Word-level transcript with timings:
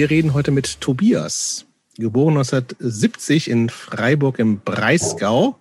Wir 0.00 0.08
reden 0.08 0.32
heute 0.32 0.50
mit 0.50 0.80
Tobias, 0.80 1.66
geboren 1.98 2.38
1970 2.38 3.50
in 3.50 3.68
Freiburg 3.68 4.38
im 4.38 4.60
Breisgau, 4.60 5.58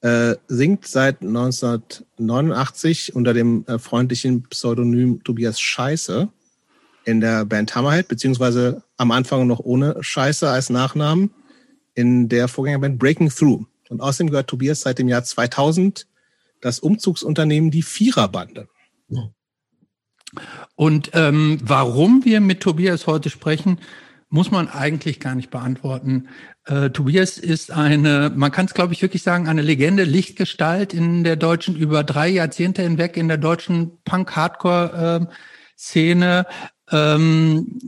äh, 0.00 0.36
singt 0.46 0.86
seit 0.86 1.20
1989 1.20 3.14
unter 3.14 3.34
dem 3.34 3.66
äh, 3.66 3.78
freundlichen 3.78 4.44
Pseudonym 4.44 5.22
Tobias 5.22 5.60
Scheiße 5.60 6.30
in 7.04 7.20
der 7.20 7.44
Band 7.44 7.74
Hammerhead, 7.74 8.08
beziehungsweise 8.08 8.84
am 8.96 9.10
Anfang 9.10 9.46
noch 9.46 9.60
ohne 9.60 10.02
Scheiße 10.02 10.48
als 10.48 10.70
Nachnamen 10.70 11.30
in 11.94 12.30
der 12.30 12.48
Vorgängerband 12.48 12.98
Breaking 12.98 13.28
Through. 13.28 13.66
Und 13.90 14.00
außerdem 14.00 14.30
gehört 14.30 14.48
Tobias 14.48 14.80
seit 14.80 14.98
dem 14.98 15.08
Jahr 15.08 15.24
2000 15.24 16.06
das 16.62 16.78
Umzugsunternehmen 16.78 17.70
Die 17.70 17.82
Viererbande. 17.82 18.66
Und 20.78 21.10
ähm, 21.14 21.58
warum 21.60 22.24
wir 22.24 22.40
mit 22.40 22.60
Tobias 22.60 23.08
heute 23.08 23.30
sprechen, 23.30 23.80
muss 24.28 24.52
man 24.52 24.68
eigentlich 24.68 25.18
gar 25.18 25.34
nicht 25.34 25.50
beantworten. 25.50 26.28
Äh, 26.66 26.90
Tobias 26.90 27.36
ist 27.36 27.72
eine, 27.72 28.30
man 28.32 28.52
kann 28.52 28.66
es 28.66 28.74
glaube 28.74 28.92
ich 28.92 29.02
wirklich 29.02 29.24
sagen, 29.24 29.48
eine 29.48 29.62
Legende, 29.62 30.04
Lichtgestalt 30.04 30.94
in 30.94 31.24
der 31.24 31.34
deutschen, 31.34 31.74
über 31.74 32.04
drei 32.04 32.28
Jahrzehnte 32.28 32.82
hinweg 32.82 33.16
in 33.16 33.26
der 33.26 33.38
deutschen 33.38 33.98
Punk-Hardcore-Szene. 34.04 36.46
Ähm, 36.92 37.80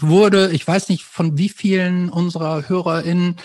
wurde, 0.00 0.50
ich 0.50 0.66
weiß 0.66 0.88
nicht 0.88 1.04
von 1.04 1.38
wie 1.38 1.50
vielen 1.50 2.10
unserer 2.10 2.68
HörerInnen 2.68 3.36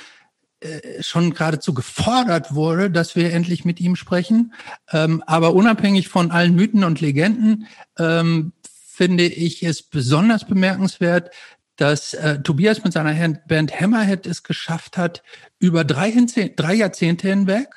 äh, 0.62 1.04
schon 1.04 1.36
geradezu 1.36 1.76
gefordert 1.76 2.56
wurde, 2.56 2.90
dass 2.90 3.16
wir 3.16 3.34
endlich 3.34 3.66
mit 3.66 3.80
ihm 3.80 3.96
sprechen. 3.96 4.52
Ähm, 4.92 5.22
aber 5.28 5.54
unabhängig 5.54 6.08
von 6.08 6.32
allen 6.32 6.56
Mythen 6.56 6.84
und 6.84 7.02
Legenden 7.02 7.68
ähm, 8.00 8.54
finde 9.00 9.24
ich 9.24 9.64
es 9.64 9.82
besonders 9.82 10.46
bemerkenswert, 10.46 11.32
dass 11.78 12.14
äh, 12.16 12.42
Tobias 12.42 12.84
mit 12.84 12.92
seiner 12.92 13.30
Band 13.48 13.80
Hammerhead 13.80 14.28
es 14.28 14.44
geschafft 14.44 14.98
hat, 14.98 15.24
über 15.58 15.86
drei, 15.86 16.12
drei 16.58 16.74
Jahrzehnte 16.74 17.30
hinweg 17.30 17.70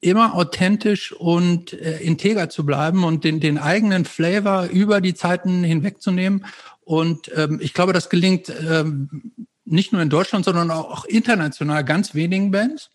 immer 0.00 0.36
authentisch 0.36 1.10
und 1.10 1.72
äh, 1.72 1.98
integer 1.98 2.48
zu 2.50 2.64
bleiben 2.64 3.02
und 3.02 3.24
den, 3.24 3.40
den 3.40 3.58
eigenen 3.58 4.04
Flavor 4.04 4.66
über 4.66 5.00
die 5.00 5.14
Zeiten 5.14 5.64
hinwegzunehmen. 5.64 6.46
Und 6.82 7.32
ähm, 7.34 7.58
ich 7.60 7.74
glaube, 7.74 7.92
das 7.92 8.08
gelingt 8.08 8.48
ähm, 8.48 9.32
nicht 9.64 9.92
nur 9.92 10.02
in 10.02 10.08
Deutschland, 10.08 10.44
sondern 10.44 10.70
auch 10.70 11.04
international 11.04 11.84
ganz 11.84 12.14
wenigen 12.14 12.52
Bands. 12.52 12.90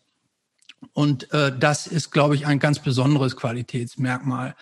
Und 0.94 1.30
äh, 1.34 1.52
das 1.60 1.88
ist, 1.88 2.12
glaube 2.12 2.36
ich, 2.36 2.48
ein 2.48 2.60
ganz 2.60 2.80
besonderes 2.80 3.36
Qualitätsmerkmal. 3.36 4.56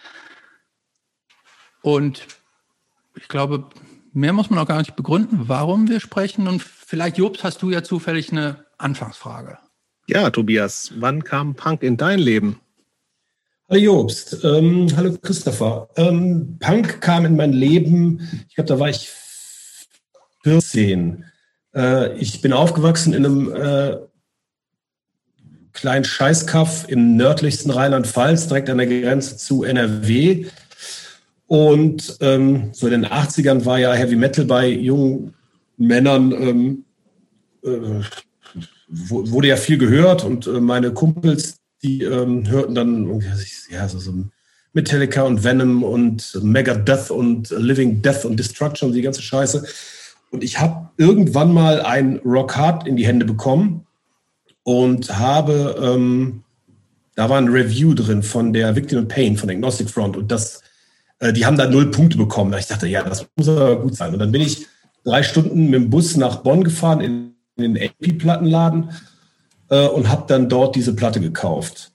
Und 1.84 2.26
ich 3.16 3.28
glaube, 3.28 3.66
mehr 4.14 4.34
muss 4.34 4.50
man 4.50 4.60
auch 4.60 4.68
gar 4.68 4.80
nicht 4.80 4.96
begründen, 4.96 5.48
warum 5.48 5.88
wir 5.88 6.00
sprechen. 6.00 6.48
Und 6.48 6.62
vielleicht, 6.62 7.18
Jobs, 7.18 7.44
hast 7.44 7.62
du 7.62 7.70
ja 7.70 7.84
zufällig 7.84 8.32
eine 8.32 8.66
Anfangsfrage. 8.78 9.58
Ja, 10.08 10.30
Tobias, 10.30 10.92
wann 10.98 11.24
kam 11.24 11.56
Punk 11.56 11.84
in 11.84 11.98
dein 11.98 12.20
Leben? 12.20 12.60
Hallo 13.70 13.82
Jobst, 13.82 14.44
ähm, 14.44 14.88
hallo 14.98 15.18
Christopher. 15.22 15.88
Ähm, 15.96 16.58
Punk 16.60 17.00
kam 17.00 17.24
in 17.26 17.38
mein 17.38 17.54
Leben, 17.54 18.46
ich 18.50 18.56
glaube, 18.56 18.68
da 18.68 18.80
war 18.80 18.90
ich 18.90 19.10
14. 20.44 21.24
Äh, 21.74 22.18
ich 22.18 22.42
bin 22.42 22.52
aufgewachsen 22.52 23.14
in 23.14 23.26
einem 23.26 23.54
äh, 23.54 23.98
kleinen 25.74 26.04
Scheißkaff 26.04 26.90
im 26.90 27.16
nördlichsten 27.16 27.72
Rheinland-Pfalz, 27.72 28.48
direkt 28.48 28.70
an 28.70 28.80
der 28.80 28.88
Grenze 28.88 29.38
zu 29.38 29.64
NRW. 29.64 30.48
Und 31.52 32.16
ähm, 32.22 32.70
so 32.72 32.88
in 32.88 32.94
den 32.94 33.06
80ern 33.06 33.66
war 33.66 33.78
ja 33.78 33.92
Heavy 33.92 34.16
Metal 34.16 34.46
bei 34.46 34.70
jungen 34.70 35.34
Männern, 35.76 36.32
ähm, 36.32 36.86
äh, 37.62 38.06
wurde 38.88 39.50
ja 39.50 39.58
viel 39.58 39.78
gehört 39.78 40.24
und 40.24 40.48
äh, 40.48 40.62
meine 40.62 40.94
Kumpels, 40.94 41.58
die 41.84 42.04
ähm, 42.04 42.50
hörten 42.50 42.74
dann 42.74 43.22
ja, 43.70 43.86
so, 43.90 44.00
so 44.00 44.14
Metallica 44.72 45.24
und 45.24 45.44
Venom 45.44 45.84
und 45.84 46.40
Megadeth 46.42 47.12
und 47.12 47.50
Living 47.50 48.02
Death 48.02 48.24
und 48.24 48.38
Destruction 48.38 48.88
und 48.88 48.96
die 48.96 49.02
ganze 49.02 49.22
Scheiße. 49.22 49.68
Und 50.30 50.46
ich 50.46 50.58
habe 50.58 50.92
irgendwann 50.96 51.54
mal 51.54 51.82
ein 51.82 52.22
Rock 52.24 52.56
Hard 52.56 52.88
in 52.88 52.96
die 52.96 53.06
Hände 53.06 53.26
bekommen 53.26 53.86
und 54.64 55.20
habe, 55.20 55.76
ähm, 55.84 56.46
da 57.16 57.30
war 57.30 57.40
ein 57.40 57.50
Review 57.50 57.94
drin 57.94 58.24
von 58.24 58.54
der 58.54 58.74
Victim 58.78 59.00
in 59.00 59.10
Pain, 59.10 59.36
von 59.36 59.50
Agnostic 59.50 59.90
Front. 59.90 60.16
Und 60.16 60.32
das, 60.32 60.62
äh, 61.22 61.32
die 61.32 61.46
haben 61.46 61.58
da 61.58 61.68
null 61.68 61.90
Punkte 61.92 62.18
bekommen. 62.18 62.54
Ich 62.60 62.68
dachte, 62.68 62.88
ja, 62.88 63.04
das 63.04 63.26
muss 63.38 63.48
aber 63.48 63.80
gut 63.80 63.96
sein. 63.96 64.12
Und 64.12 64.20
dann 64.20 64.32
bin 64.32 64.42
ich 64.42 64.68
drei 65.06 65.24
Stunden 65.24 65.66
mit 65.66 65.76
dem 65.76 65.90
Bus 65.90 66.18
nach 66.18 66.38
Bonn 66.38 66.64
gefahren 66.64 67.00
in, 67.00 67.36
in 67.56 67.76
den 67.76 67.90
AP-Plattenladen 67.90 68.90
äh, 69.70 69.88
und 69.88 70.10
habe 70.10 70.26
dann 70.28 70.50
dort 70.50 70.76
diese 70.76 70.96
Platte 70.96 71.22
gekauft. 71.22 71.92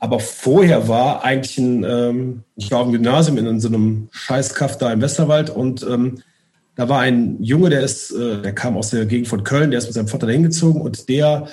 Aber 0.00 0.20
vorher 0.20 0.86
war 0.88 1.24
eigentlich 1.24 1.56
ein, 1.56 1.84
ähm, 1.84 2.42
ich 2.56 2.70
war 2.70 2.84
im 2.84 2.92
Gymnasium 2.92 3.38
in 3.38 3.60
so 3.60 3.68
einem 3.68 4.08
Scheißkaff 4.10 4.76
da 4.76 4.92
im 4.92 5.00
Westerwald 5.00 5.48
und 5.48 5.82
ähm, 5.88 6.20
da 6.76 6.88
war 6.88 7.00
ein 7.00 7.42
Junge, 7.42 7.70
der 7.70 7.80
ist, 7.80 8.10
äh, 8.10 8.42
der 8.42 8.54
kam 8.54 8.76
aus 8.76 8.90
der 8.90 9.06
Gegend 9.06 9.28
von 9.28 9.44
Köln, 9.44 9.70
der 9.70 9.78
ist 9.78 9.86
mit 9.86 9.94
seinem 9.94 10.08
Vater 10.08 10.26
dahin 10.26 10.42
gezogen 10.42 10.80
und 10.80 11.08
der 11.08 11.46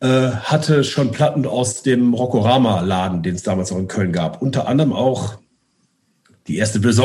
äh, 0.00 0.30
hatte 0.30 0.84
schon 0.84 1.10
Platten 1.10 1.44
aus 1.46 1.82
dem 1.82 2.14
Rockorama-Laden, 2.14 3.22
den 3.22 3.34
es 3.34 3.42
damals 3.42 3.72
auch 3.72 3.78
in 3.78 3.88
Köln 3.88 4.12
gab. 4.12 4.40
Unter 4.40 4.68
anderem 4.68 4.92
auch 4.92 5.38
die 6.46 6.56
erste 6.56 6.80
böse 6.80 7.04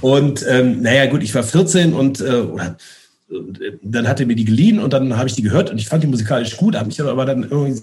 und 0.00 0.44
ähm, 0.48 0.82
naja, 0.82 1.06
gut, 1.06 1.22
ich 1.22 1.34
war 1.34 1.42
14 1.42 1.92
und 1.94 2.20
äh, 2.20 2.24
oder, 2.24 2.76
äh, 3.30 3.72
dann 3.82 4.08
hat 4.08 4.20
er 4.20 4.26
mir 4.26 4.36
die 4.36 4.44
geliehen 4.44 4.78
und 4.78 4.92
dann 4.92 5.16
habe 5.16 5.28
ich 5.28 5.34
die 5.34 5.42
gehört 5.42 5.70
und 5.70 5.78
ich 5.78 5.88
fand 5.88 6.02
die 6.02 6.08
musikalisch 6.08 6.56
gut, 6.56 6.76
habe 6.76 6.86
mich 6.86 7.00
aber 7.00 7.24
dann 7.24 7.44
irgendwie 7.44 7.82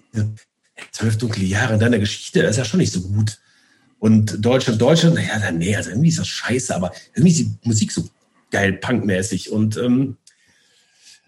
zwölf 0.92 1.18
dunkle 1.18 1.44
Jahre 1.44 1.74
in 1.74 1.80
deiner 1.80 2.00
Geschichte, 2.00 2.42
das 2.42 2.52
ist 2.52 2.58
ja 2.58 2.66
schon 2.66 2.80
nicht 2.80 2.94
so 2.94 3.02
gut. 3.02 3.40
Und 4.00 4.46
Deutschland, 4.46 4.82
Deutschland, 4.82 5.16
naja, 5.16 5.40
dann, 5.40 5.60
nee, 5.60 5.76
also 5.76 5.90
irgendwie 5.90 6.10
ist 6.10 6.20
das 6.20 6.28
scheiße, 6.28 6.76
aber 6.76 6.92
irgendwie 7.16 7.32
ist 7.32 7.40
die 7.40 7.58
Musik 7.64 7.92
so 7.92 8.04
geil 8.52 8.74
punkmäßig. 8.74 9.50
Und 9.50 9.78
ähm, 9.78 10.18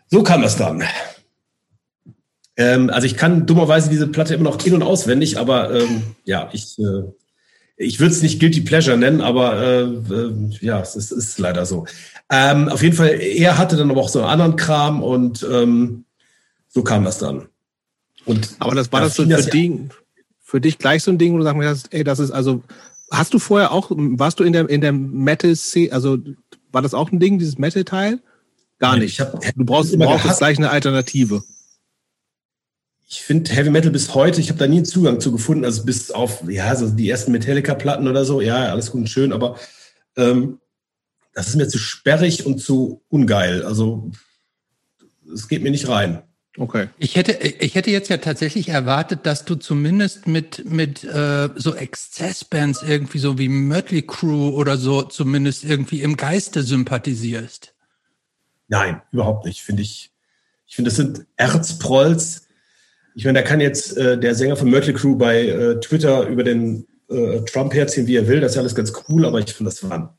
so 0.10 0.24
kam 0.24 0.42
das 0.42 0.58
dann. 0.58 0.84
Ähm, 2.58 2.90
also 2.90 3.08
ich 3.08 3.16
kann 3.16 3.46
dummerweise 3.46 3.90
diese 3.90 4.08
Platte 4.08 4.34
immer 4.34 4.44
noch 4.44 4.66
in- 4.66 4.74
und 4.74 4.84
auswendig, 4.84 5.38
aber 5.38 5.74
ähm, 5.74 6.16
ja, 6.26 6.50
ich, 6.52 6.78
äh, 6.80 7.04
ich 7.78 8.00
würde 8.00 8.14
es 8.14 8.22
nicht 8.22 8.40
Guilty 8.40 8.62
Pleasure 8.62 8.98
nennen, 8.98 9.22
aber 9.22 9.62
äh, 9.62 9.82
äh, 9.84 10.34
ja, 10.62 10.80
es 10.80 10.96
ist, 10.96 11.12
ist 11.12 11.40
leider 11.40 11.66
so. 11.66 11.86
Ähm, 12.30 12.70
auf 12.70 12.82
jeden 12.82 12.96
Fall, 12.96 13.20
er 13.20 13.58
hatte 13.58 13.76
dann 13.76 13.92
aber 13.92 14.02
auch 14.02 14.10
so 14.10 14.20
einen 14.20 14.30
anderen 14.30 14.56
Kram 14.56 15.04
und 15.04 15.46
ähm, 15.50 16.06
so 16.68 16.84
kam 16.84 17.04
das 17.04 17.20
dann. 17.20 17.48
Und 18.26 18.56
aber 18.60 18.76
das 18.76 18.92
war 18.92 19.02
das 19.02 19.16
so 19.16 19.24
ein 19.24 19.30
Ding, 19.52 19.90
für 20.42 20.62
dich 20.62 20.78
gleich 20.78 21.04
so 21.04 21.12
ein 21.12 21.18
Ding, 21.18 21.34
wo 21.34 21.38
du 21.38 21.44
sagst, 21.44 21.88
ey, 21.92 22.04
das 22.04 22.20
ist 22.20 22.32
also, 22.32 22.64
hast 23.12 23.34
du 23.34 23.40
vorher 23.40 23.72
auch, 23.72 23.92
warst 23.92 24.40
du 24.40 24.44
in 24.44 24.54
der, 24.54 24.70
in 24.70 24.82
der 24.82 24.94
Metal-Szene, 24.94 25.92
also 25.92 26.18
war 26.72 26.82
das 26.82 26.94
auch 26.94 27.12
ein 27.12 27.20
Ding, 27.20 27.40
dieses 27.40 27.58
Metal-Teil? 27.58 28.20
Gar 28.80 28.98
nicht. 28.98 29.20
Hab, 29.20 29.40
du 29.42 29.66
brauchst, 29.66 29.94
du 29.94 29.98
brauchst 29.98 30.26
jetzt 30.26 30.40
gleich 30.40 30.58
eine 30.58 30.70
Alternative. 30.70 31.44
Ich 33.08 33.22
finde 33.22 33.52
Heavy 33.52 33.70
Metal 33.70 33.92
bis 33.92 34.16
heute, 34.16 34.42
ich 34.42 34.50
habe 34.50 34.58
da 34.58 34.68
nie 34.68 34.78
einen 34.78 34.86
Zugang 34.86 35.20
zu 35.20 35.32
gefunden, 35.32 35.64
also 35.64 35.86
bis 35.86 36.10
auf, 36.12 36.44
ja, 36.50 36.76
so 36.76 36.90
die 36.90 37.10
ersten 37.10 37.32
Metallica-Platten 37.32 38.08
oder 38.08 38.26
so, 38.26 38.42
ja, 38.42 38.72
alles 38.72 38.92
gut 38.92 39.02
und 39.02 39.10
schön, 39.10 39.32
aber 39.32 39.60
ähm, 40.18 40.60
das 41.34 41.50
ist 41.50 41.56
mir 41.56 41.68
zu 41.68 41.78
sperrig 41.78 42.46
und 42.46 42.60
zu 42.60 43.04
ungeil. 43.10 43.64
Also 43.64 44.10
es 45.32 45.48
geht 45.48 45.62
mir 45.62 45.72
nicht 45.72 45.88
rein. 45.88 46.24
Okay. 46.58 46.88
Ich 46.98 47.18
hätte, 47.18 47.34
ich 47.34 47.76
hätte 47.76 47.92
jetzt 47.92 48.10
ja 48.10 48.18
tatsächlich 48.18 48.70
erwartet, 48.70 49.26
dass 49.26 49.44
du 49.44 49.56
zumindest 49.56 50.26
mit, 50.26 50.64
mit 50.64 51.04
äh, 51.04 51.50
so 51.56 51.76
Exzessbands 51.76 52.82
irgendwie 52.82 53.20
so 53.20 53.38
wie 53.38 53.50
Mötley 53.50 54.04
Crew 54.04 54.50
oder 54.50 54.78
so 54.78 55.02
zumindest 55.02 55.66
irgendwie 55.66 56.02
im 56.02 56.16
Geiste 56.16 56.64
sympathisierst. 56.64 57.74
Nein, 58.70 59.02
überhaupt 59.12 59.46
nicht, 59.46 59.62
finde 59.62 59.82
ich. 59.82 60.12
Ich 60.66 60.76
finde, 60.78 60.90
das 60.90 60.96
sind 60.96 61.26
Erzprolls. 61.36 62.45
Ich 63.16 63.26
meine, 63.26 63.40
da 63.40 63.48
kann 63.48 63.62
jetzt 63.62 63.98
äh, 63.98 64.20
der 64.20 64.36
Sänger 64.36 64.56
von 64.56 64.70
Mötley 64.70 64.94
Crew 64.94 65.16
bei 65.16 65.48
äh, 65.48 65.80
Twitter 65.80 66.28
über 66.28 66.44
den 66.44 66.86
äh, 67.10 67.40
Trump 67.42 67.74
herziehen, 67.74 68.08
wie 68.08 68.18
er 68.18 68.28
will. 68.28 68.42
Das 68.42 68.52
ist 68.52 68.56
ja 68.56 68.62
alles 68.62 68.76
ganz 68.76 68.94
cool, 69.10 69.26
aber 69.26 69.40
ich 69.40 69.54
finde, 69.54 69.72
das 69.72 69.90
waren 69.90 70.10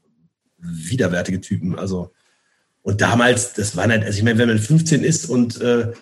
widerwärtige 0.58 1.40
Typen. 1.40 1.78
Also 1.78 2.10
und 2.86 3.00
damals, 3.00 3.52
das 3.54 3.76
war 3.76 3.88
nicht, 3.88 4.04
also 4.04 4.16
ich 4.16 4.22
meine, 4.22 4.38
wenn 4.38 4.48
man 4.48 4.60
15 4.60 5.02
ist 5.02 5.28
und 5.28 5.60
äh, 5.60 5.92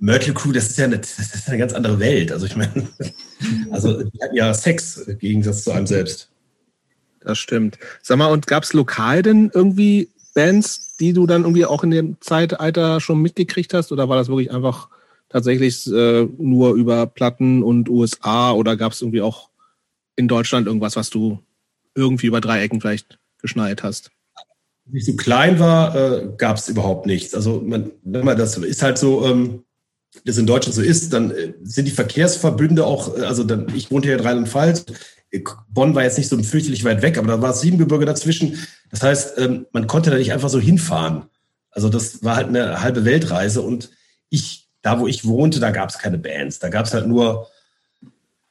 Myrtle 0.00 0.34
Crew, 0.34 0.50
das 0.50 0.70
ist 0.70 0.78
ja 0.78 0.86
eine, 0.86 0.98
das 0.98 1.16
ist 1.20 1.48
eine 1.48 1.56
ganz 1.56 1.72
andere 1.72 2.00
Welt. 2.00 2.32
Also 2.32 2.46
ich 2.46 2.56
meine, 2.56 2.88
also 3.70 4.02
die 4.02 4.20
hatten 4.20 4.34
ja 4.34 4.52
Sex 4.52 4.96
im 4.96 5.18
Gegensatz 5.20 5.62
zu 5.62 5.70
einem 5.70 5.86
selbst. 5.86 6.30
Das 7.20 7.38
stimmt. 7.38 7.78
Sag 8.02 8.18
mal, 8.18 8.26
und 8.26 8.48
gab 8.48 8.64
es 8.64 8.72
lokal 8.72 9.22
denn 9.22 9.52
irgendwie 9.54 10.10
Bands, 10.34 10.96
die 10.96 11.12
du 11.12 11.28
dann 11.28 11.42
irgendwie 11.42 11.64
auch 11.64 11.84
in 11.84 11.92
dem 11.92 12.16
Zeitalter 12.20 13.00
schon 13.00 13.22
mitgekriegt 13.22 13.72
hast? 13.72 13.92
Oder 13.92 14.08
war 14.08 14.16
das 14.16 14.26
wirklich 14.26 14.50
einfach 14.50 14.88
tatsächlich 15.32 15.86
äh, 15.90 16.28
nur 16.38 16.74
über 16.74 17.06
Platten 17.06 17.62
und 17.62 17.88
USA? 17.88 18.52
Oder 18.52 18.76
gab 18.76 18.92
es 18.92 19.02
irgendwie 19.02 19.22
auch 19.22 19.48
in 20.16 20.28
Deutschland 20.28 20.66
irgendwas, 20.66 20.96
was 20.96 21.10
du 21.10 21.40
irgendwie 21.94 22.26
über 22.26 22.40
Dreiecken 22.40 22.80
vielleicht 22.80 23.18
geschneit 23.40 23.82
hast? 23.82 24.10
ich 24.92 25.06
so 25.06 25.14
klein 25.14 25.58
war, 25.58 25.94
äh, 25.94 26.28
gab 26.36 26.56
es 26.56 26.68
überhaupt 26.68 27.06
nichts. 27.06 27.34
Also 27.34 27.62
man, 27.64 27.92
wenn 28.02 28.24
man 28.24 28.36
das 28.36 28.56
ist 28.58 28.82
halt 28.82 28.98
so, 28.98 29.24
ähm, 29.26 29.64
das 30.24 30.38
in 30.38 30.46
Deutschland 30.46 30.74
so 30.74 30.82
ist, 30.82 31.12
dann 31.12 31.30
äh, 31.30 31.54
sind 31.62 31.86
die 31.86 31.92
Verkehrsverbünde 31.92 32.84
auch, 32.84 33.16
äh, 33.16 33.22
also 33.22 33.44
dann, 33.44 33.68
ich 33.74 33.90
wohnte 33.90 34.08
hier 34.08 34.18
in 34.18 34.24
Rheinland-Pfalz, 34.24 34.86
Bonn 35.68 35.94
war 35.94 36.02
jetzt 36.02 36.18
nicht 36.18 36.28
so 36.28 36.36
fürchterlich 36.42 36.84
weit 36.84 37.00
weg, 37.00 37.16
aber 37.16 37.28
da 37.28 37.40
war 37.40 37.54
Siebengebirge 37.54 38.04
dazwischen. 38.04 38.58
Das 38.90 39.02
heißt, 39.02 39.38
ähm, 39.38 39.66
man 39.72 39.86
konnte 39.86 40.10
da 40.10 40.18
nicht 40.18 40.32
einfach 40.32 40.50
so 40.50 40.60
hinfahren. 40.60 41.24
Also 41.70 41.88
das 41.88 42.22
war 42.22 42.36
halt 42.36 42.48
eine 42.48 42.82
halbe 42.82 43.06
Weltreise 43.06 43.62
und 43.62 43.90
ich, 44.28 44.61
da 44.82 45.00
wo 45.00 45.06
ich 45.06 45.24
wohnte, 45.24 45.60
da 45.60 45.70
gab 45.70 45.88
es 45.88 45.98
keine 45.98 46.18
Bands. 46.18 46.58
Da 46.58 46.68
gab 46.68 46.86
es 46.86 46.94
halt 46.94 47.06
nur 47.06 47.48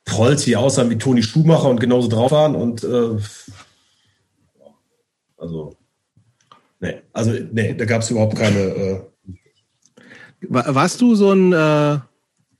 Trolls, 0.05 0.43
die 0.43 0.55
aussahen 0.55 0.89
wie 0.89 0.97
Toni 0.97 1.21
Schumacher 1.21 1.69
und 1.69 1.79
genauso 1.79 2.07
drauf 2.07 2.31
waren 2.31 2.55
und 2.55 2.83
äh, 2.83 3.17
also 5.37 5.75
nee, 6.79 7.01
also 7.13 7.31
nee, 7.51 7.73
da 7.73 7.85
gab 7.85 8.01
es 8.01 8.09
überhaupt 8.09 8.35
keine. 8.35 8.59
Äh, 8.59 9.01
warst 10.41 11.01
du 11.01 11.15
so 11.15 11.31
ein 11.31 11.53
äh, 11.53 11.99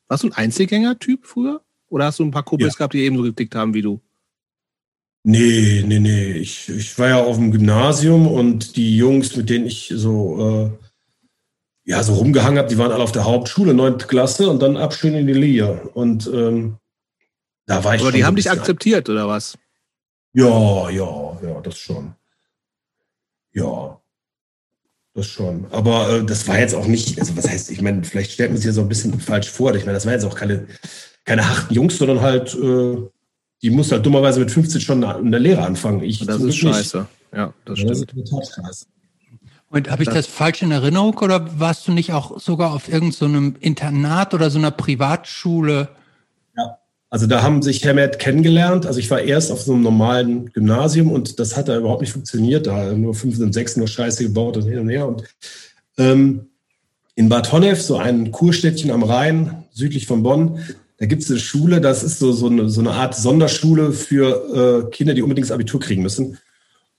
warst 0.07 0.23
du 0.23 0.27
ein 0.27 0.33
Einzelgänger-Typ 0.33 1.25
früher? 1.25 1.62
Oder 1.88 2.06
hast 2.06 2.19
du 2.19 2.25
ein 2.25 2.31
paar 2.31 2.44
Kumpels 2.44 2.73
ja. 2.73 2.77
gehabt, 2.77 2.94
die 2.94 3.03
ebenso 3.03 3.23
gedickt 3.23 3.56
haben 3.56 3.73
wie 3.73 3.81
du? 3.81 4.01
Nee, 5.23 5.83
nee, 5.85 6.00
nee. 6.00 6.33
Ich, 6.33 6.68
ich 6.69 6.97
war 6.97 7.09
ja 7.09 7.23
auf 7.23 7.38
dem 7.38 7.51
Gymnasium 7.51 8.27
und 8.27 8.75
die 8.75 8.97
Jungs, 8.97 9.35
mit 9.35 9.50
denen 9.50 9.68
ich 9.68 9.91
so, 9.95 10.71
äh, 10.81 10.90
ja, 11.83 12.04
so 12.04 12.13
rumgehangen 12.13 12.60
habe, 12.60 12.68
die 12.68 12.78
waren 12.78 12.92
alle 12.92 13.04
auf 13.04 13.12
der 13.12 13.25
Hauptschule, 13.25 13.74
neunte 13.74 14.07
Klasse 14.07 14.50
und 14.50 14.62
dann 14.62 14.78
abschön 14.78 15.16
in 15.16 15.28
die 15.28 15.33
Liga. 15.33 15.81
Und 15.94 16.28
ähm, 16.33 16.78
da 17.66 17.83
war 17.83 17.95
ich. 17.95 18.01
Aber 18.01 18.12
die 18.12 18.25
haben 18.25 18.36
dich 18.36 18.51
akzeptiert, 18.51 19.10
oder 19.10 19.28
was? 19.28 19.57
Ja, 20.33 20.89
ja, 20.89 21.39
ja, 21.42 21.62
das 21.62 21.78
schon. 21.78 22.13
Ja. 23.54 23.98
Das 25.13 25.28
schon. 25.28 25.66
Aber 25.72 26.10
äh, 26.10 26.24
das 26.24 26.48
war 26.48 26.57
jetzt 26.57 26.74
auch 26.74 26.88
nicht, 26.88 27.19
also 27.19 27.36
was 27.36 27.50
heißt, 27.50 27.69
ich 27.72 27.81
meine, 27.81 28.04
vielleicht 28.04 28.31
stellt 28.31 28.51
man 28.51 28.57
sich 28.57 28.68
ja 28.68 28.72
so 28.72 28.81
ein 28.81 28.88
bisschen 28.88 29.19
falsch 29.19 29.50
vor. 29.50 29.75
Ich 29.75 29.86
meine, 29.86 29.95
das 29.95 30.06
war 30.06 30.13
jetzt 30.13 30.24
auch 30.24 30.36
keine, 30.36 30.68
keine 31.25 31.50
harten 31.50 31.74
Jungs, 31.74 31.98
sondern 31.98 32.22
halt 32.22 32.56
äh, 32.56 32.98
die 33.62 33.69
muss 33.69 33.92
halt 33.92 34.06
dummerweise 34.06 34.39
mit 34.39 34.51
15 34.51 34.81
schon 34.81 35.04
in 35.04 35.31
der 35.31 35.39
Lehre 35.39 35.63
anfangen. 35.63 36.01
Ich 36.01 36.25
das 36.25 36.42
ist 36.42 36.56
scheiße. 36.56 37.00
Nicht. 37.00 37.10
Ja, 37.33 37.54
das 37.66 37.78
stimmt. 37.78 37.92
Das 37.92 38.00
ist 38.00 38.10
total 38.10 38.44
scheiße. 38.44 38.86
Und 39.71 39.89
habe 39.89 40.03
ich 40.03 40.09
das 40.09 40.27
falsch 40.27 40.62
in 40.62 40.71
Erinnerung 40.71 41.18
oder 41.19 41.47
warst 41.57 41.88
du 41.88 41.94
nicht 41.94 42.12
auch 42.12 42.41
sogar 42.41 42.73
auf 42.73 42.89
irgendeinem 42.89 43.53
so 43.53 43.59
Internat 43.62 44.33
oder 44.33 44.50
so 44.50 44.59
einer 44.59 44.71
Privatschule? 44.71 45.88
Ja, 46.57 46.77
also 47.09 47.25
da 47.25 47.41
haben 47.41 47.62
sich 47.62 47.81
Hermet 47.85 48.19
kennengelernt. 48.19 48.85
Also 48.85 49.00
ich 49.00 49.09
war 49.09 49.21
erst 49.21 49.50
auf 49.50 49.62
so 49.62 49.71
einem 49.71 49.81
normalen 49.81 50.51
Gymnasium 50.51 51.09
und 51.09 51.39
das 51.39 51.56
hat 51.56 51.69
da 51.69 51.77
überhaupt 51.77 52.01
nicht 52.01 52.12
funktioniert. 52.12 52.68
Da 52.68 52.91
nur 52.91 53.15
fünf 53.15 53.39
und 53.39 53.53
sechs 53.53 53.77
nur 53.77 53.88
Scheiße 53.88 54.23
gebaut 54.23 54.57
und 54.57 54.63
hin 54.63 54.79
und 54.79 54.89
her. 54.89 55.07
Und 55.07 55.23
ähm, 55.97 56.47
in 57.15 57.29
Bad 57.29 57.53
Honnef, 57.53 57.81
so 57.81 57.95
ein 57.95 58.33
Kurstädtchen 58.33 58.91
am 58.91 59.03
Rhein, 59.03 59.63
südlich 59.71 60.06
von 60.06 60.21
Bonn, 60.21 60.59
da 60.97 61.06
gibt 61.06 61.23
es 61.23 61.29
eine 61.29 61.39
Schule, 61.39 61.79
das 61.79 62.03
ist 62.03 62.19
so, 62.19 62.33
so, 62.33 62.47
eine, 62.47 62.69
so 62.69 62.81
eine 62.81 62.91
Art 62.91 63.15
Sonderschule 63.15 63.94
für 63.94 64.85
äh, 64.85 64.91
Kinder, 64.91 65.13
die 65.13 65.21
unbedingt 65.21 65.47
das 65.47 65.53
Abitur 65.53 65.79
kriegen 65.79 66.03
müssen. 66.03 66.38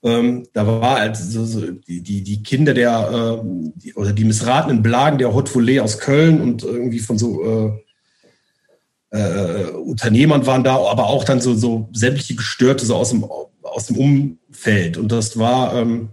Ähm, 0.05 0.49
da 0.53 0.67
war 0.67 0.99
halt 0.99 1.17
so, 1.17 1.45
so 1.45 1.61
die, 1.61 2.03
die, 2.03 2.43
Kinder 2.43 2.75
der, 2.75 3.41
äh, 3.41 3.47
die, 3.77 3.95
oder 3.95 4.13
die 4.13 4.25
missratenen 4.25 4.83
Blagen 4.83 5.19
der 5.19 5.33
Haute 5.33 5.53
Volée 5.53 5.81
aus 5.81 5.99
Köln 5.99 6.41
und 6.41 6.65
irgendwie 6.65 6.99
von 6.99 7.19
so 7.19 7.45
äh, 7.45 9.17
äh, 9.17 9.71
Unternehmern 9.71 10.47
waren 10.47 10.65
da, 10.65 10.75
aber 10.75 11.07
auch 11.07 11.25
dann 11.25 11.41
so, 11.41 11.55
so 11.55 11.89
sämtliche 11.93 12.35
Gestörte 12.35 12.85
so 12.85 12.97
aus 12.97 13.11
dem, 13.11 13.25
aus 13.63 13.87
dem 13.87 13.97
Umfeld. 13.97 14.97
Und 14.97 15.13
das 15.13 15.39
war, 15.39 15.75
ähm, 15.75 16.09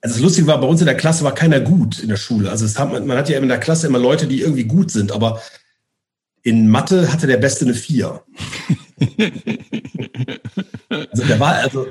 also 0.00 0.16
das 0.16 0.22
Lustige 0.22 0.46
war, 0.48 0.60
bei 0.60 0.66
uns 0.66 0.80
in 0.80 0.86
der 0.86 0.96
Klasse 0.96 1.24
war 1.24 1.34
keiner 1.34 1.60
gut 1.60 2.00
in 2.00 2.08
der 2.08 2.16
Schule. 2.16 2.50
Also 2.50 2.64
es 2.64 2.78
hat, 2.78 2.90
man 2.90 3.16
hat 3.16 3.28
ja 3.28 3.38
in 3.38 3.48
der 3.48 3.58
Klasse 3.58 3.86
immer 3.86 3.98
Leute, 3.98 4.26
die 4.26 4.40
irgendwie 4.40 4.64
gut 4.64 4.90
sind, 4.90 5.12
aber 5.12 5.40
in 6.42 6.68
Mathe 6.68 7.12
hatte 7.12 7.26
der 7.26 7.38
Beste 7.38 7.64
eine 7.64 7.74
4. 7.74 8.22
also 11.10 11.24
der 11.24 11.40
war, 11.40 11.54
also 11.54 11.86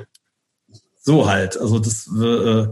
so 1.04 1.28
halt. 1.28 1.60
Also 1.60 1.78
das, 1.78 2.08
äh, 2.08 2.66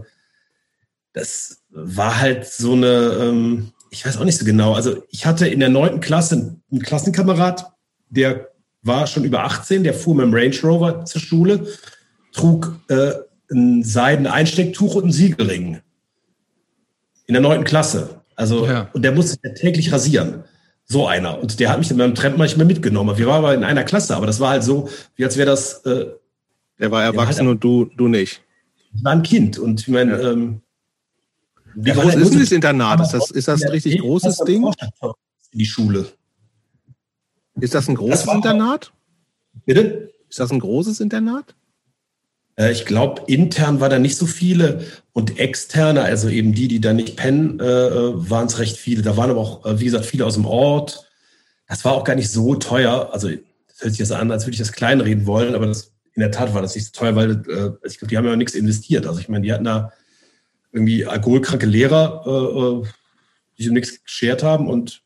das 1.13 1.63
war 1.69 2.19
halt 2.19 2.45
so 2.45 2.73
eine, 2.73 3.17
ähm, 3.21 3.71
ich 3.91 4.05
weiß 4.05 4.17
auch 4.17 4.25
nicht 4.25 4.37
so 4.37 4.45
genau. 4.45 4.73
Also 4.73 5.03
ich 5.09 5.25
hatte 5.25 5.47
in 5.47 5.59
der 5.59 5.69
neunten 5.69 6.01
Klasse 6.01 6.59
einen 6.71 6.81
Klassenkamerad, 6.81 7.71
der 8.09 8.49
war 8.81 9.07
schon 9.07 9.23
über 9.23 9.43
18, 9.43 9.83
der 9.83 9.93
fuhr 9.93 10.15
mit 10.15 10.25
dem 10.25 10.33
Range 10.33 10.55
Rover 10.63 11.05
zur 11.05 11.21
Schule, 11.21 11.67
trug 12.33 12.79
äh, 12.89 13.11
ein 13.51 13.83
seiden 13.83 14.25
Einstecktuch 14.25 14.95
und 14.95 15.03
einen 15.03 15.11
Siegelring. 15.11 15.81
In 17.27 17.33
der 17.33 17.41
neunten 17.41 17.63
Klasse. 17.63 18.21
Also, 18.35 18.65
ja. 18.65 18.89
und 18.93 19.03
der 19.03 19.11
musste 19.11 19.37
täglich 19.53 19.91
rasieren. 19.93 20.43
So 20.85 21.07
einer. 21.07 21.39
Und 21.39 21.59
der 21.59 21.69
hat 21.69 21.77
mich 21.77 21.87
dann 21.87 21.99
beim 21.99 22.15
Tramp 22.15 22.37
manchmal 22.37 22.65
mitgenommen. 22.65 23.17
Wir 23.17 23.27
waren 23.27 23.37
aber 23.37 23.53
in 23.53 23.63
einer 23.63 23.83
Klasse, 23.83 24.15
aber 24.15 24.25
das 24.25 24.39
war 24.39 24.49
halt 24.49 24.63
so, 24.63 24.89
wie 25.15 25.23
als 25.23 25.37
wäre 25.37 25.49
das. 25.49 25.85
Äh, 25.85 26.07
der 26.79 26.91
war 26.91 27.03
erwachsen 27.03 27.47
und 27.47 27.63
du, 27.63 27.85
du 27.85 28.07
nicht. 28.07 28.41
Ich 28.95 29.03
war 29.03 29.11
ein 29.13 29.23
Kind 29.23 29.57
und 29.57 29.81
ich 29.81 29.87
meine, 29.87 30.19
ähm, 30.19 30.61
wie 31.75 31.91
groß 31.91 32.05
halt 32.05 32.19
ist 32.19 32.33
denn 32.33 32.39
das 32.39 32.51
Internat? 32.51 33.01
Ist 33.01 33.11
das, 33.11 33.31
ist 33.31 33.47
das 33.47 33.63
ein 33.63 33.69
richtig 33.69 33.99
großes 33.99 34.37
Ding? 34.45 34.63
In 34.63 35.59
die 35.59 35.65
Schule. 35.65 36.07
Ist 37.59 37.73
das 37.73 37.87
ein 37.87 37.95
großes 37.95 38.25
das 38.25 38.35
Internat? 38.35 38.93
Bitte? 39.65 40.11
Ist 40.29 40.39
das 40.39 40.51
ein 40.51 40.59
großes 40.59 40.99
Internat? 40.99 41.55
Äh, 42.55 42.71
ich 42.71 42.85
glaube, 42.85 43.23
intern 43.27 43.79
war 43.79 43.89
da 43.89 43.99
nicht 43.99 44.17
so 44.17 44.25
viele 44.25 44.85
und 45.13 45.39
externe, 45.39 46.01
also 46.01 46.29
eben 46.29 46.53
die, 46.53 46.67
die 46.67 46.81
da 46.81 46.93
nicht 46.93 47.15
pennen, 47.15 47.59
äh, 47.59 47.63
waren 48.29 48.47
es 48.47 48.59
recht 48.59 48.77
viele. 48.77 49.01
Da 49.01 49.17
waren 49.17 49.29
aber 49.29 49.39
auch, 49.39 49.65
äh, 49.65 49.79
wie 49.79 49.85
gesagt, 49.85 50.05
viele 50.05 50.25
aus 50.25 50.35
dem 50.35 50.45
Ort. 50.45 51.09
Das 51.67 51.85
war 51.85 51.93
auch 51.93 52.03
gar 52.03 52.15
nicht 52.15 52.31
so 52.31 52.55
teuer. 52.55 53.09
Also 53.13 53.29
das 53.29 53.81
hört 53.81 53.91
sich 53.91 53.99
jetzt 53.99 54.11
an, 54.11 54.31
als 54.31 54.45
würde 54.45 54.53
ich 54.53 54.59
das 54.59 54.71
kleinreden 54.71 55.25
wollen, 55.25 55.55
aber 55.55 55.67
das, 55.67 55.92
in 56.15 56.21
der 56.21 56.31
Tat 56.31 56.53
war 56.53 56.61
das 56.61 56.75
nicht 56.75 56.85
so 56.85 56.91
teuer, 56.91 57.15
weil 57.15 57.31
äh, 57.47 57.87
ich 57.87 57.97
glaube, 57.97 58.09
die 58.09 58.17
haben 58.17 58.25
ja 58.25 58.33
auch 58.33 58.37
nichts 58.37 58.53
investiert. 58.53 59.07
Also 59.07 59.19
ich 59.19 59.29
meine, 59.29 59.43
die 59.43 59.53
hatten 59.53 59.63
da 59.63 59.91
irgendwie 60.71 61.05
alkoholkranke 61.05 61.65
Lehrer, 61.65 62.83
äh, 62.83 62.87
die 63.57 63.63
sich 63.63 63.69
um 63.69 63.75
nichts 63.75 64.03
geschert 64.03 64.43
haben. 64.43 64.67
Und 64.67 65.03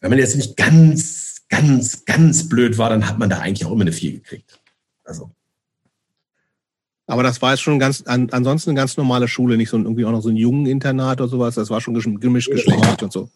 wenn 0.00 0.10
man 0.10 0.18
jetzt 0.18 0.36
nicht 0.36 0.56
ganz, 0.56 1.42
ganz, 1.48 2.04
ganz 2.04 2.48
blöd 2.48 2.78
war, 2.78 2.90
dann 2.90 3.08
hat 3.08 3.18
man 3.18 3.30
da 3.30 3.38
eigentlich 3.38 3.66
auch 3.66 3.72
immer 3.72 3.82
eine 3.82 3.92
Vier 3.92 4.12
gekriegt. 4.12 4.60
Also 5.04 5.32
aber 7.10 7.24
das 7.24 7.42
war 7.42 7.50
jetzt 7.50 7.62
schon 7.62 7.80
ganz, 7.80 8.04
an, 8.06 8.28
ansonsten 8.30 8.70
eine 8.70 8.78
ganz 8.78 8.96
normale 8.96 9.26
Schule, 9.26 9.56
nicht 9.56 9.68
so 9.68 9.76
ein, 9.76 9.82
irgendwie 9.82 10.04
auch 10.04 10.12
noch 10.12 10.22
so 10.22 10.28
ein 10.28 10.36
jungen 10.36 10.66
Internat 10.66 11.20
oder 11.20 11.28
sowas. 11.28 11.56
Das 11.56 11.68
war 11.68 11.80
schon 11.80 12.20
gemischt 12.20 12.52
geschlechtlich 12.52 13.02
und 13.02 13.12
so. 13.12 13.28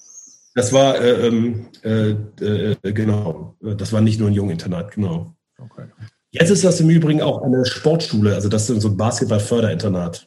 Das 0.54 0.72
war, 0.72 0.96
äh, 1.00 1.26
ähm, 1.26 1.66
äh, 1.82 2.10
äh, 2.10 2.76
genau, 2.92 3.56
das 3.60 3.92
war 3.92 4.00
nicht 4.00 4.20
nur 4.20 4.30
ein 4.30 4.50
Internat, 4.50 4.92
genau. 4.92 5.34
Okay. 5.58 5.86
Jetzt 6.34 6.50
ist 6.50 6.64
das 6.64 6.80
im 6.80 6.90
Übrigen 6.90 7.22
auch 7.22 7.42
eine 7.42 7.64
Sportschule, 7.64 8.34
also 8.34 8.48
das 8.48 8.68
ist 8.68 8.82
so 8.82 8.88
ein 8.88 8.96
Basketball-Förderinternat. 8.96 10.26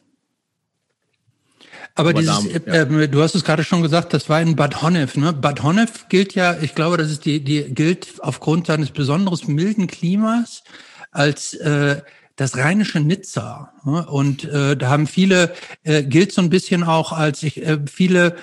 Aber 1.94 2.14
dieses, 2.14 2.44
ja. 2.44 2.72
äh, 2.72 3.08
du 3.08 3.20
hast 3.20 3.34
es 3.34 3.44
gerade 3.44 3.62
schon 3.62 3.82
gesagt, 3.82 4.14
das 4.14 4.30
war 4.30 4.40
in 4.40 4.56
Bad 4.56 4.80
Honnef. 4.80 5.18
Ne? 5.18 5.34
Bad 5.34 5.62
Honnef 5.62 6.08
gilt 6.08 6.34
ja, 6.34 6.56
ich 6.62 6.74
glaube, 6.74 6.96
das 6.96 7.10
ist 7.10 7.26
die, 7.26 7.44
die 7.44 7.74
gilt 7.74 8.14
aufgrund 8.20 8.68
seines 8.68 8.90
besonders 8.90 9.48
milden 9.48 9.86
Klimas 9.86 10.62
als 11.10 11.52
äh, 11.52 12.00
das 12.36 12.56
rheinische 12.56 13.00
Nizza. 13.00 13.74
Und 13.84 14.44
äh, 14.44 14.78
da 14.78 14.88
haben 14.88 15.06
viele, 15.06 15.52
äh, 15.82 16.04
gilt 16.04 16.32
so 16.32 16.40
ein 16.40 16.48
bisschen 16.48 16.84
auch 16.84 17.12
als 17.12 17.42
ich, 17.42 17.60
äh, 17.66 17.80
viele, 17.84 18.36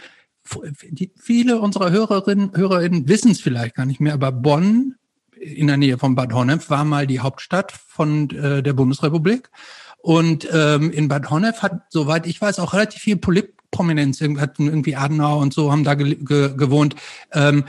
die, 0.92 1.12
viele 1.20 1.60
unserer 1.60 1.90
Hörerinnen, 1.90 2.52
Hörerinnen 2.54 3.08
wissen 3.08 3.32
es 3.32 3.42
vielleicht 3.42 3.74
gar 3.74 3.88
nicht 3.88 4.02
mehr, 4.02 4.14
aber 4.14 4.32
Bonn 4.32 4.98
in 5.40 5.68
der 5.68 5.78
Nähe 5.78 5.98
von 5.98 6.16
Bad 6.16 6.34
Honnef 6.34 6.70
war 6.70 6.86
mal 6.86 7.08
die 7.08 7.20
Hauptstadt 7.20 7.72
von 7.72 8.30
äh, 8.30 8.64
der 8.64 8.74
Bundesrepublik. 8.74 9.50
Und 9.98 10.48
ähm, 10.54 10.92
in 10.92 11.08
Bad 11.08 11.32
Honnef 11.32 11.64
hat, 11.64 11.82
soweit 11.90 12.28
ich 12.28 12.40
weiß, 12.40 12.60
auch 12.60 12.74
relativ 12.74 13.02
viel 13.02 13.18
Politprominenz, 13.18 14.22
hatten 14.22 14.68
irgendwie 14.68 14.96
Adenauer 14.96 15.42
und 15.42 15.54
so, 15.54 15.72
haben 15.72 15.84
da 15.84 15.96
ge 15.96 16.16
ge 16.16 16.56
gewohnt. 16.56 16.96
Ähm, 17.34 17.66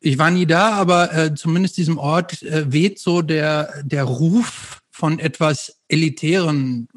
ich 0.00 0.18
war 0.18 0.30
nie 0.32 0.46
da, 0.46 0.72
aber 0.72 1.14
äh, 1.14 1.34
zumindest 1.34 1.76
diesem 1.76 1.98
Ort 1.98 2.42
äh, 2.42 2.72
weht 2.72 2.98
so 2.98 3.22
der, 3.22 3.72
der 3.84 4.02
Ruf 4.02 4.80
von 4.90 5.20
etwas 5.20 5.80
Elitären. 5.86 6.88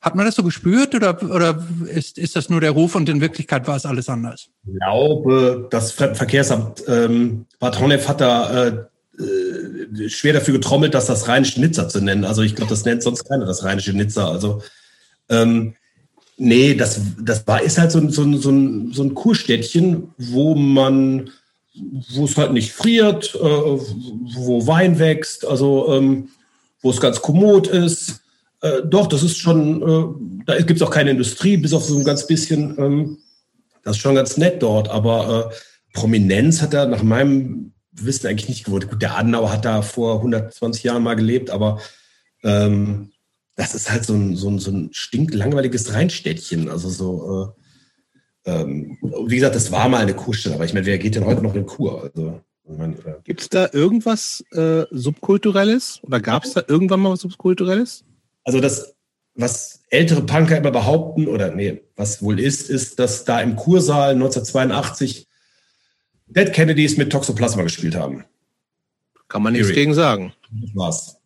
Hat 0.00 0.16
man 0.16 0.26
das 0.26 0.34
so 0.34 0.42
gespürt 0.42 0.94
oder, 0.94 1.22
oder 1.22 1.64
ist, 1.86 2.18
ist 2.18 2.34
das 2.34 2.50
nur 2.50 2.60
der 2.60 2.72
Ruf 2.72 2.96
und 2.96 3.08
in 3.08 3.20
Wirklichkeit 3.20 3.68
war 3.68 3.76
es 3.76 3.86
alles 3.86 4.08
anders? 4.08 4.48
Ich 4.66 4.78
glaube, 4.80 5.68
das 5.70 5.92
Fremdenverkehrsamt 5.92 6.82
ähm, 6.88 7.46
Bad 7.60 7.78
Honnef 7.78 8.08
hat 8.08 8.20
da 8.20 8.66
äh, 8.66 8.84
äh, 9.20 10.08
schwer 10.08 10.34
dafür 10.34 10.54
getrommelt, 10.54 10.94
das 10.94 11.06
das 11.06 11.28
rheinische 11.28 11.60
Nizza 11.60 11.88
zu 11.88 12.00
nennen. 12.00 12.24
Also 12.24 12.42
ich 12.42 12.54
glaube, 12.54 12.70
das 12.70 12.84
nennt 12.84 13.02
sonst 13.02 13.24
keiner 13.24 13.46
das 13.46 13.64
rheinische 13.64 13.92
Nizza. 13.92 14.30
Also 14.30 14.62
ähm, 15.28 15.74
nee, 16.36 16.74
das, 16.74 17.00
das 17.20 17.46
war, 17.46 17.62
ist 17.62 17.78
halt 17.78 17.92
so, 17.92 18.08
so, 18.08 18.36
so, 18.36 18.50
ein, 18.50 18.92
so 18.92 19.02
ein 19.02 19.14
Kurstädtchen, 19.14 20.14
wo 20.18 20.54
man, 20.54 21.30
wo 22.14 22.24
es 22.24 22.36
halt 22.36 22.52
nicht 22.52 22.72
friert, 22.72 23.34
äh, 23.34 23.38
wo 23.40 24.66
Wein 24.66 24.98
wächst. 24.98 25.46
Also 25.46 25.92
ähm, 25.92 26.28
wo 26.82 26.90
es 26.90 27.00
ganz 27.00 27.20
kommod 27.20 27.68
ist. 27.68 28.20
Äh, 28.62 28.82
doch, 28.84 29.06
das 29.06 29.22
ist 29.22 29.38
schon, 29.38 29.82
äh, 29.82 30.44
da 30.46 30.56
gibt 30.58 30.80
es 30.80 30.86
auch 30.86 30.90
keine 30.90 31.10
Industrie, 31.10 31.56
bis 31.56 31.72
auf 31.72 31.84
so 31.84 31.96
ein 31.96 32.04
ganz 32.04 32.26
bisschen. 32.26 32.76
Ähm, 32.78 33.18
das 33.82 33.96
ist 33.96 34.02
schon 34.02 34.14
ganz 34.14 34.36
nett 34.36 34.62
dort, 34.62 34.88
aber 34.88 35.50
äh, 35.50 35.54
Prominenz 35.94 36.60
hat 36.60 36.74
er 36.74 36.86
nach 36.86 37.02
meinem 37.02 37.72
Wissen 38.04 38.26
eigentlich 38.26 38.48
nicht 38.48 38.64
gewollt. 38.64 38.88
Gut, 38.88 39.02
der 39.02 39.16
Adenauer 39.16 39.52
hat 39.52 39.64
da 39.64 39.82
vor 39.82 40.16
120 40.16 40.84
Jahren 40.84 41.02
mal 41.02 41.14
gelebt, 41.14 41.50
aber 41.50 41.80
ähm, 42.42 43.12
das 43.56 43.74
ist 43.74 43.90
halt 43.90 44.04
so 44.04 44.14
ein, 44.14 44.36
so 44.36 44.48
ein, 44.48 44.58
so 44.58 44.70
ein 44.70 44.90
stinklangweiliges 44.92 45.92
Rheinstädtchen. 45.92 46.68
Also 46.68 46.88
so, 46.88 47.54
äh, 48.46 48.50
ähm, 48.50 48.98
wie 49.26 49.36
gesagt, 49.36 49.54
das 49.54 49.70
war 49.70 49.88
mal 49.88 50.00
eine 50.00 50.14
Kurstelle, 50.14 50.54
aber 50.54 50.64
ich 50.64 50.72
meine, 50.72 50.86
wer 50.86 50.98
geht 50.98 51.14
denn 51.14 51.26
heute 51.26 51.42
noch 51.42 51.54
in 51.54 51.66
Kur? 51.66 52.04
Also, 52.04 52.40
äh, 52.68 53.14
Gibt 53.24 53.40
es 53.40 53.48
da 53.48 53.68
irgendwas 53.72 54.44
äh, 54.52 54.84
Subkulturelles? 54.90 56.00
Oder 56.02 56.20
gab 56.20 56.44
es 56.44 56.52
da 56.52 56.62
irgendwann 56.66 57.00
mal 57.00 57.10
was 57.10 57.20
Subkulturelles? 57.20 58.04
Also 58.44 58.60
das, 58.60 58.94
was 59.34 59.82
ältere 59.90 60.22
Punker 60.22 60.56
immer 60.56 60.70
behaupten, 60.70 61.26
oder 61.26 61.54
nee, 61.54 61.82
was 61.96 62.22
wohl 62.22 62.40
ist, 62.40 62.70
ist, 62.70 62.98
dass 62.98 63.24
da 63.24 63.40
im 63.40 63.56
Kursaal 63.56 64.12
1982 64.12 65.26
Dead 66.30 66.52
Kennedys 66.52 66.96
mit 66.96 67.10
Toxoplasma 67.10 67.62
gespielt 67.62 67.96
haben. 67.96 68.24
Kann 69.28 69.42
man 69.42 69.52
nichts 69.52 69.72
gegen 69.72 69.94
sagen. 69.94 70.32
Das 70.50 70.74
war's. 70.74 71.16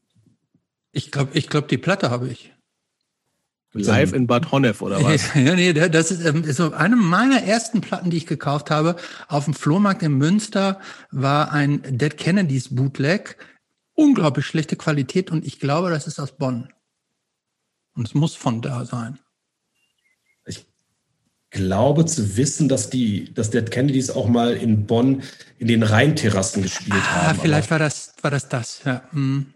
Ich 0.92 1.10
glaube, 1.10 1.30
ich 1.34 1.48
glaub, 1.48 1.68
die 1.68 1.78
Platte 1.78 2.10
habe 2.10 2.28
ich. 2.28 2.52
Live 3.72 4.12
in 4.12 4.26
Bad 4.28 4.52
Honnef 4.52 4.82
oder 4.82 5.02
was? 5.02 5.34
ja, 5.34 5.54
nee, 5.56 5.72
das 5.72 6.12
ist, 6.12 6.24
ähm, 6.24 6.44
ist 6.44 6.58
so 6.58 6.72
eine 6.72 6.94
meiner 6.94 7.42
ersten 7.42 7.80
Platten, 7.80 8.10
die 8.10 8.18
ich 8.18 8.26
gekauft 8.26 8.70
habe. 8.70 8.96
Auf 9.26 9.46
dem 9.46 9.54
Flohmarkt 9.54 10.02
in 10.02 10.12
Münster 10.12 10.80
war 11.10 11.52
ein 11.52 11.82
Dead 11.82 12.16
Kennedys 12.16 12.74
Bootleg. 12.74 13.36
Unglaublich 13.94 14.46
schlechte 14.46 14.76
Qualität 14.76 15.30
und 15.30 15.44
ich 15.44 15.58
glaube, 15.58 15.90
das 15.90 16.06
ist 16.06 16.20
aus 16.20 16.36
Bonn. 16.36 16.72
Und 17.96 18.06
es 18.06 18.14
muss 18.14 18.36
von 18.36 18.62
da 18.62 18.84
sein. 18.84 19.18
Ich 21.54 21.60
glaube 21.60 22.04
zu 22.04 22.36
wissen, 22.36 22.68
dass 22.68 22.90
die, 22.90 23.32
dass 23.32 23.50
Dead 23.50 23.70
Kennedys 23.70 24.10
auch 24.10 24.26
mal 24.26 24.54
in 24.54 24.86
Bonn 24.86 25.22
in 25.58 25.68
den 25.68 25.84
Rheinterrassen 25.84 26.64
gespielt 26.64 26.96
ah, 26.96 27.28
haben. 27.28 27.38
Vielleicht 27.38 27.70
war 27.70 27.78
das, 27.78 28.12
war 28.22 28.32
das 28.32 28.48
das, 28.48 28.80
ja. 28.84 29.02
Hm. 29.12 29.46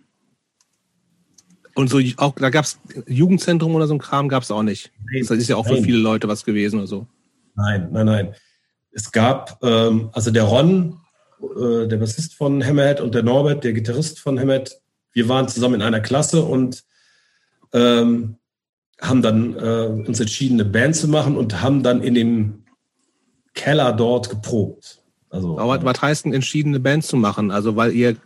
Und 1.74 1.90
so 1.90 2.00
auch, 2.18 2.36
da 2.36 2.50
gab 2.50 2.66
es 2.66 2.78
Jugendzentrum 3.08 3.74
oder 3.74 3.88
so 3.88 3.94
ein 3.94 3.98
Kram 3.98 4.28
gab 4.28 4.44
es 4.44 4.52
auch 4.52 4.62
nicht. 4.62 4.92
Nein, 5.10 5.26
das 5.26 5.38
ist 5.38 5.48
ja 5.48 5.56
auch 5.56 5.66
nein. 5.66 5.78
für 5.78 5.82
viele 5.82 5.98
Leute 5.98 6.28
was 6.28 6.44
gewesen 6.44 6.78
oder 6.78 6.86
so. 6.86 7.08
Nein, 7.56 7.88
nein, 7.90 8.06
nein. 8.06 8.34
Es 8.92 9.10
gab, 9.10 9.58
ähm, 9.64 10.10
also 10.12 10.30
der 10.30 10.44
Ron, 10.44 11.00
äh, 11.40 11.88
der 11.88 11.96
Bassist 11.96 12.34
von 12.34 12.64
Hammerhead 12.64 13.00
und 13.00 13.12
der 13.12 13.24
Norbert, 13.24 13.64
der 13.64 13.72
Gitarrist 13.72 14.20
von 14.20 14.38
Hammerhead, 14.38 14.80
wir 15.14 15.28
waren 15.28 15.48
zusammen 15.48 15.74
in 15.74 15.82
einer 15.82 16.00
Klasse 16.00 16.44
und 16.44 16.84
ähm, 17.72 18.37
haben 19.00 19.22
dann 19.22 19.56
äh, 19.56 20.04
uns 20.06 20.20
entschieden, 20.20 20.60
eine 20.60 20.68
Band 20.68 20.96
zu 20.96 21.08
machen 21.08 21.36
und 21.36 21.60
haben 21.60 21.82
dann 21.82 22.02
in 22.02 22.14
dem 22.14 22.64
Keller 23.54 23.92
dort 23.92 24.30
geprobt. 24.30 25.02
Also, 25.30 25.58
Aber 25.58 25.82
was 25.84 26.00
heißt 26.00 26.24
denn 26.24 26.32
entschieden, 26.32 26.70
eine 26.70 26.80
Band 26.80 27.04
zu 27.04 27.16
machen? 27.16 27.50
Also, 27.50 27.76
weil 27.76 27.92
ihr, 27.92 28.16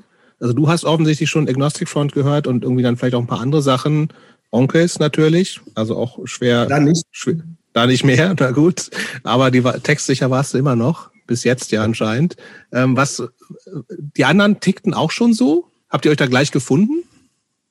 also 0.41 0.55
du 0.55 0.69
hast 0.69 0.85
offensichtlich 0.85 1.29
schon 1.29 1.49
Agnostic 1.49 1.88
Front 1.88 2.12
gehört 2.12 2.47
und 2.47 2.62
irgendwie 2.62 2.83
dann 2.83 2.97
vielleicht 2.97 3.14
auch 3.14 3.21
ein 3.21 3.26
paar 3.26 3.41
andere 3.41 3.62
Sachen. 3.62 4.09
Onkels 4.50 4.99
natürlich, 4.99 5.61
also 5.75 5.97
auch 5.97 6.19
schwer. 6.26 6.67
Da 6.67 6.79
nicht. 6.79 7.05
Schwer, 7.11 7.37
da 7.73 7.87
nicht 7.87 8.05
mehr, 8.05 8.35
na 8.38 8.50
gut. 8.50 8.91
Aber 9.25 9.50
die 9.50 9.62
textsicher 9.62 10.31
warst 10.31 10.55
du 10.55 10.59
immer 10.59 10.76
noch, 10.76 11.11
bis 11.26 11.45
jetzt 11.45 11.73
ja 11.73 11.83
anscheinend. 11.83 12.37
Ähm, 12.71 12.97
was, 12.97 13.23
die 13.88 14.25
anderen 14.25 14.61
tickten 14.61 14.95
auch 14.95 15.11
schon 15.11 15.33
so? 15.33 15.69
Habt 15.88 16.05
ihr 16.05 16.11
euch 16.11 16.19
da 16.19 16.26
gleich 16.26 16.50
gefunden? 16.50 17.05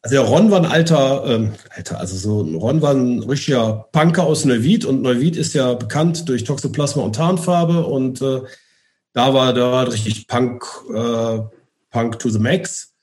Also 0.04 0.16
der 0.16 0.26
Ron 0.26 0.50
war 0.50 0.60
ein 0.60 0.72
alter, 0.72 1.24
ähm, 1.28 1.54
alter, 1.70 2.00
also 2.00 2.16
so 2.16 2.42
ein 2.42 2.56
Ron 2.56 2.82
war 2.82 2.94
ein 2.94 3.20
richtiger 3.20 3.88
Punker 3.92 4.24
aus 4.24 4.46
Neuwied 4.46 4.84
und 4.84 5.04
Neuwied 5.04 5.36
ist 5.36 5.54
ja 5.54 5.76
bekannt 5.76 6.28
durch 6.28 6.44
Toxoplasma 6.44 7.04
und 7.04 7.16
Tarnfarbe 7.16 7.86
und 7.86 8.22
äh, 8.22 8.42
da 9.14 9.34
war 9.34 9.54
da 9.54 9.72
war 9.72 9.92
richtig 9.92 10.28
Punk, 10.28 10.66
äh, 10.94 11.40
Punk 11.92 12.20
to 12.20 12.30
the 12.30 12.40
Max. 12.40 12.94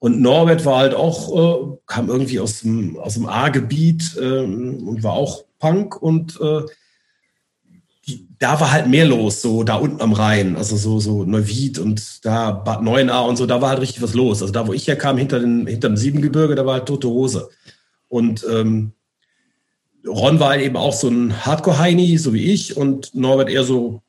Und 0.00 0.20
Norbert 0.20 0.66
war 0.66 0.80
halt 0.80 0.94
auch, 0.94 1.72
äh, 1.72 1.78
kam 1.86 2.10
irgendwie 2.10 2.38
aus 2.38 2.60
dem, 2.60 2.98
aus 2.98 3.14
dem 3.14 3.26
A-Gebiet 3.26 4.14
äh, 4.20 4.40
und 4.40 5.02
war 5.02 5.14
auch 5.14 5.44
Punk 5.58 6.00
und 6.02 6.38
äh, 6.42 6.60
die, 8.06 8.28
da 8.38 8.60
war 8.60 8.72
halt 8.72 8.88
mehr 8.88 9.06
los, 9.06 9.40
so 9.40 9.64
da 9.64 9.76
unten 9.76 10.00
am 10.00 10.12
Rhein, 10.12 10.56
also 10.56 10.76
so, 10.76 11.00
so 11.00 11.24
Neuwied 11.24 11.78
und 11.78 12.24
da 12.24 12.50
Bad 12.50 12.82
Neuenahr 12.82 13.26
und 13.26 13.36
so, 13.36 13.46
da 13.46 13.60
war 13.60 13.70
halt 13.70 13.80
richtig 13.80 14.02
was 14.02 14.14
los. 14.14 14.42
Also 14.42 14.52
da, 14.52 14.66
wo 14.66 14.72
ich 14.72 14.86
herkam, 14.86 15.16
hinter, 15.16 15.40
den, 15.40 15.66
hinter 15.66 15.88
dem 15.88 15.96
Siebengebirge, 15.96 16.54
da 16.54 16.66
war 16.66 16.74
halt 16.74 16.86
tote 16.86 17.08
Hose. 17.08 17.48
Und 18.08 18.46
ähm, 18.50 18.92
Ron 20.06 20.38
war 20.38 20.50
halt 20.50 20.62
eben 20.62 20.76
auch 20.76 20.92
so 20.92 21.08
ein 21.08 21.44
Hardcore-Heini, 21.46 22.18
so 22.18 22.34
wie 22.34 22.52
ich, 22.52 22.76
und 22.76 23.14
Norbert 23.14 23.48
eher 23.48 23.64
so, 23.64 24.02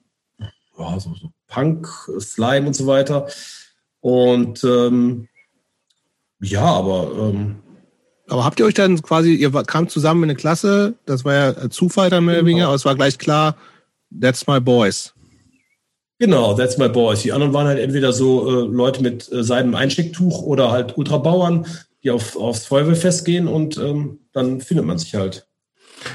ja, 0.78 1.00
so, 1.00 1.14
so 1.16 1.32
Punk, 1.48 1.88
Slime 2.20 2.68
und 2.68 2.76
so 2.76 2.88
weiter. 2.88 3.28
Und 4.02 4.64
ähm, 4.64 5.28
ja, 6.42 6.64
aber 6.64 7.12
ähm, 7.18 7.56
aber 8.28 8.44
habt 8.44 8.60
ihr 8.60 8.66
euch 8.66 8.74
dann 8.74 9.02
quasi, 9.02 9.34
ihr 9.36 9.52
kamt 9.52 9.92
zusammen 9.92 10.24
in 10.24 10.30
eine 10.32 10.38
Klasse, 10.38 10.96
das 11.06 11.26
war 11.26 11.34
ja 11.34 11.70
Zufall 11.70 12.10
dann 12.10 12.26
mehr 12.26 12.36
oder 12.36 12.46
weniger, 12.46 12.58
genau. 12.58 12.68
aber 12.70 12.76
es 12.76 12.86
war 12.86 12.96
gleich 12.96 13.18
klar, 13.18 13.56
That's 14.12 14.48
my 14.48 14.60
boys. 14.60 15.14
Genau, 16.18 16.54
that's 16.54 16.78
my 16.78 16.88
boys. 16.88 17.24
Die 17.24 17.34
anderen 17.34 17.54
waren 17.54 17.68
halt 17.68 17.80
entweder 17.80 18.14
so 18.14 18.48
äh, 18.48 18.68
Leute 18.68 19.02
mit 19.02 19.30
äh, 19.32 19.44
seinem 19.44 19.76
Einstecktuch 19.76 20.42
oder 20.42 20.72
halt 20.72 20.98
Ultrabauern, 20.98 21.68
die 22.04 22.12
auf, 22.12 22.38
aufs 22.38 22.66
Feuerwehrfest 22.66 23.26
gehen 23.26 23.48
und 23.48 23.78
ähm, 23.78 24.20
dann 24.32 24.62
findet 24.62 24.86
man 24.86 24.98
sich 24.98 25.14
halt. 25.16 25.48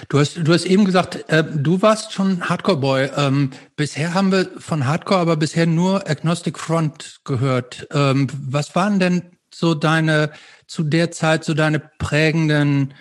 Du 0.09 0.18
hast, 0.18 0.37
du 0.37 0.52
hast 0.52 0.64
eben 0.64 0.85
gesagt, 0.85 1.28
äh, 1.28 1.44
du 1.44 1.82
warst 1.82 2.12
schon 2.12 2.49
Hardcore-Boy. 2.49 3.11
Ähm, 3.16 3.50
bisher 3.76 4.14
haben 4.14 4.32
wir 4.32 4.49
von 4.59 4.87
Hardcore 4.87 5.20
aber 5.20 5.37
bisher 5.37 5.66
nur 5.66 6.09
Agnostic 6.09 6.59
Front 6.59 7.20
gehört. 7.25 7.87
Ähm, 7.92 8.28
was 8.32 8.75
waren 8.75 9.00
denn 9.00 9.23
so 9.52 9.75
deine, 9.75 10.30
zu 10.66 10.82
der 10.82 11.11
Zeit 11.11 11.44
so 11.44 11.54
deine 11.54 11.80
prägenden 11.99 12.94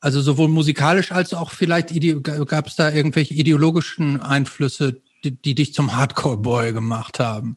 also 0.00 0.20
sowohl 0.20 0.48
musikalisch 0.48 1.12
als 1.12 1.34
auch 1.34 1.50
vielleicht 1.50 1.88
gab 2.22 2.66
es 2.66 2.76
da 2.76 2.90
irgendwelche 2.90 3.34
ideologischen 3.34 4.20
Einflüsse, 4.20 5.00
die, 5.24 5.32
die 5.32 5.54
dich 5.54 5.74
zum 5.74 5.96
Hardcore-Boy 5.96 6.72
gemacht 6.72 7.18
haben? 7.18 7.56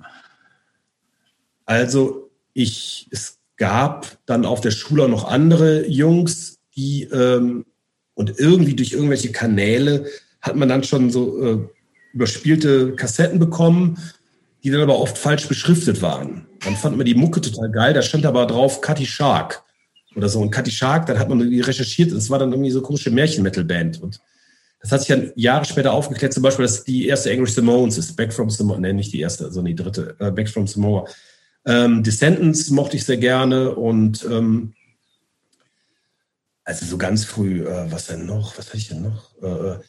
Also 1.66 2.32
ich, 2.54 3.08
es 3.12 3.40
gab 3.58 4.18
dann 4.26 4.46
auf 4.46 4.62
der 4.62 4.72
Schule 4.72 5.04
auch 5.04 5.10
noch 5.10 5.26
andere 5.26 5.88
Jungs, 5.88 6.60
die 6.76 7.04
ähm, 7.04 7.66
und 8.16 8.40
irgendwie 8.40 8.76
durch 8.76 8.94
irgendwelche 8.94 9.32
Kanäle 9.32 10.08
hat 10.42 10.56
man 10.56 10.70
dann 10.70 10.84
schon 10.84 11.12
so 11.12 11.42
äh, 11.44 11.60
überspielte 12.14 12.96
Kassetten 12.96 13.40
bekommen, 13.40 14.00
die 14.64 14.72
dann 14.72 14.82
aber 14.82 15.00
oft 15.00 15.18
falsch 15.18 15.48
beschriftet 15.48 16.02
waren. 16.02 16.48
Dann 16.62 16.76
fand 16.76 16.98
man 16.98 17.06
die 17.06 17.16
Mucke 17.16 17.42
total 17.42 17.72
geil, 17.72 17.94
da 17.94 18.02
stand 18.02 18.26
aber 18.26 18.48
drauf 18.48 18.82
Cutty 18.82 19.06
Shark 19.06 19.64
oder 20.16 20.30
so. 20.30 20.40
Und 20.40 20.52
Katy 20.52 20.72
Shark, 20.72 21.06
dann 21.06 21.20
hat 21.20 21.30
man 21.30 21.40
irgendwie 21.40 21.62
recherchiert, 21.62 22.12
es 22.12 22.30
war 22.30 22.40
dann 22.40 22.52
irgendwie 22.52 22.72
so 22.72 22.80
eine 22.80 22.86
komische 22.86 23.12
Märchen-Metal-Band. 23.12 24.02
Und 24.02 24.20
das 24.82 24.92
hat 24.92 25.02
sich 25.02 25.10
dann 25.10 25.32
Jahre 25.36 25.66
später 25.66 25.94
aufgeklärt, 25.94 26.34
zum 26.34 26.44
Beispiel, 26.44 26.66
dass 26.66 26.84
die 26.84 27.08
erste 27.08 27.32
Angry 27.32 27.50
Simones 27.50 27.98
ist, 27.98 28.16
Back 28.16 28.34
from 28.34 28.50
Samoa, 28.50 28.80
ne, 28.80 28.94
nicht 28.94 29.14
die 29.14 29.22
erste, 29.22 29.52
sondern 29.52 29.76
die 29.76 29.84
dritte, 29.84 30.16
äh, 30.20 30.32
Back 30.32 30.50
from 30.50 30.68
Samoa. 30.68 31.08
Ähm, 31.66 32.04
Descendants 32.04 32.70
mochte 32.72 32.98
ich 32.98 33.06
sehr 33.06 33.18
gerne 33.18 33.76
und 33.76 34.26
ähm, 34.26 34.74
also 36.64 36.86
so 36.86 36.98
ganz 36.98 37.26
früh, 37.26 37.68
äh, 37.68 37.92
was 37.92 38.08
denn 38.08 38.26
noch? 38.26 38.58
Was 38.58 38.68
hatte 38.68 38.78
ich 38.78 38.88
denn 38.88 39.04
noch? 39.04 39.32
Äh, 39.42 39.48
äh 39.48 39.80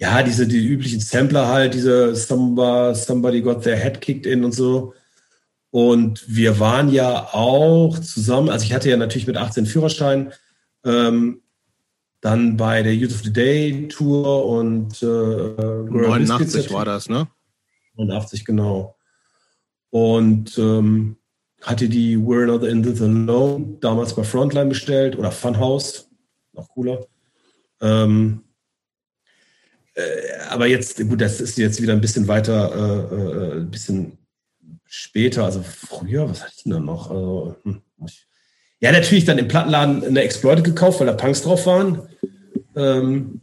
ja, 0.00 0.22
diese 0.22 0.46
die 0.46 0.66
üblichen 0.66 0.98
Sampler 0.98 1.46
halt, 1.48 1.74
diese 1.74 2.16
somebody 2.16 3.42
got 3.42 3.62
their 3.62 3.76
head 3.76 4.00
kicked 4.00 4.24
in 4.24 4.46
und 4.46 4.52
so. 4.52 4.94
Und 5.70 6.24
wir 6.26 6.58
waren 6.58 6.90
ja 6.90 7.28
auch 7.32 7.98
zusammen, 7.98 8.48
also 8.48 8.64
ich 8.64 8.72
hatte 8.72 8.90
ja 8.90 8.96
natürlich 8.96 9.26
mit 9.26 9.36
18 9.36 9.66
Führerschein, 9.66 10.32
ähm, 10.84 11.42
dann 12.20 12.56
bei 12.56 12.82
der 12.82 12.94
Youth 12.94 13.12
of 13.12 13.22
the 13.22 13.32
Day 13.32 13.88
Tour 13.88 14.46
und 14.46 15.02
äh, 15.02 15.06
89 15.06 16.72
war 16.72 16.84
das, 16.84 17.08
ne? 17.08 17.28
89, 17.94 18.44
genau. 18.44 18.96
Und 19.90 20.58
ähm, 20.58 21.16
hatte 21.62 21.88
die 21.88 22.16
We're 22.16 22.46
Not 22.46 22.64
in 22.64 22.82
This 22.82 23.00
Alone 23.00 23.78
damals 23.80 24.14
bei 24.14 24.24
Frontline 24.24 24.68
bestellt 24.68 25.16
oder 25.16 25.30
Funhouse, 25.30 26.08
noch 26.52 26.68
cooler. 26.68 27.06
Ähm, 27.80 28.42
äh, 29.94 30.02
aber 30.48 30.66
jetzt, 30.66 30.96
gut, 31.08 31.20
das 31.20 31.40
ist 31.40 31.58
jetzt 31.58 31.80
wieder 31.80 31.92
ein 31.92 32.00
bisschen 32.00 32.28
weiter, 32.28 32.72
äh, 32.74 33.14
äh, 33.14 33.60
ein 33.60 33.70
bisschen 33.70 34.18
später, 34.90 35.44
also 35.44 35.62
früher, 35.62 36.28
was 36.28 36.42
hatte 36.42 36.52
ich 36.56 36.62
denn 36.64 36.72
da 36.72 36.80
noch? 36.80 37.10
Also, 37.10 37.56
hm, 37.62 37.80
ja, 38.80 38.92
natürlich 38.92 39.24
dann 39.24 39.38
im 39.38 39.46
Plattenladen 39.46 40.04
eine 40.04 40.22
Exploited 40.22 40.64
gekauft, 40.64 41.00
weil 41.00 41.06
da 41.06 41.12
Punks 41.12 41.42
drauf 41.42 41.64
waren. 41.66 42.02
Ähm, 42.74 43.40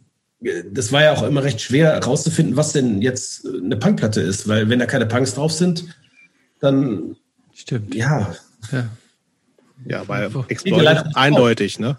das 0.72 0.92
war 0.92 1.04
ja 1.04 1.14
auch 1.14 1.24
immer 1.24 1.44
recht 1.44 1.62
schwer 1.62 1.94
herauszufinden, 1.94 2.58
was 2.58 2.74
denn 2.74 3.02
jetzt 3.02 3.48
eine 3.48 3.78
Punkplatte 3.78 4.22
ist, 4.22 4.48
weil 4.48 4.70
wenn 4.70 4.80
da 4.80 4.86
keine 4.86 5.06
Punks 5.06 5.36
drauf 5.36 5.54
sind, 5.54 5.86
dann 6.60 7.16
stimmt. 7.54 7.96
Ja. 7.96 8.36
Ja, 8.72 8.90
ja 9.86 10.04
bei 10.04 10.30
Exploited 10.50 11.16
eindeutig, 11.16 11.80
ne? 11.80 11.98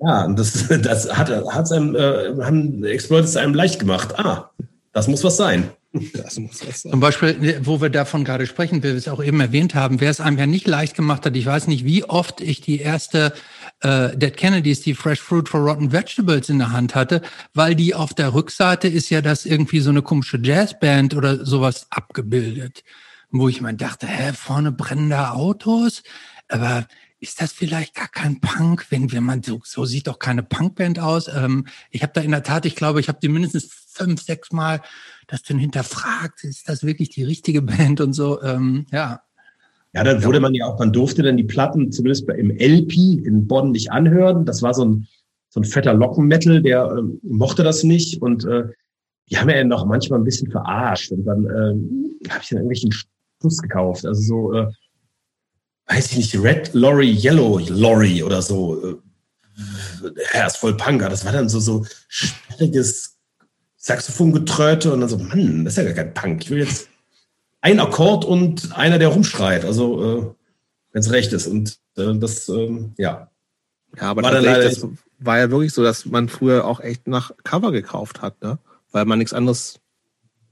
Ja, 0.00 0.24
und 0.24 0.38
das, 0.38 0.66
das 0.82 1.16
hat 1.16 1.30
hat's 1.30 1.72
einem, 1.72 1.94
äh, 1.94 2.34
haben 2.42 2.84
Exploiters 2.84 3.36
einem 3.36 3.54
leicht 3.54 3.78
gemacht. 3.78 4.18
Ah, 4.18 4.50
das 4.92 5.06
muss 5.06 5.22
was 5.22 5.36
sein. 5.36 5.70
Das 5.92 6.38
muss 6.38 6.66
was 6.66 6.82
sein. 6.82 6.92
Zum 6.92 7.00
Beispiel, 7.00 7.60
wo 7.62 7.80
wir 7.80 7.88
davon 7.88 8.22
gerade 8.24 8.46
sprechen, 8.46 8.82
wir 8.82 8.94
es 8.94 9.08
auch 9.08 9.22
eben 9.22 9.40
erwähnt 9.40 9.74
haben, 9.74 10.00
wer 10.00 10.10
es 10.10 10.20
einem 10.20 10.36
ja 10.38 10.46
nicht 10.46 10.66
leicht 10.66 10.94
gemacht 10.94 11.24
hat, 11.24 11.34
ich 11.34 11.46
weiß 11.46 11.66
nicht, 11.66 11.84
wie 11.84 12.04
oft 12.04 12.42
ich 12.42 12.60
die 12.60 12.78
erste 12.78 13.32
äh, 13.80 14.14
Dead 14.14 14.36
Kennedys, 14.36 14.82
die 14.82 14.94
Fresh 14.94 15.20
Fruit 15.20 15.48
for 15.48 15.60
Rotten 15.60 15.90
Vegetables 15.90 16.50
in 16.50 16.58
der 16.58 16.72
Hand 16.72 16.94
hatte, 16.94 17.22
weil 17.54 17.74
die 17.74 17.94
auf 17.94 18.12
der 18.12 18.34
Rückseite 18.34 18.86
ist 18.86 19.08
ja 19.08 19.22
das 19.22 19.46
irgendwie 19.46 19.80
so 19.80 19.88
eine 19.88 20.02
komische 20.02 20.38
Jazzband 20.42 21.14
oder 21.14 21.46
sowas 21.46 21.86
abgebildet. 21.88 22.84
Wo 23.30 23.48
ich 23.48 23.60
mir 23.60 23.74
dachte, 23.74 24.06
hä, 24.06 24.32
vorne 24.34 24.72
brennende 24.72 25.32
Autos, 25.32 26.02
aber 26.48 26.86
ist 27.20 27.40
das 27.40 27.52
vielleicht 27.52 27.94
gar 27.94 28.08
kein 28.08 28.40
Punk, 28.40 28.86
wenn 28.90 29.10
wir 29.10 29.20
mal 29.20 29.40
so, 29.44 29.60
so 29.64 29.84
sieht 29.84 30.06
doch 30.06 30.18
keine 30.18 30.42
Punkband 30.42 30.98
aus. 30.98 31.28
Ähm, 31.28 31.66
ich 31.90 32.02
habe 32.02 32.12
da 32.14 32.20
in 32.20 32.30
der 32.30 32.42
Tat, 32.42 32.64
ich 32.64 32.76
glaube, 32.76 33.00
ich 33.00 33.08
habe 33.08 33.18
die 33.20 33.28
mindestens 33.28 33.68
fünf, 33.92 34.22
sechs 34.22 34.52
Mal 34.52 34.80
das 35.28 35.42
dann 35.42 35.58
hinterfragt, 35.58 36.42
ist 36.42 36.68
das 36.68 36.82
wirklich 36.82 37.10
die 37.10 37.22
richtige 37.22 37.62
Band 37.62 38.00
und 38.00 38.14
so. 38.14 38.42
Ähm, 38.42 38.86
ja. 38.90 39.22
Ja, 39.94 40.04
dann 40.04 40.22
wurde 40.24 40.40
man 40.40 40.54
ja 40.54 40.66
auch, 40.66 40.78
man 40.78 40.92
durfte 40.92 41.22
dann 41.22 41.36
die 41.36 41.44
Platten 41.44 41.92
zumindest 41.92 42.28
im 42.28 42.50
LP 42.50 43.24
in 43.24 43.46
Bonn 43.46 43.70
nicht 43.70 43.90
anhören. 43.90 44.44
Das 44.44 44.62
war 44.62 44.74
so 44.74 44.84
ein, 44.84 45.06
so 45.48 45.60
ein 45.60 45.64
fetter 45.64 45.94
Lockenmetal, 45.94 46.62
der 46.62 46.84
äh, 46.84 47.02
mochte 47.22 47.62
das 47.62 47.84
nicht 47.84 48.20
und 48.20 48.44
äh, 48.44 48.64
die 49.30 49.38
haben 49.38 49.48
ja 49.48 49.62
noch 49.64 49.86
manchmal 49.86 50.18
ein 50.18 50.24
bisschen 50.24 50.50
verarscht 50.50 51.12
und 51.12 51.24
dann 51.24 51.44
äh, 51.46 52.28
habe 52.30 52.42
ich 52.42 52.48
dann 52.48 52.58
irgendwelchen 52.58 52.92
Stuss 52.92 53.58
gekauft. 53.62 54.04
Also 54.04 54.20
so 54.20 54.52
äh, 54.54 54.66
weiß 55.86 56.12
ich 56.12 56.16
nicht, 56.18 56.42
Red 56.42 56.74
Lorry, 56.74 57.10
Yellow 57.10 57.58
Lorry 57.68 58.22
oder 58.22 58.42
so. 58.42 59.00
Ja, 60.34 60.46
ist 60.46 60.58
voll 60.58 60.76
Punker. 60.76 61.08
Das 61.08 61.24
war 61.24 61.32
dann 61.32 61.48
so, 61.48 61.60
so 61.60 61.84
sperriges 62.08 63.07
Saxophongetröte 63.88 64.92
und 64.92 65.00
dann 65.00 65.08
so, 65.08 65.16
Mann, 65.16 65.64
das 65.64 65.78
ist 65.78 65.84
ja 65.84 65.90
gar 65.90 66.04
kein 66.04 66.12
Punk. 66.12 66.42
Ich 66.42 66.50
will 66.50 66.58
jetzt 66.58 66.90
ein 67.62 67.80
Akkord 67.80 68.26
und 68.26 68.76
einer, 68.76 68.98
der 68.98 69.08
rumschreit. 69.08 69.64
Also, 69.64 70.02
äh, 70.02 70.34
wenn 70.92 71.00
es 71.00 71.10
recht 71.10 71.32
ist. 71.32 71.46
Und 71.46 71.78
äh, 71.96 72.14
das, 72.18 72.50
ähm, 72.50 72.92
ja. 72.98 73.30
Ja, 73.96 74.02
aber 74.02 74.22
war, 74.22 74.32
das 74.32 74.86
war 75.18 75.38
ja 75.38 75.50
wirklich 75.50 75.72
so, 75.72 75.82
dass 75.82 76.04
man 76.04 76.28
früher 76.28 76.66
auch 76.66 76.80
echt 76.80 77.06
nach 77.06 77.32
Cover 77.44 77.72
gekauft 77.72 78.20
hat, 78.20 78.42
ne? 78.42 78.58
Weil 78.92 79.06
man 79.06 79.18
nichts 79.18 79.32
anderes 79.32 79.80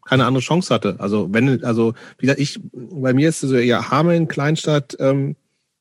keine 0.07 0.25
andere 0.25 0.43
Chance 0.43 0.73
hatte. 0.73 0.97
Also 0.99 1.29
wenn, 1.31 1.63
also 1.63 1.93
wie 2.17 2.27
gesagt, 2.27 2.41
ich, 2.41 2.59
bei 2.73 3.13
mir 3.13 3.29
ist 3.29 3.41
so 3.41 3.55
ja 3.55 3.91
Hameln, 3.91 4.29
Kleinstadt, 4.29 4.97
ähm, 4.99 5.37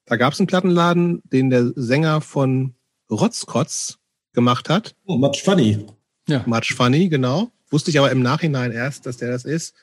da 0.06 0.18
gab 0.18 0.34
es 0.34 0.40
einen 0.40 0.48
Plattenladen, 0.48 1.22
den 1.32 1.50
der 1.50 1.72
Sänger 1.76 2.20
von 2.20 2.74
Rotzkotz 3.10 3.98
gemacht 4.34 4.68
hat. 4.68 4.96
Oh, 5.06 5.16
Much 5.16 5.42
Funny. 5.42 5.86
Ja. 6.28 6.44
Much 6.46 6.74
Funny, 6.76 7.10
genau. 7.10 7.52
Wusste 7.70 7.92
ich 7.92 8.00
aber 8.00 8.12
im 8.12 8.22
Nachhinein 8.22 8.72
erst, 8.72 9.06
dass 9.06 9.18
der 9.18 9.32
das 9.32 9.46
ist. 9.46 9.76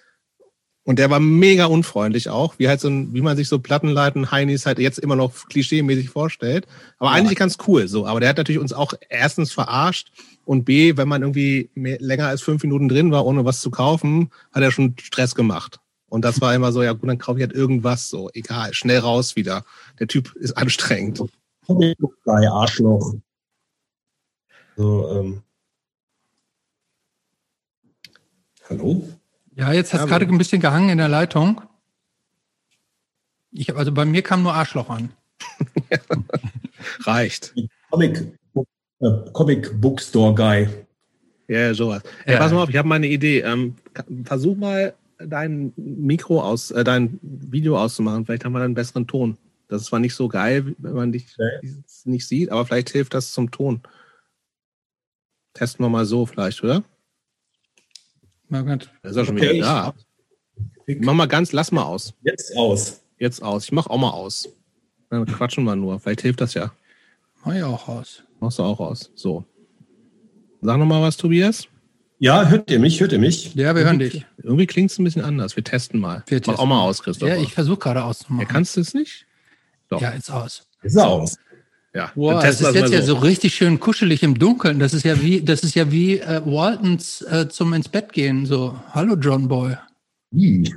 Und 0.85 0.99
der 0.99 1.11
war 1.11 1.21
mega 1.21 1.67
unfreundlich 1.67 2.29
auch, 2.29 2.59
wie 2.59 2.69
halt 2.69 2.81
so 2.81 2.89
ein, 2.89 3.15
wie 3.15 3.21
man 3.21 3.37
sich 3.37 3.49
so 3.49 3.61
Plattenleiten 3.61 4.33
Heinis 4.33 4.67
halt 4.67 4.81
jetzt 4.81 4.99
immer 4.99 5.15
noch 5.15 5.33
klischee-mäßig 5.49 6.09
vorstellt. 6.09 6.67
Aber 6.99 7.11
ja. 7.11 7.17
eigentlich 7.17 7.39
ganz 7.39 7.57
cool 7.69 7.87
so. 7.87 8.07
Aber 8.07 8.19
der 8.19 8.31
hat 8.31 8.37
natürlich 8.37 8.61
uns 8.61 8.73
auch 8.73 8.95
erstens 9.09 9.53
verarscht 9.53 10.11
und 10.45 10.65
B, 10.65 10.97
wenn 10.97 11.07
man 11.07 11.23
irgendwie 11.23 11.71
mehr, 11.75 11.99
länger 12.01 12.27
als 12.27 12.43
fünf 12.43 12.65
Minuten 12.65 12.89
drin 12.89 13.13
war, 13.13 13.25
ohne 13.27 13.45
was 13.45 13.61
zu 13.61 13.71
kaufen, 13.71 14.31
hat 14.53 14.63
er 14.63 14.73
schon 14.73 14.97
Stress 15.01 15.37
gemacht. 15.37 15.79
Und 16.09 16.25
das 16.25 16.40
war 16.40 16.55
immer 16.55 16.73
so, 16.73 16.83
ja 16.83 16.93
gut, 16.93 17.09
dann 17.09 17.19
kaufe 17.19 17.38
ich 17.38 17.47
halt 17.47 17.57
irgendwas 17.57 18.11
so, 18.11 18.29
egal, 18.35 18.75
schnell 18.75 18.99
raus 18.99 19.37
wieder. 19.37 19.64
Der 20.01 20.09
Typ 20.09 20.35
ist 20.35 20.57
anstrengend. 20.57 21.23
Geil, 21.69 22.49
Arschloch. 22.49 23.14
So, 24.77 25.11
ähm. 25.11 25.43
Hallo? 28.68 29.09
Ja, 29.55 29.72
jetzt 29.72 29.92
hat 29.92 30.01
es 30.01 30.07
ja, 30.07 30.18
gerade 30.18 30.33
ein 30.33 30.38
bisschen 30.38 30.61
gehangen 30.61 30.88
in 30.90 30.98
der 30.98 31.09
Leitung. 31.09 31.61
Ich, 33.51 33.75
also 33.75 33.92
bei 33.92 34.05
mir 34.05 34.22
kam 34.22 34.42
nur 34.42 34.55
Arschloch 34.55 34.88
an. 34.88 35.12
Reicht. 37.01 37.55
Comic, 37.90 38.38
äh, 39.01 39.11
Comic 39.33 39.81
Bookstore 39.81 40.35
Guy. 40.35 40.68
Ja, 41.48 41.75
sowas. 41.75 42.03
Ja. 42.27 42.38
pass 42.38 42.53
mal 42.53 42.62
auf, 42.62 42.70
ich 42.70 42.77
habe 42.77 42.88
mal 42.88 42.94
eine 42.94 43.09
Idee. 43.09 43.40
Ähm, 43.40 43.77
versuch 44.25 44.57
mal 44.57 44.94
dein 45.18 45.72
Mikro 45.77 46.40
aus, 46.42 46.70
äh, 46.70 46.83
dein 46.83 47.18
Video 47.22 47.79
auszumachen. 47.79 48.25
Vielleicht 48.25 48.44
haben 48.44 48.53
wir 48.53 48.61
dann 48.61 48.66
einen 48.66 48.75
besseren 48.75 49.07
Ton. 49.07 49.37
Das 49.68 49.83
ist 49.83 49.88
zwar 49.88 50.01
nicht 50.01 50.14
so 50.14 50.29
geil, 50.29 50.75
wenn 50.79 50.94
man 50.94 51.12
dich 51.12 51.35
okay. 51.38 51.75
nicht 52.05 52.27
sieht, 52.27 52.51
aber 52.51 52.64
vielleicht 52.66 52.90
hilft 52.90 53.14
das 53.14 53.33
zum 53.33 53.51
Ton. 53.51 53.83
Testen 55.55 55.85
wir 55.85 55.90
mal 55.90 56.07
so 56.07 56.25
vielleicht, 56.27 56.62
oder? 56.62 56.83
Na 58.53 58.61
gut. 58.61 58.91
ist 59.03 59.17
ja 59.17 59.25
schon 59.25 59.38
okay, 59.38 59.55
wieder 59.55 59.95
da. 60.87 60.95
Mach 61.01 61.15
mal 61.15 61.27
ganz, 61.27 61.53
lass 61.53 61.73
mal 61.73 61.85
aus. 61.85 62.12
Jetzt 62.23 62.55
aus. 62.55 63.01
Jetzt 63.19 63.43
aus. 63.43 63.65
Ich 63.65 63.73
mach 63.73 63.87
auch 63.87 63.97
mal 63.97 64.11
aus. 64.11 64.47
Dann 65.09 65.25
quatschen 65.25 65.65
wir 65.65 65.75
nur. 65.75 65.99
Vielleicht 66.01 66.21
hilft 66.21 66.43
das 66.43 66.53
ja. 66.53 66.71
Mach 67.43 67.55
ich 67.55 67.62
auch 67.62 67.88
aus. 67.88 68.25
Machst 68.41 68.59
du 68.59 68.62
auch 68.65 68.79
aus. 68.79 69.11
So. 69.15 69.47
Sag 70.61 70.77
noch 70.77 70.85
mal 70.85 71.01
was, 71.01 71.17
Tobias. 71.17 71.67
Ja, 72.19 72.47
hört 72.47 72.71
ihr 72.71 72.79
mich? 72.79 73.01
Hört 73.01 73.12
ihr 73.12 73.19
mich? 73.19 73.55
Ja, 73.55 73.75
wir 73.75 73.85
hören 73.85 73.99
dich. 73.99 74.27
Irgendwie 74.43 74.67
klingt 74.67 74.91
es 74.91 74.99
ein 74.99 75.05
bisschen 75.05 75.25
anders. 75.25 75.57
Wir 75.57 75.65
testen 75.65 75.99
mal. 75.99 76.23
Wir 76.27 76.43
Mach 76.47 76.59
auch 76.59 76.67
mal 76.67 76.83
aus, 76.83 77.03
Christoph. 77.03 77.31
Ja, 77.31 77.37
ich 77.37 77.55
versuche 77.55 77.79
gerade 77.79 78.05
auszumachen. 78.05 78.47
Ja, 78.47 78.53
kannst 78.53 78.77
du 78.77 78.83
es 78.83 78.93
nicht? 78.93 79.27
Doch. 79.88 80.03
Ja, 80.03 80.12
jetzt 80.12 80.31
aus. 80.31 80.69
Ist 80.83 80.99
aus. 80.99 81.38
Ja, 81.94 82.11
wow, 82.14 82.42
das 82.42 82.62
ist 82.62 82.74
jetzt 82.74 82.88
so. 82.88 82.94
ja 82.94 83.02
so 83.02 83.16
richtig 83.16 83.55
schön 83.55 83.78
kuschelig 83.78 84.22
im 84.22 84.38
Dunkeln. 84.38 84.78
Das 84.78 84.94
ist 84.94 85.05
ja 85.05 85.20
wie, 85.20 85.42
das 85.42 85.62
ist 85.62 85.74
ja 85.74 85.92
wie 85.92 86.20
äh, 86.20 86.40
Waltons 86.44 87.20
äh, 87.22 87.48
zum 87.48 87.74
ins 87.74 87.88
Bett 87.88 88.14
gehen. 88.14 88.46
So, 88.46 88.81
hallo 88.92 89.14
John 89.14 89.46
Boy. 89.48 89.76
ich 90.31 90.72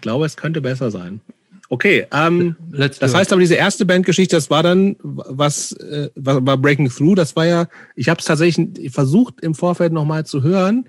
glaube, 0.00 0.26
es 0.26 0.36
könnte 0.36 0.60
besser 0.60 0.90
sein. 0.90 1.20
Okay, 1.68 2.06
ähm, 2.12 2.56
das 2.72 3.14
heißt 3.14 3.32
aber 3.32 3.40
diese 3.40 3.54
erste 3.54 3.86
Bandgeschichte, 3.86 4.34
das 4.36 4.50
war 4.50 4.64
dann 4.64 4.96
was, 5.00 5.72
äh, 5.72 6.10
war 6.16 6.56
Breaking 6.58 6.90
Through. 6.90 7.14
Das 7.14 7.36
war 7.36 7.46
ja, 7.46 7.68
ich 7.94 8.08
habe 8.08 8.18
es 8.18 8.26
tatsächlich 8.26 8.90
versucht 8.92 9.40
im 9.42 9.54
Vorfeld 9.54 9.92
nochmal 9.92 10.26
zu 10.26 10.42
hören, 10.42 10.88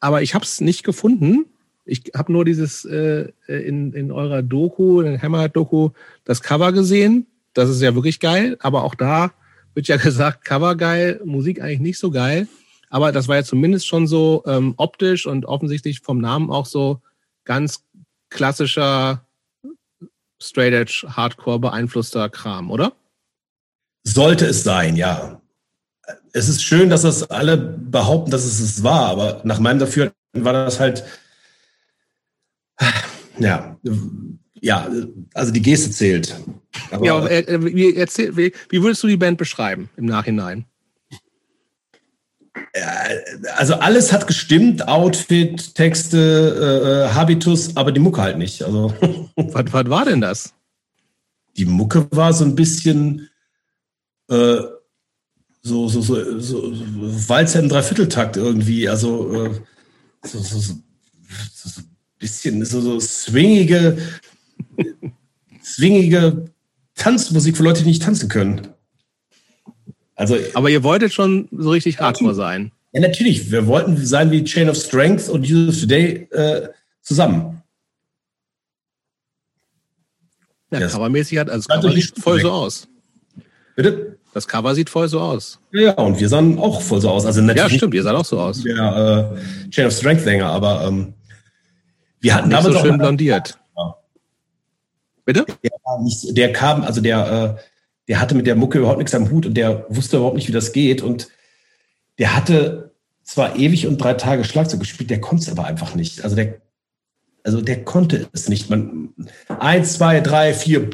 aber 0.00 0.22
ich 0.22 0.34
habe 0.34 0.44
es 0.44 0.62
nicht 0.62 0.82
gefunden. 0.82 1.44
Ich 1.84 2.04
habe 2.16 2.32
nur 2.32 2.46
dieses 2.46 2.86
äh, 2.86 3.28
in, 3.46 3.92
in 3.92 4.10
eurer 4.10 4.42
Doku, 4.42 5.02
in 5.02 5.20
Hammerhead-Doku, 5.20 5.90
das 6.24 6.42
Cover 6.42 6.72
gesehen 6.72 7.26
das 7.56 7.70
ist 7.70 7.80
ja 7.80 7.94
wirklich 7.94 8.20
geil, 8.20 8.56
aber 8.60 8.84
auch 8.84 8.94
da 8.94 9.32
wird 9.74 9.88
ja 9.88 9.96
gesagt, 10.08 10.44
Cover 10.44 10.76
geil, 10.76 11.20
Musik 11.24 11.60
eigentlich 11.60 11.80
nicht 11.80 11.98
so 11.98 12.10
geil. 12.10 12.48
Aber 12.88 13.12
das 13.12 13.28
war 13.28 13.36
ja 13.36 13.42
zumindest 13.42 13.86
schon 13.86 14.06
so 14.06 14.44
ähm, 14.46 14.74
optisch 14.76 15.26
und 15.26 15.46
offensichtlich 15.46 16.00
vom 16.00 16.18
Namen 16.18 16.50
auch 16.50 16.66
so 16.66 17.00
ganz 17.44 17.82
klassischer 18.30 19.26
Straight 20.40 20.74
Edge 20.74 21.06
Hardcore 21.08 21.58
beeinflusster 21.58 22.28
Kram, 22.28 22.70
oder? 22.70 22.92
Sollte 24.04 24.46
es 24.46 24.62
sein, 24.62 24.96
ja. 24.96 25.40
Es 26.32 26.48
ist 26.48 26.62
schön, 26.62 26.90
dass 26.90 27.02
das 27.02 27.30
alle 27.30 27.56
behaupten, 27.56 28.30
dass 28.30 28.44
es 28.44 28.60
es 28.60 28.82
war, 28.82 29.06
aber 29.06 29.40
nach 29.44 29.58
meinem 29.58 29.78
Dafür 29.78 30.12
war 30.34 30.52
das 30.52 30.78
halt, 30.78 31.04
ja, 33.38 33.78
ja, 34.60 34.88
also 35.34 35.52
die 35.52 35.62
Geste 35.62 35.90
zählt. 35.90 36.34
Aber 36.90 37.04
ja, 37.04 37.26
äh, 37.26 37.74
wie, 37.74 37.94
erzähl, 37.96 38.36
wie, 38.36 38.52
wie 38.68 38.82
würdest 38.82 39.02
du 39.02 39.06
die 39.06 39.16
Band 39.16 39.38
beschreiben 39.38 39.90
im 39.96 40.06
Nachhinein? 40.06 40.66
Also 43.56 43.74
alles 43.74 44.12
hat 44.12 44.26
gestimmt, 44.26 44.88
Outfit, 44.88 45.74
Texte, 45.74 47.08
äh, 47.10 47.14
Habitus, 47.14 47.76
aber 47.76 47.92
die 47.92 48.00
Mucke 48.00 48.22
halt 48.22 48.38
nicht. 48.38 48.62
Also 48.62 48.94
was, 49.36 49.72
was 49.72 49.90
war 49.90 50.04
denn 50.04 50.20
das? 50.20 50.54
Die 51.56 51.66
Mucke 51.66 52.06
war 52.10 52.32
so 52.32 52.44
ein 52.44 52.54
bisschen 52.54 53.28
äh, 54.28 54.58
so, 55.62 55.88
so, 55.88 56.00
so, 56.00 56.40
so, 56.40 56.72
Walzer 57.28 57.60
im 57.60 57.68
Dreivierteltakt 57.68 58.36
irgendwie. 58.36 58.88
Also 58.88 59.46
äh, 59.46 59.50
so, 60.24 60.38
so, 60.38 60.58
so, 60.58 60.74
so, 61.54 61.80
ein 61.80 61.86
bisschen 62.18 62.64
so, 62.64 62.80
so 62.80 63.00
swingige, 63.00 63.98
swingige 65.62 66.46
Tanzmusik 66.94 67.56
für 67.56 67.62
Leute, 67.62 67.82
die 67.82 67.90
nicht 67.90 68.02
tanzen 68.02 68.28
können. 68.28 68.68
Also, 70.14 70.36
Aber 70.54 70.70
ihr 70.70 70.82
wolltet 70.82 71.12
schon 71.12 71.48
so 71.52 71.70
richtig 71.70 72.00
hardcore 72.00 72.34
sein. 72.34 72.72
Ja, 72.92 73.00
natürlich. 73.00 73.50
Wir 73.50 73.66
wollten 73.66 73.96
sein 74.04 74.30
wie 74.30 74.42
Chain 74.44 74.70
of 74.70 74.76
Strength 74.76 75.28
und 75.28 75.50
of 75.52 75.78
Today 75.78 76.28
äh, 76.30 76.68
zusammen. 77.02 77.62
Ja, 80.70 80.80
yes. 80.80 80.94
covermäßig 80.94 81.38
hat, 81.38 81.50
also 81.50 81.68
das 81.68 81.80
Cover 81.82 81.92
sieht 81.92 82.18
voll 82.18 82.40
so 82.40 82.50
aus. 82.50 82.88
Bitte? 83.76 84.18
Das 84.32 84.48
Cover 84.48 84.74
sieht 84.74 84.90
voll 84.90 85.08
so 85.08 85.20
aus. 85.20 85.60
Ja, 85.72 85.92
und 85.92 86.18
wir 86.18 86.28
sahen 86.28 86.58
auch 86.58 86.80
voll 86.82 87.00
so 87.00 87.10
aus. 87.10 87.24
Also 87.24 87.40
natürlich 87.40 87.72
ja, 87.72 87.76
stimmt, 87.78 87.94
ihr 87.94 88.02
saht 88.02 88.16
auch 88.16 88.24
so 88.24 88.40
aus. 88.40 88.62
Der 88.62 89.36
äh, 89.66 89.70
Chain 89.70 89.86
of 89.86 89.92
Strength 89.92 90.24
länger, 90.24 90.46
aber 90.46 90.86
ähm, 90.86 91.14
wir 92.20 92.34
hatten 92.34 92.48
nicht 92.48 92.62
so 92.62 92.72
schön 92.78 92.98
blondiert. 92.98 93.58
Bitte? 95.26 95.44
Der, 95.62 95.70
nicht, 96.02 96.36
der 96.36 96.52
kam, 96.52 96.82
also 96.82 97.02
der, 97.02 97.58
äh, 97.58 97.62
der 98.08 98.20
hatte 98.20 98.34
mit 98.34 98.46
der 98.46 98.54
Mucke 98.54 98.78
überhaupt 98.78 98.98
nichts 98.98 99.14
am 99.14 99.30
Hut 99.30 99.44
und 99.44 99.54
der 99.54 99.84
wusste 99.90 100.16
überhaupt 100.16 100.36
nicht, 100.36 100.48
wie 100.48 100.52
das 100.52 100.72
geht. 100.72 101.02
Und 101.02 101.28
der 102.18 102.34
hatte 102.34 102.94
zwar 103.22 103.56
ewig 103.56 103.86
und 103.86 103.98
drei 103.98 104.14
Tage 104.14 104.44
Schlagzeug 104.44 104.80
gespielt, 104.80 105.10
der 105.10 105.20
konnte 105.20 105.42
es 105.42 105.50
aber 105.50 105.66
einfach 105.66 105.94
nicht. 105.94 106.22
Also 106.22 106.36
der, 106.36 106.62
also 107.42 107.60
der 107.60 107.84
konnte 107.84 108.28
es 108.32 108.48
nicht. 108.48 108.70
Man, 108.70 109.10
eins, 109.48 109.94
zwei, 109.94 110.20
drei, 110.20 110.54
vier, 110.54 110.90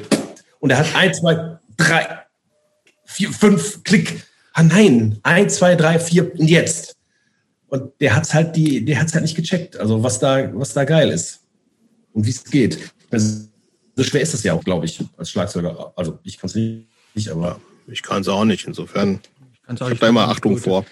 und 0.59 0.71
er 0.71 0.79
hat 0.79 0.95
eins, 0.95 1.19
zwei, 1.19 1.59
drei, 1.77 2.19
vier, 3.05 3.29
fünf, 3.31 3.83
Klick. 3.83 4.23
Ah 4.53 4.63
nein, 4.63 5.19
eins, 5.23 5.55
zwei, 5.55 5.75
drei, 5.75 5.99
vier 5.99 6.33
und 6.39 6.47
jetzt. 6.47 6.97
Und 7.67 7.91
der 8.01 8.15
hat's 8.15 8.33
halt 8.33 8.55
halt 8.55 9.21
nicht 9.21 9.35
gecheckt. 9.35 9.77
Also 9.77 10.03
was 10.03 10.19
da, 10.19 10.49
was 10.53 10.73
da 10.73 10.85
geil 10.85 11.09
ist 11.09 11.41
und 12.13 12.25
wie 12.25 12.29
es 12.31 12.43
geht. 12.43 12.79
Also, 13.11 13.47
so 13.95 14.03
schwer 14.03 14.21
ist 14.21 14.33
es 14.33 14.43
ja 14.43 14.53
auch, 14.53 14.63
glaube 14.63 14.85
ich, 14.85 14.99
als 15.17 15.29
Schlagzeuger. 15.29 15.93
Also 15.95 16.19
ich 16.23 16.37
kann 16.37 16.49
es 16.49 16.55
nicht, 16.55 17.29
aber 17.29 17.59
ich 17.87 18.01
kann 18.01 18.21
es 18.21 18.27
auch 18.27 18.45
nicht. 18.45 18.65
Insofern 18.65 19.19
ich 19.71 19.81
habe 19.81 19.95
da 19.95 20.09
immer 20.09 20.27
Achtung 20.27 20.53
gut. 20.53 20.63
vor. 20.63 20.85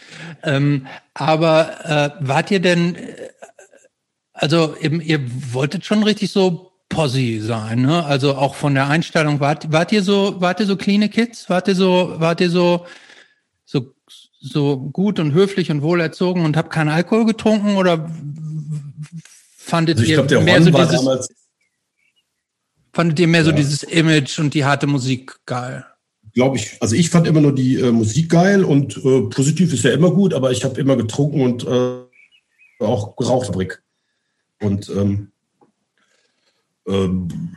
Ähm, 0.43 0.87
aber 1.13 1.85
äh, 1.85 2.25
wart 2.25 2.51
ihr 2.51 2.59
denn, 2.59 2.95
äh, 2.95 3.29
also 4.33 4.75
eben, 4.79 5.01
ihr 5.01 5.19
wolltet 5.53 5.85
schon 5.85 6.03
richtig 6.03 6.31
so 6.31 6.71
Posse 6.87 7.41
sein, 7.41 7.81
ne? 7.81 8.05
Also 8.05 8.35
auch 8.35 8.55
von 8.55 8.73
der 8.73 8.87
Einstellung, 8.87 9.39
wart, 9.39 9.71
wart 9.71 9.91
ihr 9.91 10.03
so, 10.03 10.39
wart 10.39 10.59
ihr 10.59 10.65
so 10.65 10.77
cleane 10.77 11.09
Kids? 11.09 11.49
Wart 11.49 11.67
ihr 11.67 11.75
so, 11.75 12.15
wart 12.17 12.41
ihr 12.41 12.49
so, 12.49 12.85
so, 13.65 13.93
so 14.39 14.77
gut 14.77 15.19
und 15.19 15.33
höflich 15.33 15.71
und 15.71 15.81
wohlerzogen 15.81 16.43
und 16.43 16.57
habt 16.57 16.71
keinen 16.71 16.89
Alkohol 16.89 17.25
getrunken 17.25 17.75
oder 17.75 18.09
fandet 19.57 19.99
also 19.99 20.09
ihr 20.09 20.23
glaub, 20.23 20.43
mehr 20.43 20.61
so 20.61 20.71
dieses, 20.71 21.29
fandet 22.93 23.19
ihr 23.19 23.27
mehr 23.27 23.41
ja. 23.41 23.45
so 23.45 23.51
dieses 23.51 23.83
Image 23.83 24.39
und 24.39 24.53
die 24.53 24.65
harte 24.65 24.87
Musik 24.87 25.39
geil? 25.45 25.85
glaube 26.33 26.57
ich, 26.57 26.81
also 26.81 26.95
ich 26.95 27.09
fand 27.09 27.27
immer 27.27 27.41
nur 27.41 27.53
die 27.53 27.75
äh, 27.75 27.91
Musik 27.91 28.29
geil 28.29 28.63
und 28.63 28.97
äh, 28.97 29.21
positiv 29.23 29.73
ist 29.73 29.83
ja 29.83 29.91
immer 29.91 30.11
gut, 30.11 30.33
aber 30.33 30.51
ich 30.51 30.63
habe 30.63 30.79
immer 30.79 30.95
getrunken 30.95 31.41
und 31.41 31.63
äh, 31.65 32.83
auch 32.83 33.15
geraucht 33.15 33.51
Und 34.59 34.89
ähm, 34.89 35.31
ähm, 36.87 37.55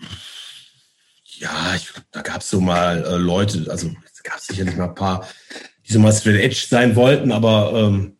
ja, 1.24 1.74
ich, 1.76 1.92
da 2.10 2.22
gab 2.22 2.40
es 2.40 2.50
so 2.50 2.60
mal 2.60 3.04
äh, 3.04 3.16
Leute, 3.16 3.70
also 3.70 3.90
es 4.12 4.22
gab 4.22 4.40
sicherlich 4.40 4.76
mal 4.76 4.88
ein 4.88 4.94
paar, 4.94 5.26
die 5.86 5.92
so 5.92 5.98
mal 5.98 6.12
straight 6.12 6.40
edge 6.40 6.66
sein 6.68 6.96
wollten, 6.96 7.32
aber 7.32 7.72
ähm, 7.74 8.16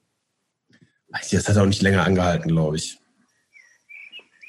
das 1.30 1.48
hat 1.48 1.56
auch 1.56 1.66
nicht 1.66 1.82
länger 1.82 2.04
angehalten, 2.04 2.48
glaube 2.48 2.76
ich. 2.76 2.98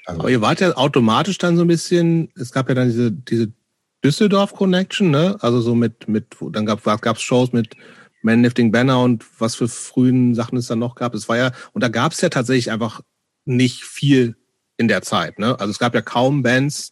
Also, 0.05 0.19
aber 0.21 0.29
ihr 0.29 0.41
wart 0.41 0.59
ja 0.61 0.75
automatisch 0.75 1.37
dann 1.37 1.57
so 1.57 1.63
ein 1.63 1.67
bisschen, 1.67 2.31
es 2.35 2.51
gab 2.51 2.69
ja 2.69 2.75
dann 2.75 2.87
diese, 2.87 3.11
diese 3.11 3.51
Düsseldorf 4.03 4.53
Connection, 4.53 5.09
ne? 5.09 5.37
Also 5.41 5.61
so 5.61 5.73
mit, 5.73 6.07
mit, 6.07 6.37
dann 6.51 6.65
gab 6.65 6.85
es 6.85 7.21
Shows 7.21 7.53
mit 7.53 7.75
Man 8.21 8.43
Lifting 8.43 8.71
Banner 8.71 9.01
und 9.01 9.25
was 9.39 9.55
für 9.55 9.67
frühen 9.67 10.35
Sachen 10.35 10.57
es 10.57 10.67
dann 10.67 10.79
noch 10.79 10.95
gab. 10.95 11.15
Es 11.15 11.27
war 11.27 11.37
ja, 11.37 11.51
und 11.73 11.83
da 11.83 11.87
gab 11.87 12.11
es 12.11 12.21
ja 12.21 12.29
tatsächlich 12.29 12.71
einfach 12.71 13.01
nicht 13.45 13.83
viel 13.83 14.35
in 14.77 14.87
der 14.87 15.01
Zeit, 15.01 15.39
ne? 15.39 15.59
Also 15.59 15.71
es 15.71 15.79
gab 15.79 15.95
ja 15.95 16.01
kaum 16.01 16.43
Bands 16.43 16.91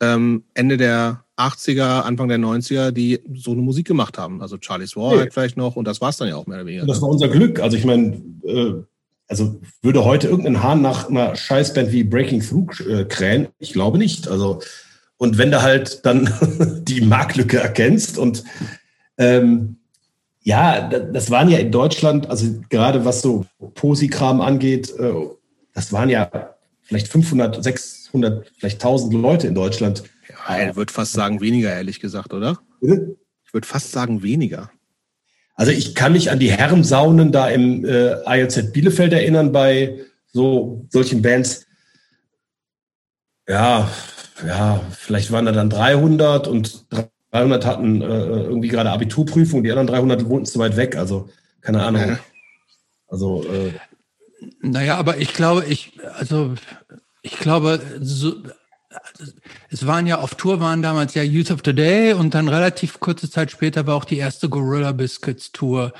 ähm, 0.00 0.44
Ende 0.54 0.76
der 0.76 1.24
80er, 1.36 2.02
Anfang 2.02 2.28
der 2.28 2.38
90er, 2.38 2.90
die 2.90 3.20
so 3.34 3.52
eine 3.52 3.62
Musik 3.62 3.86
gemacht 3.86 4.16
haben. 4.16 4.40
Also 4.40 4.56
Charlie's 4.58 4.96
War 4.96 5.12
nee. 5.12 5.18
halt 5.18 5.34
vielleicht 5.34 5.56
noch 5.56 5.76
und 5.76 5.86
das 5.86 6.00
war 6.00 6.10
es 6.10 6.16
dann 6.16 6.28
ja 6.28 6.36
auch 6.36 6.46
mehr 6.46 6.58
oder 6.58 6.66
weniger. 6.66 6.86
Das 6.86 7.02
war 7.02 7.08
unser 7.08 7.28
Glück. 7.28 7.60
Also 7.60 7.76
ich 7.76 7.84
meine, 7.84 8.16
äh, 8.44 8.74
also 9.28 9.60
würde 9.82 10.04
heute 10.04 10.28
irgendein 10.28 10.62
Hahn 10.62 10.82
nach 10.82 11.08
einer 11.08 11.34
Scheißband 11.34 11.92
wie 11.92 12.04
Breaking 12.04 12.40
Through 12.40 12.80
äh, 12.88 13.04
krähen? 13.04 13.48
Ich 13.58 13.72
glaube 13.72 13.98
nicht. 13.98 14.28
Also 14.28 14.60
und 15.18 15.38
wenn 15.38 15.50
du 15.50 15.62
halt 15.62 16.04
dann 16.04 16.32
die 16.84 17.00
Marktlücke 17.00 17.58
erkennst 17.58 18.18
und 18.18 18.44
ähm, 19.18 19.78
ja, 20.42 20.88
das 20.88 21.30
waren 21.30 21.48
ja 21.48 21.58
in 21.58 21.72
Deutschland, 21.72 22.30
also 22.30 22.60
gerade 22.68 23.04
was 23.04 23.20
so 23.20 23.46
Posi-Kram 23.74 24.40
angeht, 24.40 24.94
äh, 24.96 25.12
das 25.72 25.92
waren 25.92 26.08
ja 26.08 26.30
vielleicht 26.82 27.08
500, 27.08 27.62
600, 27.64 28.52
vielleicht 28.56 28.76
1000 28.76 29.12
Leute 29.14 29.48
in 29.48 29.54
Deutschland. 29.54 30.04
Ja, 30.28 30.70
ich 30.70 30.76
würde 30.76 30.92
fast 30.92 31.14
sagen 31.14 31.40
weniger, 31.40 31.72
ehrlich 31.72 31.98
gesagt, 31.98 32.32
oder? 32.32 32.60
Bitte? 32.80 33.16
Ich 33.44 33.54
würde 33.54 33.66
fast 33.66 33.90
sagen 33.90 34.22
weniger. 34.22 34.70
Also 35.56 35.72
ich 35.72 35.94
kann 35.94 36.12
mich 36.12 36.30
an 36.30 36.38
die 36.38 36.52
Herrensaunen 36.52 37.32
da 37.32 37.48
im 37.48 37.84
äh, 37.84 38.16
ILZ 38.26 38.72
Bielefeld 38.72 39.12
erinnern 39.12 39.52
bei 39.52 40.00
so 40.26 40.86
solchen 40.90 41.22
Bands. 41.22 41.66
Ja, 43.48 43.90
ja, 44.46 44.80
vielleicht 44.92 45.32
waren 45.32 45.46
da 45.46 45.52
dann 45.52 45.70
300 45.70 46.46
und 46.46 46.84
300 47.32 47.64
hatten 47.64 48.02
äh, 48.02 48.04
irgendwie 48.04 48.68
gerade 48.68 48.90
Abiturprüfung, 48.90 49.62
die 49.62 49.70
anderen 49.70 49.86
300 49.86 50.28
wohnten 50.28 50.46
zu 50.46 50.58
weit 50.58 50.76
weg, 50.76 50.96
also 50.96 51.30
keine 51.62 51.82
Ahnung. 51.82 52.02
Ja. 52.06 52.18
Also 53.08 53.44
äh, 53.44 53.72
naja, 54.60 54.96
aber 54.96 55.16
ich 55.16 55.32
glaube, 55.32 55.64
ich, 55.64 55.98
also 56.14 56.54
ich 57.22 57.38
glaube, 57.38 57.80
so, 58.00 58.34
es 59.70 59.86
waren 59.86 60.06
ja 60.06 60.18
auf 60.18 60.34
Tour 60.34 60.60
waren 60.60 60.82
damals 60.82 61.14
ja 61.14 61.22
Youth 61.22 61.50
of 61.50 61.60
the 61.64 61.74
Day 61.74 62.12
und 62.12 62.34
dann 62.34 62.48
relativ 62.48 63.00
kurze 63.00 63.30
Zeit 63.30 63.50
später 63.50 63.86
war 63.86 63.94
auch 63.94 64.04
die 64.04 64.18
erste 64.18 64.48
Gorilla 64.48 64.92
Biscuits 64.92 65.52
Tour. 65.52 65.92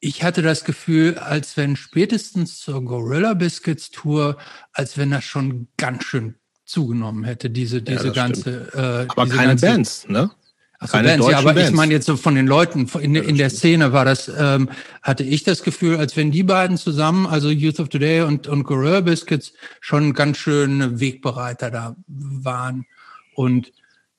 Ich 0.00 0.22
hatte 0.22 0.42
das 0.42 0.64
Gefühl, 0.64 1.18
als 1.18 1.56
wenn 1.56 1.76
spätestens 1.76 2.58
zur 2.60 2.84
Gorilla 2.84 3.34
Biscuits 3.34 3.90
Tour, 3.90 4.38
als 4.72 4.96
wenn 4.96 5.10
das 5.10 5.24
schon 5.24 5.68
ganz 5.76 6.04
schön 6.04 6.36
zugenommen 6.64 7.24
hätte, 7.24 7.50
diese, 7.50 7.82
diese 7.82 8.08
ja, 8.08 8.12
ganze. 8.12 8.68
Äh, 8.74 9.10
aber 9.10 9.24
diese 9.24 9.36
keine 9.36 9.48
ganze, 9.48 9.66
Bands, 9.66 10.08
ne? 10.08 10.30
Ach 10.80 10.88
so, 10.88 10.98
Bands, 10.98 11.28
ja, 11.28 11.38
aber 11.38 11.54
Bands. 11.54 11.70
ich 11.70 11.74
meine 11.74 11.92
jetzt 11.92 12.06
so 12.06 12.16
von 12.16 12.36
den 12.36 12.46
Leuten 12.46 12.88
in, 13.00 13.16
in 13.16 13.36
der 13.36 13.50
Szene 13.50 13.92
war 13.92 14.04
das, 14.04 14.30
ähm, 14.38 14.70
hatte 15.02 15.24
ich 15.24 15.42
das 15.42 15.64
Gefühl, 15.64 15.96
als 15.96 16.16
wenn 16.16 16.30
die 16.30 16.44
beiden 16.44 16.76
zusammen, 16.76 17.26
also 17.26 17.50
Youth 17.50 17.80
of 17.80 17.88
Today 17.88 18.22
und, 18.22 18.46
und 18.46 18.62
Gorilla 18.62 19.00
Biscuits, 19.00 19.54
schon 19.80 20.14
ganz 20.14 20.36
schön 20.36 21.00
Wegbereiter 21.00 21.72
da 21.72 21.96
waren. 22.06 22.86
Und 23.34 23.72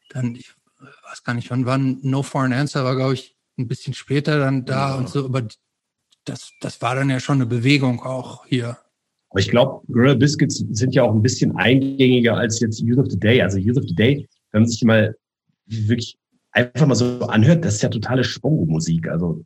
dann, 0.09 0.35
ich 0.35 0.51
weiß 1.09 1.23
gar 1.23 1.33
nicht, 1.33 1.49
wann 1.49 1.65
wann 1.65 1.99
No 2.01 2.23
Foreign 2.23 2.51
Answer 2.51 2.83
war, 2.83 2.95
glaube 2.97 3.13
ich, 3.13 3.37
ein 3.57 3.67
bisschen 3.67 3.93
später 3.93 4.37
dann 4.39 4.65
da 4.65 4.89
ja. 4.89 4.95
und 4.95 5.09
so, 5.09 5.25
aber 5.25 5.47
das, 6.25 6.51
das 6.59 6.81
war 6.81 6.95
dann 6.95 7.09
ja 7.09 7.21
schon 7.21 7.37
eine 7.37 7.45
Bewegung 7.45 8.01
auch 8.01 8.45
hier. 8.45 8.77
Aber 9.29 9.39
ich 9.39 9.49
glaube, 9.49 9.85
Gorilla 9.87 10.15
Biscuits 10.15 10.65
sind 10.71 10.93
ja 10.93 11.03
auch 11.03 11.13
ein 11.13 11.21
bisschen 11.21 11.55
eingängiger 11.55 12.35
als 12.35 12.59
jetzt 12.59 12.79
Youth 12.79 12.97
of 12.97 13.07
the 13.09 13.19
Day. 13.19 13.41
Also 13.41 13.57
Youth 13.57 13.77
of 13.77 13.85
the 13.87 13.95
Day, 13.95 14.27
wenn 14.51 14.63
man 14.63 14.69
sich 14.69 14.83
mal 14.83 15.15
wirklich 15.67 16.17
einfach 16.51 16.85
mal 16.85 16.95
so 16.95 17.27
anhört, 17.27 17.65
das 17.65 17.75
ist 17.75 17.81
ja 17.81 17.89
totale 17.89 18.23
Spongo-Musik. 18.23 19.07
Also, 19.07 19.43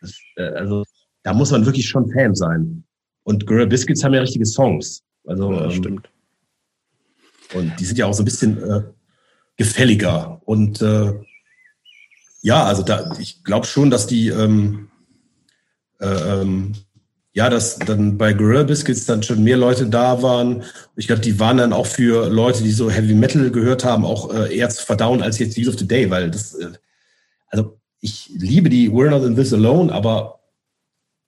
das, 0.00 0.18
äh, 0.36 0.42
also 0.42 0.84
da 1.22 1.32
muss 1.32 1.50
man 1.50 1.66
wirklich 1.66 1.88
schon 1.88 2.10
Fan 2.10 2.34
sein. 2.34 2.84
Und 3.24 3.46
Gorilla 3.46 3.66
Biscuits 3.66 4.02
haben 4.02 4.14
ja 4.14 4.20
richtige 4.20 4.46
Songs. 4.46 5.02
Also 5.26 5.52
ja, 5.52 5.64
ähm, 5.64 5.70
stimmt. 5.70 6.10
Und 7.54 7.78
die 7.78 7.84
sind 7.84 7.98
ja 7.98 8.06
auch 8.06 8.14
so 8.14 8.22
ein 8.22 8.24
bisschen 8.24 8.62
äh, 8.62 8.82
gefälliger. 9.56 10.40
Und 10.44 10.82
äh, 10.82 11.12
ja, 12.40 12.64
also 12.64 12.82
da, 12.82 13.16
ich 13.18 13.44
glaube 13.44 13.66
schon, 13.66 13.90
dass 13.90 14.06
die 14.06 14.28
ähm, 14.28 14.88
äh, 16.00 16.06
ähm, 16.06 16.72
ja, 17.34 17.48
dass 17.48 17.78
dann 17.78 18.18
bei 18.18 18.34
Gorilla 18.34 18.64
Biscuits 18.64 19.06
dann 19.06 19.22
schon 19.22 19.42
mehr 19.42 19.56
Leute 19.56 19.86
da 19.86 20.22
waren. 20.22 20.64
Ich 20.96 21.06
glaube, 21.06 21.22
die 21.22 21.38
waren 21.40 21.56
dann 21.56 21.72
auch 21.72 21.86
für 21.86 22.28
Leute, 22.28 22.62
die 22.62 22.72
so 22.72 22.90
Heavy 22.90 23.14
Metal 23.14 23.50
gehört 23.50 23.84
haben, 23.84 24.04
auch 24.04 24.32
äh, 24.34 24.54
eher 24.54 24.68
zu 24.68 24.84
verdauen 24.84 25.22
als 25.22 25.38
jetzt 25.38 25.56
Use 25.56 25.70
of 25.70 25.78
the 25.78 25.88
Day, 25.88 26.10
weil 26.10 26.30
das, 26.30 26.54
äh, 26.54 26.72
also 27.48 27.78
ich 28.00 28.30
liebe 28.34 28.68
die 28.68 28.90
We're 28.90 29.08
Not 29.08 29.24
in 29.24 29.34
This 29.34 29.54
Alone, 29.54 29.92
aber 29.92 30.40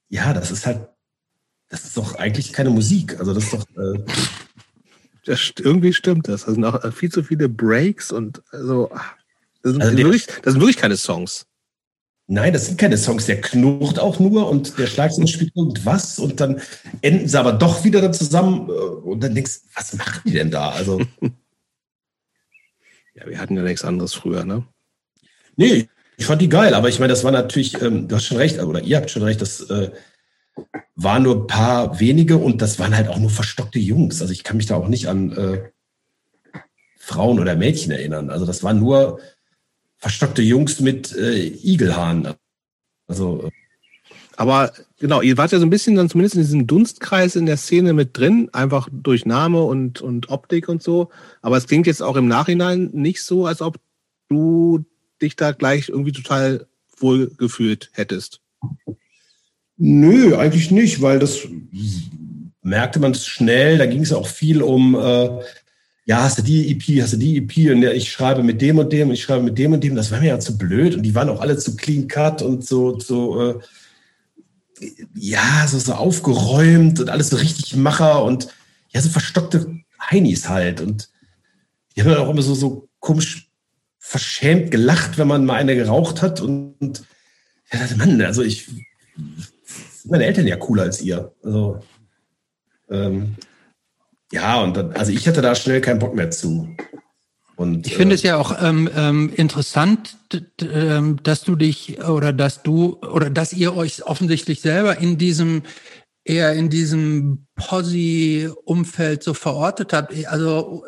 ja, 0.09 0.33
das 0.33 0.51
ist 0.51 0.67
halt, 0.67 0.87
das 1.69 1.85
ist 1.85 1.97
doch 1.97 2.15
eigentlich 2.15 2.53
keine 2.53 2.69
Musik. 2.69 3.19
Also 3.19 3.33
das 3.33 3.45
ist 3.45 3.53
doch. 3.53 3.65
Äh, 3.75 4.03
das, 5.25 5.53
irgendwie 5.57 5.93
stimmt 5.93 6.27
das. 6.27 6.45
Das 6.45 6.53
sind 6.53 6.65
auch 6.65 6.93
viel 6.93 7.11
zu 7.11 7.23
viele 7.23 7.49
Breaks 7.49 8.11
und 8.11 8.43
also, 8.51 8.91
das 9.63 9.71
sind, 9.71 9.81
also 9.81 9.97
wirklich, 9.97 10.27
das 10.43 10.53
sind 10.53 10.61
wirklich 10.61 10.77
keine 10.77 10.97
Songs. 10.97 11.47
Nein, 12.27 12.53
das 12.53 12.65
sind 12.65 12.79
keine 12.79 12.97
Songs. 12.97 13.27
Der 13.27 13.39
knurrt 13.39 13.99
auch 13.99 14.19
nur 14.19 14.49
und 14.49 14.79
der 14.79 14.87
Schlagzeug 14.87 15.29
spielt 15.29 15.55
irgendwas 15.55 16.17
und 16.17 16.39
dann 16.39 16.59
enden 17.01 17.27
sie 17.27 17.39
aber 17.39 17.53
doch 17.53 17.83
wieder 17.83 18.01
da 18.01 18.11
zusammen 18.11 18.67
äh, 18.67 18.71
und 18.71 19.23
dann 19.23 19.35
denkst 19.35 19.61
du, 19.61 19.67
was 19.75 19.93
machen 19.93 20.21
die 20.25 20.33
denn 20.33 20.49
da? 20.49 20.69
Also. 20.71 20.99
ja, 23.13 23.27
wir 23.27 23.39
hatten 23.39 23.55
ja 23.55 23.61
nichts 23.61 23.83
anderes 23.83 24.15
früher, 24.15 24.43
ne? 24.43 24.65
Nee, 25.55 25.87
ich 26.17 26.25
fand 26.25 26.41
die 26.41 26.49
geil, 26.49 26.73
aber 26.73 26.89
ich 26.89 26.99
meine, 26.99 27.13
das 27.13 27.23
war 27.23 27.31
natürlich, 27.31 27.79
ähm, 27.81 28.07
du 28.07 28.15
hast 28.15 28.25
schon 28.25 28.37
recht, 28.37 28.59
oder 28.59 28.81
ihr 28.81 28.97
habt 28.97 29.11
schon 29.11 29.23
recht, 29.23 29.41
das 29.41 29.61
äh, 29.69 29.91
waren 30.95 31.23
nur 31.23 31.35
ein 31.35 31.47
paar 31.47 31.99
wenige 31.99 32.37
und 32.37 32.61
das 32.61 32.79
waren 32.79 32.95
halt 32.95 33.07
auch 33.07 33.19
nur 33.19 33.29
verstockte 33.29 33.79
Jungs. 33.79 34.21
Also 34.21 34.33
ich 34.33 34.43
kann 34.43 34.57
mich 34.57 34.65
da 34.65 34.75
auch 34.75 34.87
nicht 34.87 35.07
an 35.07 35.31
äh, 35.33 35.69
Frauen 36.97 37.39
oder 37.39 37.55
Mädchen 37.55 37.91
erinnern. 37.91 38.31
Also 38.31 38.45
das 38.45 38.63
waren 38.63 38.79
nur 38.79 39.19
verstockte 39.97 40.41
Jungs 40.41 40.79
mit 40.79 41.15
äh, 41.15 41.47
Igelhaaren. 41.47 42.33
Also. 43.07 43.45
Äh, 43.45 43.51
Aber 44.37 44.73
genau, 44.99 45.21
ihr 45.21 45.37
wart 45.37 45.51
ja 45.51 45.59
so 45.59 45.65
ein 45.65 45.69
bisschen 45.69 45.95
dann 45.95 46.09
zumindest 46.09 46.35
in 46.35 46.41
diesem 46.41 46.67
Dunstkreis 46.67 47.35
in 47.35 47.45
der 47.45 47.57
Szene 47.57 47.93
mit 47.93 48.17
drin, 48.17 48.49
einfach 48.53 48.89
durch 48.91 49.25
Name 49.25 49.61
und, 49.63 50.01
und 50.01 50.29
Optik 50.29 50.69
und 50.69 50.83
so. 50.83 51.09
Aber 51.41 51.57
es 51.57 51.67
klingt 51.67 51.87
jetzt 51.87 52.01
auch 52.01 52.15
im 52.15 52.27
Nachhinein 52.27 52.89
nicht 52.93 53.23
so, 53.23 53.45
als 53.45 53.61
ob 53.61 53.79
du 54.29 54.85
dich 55.21 55.35
da 55.35 55.51
gleich 55.51 55.89
irgendwie 55.89 56.11
total 56.11 56.67
wohl 56.97 57.31
gefühlt 57.37 57.89
hättest? 57.93 58.41
Nö, 59.77 60.37
eigentlich 60.37 60.71
nicht, 60.71 61.01
weil 61.01 61.19
das 61.19 61.47
merkte 62.61 62.99
man 62.99 63.13
schnell. 63.13 63.77
Da 63.77 63.85
ging 63.85 64.01
es 64.01 64.13
auch 64.13 64.27
viel 64.27 64.61
um, 64.61 64.95
äh, 64.95 65.29
ja, 66.05 66.21
hast 66.21 66.37
du 66.37 66.43
die 66.43 66.71
EP, 66.71 67.01
hast 67.01 67.13
du 67.13 67.17
die 67.17 67.37
EP 67.37 67.71
und 67.75 67.83
ich 67.83 68.11
schreibe 68.11 68.43
mit 68.43 68.61
dem 68.61 68.77
und 68.77 68.93
dem 68.93 69.09
und 69.09 69.15
ich 69.15 69.23
schreibe 69.23 69.43
mit 69.43 69.57
dem 69.57 69.73
und 69.73 69.83
dem. 69.83 69.95
Das 69.95 70.11
war 70.11 70.19
mir 70.19 70.27
ja 70.27 70.39
zu 70.39 70.57
blöd 70.57 70.95
und 70.95 71.01
die 71.01 71.15
waren 71.15 71.29
auch 71.29 71.41
alle 71.41 71.57
zu 71.57 71.75
clean 71.75 72.07
cut 72.07 72.43
und 72.43 72.65
so, 72.65 72.99
so 72.99 73.51
äh, 73.51 73.59
ja, 75.15 75.65
so, 75.67 75.79
so 75.79 75.93
aufgeräumt 75.93 76.99
und 76.99 77.09
alles 77.09 77.29
so 77.29 77.37
richtig 77.37 77.75
Macher 77.75 78.23
und 78.23 78.47
ja, 78.89 79.01
so 79.01 79.09
verstockte 79.09 79.79
Heinis 80.11 80.47
halt. 80.47 80.79
Und 80.79 81.09
die 81.95 82.01
haben 82.01 82.09
dann 82.09 82.19
auch 82.19 82.29
immer 82.29 82.43
so, 82.43 82.53
so 82.53 82.87
komisch 82.99 83.49
verschämt 83.97 84.69
gelacht, 84.69 85.17
wenn 85.17 85.27
man 85.27 85.45
mal 85.45 85.55
eine 85.55 85.75
geraucht 85.75 86.21
hat. 86.21 86.39
Und, 86.39 86.75
und 86.79 87.03
ja, 87.71 87.79
dachte, 87.79 87.97
Mann, 87.97 88.21
also 88.21 88.43
ich, 88.43 88.69
meine 90.03 90.25
Eltern 90.25 90.45
ja 90.45 90.55
cooler 90.55 90.83
als 90.83 91.01
ihr. 91.01 91.33
Also, 91.43 91.79
ähm, 92.91 93.35
ja, 94.31 94.61
und 94.61 94.75
dann, 94.75 94.91
also 94.93 95.11
ich 95.11 95.27
hatte 95.27 95.41
da 95.41 95.55
schnell 95.55 95.81
keinen 95.81 95.99
Bock 95.99 96.15
mehr 96.15 96.31
zu. 96.31 96.75
Und, 97.55 97.87
ich 97.87 97.95
finde 97.95 98.15
äh, 98.15 98.17
es 98.17 98.23
ja 98.23 98.37
auch 98.37 98.61
ähm, 98.61 98.89
ähm, 98.95 99.31
interessant, 99.33 100.17
ähm, 100.61 101.23
dass 101.23 101.43
du 101.43 101.55
dich 101.55 102.03
oder 102.03 102.33
dass 102.33 102.63
du 102.63 102.97
oder 102.99 103.29
dass 103.29 103.53
ihr 103.53 103.75
euch 103.75 104.03
offensichtlich 104.03 104.59
selber 104.61 104.97
in 104.97 105.17
diesem 105.17 105.63
eher 106.25 106.53
in 106.53 106.69
diesem 106.69 107.47
Posse-Umfeld 107.55 109.23
so 109.23 109.33
verortet 109.33 109.93
habt. 109.93 110.13
Also 110.25 110.83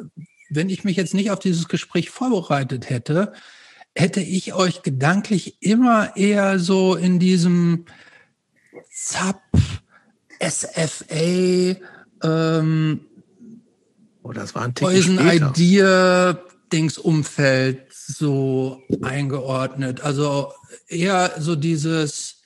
wenn 0.50 0.70
ich 0.70 0.84
mich 0.84 0.98
jetzt 0.98 1.14
nicht 1.14 1.32
auf 1.32 1.40
dieses 1.40 1.68
Gespräch 1.68 2.10
vorbereitet 2.10 2.90
hätte, 2.90 3.34
hätte 3.96 4.20
ich 4.20 4.54
euch 4.54 4.82
gedanklich 4.82 5.62
immer 5.62 6.18
eher 6.18 6.60
so 6.60 6.96
in 6.96 7.20
diesem 7.20 7.86
ZAP, 8.92 9.42
SFA, 10.40 11.76
ähm, 12.24 13.07
oh, 14.28 14.34
das 14.34 14.56
war 14.56 14.64
ein 14.64 14.74
Poison 14.74 15.20
Idea, 15.20 16.38
Dingsumfeld 16.72 17.94
so 17.94 18.82
eingeordnet. 19.02 20.02
Also 20.02 20.52
eher 20.88 21.34
so 21.40 21.56
dieses, 21.56 22.42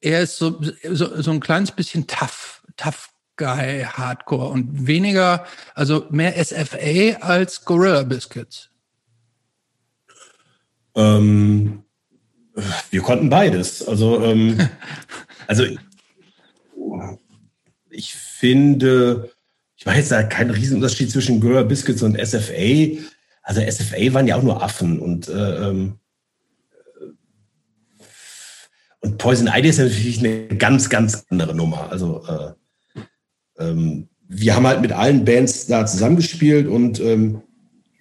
er 0.00 0.22
ist 0.22 0.38
so, 0.38 0.60
so, 0.90 1.20
so 1.20 1.30
ein 1.30 1.40
kleines 1.40 1.70
bisschen 1.70 2.06
tough, 2.06 2.62
tough 2.76 3.10
Guy 3.36 3.84
Hardcore 3.84 4.48
und 4.48 4.86
weniger, 4.86 5.46
also 5.74 6.06
mehr 6.10 6.42
SFA 6.42 7.18
als 7.20 7.64
Gorilla 7.64 8.02
Biscuits. 8.02 8.70
Ähm, 10.94 11.82
wir 12.90 13.02
konnten 13.02 13.28
beides. 13.28 13.86
Also, 13.86 14.22
ähm, 14.22 14.68
also 15.46 15.64
ich 17.90 18.14
finde, 18.14 19.30
weiß 19.86 19.96
jetzt 19.96 20.12
da 20.12 20.22
keinen 20.22 20.50
Riesenunterschied 20.50 21.10
zwischen 21.10 21.40
Gorilla 21.40 21.62
Biscuits 21.62 22.02
und 22.02 22.18
SFA. 22.18 22.98
Also 23.42 23.60
SFA 23.60 24.12
waren 24.12 24.26
ja 24.26 24.36
auch 24.36 24.42
nur 24.42 24.62
Affen 24.62 24.98
und 24.98 25.28
äh, 25.28 25.68
ähm, 25.68 25.98
und 29.00 29.18
Poison 29.18 29.46
Ivy 29.46 29.68
ist 29.68 29.78
natürlich 29.78 30.18
eine 30.18 30.48
ganz, 30.48 30.90
ganz 30.90 31.24
andere 31.30 31.54
Nummer. 31.54 31.90
Also 31.90 32.24
äh, 32.26 33.02
ähm, 33.58 34.08
wir 34.28 34.56
haben 34.56 34.66
halt 34.66 34.80
mit 34.80 34.90
allen 34.90 35.24
Bands 35.24 35.68
da 35.68 35.86
zusammengespielt 35.86 36.66
und 36.66 36.98
ähm, 36.98 37.42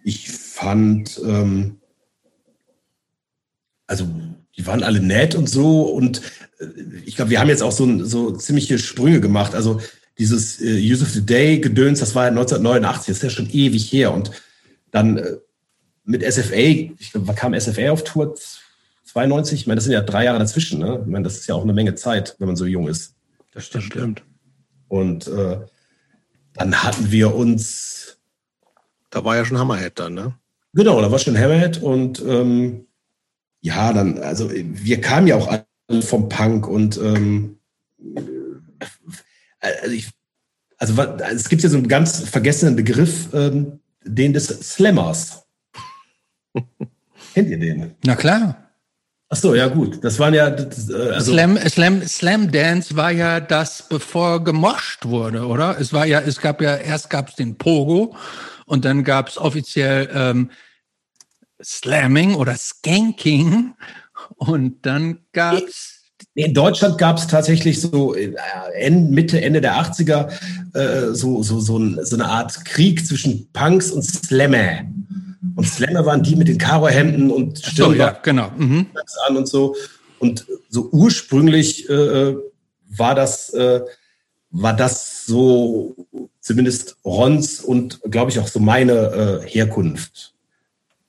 ich 0.03 0.31
fand, 0.31 1.21
ähm, 1.23 1.79
also 3.85 4.07
die 4.57 4.65
waren 4.65 4.81
alle 4.81 4.99
nett 4.99 5.35
und 5.35 5.47
so 5.47 5.83
und 5.83 6.21
äh, 6.59 6.65
ich 7.05 7.15
glaube, 7.15 7.29
wir 7.29 7.39
haben 7.39 7.49
jetzt 7.49 7.61
auch 7.61 7.71
so, 7.71 8.03
so 8.03 8.31
ziemliche 8.31 8.79
Sprünge 8.79 9.21
gemacht. 9.21 9.53
Also 9.53 9.81
dieses 10.17 10.61
äh, 10.61 10.79
Use 10.79 11.03
of 11.03 11.09
the 11.09 11.25
Day 11.25 11.59
Gedöns, 11.59 11.99
das 11.99 12.15
war 12.15 12.25
1989, 12.25 13.07
das 13.07 13.17
ist 13.17 13.23
ja 13.23 13.29
schon 13.29 13.49
ewig 13.49 13.91
her 13.91 14.13
und 14.13 14.31
dann 14.91 15.17
äh, 15.17 15.37
mit 16.03 16.23
SFA, 16.23 16.55
ich 16.55 17.11
glaube, 17.11 17.33
kam 17.33 17.59
SFA 17.59 17.91
auf 17.91 18.03
Tour 18.03 18.35
92? 19.05 19.61
Ich 19.61 19.67
meine, 19.67 19.75
das 19.75 19.85
sind 19.85 19.93
ja 19.93 20.01
drei 20.01 20.25
Jahre 20.25 20.39
dazwischen. 20.39 20.79
Ne? 20.79 20.99
Ich 21.01 21.11
meine, 21.11 21.23
das 21.23 21.37
ist 21.37 21.47
ja 21.47 21.55
auch 21.55 21.63
eine 21.63 21.73
Menge 21.73 21.95
Zeit, 21.95 22.35
wenn 22.37 22.47
man 22.47 22.55
so 22.55 22.65
jung 22.65 22.87
ist. 22.87 23.15
Das 23.51 23.65
stimmt. 23.65 23.83
Das 23.83 23.91
stimmt. 23.91 24.23
Und 24.87 25.27
äh, 25.27 25.59
dann 26.53 26.83
hatten 26.83 27.11
wir 27.11 27.33
uns. 27.33 28.17
Da 29.09 29.23
war 29.23 29.35
ja 29.35 29.45
schon 29.45 29.57
Hammerhead 29.57 29.97
dann, 29.99 30.13
ne? 30.13 30.35
Genau, 30.73 31.01
da 31.01 31.09
war 31.11 31.19
schon 31.19 31.37
Hammerhead 31.37 31.81
und 31.81 32.21
ähm, 32.27 32.87
ja, 33.61 33.93
dann, 33.93 34.19
also 34.19 34.51
wir 34.51 34.99
kamen 34.99 35.27
ja 35.27 35.37
auch 35.37 35.47
alle 35.47 36.01
vom 36.01 36.27
Punk 36.27 36.67
und 36.67 36.97
ähm, 36.97 37.57
äh, 37.97 38.21
also, 39.81 39.93
ich, 39.93 40.09
also 40.77 41.01
es 41.01 41.49
gibt 41.49 41.63
ja 41.63 41.69
so 41.69 41.77
einen 41.77 41.87
ganz 41.87 42.27
vergessenen 42.27 42.75
Begriff, 42.75 43.29
ähm, 43.33 43.79
den 44.03 44.33
des 44.33 44.47
Slammers. 44.47 45.45
Kennt 47.33 47.49
ihr 47.49 47.59
den? 47.59 47.95
Na 48.03 48.15
klar. 48.15 48.65
Ach 49.29 49.37
so, 49.37 49.55
ja 49.55 49.67
gut. 49.67 50.03
Das 50.03 50.19
waren 50.19 50.33
ja 50.33 50.49
das, 50.49 50.89
äh, 50.89 51.09
also 51.11 51.33
Slam, 51.33 51.57
Slam, 51.57 52.07
Slam 52.07 52.51
Dance 52.51 52.95
war 52.95 53.11
ja 53.11 53.39
das, 53.39 53.87
bevor 53.89 54.43
gemoscht 54.43 55.05
wurde, 55.05 55.47
oder? 55.47 55.79
Es 55.79 55.91
war 55.93 56.05
ja, 56.05 56.19
es 56.21 56.39
gab 56.39 56.61
ja 56.61 56.75
erst 56.75 57.09
gab 57.09 57.29
es 57.29 57.35
den 57.35 57.57
Pogo 57.57 58.15
und 58.65 58.85
dann 58.85 59.03
gab 59.03 59.29
es 59.29 59.37
offiziell 59.37 60.09
ähm, 60.13 60.51
Slamming 61.63 62.35
oder 62.35 62.55
Skanking 62.55 63.73
und 64.35 64.85
dann 64.85 65.19
gab 65.33 65.55
es 65.63 65.94
in 66.35 66.53
Deutschland 66.53 66.97
gab 66.97 67.17
es 67.17 67.27
tatsächlich 67.27 67.79
so 67.79 68.13
äh, 68.13 68.89
Mitte, 68.89 69.41
Ende 69.41 69.61
der 69.61 69.75
80er 69.75 70.29
äh, 70.73 71.13
so, 71.13 71.41
so, 71.41 71.61
so, 71.61 72.03
so 72.03 72.15
eine 72.15 72.25
Art 72.25 72.65
Krieg 72.65 73.07
zwischen 73.07 73.47
Punks 73.53 73.89
und 73.89 74.03
Slammer. 74.03 74.81
Und 75.55 75.65
Slammer 75.65 76.05
waren 76.05 76.23
die 76.23 76.35
mit 76.35 76.49
den 76.49 76.57
Karohemden 76.57 77.31
und 77.31 77.59
Stirn 77.59 77.91
so, 77.91 77.93
ja, 77.93 78.11
genau. 78.21 78.51
Mhm. 78.57 78.87
an 79.27 79.37
und 79.37 79.47
so. 79.47 79.75
Und 80.19 80.45
so 80.69 80.89
ursprünglich 80.91 81.89
äh, 81.89 82.35
war 82.89 83.15
das 83.15 83.53
äh, 83.53 83.81
war 84.51 84.75
das 84.75 85.25
so 85.25 85.95
zumindest 86.39 86.97
Rons 87.05 87.61
und 87.61 88.01
glaube 88.09 88.31
ich 88.31 88.39
auch 88.39 88.47
so 88.47 88.59
meine 88.59 89.41
äh, 89.43 89.47
Herkunft. 89.47 90.33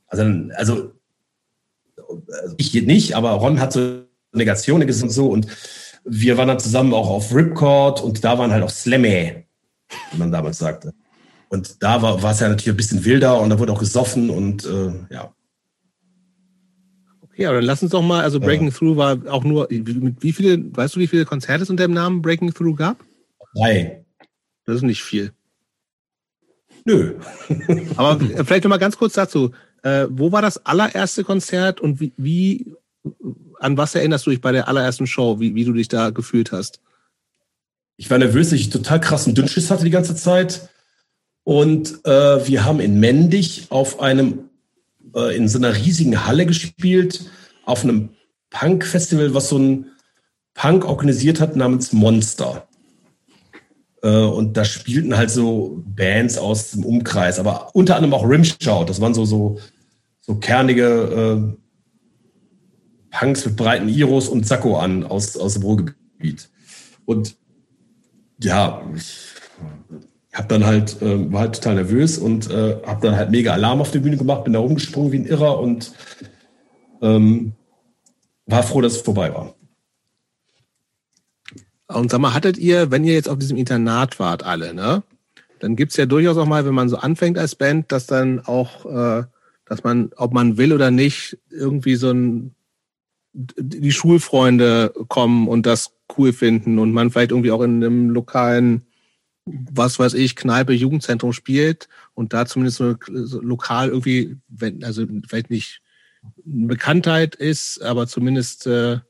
Also 0.06 0.22
also 0.54 0.92
ich 2.56 2.74
nicht, 2.74 3.14
aber 3.14 3.30
Ron 3.32 3.60
hat 3.60 3.72
so 3.72 4.05
Negationen 4.36 4.88
und 4.88 5.10
so 5.10 5.28
und 5.28 5.46
wir 6.04 6.36
waren 6.38 6.48
dann 6.48 6.60
zusammen 6.60 6.94
auch 6.94 7.10
auf 7.10 7.34
Ripcord 7.34 8.00
und 8.00 8.22
da 8.24 8.38
waren 8.38 8.52
halt 8.52 8.62
auch 8.62 8.70
Slammer, 8.70 9.42
wie 10.12 10.18
man 10.18 10.30
damals 10.30 10.58
sagte. 10.58 10.94
Und 11.48 11.82
da 11.82 12.00
war, 12.02 12.22
war 12.22 12.32
es 12.32 12.40
ja 12.40 12.48
natürlich 12.48 12.74
ein 12.74 12.76
bisschen 12.76 13.04
wilder 13.04 13.40
und 13.40 13.50
da 13.50 13.58
wurde 13.58 13.72
auch 13.72 13.80
gesoffen 13.80 14.30
und 14.30 14.64
äh, 14.64 14.92
ja. 15.10 15.32
Okay, 17.22 17.46
aber 17.46 17.56
dann 17.56 17.64
lass 17.64 17.82
uns 17.82 17.92
doch 17.92 18.02
mal, 18.02 18.22
also 18.22 18.40
Breaking 18.40 18.68
ja. 18.68 18.74
Through 18.74 18.96
war 18.96 19.18
auch 19.28 19.44
nur, 19.44 19.68
mit 19.70 20.22
wie 20.22 20.32
viele, 20.32 20.74
weißt 20.74 20.96
du, 20.96 21.00
wie 21.00 21.06
viele 21.06 21.24
Konzerte 21.24 21.64
es 21.64 21.70
unter 21.70 21.86
dem 21.86 21.92
Namen 21.92 22.22
Breaking 22.22 22.54
Through 22.54 22.76
gab? 22.76 23.04
Drei. 23.54 24.04
Das 24.64 24.76
ist 24.76 24.82
nicht 24.82 25.02
viel. 25.02 25.32
Nö. 26.84 27.18
aber 27.96 28.18
vielleicht 28.44 28.64
noch 28.64 28.70
mal 28.70 28.78
ganz 28.78 28.96
kurz 28.96 29.14
dazu. 29.14 29.50
Äh, 29.82 30.06
wo 30.08 30.32
war 30.32 30.40
das 30.40 30.64
allererste 30.64 31.24
Konzert 31.24 31.80
und 31.80 32.00
wie, 32.00 32.12
wie, 32.16 32.74
an 33.60 33.76
was 33.76 33.94
erinnerst 33.94 34.26
du 34.26 34.30
dich 34.30 34.40
bei 34.40 34.52
der 34.52 34.68
allerersten 34.68 35.06
Show, 35.06 35.40
wie, 35.40 35.54
wie 35.54 35.64
du 35.64 35.72
dich 35.72 35.88
da 35.88 36.10
gefühlt 36.10 36.52
hast? 36.52 36.80
Ich 37.96 38.10
war 38.10 38.18
nervös, 38.18 38.52
ich 38.52 38.70
total 38.70 39.00
krassen 39.00 39.34
Dünnschiss 39.34 39.70
hatte 39.70 39.84
die 39.84 39.90
ganze 39.90 40.14
Zeit. 40.14 40.68
Und 41.44 42.04
äh, 42.04 42.46
wir 42.46 42.64
haben 42.64 42.80
in 42.80 42.98
Mendig 42.98 43.66
auf 43.70 44.00
einem, 44.00 44.50
äh, 45.14 45.36
in 45.36 45.48
so 45.48 45.58
einer 45.58 45.74
riesigen 45.74 46.26
Halle 46.26 46.44
gespielt, 46.44 47.24
auf 47.64 47.84
einem 47.84 48.10
Punk-Festival, 48.50 49.32
was 49.32 49.48
so 49.48 49.58
ein 49.58 49.86
Punk 50.54 50.84
organisiert 50.84 51.40
hat 51.40 51.56
namens 51.56 51.92
Monster. 51.92 52.66
Äh, 54.02 54.08
und 54.08 54.56
da 54.56 54.64
spielten 54.64 55.16
halt 55.16 55.30
so 55.30 55.82
Bands 55.86 56.38
aus 56.38 56.72
dem 56.72 56.84
Umkreis, 56.84 57.38
aber 57.38 57.74
unter 57.74 57.96
anderem 57.96 58.14
auch 58.14 58.28
Rimshout. 58.28 58.84
Das 58.86 59.00
waren 59.00 59.14
so, 59.14 59.24
so, 59.24 59.58
so 60.20 60.36
kernige 60.36 61.56
äh, 61.56 61.65
Punks 63.18 63.46
mit 63.46 63.56
breiten 63.56 63.88
Iros 63.88 64.28
und 64.28 64.46
Sakko 64.46 64.78
an 64.78 65.04
aus, 65.04 65.36
aus 65.36 65.54
dem 65.54 65.62
Ruhrgebiet. 65.62 66.50
Und 67.04 67.36
ja, 68.40 68.82
ich 68.94 69.28
hab 70.32 70.48
dann 70.48 70.66
halt, 70.66 71.00
äh, 71.00 71.32
war 71.32 71.40
halt 71.40 71.54
total 71.54 71.76
nervös 71.76 72.18
und 72.18 72.50
äh, 72.50 72.76
habe 72.84 73.06
dann 73.06 73.16
halt 73.16 73.30
mega 73.30 73.52
Alarm 73.52 73.80
auf 73.80 73.90
der 73.90 74.00
Bühne 74.00 74.18
gemacht, 74.18 74.44
bin 74.44 74.52
da 74.52 74.58
rumgesprungen 74.58 75.12
wie 75.12 75.18
ein 75.18 75.26
Irrer 75.26 75.58
und 75.58 75.92
ähm, 77.00 77.52
war 78.44 78.62
froh, 78.62 78.82
dass 78.82 78.96
es 78.96 79.00
vorbei 79.00 79.32
war. 79.32 79.54
Und 81.88 82.10
sag 82.10 82.20
mal, 82.20 82.34
hattet 82.34 82.58
ihr, 82.58 82.90
wenn 82.90 83.04
ihr 83.04 83.14
jetzt 83.14 83.28
auf 83.28 83.38
diesem 83.38 83.56
Internat 83.56 84.18
wart, 84.18 84.42
alle, 84.42 84.74
ne? 84.74 85.02
Dann 85.60 85.74
gibt's 85.74 85.96
ja 85.96 86.04
durchaus 86.04 86.36
auch 86.36 86.46
mal, 86.46 86.66
wenn 86.66 86.74
man 86.74 86.90
so 86.90 86.96
anfängt 86.96 87.38
als 87.38 87.54
Band, 87.54 87.90
dass 87.90 88.06
dann 88.06 88.40
auch 88.40 88.84
äh, 88.84 89.24
dass 89.66 89.82
man, 89.82 90.10
ob 90.16 90.32
man 90.32 90.56
will 90.56 90.72
oder 90.72 90.90
nicht, 90.90 91.38
irgendwie 91.50 91.96
so 91.96 92.10
ein 92.10 92.54
die 93.36 93.92
Schulfreunde 93.92 94.92
kommen 95.08 95.46
und 95.46 95.66
das 95.66 95.92
cool 96.16 96.32
finden 96.32 96.78
und 96.78 96.92
man 96.92 97.10
vielleicht 97.10 97.32
irgendwie 97.32 97.50
auch 97.50 97.60
in 97.60 97.84
einem 97.84 98.10
lokalen, 98.10 98.86
was 99.44 99.98
weiß 99.98 100.14
ich, 100.14 100.36
Kneipe, 100.36 100.72
Jugendzentrum 100.72 101.32
spielt 101.32 101.88
und 102.14 102.32
da 102.32 102.46
zumindest 102.46 102.78
so, 102.78 103.40
lokal 103.40 103.88
irgendwie, 103.88 104.36
wenn, 104.48 104.82
also 104.82 105.04
vielleicht 105.28 105.50
nicht 105.50 105.82
eine 106.46 106.66
Bekanntheit 106.66 107.34
ist, 107.34 107.82
aber 107.82 108.06
zumindest 108.06 108.66
äh, 108.66 109.00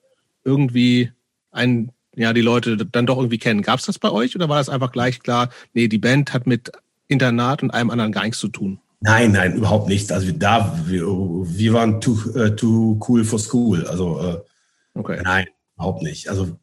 irgendwie 0.44 1.12
ein, 1.52 1.92
ja, 2.16 2.32
die 2.32 2.40
Leute 2.40 2.76
dann 2.76 3.06
doch 3.06 3.18
irgendwie 3.18 3.38
kennen. 3.38 3.62
Gab 3.62 3.78
es 3.78 3.86
das 3.86 3.98
bei 3.98 4.10
euch 4.10 4.34
oder 4.34 4.48
war 4.48 4.58
das 4.58 4.68
einfach 4.68 4.90
gleich 4.90 5.20
klar, 5.20 5.50
nee, 5.72 5.86
die 5.86 5.98
Band 5.98 6.32
hat 6.34 6.46
mit 6.46 6.72
Internat 7.06 7.62
und 7.62 7.70
allem 7.70 7.90
anderen 7.90 8.12
gar 8.12 8.24
nichts 8.24 8.40
zu 8.40 8.48
tun? 8.48 8.80
Nein, 9.00 9.32
nein, 9.32 9.54
überhaupt 9.54 9.88
nicht. 9.88 10.11
Also 10.11 10.32
da, 10.32 10.78
wir, 10.87 11.02
wir 11.02 11.72
waren 11.72 12.00
too, 12.00 12.18
uh, 12.35 12.48
too 12.50 12.98
cool 13.09 13.24
for 13.24 13.38
school. 13.38 13.87
Also 13.87 14.20
uh, 14.20 14.98
okay. 14.98 15.20
nein, 15.22 15.46
überhaupt 15.76 16.02
nicht. 16.02 16.28
Also 16.28 16.59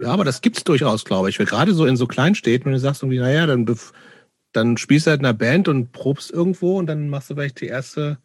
ja, 0.00 0.08
aber 0.08 0.24
das 0.24 0.40
gibt's 0.40 0.64
durchaus, 0.64 1.04
glaube 1.04 1.30
ich. 1.30 1.38
Gerade 1.38 1.74
so 1.74 1.86
in 1.86 1.96
so 1.96 2.06
Kleinstädten, 2.06 2.66
wenn 2.66 2.72
du 2.72 2.78
sagst 2.78 3.02
irgendwie, 3.02 3.18
naja, 3.18 3.46
dann, 3.46 3.66
dann 4.52 4.76
spielst 4.76 5.06
du 5.06 5.10
halt 5.10 5.20
in 5.20 5.26
einer 5.26 5.36
Band 5.36 5.68
und 5.68 5.92
probst 5.92 6.30
irgendwo 6.30 6.78
und 6.78 6.86
dann 6.86 7.08
machst 7.08 7.30
du 7.30 7.34
vielleicht 7.34 7.60
die 7.60 7.66
erste, 7.66 8.18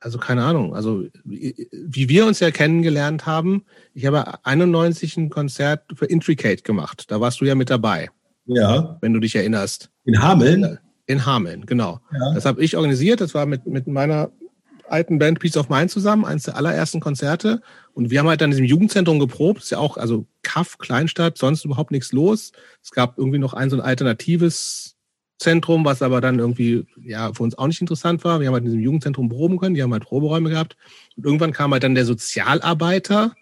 also 0.00 0.18
keine 0.18 0.44
Ahnung, 0.44 0.74
also 0.74 1.04
wie, 1.24 1.68
wie 1.72 2.08
wir 2.08 2.26
uns 2.26 2.40
ja 2.40 2.50
kennengelernt 2.50 3.26
haben, 3.26 3.64
ich 3.94 4.06
habe 4.06 4.44
91 4.44 5.16
ein 5.16 5.30
Konzert 5.30 5.84
für 5.94 6.06
Intricate 6.06 6.64
gemacht. 6.64 7.10
Da 7.10 7.20
warst 7.20 7.40
du 7.40 7.44
ja 7.44 7.54
mit 7.54 7.70
dabei. 7.70 8.10
Ja. 8.46 8.98
Wenn 9.00 9.12
du 9.12 9.20
dich 9.20 9.36
erinnerst. 9.36 9.90
In 10.04 10.20
Hameln? 10.20 10.78
In 11.12 11.26
Hameln, 11.26 11.66
genau. 11.66 12.00
Ja. 12.12 12.34
Das 12.34 12.44
habe 12.44 12.62
ich 12.62 12.76
organisiert. 12.76 13.20
Das 13.20 13.34
war 13.34 13.46
mit, 13.46 13.66
mit 13.66 13.86
meiner 13.86 14.30
alten 14.88 15.18
Band 15.18 15.40
Peace 15.40 15.56
of 15.56 15.68
Mind 15.68 15.90
zusammen, 15.90 16.24
eines 16.24 16.44
der 16.44 16.56
allerersten 16.56 17.00
Konzerte. 17.00 17.62
Und 17.94 18.10
wir 18.10 18.18
haben 18.18 18.28
halt 18.28 18.40
dann 18.40 18.50
in 18.50 18.56
diesem 18.56 18.66
Jugendzentrum 18.66 19.18
geprobt. 19.18 19.62
Ist 19.62 19.70
ja 19.70 19.78
auch, 19.78 19.96
also 19.96 20.26
Kaff, 20.42 20.78
Kleinstadt, 20.78 21.38
sonst 21.38 21.64
überhaupt 21.64 21.90
nichts 21.90 22.12
los. 22.12 22.52
Es 22.82 22.90
gab 22.90 23.18
irgendwie 23.18 23.38
noch 23.38 23.54
ein 23.54 23.70
so 23.70 23.76
ein 23.76 23.82
alternatives 23.82 24.96
Zentrum, 25.38 25.84
was 25.84 26.02
aber 26.02 26.20
dann 26.20 26.38
irgendwie, 26.38 26.86
ja, 27.02 27.32
für 27.32 27.42
uns 27.42 27.58
auch 27.58 27.66
nicht 27.66 27.80
interessant 27.80 28.22
war. 28.24 28.40
Wir 28.40 28.46
haben 28.46 28.54
halt 28.54 28.64
in 28.64 28.70
diesem 28.70 28.82
Jugendzentrum 28.82 29.28
proben 29.28 29.58
können. 29.58 29.74
Die 29.74 29.82
haben 29.82 29.92
halt 29.92 30.04
Proberäume 30.04 30.50
gehabt. 30.50 30.76
Und 31.16 31.24
irgendwann 31.24 31.52
kam 31.52 31.72
halt 31.72 31.82
dann 31.82 31.94
der 31.94 32.04
Sozialarbeiter 32.04 33.34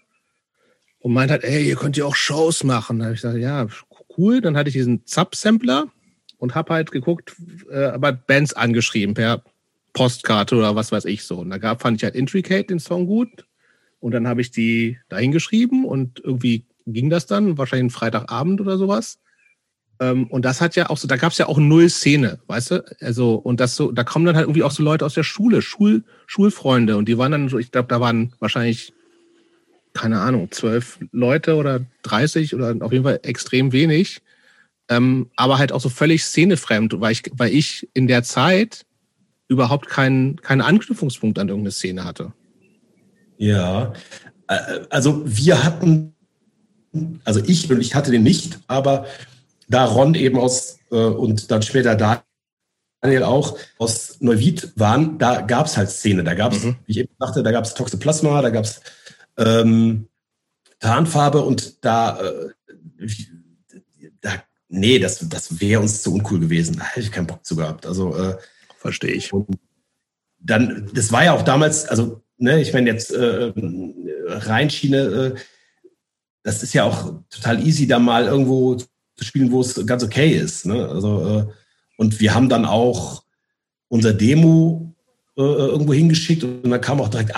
und 1.01 1.13
meint 1.13 1.31
halt, 1.31 1.45
ey, 1.45 1.69
ihr 1.69 1.77
könnt 1.77 1.97
ja 1.97 2.05
auch 2.05 2.17
Shows 2.17 2.65
machen. 2.65 2.99
Da 2.99 3.07
habe 3.07 3.15
ich 3.15 3.21
gesagt, 3.23 3.39
ja, 3.39 3.67
cool. 4.17 4.41
Dann 4.41 4.57
hatte 4.57 4.69
ich 4.69 4.75
diesen 4.75 5.05
Zap-Sampler 5.05 5.89
und 6.41 6.55
habe 6.55 6.73
halt 6.75 6.91
geguckt, 6.91 7.37
äh, 7.71 7.85
aber 7.85 8.13
Bands 8.13 8.55
angeschrieben 8.55 9.15
per 9.15 9.45
Postkarte 9.93 10.57
oder 10.57 10.75
was 10.75 10.91
weiß 10.91 11.05
ich 11.05 11.25
so. 11.25 11.39
Und 11.39 11.51
da 11.51 11.59
gab, 11.59 11.83
fand 11.83 11.99
ich 11.99 12.05
halt 12.05 12.17
Intricate 12.17 12.71
den 12.71 12.81
Song 12.81 13.07
gut. 13.07 13.47
Und 14.01 14.13
dann 14.13 14.27
habe 14.27 14.41
ich 14.41 14.51
die 14.51 14.99
dahin 15.11 15.31
geschrieben 15.31 15.85
und 15.85 16.21
irgendwie 16.25 16.65
ging 16.87 17.11
das 17.11 17.27
dann, 17.27 17.59
wahrscheinlich 17.59 17.93
ein 17.93 17.97
Freitagabend 17.97 18.61
oder 18.63 18.79
sowas. 18.79 19.19
Ähm, 20.01 20.29
und 20.29 20.47
das 20.47 20.63
hat 20.63 20.77
ja 20.77 20.89
auch 20.89 20.97
so, 20.97 21.07
da 21.07 21.17
gab 21.17 21.33
es 21.33 21.39
ja 21.39 21.47
auch 21.47 21.59
null 21.59 21.91
Szene, 21.91 22.41
weißt 22.47 22.71
du? 22.71 22.85
Also, 23.01 23.35
und 23.35 23.61
das 23.61 23.77
so, 23.77 23.93
da 23.93 24.03
kommen 24.03 24.25
dann 24.25 24.37
halt 24.37 24.45
irgendwie 24.45 24.63
auch 24.63 24.71
so 24.71 24.83
Leute 24.83 25.05
aus 25.05 25.13
der 25.13 25.25
Schule, 25.25 25.61
Schul, 25.61 26.05
Schulfreunde. 26.27 26.97
Und 26.97 27.07
die 27.07 27.19
waren 27.19 27.33
dann 27.33 27.51
so, 27.51 27.59
ich 27.59 27.71
glaube, 27.71 27.89
da 27.89 28.01
waren 28.01 28.33
wahrscheinlich, 28.41 28.95
keine 29.93 30.21
Ahnung, 30.21 30.51
zwölf 30.51 30.99
Leute 31.13 31.57
oder 31.57 31.85
30 32.05 32.55
oder 32.55 32.75
auf 32.81 32.93
jeden 32.93 33.05
Fall 33.05 33.21
extrem 33.25 33.73
wenig. 33.73 34.23
Ähm, 34.91 35.31
aber 35.37 35.59
halt 35.59 35.73
auch 35.73 35.81
so 35.81 35.89
völlig 35.89 36.25
szenefremd, 36.25 37.01
weil 37.01 37.13
ich, 37.13 37.23
weil 37.33 37.55
ich 37.55 37.89
in 37.95 38.09
der 38.09 38.25
Zeit 38.25 38.85
überhaupt 39.47 39.89
keinen 39.89 40.37
keinen 40.41 40.61
Anknüpfungspunkt 40.61 41.39
an 41.39 41.49
irgendeine 41.49 41.71
Szene 41.71 42.05
hatte. 42.05 42.33
Ja, 43.39 43.93
äh, 44.49 44.81
also 44.91 45.23
wir 45.25 45.65
hatten, 45.65 46.15
also 47.25 47.41
ich 47.47 47.71
und 47.71 47.81
ich 47.81 47.95
hatte 47.95 48.11
den 48.11 48.23
nicht, 48.23 48.59
aber 48.67 49.07
da 49.69 49.85
Ron 49.85 50.15
eben 50.15 50.39
aus 50.39 50.79
äh, 50.91 50.97
und 50.97 51.51
dann 51.51 51.63
später 51.63 51.95
Daniel 53.03 53.23
auch 53.23 53.57
aus 53.79 54.17
Neuwied 54.21 54.73
waren, 54.77 55.19
da 55.19 55.41
gab 55.41 55.67
es 55.67 55.77
halt 55.77 55.91
Szene. 55.91 56.25
Da 56.25 56.35
gab 56.35 56.53
es, 56.53 56.65
mhm. 56.65 56.77
wie 56.87 56.93
ich 56.93 56.99
eben 56.99 57.15
sagte, 57.19 57.43
da 57.43 57.53
gab 57.53 57.65
es 57.65 57.75
Toxoplasma, 57.75 58.43
da 58.43 58.51
gab 58.51 58.65
es 58.65 58.81
ähm, 59.39 60.09
Tarnfarbe 60.81 61.43
und 61.43 61.85
da, 61.85 62.21
äh, 62.21 62.51
da 62.99 63.07
nee, 64.71 64.99
das, 64.99 65.29
das 65.29 65.61
wäre 65.61 65.81
uns 65.81 66.03
zu 66.03 66.15
uncool 66.15 66.41
gewesen. 66.41 66.77
Da 66.79 66.85
hätte 66.85 67.01
ich 67.01 67.13
keinen 67.13 67.27
Bock 67.27 67.45
zu 67.45 67.57
gehabt. 67.57 67.85
Also 67.85 68.17
äh, 68.17 68.37
verstehe 68.79 69.13
ich. 69.13 69.31
dann, 70.39 70.91
das 70.95 71.13
war 71.13 71.25
ja 71.25 71.33
auch 71.35 71.43
damals, 71.43 71.87
also 71.87 72.23
ne, 72.39 72.61
ich 72.63 72.73
meine 72.73 72.91
jetzt 72.91 73.13
äh, 73.13 73.53
Rheinschiene, 74.27 74.99
äh, 74.99 75.35
das 76.43 76.63
ist 76.63 76.73
ja 76.73 76.85
auch 76.85 77.13
total 77.29 77.67
easy, 77.67 77.87
da 77.87 77.99
mal 77.99 78.27
irgendwo 78.27 78.77
zu 78.77 78.87
spielen, 79.21 79.53
wo 79.53 79.61
es 79.61 79.85
ganz 79.85 80.03
okay 80.03 80.31
ist. 80.31 80.65
Ne? 80.65 80.89
Also 80.89 81.39
äh, 81.41 81.53
und 81.99 82.19
wir 82.21 82.35
haben 82.35 82.49
dann 82.49 82.65
auch 82.65 83.25
unser 83.89 84.15
Demo 84.15 84.95
äh, 85.37 85.43
irgendwo 85.43 85.93
hingeschickt 85.93 86.45
und 86.45 86.71
dann 86.71 86.81
kamen 86.81 87.03
auch 87.03 87.09
direkt 87.09 87.35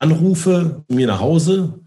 Anrufe 0.00 0.84
mir 0.88 1.06
nach 1.06 1.20
Hause 1.20 1.80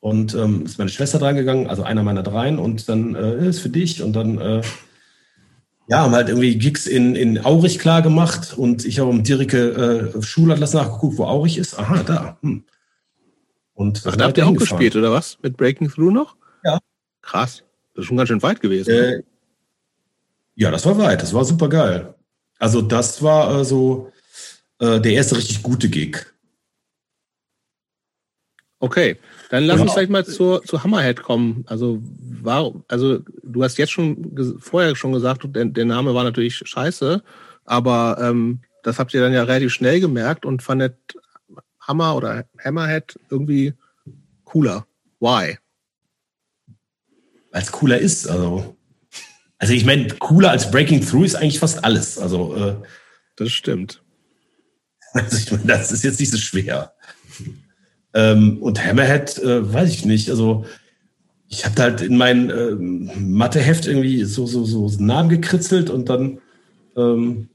und 0.00 0.34
ähm, 0.34 0.64
ist 0.64 0.78
meine 0.78 0.90
Schwester 0.90 1.18
dran 1.18 1.36
gegangen, 1.36 1.66
also 1.66 1.82
einer 1.82 2.02
meiner 2.02 2.22
dreien, 2.22 2.58
und 2.58 2.88
dann 2.88 3.14
äh, 3.14 3.48
ist 3.48 3.60
für 3.60 3.68
dich. 3.68 4.02
Und 4.02 4.14
dann 4.14 4.38
äh, 4.38 4.62
ja, 5.88 5.98
haben 5.98 6.14
halt 6.14 6.28
irgendwie 6.28 6.56
Gigs 6.56 6.86
in, 6.86 7.14
in 7.16 7.44
Aurich 7.44 7.78
klar 7.78 8.00
gemacht 8.00 8.56
und 8.56 8.84
ich 8.84 8.98
habe 8.98 9.10
um 9.10 9.22
Dirke 9.22 10.12
äh, 10.16 10.22
Schulatlas 10.22 10.72
nachgeguckt, 10.72 11.18
wo 11.18 11.24
Aurich 11.24 11.58
ist. 11.58 11.78
Aha, 11.78 12.02
da. 12.02 12.38
Hm. 12.42 12.64
Und 13.74 14.02
Ach, 14.06 14.16
da 14.16 14.26
habt 14.26 14.38
ihr 14.38 14.46
auch 14.46 14.54
gespielt, 14.54 14.94
oder 14.94 15.10
was? 15.10 15.38
Mit 15.42 15.56
Breaking 15.56 15.90
Through 15.90 16.12
noch? 16.12 16.36
Ja. 16.64 16.78
Krass. 17.22 17.64
Das 17.94 18.02
ist 18.02 18.08
schon 18.08 18.16
ganz 18.16 18.28
schön 18.28 18.42
weit 18.42 18.60
gewesen. 18.60 18.94
Ne? 18.94 19.16
Äh, 19.16 19.22
ja, 20.54 20.70
das 20.70 20.86
war 20.86 20.96
weit. 20.98 21.22
Das 21.22 21.34
war 21.34 21.44
super 21.44 21.68
geil. 21.68 22.14
Also 22.58 22.82
das 22.82 23.22
war 23.22 23.60
äh, 23.60 23.64
so 23.64 24.12
äh, 24.78 25.00
der 25.00 25.12
erste 25.12 25.36
richtig 25.36 25.62
gute 25.62 25.88
Gig. 25.88 26.26
Okay, 28.82 29.18
dann 29.50 29.64
lass 29.64 29.78
uns 29.78 29.92
vielleicht 29.92 30.10
mal 30.10 30.24
zur, 30.24 30.64
zu 30.64 30.82
Hammerhead 30.82 31.22
kommen. 31.22 31.64
Also, 31.66 32.00
war, 32.02 32.72
also 32.88 33.18
du 33.42 33.62
hast 33.62 33.76
jetzt 33.76 33.92
schon 33.92 34.58
vorher 34.58 34.96
schon 34.96 35.12
gesagt, 35.12 35.42
der, 35.44 35.66
der 35.66 35.84
Name 35.84 36.14
war 36.14 36.24
natürlich 36.24 36.56
scheiße, 36.64 37.22
aber 37.66 38.16
ähm, 38.22 38.60
das 38.82 38.98
habt 38.98 39.12
ihr 39.12 39.20
dann 39.20 39.34
ja 39.34 39.42
relativ 39.42 39.70
schnell 39.74 40.00
gemerkt 40.00 40.46
und 40.46 40.62
fandet 40.62 40.96
Hammer 41.78 42.16
oder 42.16 42.46
Hammerhead 42.64 43.18
irgendwie 43.28 43.74
cooler. 44.44 44.86
Why? 45.20 45.58
Weil 47.52 47.62
es 47.62 47.72
cooler 47.72 47.98
ist. 47.98 48.28
Also, 48.28 48.76
also 49.58 49.74
ich 49.74 49.84
meine, 49.84 50.08
cooler 50.14 50.52
als 50.52 50.70
Breaking 50.70 51.04
Through 51.04 51.24
ist 51.24 51.34
eigentlich 51.34 51.58
fast 51.58 51.84
alles. 51.84 52.18
Also 52.18 52.56
äh, 52.56 52.76
das 53.36 53.52
stimmt. 53.52 54.02
Also 55.12 55.38
ich 55.38 55.50
meine, 55.50 55.64
das 55.64 55.90
ist 55.90 56.04
jetzt 56.04 56.20
nicht 56.20 56.30
so 56.30 56.38
schwer. 56.38 56.94
Ähm, 58.14 58.58
und 58.60 58.84
Hammerhead, 58.84 59.38
äh, 59.38 59.72
weiß 59.72 59.90
ich 59.90 60.04
nicht. 60.04 60.30
Also 60.30 60.64
ich 61.48 61.64
habe 61.64 61.80
halt 61.82 62.00
in 62.00 62.16
mein 62.16 62.50
äh, 62.50 62.74
Matheheft 62.74 63.86
irgendwie 63.86 64.24
so, 64.24 64.46
so, 64.46 64.64
so 64.64 64.88
Namen 65.02 65.28
gekritzelt 65.28 65.90
und 65.90 66.08
dann 66.08 66.38
ähm, 66.96 67.48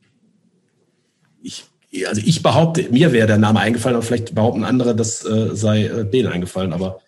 ich, 1.42 1.66
also 2.08 2.22
ich 2.24 2.42
behaupte, 2.44 2.90
mir 2.92 3.14
wäre 3.14 3.28
der 3.28 3.38
Name 3.38 3.60
eingefallen, 3.60 3.96
aber 3.96 4.06
vielleicht 4.06 4.36
behaupten 4.36 4.64
andere, 4.64 4.96
das 4.96 5.26
äh, 5.26 5.56
sei 5.56 5.86
äh, 5.86 6.10
denen 6.10 6.28
eingefallen, 6.30 6.74
aber 6.74 7.02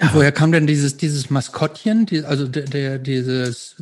ja. 0.00 0.10
Woher 0.14 0.30
kam 0.30 0.52
denn 0.52 0.68
dieses, 0.68 0.96
dieses 0.96 1.28
Maskottchen, 1.28 2.06
die, 2.06 2.22
also 2.22 2.46
der, 2.46 2.64
der, 2.64 2.98
dieses 2.98 3.76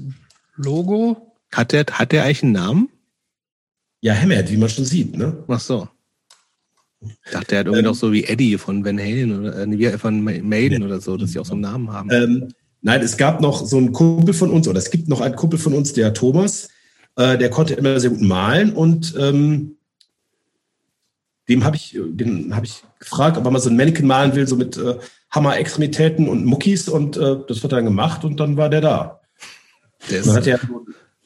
Logo? 0.56 1.34
Hat 1.52 1.72
der, 1.72 1.84
hat 1.90 2.12
der 2.12 2.24
eigentlich 2.24 2.42
einen 2.42 2.52
Namen? 2.52 2.88
Ja, 4.00 4.14
Hammerhead, 4.14 4.50
wie 4.50 4.56
man 4.56 4.70
schon 4.70 4.86
sieht, 4.86 5.16
ne? 5.16 5.44
Ach 5.46 5.60
so. 5.60 5.88
Ich 7.24 7.32
dachte, 7.32 7.54
er 7.54 7.60
hat 7.60 7.66
irgendwie 7.66 7.80
ähm, 7.80 7.86
noch 7.86 7.94
so 7.94 8.12
wie 8.12 8.24
Eddie 8.24 8.58
von 8.58 8.84
Van 8.84 8.98
Halen 8.98 9.38
oder 9.38 9.56
äh, 9.66 9.98
von 9.98 10.22
Maiden 10.22 10.82
oder 10.82 11.00
so, 11.00 11.16
dass 11.16 11.32
sie 11.32 11.38
auch 11.38 11.46
so 11.46 11.52
einen 11.52 11.62
Namen 11.62 11.92
haben. 11.92 12.10
Ähm, 12.10 12.48
nein, 12.82 13.02
es 13.02 13.16
gab 13.16 13.40
noch 13.40 13.64
so 13.64 13.76
einen 13.76 13.92
Kumpel 13.92 14.34
von 14.34 14.50
uns, 14.50 14.68
oder 14.68 14.78
es 14.78 14.90
gibt 14.90 15.08
noch 15.08 15.20
einen 15.20 15.36
Kumpel 15.36 15.58
von 15.58 15.74
uns, 15.74 15.92
der 15.92 16.14
Thomas, 16.14 16.68
äh, 17.16 17.38
der 17.38 17.50
konnte 17.50 17.74
immer 17.74 17.98
sehr 18.00 18.10
gut 18.10 18.20
malen 18.20 18.72
und 18.72 19.14
ähm, 19.18 19.76
dem 21.48 21.64
habe 21.64 21.76
ich, 21.76 21.96
den 21.96 22.54
habe 22.54 22.66
ich 22.66 22.82
gefragt, 22.98 23.36
ob 23.36 23.44
er 23.44 23.50
mal 23.50 23.60
so 23.60 23.70
ein 23.70 23.76
Mannequin 23.76 24.06
malen 24.06 24.34
will, 24.34 24.46
so 24.46 24.56
mit 24.56 24.76
äh, 24.76 24.96
Hammer-Extremitäten 25.30 26.28
und 26.28 26.44
Muckis 26.44 26.88
und 26.88 27.16
äh, 27.16 27.36
das 27.46 27.62
wird 27.62 27.72
dann 27.72 27.84
gemacht 27.84 28.24
und 28.24 28.40
dann 28.40 28.56
war 28.56 28.68
der 28.68 28.80
da. 28.80 29.20
Der 30.10 30.22
dann 30.22 30.34
hat 30.34 30.46
er 30.46 30.60
ein 30.60 30.70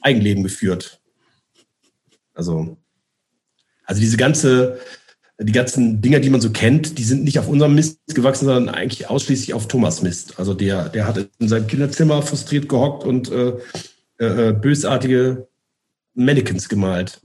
Eigenleben 0.03 0.43
geführt. 0.43 1.01
Also, 2.35 2.77
also 3.85 4.01
diese 4.01 4.17
ganze 4.17 4.79
die 5.43 5.53
ganzen 5.53 6.03
Dinger, 6.03 6.21
die 6.21 6.31
man 6.31 6.41
so 6.41 6.51
kennt, 6.51 6.99
die 6.99 7.05
sind 7.05 7.25
nicht 7.25 7.39
auf 7.39 7.49
unserem 7.49 7.75
Mist 7.75 7.99
gewachsen, 8.15 8.45
sondern 8.45 8.75
eigentlich 8.75 9.09
ausschließlich 9.09 9.55
auf 9.55 9.69
Thomas 9.69 10.03
Mist. 10.03 10.39
Also 10.39 10.53
der, 10.53 10.91
der 10.91 11.07
hat 11.07 11.29
in 11.39 11.49
seinem 11.49 11.67
Kinderzimmer 11.67 12.21
frustriert 12.23 12.69
gehockt 12.69 13.05
und 13.05 13.31
äh, 13.33 13.55
äh, 14.19 14.49
äh, 14.49 14.53
bösartige 14.53 15.49
Mannequins 16.15 16.69
gemalt. 16.69 17.21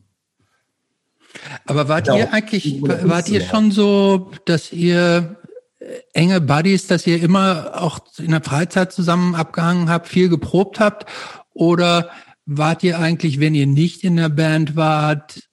Aber 1.65 1.89
wart 1.89 2.07
ja, 2.07 2.15
ihr 2.15 2.33
eigentlich, 2.33 2.81
wart 2.81 3.27
ihr 3.27 3.41
schon 3.41 3.71
so, 3.71 4.31
dass 4.45 4.71
ihr 4.71 5.35
äh, 5.79 5.85
enge 6.13 6.39
Buddies, 6.39 6.87
dass 6.87 7.05
ihr 7.05 7.21
immer 7.21 7.81
auch 7.81 7.99
in 8.17 8.31
der 8.31 8.41
Freizeit 8.41 8.93
zusammen 8.93 9.35
abgehangen 9.35 9.89
habt, 9.89 10.07
viel 10.07 10.29
geprobt 10.29 10.79
habt? 10.79 11.05
Oder 11.53 12.09
wart 12.45 12.83
ihr 12.83 12.99
eigentlich, 12.99 13.39
wenn 13.39 13.55
ihr 13.55 13.67
nicht 13.67 14.03
in 14.03 14.17
der 14.17 14.29
Band 14.29 14.75
wart, 14.75 15.49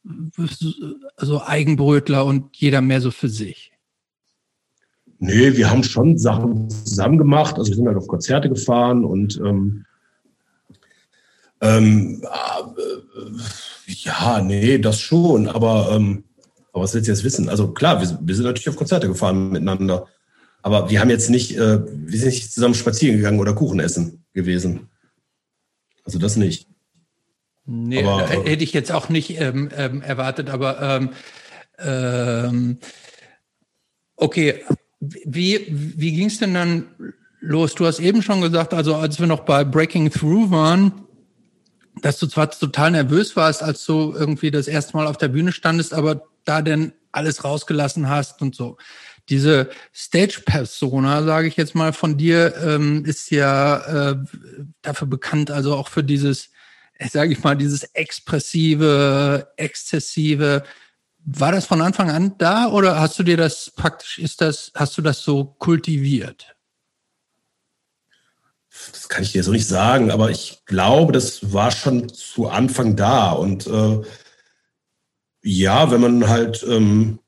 so 1.16 1.43
Eigenbrötler 1.43 2.24
und 2.24 2.57
jeder 2.57 2.80
mehr 2.80 3.01
so 3.01 3.11
für 3.11 3.28
sich? 3.28 3.72
Nee, 5.18 5.57
wir 5.57 5.70
haben 5.70 5.84
schon 5.84 6.18
Sachen 6.18 6.68
zusammen 6.68 7.16
gemacht. 7.16 7.57
Also 7.57 7.70
wir 7.70 7.76
sind 7.76 7.86
halt 7.86 7.97
auf 7.97 8.09
Konzerte 8.09 8.49
gefahren 8.49 9.05
und 9.05 9.40
ähm, 9.45 9.84
ähm, 11.61 12.22
äh, 12.24 13.43
ja, 13.86 14.43
nee, 14.43 14.78
das 14.78 15.01
schon. 15.01 15.47
Aber, 15.47 15.93
ähm, 15.93 16.24
aber 16.72 16.82
was 16.82 16.93
willst 16.93 17.07
du 17.07 17.12
jetzt 17.12 17.22
wissen? 17.22 17.49
Also 17.49 17.72
klar, 17.72 18.01
wir, 18.01 18.18
wir 18.20 18.34
sind 18.34 18.45
natürlich 18.45 18.68
auf 18.68 18.76
Konzerte 18.76 19.07
gefahren 19.07 19.51
miteinander. 19.51 20.09
Aber 20.62 20.90
wir 20.90 21.01
haben 21.01 21.11
jetzt 21.11 21.30
nicht, 21.30 21.57
äh, 21.57 21.80
wir 21.86 22.18
sind 22.18 22.30
nicht 22.30 22.53
zusammen 22.53 22.74
spazieren 22.74 23.16
gegangen 23.16 23.38
oder 23.38 23.55
Kuchen 23.55 23.78
essen 23.78 24.24
gewesen. 24.32 24.88
Also 26.05 26.18
das 26.18 26.36
nicht. 26.36 26.72
Nee, 27.65 28.05
aber, 28.05 28.31
äh, 28.31 28.51
hätte 28.51 28.65
ich 28.65 28.73
jetzt 28.73 28.93
auch 28.93 29.09
nicht 29.09 29.41
ähm, 29.41 29.71
ähm, 29.77 30.03
erwartet, 30.03 30.51
aber 30.51 30.83
ähm, 30.83 31.11
ähm, 31.79 32.79
okay, 34.17 34.65
wie, 35.01 35.67
wie 35.69 36.13
ging 36.13 36.27
es 36.27 36.39
denn 36.39 36.55
dann 36.55 37.15
los? 37.41 37.75
Du 37.75 37.87
hast 37.87 38.01
eben 38.01 38.23
schon 38.23 38.41
gesagt, 38.41 38.73
also 38.75 38.97
als 38.97 39.19
wir 39.19 39.27
noch 39.27 39.41
bei 39.41 39.65
Breaking 39.65 40.11
Through 40.11 40.51
waren, 40.51 41.07
dass 42.01 42.19
du 42.19 42.27
zwar 42.27 42.51
total 42.51 42.93
nervös 42.93 43.37
warst, 43.37 43.63
als 43.63 43.85
du 43.85 44.15
irgendwie 44.17 44.51
das 44.51 44.69
erste 44.69 44.97
Mal 44.97 45.07
auf 45.07 45.19
der 45.19 45.29
Bühne 45.29 45.53
standest, 45.53 45.93
aber 45.93 46.23
da 46.45 46.63
denn 46.63 46.93
alles 47.11 47.45
rausgelassen 47.45 48.09
hast 48.09 48.43
und 48.43 48.55
so. 48.55 48.77
Diese 49.29 49.71
Stage-Persona, 49.95 51.23
sage 51.23 51.47
ich 51.47 51.57
jetzt 51.57 51.75
mal, 51.75 51.93
von 51.93 52.17
dir 52.17 52.55
ähm, 52.65 53.05
ist 53.05 53.31
ja 53.31 54.11
äh, 54.11 54.17
dafür 54.81 55.07
bekannt, 55.07 55.51
also 55.51 55.77
auch 55.77 55.89
für 55.89 56.03
dieses 56.03 56.52
sage 57.11 57.32
ich 57.32 57.43
mal, 57.43 57.57
dieses 57.57 57.84
expressive, 57.95 59.49
exzessive. 59.57 60.62
War 61.24 61.53
das 61.53 61.66
von 61.66 61.80
Anfang 61.80 62.11
an 62.11 62.36
da 62.38 62.68
oder 62.68 62.99
hast 62.99 63.18
du 63.18 63.22
dir 63.22 63.36
das 63.36 63.70
praktisch, 63.74 64.18
ist 64.18 64.40
das, 64.40 64.72
hast 64.74 64.99
du 64.99 65.03
das 65.03 65.22
so 65.22 65.45
kultiviert? 65.45 66.57
Das 68.90 69.09
kann 69.09 69.22
ich 69.22 69.32
dir 69.32 69.45
so 69.45 69.53
nicht 69.53 69.66
sagen, 69.66 70.11
aber 70.11 70.30
ich 70.30 70.62
glaube, 70.64 71.12
das 71.12 71.53
war 71.53 71.70
schon 71.70 72.09
zu 72.09 72.49
Anfang 72.49 72.97
da. 72.97 73.32
Und 73.32 73.66
äh, 73.66 74.03
ja, 75.43 75.90
wenn 75.90 76.01
man 76.01 76.28
halt 76.28 76.64
ähm, 76.68 77.18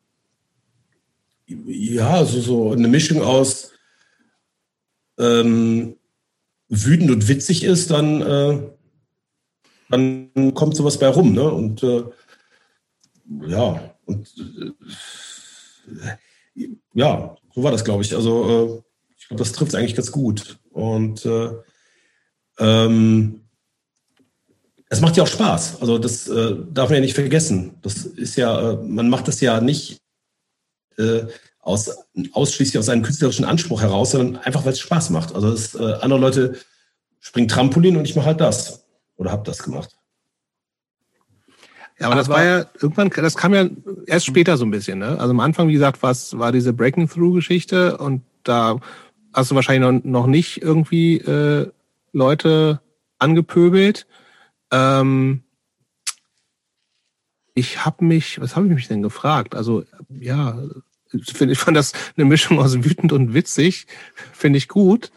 ja, 1.47 2.25
so, 2.25 2.41
so 2.41 2.73
eine 2.73 2.89
Mischung 2.89 3.23
aus 3.23 3.73
ähm, 5.19 5.97
wütend 6.69 7.11
und 7.11 7.29
witzig 7.29 7.65
ist, 7.65 7.91
dann 7.91 8.23
äh, 8.23 8.74
dann 9.97 10.55
kommt 10.55 10.77
sowas 10.77 10.99
bei 10.99 11.09
rum. 11.09 11.33
Ne? 11.33 11.51
Und 11.51 11.83
äh, 11.83 12.05
ja, 13.47 13.95
und 14.05 14.29
äh, 15.89 16.17
ja, 16.95 17.37
so 17.55 17.63
war 17.63 17.71
das, 17.71 17.85
glaube 17.85 18.03
ich. 18.03 18.15
Also 18.15 18.45
äh, 18.45 18.83
ich 19.17 19.29
glaube, 19.29 19.43
das 19.43 19.53
trifft 19.53 19.73
es 19.73 19.75
eigentlich 19.75 19.95
ganz 19.95 20.13
gut. 20.13 20.59
Und 20.71 21.25
äh, 21.25 21.51
ähm, 22.59 23.41
es 24.89 25.01
macht 25.01 25.17
ja 25.17 25.23
auch 25.23 25.29
Spaß. 25.29 25.81
Also 25.81 25.99
das 25.99 26.29
äh, 26.29 26.57
darf 26.71 26.91
man 26.91 26.97
ja 26.97 27.01
nicht 27.01 27.15
vergessen. 27.15 27.75
Das 27.83 28.05
ist 28.05 28.37
ja, 28.37 28.73
äh, 28.73 28.77
man 28.77 29.09
macht 29.09 29.29
das 29.29 29.41
ja 29.41 29.61
nicht 29.61 29.99
aus, 31.59 31.91
ausschließlich 32.31 32.79
aus 32.79 32.89
einem 32.89 33.03
künstlerischen 33.03 33.45
Anspruch 33.45 33.83
heraus, 33.83 34.13
sondern 34.13 34.37
einfach, 34.37 34.65
weil 34.65 34.75
es 34.75 34.79
Spaß 34.79 35.11
macht. 35.11 35.35
Also 35.35 35.51
das, 35.51 35.75
andere 35.75 36.21
Leute 36.21 36.57
springen 37.19 37.49
Trampolin 37.49 37.97
und 37.97 38.05
ich 38.05 38.15
mache 38.15 38.27
halt 38.27 38.41
das 38.41 38.84
oder 39.17 39.31
habe 39.31 39.45
das 39.45 39.63
gemacht. 39.63 39.97
Ja, 41.99 42.07
aber, 42.07 42.15
aber 42.15 42.17
das 42.17 42.29
war 42.29 42.45
ja 42.45 42.67
irgendwann, 42.81 43.11
das 43.11 43.37
kam 43.37 43.55
ja 43.55 43.69
erst 44.07 44.27
später 44.27 44.57
so 44.57 44.65
ein 44.65 44.71
bisschen, 44.71 44.99
ne? 44.99 45.19
Also 45.19 45.31
am 45.31 45.41
Anfang, 45.41 45.69
wie 45.69 45.75
gesagt, 45.75 46.03
was 46.03 46.37
war 46.39 46.51
diese 46.51 46.73
Breaking 46.73 47.09
Through-Geschichte 47.09 47.99
und 47.99 48.23
da 48.43 48.81
hast 49.33 49.51
du 49.51 49.55
wahrscheinlich 49.55 50.03
noch, 50.03 50.05
noch 50.05 50.27
nicht 50.27 50.63
irgendwie 50.63 51.19
äh, 51.19 51.71
Leute 52.13 52.81
angepöbelt. 53.19 54.07
Ähm, 54.71 55.43
ich 57.55 57.85
habe 57.85 58.05
mich, 58.05 58.41
was 58.41 58.57
habe 58.57 58.67
ich 58.67 58.75
mich 58.75 58.89
denn 58.89 59.03
gefragt? 59.03 59.55
Also 59.55 59.85
ja, 60.09 60.59
ich 61.13 61.59
fand 61.59 61.77
das 61.77 61.93
eine 62.17 62.25
Mischung 62.25 62.59
aus 62.59 62.83
wütend 62.83 63.13
und 63.13 63.35
witzig, 63.35 63.87
finde 64.33 64.59
ich 64.59 64.69
gut. 64.69 65.13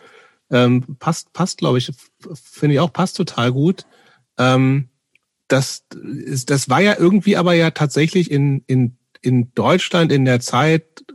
Ähm, 0.49 0.97
passt, 0.99 1.33
passt, 1.33 1.57
glaube 1.57 1.77
ich, 1.77 1.91
finde 2.33 2.75
ich 2.75 2.79
auch, 2.79 2.93
passt 2.93 3.17
total 3.17 3.51
gut. 3.51 3.85
Ähm, 4.37 4.89
das, 5.47 5.85
ist, 5.93 6.49
das 6.49 6.69
war 6.69 6.81
ja 6.81 6.95
irgendwie 6.97 7.37
aber 7.37 7.53
ja 7.53 7.71
tatsächlich 7.71 8.31
in, 8.31 8.63
in, 8.67 8.97
in 9.21 9.53
Deutschland 9.53 10.11
in 10.11 10.25
der 10.25 10.39
Zeit 10.39 11.05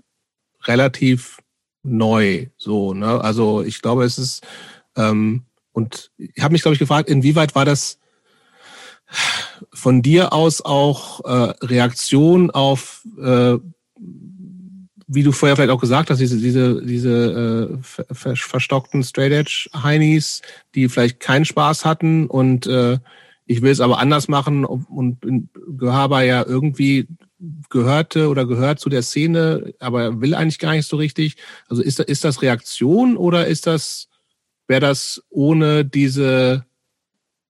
relativ 0.65 1.39
neu. 1.83 2.47
So, 2.57 2.95
ne? 2.95 3.21
Also 3.21 3.63
ich 3.63 3.83
glaube, 3.83 4.05
es 4.05 4.19
ist, 4.19 4.43
ähm, 4.97 5.45
und 5.73 6.11
ich 6.17 6.43
habe 6.43 6.53
mich, 6.53 6.63
glaube 6.63 6.75
ich, 6.75 6.79
gefragt, 6.79 7.09
inwieweit 7.09 7.55
war 7.55 7.65
das 7.65 7.99
von 9.73 10.03
dir 10.03 10.33
aus 10.33 10.63
auch 10.63 11.21
äh, 11.25 11.55
Reaktion 11.65 12.51
auf 12.51 13.07
äh, 13.21 13.59
wie 15.15 15.23
du 15.23 15.33
vorher 15.33 15.57
vielleicht 15.57 15.71
auch 15.71 15.81
gesagt 15.81 16.11
hast, 16.11 16.19
diese, 16.19 16.39
diese, 16.39 16.83
diese 16.83 17.79
äh, 17.79 17.83
ver 17.83 18.35
verstockten 18.35 19.03
Straight 19.03 19.33
Edge 19.33 19.69
Heinis, 19.75 20.43
die 20.75 20.89
vielleicht 20.89 21.21
keinen 21.21 21.45
Spaß 21.45 21.85
hatten 21.85 22.27
und 22.27 22.67
äh, 22.67 22.99
ich 23.45 23.61
will 23.61 23.71
es 23.71 23.81
aber 23.81 23.99
anders 23.99 24.29
machen 24.29 24.65
und 24.65 25.19
Gehaber 25.77 26.23
ja 26.23 26.45
irgendwie 26.47 27.09
gehörte 27.69 28.29
oder 28.29 28.47
gehört 28.47 28.79
zu 28.79 28.89
der 28.89 29.03
Szene, 29.03 29.75
aber 29.81 30.21
will 30.21 30.35
eigentlich 30.35 30.61
gar 30.61 30.73
nicht 30.73 30.87
so 30.87 30.97
richtig. 30.97 31.37
Also 31.69 31.83
ist, 31.83 31.99
ist 32.01 32.25
das 32.25 32.41
Reaktion 32.41 33.17
oder 33.17 33.47
ist 33.49 33.67
das, 33.67 34.09
wäre 34.69 34.81
das 34.81 35.23
ohne 35.29 35.85
diese, 35.85 36.65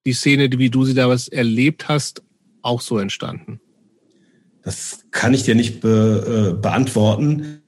die 0.07 0.15
Szene, 0.15 0.49
wie 0.59 0.71
du 0.71 0.85
sie 0.85 0.95
da 0.95 1.09
was 1.09 1.29
erlebt 1.29 1.89
hast, 1.89 2.23
auch 2.63 2.81
so 2.81 2.99
entstanden? 2.99 3.61
Das 4.63 5.05
kann 5.11 5.35
ich 5.35 5.43
dir 5.43 5.55
nicht 5.55 5.81
be, 5.81 6.55
äh, 6.55 6.61
beantworten. 6.61 7.63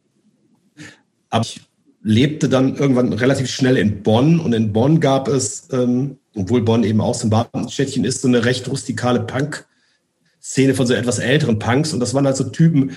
Aber 1.28 1.44
ich 1.44 1.60
lebte 2.02 2.48
dann 2.48 2.76
irgendwann 2.76 3.12
relativ 3.12 3.50
schnell 3.50 3.76
in 3.76 4.02
Bonn 4.02 4.38
und 4.38 4.52
in 4.52 4.72
Bonn 4.72 5.00
gab 5.00 5.26
es, 5.26 5.68
ähm, 5.72 6.18
obwohl 6.36 6.62
Bonn 6.62 6.84
eben 6.84 7.00
auch 7.00 7.14
so 7.14 7.26
ein 7.26 7.30
Badenstädtchen 7.30 8.04
ist, 8.04 8.20
so 8.20 8.28
eine 8.28 8.44
recht 8.44 8.68
rustikale 8.68 9.20
Punk-Szene 9.20 10.74
von 10.74 10.86
so 10.86 10.94
etwas 10.94 11.18
älteren 11.18 11.58
Punks 11.58 11.92
und 11.92 12.00
das 12.00 12.12
waren 12.12 12.26
halt 12.26 12.36
so 12.36 12.44
Typen, 12.44 12.96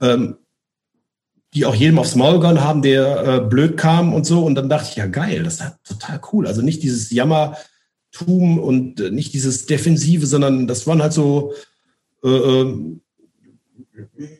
ähm, 0.00 0.36
die 1.54 1.64
auch 1.64 1.74
jedem 1.74 1.98
aufs 1.98 2.16
Maul 2.16 2.40
gehauen 2.40 2.60
haben, 2.60 2.82
der 2.82 3.24
äh, 3.24 3.40
blöd 3.40 3.76
kam 3.76 4.12
und 4.12 4.26
so 4.26 4.44
und 4.44 4.56
dann 4.56 4.68
dachte 4.68 4.88
ich, 4.90 4.96
ja 4.96 5.06
geil, 5.06 5.44
das 5.44 5.54
ist 5.54 5.62
halt 5.62 5.74
total 5.84 6.20
cool. 6.32 6.46
Also 6.46 6.60
nicht 6.60 6.82
dieses 6.82 7.10
Jammertum 7.10 8.58
und 8.58 9.00
äh, 9.00 9.10
nicht 9.10 9.32
dieses 9.32 9.66
Defensive, 9.66 10.26
sondern 10.26 10.66
das 10.66 10.86
waren 10.88 11.02
halt 11.02 11.12
so 11.12 11.54
äh, 12.24 12.28
ähm, 12.28 13.00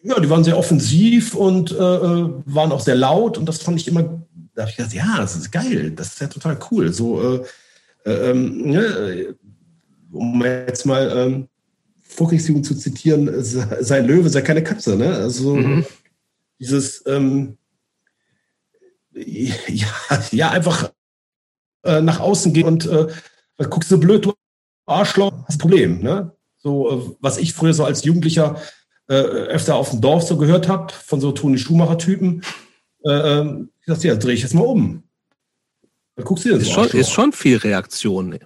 ja, 0.03 0.21
die 0.21 0.31
waren 0.31 0.45
sehr 0.45 0.59
offensiv 0.59 1.35
und 1.35 1.73
äh, 1.73 1.75
äh, 1.75 2.33
waren 2.47 2.73
auch 2.73 2.81
sehr 2.81 2.95
laut 2.95 3.39
und 3.39 3.47
das 3.47 3.63
fand 3.63 3.81
ich 3.81 3.89
immer, 3.89 4.25
da 4.55 4.63
habe 4.63 4.71
ich 4.71 4.77
gedacht, 4.77 4.95
ja, 4.95 5.17
das 5.19 5.37
ist 5.37 5.51
geil, 5.51 5.93
das 5.93 6.09
ist 6.09 6.21
ja 6.21 6.27
total 6.27 6.59
cool. 6.71 6.93
So, 6.93 7.23
äh, 7.23 7.45
äh, 8.05 8.31
ähm, 8.31 8.71
ne, 8.71 9.37
um 10.13 10.43
jetzt 10.45 10.87
mal 10.87 11.11
ähm, 11.17 11.49
Fuchsjugend 12.03 12.67
zu 12.67 12.75
zitieren, 12.75 13.31
sei 13.43 14.01
Löwe, 14.01 14.29
sei 14.29 14.43
keine 14.43 14.65
Katze, 14.65 14.97
ne? 14.97 15.15
Also 15.15 15.55
mhm. 15.55 15.87
dieses 16.59 17.05
ähm, 17.07 17.57
ja, 19.13 19.87
ja, 20.31 20.51
einfach 20.51 20.93
äh, 21.85 22.01
nach 22.01 22.21
außen 22.21 22.53
gehen 22.53 22.67
und 22.67 22.87
äh, 22.87 23.07
guckst 23.69 23.91
du 23.91 23.99
blöd, 23.99 24.25
du 24.25 24.35
Arschloch, 24.87 25.33
hast 25.47 25.57
ein 25.57 25.59
Problem, 25.59 26.01
ne? 26.01 26.33
So, 26.59 26.91
äh, 26.91 27.17
was 27.21 27.39
ich 27.39 27.55
früher 27.55 27.75
so 27.75 27.85
als 27.85 28.05
Jugendlicher 28.05 28.61
äh, 29.11 29.13
öfter 29.13 29.75
auf 29.75 29.91
dem 29.91 30.01
Dorf 30.01 30.23
so 30.23 30.37
gehört 30.37 30.69
habe, 30.69 30.93
von 30.93 31.21
so 31.21 31.33
Toni 31.33 31.59
Schumacher-Typen. 31.59 32.43
Äh, 33.05 33.11
ähm, 33.11 33.71
ich 33.81 33.87
dachte, 33.87 34.07
ja, 34.07 34.15
drehe 34.15 34.35
ich 34.35 34.43
jetzt 34.43 34.55
mal 34.55 34.63
um. 34.63 35.03
Dann 36.15 36.25
guckst 36.25 36.45
du 36.45 36.51
dir 36.51 36.55
das 36.55 36.69
ist 36.69 36.73
schon, 36.73 36.87
ist 36.87 37.11
schon 37.11 37.33
viel 37.33 37.57
Reaktion, 37.57 38.39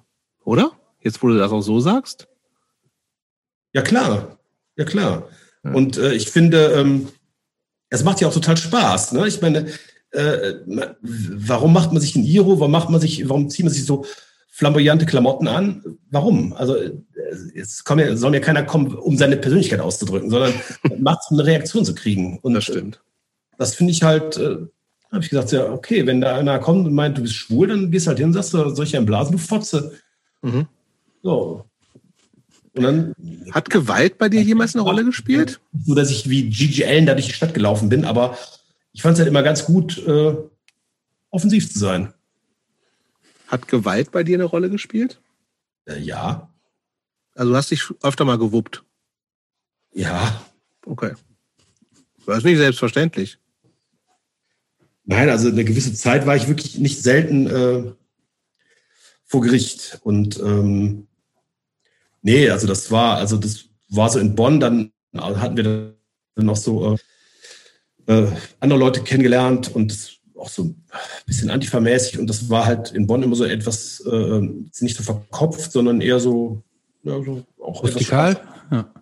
oder? 0.43 0.73
Jetzt, 1.01 1.23
wo 1.23 1.29
du 1.29 1.37
das 1.37 1.53
auch 1.53 1.61
so 1.61 1.81
sagst? 1.81 2.29
Ja, 3.75 3.83
klar. 3.83 4.39
Ja, 4.77 4.87
klar. 4.87 5.29
Ja. 5.65 5.73
Und 5.73 5.99
äh, 5.99 6.15
ich 6.15 6.31
finde, 6.31 6.73
ähm, 6.73 7.09
es 7.91 8.03
macht 8.03 8.23
ja 8.23 8.29
auch 8.29 8.33
total 8.33 8.57
Spaß. 8.57 9.13
Ne? 9.13 9.29
Ich 9.29 9.43
meine, 9.43 9.67
äh, 10.13 10.55
warum 10.65 11.75
macht 11.75 11.93
man 11.93 12.01
sich 12.01 12.17
ein 12.17 12.25
Iro? 12.25 12.59
Warum 12.59 12.73
macht 12.73 12.89
man 12.89 13.03
sich, 13.03 13.29
warum 13.29 13.51
zieht 13.51 13.67
man 13.67 13.75
sich 13.75 13.85
so 13.85 14.07
flamboyante 14.55 15.05
Klamotten 15.05 15.49
an. 15.49 15.83
Warum? 16.11 16.53
Also 16.53 16.77
es 17.57 17.83
kommt 17.83 18.01
ja, 18.01 18.17
soll 18.17 18.31
mir 18.31 18.41
keiner 18.41 18.63
kommen, 18.63 18.95
um 18.95 19.19
seine 19.19 19.37
Persönlichkeit 19.37 19.81
auszudrücken, 19.81 20.31
sondern 20.31 20.55
macht 20.99 21.23
es, 21.23 21.31
um 21.33 21.41
eine 21.41 21.49
Reaktion 21.49 21.85
zu 21.85 21.93
kriegen. 21.93 22.39
Und 22.41 22.55
das 22.55 22.63
stimmt. 22.63 23.03
Das 23.59 23.75
finde 23.75 23.91
ich 23.91 24.05
halt, 24.05 24.37
äh, 24.37 24.59
habe 25.11 25.23
ich 25.23 25.31
gesagt, 25.31 25.51
ja, 25.51 25.73
okay, 25.73 26.07
wenn 26.07 26.21
da 26.21 26.37
einer 26.37 26.61
kommt 26.61 26.87
und 26.87 26.95
meint, 26.95 27.19
du 27.19 27.23
bist 27.23 27.35
schwul, 27.35 27.67
dann 27.67 27.91
gehst 27.91 28.07
halt 28.07 28.19
hin 28.19 28.29
und 28.29 28.33
sagst, 28.33 28.51
soll 28.51 28.85
ich 28.85 28.97
einen 28.97 29.07
blasen, 29.07 29.33
du 29.33 29.39
Fotze. 29.39 29.93
Mhm. 30.43 30.69
So. 31.25 31.65
Und 32.77 32.83
dann 32.83 33.15
Hat 33.51 33.71
Gewalt 33.71 34.19
bei 34.19 34.29
dir 34.29 34.43
jemals 34.43 34.77
eine 34.77 34.83
Rolle 34.83 35.05
gespielt? 35.05 35.61
So, 35.85 35.97
dass 35.97 36.13
ich 36.13 36.31
wie 36.31 36.49
Gigi 36.49 36.85
Allen 36.85 37.07
da 37.07 37.15
durch 37.15 37.27
die 37.27 37.33
Stadt 37.33 37.55
gelaufen 37.55 37.89
bin, 37.89 38.05
aber 38.05 38.39
ich 38.93 39.03
fand 39.03 39.15
es 39.15 39.19
halt 39.19 39.29
immer 39.29 39.43
ganz 39.43 39.65
gut, 39.65 39.99
äh, 40.07 40.37
offensiv 41.31 41.73
zu 41.73 41.81
sein. 41.81 42.14
Hat 43.55 43.69
Gewalt 43.69 44.11
bei 44.11 44.25
dir 44.25 44.35
eine 44.35 44.47
Rolle 44.47 44.69
gespielt? 44.69 45.21
Äh, 45.87 46.01
ja. 46.01 46.53
Also 47.37 47.53
du 47.53 47.57
hast 47.57 47.71
dich 47.71 47.85
öfter 48.03 48.25
mal 48.25 48.37
gewuppt? 48.37 48.83
Ja. 49.93 50.45
Okay. 50.85 51.13
Das 52.27 52.39
ist 52.39 52.45
nicht 52.45 52.57
selbstverständlich. 52.57 53.39
Nein, 55.05 55.29
also 55.29 55.51
eine 55.51 55.65
gewisse 55.65 55.95
Zeit 55.95 56.27
war 56.27 56.35
ich 56.35 56.49
wirklich 56.49 56.79
nicht 56.79 57.01
selten 57.01 57.47
äh, 57.47 57.93
vor 59.25 59.41
Gericht. 59.41 60.01
Und 60.03 60.41
ähm, 60.41 61.07
nee, 62.23 62.51
also 62.51 62.67
das 62.67 62.91
war, 62.91 63.19
also 63.19 63.37
das 63.37 63.67
war 63.89 64.11
so 64.11 64.19
in 64.19 64.35
Bonn, 64.35 64.59
dann 64.59 64.91
hatten 65.15 65.57
wir 65.57 65.63
dann 66.35 66.47
noch 66.47 66.57
so 66.57 66.97
äh, 68.09 68.13
äh, 68.13 68.33
andere 68.59 68.81
Leute 68.81 69.05
kennengelernt 69.05 69.73
und 69.73 70.14
auch 70.45 70.49
so 70.51 70.65
ein 70.65 70.85
bisschen 71.27 71.51
antifamäßig 71.51 72.19
und 72.19 72.29
das 72.29 72.51
war 72.51 72.67
halt 72.67 72.93
in 72.93 73.07
Bonn 73.07 73.23
immer 73.23 73.37
so 73.37 73.45
etwas 73.45 74.01
äh, 74.01 74.41
nicht 74.81 74.97
so 74.97 75.03
verkopft, 75.03 75.73
sondern 75.73 76.01
eher 76.01 76.21
so, 76.21 76.63
ja, 77.03 77.23
so 77.23 77.45
auch 77.63 77.83
Rustikal? 77.83 78.41
Ja. 78.71 78.95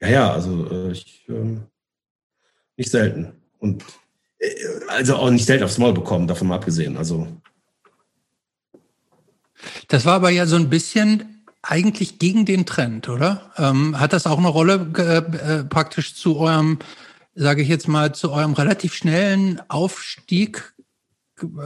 ja, 0.00 0.08
ja, 0.08 0.32
also 0.32 0.70
äh, 0.70 0.92
ich 0.92 1.24
äh, 1.28 1.58
nicht 2.76 2.90
selten. 2.90 3.32
Und 3.58 3.84
äh, 4.38 4.48
also 4.88 5.16
auch 5.16 5.30
nicht 5.30 5.46
selten 5.46 5.64
aufs 5.64 5.78
Maul 5.78 5.94
bekommen, 5.94 6.28
davon 6.28 6.48
mal 6.48 6.56
abgesehen. 6.56 6.96
Also. 6.96 7.26
Das 9.88 10.04
war 10.04 10.14
aber 10.14 10.30
ja 10.30 10.46
so 10.46 10.56
ein 10.56 10.70
bisschen 10.70 11.44
eigentlich 11.62 12.20
gegen 12.20 12.46
den 12.46 12.64
Trend, 12.64 13.08
oder? 13.08 13.50
Ähm, 13.56 13.98
hat 13.98 14.12
das 14.12 14.26
auch 14.26 14.38
eine 14.38 14.48
Rolle 14.48 14.86
äh, 14.96 15.64
praktisch 15.64 16.14
zu 16.14 16.38
eurem, 16.38 16.78
sage 17.36 17.62
ich 17.62 17.68
jetzt 17.68 17.86
mal, 17.86 18.14
zu 18.14 18.32
eurem 18.32 18.54
relativ 18.54 18.94
schnellen 18.94 19.60
Aufstieg? 19.68 20.74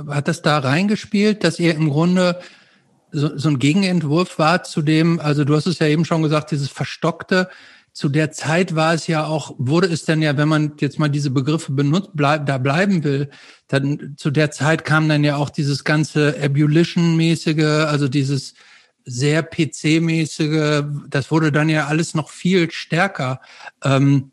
Hat 0.09 0.29
das 0.29 0.43
da 0.43 0.59
reingespielt, 0.59 1.45
dass 1.45 1.61
ihr 1.61 1.75
im 1.75 1.89
Grunde 1.89 2.41
so, 3.12 3.37
so 3.39 3.49
ein 3.49 3.59
Gegenentwurf 3.59 4.39
war 4.39 4.64
zu 4.64 4.83
dem, 4.83 5.21
also 5.21 5.45
du 5.45 5.55
hast 5.55 5.66
es 5.66 5.79
ja 5.79 5.87
eben 5.87 6.05
schon 6.05 6.23
gesagt, 6.23 6.51
dieses 6.51 6.68
verstockte, 6.68 7.49
zu 7.93 8.09
der 8.09 8.31
Zeit 8.31 8.75
war 8.77 8.95
es 8.95 9.07
ja 9.07 9.27
auch, 9.27 9.55
wurde 9.59 9.89
es 9.89 10.05
denn 10.05 10.23
ja, 10.23 10.37
wenn 10.37 10.49
man 10.49 10.73
jetzt 10.81 10.99
mal 10.99 11.09
diese 11.09 11.31
Begriffe 11.31 11.73
benutzt, 11.73 12.11
bleib, 12.14 12.47
da 12.47 12.59
bleiben 12.59 13.03
will, 13.03 13.31
dann 13.66 14.14
zu 14.16 14.31
der 14.31 14.51
Zeit 14.51 14.85
kam 14.85 15.09
dann 15.09 15.25
ja 15.25 15.37
auch 15.37 15.51
dieses 15.51 15.85
ganze 15.85 16.37
Ebullition-mäßige, 16.37 17.87
also 17.87 18.09
dieses 18.09 18.55
sehr 19.05 19.43
PC-mäßige, 19.43 20.85
das 21.09 21.31
wurde 21.31 21.51
dann 21.51 21.68
ja 21.68 21.87
alles 21.87 22.14
noch 22.14 22.31
viel 22.31 22.71
stärker. 22.71 23.41
Ähm, 23.83 24.31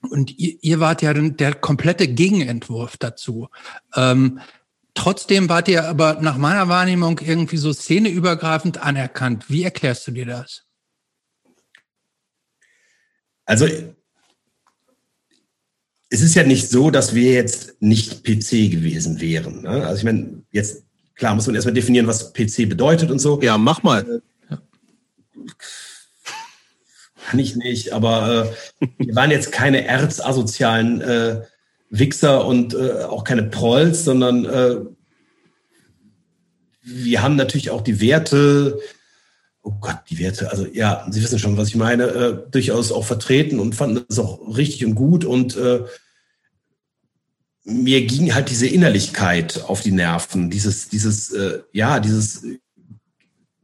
und 0.00 0.38
ihr, 0.38 0.56
ihr 0.60 0.80
wart 0.80 1.02
ja 1.02 1.12
der 1.12 1.54
komplette 1.54 2.08
Gegenentwurf 2.08 2.96
dazu. 2.96 3.48
Ähm, 3.94 4.40
trotzdem 4.94 5.48
wart 5.48 5.68
ihr 5.68 5.84
aber 5.84 6.18
nach 6.20 6.36
meiner 6.36 6.68
Wahrnehmung 6.68 7.20
irgendwie 7.24 7.56
so 7.56 7.72
szeneübergreifend 7.72 8.78
anerkannt. 8.78 9.50
Wie 9.50 9.64
erklärst 9.64 10.06
du 10.06 10.12
dir 10.12 10.26
das? 10.26 10.64
Also 13.44 13.66
es 16.10 16.20
ist 16.22 16.34
ja 16.34 16.42
nicht 16.42 16.68
so, 16.68 16.90
dass 16.90 17.14
wir 17.14 17.32
jetzt 17.32 17.80
nicht 17.80 18.24
PC 18.24 18.70
gewesen 18.70 19.20
wären. 19.20 19.62
Ne? 19.62 19.86
Also 19.86 19.98
ich 19.98 20.04
meine, 20.04 20.42
jetzt 20.50 20.84
klar 21.14 21.34
muss 21.34 21.46
man 21.46 21.54
erstmal 21.54 21.74
definieren, 21.74 22.06
was 22.06 22.32
PC 22.32 22.68
bedeutet 22.68 23.10
und 23.10 23.18
so. 23.18 23.40
Ja, 23.42 23.58
mach 23.58 23.82
mal. 23.82 24.22
Kann 27.28 27.40
ich 27.40 27.56
nicht, 27.56 27.92
aber 27.92 28.54
äh, 28.80 28.86
wir 29.04 29.14
waren 29.14 29.30
jetzt 29.30 29.52
keine 29.52 29.84
erzasozialen 29.84 31.02
äh, 31.02 31.42
Wichser 31.90 32.46
und 32.46 32.72
äh, 32.72 33.02
auch 33.02 33.22
keine 33.22 33.42
Prolls, 33.42 34.04
sondern 34.04 34.46
äh, 34.46 34.76
wir 36.80 37.22
haben 37.22 37.36
natürlich 37.36 37.68
auch 37.68 37.82
die 37.82 38.00
Werte, 38.00 38.80
oh 39.60 39.72
Gott, 39.78 39.98
die 40.08 40.18
Werte, 40.18 40.50
also 40.50 40.64
ja, 40.72 41.06
Sie 41.10 41.22
wissen 41.22 41.38
schon, 41.38 41.58
was 41.58 41.68
ich 41.68 41.76
meine, 41.76 42.04
äh, 42.04 42.50
durchaus 42.50 42.92
auch 42.92 43.04
vertreten 43.04 43.60
und 43.60 43.74
fanden 43.74 44.06
das 44.08 44.18
auch 44.18 44.56
richtig 44.56 44.86
und 44.86 44.94
gut. 44.94 45.26
Und 45.26 45.54
äh, 45.58 45.84
mir 47.64 48.06
ging 48.06 48.34
halt 48.34 48.48
diese 48.48 48.68
Innerlichkeit 48.68 49.64
auf 49.64 49.82
die 49.82 49.92
Nerven, 49.92 50.48
dieses, 50.48 50.88
dieses, 50.88 51.30
äh, 51.32 51.60
ja, 51.72 52.00
dieses 52.00 52.42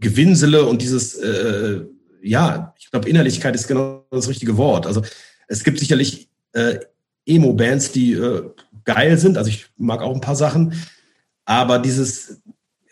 Gewinsele 0.00 0.66
und 0.66 0.82
dieses, 0.82 1.14
äh, 1.14 1.80
ja, 2.24 2.74
ich 2.78 2.90
glaube, 2.90 3.08
Innerlichkeit 3.08 3.54
ist 3.54 3.68
genau 3.68 4.06
das 4.10 4.28
richtige 4.28 4.56
Wort. 4.56 4.86
Also 4.86 5.02
es 5.46 5.64
gibt 5.64 5.78
sicherlich 5.78 6.28
äh, 6.52 6.78
Emo-Bands, 7.26 7.92
die 7.92 8.12
äh, 8.12 8.50
geil 8.84 9.18
sind, 9.18 9.38
also 9.38 9.48
ich 9.50 9.66
mag 9.76 10.00
auch 10.00 10.14
ein 10.14 10.20
paar 10.20 10.36
Sachen, 10.36 10.74
aber 11.44 11.78
dieses, 11.78 12.42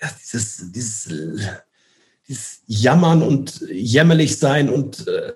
ja, 0.00 0.10
dieses, 0.20 0.70
dieses 0.72 1.08
dieses 2.28 2.62
Jammern 2.66 3.22
und 3.22 3.60
jämmerlich 3.70 4.38
sein 4.38 4.68
und 4.68 5.06
äh, 5.08 5.32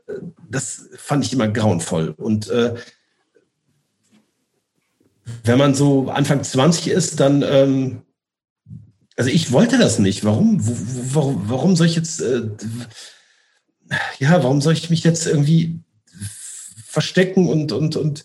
das 0.48 0.88
fand 0.96 1.24
ich 1.24 1.32
immer 1.32 1.48
grauenvoll. 1.48 2.10
Und 2.16 2.48
äh, 2.48 2.74
wenn 5.44 5.58
man 5.58 5.74
so 5.74 6.08
Anfang 6.08 6.42
20 6.42 6.88
ist, 6.88 7.20
dann, 7.20 7.42
ähm, 7.42 8.02
also 9.16 9.30
ich 9.30 9.50
wollte 9.50 9.78
das 9.78 9.98
nicht. 9.98 10.24
Warum? 10.24 10.58
Warum, 11.14 11.42
warum 11.48 11.76
soll 11.76 11.88
ich 11.88 11.96
jetzt, 11.96 12.20
äh, 12.20 12.48
ja, 14.18 14.42
warum 14.42 14.60
soll 14.60 14.72
ich 14.72 14.90
mich 14.90 15.04
jetzt 15.04 15.26
irgendwie 15.26 15.80
verstecken 16.84 17.48
und, 17.48 17.72
und, 17.72 17.96
und 17.96 18.24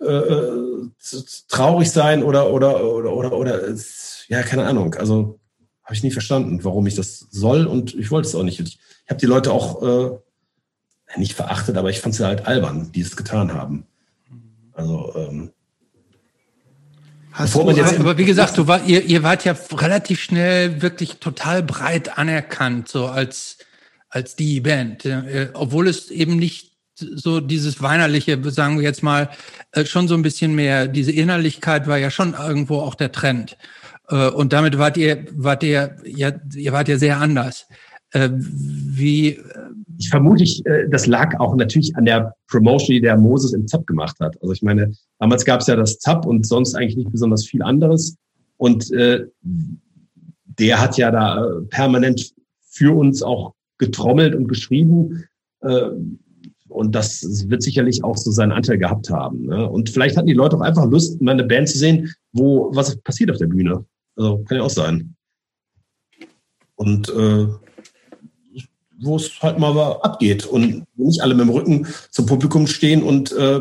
äh, 0.00 0.06
äh 0.06 0.88
traurig 1.48 1.90
sein 1.90 2.22
oder, 2.22 2.50
oder, 2.50 2.84
oder, 2.84 3.12
oder, 3.12 3.32
oder, 3.32 3.74
ja, 4.28 4.42
keine 4.42 4.66
Ahnung. 4.66 4.94
Also 4.94 5.38
habe 5.84 5.94
ich 5.94 6.02
nie 6.02 6.10
verstanden, 6.10 6.64
warum 6.64 6.86
ich 6.86 6.94
das 6.94 7.26
soll 7.30 7.66
und 7.66 7.94
ich 7.94 8.10
wollte 8.10 8.28
es 8.28 8.34
auch 8.34 8.44
nicht. 8.44 8.60
Ich, 8.60 8.78
ich 9.04 9.10
habe 9.10 9.20
die 9.20 9.26
Leute 9.26 9.52
auch 9.52 9.82
äh, 9.82 10.18
nicht 11.16 11.34
verachtet, 11.34 11.76
aber 11.76 11.90
ich 11.90 12.00
fand 12.00 12.14
sie 12.14 12.26
halt 12.26 12.46
albern, 12.46 12.92
die 12.92 13.00
es 13.00 13.16
getan 13.16 13.52
haben. 13.52 13.86
Also 14.72 15.12
ähm, 15.16 15.52
Hast 17.32 17.54
du, 17.54 17.62
aber 17.62 18.18
wie 18.18 18.26
gesagt, 18.26 18.58
du 18.58 18.66
war, 18.66 18.84
ihr, 18.84 19.04
ihr 19.04 19.22
wart 19.22 19.44
ja 19.46 19.56
relativ 19.72 20.20
schnell 20.20 20.82
wirklich 20.82 21.16
total 21.16 21.62
breit 21.62 22.18
anerkannt, 22.18 22.88
so 22.88 23.06
als, 23.06 23.56
als 24.12 24.36
die 24.36 24.60
Band, 24.60 25.04
äh, 25.06 25.48
obwohl 25.54 25.88
es 25.88 26.10
eben 26.10 26.36
nicht 26.36 26.72
so 26.94 27.40
dieses 27.40 27.82
weinerliche, 27.82 28.38
sagen 28.50 28.76
wir 28.76 28.84
jetzt 28.84 29.02
mal, 29.02 29.30
äh, 29.72 29.84
schon 29.84 30.06
so 30.06 30.14
ein 30.14 30.22
bisschen 30.22 30.54
mehr, 30.54 30.86
diese 30.86 31.12
Innerlichkeit 31.12 31.86
war 31.86 31.96
ja 31.98 32.10
schon 32.10 32.34
irgendwo 32.34 32.76
auch 32.80 32.94
der 32.94 33.10
Trend. 33.10 33.56
Äh, 34.08 34.28
und 34.28 34.52
damit 34.52 34.78
wart 34.78 34.98
ihr, 34.98 35.24
wart 35.32 35.62
ihr, 35.62 35.96
ja, 36.04 36.32
ihr 36.54 36.72
wart 36.72 36.88
ja 36.88 36.98
sehr 36.98 37.18
anders. 37.18 37.66
Äh, 38.10 38.28
wie? 38.34 39.40
Ich 39.98 40.10
vermute, 40.10 40.44
ich, 40.44 40.64
äh, 40.66 40.86
das 40.90 41.06
lag 41.06 41.40
auch 41.40 41.56
natürlich 41.56 41.96
an 41.96 42.04
der 42.04 42.34
Promotion, 42.48 42.94
die 42.94 43.00
der 43.00 43.16
Moses 43.16 43.54
im 43.54 43.66
ZAP 43.66 43.86
gemacht 43.86 44.20
hat. 44.20 44.36
Also 44.42 44.52
ich 44.52 44.62
meine, 44.62 44.92
damals 45.18 45.46
gab 45.46 45.62
es 45.62 45.68
ja 45.68 45.76
das 45.76 45.98
ZAP 45.98 46.26
und 46.26 46.46
sonst 46.46 46.74
eigentlich 46.74 46.96
nicht 46.96 47.12
besonders 47.12 47.46
viel 47.46 47.62
anderes. 47.62 48.16
Und 48.58 48.90
äh, 48.92 49.24
der 49.40 50.80
hat 50.80 50.98
ja 50.98 51.10
da 51.10 51.48
permanent 51.70 52.34
für 52.68 52.94
uns 52.94 53.22
auch 53.22 53.54
getrommelt 53.82 54.34
und 54.34 54.48
geschrieben. 54.48 55.24
Äh, 55.60 55.90
und 56.68 56.94
das 56.94 57.48
wird 57.48 57.62
sicherlich 57.62 58.02
auch 58.02 58.16
so 58.16 58.30
seinen 58.30 58.52
Anteil 58.52 58.78
gehabt 58.78 59.10
haben. 59.10 59.46
Ne? 59.46 59.68
Und 59.68 59.90
vielleicht 59.90 60.16
hatten 60.16 60.28
die 60.28 60.32
Leute 60.32 60.56
auch 60.56 60.62
einfach 60.62 60.86
Lust, 60.86 61.20
mal 61.20 61.32
eine 61.32 61.44
Band 61.44 61.68
zu 61.68 61.76
sehen, 61.76 62.14
wo 62.32 62.74
was 62.74 62.96
passiert 62.96 63.30
auf 63.30 63.36
der 63.36 63.46
Bühne. 63.46 63.84
Also 64.16 64.38
kann 64.44 64.58
ja 64.58 64.62
auch 64.62 64.70
sein. 64.70 65.14
Und 66.76 67.08
äh, 67.10 67.48
wo 69.00 69.16
es 69.16 69.42
halt 69.42 69.58
mal 69.58 69.76
abgeht 70.02 70.46
und 70.46 70.84
nicht 70.96 71.22
alle 71.22 71.34
mit 71.34 71.46
dem 71.46 71.50
Rücken 71.50 71.86
zum 72.10 72.26
Publikum 72.26 72.66
stehen 72.68 73.02
und 73.02 73.32
äh, 73.32 73.60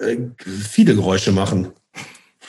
äh, 0.00 0.18
viele 0.36 0.94
Geräusche 0.94 1.32
machen. 1.32 1.68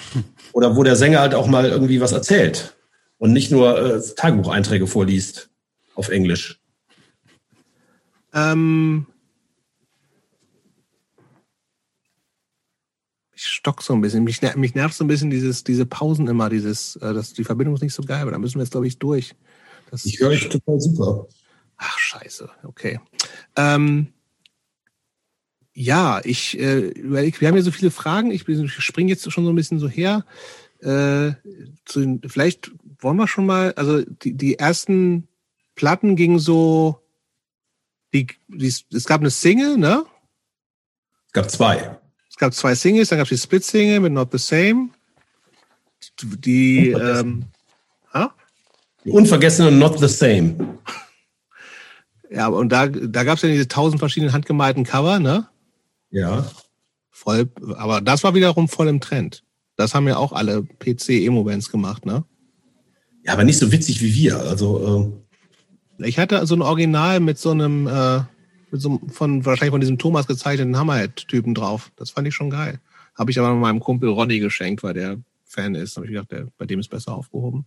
Oder 0.54 0.76
wo 0.76 0.84
der 0.84 0.96
Sänger 0.96 1.20
halt 1.20 1.34
auch 1.34 1.48
mal 1.48 1.66
irgendwie 1.66 2.00
was 2.00 2.12
erzählt 2.12 2.75
und 3.18 3.34
nicht 3.34 3.52
nur 3.52 3.80
äh, 3.80 4.02
Tagebucheinträge 4.16 4.88
vorliest 4.88 5.50
auf 5.96 6.10
Englisch. 6.10 6.60
Ähm, 8.34 9.08
ich 13.34 13.46
stock 13.46 13.82
so 13.82 13.94
ein 13.94 14.02
bisschen. 14.02 14.24
Mich, 14.24 14.42
mich 14.56 14.76
nervt 14.76 14.96
so 14.96 15.04
ein 15.04 15.08
bisschen 15.08 15.30
dieses, 15.30 15.64
diese 15.64 15.86
Pausen 15.86 16.28
immer, 16.28 16.50
dieses, 16.50 16.98
äh, 16.98 17.14
das, 17.14 17.34
die 17.34 17.44
Verbindung 17.44 17.76
ist 17.76 17.82
nicht 17.82 17.94
so 17.94 18.04
geil, 18.04 18.22
aber 18.22 18.32
da 18.32 18.38
müssen 18.38 18.56
wir 18.56 18.64
jetzt, 18.64 18.72
glaube 18.72 18.88
ich, 18.88 19.00
durch. 19.00 19.36
Das 19.92 20.06
ich 20.06 20.20
höre 20.20 20.30
euch 20.30 20.50
total 20.50 20.80
super. 20.80 21.28
Ach, 21.78 21.98
scheiße, 21.98 22.50
okay. 22.64 23.00
Ähm, 23.56 24.08
ja, 25.74 26.22
ich, 26.24 26.58
äh, 26.58 26.94
wir 26.96 27.48
haben 27.48 27.58
ja 27.58 27.62
so 27.62 27.72
viele 27.72 27.92
Fragen. 27.92 28.32
Ich, 28.32 28.48
ich 28.48 28.74
springe 28.74 29.10
jetzt 29.10 29.30
schon 29.30 29.44
so 29.44 29.50
ein 29.52 29.56
bisschen 29.56 29.80
so 29.80 29.90
her. 29.90 30.26
Äh, 30.80 31.34
zu, 31.86 32.20
vielleicht 32.28 32.72
wollen 33.00 33.18
wir 33.18 33.28
schon 33.28 33.46
mal, 33.46 33.74
also 33.74 34.02
die, 34.02 34.34
die 34.34 34.60
ersten 34.60 35.28
Platten 35.76 36.16
gingen 36.16 36.40
so, 36.40 37.02
die, 38.14 38.28
die, 38.48 38.68
es 38.68 39.06
gab 39.06 39.22
eine 39.22 39.30
Single, 39.30 39.78
ne? 39.78 40.06
Es 41.28 41.34
gab 41.34 41.50
zwei. 41.50 41.98
Es 42.30 42.40
gab 42.40 42.54
zwei 42.54 42.76
Singles, 42.76 43.10
dann 43.10 43.18
gab 43.18 43.26
es 43.26 43.30
die 43.30 43.38
Split-Single 43.38 44.02
mit 44.02 44.12
Not 44.12 44.32
the 44.32 44.38
Same. 44.38 44.90
Die, 46.22 46.90
ähm, 46.90 47.46
ha? 48.14 48.34
die 49.06 49.10
unvergessene 49.10 49.72
Not 49.72 50.00
the 50.00 50.08
Same. 50.10 50.78
Ja, 52.30 52.48
und 52.48 52.70
da, 52.70 52.88
da 52.88 53.24
gab 53.24 53.38
es 53.38 53.44
ja 53.44 53.50
diese 53.50 53.70
tausend 53.70 54.00
verschiedenen 54.00 54.34
handgemalten 54.34 54.84
Cover, 54.84 55.20
ne? 55.20 55.48
Ja. 56.10 56.46
Voll, 57.10 57.50
aber 57.78 58.02
das 58.02 58.26
war 58.26 58.34
wiederum 58.34 58.68
voll 58.68 58.90
im 58.90 59.00
Trend. 59.00 59.44
Das 59.78 59.96
haben 59.96 60.08
ja 60.08 60.18
auch 60.18 60.34
alle 60.34 60.64
PC-Emo-Bands 60.64 61.70
gemacht, 61.72 62.06
ne? 62.06 62.26
Ja, 63.26 63.34
aber 63.34 63.44
nicht 63.44 63.58
so 63.58 63.72
witzig 63.72 64.02
wie 64.02 64.14
wir. 64.14 64.40
Also, 64.40 65.14
äh 66.00 66.06
ich 66.08 66.20
hatte 66.20 66.46
so 66.46 66.56
ein 66.56 66.62
Original 66.62 67.20
mit 67.20 67.38
so 67.38 67.52
einem, 67.52 67.88
äh, 67.88 68.20
mit 68.72 68.82
so 68.82 69.00
von 69.08 69.46
wahrscheinlich 69.46 69.72
von 69.72 69.82
diesem 69.82 69.98
Thomas 69.98 70.28
gezeichneten 70.28 70.78
Hammerhead-Typen 70.78 71.56
drauf. 71.56 71.92
Das 71.96 72.10
fand 72.10 72.28
ich 72.28 72.36
schon 72.36 72.50
geil. 72.50 72.80
Habe 73.18 73.32
ich 73.32 73.40
aber 73.40 73.54
meinem 73.56 73.80
Kumpel 73.80 74.10
Ronny 74.10 74.40
geschenkt, 74.40 74.84
weil 74.84 74.94
der 74.94 75.18
Fan 75.46 75.74
ist. 75.74 75.96
Da 75.96 76.02
habe 76.02 76.08
ich 76.08 76.12
gedacht, 76.14 76.32
der, 76.32 76.48
bei 76.58 76.66
dem 76.66 76.80
ist 76.80 76.90
besser 76.90 77.14
aufgehoben. 77.14 77.66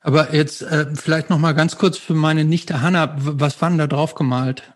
Aber 0.00 0.34
jetzt 0.34 0.62
äh, 0.62 0.86
vielleicht 0.94 1.30
noch 1.30 1.38
mal 1.38 1.52
ganz 1.52 1.76
kurz 1.76 1.98
für 1.98 2.14
meine 2.14 2.44
Nichte 2.44 2.82
Hanna, 2.82 3.14
was 3.18 3.60
war 3.60 3.68
denn 3.68 3.78
da 3.78 3.86
drauf 3.86 4.14
gemalt? 4.14 4.74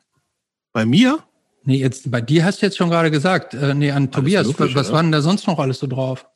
Bei 0.72 0.85
mir? 0.85 1.20
Nee, 1.64 1.78
jetzt 1.78 2.11
bei 2.11 2.20
dir 2.20 2.45
hast 2.45 2.61
du 2.61 2.66
jetzt 2.66 2.76
schon 2.76 2.91
gerade 2.91 3.11
gesagt. 3.11 3.55
Äh, 3.55 3.74
nee, 3.74 3.91
an 3.91 4.05
alles 4.05 4.11
Tobias, 4.11 4.47
logisch, 4.47 4.74
was 4.74 4.89
oder? 4.89 4.97
war 4.97 5.03
denn 5.03 5.12
da 5.12 5.22
sonst 5.22 5.47
noch 5.47 5.59
alles 5.59 5.78
so 5.78 5.87
drauf? 5.87 6.26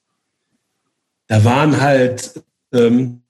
Da 1.26 1.44
waren 1.44 1.78
halt, 1.80 2.42
ähm, 2.72 3.22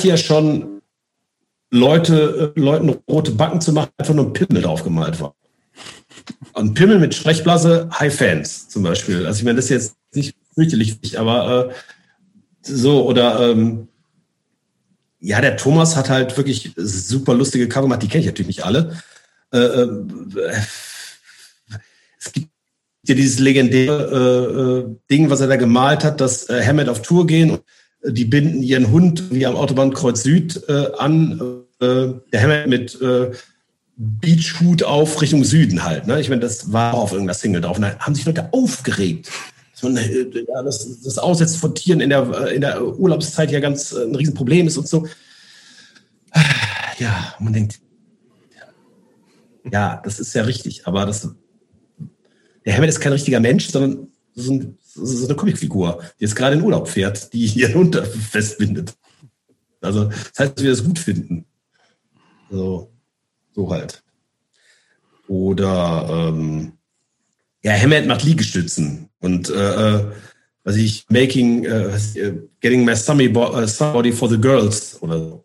ja 0.00 0.16
schon 0.16 0.82
Leute, 1.70 2.52
äh, 2.54 2.60
Leuten 2.60 2.90
rote 3.08 3.32
Backen 3.32 3.60
zu 3.60 3.72
machen, 3.72 3.90
einfach 3.96 4.14
nur 4.14 4.26
ein 4.26 4.32
Pimmel 4.32 4.62
drauf 4.62 4.84
gemalt 4.84 5.20
war. 5.20 5.34
Ein 6.54 6.74
Pimmel 6.74 6.98
mit 6.98 7.14
Sprechblase, 7.14 7.88
High 7.98 8.14
Fans 8.14 8.68
zum 8.68 8.82
Beispiel. 8.82 9.26
Also 9.26 9.38
ich 9.38 9.44
meine, 9.44 9.56
das 9.56 9.66
ist 9.66 9.70
jetzt 9.70 9.96
nicht 10.14 10.36
fürchterlich, 10.54 11.18
aber 11.18 11.70
äh, 11.70 11.74
so, 12.62 13.06
oder 13.06 13.50
ähm, 13.50 13.88
ja, 15.18 15.40
der 15.40 15.56
Thomas 15.56 15.96
hat 15.96 16.10
halt 16.10 16.36
wirklich 16.36 16.72
super 16.76 17.34
lustige 17.34 17.68
Cover 17.68 17.84
gemacht. 17.84 18.02
Die 18.02 18.08
kenne 18.08 18.20
ich 18.20 18.26
natürlich 18.26 18.48
nicht 18.48 18.64
alle. 18.64 18.96
Äh, 19.52 19.58
äh, 19.58 20.06
es 22.18 22.32
gibt 22.32 22.48
ja 23.04 23.14
dieses 23.14 23.38
legendäre 23.38 24.84
äh, 24.86 24.90
äh, 24.90 24.96
Ding, 25.10 25.30
was 25.30 25.40
er 25.40 25.46
da 25.46 25.56
gemalt 25.56 26.04
hat, 26.04 26.20
dass 26.20 26.48
Hammett 26.48 26.88
auf 26.88 27.02
Tour 27.02 27.26
gehen 27.26 27.50
und 27.50 27.62
die 28.04 28.24
binden 28.24 28.62
ihren 28.62 28.90
Hund 28.90 29.30
wie 29.30 29.46
am 29.46 29.56
Autobahnkreuz 29.56 30.22
Süd 30.22 30.62
äh, 30.68 30.88
an. 30.98 31.64
Äh, 31.80 32.08
der 32.32 32.42
Hammett 32.42 32.68
mit 32.68 33.00
äh, 33.00 33.30
Beachhut 33.96 34.82
auf 34.82 35.20
Richtung 35.20 35.44
Süden 35.44 35.84
halt. 35.84 36.06
Ne? 36.06 36.20
Ich 36.20 36.28
meine, 36.28 36.40
das 36.40 36.72
war 36.72 36.94
auf 36.94 37.12
irgendeiner 37.12 37.34
Single 37.34 37.60
drauf. 37.60 37.76
Und 37.76 37.82
da 37.82 37.98
haben 37.98 38.14
sich 38.14 38.24
Leute 38.24 38.52
aufgeregt. 38.52 39.30
Man, 39.82 39.96
äh, 39.96 40.26
ja, 40.48 40.62
das, 40.62 41.02
das 41.02 41.18
Aussetzen 41.18 41.58
von 41.58 41.74
Tieren 41.74 42.00
in 42.00 42.10
der, 42.10 42.52
in 42.52 42.60
der 42.60 42.84
Urlaubszeit 42.84 43.50
ja 43.50 43.58
ganz 43.58 43.92
äh, 43.92 44.04
ein 44.04 44.14
Riesenproblem 44.14 44.68
ist 44.68 44.76
und 44.76 44.86
so. 44.86 45.06
Ja, 46.98 47.34
man 47.40 47.52
denkt, 47.52 47.80
ja, 49.70 50.00
das 50.04 50.20
ist 50.20 50.34
ja 50.34 50.42
richtig, 50.42 50.86
aber 50.86 51.04
das, 51.06 51.28
der 52.64 52.76
Hammett 52.76 52.90
ist 52.90 53.00
kein 53.00 53.12
richtiger 53.12 53.40
Mensch, 53.40 53.70
sondern 53.70 54.08
so, 54.34 54.52
ein, 54.52 54.78
so 54.94 55.26
eine 55.26 55.36
Comicfigur, 55.36 56.02
die 56.18 56.24
jetzt 56.24 56.36
gerade 56.36 56.56
in 56.56 56.62
Urlaub 56.62 56.88
fährt, 56.88 57.32
die 57.32 57.46
ihren 57.54 57.74
Hund 57.74 57.96
festbindet. 57.96 58.94
Also, 59.80 60.04
das 60.04 60.38
heißt, 60.38 60.56
dass 60.56 60.62
wir 60.62 60.70
das 60.70 60.84
gut 60.84 60.98
finden. 60.98 61.44
So, 62.50 62.92
so 63.54 63.70
halt. 63.70 64.02
Oder, 65.28 66.06
ähm, 66.10 66.72
ja, 67.64 67.72
Hammett 67.72 68.06
macht 68.06 68.22
Liegestützen 68.22 69.08
und, 69.20 69.50
äh, 69.50 69.96
äh 69.96 70.12
was 70.64 70.76
ich, 70.76 71.04
making, 71.08 71.64
äh, 71.64 71.98
getting 72.60 72.84
my 72.84 72.94
somebody 72.94 74.12
for 74.12 74.28
the 74.28 74.40
girls 74.40 74.96
oder 75.02 75.18
so. 75.18 75.44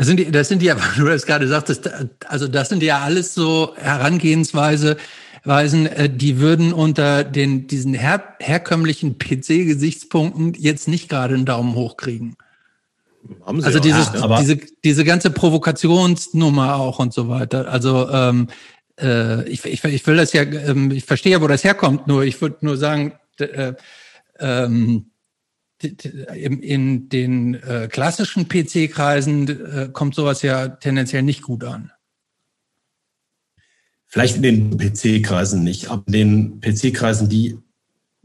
Das 0.00 0.06
sind 0.06 0.16
die, 0.16 0.30
das 0.30 0.48
sind 0.48 0.62
die, 0.62 0.72
du 0.96 1.04
das 1.04 1.26
gerade 1.26 1.46
sagtest, 1.46 1.90
also 2.26 2.48
das 2.48 2.70
sind 2.70 2.82
ja 2.82 3.00
alles 3.00 3.34
so 3.34 3.74
Herangehensweise, 3.76 4.96
Weisen, 5.44 5.84
äh, 5.84 6.08
die 6.08 6.38
würden 6.38 6.72
unter 6.72 7.22
den, 7.22 7.66
diesen 7.66 7.92
her, 7.92 8.34
herkömmlichen 8.38 9.18
PC-Gesichtspunkten 9.18 10.54
jetzt 10.54 10.88
nicht 10.88 11.10
gerade 11.10 11.34
einen 11.34 11.44
Daumen 11.44 11.74
hoch 11.74 11.98
kriegen. 11.98 12.36
also 13.44 13.78
dieses, 13.78 14.10
ja, 14.14 14.40
diese, 14.40 14.58
diese 14.82 15.04
ganze 15.04 15.30
Provokationsnummer 15.30 16.76
auch 16.76 16.98
und 16.98 17.12
so 17.12 17.28
weiter. 17.28 17.70
Also 17.70 18.08
ähm, 18.08 18.48
äh, 18.98 19.46
ich, 19.50 19.62
ich, 19.66 19.84
ich 19.84 20.06
will 20.06 20.16
das 20.16 20.32
ja, 20.32 20.44
ähm, 20.44 20.92
ich 20.92 21.04
verstehe 21.04 21.32
ja, 21.32 21.42
wo 21.42 21.46
das 21.46 21.62
herkommt, 21.62 22.06
nur 22.06 22.24
ich 22.24 22.40
würde 22.40 22.56
nur 22.62 22.78
sagen, 22.78 23.12
äh, 23.38 23.74
ähm, 24.38 25.09
in, 25.82 27.08
den 27.08 27.54
äh, 27.54 27.88
klassischen 27.90 28.48
PC-Kreisen 28.48 29.48
äh, 29.48 29.88
kommt 29.92 30.14
sowas 30.14 30.42
ja 30.42 30.68
tendenziell 30.68 31.22
nicht 31.22 31.42
gut 31.42 31.64
an. 31.64 31.92
Vielleicht 34.06 34.36
in 34.36 34.42
den 34.42 34.76
PC-Kreisen 34.76 35.62
nicht, 35.62 35.88
aber 35.88 36.02
in 36.08 36.12
den 36.12 36.60
PC-Kreisen, 36.60 37.28
die 37.28 37.58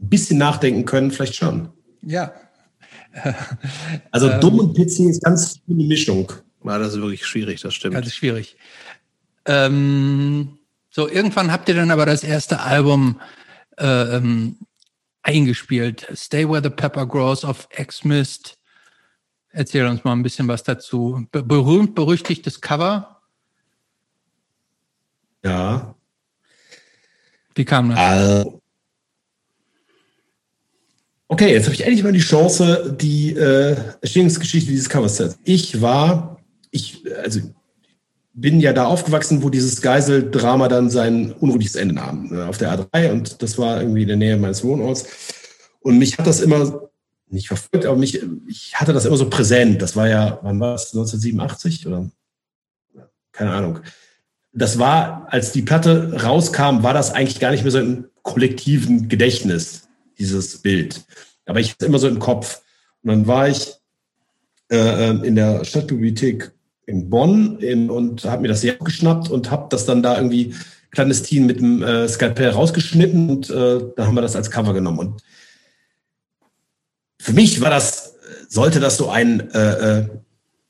ein 0.00 0.08
bisschen 0.08 0.38
nachdenken 0.38 0.84
können, 0.84 1.10
vielleicht 1.10 1.36
schon. 1.36 1.68
Ja. 2.02 2.32
Also 4.10 4.28
ähm, 4.28 4.40
dumm 4.42 4.58
und 4.58 4.74
PC 4.74 5.08
ist 5.08 5.22
ganz 5.22 5.58
eine 5.68 5.84
Mischung. 5.84 6.30
Ja, 6.64 6.78
das 6.78 6.94
ist 6.94 7.00
wirklich 7.00 7.24
schwierig, 7.24 7.62
das 7.62 7.72
stimmt. 7.72 7.94
Das 7.94 8.06
ist 8.06 8.16
schwierig. 8.16 8.56
Ähm, 9.46 10.58
so, 10.90 11.08
irgendwann 11.08 11.50
habt 11.50 11.68
ihr 11.68 11.74
dann 11.74 11.90
aber 11.90 12.04
das 12.04 12.24
erste 12.24 12.60
Album 12.60 13.20
äh, 13.78 14.16
ähm, 14.16 14.56
eingespielt. 15.26 16.06
Stay 16.14 16.48
Where 16.48 16.62
the 16.62 16.70
Pepper 16.70 17.04
Grows 17.04 17.44
of 17.44 17.68
X-Mist. 17.76 18.58
Erzähl 19.50 19.86
uns 19.86 20.04
mal 20.04 20.12
ein 20.12 20.22
bisschen 20.22 20.46
was 20.48 20.62
dazu. 20.62 21.26
Berühmt, 21.32 21.94
berüchtigtes 21.94 22.60
Cover. 22.60 23.20
Ja. 25.44 25.94
Wie 27.54 27.64
kam 27.64 27.90
das? 27.90 27.98
Also, 27.98 28.62
okay, 31.28 31.52
jetzt 31.52 31.64
habe 31.64 31.74
ich 31.74 31.84
endlich 31.84 32.04
mal 32.04 32.12
die 32.12 32.18
Chance, 32.20 32.96
die 33.00 33.32
äh, 33.32 33.76
Entstehungsgeschichte 34.02 34.70
dieses 34.70 34.88
Covers 34.88 35.16
zu 35.16 35.24
erzählen. 35.24 35.40
Ich 35.44 35.80
war, 35.80 36.40
ich, 36.70 37.02
also 37.16 37.40
bin 38.38 38.60
ja 38.60 38.74
da 38.74 38.84
aufgewachsen, 38.84 39.42
wo 39.42 39.48
dieses 39.48 39.80
Geiseldrama 39.80 40.68
dann 40.68 40.90
sein 40.90 41.32
unruhiges 41.32 41.74
Ende 41.74 41.94
nahm, 41.94 42.28
ne, 42.28 42.46
auf 42.46 42.58
der 42.58 42.78
A3 42.78 43.10
und 43.10 43.42
das 43.42 43.56
war 43.56 43.80
irgendwie 43.80 44.02
in 44.02 44.08
der 44.08 44.18
Nähe 44.18 44.36
meines 44.36 44.62
Wohnorts. 44.62 45.06
Und 45.80 45.98
mich 45.98 46.18
hat 46.18 46.26
das 46.26 46.40
immer 46.40 46.90
nicht 47.28 47.48
verfolgt, 47.48 47.86
aber 47.86 47.96
mich, 47.96 48.22
ich 48.46 48.74
hatte 48.74 48.92
das 48.92 49.06
immer 49.06 49.16
so 49.16 49.30
präsent. 49.30 49.80
Das 49.80 49.96
war 49.96 50.06
ja, 50.08 50.38
wann 50.42 50.60
war 50.60 50.74
es, 50.74 50.94
1987 50.94 51.86
oder? 51.86 52.10
Keine 53.32 53.52
Ahnung. 53.52 53.80
Das 54.52 54.78
war, 54.78 55.26
als 55.30 55.52
die 55.52 55.62
Platte 55.62 56.22
rauskam, 56.22 56.82
war 56.82 56.94
das 56.94 57.12
eigentlich 57.12 57.40
gar 57.40 57.50
nicht 57.50 57.62
mehr 57.62 57.72
so 57.72 57.78
im 57.78 58.06
kollektiven 58.22 59.08
Gedächtnis, 59.08 59.88
dieses 60.18 60.60
Bild. 60.62 61.04
Aber 61.46 61.60
ich 61.60 61.72
hatte 61.72 61.86
immer 61.86 61.98
so 61.98 62.08
im 62.08 62.18
Kopf. 62.18 62.60
Und 63.02 63.10
dann 63.10 63.26
war 63.26 63.48
ich 63.48 63.74
äh, 64.70 65.08
ähm, 65.08 65.24
in 65.24 65.36
der 65.36 65.64
Stadtbibliothek 65.64 66.52
in 66.86 67.10
Bonn 67.10 67.58
in, 67.58 67.90
und 67.90 68.24
habe 68.24 68.42
mir 68.42 68.48
das 68.48 68.62
hier 68.62 68.74
abgeschnappt 68.74 69.28
und 69.28 69.50
habe 69.50 69.66
das 69.70 69.84
dann 69.86 70.02
da 70.02 70.16
irgendwie 70.16 70.54
clandestin 70.92 71.46
mit 71.46 71.60
dem 71.60 71.82
äh, 71.82 72.08
Skalpell 72.08 72.50
rausgeschnitten 72.50 73.28
und 73.28 73.50
äh, 73.50 73.80
dann 73.96 74.06
haben 74.06 74.14
wir 74.14 74.22
das 74.22 74.36
als 74.36 74.50
Cover 74.50 74.72
genommen. 74.72 74.98
Und 74.98 75.22
für 77.20 77.32
mich 77.32 77.60
war 77.60 77.70
das, 77.70 78.14
sollte 78.48 78.80
das 78.80 78.96
so 78.96 79.10
ein, 79.10 79.50
äh, 79.50 79.98
äh 79.98 80.08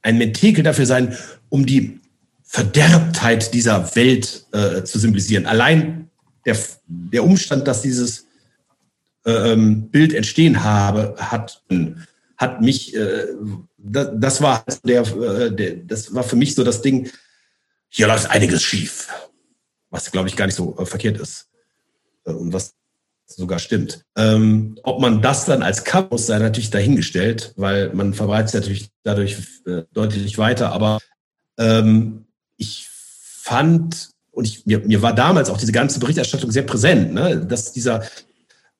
ein 0.02 0.18
Mentikel 0.18 0.62
dafür 0.62 0.86
sein, 0.86 1.16
um 1.48 1.66
die 1.66 2.00
Verderbtheit 2.44 3.52
dieser 3.52 3.96
Welt 3.96 4.46
äh, 4.52 4.84
zu 4.84 5.00
symbolisieren. 5.00 5.46
Allein 5.46 6.10
der, 6.44 6.56
der 6.86 7.24
Umstand, 7.24 7.66
dass 7.66 7.82
dieses 7.82 8.26
äh, 9.24 9.52
ähm, 9.52 9.88
Bild 9.90 10.14
entstehen 10.14 10.62
habe, 10.62 11.16
hat, 11.18 11.64
hat 12.36 12.62
mich 12.62 12.94
äh, 12.94 13.26
das, 13.78 14.08
das 14.14 14.42
war 14.42 14.64
der, 14.84 15.02
äh, 15.02 15.54
der, 15.54 15.76
das 15.76 16.14
war 16.14 16.22
für 16.22 16.36
mich 16.36 16.54
so 16.54 16.64
das 16.64 16.82
Ding, 16.82 17.10
hier 17.88 18.06
läuft 18.06 18.30
einiges 18.30 18.62
schief. 18.62 19.08
Was, 19.90 20.10
glaube 20.10 20.28
ich, 20.28 20.36
gar 20.36 20.46
nicht 20.46 20.56
so 20.56 20.76
äh, 20.78 20.86
verkehrt 20.86 21.18
ist. 21.18 21.48
äh, 22.26 22.32
und 22.32 22.52
was 22.52 22.74
sogar 23.26 23.58
stimmt. 23.58 24.04
Ähm, 24.16 24.78
ob 24.84 25.00
man 25.00 25.20
das 25.20 25.46
dann 25.46 25.62
als 25.62 25.82
muss, 26.10 26.26
sei 26.26 26.38
natürlich 26.38 26.70
dahingestellt, 26.70 27.52
weil 27.56 27.92
man 27.92 28.14
verbreitet 28.14 28.48
es 28.48 28.54
natürlich 28.54 28.88
dadurch 29.02 29.36
äh, 29.66 29.82
deutlich 29.92 30.38
weiter. 30.38 30.70
Aber 30.70 30.98
ähm, 31.58 32.26
ich 32.56 32.88
fand, 32.88 34.10
und 34.30 34.44
ich, 34.44 34.64
mir, 34.64 34.78
mir 34.80 35.02
war 35.02 35.12
damals 35.12 35.50
auch 35.50 35.58
diese 35.58 35.72
ganze 35.72 35.98
Berichterstattung 35.98 36.52
sehr 36.52 36.62
präsent, 36.62 37.14
ne, 37.14 37.44
dass 37.44 37.72
dieser 37.72 38.04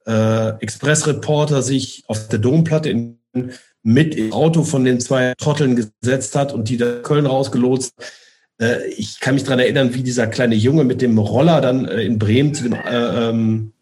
äh, 0.07 0.51
Expressreporter 0.61 1.63
sich 1.63 2.05
auf 2.07 2.29
der 2.29 2.39
Domplatte 2.39 2.91
in, 2.91 3.19
mit 3.87 4.17
im 4.17 4.33
Auto 4.33 4.65
von 4.65 4.85
den 4.85 4.99
zwei 4.99 5.35
Trotteln 5.39 5.77
gesetzt 5.77 6.35
hat 6.35 6.53
und 6.53 6.69
die 6.69 6.77
da 6.77 6.97
Köln 7.03 7.25
rausgelotst. 7.25 7.95
Äh, 8.61 8.89
ich 8.89 9.21
kann 9.21 9.35
mich 9.35 9.45
daran 9.45 9.61
erinnern, 9.61 9.95
wie 9.95 10.03
dieser 10.03 10.27
kleine 10.27 10.57
Junge 10.57 10.83
mit 10.83 11.01
dem 11.01 11.17
Roller 11.19 11.61
dann 11.61 11.85
äh, 11.85 12.03
in 12.03 12.19
Bremen 12.19 12.53
zu 12.53 12.65
dem 12.65 12.73
äh, 12.73 13.29
ähm, 13.29 13.73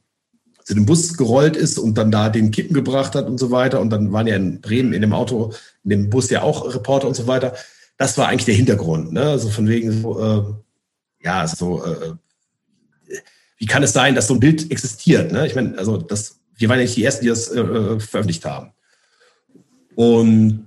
zu 0.62 0.74
dem 0.74 0.84
Bus 0.84 1.16
gerollt 1.16 1.56
ist 1.56 1.78
und 1.78 1.96
dann 1.96 2.10
da 2.10 2.28
den 2.28 2.50
Kippen 2.50 2.74
gebracht 2.74 3.14
hat 3.14 3.26
und 3.26 3.38
so 3.38 3.50
weiter. 3.50 3.80
Und 3.80 3.90
dann 3.90 4.12
waren 4.12 4.26
ja 4.26 4.36
in 4.36 4.60
Bremen 4.60 4.92
in 4.92 5.00
dem 5.00 5.14
Auto, 5.14 5.54
in 5.84 5.90
dem 5.90 6.10
Bus 6.10 6.28
ja 6.28 6.42
auch 6.42 6.74
Reporter 6.74 7.08
und 7.08 7.14
so 7.14 7.26
weiter. 7.26 7.54
Das 7.96 8.18
war 8.18 8.28
eigentlich 8.28 8.44
der 8.44 8.54
Hintergrund. 8.54 9.12
Ne? 9.12 9.22
Also 9.22 9.48
von 9.48 9.68
wegen 9.68 10.02
so, 10.02 10.20
äh, 10.22 11.24
ja, 11.24 11.46
so, 11.46 11.82
äh, 11.82 12.12
wie 13.56 13.66
kann 13.66 13.82
es 13.82 13.92
sein, 13.94 14.14
dass 14.14 14.26
so 14.26 14.34
ein 14.34 14.40
Bild 14.40 14.70
existiert? 14.70 15.32
Ne? 15.32 15.46
Ich 15.46 15.54
meine, 15.54 15.78
also 15.78 15.96
das, 15.96 16.40
wir 16.56 16.68
waren 16.68 16.78
ja 16.78 16.84
nicht 16.84 16.96
die 16.96 17.04
Ersten, 17.04 17.24
die 17.24 17.30
das 17.30 17.48
äh, 17.48 17.60
äh 17.60 18.00
veröffentlicht 18.00 18.44
haben. 18.44 18.73
Und 19.94 20.66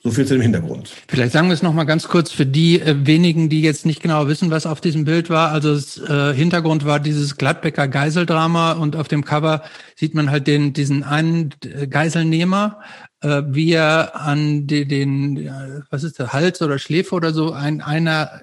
so 0.00 0.12
viel 0.12 0.26
zu 0.26 0.34
dem 0.34 0.42
Hintergrund. 0.42 0.90
Vielleicht 1.08 1.32
sagen 1.32 1.48
wir 1.48 1.54
es 1.54 1.62
noch 1.62 1.72
mal 1.72 1.84
ganz 1.84 2.06
kurz 2.06 2.30
für 2.30 2.46
die 2.46 2.80
äh, 2.80 3.06
wenigen, 3.06 3.48
die 3.48 3.62
jetzt 3.62 3.84
nicht 3.84 4.00
genau 4.00 4.28
wissen, 4.28 4.50
was 4.50 4.64
auf 4.64 4.80
diesem 4.80 5.04
Bild 5.04 5.28
war. 5.28 5.50
Also 5.50 5.74
das 5.74 5.98
äh, 5.98 6.34
Hintergrund 6.34 6.84
war 6.84 7.00
dieses 7.00 7.36
Gladbecker 7.36 7.88
Geiseldrama 7.88 8.72
und 8.72 8.94
auf 8.94 9.08
dem 9.08 9.24
Cover 9.24 9.62
sieht 9.96 10.14
man 10.14 10.30
halt 10.30 10.46
den 10.46 10.72
diesen 10.72 11.02
einen 11.02 11.54
äh, 11.64 11.88
Geiselnehmer, 11.88 12.80
äh, 13.22 13.42
wie 13.48 13.72
er 13.72 14.14
an 14.14 14.68
die, 14.68 14.86
den 14.86 15.50
was 15.90 16.04
ist 16.04 16.20
der 16.20 16.32
Hals 16.32 16.62
oder 16.62 16.78
Schläfe 16.78 17.14
oder 17.14 17.32
so 17.32 17.52
ein 17.52 17.80
einer 17.80 18.42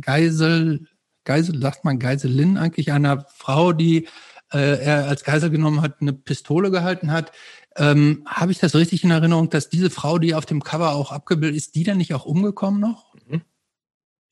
Geisel 0.00 0.86
Geisel 1.24 1.60
sagt 1.62 1.86
man 1.86 1.98
Geiselin 1.98 2.58
eigentlich 2.58 2.92
einer 2.92 3.24
Frau, 3.34 3.72
die 3.72 4.06
äh, 4.52 4.84
er 4.84 5.08
als 5.08 5.24
Geisel 5.24 5.48
genommen 5.48 5.80
hat, 5.80 5.96
eine 6.00 6.12
Pistole 6.12 6.70
gehalten 6.70 7.10
hat 7.10 7.32
ähm, 7.76 8.22
Habe 8.26 8.52
ich 8.52 8.58
das 8.58 8.74
richtig 8.74 9.04
in 9.04 9.10
Erinnerung, 9.10 9.50
dass 9.50 9.68
diese 9.68 9.90
Frau, 9.90 10.18
die 10.18 10.34
auf 10.34 10.46
dem 10.46 10.62
Cover 10.62 10.94
auch 10.94 11.12
abgebildet 11.12 11.56
ist, 11.56 11.74
die 11.74 11.84
dann 11.84 11.98
nicht 11.98 12.14
auch 12.14 12.24
umgekommen 12.24 12.80
noch? 12.80 13.14
Mhm. 13.28 13.42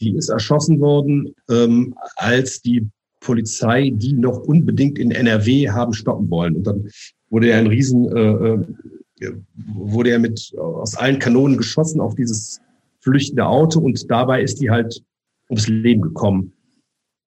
Die 0.00 0.16
ist 0.16 0.28
erschossen 0.28 0.80
worden, 0.80 1.34
ähm, 1.48 1.94
als 2.16 2.60
die 2.60 2.88
Polizei 3.20 3.90
die 3.94 4.12
noch 4.12 4.38
unbedingt 4.38 4.98
in 4.98 5.10
NRW 5.10 5.70
haben 5.70 5.92
stoppen 5.92 6.28
wollen. 6.28 6.56
Und 6.56 6.66
dann 6.66 6.88
wurde 7.30 7.48
ja 7.48 7.58
ein 7.58 7.68
Riesen, 7.68 8.14
äh, 8.14 9.24
äh, 9.24 9.32
wurde 9.74 10.10
er 10.10 10.18
mit 10.18 10.52
aus 10.58 10.96
allen 10.96 11.18
Kanonen 11.18 11.56
geschossen 11.56 12.00
auf 12.00 12.14
dieses 12.14 12.60
flüchtende 13.00 13.46
Auto 13.46 13.80
und 13.80 14.10
dabei 14.10 14.42
ist 14.42 14.60
die 14.60 14.70
halt 14.70 15.02
ums 15.48 15.68
Leben 15.68 16.02
gekommen. 16.02 16.52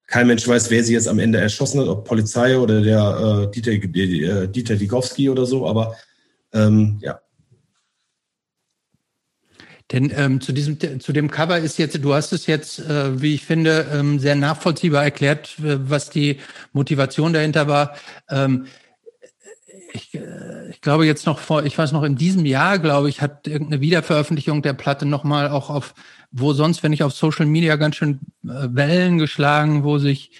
Kein 0.06 0.28
Mensch 0.28 0.46
weiß, 0.46 0.70
wer 0.70 0.84
sie 0.84 0.92
jetzt 0.92 1.08
am 1.08 1.18
Ende 1.18 1.40
erschossen 1.40 1.80
hat, 1.80 1.88
ob 1.88 2.04
Polizei 2.04 2.56
oder 2.56 2.80
der 2.80 3.48
äh, 3.48 3.50
Dieter, 3.50 3.72
äh, 3.72 4.48
Dieter 4.48 4.76
Digowski 4.76 5.28
oder 5.28 5.46
so, 5.46 5.68
aber 5.68 5.96
ähm, 6.52 6.98
ja. 7.02 7.20
Denn 9.92 10.12
ähm, 10.16 10.40
zu 10.40 10.52
diesem 10.52 10.78
zu 11.00 11.12
dem 11.12 11.30
Cover 11.30 11.58
ist 11.58 11.78
jetzt, 11.78 12.02
du 12.02 12.12
hast 12.12 12.32
es 12.32 12.46
jetzt, 12.46 12.80
äh, 12.80 13.20
wie 13.20 13.34
ich 13.34 13.44
finde, 13.44 13.86
ähm, 13.92 14.18
sehr 14.18 14.34
nachvollziehbar 14.34 15.04
erklärt, 15.04 15.54
was 15.58 16.10
die 16.10 16.40
Motivation 16.72 17.32
dahinter 17.32 17.68
war. 17.68 17.96
Ähm, 18.28 18.66
ich, 19.92 20.14
äh, 20.14 20.68
ich 20.70 20.80
glaube 20.80 21.06
jetzt 21.06 21.26
noch 21.26 21.38
vor, 21.38 21.64
ich 21.64 21.76
weiß 21.76 21.92
noch 21.92 22.02
in 22.02 22.16
diesem 22.16 22.44
Jahr, 22.46 22.78
glaube 22.78 23.08
ich, 23.08 23.20
hat 23.20 23.46
irgendeine 23.46 23.80
Wiederveröffentlichung 23.80 24.62
der 24.62 24.74
Platte 24.74 25.06
nochmal 25.06 25.48
auch 25.48 25.70
auf, 25.70 25.94
wo 26.30 26.52
sonst, 26.52 26.82
wenn 26.82 26.92
ich 26.92 27.02
auf 27.02 27.12
Social 27.12 27.46
Media 27.46 27.76
ganz 27.76 27.96
schön 27.96 28.20
äh, 28.44 28.68
Wellen 28.70 29.18
geschlagen, 29.18 29.84
wo 29.84 29.98
sich 29.98 30.32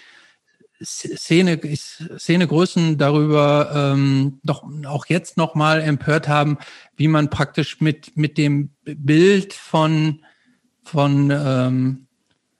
Szene, 0.83 1.59
Szenegrößen 1.75 2.97
darüber 2.97 3.71
ähm, 3.95 4.39
doch 4.43 4.63
auch 4.85 5.07
jetzt 5.07 5.37
nochmal 5.37 5.81
empört 5.81 6.27
haben, 6.27 6.57
wie 6.95 7.07
man 7.07 7.29
praktisch 7.29 7.81
mit, 7.81 8.15
mit 8.15 8.37
dem 8.37 8.69
Bild 8.83 9.53
von, 9.53 10.23
von 10.83 11.31
ähm, 11.31 12.07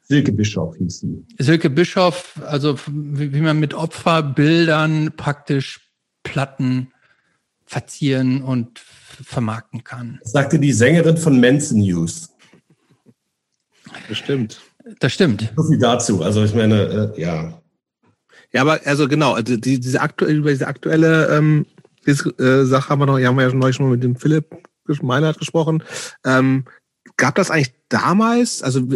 Silke 0.01 0.31
Bischof 0.31 0.75
hieß 0.77 0.99
sie. 1.01 1.25
Silke 1.37 1.69
Bischof, 1.69 2.39
also 2.45 2.77
wie, 2.87 3.33
wie 3.33 3.41
man 3.41 3.59
mit 3.59 3.73
Opferbildern 3.73 5.11
praktisch 5.17 5.86
Platten 6.31 6.91
verzieren 7.65 8.41
und 8.41 8.79
vermarkten 8.79 9.83
kann. 9.83 10.19
Das 10.23 10.31
sagte 10.31 10.59
die 10.59 10.71
Sängerin 10.71 11.17
von 11.17 11.39
Manson 11.39 11.79
News. 11.79 12.29
Bestimmt. 14.07 14.61
Das 14.99 15.13
stimmt. 15.13 15.51
So 15.55 15.63
viel 15.63 15.79
dazu. 15.79 16.23
Also 16.23 16.43
ich 16.43 16.53
meine, 16.53 17.13
äh, 17.15 17.21
ja. 17.21 17.61
Ja, 18.53 18.61
aber 18.61 18.79
also 18.85 19.07
genau, 19.07 19.33
also 19.33 19.57
die, 19.57 19.79
diese 19.79 19.99
aktuelle, 19.99 20.37
über 20.37 20.49
diese 20.49 20.67
aktuelle 20.67 21.27
ähm, 21.35 21.65
diese, 22.05 22.29
äh, 22.39 22.65
Sache 22.65 22.89
haben 22.89 22.99
wir 22.99 23.05
noch, 23.05 23.19
ja, 23.19 23.27
haben 23.27 23.37
wir 23.37 23.47
ja 23.47 23.53
neulich 23.53 23.75
schon 23.75 23.87
mal 23.87 23.93
mit 23.93 24.03
dem 24.03 24.15
Philipp 24.15 24.55
Meinert 25.01 25.37
gesprochen. 25.37 25.83
Ähm, 26.25 26.63
gab 27.17 27.35
das 27.35 27.51
eigentlich 27.51 27.73
damals, 27.89 28.63
also 28.63 28.87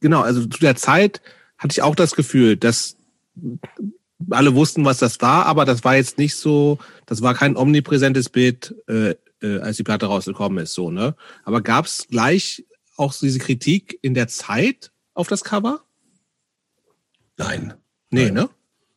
genau, 0.00 0.22
also 0.22 0.44
zu 0.46 0.58
der 0.58 0.74
Zeit 0.74 1.22
hatte 1.56 1.72
ich 1.72 1.82
auch 1.82 1.94
das 1.94 2.16
Gefühl, 2.16 2.56
dass 2.56 2.96
alle 4.28 4.54
wussten, 4.54 4.84
was 4.84 4.98
das 4.98 5.20
war, 5.20 5.46
aber 5.46 5.64
das 5.64 5.84
war 5.84 5.96
jetzt 5.96 6.18
nicht 6.18 6.36
so, 6.36 6.78
das 7.06 7.22
war 7.22 7.34
kein 7.34 7.56
omnipräsentes 7.56 8.28
Bild, 8.28 8.74
äh, 8.88 9.14
äh, 9.42 9.60
als 9.60 9.76
die 9.76 9.82
Platte 9.82 10.06
rausgekommen 10.06 10.62
ist, 10.62 10.74
so, 10.74 10.90
ne? 10.90 11.14
Aber 11.44 11.62
gab 11.62 11.86
es 11.86 12.06
gleich 12.08 12.64
auch 12.96 13.12
so 13.12 13.26
diese 13.26 13.38
Kritik 13.38 13.98
in 14.02 14.14
der 14.14 14.28
Zeit 14.28 14.92
auf 15.14 15.28
das 15.28 15.44
Cover? 15.44 15.80
Nein. 17.36 17.74
Nee, 18.10 18.26
Nein. 18.26 18.34
ne? 18.34 18.50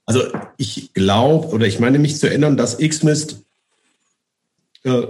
Also 0.05 0.21
ich 0.57 0.93
glaube, 0.93 1.47
oder 1.47 1.65
ich 1.65 1.79
meine 1.79 1.99
mich 1.99 2.17
zu 2.17 2.27
erinnern, 2.27 2.57
dass 2.57 2.77
Xmist, 2.77 3.43
äh, 4.83 5.07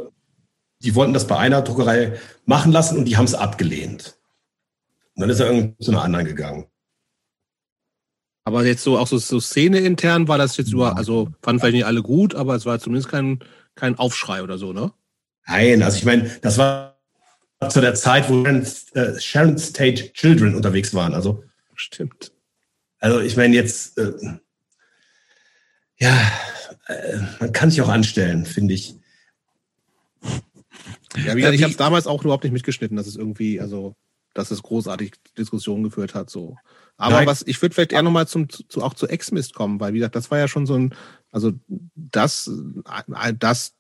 die 0.81 0.95
wollten 0.95 1.13
das 1.13 1.25
bei 1.25 1.37
einer 1.37 1.61
Druckerei 1.61 2.19
machen 2.45 2.71
lassen 2.71 2.97
und 2.97 3.05
die 3.05 3.17
haben 3.17 3.25
es 3.25 3.33
abgelehnt. 3.33 4.17
Und 5.15 5.21
dann 5.21 5.29
ist 5.29 5.39
er 5.39 5.47
irgendwie 5.47 5.83
zu 5.83 5.91
einer 5.91 6.03
anderen 6.03 6.25
gegangen. 6.25 6.65
Aber 8.45 8.65
jetzt 8.65 8.83
so 8.83 8.97
auch 8.97 9.07
so, 9.07 9.17
so 9.17 9.39
Szene 9.39 9.79
intern 9.79 10.27
war 10.27 10.37
das 10.37 10.57
jetzt 10.57 10.73
über, 10.73 10.97
also 10.97 11.29
fanden 11.41 11.61
vielleicht 11.61 11.75
nicht 11.75 11.85
alle 11.85 12.01
gut, 12.01 12.35
aber 12.35 12.55
es 12.55 12.65
war 12.65 12.79
zumindest 12.79 13.09
kein, 13.09 13.39
kein 13.75 13.97
Aufschrei 13.97 14.43
oder 14.43 14.57
so, 14.57 14.73
ne? 14.73 14.91
Nein, 15.47 15.81
also 15.83 15.97
ich 15.97 16.05
meine, 16.05 16.29
das 16.41 16.57
war 16.57 16.99
zu 17.69 17.81
der 17.81 17.95
Zeit, 17.95 18.29
wo 18.29 18.45
äh, 18.45 19.19
Sharon 19.19 19.57
Stage 19.57 20.11
Children 20.13 20.55
unterwegs 20.55 20.93
waren. 20.93 21.13
Also 21.13 21.43
stimmt. 21.75 22.31
Also 22.99 23.19
ich 23.19 23.37
meine 23.37 23.55
jetzt, 23.55 23.97
äh, 23.97 24.13
ja, 25.97 26.31
äh, 26.87 27.17
man 27.39 27.51
kann 27.53 27.69
sich 27.69 27.81
auch 27.81 27.89
anstellen, 27.89 28.45
finde 28.45 28.73
ich. 28.73 28.95
Ja, 31.15 31.35
wie 31.35 31.41
gesagt, 31.41 31.55
ich 31.55 31.63
habe 31.63 31.71
es 31.71 31.77
damals 31.77 32.07
auch 32.07 32.23
überhaupt 32.23 32.43
nicht 32.43 32.53
mitgeschnitten, 32.53 32.97
dass 32.97 33.07
es 33.07 33.15
irgendwie, 33.15 33.59
also, 33.59 33.95
dass 34.33 34.51
es 34.51 34.63
großartig 34.63 35.13
Diskussionen 35.37 35.83
geführt 35.83 36.15
hat. 36.15 36.29
So. 36.29 36.57
Aber 37.03 37.17
Nein. 37.17 37.27
was, 37.27 37.43
ich 37.45 37.61
würde 37.61 37.75
vielleicht 37.75 37.91
eher 37.91 38.01
nochmal 38.01 38.29
zum, 38.29 38.47
zu, 38.49 38.81
auch 38.81 38.93
zu 38.93 39.07
Exmist 39.07 39.53
kommen, 39.53 39.81
weil 39.81 39.91
wie 39.91 39.97
gesagt, 39.97 40.15
das 40.15 40.31
war 40.31 40.37
ja 40.37 40.47
schon 40.47 40.65
so 40.65 40.75
ein, 40.75 40.95
also 41.31 41.51
das, 41.95 42.49
das 43.39 43.73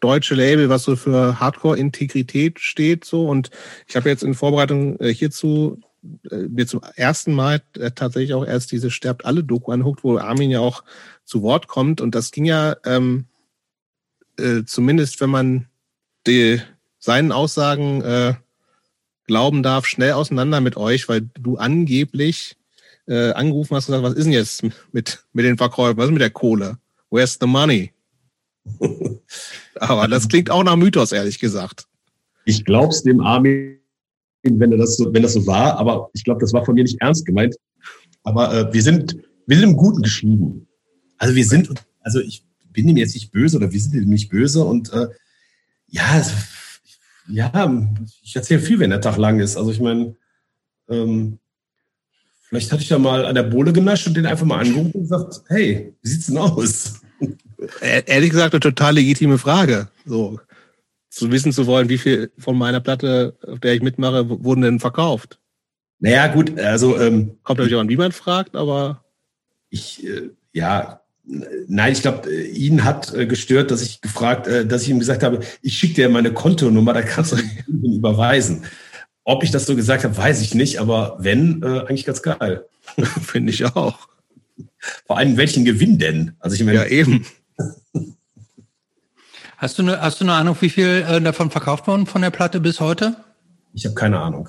deutsche 0.00 0.34
Label, 0.34 0.68
was 0.68 0.82
so 0.82 0.94
für 0.94 1.40
Hardcore-Integrität 1.40 2.60
steht, 2.60 3.06
so. 3.06 3.26
Und 3.28 3.50
ich 3.88 3.96
habe 3.96 4.10
jetzt 4.10 4.22
in 4.22 4.34
Vorbereitung 4.34 5.00
äh, 5.00 5.14
hierzu 5.14 5.80
äh, 6.30 6.48
mir 6.48 6.66
zum 6.66 6.82
ersten 6.96 7.32
Mal 7.32 7.62
äh, 7.78 7.92
tatsächlich 7.92 8.34
auch 8.34 8.44
erst 8.44 8.72
diese 8.72 8.90
Sterbt 8.90 9.24
alle 9.24 9.42
Doku 9.42 9.72
anguckt, 9.72 10.04
wo 10.04 10.18
Armin 10.18 10.50
ja 10.50 10.60
auch 10.60 10.84
zu 11.24 11.40
Wort 11.40 11.68
kommt. 11.68 12.02
Und 12.02 12.14
das 12.14 12.30
ging 12.30 12.44
ja 12.44 12.76
ähm, 12.84 13.24
äh, 14.38 14.64
zumindest, 14.66 15.18
wenn 15.22 15.30
man 15.30 15.66
die, 16.26 16.60
seinen 16.98 17.32
Aussagen 17.32 18.02
äh, 18.02 18.34
glauben 19.26 19.62
darf, 19.62 19.86
schnell 19.86 20.12
auseinander 20.12 20.60
mit 20.60 20.76
euch, 20.76 21.08
weil 21.08 21.22
du 21.40 21.56
angeblich 21.56 22.56
äh, 23.06 23.32
angerufen 23.32 23.76
hast 23.76 23.88
und 23.88 23.94
gesagt, 23.94 24.10
was 24.10 24.18
ist 24.18 24.24
denn 24.24 24.32
jetzt 24.32 24.62
mit, 24.92 25.24
mit 25.32 25.44
den 25.44 25.56
Verkäufen, 25.56 25.96
was 25.96 26.06
ist 26.06 26.12
mit 26.12 26.22
der 26.22 26.30
Kohle? 26.30 26.78
Where's 27.10 27.38
the 27.40 27.46
money? 27.46 27.92
Aber 29.76 30.08
das 30.08 30.28
klingt 30.28 30.50
auch 30.50 30.64
nach 30.64 30.76
Mythos, 30.76 31.12
ehrlich 31.12 31.38
gesagt. 31.38 31.86
Ich 32.44 32.64
glaub's 32.64 33.02
dem 33.02 33.20
Armin, 33.20 33.78
wenn 34.42 34.70
das 34.78 34.96
so, 34.96 35.12
wenn 35.12 35.22
das 35.22 35.32
so 35.32 35.46
war, 35.46 35.76
aber 35.78 36.08
ich 36.12 36.22
glaube, 36.22 36.40
das 36.40 36.52
war 36.52 36.64
von 36.64 36.76
mir 36.76 36.84
nicht 36.84 37.00
ernst 37.00 37.26
gemeint. 37.26 37.56
Aber 38.22 38.54
äh, 38.54 38.72
wir 38.72 38.82
sind, 38.82 39.16
wir 39.46 39.58
sind 39.58 39.70
im 39.70 39.76
Guten 39.76 40.02
geschieden. 40.02 40.68
Also 41.18 41.34
wir 41.34 41.44
sind, 41.44 41.70
also 42.00 42.20
ich 42.20 42.44
bin 42.72 42.88
ihm 42.88 42.96
jetzt 42.96 43.14
nicht 43.14 43.32
böse 43.32 43.56
oder 43.56 43.72
wir 43.72 43.80
sind 43.80 43.94
ihm 43.94 44.08
nicht 44.08 44.28
böse 44.28 44.64
und 44.64 44.92
äh, 44.92 45.08
ja, 45.88 46.24
ja, 47.28 47.88
ich 48.22 48.36
erzähle 48.36 48.60
viel, 48.60 48.78
wenn 48.78 48.90
der 48.90 49.00
Tag 49.00 49.16
lang 49.16 49.40
ist. 49.40 49.56
Also 49.56 49.72
ich 49.72 49.80
meine, 49.80 50.14
ähm, 50.88 51.38
Vielleicht 52.48 52.70
hatte 52.72 52.82
ich 52.82 52.88
da 52.88 52.98
mal 52.98 53.24
an 53.24 53.34
der 53.34 53.42
Bohle 53.42 53.72
genascht 53.72 54.06
und 54.06 54.16
den 54.16 54.26
einfach 54.26 54.46
mal 54.46 54.60
angerufen 54.60 54.92
und 54.92 55.02
gesagt, 55.02 55.42
hey, 55.48 55.94
wie 56.00 56.08
sieht's 56.08 56.26
denn 56.26 56.38
aus? 56.38 57.00
Ehrlich 57.80 58.30
gesagt, 58.30 58.54
eine 58.54 58.60
total 58.60 58.94
legitime 58.94 59.38
Frage. 59.38 59.88
So, 60.04 60.38
zu 61.10 61.32
wissen 61.32 61.52
zu 61.52 61.66
wollen, 61.66 61.88
wie 61.88 61.98
viel 61.98 62.30
von 62.38 62.56
meiner 62.56 62.80
Platte, 62.80 63.36
auf 63.46 63.58
der 63.58 63.74
ich 63.74 63.82
mitmache, 63.82 64.28
wurden 64.28 64.60
denn 64.60 64.80
verkauft? 64.80 65.40
Naja, 65.98 66.26
gut, 66.28 66.58
also 66.60 67.00
ähm, 67.00 67.38
kommt 67.42 67.58
natürlich 67.58 67.74
auch 67.76 67.80
an, 67.80 67.88
wie 67.88 67.96
man 67.96 68.12
fragt, 68.12 68.54
aber 68.54 69.02
ich, 69.70 70.06
äh, 70.06 70.30
ja, 70.52 71.00
nein, 71.24 71.92
ich 71.92 72.02
glaube, 72.02 72.30
äh, 72.30 72.48
ihn 72.48 72.84
hat 72.84 73.14
äh, 73.14 73.26
gestört, 73.26 73.70
dass 73.70 73.82
ich 73.82 74.02
gefragt, 74.02 74.46
äh, 74.46 74.66
dass 74.66 74.82
ich 74.82 74.90
ihm 74.90 74.98
gesagt 74.98 75.22
habe, 75.22 75.40
ich 75.62 75.76
schicke 75.76 75.94
dir 75.94 76.08
meine 76.10 76.32
Kontonummer, 76.32 76.92
da 76.92 77.02
kannst 77.02 77.32
du 77.32 77.36
ihn 77.68 77.94
überweisen. 77.94 78.64
Ob 79.28 79.42
ich 79.42 79.50
das 79.50 79.66
so 79.66 79.74
gesagt 79.74 80.04
habe, 80.04 80.16
weiß 80.16 80.40
ich 80.40 80.54
nicht, 80.54 80.78
aber 80.78 81.16
wenn, 81.18 81.60
äh, 81.64 81.80
eigentlich 81.80 82.04
ganz 82.04 82.22
geil. 82.22 82.64
Finde 82.96 83.52
ich 83.52 83.64
auch. 83.64 84.08
Vor 85.04 85.18
allem, 85.18 85.36
welchen 85.36 85.64
Gewinn 85.64 85.98
denn? 85.98 86.36
Also 86.38 86.54
ich 86.54 86.62
meine, 86.62 86.78
ja, 86.78 86.86
eben. 86.86 87.26
Hast 89.56 89.78
du 89.78 89.82
eine, 89.82 90.00
hast 90.00 90.20
du 90.20 90.24
eine 90.24 90.34
Ahnung, 90.34 90.56
wie 90.60 90.70
viel 90.70 91.04
äh, 91.08 91.20
davon 91.20 91.50
verkauft 91.50 91.88
worden 91.88 92.06
von 92.06 92.22
der 92.22 92.30
Platte 92.30 92.60
bis 92.60 92.78
heute? 92.78 93.16
Ich 93.74 93.84
habe 93.84 93.96
keine 93.96 94.20
Ahnung. 94.20 94.48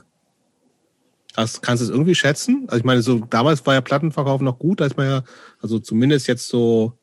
Das, 1.34 1.61
kannst 1.61 1.82
du 1.82 1.86
es 1.86 1.89
irgendwie 1.91 2.13
schätzen? 2.13 2.65
Also 2.67 2.78
ich 2.78 2.86
meine, 2.86 3.01
so 3.01 3.25
damals 3.28 3.65
war 3.65 3.73
ja 3.73 3.82
Plattenverkauf 3.82 4.41
noch 4.41 4.59
gut, 4.59 4.80
da 4.80 4.86
ist 4.86 4.95
man 4.95 5.07
ja, 5.07 5.23
also 5.59 5.80
zumindest 5.80 6.28
jetzt 6.28 6.49
so 6.49 6.99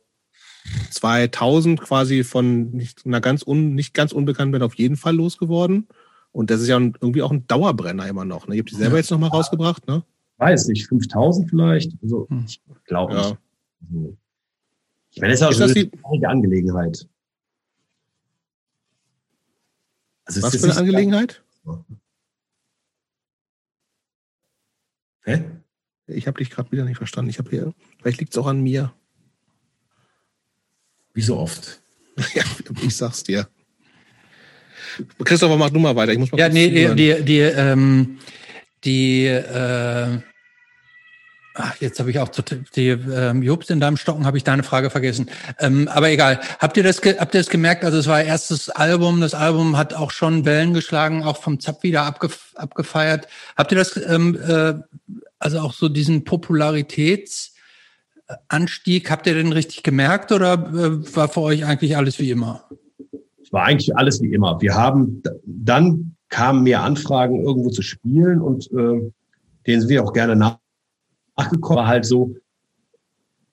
2000 0.92 1.80
quasi 1.80 2.22
von 2.22 2.70
nicht 2.70 3.04
einer 3.04 3.20
ganz 3.20 3.44
un, 3.44 3.74
nicht 3.74 3.94
ganz 3.94 4.12
unbekannten 4.12 4.52
Band 4.52 4.62
auf 4.62 4.76
jeden 4.76 4.96
Fall 4.96 5.16
losgeworden. 5.16 5.88
Und 6.34 6.50
das 6.50 6.60
ist 6.60 6.66
ja 6.66 6.80
irgendwie 6.80 7.22
auch 7.22 7.30
ein 7.30 7.46
Dauerbrenner 7.46 8.08
immer 8.08 8.24
noch. 8.24 8.48
Ne? 8.48 8.56
Ihr 8.56 8.62
habt 8.62 8.70
die 8.72 8.74
selber 8.74 8.96
jetzt 8.96 9.08
noch 9.12 9.20
mal 9.20 9.28
rausgebracht, 9.28 9.86
ne? 9.86 10.02
Weiß 10.38 10.66
nicht, 10.66 10.88
5000 10.88 11.48
vielleicht. 11.48 11.92
Also, 12.02 12.26
hm. 12.28 12.44
ich 12.48 12.60
glaube 12.86 13.14
nicht. 13.14 13.30
Ja. 13.30 13.38
Also, 13.80 14.16
ich 15.10 15.20
meine, 15.20 15.32
das 15.32 15.40
ist 15.40 15.46
auch 15.46 15.50
ist 15.52 15.58
so 15.58 15.64
eine 15.64 15.74
die... 16.18 16.26
Angelegenheit. 16.26 17.08
Also 20.24 20.42
Was 20.42 20.56
für 20.56 20.64
eine 20.64 20.76
Angelegenheit? 20.76 21.44
Hä? 25.22 25.44
Ich 26.08 26.26
habe 26.26 26.38
dich 26.38 26.50
gerade 26.50 26.72
wieder 26.72 26.84
nicht 26.84 26.96
verstanden. 26.96 27.30
Ich 27.30 27.38
habe 27.38 27.50
hier, 27.50 27.72
vielleicht 28.00 28.18
liegt 28.18 28.32
es 28.32 28.38
auch 28.38 28.48
an 28.48 28.60
mir. 28.60 28.92
Wie 31.12 31.22
so 31.22 31.38
oft. 31.38 31.80
ja, 32.34 32.42
ich 32.82 32.96
sag's 32.96 33.22
dir. 33.22 33.48
Christopher, 35.24 35.56
mach 35.56 35.70
du 35.70 35.78
mal 35.78 35.96
weiter. 35.96 36.12
Ich 36.12 36.18
muss 36.18 36.32
mal 36.32 36.38
ja, 36.38 36.48
nee, 36.48 36.68
die, 36.68 36.94
die, 36.94 37.24
die, 37.24 37.40
ähm, 37.40 38.18
die 38.84 39.26
äh, 39.26 40.18
Ach, 41.56 41.76
jetzt 41.78 42.00
habe 42.00 42.10
ich 42.10 42.18
auch 42.18 42.30
zu, 42.30 42.42
die 42.74 42.88
ähm, 42.88 43.44
Jobst 43.44 43.70
in 43.70 43.78
deinem 43.78 43.96
Stocken 43.96 44.26
habe 44.26 44.36
ich 44.36 44.42
deine 44.42 44.64
Frage 44.64 44.90
vergessen. 44.90 45.30
Ähm, 45.60 45.86
aber 45.86 46.10
egal. 46.10 46.40
Habt 46.58 46.76
ihr 46.76 46.82
das 46.82 46.96
habt 46.96 47.32
ihr 47.32 47.40
das 47.40 47.48
gemerkt? 47.48 47.84
Also 47.84 47.98
es 47.98 48.08
war 48.08 48.20
erstes 48.20 48.70
Album. 48.70 49.20
Das 49.20 49.34
Album 49.34 49.76
hat 49.76 49.94
auch 49.94 50.10
schon 50.10 50.44
Wellen 50.44 50.74
geschlagen, 50.74 51.22
auch 51.22 51.40
vom 51.40 51.60
Zap 51.60 51.84
wieder 51.84 52.02
abgef 52.02 52.54
abgefeiert. 52.56 53.28
Habt 53.56 53.70
ihr 53.70 53.78
das 53.78 53.96
ähm, 53.96 54.36
äh, 54.44 54.74
also 55.38 55.60
auch 55.60 55.74
so 55.74 55.88
diesen 55.88 56.24
Popularitätsanstieg? 56.24 59.08
Habt 59.08 59.28
ihr 59.28 59.34
den 59.34 59.52
richtig 59.52 59.84
gemerkt 59.84 60.32
oder 60.32 60.54
äh, 60.54 61.14
war 61.14 61.28
für 61.28 61.42
euch 61.42 61.64
eigentlich 61.64 61.96
alles 61.96 62.18
wie 62.18 62.32
immer? 62.32 62.68
War 63.54 63.64
eigentlich 63.64 63.96
alles 63.96 64.20
wie 64.20 64.32
immer. 64.32 64.60
Wir 64.60 64.74
haben 64.74 65.22
dann 65.46 66.16
kamen 66.28 66.64
mehr 66.64 66.82
Anfragen 66.82 67.44
irgendwo 67.44 67.70
zu 67.70 67.82
spielen 67.82 68.40
und 68.40 68.70
äh, 68.72 69.12
denen 69.66 69.80
sind 69.80 69.88
wir 69.88 70.02
auch 70.02 70.12
gerne 70.12 70.34
nach 70.34 70.58
nachgekommen, 71.36 71.78
war 71.78 71.86
halt 71.86 72.04
so, 72.04 72.34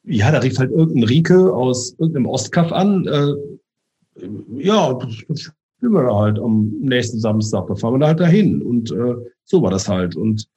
ja, 0.03 0.31
da 0.31 0.39
rief 0.39 0.57
halt 0.57 0.71
irgendein 0.71 1.03
Rieke 1.03 1.53
aus 1.53 1.93
irgendeinem 1.97 2.27
Ostkaff 2.27 2.71
an, 2.71 3.05
äh, 3.07 4.25
ja, 4.57 4.99
spielen 5.33 5.93
wir 5.93 6.03
da 6.03 6.15
halt 6.15 6.39
am 6.39 6.71
nächsten 6.81 7.19
Samstag, 7.19 7.67
da 7.67 7.75
fahren 7.75 7.95
wir 7.95 7.99
da 7.99 8.07
halt 8.07 8.19
dahin 8.19 8.61
und 8.61 8.91
äh, 8.91 9.15
so 9.45 9.61
war 9.61 9.71
das 9.71 9.87
halt 9.87 10.15
und 10.15 10.47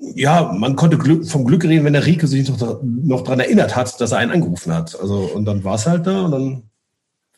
ja, 0.00 0.52
man 0.58 0.76
konnte 0.76 0.96
Glück, 0.96 1.26
vom 1.26 1.44
Glück 1.44 1.62
reden, 1.64 1.84
wenn 1.84 1.92
der 1.92 2.06
Rieke 2.06 2.26
sich 2.26 2.48
noch, 2.48 2.82
noch 2.82 3.22
dran 3.22 3.38
erinnert 3.38 3.76
hat, 3.76 4.00
dass 4.00 4.12
er 4.12 4.18
einen 4.18 4.30
angerufen 4.30 4.72
hat. 4.72 4.98
Also, 4.98 5.30
und 5.34 5.44
dann 5.44 5.62
war 5.62 5.74
es 5.74 5.86
halt 5.86 6.06
da 6.06 6.24
und 6.24 6.30
dann 6.30 6.69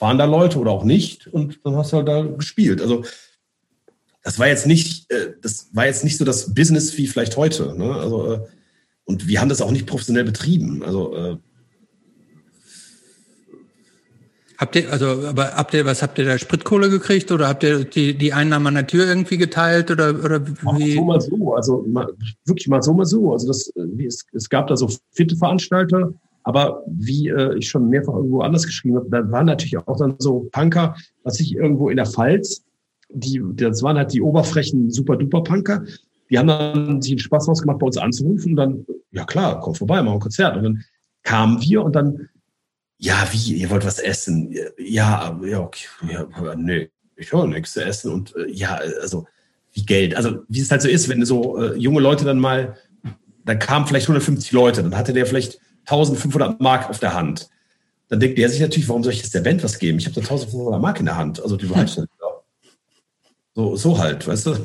waren 0.02 0.18
da 0.18 0.26
Leute 0.26 0.58
oder 0.58 0.72
auch 0.72 0.84
nicht 0.84 1.28
und 1.28 1.60
dann 1.64 1.76
hast 1.76 1.92
du 1.92 1.98
halt 1.98 2.08
da 2.08 2.22
gespielt. 2.22 2.82
Also, 2.82 3.04
das 4.22 4.38
war 4.38 4.48
jetzt 4.48 4.66
nicht, 4.66 5.10
äh, 5.10 5.34
das 5.40 5.70
war 5.72 5.86
jetzt 5.86 6.04
nicht 6.04 6.18
so 6.18 6.24
das 6.24 6.54
Business 6.54 6.98
wie 6.98 7.06
vielleicht 7.06 7.36
heute. 7.36 7.74
Ne? 7.78 7.94
Also, 7.94 8.34
äh, 8.34 8.40
und 9.04 9.26
wir 9.28 9.40
haben 9.40 9.48
das 9.48 9.62
auch 9.62 9.70
nicht 9.70 9.86
professionell 9.86 10.24
betrieben. 10.24 10.82
Also 10.84 11.16
äh, 11.16 11.36
Habt 14.58 14.76
ihr, 14.76 14.92
also, 14.92 15.06
aber 15.26 15.54
habt 15.56 15.74
ihr, 15.74 15.84
was 15.84 16.02
habt 16.02 16.20
ihr 16.20 16.24
da 16.24 16.38
Spritkohle 16.38 16.88
gekriegt 16.88 17.32
oder 17.32 17.48
habt 17.48 17.64
ihr 17.64 17.84
die, 17.84 18.16
die 18.16 18.32
Einnahmen 18.32 18.68
an 18.68 18.74
der 18.74 18.86
Tür 18.86 19.06
irgendwie 19.06 19.36
geteilt 19.36 19.90
oder, 19.90 20.10
oder 20.24 20.46
wie? 20.46 20.94
So 20.94 21.04
mal 21.04 21.20
so, 21.20 21.54
also 21.56 21.84
mal, 21.88 22.06
wirklich 22.44 22.68
mal 22.68 22.80
so, 22.80 22.94
mal 22.94 23.04
so. 23.04 23.32
Also 23.32 23.48
das, 23.48 23.72
es, 23.98 24.24
es 24.32 24.48
gab 24.48 24.68
da 24.68 24.76
so 24.76 24.88
fitte 25.10 25.34
Veranstalter, 25.36 26.14
aber 26.44 26.82
wie 26.86 27.28
äh, 27.28 27.56
ich 27.58 27.68
schon 27.68 27.88
mehrfach 27.88 28.14
irgendwo 28.14 28.40
anders 28.40 28.66
geschrieben 28.66 28.96
habe, 28.96 29.08
da 29.10 29.30
waren 29.30 29.46
natürlich 29.46 29.76
auch 29.76 29.96
dann 29.96 30.16
so 30.18 30.48
Punker, 30.52 30.96
was 31.22 31.40
ich 31.40 31.54
irgendwo 31.54 31.88
in 31.88 31.96
der 31.96 32.06
Pfalz, 32.06 32.64
die, 33.08 33.42
das 33.54 33.82
waren 33.82 33.96
halt 33.96 34.12
die 34.12 34.22
oberfrechen 34.22 34.90
Super-Duper-Punker. 34.90 35.84
Die 36.30 36.38
haben 36.38 36.48
dann 36.48 37.02
sich 37.02 37.12
einen 37.12 37.18
Spaß 37.18 37.48
rausgemacht, 37.48 37.78
bei 37.78 37.86
uns 37.86 37.98
anzurufen 37.98 38.52
und 38.52 38.56
dann, 38.56 38.86
ja 39.10 39.24
klar, 39.24 39.60
komm 39.60 39.74
vorbei, 39.74 40.02
machen 40.02 40.14
ein 40.14 40.20
Konzert. 40.20 40.56
Und 40.56 40.62
dann 40.64 40.84
kamen 41.22 41.60
wir 41.60 41.82
und 41.84 41.94
dann, 41.94 42.28
ja, 42.98 43.28
wie, 43.32 43.54
ihr 43.54 43.70
wollt 43.70 43.84
was 43.84 43.98
essen? 43.98 44.54
Ja, 44.78 45.38
ja, 45.44 45.60
okay, 45.60 45.86
ja, 46.08 46.54
nee, 46.56 46.90
ich 47.16 47.32
höre 47.32 47.46
nichts 47.46 47.72
zu 47.72 47.84
essen 47.84 48.12
und 48.12 48.34
äh, 48.36 48.50
ja, 48.50 48.80
also 49.00 49.26
wie 49.72 49.84
Geld. 49.84 50.14
Also 50.14 50.42
wie 50.48 50.60
es 50.60 50.70
halt 50.70 50.82
so 50.82 50.88
ist, 50.88 51.08
wenn 51.08 51.24
so 51.24 51.60
äh, 51.60 51.76
junge 51.76 52.00
Leute 52.00 52.24
dann 52.24 52.38
mal, 52.38 52.76
dann 53.44 53.58
kamen 53.58 53.86
vielleicht 53.86 54.06
150 54.06 54.52
Leute, 54.52 54.82
dann 54.82 54.96
hatte 54.96 55.12
der 55.12 55.26
vielleicht 55.26 55.60
1500 55.86 56.60
Mark 56.60 56.88
auf 56.88 56.98
der 56.98 57.14
Hand. 57.14 57.48
Dann 58.08 58.20
denkt 58.20 58.38
der 58.38 58.48
sich 58.50 58.60
natürlich, 58.60 58.88
warum 58.88 59.02
soll 59.02 59.12
ich 59.12 59.22
jetzt 59.22 59.34
der 59.34 59.40
Band 59.40 59.64
was 59.64 59.78
geben? 59.78 59.98
Ich 59.98 60.04
habe 60.04 60.14
da 60.14 60.20
1500 60.20 60.80
Mark 60.80 61.00
in 61.00 61.06
der 61.06 61.16
Hand. 61.16 61.42
Also 61.42 61.56
die 61.56 61.66
behalte 61.66 62.02
ich 62.02 62.08
so, 63.54 63.76
so 63.76 63.98
halt, 63.98 64.26
weißt 64.26 64.46
du? 64.46 64.56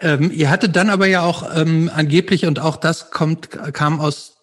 Ähm, 0.00 0.30
ihr 0.32 0.48
hattet 0.48 0.76
dann 0.76 0.90
aber 0.90 1.06
ja 1.06 1.22
auch 1.22 1.56
ähm, 1.56 1.90
angeblich, 1.92 2.46
und 2.46 2.60
auch 2.60 2.76
das 2.76 3.10
kommt, 3.10 3.50
kam 3.50 3.98
aus, 3.98 4.38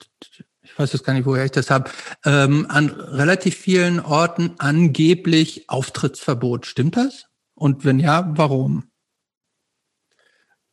ich 0.61 0.77
weiß 0.77 0.91
jetzt 0.91 1.05
gar 1.05 1.13
nicht, 1.13 1.25
woher 1.25 1.45
ich 1.45 1.51
das 1.51 1.69
habe, 1.69 1.89
ähm, 2.25 2.65
an 2.69 2.89
relativ 2.89 3.55
vielen 3.55 3.99
Orten 3.99 4.55
angeblich 4.57 5.69
Auftrittsverbot. 5.69 6.65
Stimmt 6.65 6.97
das? 6.97 7.27
Und 7.53 7.85
wenn 7.85 7.99
ja, 7.99 8.33
warum? 8.35 8.89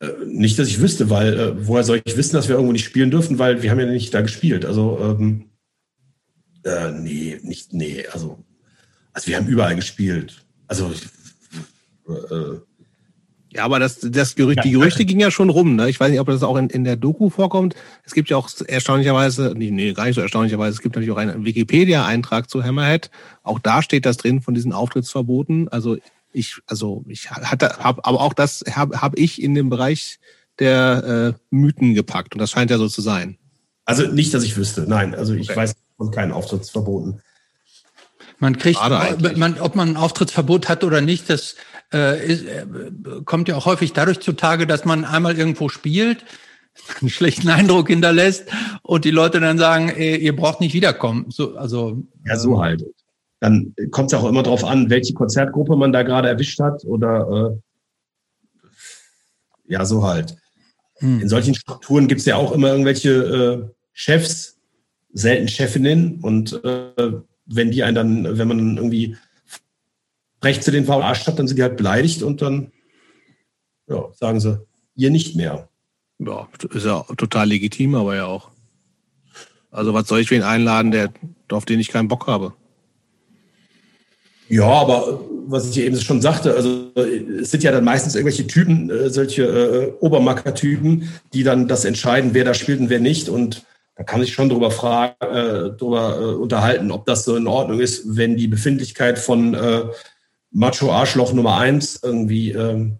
Äh, 0.02 0.26
nicht, 0.26 0.58
dass 0.58 0.68
ich 0.68 0.80
wüsste, 0.80 1.10
weil 1.10 1.38
äh, 1.38 1.66
woher 1.66 1.84
soll 1.84 2.02
ich 2.04 2.16
wissen, 2.16 2.34
dass 2.34 2.48
wir 2.48 2.56
irgendwo 2.56 2.72
nicht 2.72 2.84
spielen 2.84 3.10
dürfen, 3.10 3.38
weil 3.38 3.62
wir 3.62 3.70
haben 3.70 3.78
ja 3.78 3.86
nicht 3.86 4.12
da 4.12 4.20
gespielt. 4.20 4.64
Also 4.64 4.98
ähm, 5.00 5.44
äh, 6.64 6.90
nee, 6.90 7.38
nicht, 7.42 7.72
nee, 7.72 8.04
also, 8.12 8.42
also 9.12 9.28
wir 9.28 9.36
haben 9.36 9.46
überall 9.46 9.76
gespielt. 9.76 10.44
Also 10.66 10.92
äh, 12.08 12.58
ja, 13.54 13.64
aber 13.64 13.78
das, 13.78 14.00
das 14.00 14.34
Gerücht, 14.34 14.64
die 14.64 14.70
Gerüchte 14.70 15.04
gingen 15.04 15.20
ja 15.20 15.30
schon 15.30 15.50
rum. 15.50 15.76
Ne? 15.76 15.90
Ich 15.90 16.00
weiß 16.00 16.10
nicht, 16.10 16.20
ob 16.20 16.26
das 16.26 16.42
auch 16.42 16.56
in, 16.56 16.70
in 16.70 16.84
der 16.84 16.96
Doku 16.96 17.28
vorkommt. 17.28 17.74
Es 18.02 18.14
gibt 18.14 18.30
ja 18.30 18.38
auch 18.38 18.48
erstaunlicherweise, 18.66 19.52
nee, 19.54 19.70
nee, 19.70 19.92
gar 19.92 20.06
nicht 20.06 20.14
so 20.14 20.22
erstaunlicherweise, 20.22 20.74
es 20.74 20.80
gibt 20.80 20.94
natürlich 20.94 21.12
auch 21.12 21.18
einen 21.18 21.44
Wikipedia-Eintrag 21.44 22.48
zu 22.48 22.64
Hammerhead. 22.64 23.10
Auch 23.42 23.58
da 23.58 23.82
steht 23.82 24.06
das 24.06 24.16
drin 24.16 24.40
von 24.40 24.54
diesen 24.54 24.72
Auftrittsverboten. 24.72 25.68
Also 25.68 25.98
ich, 26.32 26.56
also 26.66 27.04
ich 27.08 27.30
hatte, 27.30 27.78
hab, 27.78 28.06
aber 28.06 28.20
auch 28.20 28.34
das 28.34 28.64
habe 28.70 29.00
hab 29.00 29.18
ich 29.18 29.42
in 29.42 29.54
den 29.54 29.68
Bereich 29.70 30.18
der 30.58 31.34
äh, 31.34 31.40
Mythen 31.50 31.94
gepackt 31.94 32.34
und 32.34 32.38
das 32.38 32.50
scheint 32.50 32.70
ja 32.70 32.78
so 32.78 32.88
zu 32.88 33.00
sein. 33.00 33.38
Also 33.84 34.06
nicht, 34.06 34.32
dass 34.32 34.44
ich 34.44 34.56
wüsste, 34.56 34.82
nein. 34.86 35.14
Also 35.14 35.34
ich 35.34 35.50
okay. 35.50 35.58
weiß 35.58 35.74
von 35.96 36.10
keinen 36.10 36.32
Auftrittsverboten. 36.32 37.20
Man 38.38 38.58
kriegt, 38.58 38.80
man, 39.36 39.60
ob 39.60 39.76
man 39.76 39.90
ein 39.90 39.96
Auftrittsverbot 39.96 40.68
hat 40.68 40.82
oder 40.82 41.00
nicht, 41.00 41.30
das 41.30 41.54
äh, 41.92 42.26
ist, 42.26 42.44
äh, 42.44 42.66
kommt 43.24 43.48
ja 43.48 43.56
auch 43.56 43.66
häufig 43.66 43.92
dadurch 43.92 44.20
zutage, 44.20 44.66
dass 44.66 44.84
man 44.84 45.04
einmal 45.04 45.38
irgendwo 45.38 45.68
spielt, 45.68 46.24
einen 47.00 47.10
schlechten 47.10 47.48
Eindruck 47.48 47.88
hinterlässt 47.88 48.46
und 48.82 49.04
die 49.04 49.10
Leute 49.10 49.38
dann 49.40 49.58
sagen, 49.58 49.90
ey, 49.90 50.16
ihr 50.16 50.34
braucht 50.34 50.60
nicht 50.60 50.74
wiederkommen. 50.74 51.26
So, 51.28 51.56
also 51.56 52.02
ja, 52.26 52.36
so 52.36 52.60
halt. 52.60 52.84
Dann 53.42 53.74
kommt 53.90 54.12
es 54.12 54.16
auch 54.16 54.28
immer 54.28 54.44
darauf 54.44 54.62
an, 54.62 54.88
welche 54.88 55.14
Konzertgruppe 55.14 55.74
man 55.74 55.90
da 55.92 56.04
gerade 56.04 56.28
erwischt 56.28 56.60
hat 56.60 56.84
oder 56.84 57.58
äh, 58.62 58.70
ja, 59.66 59.84
so 59.84 60.04
halt. 60.04 60.36
Hm. 60.98 61.22
In 61.22 61.28
solchen 61.28 61.56
Strukturen 61.56 62.06
gibt 62.06 62.20
es 62.20 62.26
ja 62.26 62.36
auch 62.36 62.52
immer 62.52 62.68
irgendwelche 62.68 63.10
äh, 63.10 63.68
Chefs, 63.92 64.60
selten 65.12 65.48
Chefinnen 65.48 66.20
und 66.20 66.64
äh, 66.64 67.14
wenn 67.46 67.72
die 67.72 67.82
einen 67.82 67.96
dann, 67.96 68.38
wenn 68.38 68.46
man 68.46 68.76
irgendwie 68.76 69.16
recht 70.44 70.62
zu 70.62 70.70
den 70.70 70.86
VA 70.86 71.12
statt, 71.16 71.36
dann 71.36 71.48
sind 71.48 71.56
die 71.56 71.64
halt 71.64 71.76
beleidigt 71.76 72.22
und 72.22 72.42
dann 72.42 72.70
ja, 73.88 74.04
sagen 74.12 74.38
sie, 74.38 74.64
ihr 74.94 75.10
nicht 75.10 75.34
mehr. 75.34 75.68
Ja, 76.20 76.48
ist 76.70 76.86
ja 76.86 77.02
total 77.16 77.48
legitim, 77.48 77.96
aber 77.96 78.14
ja 78.14 78.26
auch. 78.26 78.52
Also 79.72 79.94
was 79.94 80.06
soll 80.06 80.20
ich 80.20 80.30
wen 80.30 80.44
einladen, 80.44 80.92
der, 80.92 81.12
auf 81.50 81.64
den 81.64 81.80
ich 81.80 81.88
keinen 81.88 82.06
Bock 82.06 82.28
habe? 82.28 82.54
Ja, 84.52 84.66
aber 84.66 85.18
was 85.46 85.70
ich 85.70 85.78
eben 85.78 85.98
schon 85.98 86.20
sagte, 86.20 86.54
also 86.54 86.92
es 86.94 87.50
sind 87.50 87.62
ja 87.62 87.72
dann 87.72 87.84
meistens 87.84 88.14
irgendwelche 88.14 88.46
Typen, 88.46 88.90
äh, 88.90 89.08
solche 89.08 89.44
äh, 89.44 89.92
Obermacker-Typen, 90.00 91.08
die 91.32 91.42
dann 91.42 91.68
das 91.68 91.86
entscheiden, 91.86 92.34
wer 92.34 92.44
da 92.44 92.52
spielt 92.52 92.78
und 92.78 92.90
wer 92.90 93.00
nicht. 93.00 93.30
Und 93.30 93.64
da 93.96 94.02
kann 94.02 94.22
ich 94.22 94.34
schon 94.34 94.50
drüber 94.50 94.70
fragen, 94.70 95.14
äh, 95.20 95.70
drüber 95.70 96.18
äh, 96.20 96.24
unterhalten, 96.34 96.90
ob 96.90 97.06
das 97.06 97.24
so 97.24 97.34
in 97.34 97.46
Ordnung 97.46 97.80
ist, 97.80 98.14
wenn 98.14 98.36
die 98.36 98.46
Befindlichkeit 98.46 99.18
von 99.18 99.54
äh, 99.54 99.84
Macho 100.50 100.92
Arschloch 100.92 101.32
Nummer 101.32 101.56
eins 101.56 102.00
irgendwie 102.02 102.52
ähm, 102.52 102.98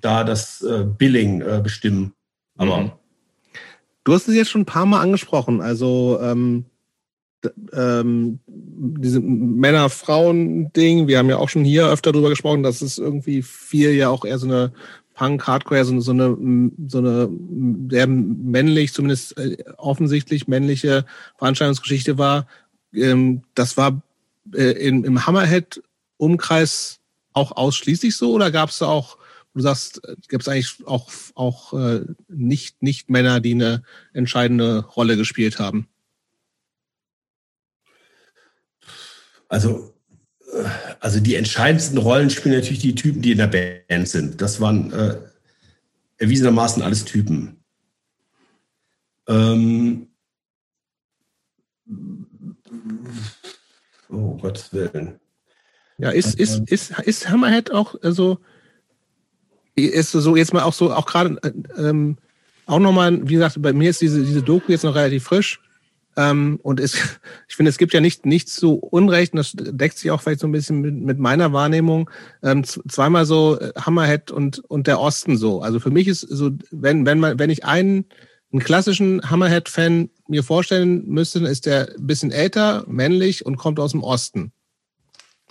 da 0.00 0.24
das 0.24 0.62
äh, 0.62 0.84
Billing 0.84 1.42
äh, 1.42 1.60
bestimmen. 1.62 2.12
Aber 2.56 2.78
mhm. 2.78 2.92
du 4.02 4.14
hast 4.14 4.26
es 4.26 4.34
jetzt 4.34 4.50
schon 4.50 4.62
ein 4.62 4.66
paar 4.66 4.86
Mal 4.86 5.00
angesprochen, 5.00 5.60
also 5.60 6.18
ähm, 6.20 6.64
ähm, 7.72 8.40
diese 8.46 9.20
Männer-Frauen-Ding, 9.20 11.08
wir 11.08 11.18
haben 11.18 11.28
ja 11.28 11.36
auch 11.36 11.48
schon 11.48 11.64
hier 11.64 11.88
öfter 11.88 12.12
drüber 12.12 12.30
gesprochen, 12.30 12.62
dass 12.62 12.82
es 12.82 12.98
irgendwie 12.98 13.42
viel 13.42 13.92
ja 13.92 14.08
auch 14.08 14.24
eher 14.24 14.38
so 14.38 14.46
eine 14.46 14.72
Punk, 15.14 15.46
Hardcore, 15.46 15.84
so, 15.84 16.00
so 16.00 16.12
eine, 16.12 16.36
so 16.88 16.98
eine 16.98 17.28
sehr 17.90 18.06
männlich, 18.06 18.92
zumindest 18.92 19.36
äh, 19.38 19.56
offensichtlich 19.76 20.48
männliche 20.48 21.04
Veranstaltungsgeschichte 21.36 22.18
war. 22.18 22.46
Ähm, 22.94 23.42
das 23.54 23.76
war 23.76 24.02
äh, 24.54 24.72
in, 24.72 25.04
im 25.04 25.26
Hammerhead-Umkreis 25.26 27.00
auch 27.32 27.52
ausschließlich 27.52 28.16
so 28.16 28.32
oder 28.32 28.50
gab 28.50 28.70
es 28.70 28.82
auch, 28.82 29.18
du 29.54 29.60
sagst, 29.60 30.00
gibt 30.28 30.42
es 30.42 30.48
eigentlich 30.48 30.76
auch, 30.86 31.10
auch 31.34 31.72
äh, 31.74 32.04
nicht, 32.28 32.82
nicht 32.82 33.10
Männer, 33.10 33.40
die 33.40 33.54
eine 33.54 33.82
entscheidende 34.12 34.84
Rolle 34.86 35.16
gespielt 35.16 35.58
haben? 35.58 35.88
Also, 39.52 39.92
äh, 40.50 40.64
also 41.00 41.20
die 41.20 41.34
entscheidendsten 41.34 41.98
Rollen 41.98 42.30
spielen 42.30 42.54
natürlich 42.54 42.80
die 42.80 42.94
Typen, 42.94 43.20
die 43.20 43.32
in 43.32 43.38
der 43.38 43.48
Band 43.48 44.08
sind. 44.08 44.40
Das 44.40 44.62
waren 44.62 44.90
äh, 44.92 45.18
erwiesenermaßen 46.16 46.82
alles 46.82 47.04
Typen. 47.04 47.62
Ähm, 49.28 50.08
oh 54.08 54.38
Gottes 54.38 54.72
Willen. 54.72 55.20
Ja, 55.98 56.10
ist, 56.10 56.34
ist, 56.40 56.62
ist, 56.70 56.98
ist 57.00 57.28
Hammerhead 57.28 57.72
auch 57.72 57.94
also 58.02 58.38
ist 59.74 60.12
so 60.12 60.34
jetzt 60.34 60.54
mal 60.54 60.62
auch 60.62 60.72
so, 60.72 60.94
auch 60.94 61.06
gerade 61.06 61.38
ähm, 61.76 62.16
auch 62.64 62.78
nochmal, 62.78 63.28
wie 63.28 63.34
gesagt, 63.34 63.60
bei 63.60 63.74
mir 63.74 63.90
ist 63.90 64.00
diese, 64.00 64.24
diese 64.24 64.42
Doku 64.42 64.72
jetzt 64.72 64.84
noch 64.84 64.94
relativ 64.94 65.24
frisch. 65.24 65.60
Ähm, 66.16 66.58
und 66.62 66.80
es, 66.80 66.94
ich 67.48 67.56
finde, 67.56 67.70
es 67.70 67.78
gibt 67.78 67.94
ja 67.94 68.00
nicht 68.00 68.26
nichts 68.26 68.54
zu 68.54 68.74
Unrecht, 68.74 69.32
und 69.32 69.38
das 69.38 69.52
deckt 69.54 69.98
sich 69.98 70.10
auch 70.10 70.20
vielleicht 70.20 70.40
so 70.40 70.46
ein 70.46 70.52
bisschen 70.52 70.80
mit, 70.80 70.94
mit 70.94 71.18
meiner 71.18 71.52
Wahrnehmung. 71.52 72.10
Ähm, 72.42 72.64
zweimal 72.64 73.24
so 73.24 73.58
äh, 73.58 73.72
Hammerhead 73.78 74.30
und, 74.30 74.58
und 74.68 74.86
der 74.86 75.00
Osten 75.00 75.36
so. 75.36 75.62
Also 75.62 75.80
für 75.80 75.90
mich 75.90 76.08
ist 76.08 76.20
so, 76.20 76.50
wenn, 76.70 77.06
wenn 77.06 77.18
man, 77.18 77.38
wenn 77.38 77.50
ich 77.50 77.64
einen, 77.64 78.06
einen 78.52 78.62
klassischen 78.62 79.28
Hammerhead-Fan 79.30 80.10
mir 80.28 80.42
vorstellen 80.42 81.06
müsste, 81.06 81.40
ist 81.40 81.66
der 81.66 81.94
ein 81.96 82.06
bisschen 82.06 82.30
älter, 82.30 82.84
männlich 82.86 83.46
und 83.46 83.56
kommt 83.56 83.80
aus 83.80 83.92
dem 83.92 84.02
Osten. 84.02 84.52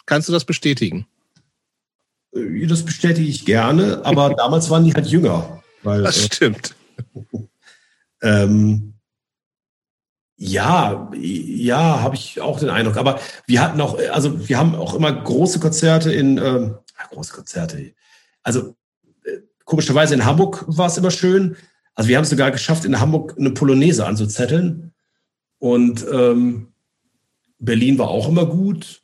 Kannst 0.05 0.30
du 0.30 0.34
das 0.34 0.45
bestätigen? 0.45 1.07
Äh, 2.34 2.68
das 2.68 2.84
bestätige 2.84 3.28
ich 3.28 3.45
gerne, 3.45 4.01
aber 4.03 4.34
damals 4.38 4.70
waren 4.70 4.86
die 4.86 4.93
halt 4.93 5.07
jünger. 5.07 5.64
Weil, 5.84 6.03
das 6.03 6.18
äh, 6.18 6.22
stimmt. 6.22 6.76
ähm, 8.22 8.93
ja, 10.44 11.08
ja, 11.14 12.02
habe 12.02 12.16
ich 12.16 12.42
auch 12.42 12.60
den 12.60 12.72
Eindruck. 12.72 12.98
Aber 12.98 13.20
wir 13.46 13.62
hatten 13.62 13.80
auch, 13.80 14.00
also 14.12 14.50
wir 14.50 14.58
haben 14.58 14.74
auch 14.74 14.96
immer 14.96 15.14
große 15.14 15.60
Konzerte 15.60 16.12
in, 16.12 16.39
äh, 16.39 16.72
große 17.12 17.32
Konzerte. 17.32 17.94
Also 18.42 18.76
äh, 19.24 19.38
komischerweise 19.66 20.16
in 20.16 20.26
Hamburg 20.26 20.66
war 20.66 20.88
es 20.88 20.98
immer 20.98 21.12
schön. 21.12 21.58
Also 21.94 22.10
wir 22.10 22.18
haben 22.18 22.24
es 22.24 22.32
sogar 22.32 22.50
geschafft, 22.50 22.86
in 22.86 23.00
Hamburg 23.00 23.36
eine 23.38 23.52
Polonaise 23.52 24.04
anzuzetteln. 24.04 24.94
Und 25.60 26.08
ähm, 26.12 26.70
Berlin 27.60 28.00
war 28.00 28.08
auch 28.08 28.28
immer 28.28 28.48
gut. 28.48 29.04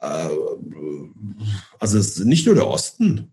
Äh, 0.00 0.28
also 1.78 1.98
es 1.98 2.18
ist 2.18 2.24
nicht 2.24 2.46
nur 2.46 2.56
der 2.56 2.66
Osten. 2.66 3.32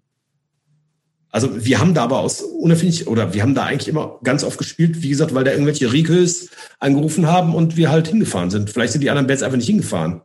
Also 1.34 1.66
wir 1.66 1.80
haben 1.80 1.96
da 1.96 2.04
aber 2.04 2.20
aus 2.20 2.44
unerfindlich 2.44 3.08
oder 3.08 3.34
wir 3.34 3.42
haben 3.42 3.56
da 3.56 3.64
eigentlich 3.64 3.88
immer 3.88 4.20
ganz 4.24 4.44
oft 4.44 4.60
gespielt, 4.60 5.02
wie 5.02 5.10
gesagt, 5.10 5.34
weil 5.34 5.44
da 5.44 5.52
irgendwelche 5.52 5.92
Rikos 5.92 6.50
angerufen 6.80 7.26
haben 7.26 7.56
und 7.56 7.76
wir 7.76 7.90
halt 7.90 8.08
hingefahren 8.08 8.52
sind. 8.52 8.70
Vielleicht 8.70 8.94
sind 8.94 9.02
die 9.02 9.10
anderen 9.10 9.26
Bands 9.26 9.42
einfach 9.42 9.58
nicht 9.58 9.66
hingefahren. 9.66 10.22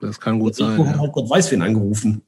Das 0.00 0.18
kann 0.18 0.38
gut 0.38 0.54
sein. 0.54 0.80
Ja. 0.80 0.98
Halt 0.98 1.12
Gott 1.12 1.28
weiß, 1.28 1.50
wen 1.52 1.60
angerufen. 1.60 2.22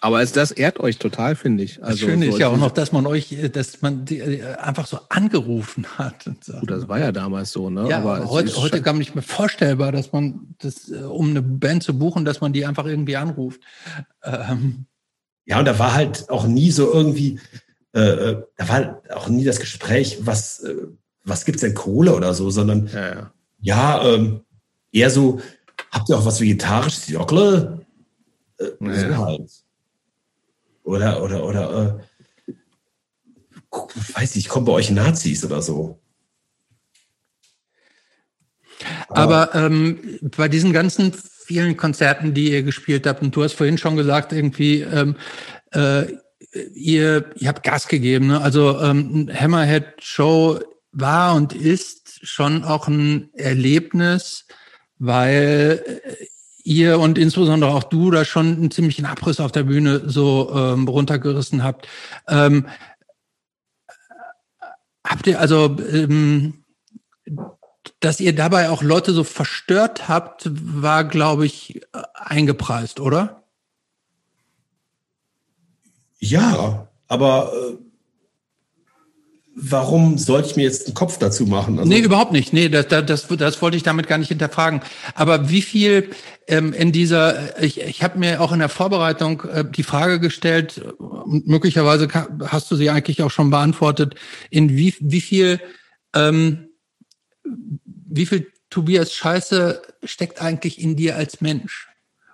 Aber 0.00 0.22
es, 0.22 0.32
das 0.32 0.52
ehrt 0.52 0.80
euch 0.80 0.96
total, 0.96 1.36
finde 1.36 1.64
ich. 1.64 1.82
Also, 1.82 1.90
das 1.90 2.00
Schöne 2.00 2.24
so 2.24 2.32
ist 2.32 2.38
ja 2.38 2.48
auch 2.48 2.56
noch, 2.56 2.70
dass 2.70 2.92
man 2.92 3.04
euch, 3.04 3.36
dass 3.52 3.82
man 3.82 4.06
die, 4.06 4.20
äh, 4.20 4.54
einfach 4.54 4.86
so 4.86 5.00
angerufen 5.10 5.84
hat. 5.98 6.24
So. 6.40 6.54
Gut, 6.54 6.70
das 6.70 6.88
war 6.88 6.98
ja 6.98 7.12
damals 7.12 7.52
so, 7.52 7.68
ne? 7.68 7.86
Ja, 7.90 7.98
aber 7.98 8.30
heute, 8.30 8.56
heute 8.56 8.80
gar 8.80 8.94
nicht 8.94 9.14
mehr 9.14 9.22
vorstellbar, 9.22 9.92
dass 9.92 10.12
man 10.12 10.54
das, 10.60 10.90
äh, 10.90 11.02
um 11.02 11.28
eine 11.28 11.42
Band 11.42 11.82
zu 11.82 11.98
buchen, 11.98 12.24
dass 12.24 12.40
man 12.40 12.54
die 12.54 12.64
einfach 12.64 12.86
irgendwie 12.86 13.18
anruft. 13.18 13.60
Ähm, 14.24 14.86
ja, 15.50 15.58
und 15.58 15.64
da 15.64 15.80
war 15.80 15.94
halt 15.94 16.30
auch 16.30 16.46
nie 16.46 16.70
so 16.70 16.92
irgendwie, 16.92 17.40
äh, 17.92 17.98
äh, 17.98 18.42
da 18.56 18.68
war 18.68 18.74
halt 18.76 19.10
auch 19.10 19.28
nie 19.28 19.42
das 19.42 19.58
Gespräch, 19.58 20.18
was, 20.20 20.60
äh, 20.60 20.86
was 21.24 21.44
gibt's 21.44 21.62
denn 21.62 21.74
Kohle 21.74 22.14
oder 22.14 22.34
so, 22.34 22.50
sondern 22.50 22.86
ja, 22.86 23.14
ja. 23.14 23.32
ja 23.60 24.04
ähm, 24.04 24.44
eher 24.92 25.10
so, 25.10 25.40
habt 25.90 26.08
ihr 26.08 26.16
auch 26.16 26.24
was 26.24 26.40
Vegetarisches? 26.40 27.12
Klar. 27.26 27.80
Äh, 28.58 28.66
ja, 28.80 28.94
so 28.94 29.26
halt. 29.26 29.50
Oder, 30.84 31.20
oder, 31.20 31.44
oder, 31.44 32.00
äh, 32.48 32.52
weiß 34.14 34.36
ich, 34.36 34.48
kommen 34.48 34.66
bei 34.66 34.72
euch 34.72 34.92
Nazis 34.92 35.44
oder 35.44 35.62
so. 35.62 35.98
Aber 39.08 39.52
ähm, 39.56 40.20
bei 40.36 40.46
diesen 40.46 40.72
ganzen 40.72 41.12
vielen 41.50 41.76
Konzerten, 41.76 42.32
die 42.32 42.52
ihr 42.52 42.62
gespielt 42.62 43.08
habt. 43.08 43.22
Und 43.22 43.34
du 43.34 43.42
hast 43.42 43.54
vorhin 43.54 43.76
schon 43.76 43.96
gesagt, 43.96 44.32
irgendwie, 44.32 44.82
ähm, 44.82 45.16
äh, 45.72 46.04
ihr, 46.74 47.32
ihr 47.34 47.48
habt 47.48 47.64
Gas 47.64 47.88
gegeben. 47.88 48.28
Ne? 48.28 48.40
Also 48.40 48.80
ähm, 48.80 49.28
Hammerhead 49.34 49.94
Show 49.98 50.60
war 50.92 51.34
und 51.34 51.52
ist 51.52 52.24
schon 52.24 52.62
auch 52.62 52.86
ein 52.86 53.30
Erlebnis, 53.34 54.46
weil 55.00 55.82
äh, 55.84 56.24
ihr 56.62 57.00
und 57.00 57.18
insbesondere 57.18 57.72
auch 57.72 57.82
du 57.82 58.12
da 58.12 58.24
schon 58.24 58.54
einen 58.54 58.70
ziemlichen 58.70 59.04
Abriss 59.04 59.40
auf 59.40 59.50
der 59.50 59.64
Bühne 59.64 60.08
so 60.08 60.52
ähm, 60.54 60.86
runtergerissen 60.86 61.64
habt. 61.64 61.88
Ähm, 62.28 62.68
habt 65.04 65.26
ihr 65.26 65.40
also 65.40 65.76
ähm, 65.92 66.62
dass 68.00 68.20
ihr 68.20 68.34
dabei 68.34 68.70
auch 68.70 68.82
Leute 68.82 69.12
so 69.12 69.24
verstört 69.24 70.08
habt, 70.08 70.50
war, 70.52 71.04
glaube 71.04 71.46
ich, 71.46 71.80
eingepreist, 72.14 73.00
oder? 73.00 73.44
Ja, 76.18 76.88
aber 77.08 77.52
äh, 77.54 77.76
warum 79.54 80.18
sollte 80.18 80.50
ich 80.50 80.56
mir 80.56 80.62
jetzt 80.62 80.86
einen 80.86 80.94
Kopf 80.94 81.18
dazu 81.18 81.46
machen? 81.46 81.78
Also, 81.78 81.88
nee, 81.88 82.00
überhaupt 82.00 82.32
nicht. 82.32 82.52
Nee, 82.52 82.68
das, 82.68 82.88
das, 82.88 83.26
das 83.26 83.62
wollte 83.62 83.76
ich 83.76 83.82
damit 83.82 84.06
gar 84.06 84.18
nicht 84.18 84.28
hinterfragen. 84.28 84.82
Aber 85.14 85.48
wie 85.48 85.62
viel 85.62 86.10
ähm, 86.46 86.72
in 86.72 86.92
dieser, 86.92 87.62
ich, 87.62 87.80
ich 87.80 88.02
habe 88.02 88.18
mir 88.18 88.40
auch 88.40 88.52
in 88.52 88.58
der 88.58 88.68
Vorbereitung 88.68 89.42
äh, 89.42 89.64
die 89.68 89.82
Frage 89.82 90.20
gestellt, 90.20 90.82
und 90.98 91.46
möglicherweise 91.46 92.08
hast 92.46 92.70
du 92.70 92.76
sie 92.76 92.90
eigentlich 92.90 93.22
auch 93.22 93.30
schon 93.30 93.50
beantwortet, 93.50 94.14
in 94.50 94.76
wie, 94.76 94.94
wie 95.00 95.20
viel 95.20 95.60
ähm, 96.14 96.69
wie 97.44 98.26
viel 98.26 98.52
Tobias 98.70 99.12
Scheiße 99.12 99.82
steckt 100.04 100.40
eigentlich 100.40 100.80
in 100.80 100.96
dir 100.96 101.16
als 101.16 101.40
Mensch? 101.40 101.88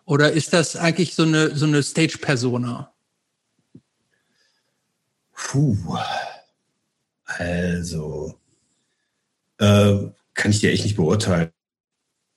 Oder 0.05 0.33
ist 0.33 0.53
das 0.53 0.77
eigentlich 0.77 1.15
so 1.15 1.25
eine, 1.25 1.55
so 1.57 1.67
eine 1.67 1.83
Stage-Persona? 1.83 2.93
Puh. 5.33 5.77
Also, 7.25 8.39
äh, 9.59 9.97
kann 10.35 10.51
ich 10.51 10.61
dir 10.61 10.71
echt 10.71 10.85
nicht 10.85 10.97
beurteilen. 10.97 11.51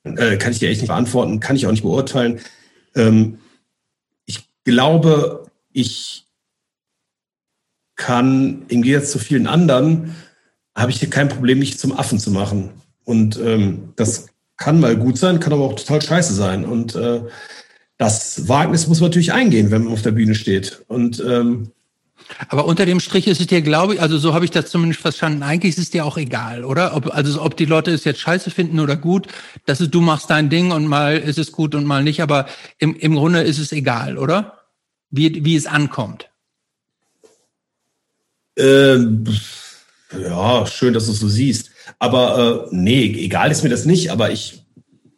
Äh, 0.02 0.38
kann 0.38 0.52
ich 0.52 0.58
dir 0.58 0.68
echt 0.68 0.80
nicht 0.80 0.88
beantworten, 0.88 1.40
kann 1.40 1.56
ich 1.56 1.66
auch 1.66 1.70
nicht 1.70 1.82
beurteilen. 1.82 2.40
Ähm, 2.94 3.38
ich 4.24 4.48
glaube, 4.64 5.50
ich 5.72 6.26
kann 7.96 8.64
im 8.68 8.82
Gegensatz 8.82 9.12
zu 9.12 9.18
vielen 9.18 9.46
anderen, 9.46 10.16
habe 10.74 10.90
ich 10.90 11.00
hier 11.00 11.10
kein 11.10 11.28
Problem, 11.28 11.58
mich 11.58 11.78
zum 11.78 11.92
Affen 11.92 12.18
zu 12.18 12.30
machen. 12.30 12.70
Und 13.04 13.38
ähm, 13.38 13.92
das 13.96 14.26
kann 14.56 14.80
mal 14.80 14.96
gut 14.96 15.18
sein, 15.18 15.40
kann 15.40 15.52
aber 15.52 15.64
auch 15.64 15.74
total 15.74 16.02
scheiße 16.02 16.34
sein. 16.34 16.64
Und 16.64 16.94
äh, 16.94 17.22
das 17.96 18.48
Wagnis 18.48 18.86
muss 18.86 19.00
man 19.00 19.10
natürlich 19.10 19.32
eingehen, 19.32 19.70
wenn 19.70 19.84
man 19.84 19.92
auf 19.92 20.02
der 20.02 20.12
Bühne 20.12 20.34
steht. 20.34 20.82
Und 20.88 21.20
ähm, 21.26 21.72
Aber 22.48 22.66
unter 22.66 22.86
dem 22.86 23.00
Strich 23.00 23.26
ist 23.26 23.40
es 23.40 23.46
dir, 23.46 23.62
glaube 23.62 23.94
ich, 23.94 24.00
also 24.00 24.18
so 24.18 24.32
habe 24.34 24.44
ich 24.44 24.50
das 24.50 24.70
zumindest 24.70 25.00
verstanden, 25.00 25.42
eigentlich 25.42 25.76
ist 25.76 25.82
es 25.82 25.90
dir 25.90 26.04
auch 26.04 26.16
egal, 26.16 26.64
oder? 26.64 26.94
Ob, 26.94 27.14
also 27.14 27.42
ob 27.42 27.56
die 27.56 27.64
Leute 27.64 27.90
es 27.90 28.04
jetzt 28.04 28.20
scheiße 28.20 28.50
finden 28.50 28.80
oder 28.80 28.96
gut, 28.96 29.26
das 29.66 29.80
ist, 29.80 29.92
du 29.92 30.00
machst 30.00 30.30
dein 30.30 30.48
Ding 30.50 30.70
und 30.70 30.86
mal 30.86 31.16
ist 31.16 31.38
es 31.38 31.52
gut 31.52 31.74
und 31.74 31.84
mal 31.84 32.02
nicht, 32.02 32.22
aber 32.22 32.46
im, 32.78 32.94
im 32.96 33.16
Grunde 33.16 33.42
ist 33.42 33.58
es 33.58 33.72
egal, 33.72 34.18
oder? 34.18 34.58
Wie, 35.10 35.44
wie 35.44 35.56
es 35.56 35.66
ankommt. 35.66 36.30
Ähm, 38.56 39.24
ja, 40.18 40.66
schön, 40.66 40.94
dass 40.94 41.06
du 41.06 41.12
es 41.12 41.20
so 41.20 41.28
siehst. 41.28 41.70
Aber 41.98 42.68
äh, 42.70 42.74
nee, 42.74 43.04
egal 43.04 43.50
ist 43.50 43.62
mir 43.62 43.70
das 43.70 43.84
nicht, 43.84 44.10
aber 44.10 44.30
ich 44.30 44.64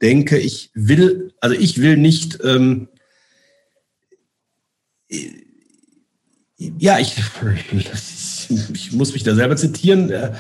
denke, 0.01 0.39
ich 0.39 0.71
will, 0.75 1.33
also 1.41 1.55
ich 1.57 1.81
will 1.81 1.97
nicht 1.97 2.39
ähm, 2.45 2.89
ja, 6.79 6.99
ich, 6.99 7.17
ich 8.75 8.93
muss 8.93 9.13
mich 9.13 9.23
da 9.23 9.35
selber 9.35 9.57
zitieren. 9.57 10.11
Äh, 10.11 10.33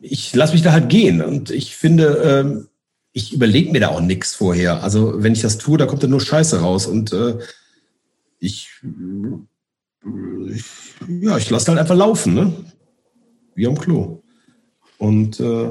ich 0.00 0.34
lasse 0.34 0.52
mich 0.52 0.62
da 0.62 0.72
halt 0.72 0.90
gehen 0.90 1.22
und 1.22 1.50
ich 1.50 1.76
finde, 1.76 2.06
ähm, 2.24 2.68
ich 3.12 3.32
überlege 3.32 3.70
mir 3.70 3.80
da 3.80 3.88
auch 3.88 4.00
nichts 4.00 4.34
vorher. 4.34 4.82
Also 4.82 5.22
wenn 5.22 5.32
ich 5.32 5.40
das 5.40 5.56
tue, 5.56 5.78
da 5.78 5.86
kommt 5.86 6.02
dann 6.02 6.10
nur 6.10 6.20
Scheiße 6.20 6.60
raus 6.60 6.86
und 6.86 7.12
äh, 7.12 7.38
ich, 8.38 8.68
ich 10.50 10.64
ja, 11.08 11.38
ich 11.38 11.48
lasse 11.48 11.68
halt 11.68 11.78
einfach 11.78 11.96
laufen, 11.96 12.34
ne? 12.34 12.52
Wie 13.54 13.66
am 13.66 13.78
Klo. 13.78 14.22
Und 14.98 15.40
äh, 15.40 15.70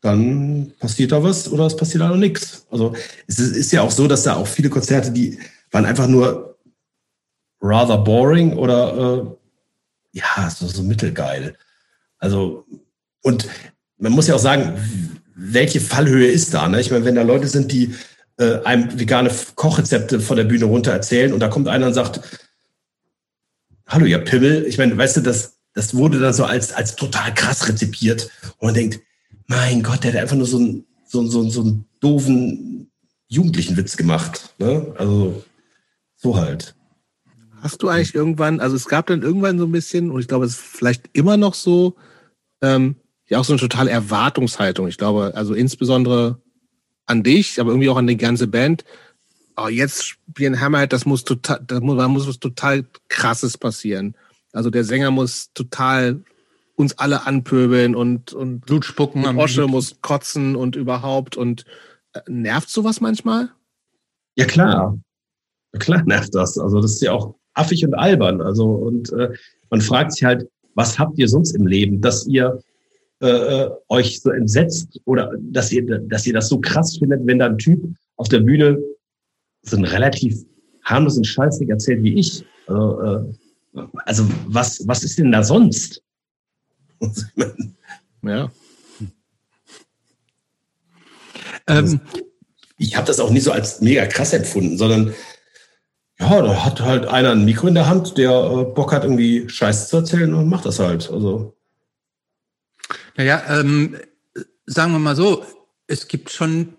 dann 0.00 0.72
passiert 0.78 1.12
da 1.12 1.22
was 1.22 1.50
oder 1.50 1.66
es 1.66 1.76
passiert 1.76 2.02
da 2.02 2.08
noch 2.08 2.16
nichts. 2.16 2.66
Also 2.70 2.94
es 3.26 3.38
ist, 3.38 3.56
ist 3.56 3.72
ja 3.72 3.82
auch 3.82 3.90
so, 3.90 4.06
dass 4.06 4.24
da 4.24 4.36
auch 4.36 4.46
viele 4.46 4.68
Konzerte, 4.68 5.10
die 5.10 5.38
waren 5.70 5.86
einfach 5.86 6.06
nur 6.06 6.58
rather 7.60 7.98
boring 7.98 8.52
oder 8.56 9.36
äh, 10.12 10.18
ja, 10.18 10.50
so, 10.50 10.66
so 10.66 10.82
mittelgeil. 10.82 11.56
Also, 12.18 12.66
und 13.22 13.48
man 13.96 14.12
muss 14.12 14.26
ja 14.26 14.34
auch 14.34 14.40
sagen, 14.40 14.74
welche 15.34 15.80
Fallhöhe 15.80 16.28
ist 16.28 16.54
da? 16.54 16.68
Ne? 16.68 16.80
Ich 16.80 16.90
meine, 16.90 17.04
wenn 17.04 17.14
da 17.14 17.22
Leute 17.22 17.48
sind, 17.48 17.72
die 17.72 17.94
äh, 18.36 18.60
einem 18.64 18.98
vegane 18.98 19.30
Kochrezepte 19.54 20.20
von 20.20 20.36
der 20.36 20.44
Bühne 20.44 20.66
runter 20.66 20.92
erzählen 20.92 21.32
und 21.32 21.40
da 21.40 21.48
kommt 21.48 21.68
einer 21.68 21.86
und 21.86 21.94
sagt, 21.94 22.20
hallo, 23.86 24.06
ihr 24.06 24.18
Pimmel. 24.18 24.66
Ich 24.66 24.78
meine, 24.78 24.96
weißt 24.96 25.16
du, 25.16 25.20
das, 25.22 25.53
das 25.74 25.94
wurde 25.94 26.20
dann 26.20 26.32
so 26.32 26.44
als, 26.44 26.72
als 26.72 26.96
total 26.96 27.34
krass 27.34 27.68
rezipiert. 27.68 28.30
Und 28.58 28.68
man 28.68 28.74
denkt, 28.74 29.00
mein 29.46 29.82
Gott, 29.82 30.04
der 30.04 30.12
hat 30.12 30.20
einfach 30.20 30.36
nur 30.36 30.46
so 30.46 30.58
einen, 30.58 30.86
so, 31.06 31.26
so, 31.26 31.48
so 31.50 31.60
einen 31.60 31.84
doofen 32.00 32.90
jugendlichen 33.28 33.76
Witz 33.76 33.96
gemacht. 33.96 34.54
Ne? 34.58 34.94
Also, 34.96 35.44
so 36.16 36.36
halt. 36.36 36.74
Hast 37.60 37.82
du 37.82 37.88
eigentlich 37.88 38.14
irgendwann, 38.14 38.60
also 38.60 38.76
es 38.76 38.86
gab 38.86 39.06
dann 39.06 39.22
irgendwann 39.22 39.58
so 39.58 39.66
ein 39.66 39.72
bisschen, 39.72 40.10
und 40.10 40.20
ich 40.20 40.28
glaube, 40.28 40.44
es 40.44 40.52
ist 40.52 40.60
vielleicht 40.60 41.10
immer 41.12 41.36
noch 41.36 41.54
so, 41.54 41.96
ähm, 42.62 42.96
ja 43.28 43.38
auch 43.38 43.44
so 43.44 43.52
eine 43.52 43.60
totale 43.60 43.90
Erwartungshaltung. 43.90 44.86
Ich 44.86 44.98
glaube, 44.98 45.32
also 45.34 45.54
insbesondere 45.54 46.40
an 47.06 47.22
dich, 47.22 47.60
aber 47.60 47.70
irgendwie 47.70 47.88
auch 47.88 47.96
an 47.96 48.06
die 48.06 48.16
ganze 48.16 48.46
Band. 48.46 48.84
Oh, 49.56 49.68
jetzt 49.68 50.04
spielen 50.04 50.60
Hammerhead, 50.60 50.92
das 50.92 51.06
muss 51.06 51.24
total, 51.24 51.60
da 51.66 51.80
muss, 51.80 51.96
da 51.96 52.08
muss 52.08 52.28
was 52.28 52.38
total 52.38 52.84
krasses 53.08 53.56
passieren. 53.56 54.14
Also 54.54 54.70
der 54.70 54.84
Sänger 54.84 55.10
muss 55.10 55.52
total 55.52 56.22
uns 56.76 56.98
alle 56.98 57.26
anpöbeln 57.26 57.94
und, 57.94 58.32
und 58.32 58.60
Blut 58.60 58.84
spucken. 58.84 59.24
Und 59.24 59.36
Osche 59.38 59.66
muss 59.66 60.00
kotzen 60.00 60.56
und 60.56 60.76
überhaupt 60.76 61.36
und 61.36 61.64
äh, 62.14 62.20
nervt 62.28 62.68
sowas 62.68 63.00
manchmal? 63.00 63.50
Ja, 64.36 64.46
klar. 64.46 64.98
Ja, 65.72 65.78
klar 65.78 66.02
nervt 66.04 66.34
das. 66.34 66.58
Also 66.58 66.80
das 66.80 66.92
ist 66.92 67.02
ja 67.02 67.12
auch 67.12 67.34
affig 67.54 67.84
und 67.84 67.94
albern. 67.94 68.40
Also 68.40 68.66
und 68.66 69.12
äh, 69.12 69.32
man 69.70 69.80
fragt 69.80 70.12
sich 70.12 70.24
halt, 70.24 70.48
was 70.74 70.98
habt 70.98 71.18
ihr 71.18 71.28
sonst 71.28 71.52
im 71.52 71.66
Leben, 71.66 72.00
dass 72.00 72.26
ihr 72.26 72.60
äh, 73.20 73.28
äh, 73.28 73.70
euch 73.88 74.20
so 74.20 74.30
entsetzt 74.30 75.00
oder 75.04 75.32
dass 75.38 75.72
ihr, 75.72 75.84
dass 76.00 76.26
ihr 76.26 76.32
das 76.32 76.48
so 76.48 76.60
krass 76.60 76.98
findet, 76.98 77.24
wenn 77.26 77.38
da 77.38 77.46
ein 77.46 77.58
Typ 77.58 77.80
auf 78.16 78.28
der 78.28 78.40
Bühne 78.40 78.78
so 79.62 79.76
einen 79.76 79.84
relativ 79.84 80.36
harmlosen 80.84 81.24
Scheißding 81.24 81.70
erzählt 81.70 82.02
wie 82.02 82.14
ich. 82.14 82.44
Also, 82.66 83.00
äh, 83.00 83.34
also 84.04 84.28
was, 84.46 84.86
was 84.86 85.02
ist 85.04 85.18
denn 85.18 85.32
da 85.32 85.42
sonst? 85.42 86.02
ja. 88.22 88.50
Ähm, 91.66 92.00
ich 92.78 92.96
habe 92.96 93.06
das 93.06 93.20
auch 93.20 93.30
nicht 93.30 93.44
so 93.44 93.52
als 93.52 93.80
mega 93.80 94.06
krass 94.06 94.32
empfunden, 94.32 94.76
sondern 94.76 95.14
ja, 96.18 96.42
da 96.42 96.64
hat 96.64 96.80
halt 96.80 97.06
einer 97.06 97.32
ein 97.32 97.44
Mikro 97.44 97.66
in 97.66 97.74
der 97.74 97.88
Hand, 97.88 98.18
der 98.18 98.30
äh, 98.30 98.64
Bock 98.64 98.92
hat, 98.92 99.02
irgendwie 99.02 99.48
Scheiße 99.48 99.88
zu 99.88 99.96
erzählen 99.98 100.32
und 100.34 100.48
macht 100.48 100.64
das 100.64 100.78
halt. 100.78 101.10
Also. 101.10 101.56
Naja, 103.16 103.42
ähm, 103.48 103.96
sagen 104.66 104.92
wir 104.92 104.98
mal 104.98 105.16
so, 105.16 105.44
es 105.86 106.06
gibt 106.06 106.30
schon, 106.30 106.76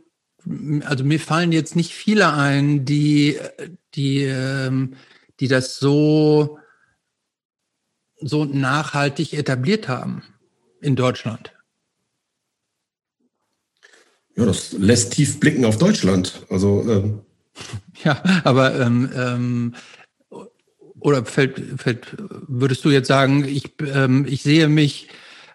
also 0.85 1.03
mir 1.03 1.19
fallen 1.19 1.51
jetzt 1.51 1.75
nicht 1.75 1.93
viele 1.93 2.33
ein, 2.33 2.85
die, 2.85 3.37
die, 3.95 4.23
ähm, 4.23 4.95
die 5.39 5.47
das 5.47 5.77
so, 5.79 6.59
so 8.27 8.45
nachhaltig 8.45 9.33
etabliert 9.33 9.87
haben 9.87 10.23
in 10.81 10.95
Deutschland. 10.95 11.53
Ja, 14.35 14.45
das 14.45 14.73
lässt 14.73 15.13
tief 15.13 15.39
blicken 15.39 15.63
auf 15.63 15.77
Deutschland. 15.77 16.45
Also 16.49 16.83
ähm, 16.89 17.21
Ja, 18.03 18.21
aber 18.43 18.79
ähm, 18.79 19.09
ähm, 19.15 19.75
oder 20.99 21.23
fällt, 21.25 21.61
fällt, 21.79 22.17
würdest 22.17 22.83
du 22.83 22.89
jetzt 22.89 23.07
sagen, 23.07 23.45
ich, 23.45 23.73
ähm, 23.81 24.25
ich 24.27 24.41
sehe 24.41 24.67
mich 24.67 25.07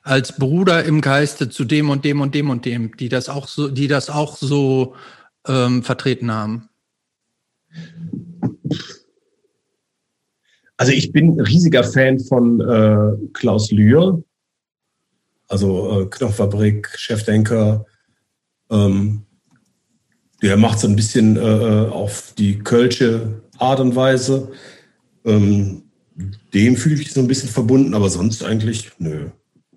als 0.02 0.36
Bruder 0.36 0.84
im 0.84 1.00
Geiste 1.00 1.50
zu 1.50 1.64
dem 1.64 1.90
und 1.90 2.04
dem 2.04 2.20
und 2.20 2.34
dem 2.34 2.50
und 2.50 2.64
dem, 2.64 2.96
die 2.96 3.08
das 3.08 3.28
auch 3.28 3.48
so, 3.48 3.68
die 3.68 3.88
das 3.88 4.10
auch 4.10 4.36
so 4.36 4.94
ähm, 5.46 5.82
vertreten 5.82 6.30
haben? 6.32 6.68
Also 10.80 10.92
ich 10.92 11.12
bin 11.12 11.34
ein 11.34 11.40
riesiger 11.40 11.84
Fan 11.84 12.18
von 12.18 12.58
äh, 12.58 13.12
Klaus 13.34 13.70
Lühr, 13.70 14.24
also 15.46 16.00
äh, 16.00 16.06
Knopffabrik, 16.06 16.88
Chefdenker, 16.96 17.84
ähm, 18.70 19.26
der 20.40 20.56
macht 20.56 20.80
so 20.80 20.88
ein 20.88 20.96
bisschen 20.96 21.36
äh, 21.36 21.40
äh, 21.40 21.88
auf 21.90 22.32
die 22.38 22.60
Kölsche 22.60 23.42
Art 23.58 23.80
und 23.80 23.94
Weise. 23.94 24.52
Ähm, 25.26 25.82
dem 26.54 26.76
fühle 26.78 26.94
ich 26.94 27.00
mich 27.00 27.12
so 27.12 27.20
ein 27.20 27.28
bisschen 27.28 27.50
verbunden, 27.50 27.92
aber 27.92 28.08
sonst 28.08 28.42
eigentlich, 28.42 28.90
nö, 28.96 29.28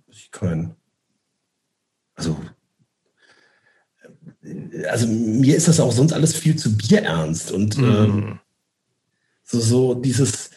ich 0.08 0.32
keinen. 0.32 0.74
Also, 2.16 2.38
äh, 4.42 4.86
also 4.86 5.06
mir 5.08 5.58
ist 5.58 5.68
das 5.68 5.82
auch 5.82 5.92
sonst 5.92 6.14
alles 6.14 6.34
viel 6.34 6.56
zu 6.56 6.78
bierernst 6.78 7.52
und 7.52 7.78
mhm. 7.78 7.84
ähm, 7.84 8.40
so, 9.44 9.60
so 9.60 9.94
dieses, 9.96 10.53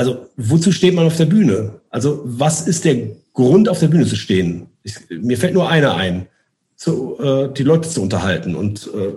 also 0.00 0.30
wozu 0.38 0.72
steht 0.72 0.94
man 0.94 1.04
auf 1.04 1.18
der 1.18 1.26
Bühne? 1.26 1.82
Also 1.90 2.22
was 2.24 2.66
ist 2.66 2.86
der 2.86 3.08
Grund, 3.34 3.68
auf 3.68 3.80
der 3.80 3.88
Bühne 3.88 4.06
zu 4.06 4.16
stehen? 4.16 4.68
Ich, 4.82 4.94
mir 5.10 5.36
fällt 5.36 5.52
nur 5.52 5.68
einer 5.68 5.94
ein 5.94 6.26
zu, 6.74 7.18
äh, 7.20 7.52
die 7.52 7.64
Leute 7.64 7.86
zu 7.86 8.00
unterhalten. 8.00 8.54
Und 8.56 8.88
äh, 8.94 9.12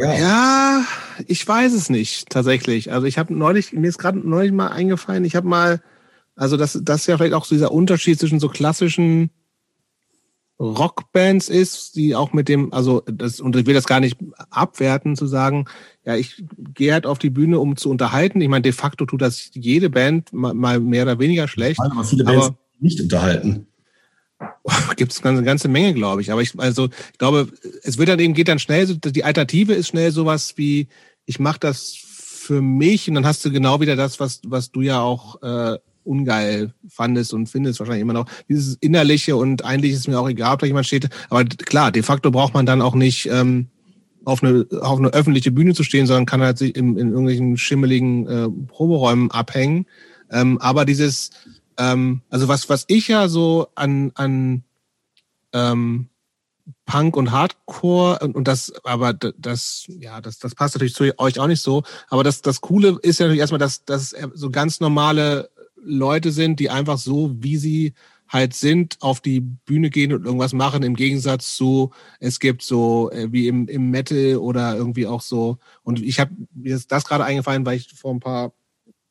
ja. 0.00 0.14
ja, 0.14 0.84
ich 1.26 1.46
weiß 1.48 1.72
es 1.72 1.90
nicht 1.90 2.30
tatsächlich. 2.30 2.92
Also 2.92 3.08
ich 3.08 3.18
habe 3.18 3.34
neulich, 3.34 3.72
mir 3.72 3.88
ist 3.88 3.98
gerade 3.98 4.20
neulich 4.20 4.52
mal 4.52 4.68
eingefallen, 4.68 5.24
ich 5.24 5.34
habe 5.34 5.48
mal, 5.48 5.82
also 6.36 6.56
das, 6.56 6.78
das 6.80 7.00
ist 7.00 7.06
ja 7.08 7.16
vielleicht 7.16 7.34
auch 7.34 7.44
so 7.44 7.56
dieser 7.56 7.72
Unterschied 7.72 8.20
zwischen 8.20 8.38
so 8.38 8.48
klassischen 8.48 9.30
Rockbands 10.60 11.48
ist, 11.48 11.96
die 11.96 12.14
auch 12.14 12.32
mit 12.32 12.48
dem, 12.48 12.72
also 12.72 13.02
das, 13.06 13.40
und 13.40 13.56
ich 13.56 13.66
will 13.66 13.74
das 13.74 13.86
gar 13.86 13.98
nicht 13.98 14.16
abwerten, 14.50 15.16
zu 15.16 15.26
sagen, 15.26 15.66
ja, 16.08 16.16
ich 16.16 16.42
gehe 16.72 16.94
halt 16.94 17.04
auf 17.04 17.18
die 17.18 17.28
Bühne, 17.28 17.60
um 17.60 17.76
zu 17.76 17.90
unterhalten. 17.90 18.40
Ich 18.40 18.48
meine, 18.48 18.62
de 18.62 18.72
facto 18.72 19.04
tut 19.04 19.20
das 19.20 19.50
jede 19.52 19.90
Band 19.90 20.32
mal, 20.32 20.80
mehr 20.80 21.02
oder 21.02 21.18
weniger 21.18 21.46
schlecht. 21.48 21.78
Aber 21.80 22.02
viele 22.02 22.24
Bands 22.24 22.46
aber, 22.46 22.58
nicht 22.80 22.98
unterhalten. 22.98 23.66
Gibt 24.96 25.12
es 25.12 25.22
eine 25.22 25.42
ganze 25.42 25.68
Menge, 25.68 25.92
glaube 25.92 26.22
ich. 26.22 26.32
Aber 26.32 26.40
ich, 26.40 26.58
also, 26.58 26.86
ich 26.86 27.18
glaube, 27.18 27.48
es 27.82 27.98
wird 27.98 28.08
dann 28.08 28.20
eben, 28.20 28.32
geht 28.32 28.48
dann 28.48 28.58
schnell, 28.58 28.86
die 28.86 29.22
Alternative 29.22 29.74
ist 29.74 29.88
schnell 29.88 30.10
sowas 30.10 30.54
wie, 30.56 30.88
ich 31.26 31.40
mache 31.40 31.58
das 31.60 31.94
für 31.94 32.62
mich 32.62 33.06
und 33.10 33.14
dann 33.14 33.26
hast 33.26 33.44
du 33.44 33.52
genau 33.52 33.82
wieder 33.82 33.94
das, 33.94 34.18
was, 34.18 34.40
was 34.46 34.72
du 34.72 34.80
ja 34.80 35.02
auch 35.02 35.42
äh, 35.42 35.76
ungeil 36.04 36.72
fandest 36.88 37.34
und 37.34 37.50
findest 37.50 37.80
wahrscheinlich 37.80 38.00
immer 38.00 38.14
noch. 38.14 38.24
Dieses 38.48 38.76
Innerliche 38.76 39.36
und 39.36 39.62
eigentlich 39.62 39.92
ist 39.92 40.08
mir 40.08 40.18
auch 40.18 40.30
egal, 40.30 40.54
ob 40.54 40.60
da 40.60 40.66
jemand 40.66 40.86
steht. 40.86 41.10
Aber 41.28 41.44
klar, 41.44 41.92
de 41.92 42.02
facto 42.02 42.30
braucht 42.30 42.54
man 42.54 42.64
dann 42.64 42.80
auch 42.80 42.94
nicht 42.94 43.28
ähm, 43.30 43.66
auf, 44.28 44.42
eine, 44.42 44.66
auf 44.82 44.98
eine 44.98 45.08
öffentliche 45.08 45.50
Bühne 45.50 45.74
zu 45.74 45.82
stehen, 45.82 46.06
sondern 46.06 46.26
kann 46.26 46.42
halt 46.42 46.58
sich 46.58 46.76
in, 46.76 46.98
in 46.98 47.08
irgendwelchen 47.08 47.56
schimmeligen 47.56 48.26
äh, 48.26 48.48
Proberäumen 48.68 49.30
abhängen. 49.30 49.86
Ähm, 50.30 50.58
aber 50.58 50.84
dieses, 50.84 51.30
ähm, 51.78 52.20
also 52.28 52.46
was, 52.46 52.68
was 52.68 52.84
ich 52.88 53.08
ja 53.08 53.28
so 53.28 53.68
an, 53.74 54.12
an 54.14 54.64
ähm, 55.54 56.08
Punk 56.84 57.16
und 57.16 57.32
Hardcore 57.32 58.18
und, 58.20 58.36
und 58.36 58.46
das, 58.46 58.72
aber 58.84 59.14
das, 59.14 59.86
ja, 59.88 60.20
das, 60.20 60.38
das 60.38 60.54
passt 60.54 60.74
natürlich 60.74 60.94
zu 60.94 61.18
euch 61.18 61.40
auch 61.40 61.46
nicht 61.46 61.62
so. 61.62 61.82
Aber 62.10 62.22
das, 62.22 62.42
das 62.42 62.60
Coole 62.60 62.98
ist 63.02 63.20
ja 63.20 63.26
natürlich 63.26 63.40
erstmal, 63.40 63.58
dass, 63.58 63.86
dass 63.86 64.14
so 64.34 64.50
ganz 64.50 64.80
normale 64.80 65.48
Leute 65.82 66.32
sind, 66.32 66.60
die 66.60 66.68
einfach 66.68 66.98
so, 66.98 67.34
wie 67.38 67.56
sie 67.56 67.94
halt 68.28 68.54
sind, 68.54 68.98
auf 69.00 69.20
die 69.20 69.40
Bühne 69.40 69.90
gehen 69.90 70.12
und 70.12 70.24
irgendwas 70.24 70.52
machen, 70.52 70.82
im 70.82 70.94
Gegensatz 70.94 71.56
zu, 71.56 71.92
es 72.20 72.40
gibt 72.40 72.62
so 72.62 73.10
äh, 73.10 73.32
wie 73.32 73.48
im, 73.48 73.68
im 73.68 73.90
Metal 73.90 74.36
oder 74.36 74.76
irgendwie 74.76 75.06
auch 75.06 75.22
so, 75.22 75.58
und 75.82 76.02
ich 76.02 76.20
habe 76.20 76.32
mir 76.54 76.76
ist 76.76 76.92
das 76.92 77.04
gerade 77.04 77.24
eingefallen, 77.24 77.64
weil 77.64 77.78
ich 77.78 77.92
vor 77.94 78.12
ein 78.14 78.20
paar 78.20 78.52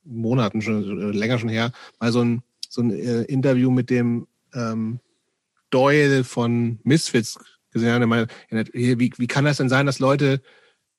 Monaten 0.04 0.62
schon, 0.62 0.84
äh, 1.02 1.18
länger 1.18 1.40
schon 1.40 1.50
her, 1.50 1.72
mal 2.00 2.12
so 2.12 2.22
ein, 2.22 2.44
so 2.70 2.82
ein 2.82 2.92
äh, 2.92 3.24
Interview 3.24 3.72
mit 3.72 3.90
dem 3.90 4.28
ähm, 4.54 5.00
Doyle 5.70 6.24
von 6.24 6.80
Misfits 6.84 7.38
gesehen 7.72 7.92
habe. 7.92 8.08
Meine, 8.08 8.28
wie, 8.74 9.12
wie 9.18 9.28
kann 9.28 9.46
das 9.46 9.58
denn 9.58 9.70
sein, 9.70 9.86
dass 9.86 10.00
Leute 10.00 10.42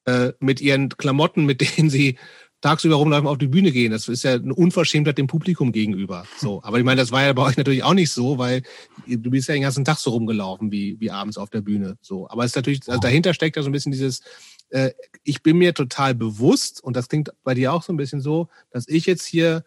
äh, 0.05 0.33
mit 0.41 0.61
ihren 0.61 0.89
Klamotten, 0.91 1.45
mit 1.47 1.61
denen 1.61 1.91
sie 1.91 2.19
tagsüber 2.61 2.97
rumlaufen, 2.97 3.29
auf 3.29 3.39
die 3.39 3.47
Bühne 3.47 3.71
gehen. 3.71 3.93
Das 3.93 4.09
ist 4.09 4.25
ja 4.25 4.35
eine 4.35 4.55
Unverschämtheit 4.55 5.19
dem 5.19 5.29
Publikum 5.29 5.71
gegenüber. 5.73 6.27
So, 6.39 6.63
aber 6.65 6.79
ich 6.79 6.85
meine, 6.85 7.01
das 7.01 7.13
war 7.13 7.23
ja 7.23 7.33
bei 7.33 7.43
euch 7.43 7.57
natürlich 7.57 7.85
auch 7.85 7.95
nicht 7.95 8.11
so, 8.11 8.39
weil 8.39 8.63
du 9.07 9.31
bist 9.31 9.49
ja 9.49 9.55
den 9.55 9.63
ganzen 9.63 9.85
Tag 9.85 9.99
so 9.99 10.11
rumgelaufen 10.11 10.73
wie, 10.73 10.99
wie 10.99 11.11
abends 11.11 11.39
auf 11.39 11.51
der 11.51 11.61
Bühne. 11.61 11.97
So, 12.01 12.29
aber 12.29 12.45
es 12.45 12.53
ist 12.53 12.57
natürlich, 12.57 12.81
also 12.89 13.01
dahinter 13.01 13.33
steckt 13.35 13.57
ja 13.57 13.63
so 13.63 13.69
ein 13.69 13.73
bisschen 13.73 13.93
dieses, 13.93 14.23
äh, 14.71 14.91
ich 15.23 15.43
bin 15.43 15.57
mir 15.59 15.75
total 15.75 16.15
bewusst 16.15 16.83
und 16.83 16.97
das 16.97 17.09
klingt 17.09 17.31
bei 17.45 17.55
dir 17.55 17.73
auch 17.73 17.83
so 17.83 17.93
ein 17.93 17.97
bisschen 17.97 18.21
so, 18.21 18.49
dass 18.71 18.89
ich 18.89 19.07
jetzt 19.07 19.25
hier 19.25 19.65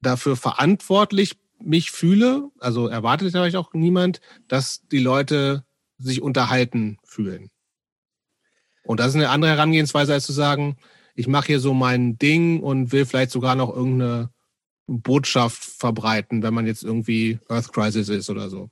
dafür 0.00 0.36
verantwortlich 0.36 1.36
mich 1.62 1.90
fühle. 1.90 2.50
Also 2.58 2.88
erwartet 2.88 3.32
natürlich 3.32 3.56
auch 3.56 3.72
niemand, 3.72 4.20
dass 4.48 4.86
die 4.88 4.98
Leute 4.98 5.64
sich 5.98 6.22
unterhalten 6.22 6.98
fühlen. 7.04 7.50
Und 8.84 9.00
das 9.00 9.08
ist 9.08 9.14
eine 9.16 9.30
andere 9.30 9.52
Herangehensweise, 9.52 10.12
als 10.12 10.26
zu 10.26 10.32
sagen, 10.32 10.76
ich 11.16 11.26
mache 11.26 11.46
hier 11.46 11.60
so 11.60 11.74
mein 11.74 12.18
Ding 12.18 12.60
und 12.60 12.92
will 12.92 13.06
vielleicht 13.06 13.30
sogar 13.30 13.56
noch 13.56 13.74
irgendeine 13.74 14.30
Botschaft 14.86 15.64
verbreiten, 15.64 16.42
wenn 16.42 16.54
man 16.54 16.66
jetzt 16.66 16.84
irgendwie 16.84 17.40
Earth 17.48 17.72
Crisis 17.72 18.08
ist 18.08 18.30
oder 18.30 18.48
so. 18.48 18.70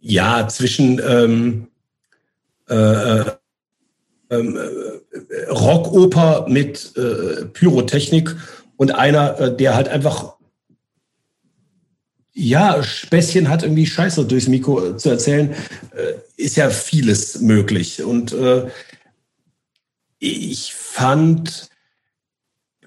Ja, 0.00 0.46
zwischen 0.48 1.00
ähm, 1.04 1.68
äh, 2.68 2.74
äh, 2.74 3.32
ähm, 4.30 4.56
äh, 4.56 5.50
Rockoper 5.50 6.46
mit 6.48 6.92
äh, 6.96 7.46
Pyrotechnik 7.46 8.36
und 8.76 8.94
einer, 8.94 9.40
äh, 9.40 9.56
der 9.56 9.74
halt 9.74 9.88
einfach 9.88 10.34
ja, 12.36 12.82
Späßchen 12.82 13.48
hat 13.48 13.62
irgendwie 13.62 13.86
Scheiße 13.86 14.24
durchs 14.26 14.48
Mikro 14.48 14.96
zu 14.96 15.08
erzählen, 15.08 15.54
äh, 15.94 16.14
ist 16.36 16.56
ja 16.56 16.68
vieles 16.68 17.40
möglich. 17.40 18.02
Und 18.02 18.32
äh, 18.32 18.66
ich 20.24 20.72
fand 20.74 21.68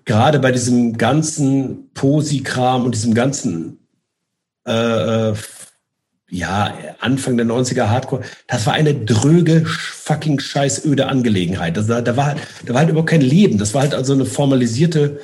gerade 0.05 0.39
bei 0.39 0.51
diesem 0.51 0.97
ganzen 0.97 1.91
Posi-Kram 1.93 2.85
und 2.85 2.95
diesem 2.95 3.13
ganzen 3.13 3.79
äh, 4.65 5.29
äh 5.29 5.35
ja, 6.29 6.77
Anfang 6.99 7.37
der 7.37 7.45
90er 7.45 7.87
Hardcore, 7.87 8.21
das 8.47 8.65
war 8.65 8.73
eine 8.73 8.93
dröge, 8.93 9.65
fucking 9.65 10.41
scheißöde 10.41 11.07
Angelegenheit. 11.07 11.77
Das, 11.77 11.87
da, 11.87 12.01
da, 12.01 12.17
war, 12.17 12.35
da 12.65 12.73
war 12.73 12.81
halt 12.81 12.89
überhaupt 12.89 13.11
kein 13.11 13.21
Leben. 13.21 13.57
Das 13.57 13.73
war 13.73 13.83
halt 13.83 13.93
also 13.93 14.11
eine 14.11 14.25
formalisierte, 14.25 15.21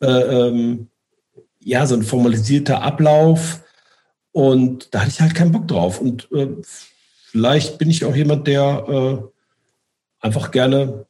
äh, 0.00 0.06
ähm, 0.06 0.88
ja, 1.60 1.86
so 1.86 1.94
ein 1.94 2.02
formalisierter 2.02 2.82
Ablauf. 2.82 3.62
Und 4.32 4.92
da 4.92 5.02
hatte 5.02 5.10
ich 5.10 5.20
halt 5.20 5.36
keinen 5.36 5.52
Bock 5.52 5.68
drauf. 5.68 6.00
Und 6.00 6.28
äh, 6.32 6.48
vielleicht 7.30 7.78
bin 7.78 7.88
ich 7.88 8.04
auch 8.04 8.16
jemand, 8.16 8.48
der 8.48 8.86
äh, 8.88 10.26
einfach 10.26 10.50
gerne 10.50 11.06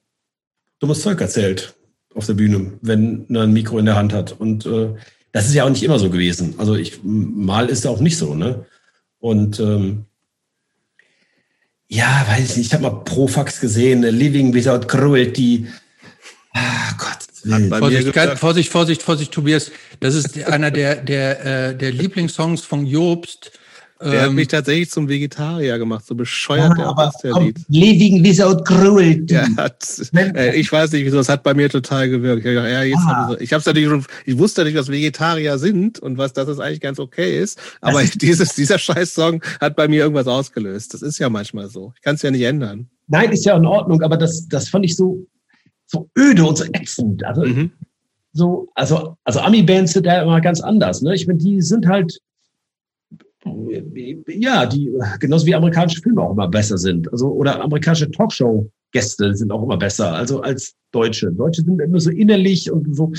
dummes 0.81 1.03
Zeug 1.03 1.21
erzählt 1.21 1.75
auf 2.15 2.27
der 2.27 2.35
Bühne, 2.35 2.73
wenn 2.83 3.27
er 3.33 3.43
ein 3.43 3.53
Mikro 3.53 3.79
in 3.79 3.87
der 3.87 3.95
Hand 3.95 4.13
hat. 4.13 4.33
Und 4.33 4.67
äh, 4.67 4.95
das 5.33 5.47
ist 5.47 5.55
ja 5.55 5.65
auch 5.65 5.71
nicht 5.71 5.85
immer 5.85 5.99
so 5.99 6.11
gewesen. 6.11 6.55
Also 6.59 6.75
ich 6.75 7.01
mal 7.05 7.69
ist 7.69 7.87
auch 7.87 8.01
nicht 8.01 8.17
so, 8.17 8.35
ne? 8.35 8.67
Und 9.21 9.61
ähm, 9.61 10.07
ja, 11.87 12.25
weiß 12.29 12.51
ich 12.51 12.57
nicht, 12.57 12.67
ich 12.67 12.73
habe 12.73 12.83
mal 12.83 13.05
Profax 13.05 13.61
gesehen, 13.61 14.03
Living 14.03 14.55
Without 14.55 14.87
Cruelty. 14.87 15.67
Ah, 16.53 16.95
Gott. 16.99 17.31
Vorsicht, 17.79 18.39
Vorsicht, 18.39 18.71
Vorsicht, 18.71 19.03
Vorsicht, 19.03 19.33
Tobias. 19.33 19.71
Das 20.01 20.15
ist 20.15 20.43
einer 20.45 20.71
der, 20.71 20.97
der, 20.97 21.69
äh, 21.71 21.77
der 21.77 21.93
Lieblingssongs 21.93 22.63
von 22.63 22.87
Jobst. 22.87 23.53
Der 24.03 24.15
ähm, 24.15 24.21
hat 24.21 24.33
mich 24.33 24.49
tatsächlich 24.49 24.91
zum 24.91 25.11
Vegetarier 25.11 25.79
gemacht, 25.79 26.07
so 26.07 26.15
bescheuert 26.15 26.79
ja, 26.79 26.95
der 26.95 27.09
ist 27.09 27.23
der 27.23 27.35
Lied. 27.35 27.59
Living 27.69 28.25
without 28.25 28.65
cruelty. 28.65 29.35
Ja, 29.35 29.47
hat, 29.59 29.87
äh, 30.15 30.57
ich 30.57 30.73
weiß 30.73 30.93
nicht, 30.93 31.05
wieso, 31.05 31.19
es 31.19 31.29
hat 31.29 31.43
bei 31.43 31.53
mir 31.53 31.69
total 31.69 32.09
gewirkt. 32.09 32.47
Ja, 32.47 32.67
ja, 32.67 32.83
jetzt 32.83 32.97
ah. 33.01 33.29
hab 33.29 33.35
ich, 33.37 33.43
ich, 33.43 33.53
hab's 33.53 33.67
natürlich 33.67 34.07
ich 34.25 34.39
wusste 34.39 34.63
natürlich, 34.63 34.79
was 34.79 34.89
Vegetarier 34.89 35.59
sind 35.59 35.99
und 35.99 36.17
was 36.17 36.33
das 36.33 36.49
ist 36.49 36.61
eigentlich 36.61 36.81
ganz 36.81 36.99
okay 36.99 37.39
ist, 37.43 37.59
aber 37.83 38.03
ist 38.03 38.23
dieses, 38.23 38.55
dieser 38.55 38.79
Scheiß-Song 38.79 39.43
hat 39.61 39.77
bei 39.77 39.87
mir 39.87 40.05
irgendwas 40.05 40.29
ausgelöst. 40.29 40.95
Das 40.95 41.03
ist 41.03 41.19
ja 41.19 41.29
manchmal 41.29 41.69
so. 41.69 41.93
Ich 41.97 42.01
kann 42.01 42.15
es 42.15 42.23
ja 42.23 42.31
nicht 42.31 42.43
ändern. 42.43 42.89
Nein, 43.07 43.33
ist 43.33 43.45
ja 43.45 43.55
in 43.55 43.67
Ordnung, 43.67 44.01
aber 44.01 44.17
das, 44.17 44.49
das 44.49 44.71
fand 44.71 44.87
ich 44.87 44.97
so, 44.97 45.27
so 45.85 46.09
öde 46.17 46.43
und 46.45 46.57
so 46.57 46.65
ätzend. 46.73 47.23
Also, 47.23 47.45
mhm. 47.45 47.73
so, 48.33 48.71
also, 48.75 49.19
also 49.25 49.41
Ami-Bands 49.41 49.93
sind 49.93 50.07
ja 50.07 50.23
immer 50.23 50.41
ganz 50.41 50.63
anders. 50.63 51.03
Ne? 51.03 51.15
Ich 51.15 51.27
meine, 51.27 51.39
die 51.39 51.61
sind 51.61 51.87
halt 51.87 52.19
ja, 54.27 54.67
die 54.67 54.91
genauso 55.19 55.47
wie 55.47 55.55
amerikanische 55.55 56.03
Filme 56.03 56.23
auch 56.23 56.33
immer 56.33 56.49
besser 56.49 56.79
sind. 56.79 57.11
Also, 57.11 57.29
oder 57.29 57.63
amerikanische 57.63 58.11
Talkshow-Gäste 58.11 59.35
sind 59.35 59.51
auch 59.51 59.63
immer 59.63 59.79
besser, 59.79 60.13
also 60.13 60.43
als 60.43 60.75
Deutsche. 60.93 61.33
Deutsche 61.33 61.63
sind 61.63 61.81
immer 61.81 62.01
so 62.01 62.11
innerlich 62.11 62.71
und 62.71 62.95
so, 62.95 63.13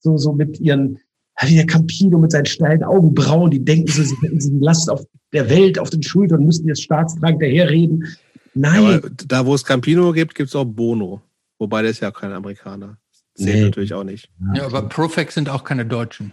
so, 0.00 0.16
so 0.16 0.32
mit 0.32 0.60
ihren, 0.60 0.98
wie 1.42 1.56
der 1.56 1.66
Campino 1.66 2.18
mit 2.18 2.32
seinen 2.32 2.46
steilen 2.46 2.82
Augenbrauen, 2.82 3.50
die 3.50 3.64
denken 3.64 3.88
so, 3.88 4.02
sie 4.02 4.16
hätten 4.22 4.40
sie 4.40 4.56
Last 4.58 4.88
auf 4.88 5.04
der 5.32 5.50
Welt 5.50 5.78
auf 5.78 5.90
den 5.90 6.02
Schultern 6.02 6.40
und 6.40 6.46
müssen 6.46 6.66
jetzt 6.68 6.82
staatstragend 6.82 7.42
daherreden. 7.42 8.06
Nein. 8.54 8.82
Ja, 8.82 9.00
da, 9.28 9.44
wo 9.44 9.54
es 9.54 9.64
Campino 9.64 10.12
gibt, 10.12 10.34
gibt 10.34 10.48
es 10.48 10.56
auch 10.56 10.64
Bono. 10.64 11.20
Wobei 11.58 11.82
der 11.82 11.90
ist 11.90 12.00
ja 12.00 12.10
kein 12.10 12.32
Amerikaner. 12.32 12.96
Zählt 13.34 13.54
nee. 13.54 13.64
natürlich 13.64 13.92
auch 13.92 14.04
nicht. 14.04 14.30
Ja, 14.54 14.64
aber 14.64 14.82
Profex 14.82 15.34
sind 15.34 15.50
auch 15.50 15.62
keine 15.62 15.84
Deutschen. 15.84 16.32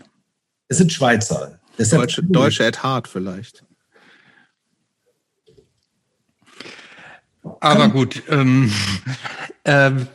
Es 0.69 0.77
sind 0.77 0.91
Schweizer. 0.91 1.59
Deutsche. 1.77 2.23
Deutsche 2.23 2.65
at 2.65 2.83
Heart 2.83 3.07
vielleicht. 3.07 3.63
Aber 7.59 7.89
gut. 7.89 8.21
Ähm, 8.29 8.71
ähm, 9.65 10.07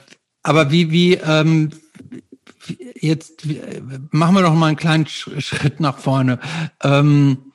aber 0.43 0.70
wie, 0.70 0.90
wie, 0.90 1.14
ähm, 1.14 1.70
jetzt 2.94 3.47
machen 4.10 4.35
wir 4.35 4.43
doch 4.43 4.55
mal 4.55 4.68
einen 4.68 4.76
kleinen 4.76 5.06
Schritt 5.06 5.80
nach 5.80 5.98
vorne. 5.98 6.39
Ähm, 6.82 7.52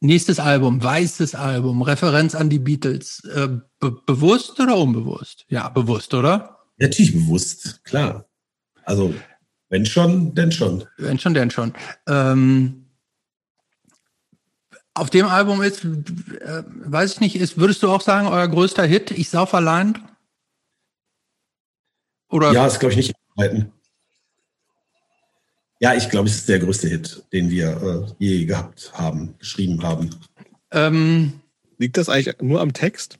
nächstes 0.00 0.38
Album, 0.38 0.82
weißes 0.82 1.34
Album, 1.34 1.82
Referenz 1.82 2.34
an 2.34 2.50
die 2.50 2.58
Beatles. 2.58 3.24
Äh, 3.24 3.48
be 3.80 3.92
bewusst 4.06 4.60
oder 4.60 4.76
unbewusst? 4.76 5.46
Ja, 5.48 5.68
bewusst, 5.68 6.12
oder? 6.14 6.58
Natürlich 6.78 7.12
bewusst, 7.14 7.84
klar. 7.84 8.26
Also, 8.84 9.14
wenn 9.68 9.86
schon, 9.86 10.34
denn 10.34 10.52
schon. 10.52 10.84
Wenn 10.98 11.18
schon, 11.18 11.34
denn 11.34 11.50
schon. 11.50 11.72
Ähm, 12.06 12.83
auf 14.94 15.10
dem 15.10 15.26
Album 15.26 15.60
ist, 15.62 15.84
äh, 15.84 16.62
weiß 16.84 17.14
ich 17.14 17.20
nicht, 17.20 17.36
ist, 17.36 17.58
würdest 17.58 17.82
du 17.82 17.90
auch 17.90 18.00
sagen, 18.00 18.28
euer 18.28 18.48
größter 18.48 18.84
Hit, 18.84 19.10
Ich 19.10 19.28
sauf 19.28 19.52
allein? 19.52 19.98
Oder? 22.30 22.52
Ja, 22.52 22.66
ist, 22.66 22.80
glaube 22.80 22.92
ich, 22.92 22.96
nicht 22.96 23.14
halten. 23.36 23.72
Ja, 25.80 25.94
ich 25.94 26.08
glaube, 26.08 26.28
es 26.28 26.36
ist 26.36 26.48
der 26.48 26.60
größte 26.60 26.88
Hit, 26.88 27.24
den 27.32 27.50
wir 27.50 28.06
äh, 28.18 28.24
je 28.24 28.44
gehabt 28.46 28.92
haben, 28.94 29.34
geschrieben 29.38 29.82
haben. 29.82 30.10
Ähm, 30.70 31.40
Liegt 31.78 31.96
das 31.96 32.08
eigentlich 32.08 32.40
nur 32.40 32.60
am 32.60 32.72
Text? 32.72 33.18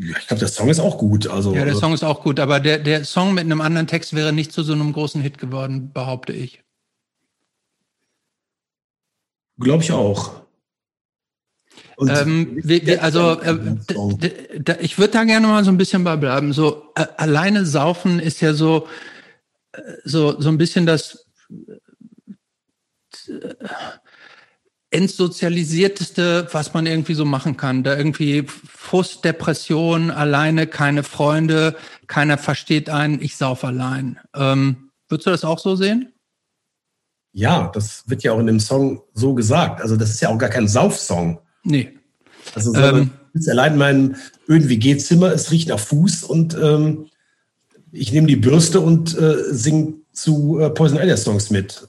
ich 0.00 0.26
glaube, 0.26 0.40
der 0.40 0.48
Song 0.48 0.68
ist 0.68 0.80
auch 0.80 0.98
gut. 0.98 1.28
Also, 1.28 1.54
ja, 1.54 1.64
der 1.64 1.74
Song 1.74 1.92
ist 1.92 2.04
auch 2.04 2.22
gut, 2.22 2.40
aber 2.40 2.60
der, 2.60 2.78
der 2.78 3.04
Song 3.04 3.34
mit 3.34 3.44
einem 3.44 3.60
anderen 3.60 3.86
Text 3.86 4.14
wäre 4.14 4.32
nicht 4.32 4.52
zu 4.52 4.62
so 4.62 4.72
einem 4.72 4.92
großen 4.92 5.20
Hit 5.20 5.38
geworden, 5.38 5.92
behaupte 5.92 6.32
ich. 6.32 6.62
Glaube 9.58 9.82
ich 9.82 9.92
auch. 9.92 10.38
Ähm, 12.00 12.58
wie, 12.62 12.86
wie, 12.86 12.98
also 12.98 13.40
äh, 13.40 13.76
ich 14.80 14.98
würde 14.98 15.12
da 15.12 15.24
gerne 15.24 15.46
mal 15.48 15.64
so 15.64 15.70
ein 15.70 15.78
bisschen 15.78 16.04
bei 16.04 16.16
bleiben. 16.16 16.52
So 16.52 16.92
äh, 16.94 17.06
alleine 17.16 17.66
saufen 17.66 18.20
ist 18.20 18.40
ja 18.40 18.54
so 18.54 18.86
äh, 19.72 19.80
so 20.04 20.40
so 20.40 20.48
ein 20.48 20.58
bisschen 20.58 20.86
das 20.86 21.26
äh, 23.28 23.54
entsozialisierteste, 24.90 26.48
was 26.52 26.72
man 26.72 26.86
irgendwie 26.86 27.14
so 27.14 27.24
machen 27.24 27.56
kann. 27.56 27.82
Da 27.82 27.96
irgendwie 27.96 28.46
Frust, 28.46 29.24
Depression, 29.24 30.10
alleine, 30.10 30.66
keine 30.66 31.02
Freunde, 31.02 31.76
keiner 32.06 32.38
versteht 32.38 32.88
einen, 32.88 33.20
ich 33.20 33.36
sauf 33.36 33.64
allein. 33.64 34.18
Ähm, 34.34 34.90
würdest 35.08 35.26
du 35.26 35.30
das 35.30 35.44
auch 35.44 35.58
so 35.58 35.76
sehen? 35.76 36.14
Ja, 37.32 37.70
das 37.74 38.04
wird 38.06 38.22
ja 38.22 38.32
auch 38.32 38.40
in 38.40 38.46
dem 38.46 38.60
Song 38.60 39.02
so 39.14 39.34
gesagt. 39.34 39.80
Also 39.80 39.96
das 39.96 40.10
ist 40.10 40.20
ja 40.20 40.28
auch 40.28 40.38
gar 40.38 40.48
kein 40.48 40.68
Saufsong. 40.68 41.40
Nee. 41.62 41.98
Also 42.54 42.74
ähm, 42.74 43.10
allein 43.48 43.72
in 43.72 43.78
meinem 43.78 44.16
öden 44.48 44.68
WG-Zimmer, 44.68 45.32
es 45.32 45.50
riecht 45.50 45.68
nach 45.68 45.78
Fuß 45.78 46.24
und 46.24 46.54
ähm, 46.54 47.06
ich 47.92 48.12
nehme 48.12 48.26
die 48.26 48.36
Bürste 48.36 48.80
und 48.80 49.16
äh, 49.16 49.36
singe 49.50 49.94
zu 50.12 50.58
äh, 50.58 50.70
Poison 50.70 50.98
Idea 50.98 51.16
Songs 51.16 51.50
mit. 51.50 51.88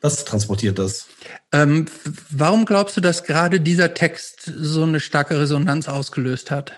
Das 0.00 0.24
transportiert 0.24 0.78
das. 0.78 1.06
Ähm, 1.52 1.86
warum 2.30 2.64
glaubst 2.64 2.96
du, 2.96 3.00
dass 3.00 3.24
gerade 3.24 3.60
dieser 3.60 3.92
Text 3.92 4.50
so 4.56 4.82
eine 4.82 4.98
starke 4.98 5.38
Resonanz 5.38 5.88
ausgelöst 5.88 6.50
hat? 6.50 6.72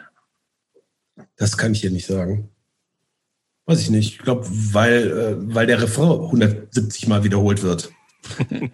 Das 1.37 1.57
kann 1.57 1.73
ich 1.73 1.83
dir 1.83 1.91
nicht 1.91 2.07
sagen. 2.07 2.52
Weiß 3.67 3.81
ich 3.81 3.91
nicht. 3.91 4.13
Ich 4.13 4.19
glaube, 4.19 4.47
weil, 4.49 5.07
äh, 5.07 5.55
weil 5.55 5.67
der 5.67 5.81
Refrain 5.81 6.11
170 6.11 7.07
Mal 7.07 7.25
wiederholt 7.25 7.63
wird. 7.63 7.93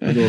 also, 0.00 0.20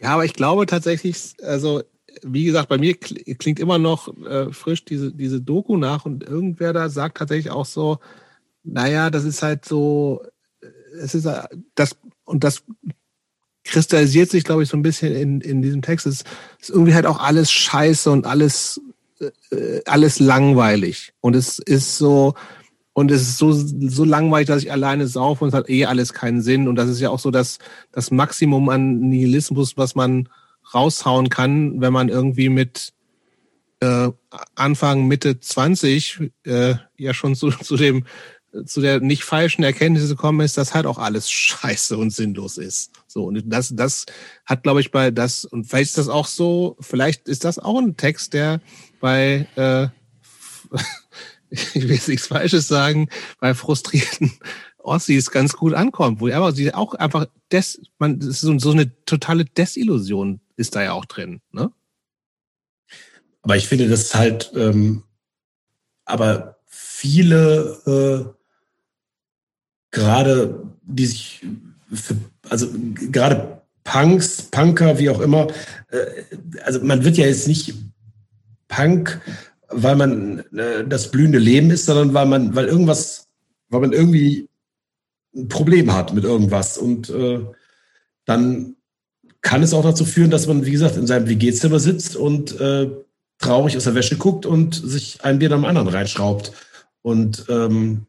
ja, 0.00 0.10
aber 0.10 0.24
ich 0.24 0.34
glaube 0.34 0.66
tatsächlich, 0.66 1.34
also 1.42 1.82
wie 2.22 2.44
gesagt, 2.44 2.68
bei 2.68 2.78
mir 2.78 2.96
klingt 2.96 3.60
immer 3.60 3.78
noch 3.78 4.08
äh, 4.24 4.52
frisch 4.52 4.84
diese, 4.84 5.12
diese 5.12 5.40
Doku 5.40 5.76
nach 5.76 6.04
und 6.04 6.24
irgendwer 6.24 6.72
da 6.72 6.88
sagt 6.88 7.18
tatsächlich 7.18 7.52
auch 7.52 7.66
so, 7.66 7.98
naja, 8.64 9.10
das 9.10 9.24
ist 9.24 9.42
halt 9.42 9.64
so, 9.64 10.22
äh, 10.60 10.66
es 11.00 11.14
ist 11.14 11.26
äh, 11.26 11.42
das, 11.74 11.96
und 12.24 12.44
das 12.44 12.64
kristallisiert 13.64 14.30
sich, 14.30 14.44
glaube 14.44 14.62
ich, 14.62 14.68
so 14.68 14.76
ein 14.76 14.82
bisschen 14.82 15.14
in, 15.14 15.40
in 15.40 15.62
diesem 15.62 15.82
Text. 15.82 16.06
Es 16.06 16.24
ist 16.60 16.70
irgendwie 16.70 16.94
halt 16.94 17.06
auch 17.06 17.20
alles 17.20 17.50
scheiße 17.52 18.10
und 18.10 18.26
alles, 18.26 18.80
alles 19.86 20.20
langweilig. 20.20 21.12
Und 21.20 21.34
es 21.34 21.58
ist 21.58 21.98
so, 21.98 22.34
und 22.92 23.10
es 23.10 23.22
ist 23.22 23.38
so, 23.38 23.52
so 23.52 24.04
langweilig, 24.04 24.48
dass 24.48 24.62
ich 24.62 24.72
alleine 24.72 25.06
saufe 25.06 25.44
und 25.44 25.48
es 25.48 25.54
hat 25.54 25.70
eh 25.70 25.84
alles 25.84 26.12
keinen 26.12 26.42
Sinn. 26.42 26.66
Und 26.66 26.76
das 26.76 26.88
ist 26.88 27.00
ja 27.00 27.10
auch 27.10 27.20
so 27.20 27.30
das, 27.30 27.58
das 27.92 28.10
Maximum 28.10 28.68
an 28.68 29.00
Nihilismus, 29.00 29.76
was 29.76 29.94
man 29.94 30.28
raushauen 30.74 31.28
kann, 31.28 31.80
wenn 31.80 31.92
man 31.92 32.08
irgendwie 32.08 32.48
mit 32.48 32.92
äh, 33.80 34.08
Anfang, 34.54 35.06
Mitte 35.06 35.38
20 35.38 36.30
äh, 36.44 36.74
ja 36.96 37.14
schon 37.14 37.36
zu, 37.36 37.50
zu 37.50 37.76
dem 37.76 38.04
zu 38.64 38.80
der 38.80 39.00
nicht 39.00 39.24
falschen 39.24 39.62
Erkenntnis 39.62 40.08
gekommen 40.08 40.40
ist, 40.40 40.56
dass 40.56 40.74
halt 40.74 40.86
auch 40.86 40.98
alles 40.98 41.30
scheiße 41.30 41.96
und 41.96 42.10
sinnlos 42.10 42.58
ist. 42.58 42.92
So, 43.06 43.24
und 43.26 43.42
das, 43.46 43.74
das 43.74 44.06
hat, 44.44 44.62
glaube 44.62 44.80
ich, 44.80 44.90
bei 44.90 45.10
das, 45.10 45.44
und 45.44 45.64
vielleicht 45.64 45.90
ist 45.90 45.98
das 45.98 46.08
auch 46.08 46.26
so, 46.26 46.76
vielleicht 46.80 47.28
ist 47.28 47.44
das 47.44 47.58
auch 47.58 47.78
ein 47.78 47.96
Text, 47.96 48.32
der 48.32 48.60
bei, 49.00 49.46
äh, 49.56 49.88
ich 51.50 51.74
will 51.74 51.92
jetzt 51.92 52.08
nichts 52.08 52.26
Falsches 52.26 52.68
sagen, 52.68 53.08
bei 53.40 53.54
frustrierten 53.54 54.32
Ossis 54.78 55.30
ganz 55.30 55.54
gut 55.54 55.74
ankommt, 55.74 56.20
wo 56.20 56.28
aber 56.30 56.52
sie 56.52 56.72
auch 56.74 56.94
einfach 56.94 57.26
des, 57.52 57.80
man, 57.98 58.18
das 58.18 58.28
ist 58.28 58.40
so, 58.40 58.58
so 58.58 58.72
eine 58.72 58.90
totale 59.04 59.44
Desillusion 59.44 60.40
ist 60.56 60.74
da 60.74 60.82
ja 60.82 60.92
auch 60.92 61.04
drin, 61.04 61.40
ne? 61.52 61.70
Aber 63.42 63.56
ich 63.56 63.68
finde, 63.68 63.88
das 63.88 64.00
ist 64.00 64.14
halt, 64.14 64.52
ähm, 64.54 65.04
aber 66.04 66.58
viele, 66.66 68.34
äh, 68.34 68.38
gerade 69.90 70.66
die 70.82 71.06
sich, 71.06 71.46
für, 71.92 72.16
also 72.48 72.68
gerade 73.10 73.62
Punks, 73.84 74.42
Punker, 74.42 74.98
wie 74.98 75.08
auch 75.08 75.20
immer, 75.20 75.46
äh, 75.90 76.24
also 76.62 76.82
man 76.82 77.04
wird 77.04 77.16
ja 77.16 77.26
jetzt 77.26 77.48
nicht 77.48 77.74
Punk, 78.68 79.20
weil 79.68 79.96
man 79.96 80.40
äh, 80.56 80.86
das 80.86 81.10
blühende 81.10 81.38
Leben 81.38 81.70
ist, 81.70 81.86
sondern 81.86 82.14
weil 82.14 82.26
man, 82.26 82.54
weil 82.54 82.66
irgendwas, 82.66 83.28
weil 83.68 83.80
man 83.80 83.92
irgendwie 83.92 84.48
ein 85.34 85.48
Problem 85.48 85.92
hat 85.94 86.14
mit 86.14 86.24
irgendwas 86.24 86.78
und 86.78 87.10
äh, 87.10 87.40
dann 88.24 88.76
kann 89.40 89.62
es 89.62 89.72
auch 89.72 89.82
dazu 89.82 90.04
führen, 90.04 90.30
dass 90.30 90.46
man, 90.46 90.66
wie 90.66 90.72
gesagt, 90.72 90.96
in 90.96 91.06
seinem 91.06 91.28
WG-Zimmer 91.28 91.78
sitzt 91.78 92.16
und 92.16 92.60
äh, 92.60 92.90
traurig 93.38 93.76
aus 93.76 93.84
der 93.84 93.94
Wäsche 93.94 94.16
guckt 94.16 94.46
und 94.46 94.74
sich 94.74 95.24
ein 95.24 95.38
Bier 95.38 95.48
nach 95.48 95.56
dem 95.56 95.64
anderen 95.64 95.88
reinschraubt. 95.88 96.52
Und 97.02 97.46
ähm, 97.48 98.07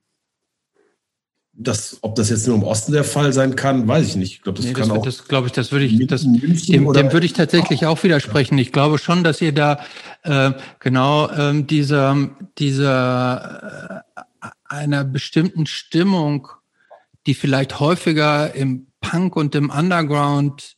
das, 1.62 1.98
ob 2.02 2.16
das 2.16 2.30
jetzt 2.30 2.48
nur 2.48 2.56
im 2.56 2.64
Osten 2.64 2.94
der 2.94 3.04
Fall 3.04 3.34
sein 3.34 3.58
kann, 3.58 3.86
weiß 3.86 4.08
ich 4.08 4.16
nicht. 4.16 4.32
Ich 4.32 4.42
glaube, 4.42 4.58
das 4.58 4.68
nee, 4.68 4.74
kann 4.74 4.88
das, 4.88 4.98
auch. 4.98 5.04
Das 5.04 5.28
glaube 5.28 5.48
ich, 5.48 5.54
das 5.54 5.74
würde 5.74 5.86
ich, 5.86 6.08
das, 6.08 6.24
dem, 6.24 6.94
dem 6.94 7.14
würde 7.14 7.26
ich 7.26 7.34
tatsächlich 7.34 7.86
auch 7.86 8.02
widersprechen. 8.02 8.58
Ich 8.58 8.72
glaube 8.72 8.98
schon, 8.98 9.26
dass 9.26 9.42
ihr 9.42 9.52
da 9.52 9.84
äh, 10.24 10.54
genau 10.80 11.30
ähm, 11.30 11.68
dieser, 11.68 12.30
dieser 12.58 14.06
äh, 14.42 14.48
einer 14.70 15.04
bestimmten 15.04 15.66
Stimmung, 15.66 16.48
die 17.28 17.34
vielleicht 17.34 17.82
häufiger 17.82 18.56
im 18.56 18.88
Punk 19.02 19.36
und 19.36 19.54
im 19.54 19.70
Underground 19.70 20.78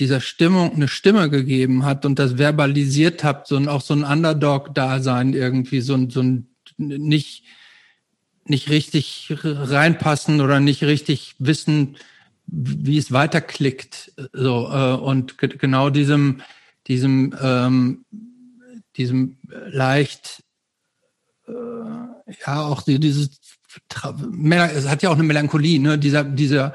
dieser 0.00 0.20
Stimmung 0.20 0.74
eine 0.74 0.88
Stimme 0.88 1.30
gegeben 1.30 1.84
hat 1.84 2.04
und 2.04 2.18
das 2.18 2.38
verbalisiert 2.38 3.22
habt, 3.22 3.46
so 3.46 3.56
ein, 3.56 3.68
auch 3.68 3.82
so 3.82 3.94
ein 3.94 4.02
Underdog-Dasein 4.02 5.32
irgendwie, 5.32 5.80
so 5.80 5.94
ein, 5.94 6.10
so 6.10 6.22
ein 6.22 6.48
nicht, 6.76 7.44
nicht 8.44 8.70
richtig 8.70 9.32
reinpassen 9.42 10.40
oder 10.40 10.60
nicht 10.60 10.82
richtig 10.82 11.34
wissen, 11.38 11.96
wie 12.46 12.98
es 12.98 13.12
weiterklickt. 13.12 14.12
So, 14.32 14.68
äh, 14.70 14.94
und 14.94 15.38
genau 15.38 15.90
diesem, 15.90 16.42
diesem, 16.86 17.34
ähm, 17.40 18.04
diesem 18.96 19.38
leicht, 19.48 20.42
äh, 21.46 21.52
ja, 22.46 22.62
auch 22.62 22.82
dieses, 22.82 23.30
es 23.88 24.88
hat 24.88 25.02
ja 25.02 25.10
auch 25.10 25.14
eine 25.14 25.22
Melancholie, 25.22 25.80
ne, 25.80 25.98
dieser, 25.98 26.24
dieser, 26.24 26.74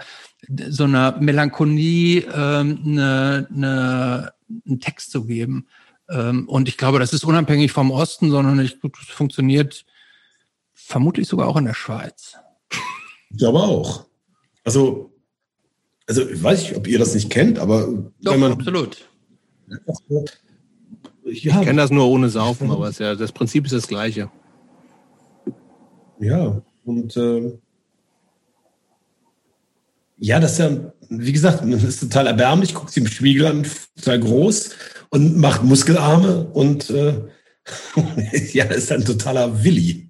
so 0.69 0.85
einer 0.85 1.19
Melancholie 1.19 2.21
ähm, 2.33 2.79
eine, 2.85 3.47
eine, 3.53 4.33
einen 4.65 4.79
Text 4.79 5.11
zu 5.11 5.25
geben. 5.25 5.67
Ähm, 6.09 6.47
und 6.47 6.69
ich 6.69 6.77
glaube, 6.77 6.99
das 6.99 7.13
ist 7.13 7.25
unabhängig 7.25 7.71
vom 7.71 7.91
Osten, 7.91 8.31
sondern 8.31 8.57
das 8.57 8.73
funktioniert 9.09 9.85
vermutlich 10.87 11.27
sogar 11.27 11.49
auch 11.49 11.57
in 11.57 11.65
der 11.65 11.73
Schweiz. 11.73 12.37
Ich 13.29 13.37
glaube 13.37 13.59
auch. 13.59 14.05
Also, 14.63 15.11
also 16.07 16.27
ich 16.27 16.41
weiß 16.41 16.61
nicht, 16.61 16.77
ob 16.77 16.87
ihr 16.87 16.97
das 16.97 17.13
nicht 17.13 17.29
kennt, 17.29 17.59
aber 17.59 17.87
Doch, 18.21 18.33
wenn 18.33 18.39
man 18.39 18.53
absolut. 18.53 19.05
Ich, 21.25 21.43
ja. 21.43 21.59
ich 21.59 21.65
kenne 21.67 21.81
das 21.81 21.91
nur 21.91 22.07
ohne 22.07 22.29
Saufen, 22.29 22.71
aber 22.71 22.89
ja, 22.91 23.15
das 23.15 23.33
Prinzip 23.33 23.65
ist 23.65 23.73
das 23.73 23.87
gleiche. 23.87 24.31
Ja, 26.19 26.61
und 26.85 27.17
äh, 27.17 27.59
ja, 30.19 30.39
das 30.39 30.53
ist 30.53 30.59
ja, 30.59 30.93
wie 31.09 31.33
gesagt, 31.33 31.63
das 31.65 31.83
ist 31.83 31.99
total 31.99 32.27
erbärmlich, 32.27 32.73
guckt 32.73 32.91
sie 32.91 33.01
im 33.01 33.07
Spiegel 33.07 33.45
an, 33.45 33.67
total 33.97 34.21
groß 34.21 34.69
und 35.09 35.37
macht 35.37 35.65
Muskelarme 35.65 36.45
und 36.53 36.89
äh, 36.89 37.21
ja, 38.53 38.63
ist 38.65 38.91
ein 38.93 39.03
totaler 39.03 39.65
Willi. 39.65 40.06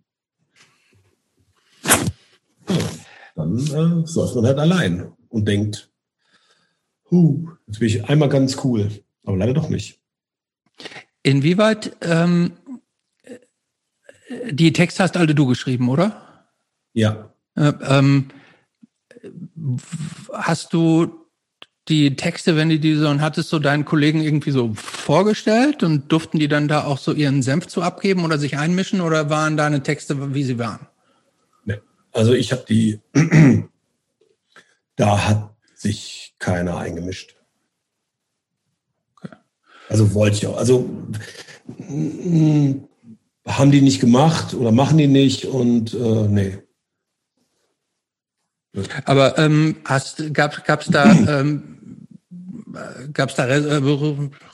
Dann 3.36 3.58
äh, 3.58 4.08
säuft 4.08 4.36
man 4.36 4.46
halt 4.46 4.60
allein 4.60 5.12
und 5.30 5.48
denkt, 5.48 5.90
huh, 7.10 7.48
jetzt 7.68 7.80
bin 7.80 7.88
ich 7.88 8.06
einmal 8.10 8.30
ganz 8.30 8.64
cool, 8.64 8.90
aber 9.24 9.38
leider 9.38 9.54
doch 9.54 9.70
nicht. 9.70 10.00
Inwieweit 11.24 11.96
ähm, 12.02 12.54
die 14.50 14.74
Texte 14.74 15.04
hast 15.04 15.18
alle 15.18 15.36
du 15.36 15.46
geschrieben, 15.46 15.90
oder? 15.90 16.48
Ja. 16.94 17.34
Äh, 17.56 17.74
ähm, 17.82 18.30
hast 20.34 20.74
du 20.74 21.28
die 21.88 22.16
Texte, 22.16 22.56
wenn 22.58 22.70
du 22.70 22.80
die 22.80 22.96
so 22.96 23.08
und 23.08 23.22
hattest 23.22 23.50
so 23.50 23.60
deinen 23.60 23.86
Kollegen 23.86 24.22
irgendwie 24.22 24.52
so 24.52 24.74
vorgestellt 24.74 25.84
und 25.84 26.12
durften 26.12 26.38
die 26.40 26.50
dann 26.50 26.68
da 26.68 26.84
auch 26.84 26.98
so 26.98 27.14
ihren 27.14 27.42
Senf 27.42 27.68
zu 27.68 27.82
abgeben 27.82 28.26
oder 28.26 28.38
sich 28.38 28.58
einmischen 28.58 29.00
oder 29.00 29.30
waren 29.30 29.56
deine 29.56 29.84
Texte, 29.84 30.34
wie 30.34 30.44
sie 30.44 30.60
waren? 30.60 30.88
Also 32.18 32.34
ich 32.34 32.52
habe 32.52 32.66
die, 32.68 33.00
da 34.96 35.28
hat 35.28 35.56
sich 35.76 36.34
keiner 36.40 36.78
eingemischt. 36.78 37.36
Okay. 39.16 39.36
Also 39.88 40.16
wollte 40.16 40.38
ich 40.38 40.48
auch. 40.48 40.58
Also 40.58 40.90
haben 43.48 43.72
die 43.72 43.82
nicht 43.82 44.00
gemacht 44.00 44.56
oder 44.56 44.72
machen 44.72 44.98
die 44.98 45.06
nicht 45.06 45.46
und 45.46 45.94
äh, 45.94 46.28
nee. 46.28 46.58
Aber 49.06 49.38
ähm, 49.38 49.78
gab 50.34 50.66
gab's 50.66 50.88
da 50.88 51.12
ähm, 51.12 51.77
gab 53.14 53.30
es 53.30 53.36
da 53.36 53.48
äh, 53.48 53.82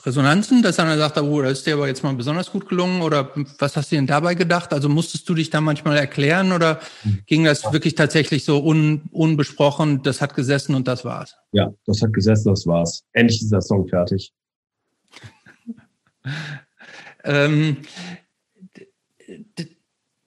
Resonanzen, 0.04 0.62
dass 0.62 0.78
einer 0.78 0.96
sagt, 0.96 1.18
oh, 1.18 1.42
das 1.42 1.58
ist 1.58 1.66
dir 1.66 1.74
aber 1.74 1.88
jetzt 1.88 2.02
mal 2.02 2.14
besonders 2.14 2.50
gut 2.50 2.68
gelungen 2.68 3.02
oder 3.02 3.30
was 3.58 3.76
hast 3.76 3.92
du 3.92 3.96
denn 3.96 4.06
dabei 4.06 4.34
gedacht? 4.34 4.72
Also 4.72 4.88
musstest 4.88 5.28
du 5.28 5.34
dich 5.34 5.50
da 5.50 5.60
manchmal 5.60 5.96
erklären 5.96 6.52
oder 6.52 6.80
ging 7.26 7.44
das 7.44 7.72
wirklich 7.72 7.94
tatsächlich 7.94 8.44
so 8.44 8.64
un, 8.64 9.02
unbesprochen, 9.12 10.02
das 10.02 10.20
hat 10.20 10.34
gesessen 10.34 10.74
und 10.74 10.88
das 10.88 11.04
war's? 11.04 11.36
Ja, 11.52 11.72
das 11.86 12.02
hat 12.02 12.12
gesessen, 12.12 12.50
das 12.50 12.66
war's. 12.66 13.04
Endlich 13.12 13.42
ist 13.42 13.52
der 13.52 13.60
Song 13.60 13.88
fertig. 13.88 14.32
ähm, 17.24 17.78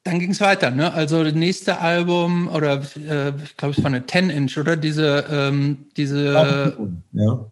dann 0.07 0.19
ging 0.19 0.31
es 0.31 0.39
weiter, 0.39 0.71
ne? 0.71 0.93
Also 0.93 1.23
das 1.23 1.33
nächste 1.33 1.79
Album 1.79 2.47
oder 2.47 2.81
äh, 2.95 3.33
ich 3.43 3.57
glaube, 3.57 3.75
es 3.77 3.83
war 3.83 3.87
eine 3.87 3.99
10-Inch, 3.99 4.57
oder? 4.57 4.77
Diese, 4.77 5.25
ähm, 5.29 5.87
diese 5.97 6.31
ja. 7.11 7.51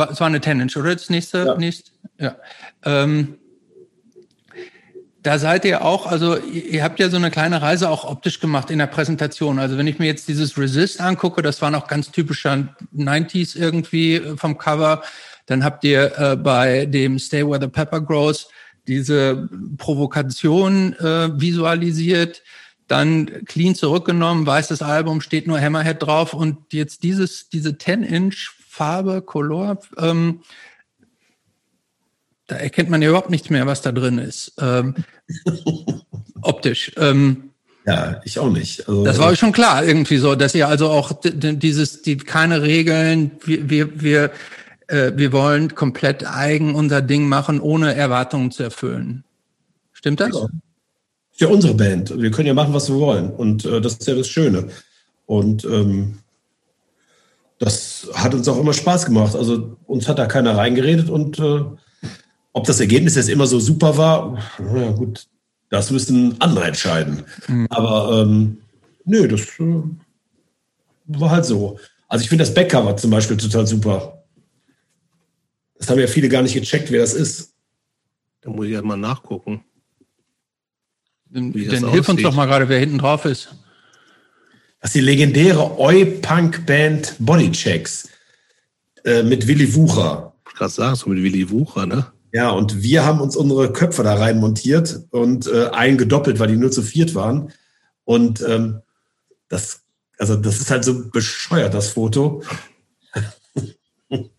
War, 0.00 0.10
es 0.10 0.20
war 0.20 0.26
eine 0.26 0.38
10-Inch, 0.38 0.76
oder? 0.76 0.94
Das 0.94 1.10
nächste, 1.10 1.44
ja. 1.44 1.54
nächste, 1.56 1.90
ja. 2.18 2.36
Ähm, 2.84 3.38
da 5.22 5.38
seid 5.38 5.66
ihr 5.66 5.84
auch, 5.84 6.06
also 6.06 6.38
ihr 6.38 6.82
habt 6.82 6.98
ja 6.98 7.10
so 7.10 7.16
eine 7.16 7.30
kleine 7.30 7.60
Reise 7.60 7.90
auch 7.90 8.04
optisch 8.04 8.40
gemacht 8.40 8.70
in 8.70 8.78
der 8.78 8.86
Präsentation. 8.86 9.58
Also 9.58 9.76
wenn 9.76 9.86
ich 9.86 9.98
mir 9.98 10.06
jetzt 10.06 10.28
dieses 10.28 10.56
Resist 10.56 11.00
angucke, 11.00 11.42
das 11.42 11.60
war 11.60 11.70
noch 11.70 11.86
ganz 11.88 12.10
typischer 12.10 12.74
90s 12.96 13.56
irgendwie 13.56 14.14
äh, 14.14 14.36
vom 14.36 14.56
Cover. 14.56 15.02
Dann 15.46 15.62
habt 15.62 15.84
ihr 15.84 16.18
äh, 16.18 16.36
bei 16.36 16.86
dem 16.86 17.18
Stay 17.18 17.46
Where 17.46 17.60
the 17.60 17.68
Pepper 17.68 18.00
Grows 18.00 18.48
diese 18.86 19.48
Provokation 19.76 20.94
äh, 20.94 21.38
visualisiert, 21.38 22.42
dann 22.88 23.44
clean 23.44 23.74
zurückgenommen, 23.74 24.46
weißes 24.46 24.82
Album, 24.82 25.20
steht 25.20 25.46
nur 25.46 25.60
Hammerhead 25.60 26.02
drauf 26.02 26.32
und 26.32 26.72
jetzt 26.72 27.02
dieses, 27.02 27.48
diese 27.50 27.70
10-Inch 27.70 28.59
Farbe, 28.80 29.20
Color, 29.20 29.78
ähm, 29.98 30.40
da 32.46 32.56
erkennt 32.56 32.88
man 32.88 33.02
ja 33.02 33.10
überhaupt 33.10 33.28
nichts 33.28 33.50
mehr, 33.50 33.66
was 33.66 33.82
da 33.82 33.92
drin 33.92 34.16
ist. 34.16 34.54
Ähm, 34.58 34.94
optisch. 36.40 36.90
Ähm, 36.96 37.50
ja, 37.84 38.22
ich 38.24 38.38
auch 38.38 38.48
nicht. 38.48 38.88
Also, 38.88 39.04
das 39.04 39.18
war 39.18 39.28
euch 39.28 39.38
schon 39.38 39.52
klar, 39.52 39.84
irgendwie 39.84 40.16
so, 40.16 40.34
dass 40.34 40.54
ihr 40.54 40.66
also 40.66 40.88
auch 40.88 41.12
dieses, 41.22 42.00
die 42.00 42.16
keine 42.16 42.62
Regeln, 42.62 43.32
wir, 43.44 43.68
wir, 43.68 44.00
wir 44.00 44.30
äh, 44.86 45.12
wir 45.14 45.30
wollen 45.32 45.74
komplett 45.74 46.26
eigen 46.26 46.74
unser 46.74 47.02
Ding 47.02 47.28
machen, 47.28 47.60
ohne 47.60 47.94
Erwartungen 47.94 48.50
zu 48.50 48.62
erfüllen. 48.62 49.24
Stimmt 49.92 50.20
das? 50.20 50.32
Ja. 50.32 50.46
ja 51.36 51.48
unsere 51.48 51.74
Band. 51.74 52.18
Wir 52.18 52.30
können 52.30 52.48
ja 52.48 52.54
machen, 52.54 52.72
was 52.72 52.88
wir 52.88 52.96
wollen. 52.96 53.28
Und 53.28 53.66
äh, 53.66 53.82
das 53.82 53.98
ist 53.98 54.08
ja 54.08 54.14
das 54.14 54.28
Schöne. 54.28 54.68
Und 55.26 55.66
ähm, 55.66 56.20
das 57.60 58.08
hat 58.14 58.34
uns 58.34 58.48
auch 58.48 58.58
immer 58.58 58.72
Spaß 58.72 59.06
gemacht. 59.06 59.36
Also 59.36 59.76
uns 59.86 60.08
hat 60.08 60.18
da 60.18 60.26
keiner 60.26 60.56
reingeredet 60.56 61.10
und 61.10 61.38
äh, 61.38 61.62
ob 62.52 62.64
das 62.64 62.80
Ergebnis 62.80 63.14
jetzt 63.14 63.28
immer 63.28 63.46
so 63.46 63.60
super 63.60 63.96
war, 63.96 64.38
na 64.58 64.90
gut, 64.90 65.28
das 65.68 65.90
müssen 65.90 66.40
andere 66.40 66.64
entscheiden. 66.64 67.22
Mhm. 67.46 67.66
Aber 67.68 68.22
ähm, 68.22 68.62
nö, 69.04 69.28
das 69.28 69.42
äh, 69.60 69.82
war 71.06 71.30
halt 71.30 71.44
so. 71.44 71.78
Also 72.08 72.22
ich 72.22 72.30
finde 72.30 72.44
das 72.44 72.54
Backcover 72.54 72.96
zum 72.96 73.10
Beispiel 73.10 73.36
total 73.36 73.66
super. 73.66 74.24
Das 75.78 75.90
haben 75.90 76.00
ja 76.00 76.06
viele 76.06 76.30
gar 76.30 76.42
nicht 76.42 76.54
gecheckt, 76.54 76.90
wer 76.90 77.00
das 77.00 77.12
ist. 77.12 77.52
Da 78.40 78.50
muss 78.50 78.66
ich 78.66 78.74
halt 78.74 78.86
mal 78.86 78.96
nachgucken. 78.96 79.62
Dann, 81.28 81.52
dann 81.52 81.90
hilf 81.90 82.08
uns 82.08 82.22
doch 82.22 82.34
mal 82.34 82.46
gerade, 82.46 82.68
wer 82.70 82.80
hinten 82.80 82.98
drauf 82.98 83.26
ist. 83.26 83.54
Das 84.80 84.90
ist 84.90 84.94
die 84.94 85.00
legendäre 85.00 85.78
Oi-Punk-Band 85.78 87.16
Bodychecks 87.18 88.08
äh, 89.04 89.22
mit 89.22 89.46
Willy 89.46 89.74
Wucher. 89.74 90.34
Ich 90.48 90.54
gerade 90.54 90.72
sagen, 90.72 90.96
so 90.96 91.10
mit 91.10 91.22
Willy 91.22 91.50
Wucher, 91.50 91.86
ne? 91.86 92.06
Ja, 92.32 92.50
und 92.50 92.82
wir 92.82 93.04
haben 93.04 93.20
uns 93.20 93.36
unsere 93.36 93.72
Köpfe 93.72 94.02
da 94.02 94.14
rein 94.14 94.38
montiert 94.38 95.00
und 95.10 95.46
äh, 95.48 95.68
einen 95.68 95.98
gedoppelt, 95.98 96.38
weil 96.38 96.48
die 96.48 96.56
nur 96.56 96.70
zu 96.70 96.82
viert 96.82 97.14
waren. 97.14 97.52
Und 98.04 98.40
ähm, 98.48 98.80
das, 99.48 99.82
also 100.18 100.36
das 100.36 100.60
ist 100.60 100.70
halt 100.70 100.84
so 100.84 101.10
bescheuert, 101.10 101.74
das 101.74 101.90
Foto. 101.90 102.42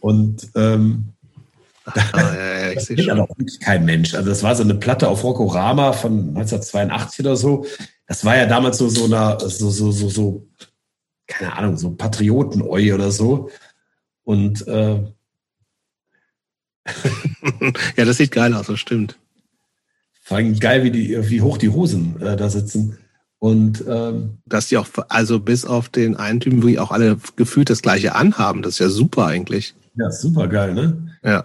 Und 0.00 0.48
ähm, 0.54 1.14
ah, 1.86 1.94
ja, 2.14 2.60
ja, 2.60 2.70
ich 2.72 2.80
sehe 2.80 3.02
schon. 3.02 3.26
kein 3.62 3.86
Mensch. 3.86 4.14
Also 4.14 4.28
das 4.28 4.42
war 4.42 4.54
so 4.54 4.62
eine 4.62 4.74
Platte 4.74 5.08
auf 5.08 5.24
Rokorama 5.24 5.94
von 5.94 6.28
1982 6.36 7.20
oder 7.20 7.36
so. 7.36 7.64
Das 8.06 8.24
war 8.24 8.36
ja 8.36 8.46
damals 8.46 8.78
so 8.78 8.88
so 8.88 9.04
einer 9.04 9.38
so 9.40 9.70
so 9.70 9.90
so 9.90 10.08
so 10.08 10.48
keine 11.26 11.54
Ahnung 11.54 11.76
so 11.76 11.90
Patrioten-Oi 11.90 12.92
oder 12.92 13.10
so. 13.10 13.50
Und 14.24 14.66
äh, 14.66 15.02
ja, 17.96 18.04
das 18.04 18.18
sieht 18.18 18.30
geil 18.30 18.52
aus, 18.54 18.66
das 18.66 18.78
stimmt. 18.78 19.18
Vor 20.22 20.36
allem 20.36 20.58
geil, 20.58 20.84
wie 20.84 20.90
die 20.90 21.30
wie 21.30 21.40
hoch 21.40 21.58
die 21.58 21.70
Hosen 21.70 22.20
äh, 22.20 22.36
da 22.36 22.48
sitzen. 22.48 22.98
Und 23.44 23.84
ähm, 23.86 24.38
dass 24.46 24.68
die 24.68 24.78
auch, 24.78 24.88
also 25.10 25.38
bis 25.38 25.66
auf 25.66 25.90
den 25.90 26.16
einen 26.16 26.40
Typen, 26.40 26.66
wie 26.66 26.78
auch 26.78 26.90
alle 26.90 27.18
gefühlt 27.36 27.68
das 27.68 27.82
gleiche 27.82 28.14
anhaben, 28.14 28.62
das 28.62 28.74
ist 28.74 28.78
ja 28.78 28.88
super 28.88 29.26
eigentlich. 29.26 29.74
Ja, 29.96 30.10
super 30.10 30.48
geil, 30.48 30.72
ne? 30.72 31.18
Ja. 31.22 31.44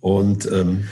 Und 0.00 0.44
ähm, 0.52 0.88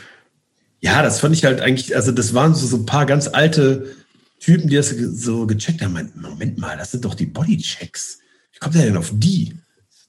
ja, 0.82 1.00
das 1.00 1.20
fand 1.20 1.34
ich 1.34 1.44
halt 1.44 1.60
eigentlich, 1.60 1.94
also 1.94 2.10
das 2.10 2.34
waren 2.34 2.54
so, 2.54 2.66
so 2.66 2.76
ein 2.76 2.86
paar 2.86 3.06
ganz 3.06 3.28
alte 3.28 3.94
Typen, 4.40 4.68
die 4.68 4.74
das 4.74 4.90
so 4.90 5.46
gecheckt 5.46 5.80
haben. 5.80 6.10
Moment 6.16 6.59
mal, 6.59 6.76
das 6.76 6.90
sind 6.90 7.04
doch 7.04 7.14
die 7.14 7.26
Bodychecks. 7.26 8.18
Wie 8.52 8.59
kommt 8.59 8.74
der 8.74 8.82
denn 8.82 8.96
auf 8.96 9.12
die? 9.14 9.54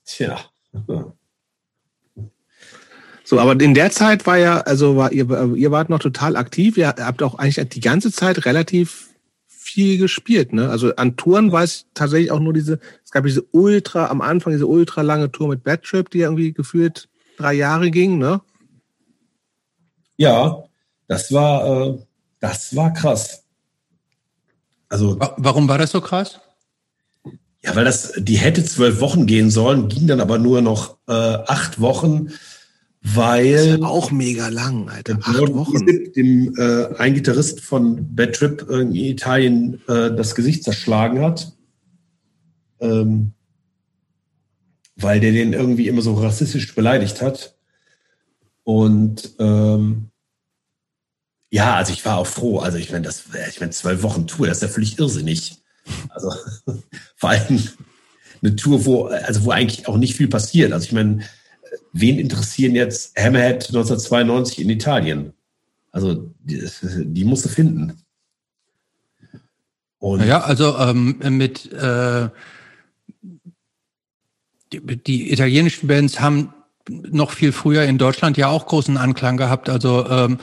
Tja. 0.06 0.40
So, 3.24 3.40
aber 3.40 3.60
in 3.62 3.76
der 3.76 3.92
Zeit 3.92 4.26
war 4.26 4.38
ja, 4.38 4.62
also 4.62 4.98
war 4.98 5.12
ihr, 5.12 5.30
ihr 5.56 5.70
wart 5.70 5.90
noch 5.90 6.00
total 6.00 6.36
aktiv. 6.36 6.76
Ihr 6.76 6.88
habt 6.88 7.22
auch 7.22 7.36
eigentlich 7.36 7.70
die 7.70 7.80
ganze 7.80 8.12
Zeit 8.12 8.46
relativ 8.46 9.10
viel 9.48 10.00
gespielt, 10.00 10.54
ne? 10.54 10.70
Also 10.70 10.96
an 10.96 11.16
Touren 11.18 11.52
weiß 11.52 11.76
ich 11.76 11.86
tatsächlich 11.94 12.32
auch 12.32 12.40
nur 12.40 12.54
diese, 12.54 12.80
es 13.06 13.12
gab 13.12 13.26
diese 13.26 13.44
ultra, 13.52 14.08
am 14.08 14.22
Anfang 14.22 14.54
diese 14.54 14.68
ultra 14.68 15.04
lange 15.04 15.32
Tour 15.32 15.50
mit 15.50 15.64
Bad 15.64 15.84
Trip, 15.84 16.10
die 16.10 16.20
irgendwie 16.20 16.52
gefühlt 16.52 17.08
drei 17.38 17.54
Jahre 17.54 17.92
ging, 17.92 18.18
ne? 18.18 18.42
Ja, 20.18 20.64
das 21.08 21.32
war, 21.32 21.88
äh, 21.88 21.98
das 22.40 22.76
war 22.76 22.94
krass. 22.94 23.44
Also. 24.90 25.18
Warum 25.38 25.68
war 25.68 25.78
das 25.78 25.92
so 25.92 26.02
krass? 26.02 26.40
Ja, 27.64 27.76
weil 27.76 27.86
das, 27.86 28.14
die 28.18 28.38
hätte 28.38 28.64
zwölf 28.64 29.00
Wochen 29.00 29.26
gehen 29.26 29.50
sollen, 29.50 29.88
ging 29.88 30.06
dann 30.08 30.20
aber 30.20 30.38
nur 30.38 30.62
noch 30.62 30.98
äh, 31.08 31.14
acht 31.14 31.80
Wochen 31.80 32.30
weil 33.04 33.84
auch 33.84 34.12
mega 34.12 34.48
lang, 34.48 34.90
Alter. 34.90 35.20
Acht 35.22 35.54
Wochen. 35.54 35.86
dem 36.16 36.56
äh, 36.58 36.96
ein 36.98 37.14
Gitarrist 37.14 37.60
von 37.60 38.16
Bad 38.16 38.34
Trip 38.34 38.70
in 38.70 38.96
Italien 38.96 39.82
äh, 39.90 40.16
das 40.16 40.36
Gesicht 40.36 40.64
zerschlagen 40.64 41.20
hat, 41.20 41.52
ähm, 42.80 43.34
weil 44.96 45.20
der 45.20 45.34
den 45.34 45.52
irgendwie 45.52 45.90
immer 45.90 46.02
so 46.02 46.14
rassistisch 46.14 46.74
beleidigt 46.76 47.22
hat. 47.22 47.58
Und 48.64 49.36
ähm, 49.40 50.10
ja, 51.50 51.76
also 51.76 51.94
ich 51.94 52.04
war 52.06 52.18
auch 52.18 52.28
froh. 52.28 52.60
Also 52.60 52.78
ich 52.78 52.92
meine, 52.92 53.06
das, 53.06 53.26
ich 53.50 53.60
meine, 53.60 53.72
zwölf 53.72 54.02
Wochen 54.04 54.28
Tour, 54.28 54.48
das 54.48 54.58
ist 54.58 54.64
ja 54.64 54.70
völlig 54.70 54.98
irrsinnig. 54.98 55.58
Also 56.10 56.32
vor 57.16 57.30
allem 57.30 57.62
eine 58.42 58.56
Tour, 58.56 58.86
wo, 58.86 59.06
also 59.06 59.46
wo 59.46 59.52
eigentlich 59.52 59.88
auch 59.88 59.98
nicht 59.98 60.16
viel 60.16 60.28
passiert. 60.28 60.74
Also 60.74 60.86
ich 60.86 60.92
meine, 60.94 61.22
wen 61.92 62.20
interessieren 62.20 62.76
jetzt 62.76 63.16
Hammerhead 63.18 63.68
1992 63.68 64.62
in 64.62 64.70
Italien? 64.70 65.34
Also 65.92 66.34
die, 66.40 66.68
die 66.82 67.24
musst 67.24 67.46
du 67.46 67.50
finden. 67.50 68.04
Und 70.00 70.26
ja, 70.26 70.42
also 70.42 70.78
ähm, 70.78 71.18
mit 71.30 71.72
äh, 71.72 72.30
die, 74.74 74.82
die, 74.98 75.32
italienischen 75.32 75.88
Bands 75.88 76.20
haben 76.20 76.54
noch 76.90 77.32
viel 77.32 77.52
früher 77.52 77.84
in 77.84 77.98
Deutschland 77.98 78.38
ja 78.38 78.48
auch 78.48 78.66
großen 78.66 78.98
Anklang 78.98 79.38
gehabt. 79.38 79.70
Also 79.70 80.08
ähm, 80.10 80.40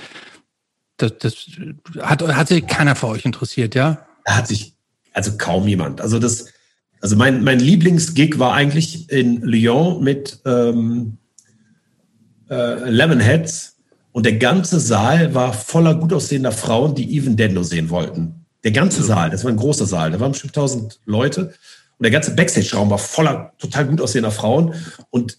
das, 0.97 1.13
das 1.19 1.47
hat, 2.01 2.23
hat 2.23 2.49
sich 2.49 2.67
keiner 2.67 2.95
für 2.95 3.09
euch 3.09 3.25
interessiert, 3.25 3.75
ja? 3.75 4.07
Hat 4.27 4.49
sich 4.49 4.75
also 5.13 5.37
kaum 5.37 5.67
jemand. 5.67 6.01
Also 6.01 6.19
das, 6.19 6.47
also 7.01 7.17
mein, 7.17 7.43
mein 7.43 7.59
Lieblingsgig 7.59 8.39
war 8.39 8.53
eigentlich 8.53 9.11
in 9.11 9.43
Lyon 9.43 10.03
mit 10.03 10.41
ähm, 10.45 11.19
äh, 12.49 12.89
Lemonheads 12.89 13.77
und 14.13 14.27
der 14.27 14.37
ganze 14.37 14.81
Saal 14.81 15.35
war 15.35 15.53
voller 15.53 15.95
gut 15.95 16.13
aussehender 16.13 16.53
Frauen, 16.53 16.95
die 16.95 17.17
Even 17.17 17.37
Dendo 17.37 17.63
sehen 17.63 17.91
wollten. 17.91 18.47
Der 18.65 18.73
ganze 18.73 19.03
Saal, 19.03 19.31
das 19.31 19.45
war 19.45 19.51
ein 19.51 19.57
großer 19.57 19.87
Saal, 19.87 20.11
da 20.11 20.21
waren 20.21 20.33
bestimmt 20.33 20.55
tausend 20.55 21.01
Leute 21.07 21.55
und 21.99 22.05
der 22.05 22.11
ganze 22.11 22.35
Backstage-Raum 22.35 22.91
war 22.91 22.99
voller 22.99 23.53
total 23.59 23.87
gut 23.87 24.01
aussehender 24.01 24.31
Frauen 24.31 24.75
und 25.11 25.39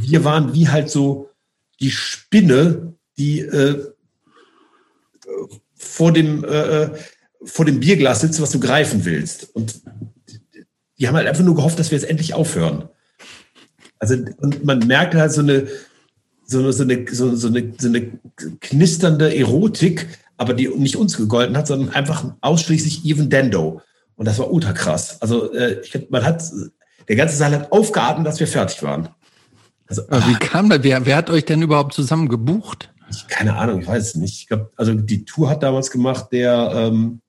wir 0.00 0.24
waren 0.24 0.54
wie 0.54 0.68
halt 0.68 0.90
so 0.90 1.30
die 1.80 1.90
Spinne, 1.90 2.94
die 3.18 3.40
äh, 3.40 3.84
vor 5.74 6.12
dem 6.12 6.44
äh, 6.44 6.82
äh 6.82 6.90
vor 7.44 7.64
dem 7.64 7.80
Bierglas 7.80 8.20
sitzt, 8.20 8.40
was 8.42 8.50
du 8.50 8.60
greifen 8.60 9.04
willst. 9.04 9.54
Und 9.54 9.80
die 10.98 11.06
haben 11.06 11.14
halt 11.14 11.28
einfach 11.28 11.44
nur 11.44 11.54
gehofft, 11.54 11.78
dass 11.78 11.90
wir 11.90 11.98
jetzt 11.98 12.08
endlich 12.08 12.34
aufhören. 12.34 12.88
Also, 13.98 14.16
und 14.38 14.64
man 14.64 14.80
merkt 14.80 15.14
halt 15.14 15.32
so 15.32 15.40
eine, 15.40 15.68
so, 16.44 16.70
so, 16.72 16.82
eine, 16.82 17.06
so, 17.10 17.28
eine, 17.28 17.72
so 17.78 17.88
eine 17.88 18.18
knisternde 18.60 19.36
Erotik, 19.36 20.06
aber 20.36 20.54
die 20.54 20.68
nicht 20.68 20.96
uns 20.96 21.16
gegolten 21.16 21.56
hat, 21.56 21.66
sondern 21.66 21.90
einfach 21.90 22.34
ausschließlich 22.40 23.04
Even 23.04 23.30
Dendo. 23.30 23.80
Und 24.16 24.26
das 24.26 24.38
war 24.38 24.50
ultra 24.52 24.72
krass. 24.72 25.20
Also, 25.20 25.52
äh, 25.52 25.82
man 26.10 26.24
hat, 26.24 26.42
der 27.08 27.16
ganze 27.16 27.36
Saal 27.36 27.52
hat 27.52 27.72
aufgeatmet, 27.72 28.26
dass 28.26 28.40
wir 28.40 28.48
fertig 28.48 28.82
waren. 28.82 29.08
Also, 29.88 30.02
wie 30.08 30.34
kam 30.34 30.68
das? 30.68 30.82
Wer, 30.82 31.06
wer 31.06 31.16
hat 31.16 31.30
euch 31.30 31.44
denn 31.44 31.62
überhaupt 31.62 31.94
zusammen 31.94 32.28
gebucht? 32.28 32.90
ich, 33.10 33.26
keine 33.28 33.56
Ahnung, 33.56 33.80
ich 33.80 33.86
weiß 33.86 34.08
es 34.08 34.14
nicht. 34.14 34.40
Ich 34.40 34.46
glaube, 34.48 34.70
also 34.76 34.94
die 34.94 35.24
Tour 35.24 35.48
hat 35.48 35.62
damals 35.62 35.90
gemacht, 35.90 36.28
der 36.32 36.70
ähm, 36.74 37.20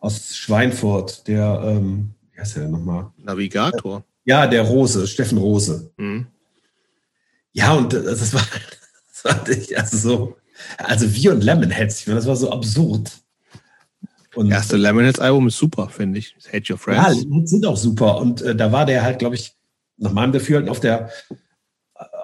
aus 0.00 0.36
Schweinfurt, 0.36 1.26
der, 1.26 1.60
ähm, 1.64 2.14
wie 2.32 2.40
heißt 2.40 2.56
der 2.56 2.64
denn 2.64 2.72
nochmal? 2.72 3.10
Navigator. 3.18 4.04
Ja, 4.24 4.46
der 4.46 4.62
Rose, 4.62 5.06
Steffen 5.06 5.38
Rose. 5.38 5.90
Mhm. 5.96 6.26
Ja, 7.52 7.74
und 7.74 7.92
das 7.92 8.32
war, 8.32 8.46
das 9.22 9.24
war 9.24 9.46
also 9.78 9.96
so, 9.96 10.36
also 10.78 11.14
wie 11.14 11.28
und 11.28 11.42
Lemonheads, 11.42 12.00
ich 12.00 12.06
meine, 12.06 12.18
das 12.18 12.26
war 12.26 12.36
so 12.36 12.50
absurd. 12.50 13.12
Und 14.34 14.50
erste 14.50 14.76
Lemonheads-Album 14.76 15.48
ist 15.48 15.56
super, 15.56 15.88
finde 15.88 16.18
ich. 16.18 16.36
Hate 16.52 16.72
Your 16.72 16.78
Friends. 16.78 17.24
Ja, 17.24 17.46
sind 17.46 17.66
auch 17.66 17.76
super. 17.76 18.18
Und 18.18 18.40
äh, 18.42 18.54
da 18.54 18.70
war 18.70 18.86
der 18.86 19.02
halt, 19.02 19.18
glaube 19.18 19.34
ich, 19.34 19.57
nach 19.98 20.12
meinem 20.12 20.32
Dafürhalten 20.32 20.70
auf 20.70 20.80
der, 20.80 21.10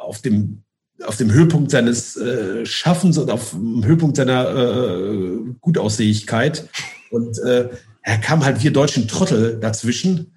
auf 0.00 0.22
dem, 0.22 0.62
auf 1.04 1.16
dem 1.16 1.32
Höhepunkt 1.32 1.70
seines 1.70 2.16
äh, 2.16 2.64
Schaffens 2.64 3.18
und 3.18 3.30
auf 3.30 3.50
dem 3.50 3.84
Höhepunkt 3.84 4.16
seiner 4.16 4.48
äh, 4.48 5.38
Gutaussehigkeit. 5.60 6.68
Und 7.10 7.38
äh, 7.40 7.68
er 8.02 8.18
kam 8.18 8.44
halt 8.44 8.62
wir 8.62 8.72
deutschen 8.72 9.08
Trottel 9.08 9.58
dazwischen. 9.58 10.36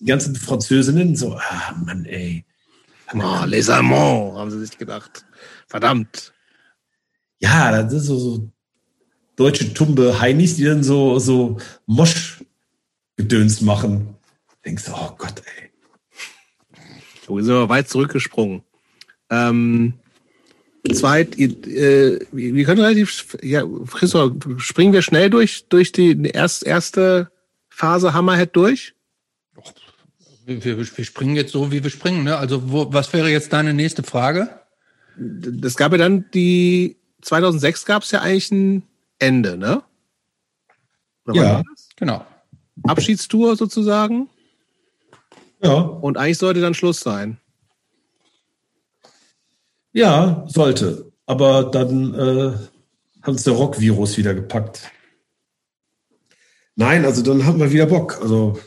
Die 0.00 0.06
ganzen 0.06 0.36
Französinnen 0.36 1.16
so, 1.16 1.34
ah, 1.36 1.74
Mann, 1.84 2.04
ey. 2.04 2.44
Oh, 3.14 3.44
les 3.46 3.70
Allemands, 3.70 4.38
haben 4.38 4.50
sie 4.50 4.60
sich 4.60 4.76
gedacht. 4.76 5.24
Verdammt. 5.66 6.32
Ja, 7.38 7.82
das 7.82 7.92
ist 7.92 8.06
so, 8.06 8.18
so 8.18 8.50
deutsche 9.36 9.72
Tumbe 9.72 10.20
Heinis, 10.20 10.56
die 10.56 10.64
dann 10.64 10.82
so, 10.82 11.18
so 11.18 11.56
Mosch-Gedöns 11.86 13.62
machen. 13.62 14.16
Denkst 14.64 14.84
du, 14.84 14.92
oh 14.92 15.14
Gott, 15.16 15.42
ey. 15.56 15.67
So, 17.28 17.36
wir 17.36 17.44
sind 17.44 17.54
wir 17.54 17.68
weit 17.68 17.90
zurückgesprungen. 17.90 18.62
Ähm, 19.28 19.92
zweit, 20.94 21.38
äh, 21.38 22.20
wir 22.32 22.64
können 22.64 22.80
relativ, 22.80 23.36
ja, 23.42 23.62
Christoph, 23.92 24.32
springen 24.56 24.94
wir 24.94 25.02
schnell 25.02 25.28
durch, 25.28 25.66
durch 25.68 25.92
die 25.92 26.18
erst, 26.22 26.64
erste 26.64 27.30
Phase 27.68 28.14
Hammerhead 28.14 28.56
durch? 28.56 28.94
Wir, 30.46 30.64
wir, 30.64 30.78
wir 30.78 31.04
springen 31.04 31.36
jetzt 31.36 31.52
so, 31.52 31.70
wie 31.70 31.84
wir 31.84 31.90
springen. 31.90 32.24
Ne? 32.24 32.38
Also, 32.38 32.72
wo, 32.72 32.90
was 32.94 33.12
wäre 33.12 33.28
jetzt 33.28 33.52
deine 33.52 33.74
nächste 33.74 34.02
Frage? 34.02 34.48
Das 35.18 35.76
gab 35.76 35.92
ja 35.92 35.98
dann 35.98 36.24
die, 36.32 36.96
2006 37.20 37.84
gab 37.84 38.04
es 38.04 38.10
ja 38.10 38.22
eigentlich 38.22 38.50
ein 38.52 38.84
Ende, 39.18 39.58
ne? 39.58 39.82
Oder 41.26 41.36
ja, 41.36 41.62
genau. 41.96 42.24
Abschiedstour 42.84 43.56
sozusagen. 43.56 44.30
Ja. 45.62 45.74
Und 45.74 46.16
eigentlich 46.16 46.38
sollte 46.38 46.60
dann 46.60 46.74
Schluss 46.74 47.00
sein. 47.00 47.38
Ja, 49.92 50.44
sollte. 50.48 51.12
Aber 51.26 51.64
dann 51.64 52.14
äh, 52.14 52.52
hat 53.22 53.28
uns 53.28 53.44
der 53.44 53.54
Rock-Virus 53.54 54.16
wieder 54.16 54.34
gepackt. 54.34 54.90
Nein, 56.76 57.04
also 57.04 57.22
dann 57.22 57.44
haben 57.44 57.58
wir 57.58 57.72
wieder 57.72 57.86
Bock. 57.86 58.20
Also, 58.22 58.58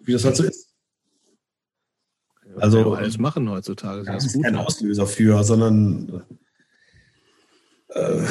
wie 0.00 0.12
das 0.12 0.24
halt 0.24 0.36
so 0.36 0.44
ist. 0.44 0.66
Also 2.58 2.94
alles 2.94 3.18
machen 3.18 3.50
heutzutage. 3.50 4.02
Das 4.04 4.24
ist 4.24 4.42
kein 4.42 4.56
Auslöser 4.56 5.06
für, 5.06 5.42
sondern 5.44 6.22
äh, 7.88 8.22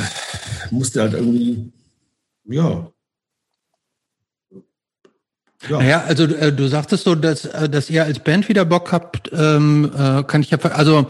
musste 0.72 1.02
halt 1.02 1.14
irgendwie, 1.14 1.72
ja. 2.46 2.92
Ja. 5.70 5.80
Naja, 5.80 6.04
also 6.08 6.26
äh, 6.26 6.52
du 6.52 6.68
sagtest 6.68 7.04
so, 7.04 7.16
dass, 7.16 7.46
äh, 7.46 7.70
dass 7.70 7.90
ihr 7.90 8.04
als 8.04 8.20
Band 8.20 8.50
wieder 8.50 8.66
Bock 8.66 8.92
habt, 8.92 9.32
ähm, 9.34 9.92
äh, 9.98 10.24
kann 10.24 10.42
ich 10.42 10.52
ja, 10.52 10.60
also 10.60 11.08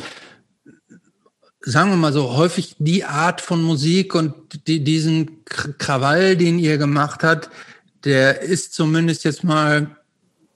sagen 1.61 1.89
wir 1.89 1.97
mal 1.97 2.13
so, 2.13 2.35
häufig 2.35 2.75
die 2.79 3.03
Art 3.03 3.41
von 3.41 3.61
Musik 3.61 4.15
und 4.15 4.33
die, 4.67 4.83
diesen 4.83 5.43
Krawall, 5.45 6.37
den 6.37 6.59
ihr 6.59 6.77
gemacht 6.77 7.23
habt, 7.23 7.49
der 8.03 8.41
ist 8.41 8.73
zumindest 8.73 9.23
jetzt 9.23 9.43
mal 9.43 9.95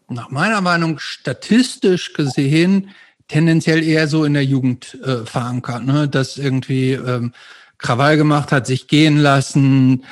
nach 0.08 0.30
meiner 0.30 0.62
Meinung 0.62 1.00
statistisch 1.00 2.14
gesehen 2.14 2.92
tendenziell 3.28 3.84
eher 3.84 4.08
so 4.08 4.26
in 4.26 4.34
der 4.34 4.44
Jugend 4.44 4.98
äh, 5.04 5.26
verankert, 5.26 5.86
ne? 5.86 6.08
dass 6.08 6.38
irgendwie 6.38 6.94
ähm, 6.94 7.34
Krawall 7.78 8.18
gemacht 8.18 8.52
hat, 8.52 8.68
sich 8.68 8.88
gehen 8.88 9.18
lassen, 9.18 10.04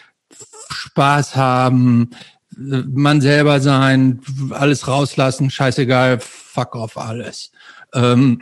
Spaß 0.69 1.35
haben, 1.35 2.11
man 2.57 3.21
selber 3.21 3.59
sein, 3.59 4.19
alles 4.49 4.87
rauslassen, 4.87 5.49
scheißegal, 5.49 6.19
fuck 6.19 6.75
off 6.75 6.97
alles. 6.97 7.51
Ähm, 7.93 8.39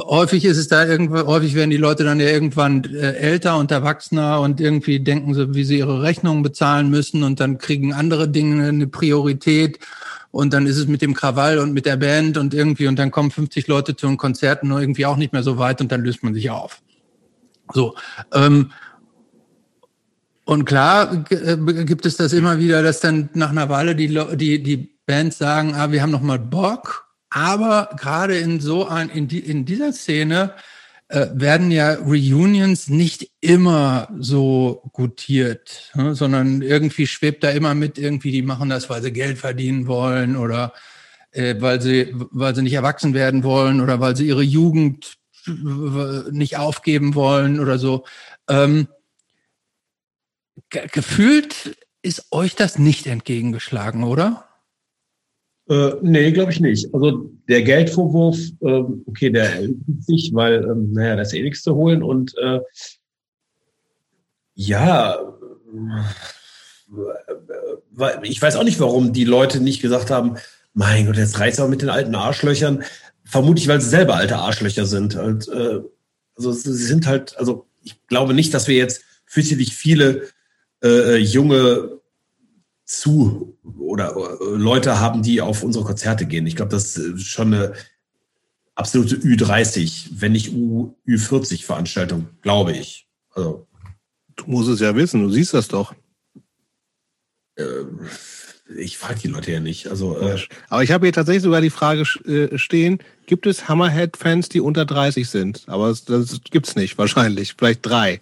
häufig 0.00 0.44
ist 0.44 0.56
es 0.56 0.68
da 0.68 0.84
irgendwie, 0.84 1.20
häufig 1.20 1.54
werden 1.54 1.70
die 1.70 1.76
Leute 1.76 2.02
dann 2.02 2.18
ja 2.18 2.26
irgendwann 2.26 2.82
äh, 2.84 3.12
älter 3.12 3.56
und 3.56 3.70
erwachsener 3.70 4.40
und 4.40 4.60
irgendwie 4.60 5.00
denken 5.00 5.34
sie, 5.34 5.54
wie 5.54 5.64
sie 5.64 5.78
ihre 5.78 6.02
Rechnungen 6.02 6.42
bezahlen 6.42 6.90
müssen 6.90 7.22
und 7.22 7.38
dann 7.38 7.58
kriegen 7.58 7.92
andere 7.92 8.28
Dinge 8.28 8.66
eine 8.66 8.88
Priorität 8.88 9.78
und 10.30 10.52
dann 10.52 10.66
ist 10.66 10.78
es 10.78 10.88
mit 10.88 11.00
dem 11.00 11.14
Krawall 11.14 11.58
und 11.58 11.72
mit 11.72 11.86
der 11.86 11.96
Band 11.96 12.38
und 12.38 12.54
irgendwie 12.54 12.88
und 12.88 12.98
dann 12.98 13.10
kommen 13.10 13.30
50 13.30 13.68
Leute 13.68 13.94
zu 13.94 14.08
einem 14.08 14.16
Konzert 14.16 14.62
und 14.62 14.72
irgendwie 14.72 15.06
auch 15.06 15.16
nicht 15.16 15.32
mehr 15.32 15.42
so 15.44 15.58
weit 15.58 15.80
und 15.80 15.92
dann 15.92 16.02
löst 16.02 16.24
man 16.24 16.34
sich 16.34 16.50
auf. 16.50 16.80
So. 17.72 17.94
Ähm, 18.32 18.72
und 20.48 20.64
klar 20.64 21.26
äh, 21.28 21.84
gibt 21.84 22.06
es 22.06 22.16
das 22.16 22.32
immer 22.32 22.58
wieder, 22.58 22.82
dass 22.82 23.00
dann 23.00 23.28
nach 23.34 23.50
einer 23.50 23.68
Weile 23.68 23.94
die, 23.94 24.08
die, 24.34 24.62
die 24.62 24.98
Bands 25.04 25.36
sagen, 25.36 25.74
ah, 25.74 25.92
wir 25.92 26.00
haben 26.00 26.10
noch 26.10 26.22
mal 26.22 26.38
Bock. 26.38 27.06
Aber 27.28 27.90
gerade 28.00 28.38
in 28.38 28.58
so 28.58 28.88
ein, 28.88 29.10
in, 29.10 29.28
die, 29.28 29.40
in 29.40 29.66
dieser 29.66 29.92
Szene 29.92 30.54
äh, 31.08 31.26
werden 31.34 31.70
ja 31.70 31.96
Reunions 31.96 32.88
nicht 32.88 33.30
immer 33.42 34.08
so 34.18 34.88
gutiert, 34.94 35.90
ne? 35.94 36.14
sondern 36.14 36.62
irgendwie 36.62 37.06
schwebt 37.06 37.44
da 37.44 37.50
immer 37.50 37.74
mit, 37.74 37.98
irgendwie, 37.98 38.32
die 38.32 38.40
machen 38.40 38.70
das, 38.70 38.88
weil 38.88 39.02
sie 39.02 39.12
Geld 39.12 39.36
verdienen 39.36 39.86
wollen 39.86 40.34
oder 40.34 40.72
äh, 41.32 41.56
weil 41.58 41.82
sie, 41.82 42.14
weil 42.14 42.54
sie 42.54 42.62
nicht 42.62 42.72
erwachsen 42.72 43.12
werden 43.12 43.44
wollen 43.44 43.82
oder 43.82 44.00
weil 44.00 44.16
sie 44.16 44.26
ihre 44.26 44.42
Jugend 44.42 45.18
nicht 46.30 46.56
aufgeben 46.56 47.14
wollen 47.14 47.60
oder 47.60 47.78
so. 47.78 48.06
Ähm, 48.48 48.88
gefühlt 50.70 51.76
ist 52.02 52.26
euch 52.30 52.54
das 52.54 52.78
nicht 52.78 53.06
entgegengeschlagen, 53.06 54.04
oder? 54.04 54.44
Äh, 55.68 55.92
nee, 56.00 56.32
glaube 56.32 56.52
ich 56.52 56.60
nicht. 56.60 56.92
Also 56.94 57.30
der 57.48 57.62
Geldvorwurf, 57.62 58.38
äh, 58.60 58.84
okay, 59.06 59.30
der 59.30 59.56
erübt 59.56 60.04
sich, 60.04 60.30
weil, 60.32 60.64
ähm, 60.64 60.92
naja, 60.92 61.16
da 61.16 61.22
ist 61.22 61.34
eh 61.34 61.42
nichts 61.42 61.62
zu 61.62 61.74
holen. 61.74 62.02
Und 62.02 62.34
äh, 62.38 62.60
ja, 64.54 65.18
ich 68.22 68.40
weiß 68.40 68.56
auch 68.56 68.64
nicht, 68.64 68.80
warum 68.80 69.12
die 69.12 69.24
Leute 69.24 69.60
nicht 69.60 69.82
gesagt 69.82 70.10
haben, 70.10 70.36
mein 70.72 71.06
Gott, 71.06 71.16
jetzt 71.16 71.38
reißt 71.38 71.60
aber 71.60 71.68
mit 71.68 71.82
den 71.82 71.90
alten 71.90 72.14
Arschlöchern. 72.14 72.84
Vermutlich, 73.24 73.68
weil 73.68 73.80
sie 73.80 73.90
selber 73.90 74.14
alte 74.14 74.36
Arschlöcher 74.36 74.86
sind. 74.86 75.16
Und, 75.16 75.48
äh, 75.48 75.80
also 76.34 76.52
sie 76.52 76.72
sind 76.72 77.06
halt, 77.06 77.36
also 77.36 77.66
ich 77.82 78.06
glaube 78.06 78.32
nicht, 78.32 78.54
dass 78.54 78.68
wir 78.68 78.76
jetzt 78.76 79.02
fürchterlich 79.26 79.74
viele 79.74 80.28
äh, 80.82 81.16
junge 81.16 82.00
zu 82.84 83.58
oder 83.78 84.16
äh, 84.16 84.56
Leute 84.56 84.98
haben, 84.98 85.22
die 85.22 85.40
auf 85.40 85.62
unsere 85.62 85.84
Konzerte 85.84 86.26
gehen. 86.26 86.46
Ich 86.46 86.56
glaube, 86.56 86.70
das 86.70 86.96
ist 86.96 87.26
schon 87.26 87.52
eine 87.52 87.74
absolute 88.74 89.16
Ü30, 89.16 90.08
wenn 90.12 90.32
nicht 90.32 90.52
U, 90.52 90.94
Ü40 91.06 91.64
Veranstaltung, 91.64 92.28
glaube 92.42 92.72
ich. 92.72 93.06
Also, 93.34 93.66
du 94.36 94.44
musst 94.46 94.68
es 94.68 94.80
ja 94.80 94.94
wissen, 94.94 95.22
du 95.22 95.30
siehst 95.30 95.52
das 95.52 95.68
doch. 95.68 95.94
Äh, 97.56 97.84
ich 98.76 98.98
frage 98.98 99.20
die 99.20 99.28
Leute 99.28 99.52
ja 99.52 99.60
nicht. 99.60 99.88
Also, 99.88 100.18
äh, 100.20 100.38
Aber 100.68 100.82
ich 100.82 100.92
habe 100.92 101.06
hier 101.06 101.12
tatsächlich 101.12 101.42
sogar 101.42 101.60
die 101.60 101.70
Frage 101.70 102.02
äh, 102.26 102.56
stehen, 102.58 102.98
gibt 103.26 103.46
es 103.46 103.68
Hammerhead-Fans, 103.68 104.48
die 104.48 104.60
unter 104.60 104.84
30 104.84 105.28
sind? 105.28 105.64
Aber 105.66 105.88
das, 105.88 106.04
das 106.04 106.40
gibt's 106.50 106.76
nicht, 106.76 106.98
wahrscheinlich. 106.98 107.54
Vielleicht 107.56 107.84
drei. 107.84 108.20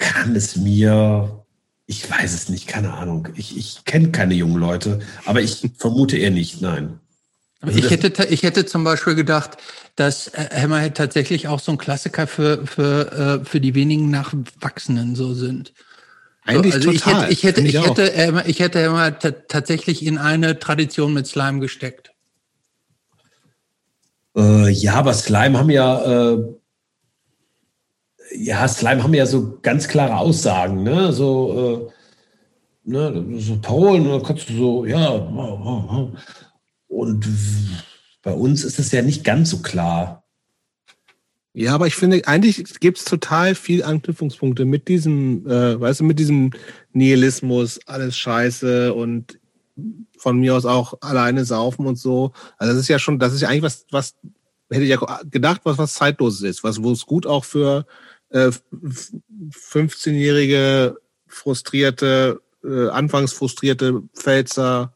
Ich 0.00 0.06
kann 0.06 0.34
es 0.34 0.56
mir, 0.56 1.44
ich 1.86 2.10
weiß 2.10 2.32
es 2.32 2.48
nicht, 2.48 2.66
keine 2.66 2.94
Ahnung. 2.94 3.28
Ich, 3.36 3.56
ich 3.56 3.84
kenne 3.84 4.10
keine 4.10 4.34
jungen 4.34 4.56
Leute, 4.56 5.00
aber 5.26 5.42
ich 5.42 5.70
vermute 5.78 6.16
eher 6.16 6.30
nicht, 6.30 6.60
nein. 6.62 7.00
Also 7.60 7.78
ich, 7.78 7.90
hätte, 7.90 8.24
ich 8.24 8.42
hätte 8.42 8.64
zum 8.64 8.84
Beispiel 8.84 9.14
gedacht, 9.14 9.58
dass 9.96 10.28
äh, 10.28 10.48
Hammerhead 10.62 10.96
tatsächlich 10.96 11.48
auch 11.48 11.60
so 11.60 11.72
ein 11.72 11.78
Klassiker 11.78 12.26
für, 12.26 12.66
für, 12.66 13.42
äh, 13.42 13.44
für 13.44 13.60
die 13.60 13.74
wenigen 13.74 14.10
Nachwachsenden 14.10 15.14
so 15.14 15.34
sind. 15.34 15.74
Eigentlich 16.46 16.74
also 16.74 16.92
total. 16.92 17.30
Ich 17.30 17.42
hätte, 17.42 17.60
ich 17.60 17.74
hätte, 17.74 17.78
ich, 17.78 17.86
hätte, 17.86 18.14
äh, 18.14 18.50
ich 18.50 18.60
hätte 18.60 18.78
immer 18.78 19.18
tatsächlich 19.18 20.06
in 20.06 20.16
eine 20.16 20.58
Tradition 20.58 21.12
mit 21.12 21.26
Slime 21.26 21.60
gesteckt. 21.60 22.12
Äh, 24.34 24.70
ja, 24.70 24.94
aber 24.94 25.12
Slime 25.12 25.58
haben 25.58 25.70
ja, 25.70 26.32
äh, 26.32 26.59
ja, 28.32 28.66
Slime 28.68 29.02
haben 29.02 29.14
ja 29.14 29.26
so 29.26 29.58
ganz 29.62 29.88
klare 29.88 30.16
Aussagen, 30.16 30.82
ne? 30.82 31.12
So, 31.12 31.90
äh, 32.86 32.90
ne, 32.90 33.24
so 33.38 33.58
Parolen, 33.60 34.08
da 34.08 34.20
kannst 34.20 34.48
du 34.50 34.56
so, 34.56 34.84
ja, 34.84 35.08
und 36.88 37.28
bei 38.22 38.32
uns 38.32 38.64
ist 38.64 38.78
es 38.78 38.92
ja 38.92 39.02
nicht 39.02 39.24
ganz 39.24 39.50
so 39.50 39.58
klar. 39.58 40.24
Ja, 41.52 41.74
aber 41.74 41.88
ich 41.88 41.96
finde, 41.96 42.26
eigentlich 42.26 42.62
gibt 42.78 42.98
es 42.98 43.04
total 43.04 43.54
viel 43.56 43.82
Anknüpfungspunkte 43.82 44.64
mit 44.64 44.86
diesem, 44.86 45.46
äh, 45.48 45.80
weißt 45.80 46.00
du, 46.00 46.04
mit 46.04 46.18
diesem 46.18 46.52
Nihilismus, 46.92 47.80
alles 47.86 48.16
scheiße 48.16 48.94
und 48.94 49.40
von 50.16 50.38
mir 50.38 50.54
aus 50.54 50.64
auch 50.64 50.94
alleine 51.00 51.44
saufen 51.44 51.86
und 51.86 51.96
so. 51.96 52.32
Also 52.56 52.72
das 52.72 52.82
ist 52.82 52.88
ja 52.88 52.98
schon, 52.98 53.18
das 53.18 53.32
ist 53.32 53.40
ja 53.40 53.48
eigentlich 53.48 53.62
was, 53.62 53.86
was 53.90 54.14
hätte 54.70 54.84
ich 54.84 54.90
ja 54.90 55.20
gedacht, 55.28 55.62
was 55.64 55.78
was 55.78 55.94
zeitloses 55.94 56.42
ist, 56.42 56.62
was 56.62 56.82
wo 56.82 56.92
es 56.92 57.06
gut 57.06 57.26
auch 57.26 57.44
für 57.44 57.84
äh, 58.30 58.50
15-jährige 59.52 60.96
frustrierte, 61.26 62.40
äh, 62.64 62.88
anfangs 62.88 63.32
frustrierte 63.32 64.02
Pfälzer 64.14 64.94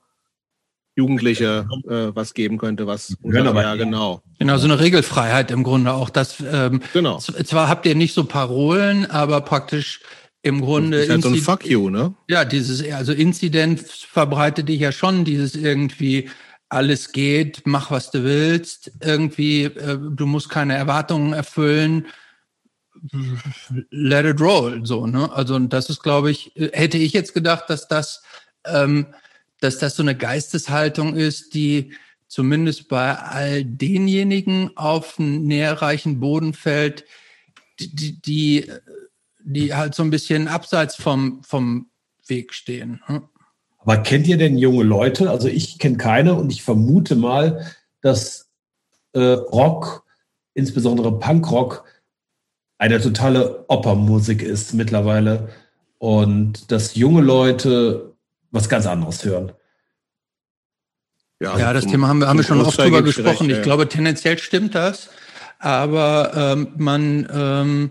Jugendliche 0.97 1.67
äh, 1.89 2.15
was 2.15 2.35
geben 2.35 2.57
könnte, 2.57 2.87
was 2.87 3.17
ja, 3.25 3.45
aber 3.45 3.63
ja 3.63 3.75
genau. 3.75 4.23
Genau, 4.39 4.57
so 4.59 4.67
eine 4.67 4.79
Regelfreiheit 4.79 5.51
im 5.51 5.65
Grunde 5.65 5.93
auch. 5.93 6.09
Das 6.09 6.37
ähm, 6.41 6.81
genau. 6.93 7.19
zwar 7.19 7.69
habt 7.69 7.85
ihr 7.87 7.97
nicht 7.97 8.15
so 8.15 8.25
Parolen, 8.25 9.11
aber 9.11 9.41
praktisch 9.41 10.01
im 10.43 10.61
Grunde. 10.61 10.99
Das 10.99 11.07
ist 11.07 11.13
halt 11.13 11.23
so 11.23 11.29
ein 11.31 11.37
Fuck 11.37 11.67
you, 11.67 11.91
ne? 11.91 12.15
Ja, 12.29 12.45
dieses, 12.45 12.89
also 12.93 13.13
Inzident 13.13 13.81
verbreitet 13.81 14.69
dich 14.69 14.81
ja 14.81 14.93
schon, 14.93 15.25
dieses 15.25 15.57
irgendwie 15.57 16.31
alles 16.69 17.13
geht, 17.13 17.63
mach 17.65 17.91
was 17.91 18.11
du 18.11 18.23
willst, 18.23 18.93
irgendwie, 19.01 19.65
äh, 19.65 19.99
du 19.99 20.27
musst 20.27 20.49
keine 20.49 20.75
Erwartungen 20.77 21.33
erfüllen, 21.33 22.07
let 23.91 24.25
it 24.25 24.41
roll, 24.41 24.85
so, 24.85 25.07
ne? 25.07 25.31
Also, 25.33 25.59
das 25.59 25.91
ist, 25.91 26.03
glaube 26.03 26.31
ich, 26.31 26.53
hätte 26.55 26.99
ich 26.99 27.13
jetzt 27.13 27.35
gedacht, 27.35 27.65
dass 27.69 27.89
das, 27.89 28.23
ähm, 28.67 29.07
dass 29.61 29.79
das 29.79 29.97
so 29.97 30.03
eine 30.03 30.17
Geisteshaltung 30.17 31.15
ist, 31.15 31.55
die 31.55 31.93
zumindest 32.29 32.89
bei 32.89 33.17
all 33.17 33.65
denjenigen 33.65 34.77
auf 34.77 35.19
einen 35.19 35.47
näherreichen 35.47 36.21
Boden 36.21 36.53
fällt, 36.53 37.05
die, 37.79 38.21
die, 38.21 38.73
die 39.41 39.75
halt 39.75 39.95
so 39.95 40.03
ein 40.03 40.11
bisschen 40.11 40.49
abseits 40.49 40.97
vom, 40.97 41.43
vom 41.45 41.91
Weg 42.27 42.55
stehen. 42.55 43.01
Hm? 43.07 43.29
Aber 43.79 43.99
kennt 43.99 44.27
ihr 44.27 44.39
denn 44.39 44.57
junge 44.57 44.83
Leute? 44.83 45.31
Also 45.31 45.49
ich 45.49 45.79
kenne 45.79 45.97
keine 45.97 46.35
und 46.35 46.51
ich 46.51 46.63
vermute 46.63 47.17
mal, 47.17 47.71
dass 48.01 48.51
äh, 49.13 49.21
Rock, 49.21 50.05
insbesondere 50.55 51.19
Punkrock, 51.19 51.85
eine 52.85 53.01
totale 53.01 53.65
Opernmusik 53.69 54.43
ist 54.43 54.75
mittlerweile 54.75 55.49
und 55.97 56.71
dass 56.71 56.97
junge 56.97 57.23
Leute 57.23 58.13
was 58.51 58.69
ganz 58.69 58.85
anderes 58.85 59.25
hören. 59.25 59.53
Ja, 61.41 61.59
ja 61.59 61.73
das 61.73 61.87
Thema 61.87 62.09
haben 62.09 62.19
wir, 62.19 62.29
haben 62.29 62.37
wir 62.37 62.45
schon 62.45 62.61
oft 62.61 62.79
drüber 62.79 63.01
gesprochen. 63.01 63.47
Recht, 63.47 63.51
ich 63.53 63.57
ja. 63.57 63.63
glaube, 63.63 63.89
tendenziell 63.89 64.37
stimmt 64.37 64.75
das, 64.75 65.09
aber 65.59 66.33
ähm, 66.37 66.69
man 66.77 67.27
ähm, 67.33 67.91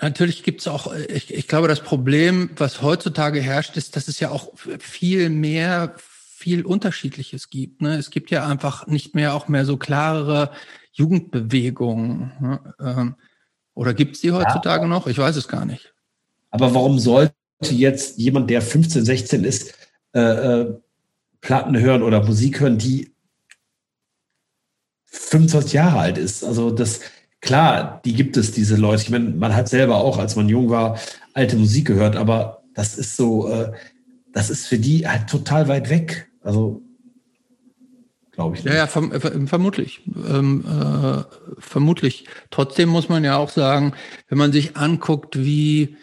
Natürlich 0.00 0.42
gibt 0.42 0.60
es 0.60 0.68
auch, 0.68 0.92
ich, 0.92 1.32
ich 1.32 1.46
glaube, 1.46 1.68
das 1.68 1.80
Problem, 1.80 2.50
was 2.56 2.82
heutzutage 2.82 3.40
herrscht, 3.40 3.76
ist, 3.76 3.94
dass 3.94 4.08
es 4.08 4.18
ja 4.18 4.30
auch 4.30 4.52
viel 4.80 5.30
mehr, 5.30 5.94
viel 5.96 6.66
Unterschiedliches 6.66 7.48
gibt. 7.48 7.80
Ne? 7.80 7.96
Es 7.96 8.10
gibt 8.10 8.30
ja 8.32 8.46
einfach 8.46 8.88
nicht 8.88 9.14
mehr 9.14 9.32
auch 9.32 9.46
mehr 9.46 9.64
so 9.64 9.76
klarere 9.76 10.50
Jugendbewegungen. 10.94 12.32
Ne? 12.40 12.74
Ähm, 12.80 13.14
oder 13.74 13.92
gibt 13.92 14.14
es 14.14 14.22
die 14.22 14.32
heutzutage 14.32 14.84
ja. 14.84 14.88
noch? 14.88 15.06
Ich 15.06 15.18
weiß 15.18 15.36
es 15.36 15.48
gar 15.48 15.64
nicht. 15.64 15.92
Aber 16.50 16.72
warum 16.74 16.98
sollte 16.98 17.34
jetzt 17.70 18.18
jemand, 18.18 18.48
der 18.48 18.62
15, 18.62 19.04
16 19.04 19.44
ist, 19.44 19.74
äh, 20.14 20.20
äh, 20.20 20.74
Platten 21.40 21.78
hören 21.78 22.02
oder 22.02 22.24
Musik 22.24 22.60
hören, 22.60 22.78
die 22.78 23.14
25 25.06 25.72
Jahre 25.72 25.98
alt 25.98 26.16
ist? 26.16 26.44
Also 26.44 26.70
das, 26.70 27.00
klar, 27.40 28.00
die 28.04 28.14
gibt 28.14 28.36
es, 28.36 28.52
diese 28.52 28.76
Leute. 28.76 29.02
Ich 29.02 29.10
meine, 29.10 29.30
man 29.30 29.54
hat 29.54 29.68
selber 29.68 29.96
auch, 29.96 30.18
als 30.18 30.36
man 30.36 30.48
jung 30.48 30.70
war, 30.70 30.98
alte 31.32 31.56
Musik 31.56 31.88
gehört, 31.88 32.14
aber 32.14 32.62
das 32.74 32.96
ist 32.96 33.16
so, 33.16 33.48
äh, 33.48 33.72
das 34.32 34.48
ist 34.48 34.66
für 34.68 34.78
die 34.78 35.08
halt 35.08 35.28
total 35.28 35.66
weit 35.66 35.90
weg. 35.90 36.30
Also 36.40 36.83
glaube 38.34 38.56
ich. 38.56 38.64
Ja, 38.64 38.74
ja, 38.74 38.86
verm 38.86 39.12
äh, 39.12 39.46
vermutlich. 39.46 40.02
Ähm, 40.28 40.64
äh, 40.66 41.24
vermutlich. 41.58 42.26
Trotzdem 42.50 42.88
muss 42.88 43.08
man 43.08 43.24
ja 43.24 43.36
auch 43.36 43.50
sagen, 43.50 43.94
wenn 44.28 44.38
man 44.38 44.52
sich 44.52 44.76
anguckt, 44.76 45.38
wie 45.38 45.96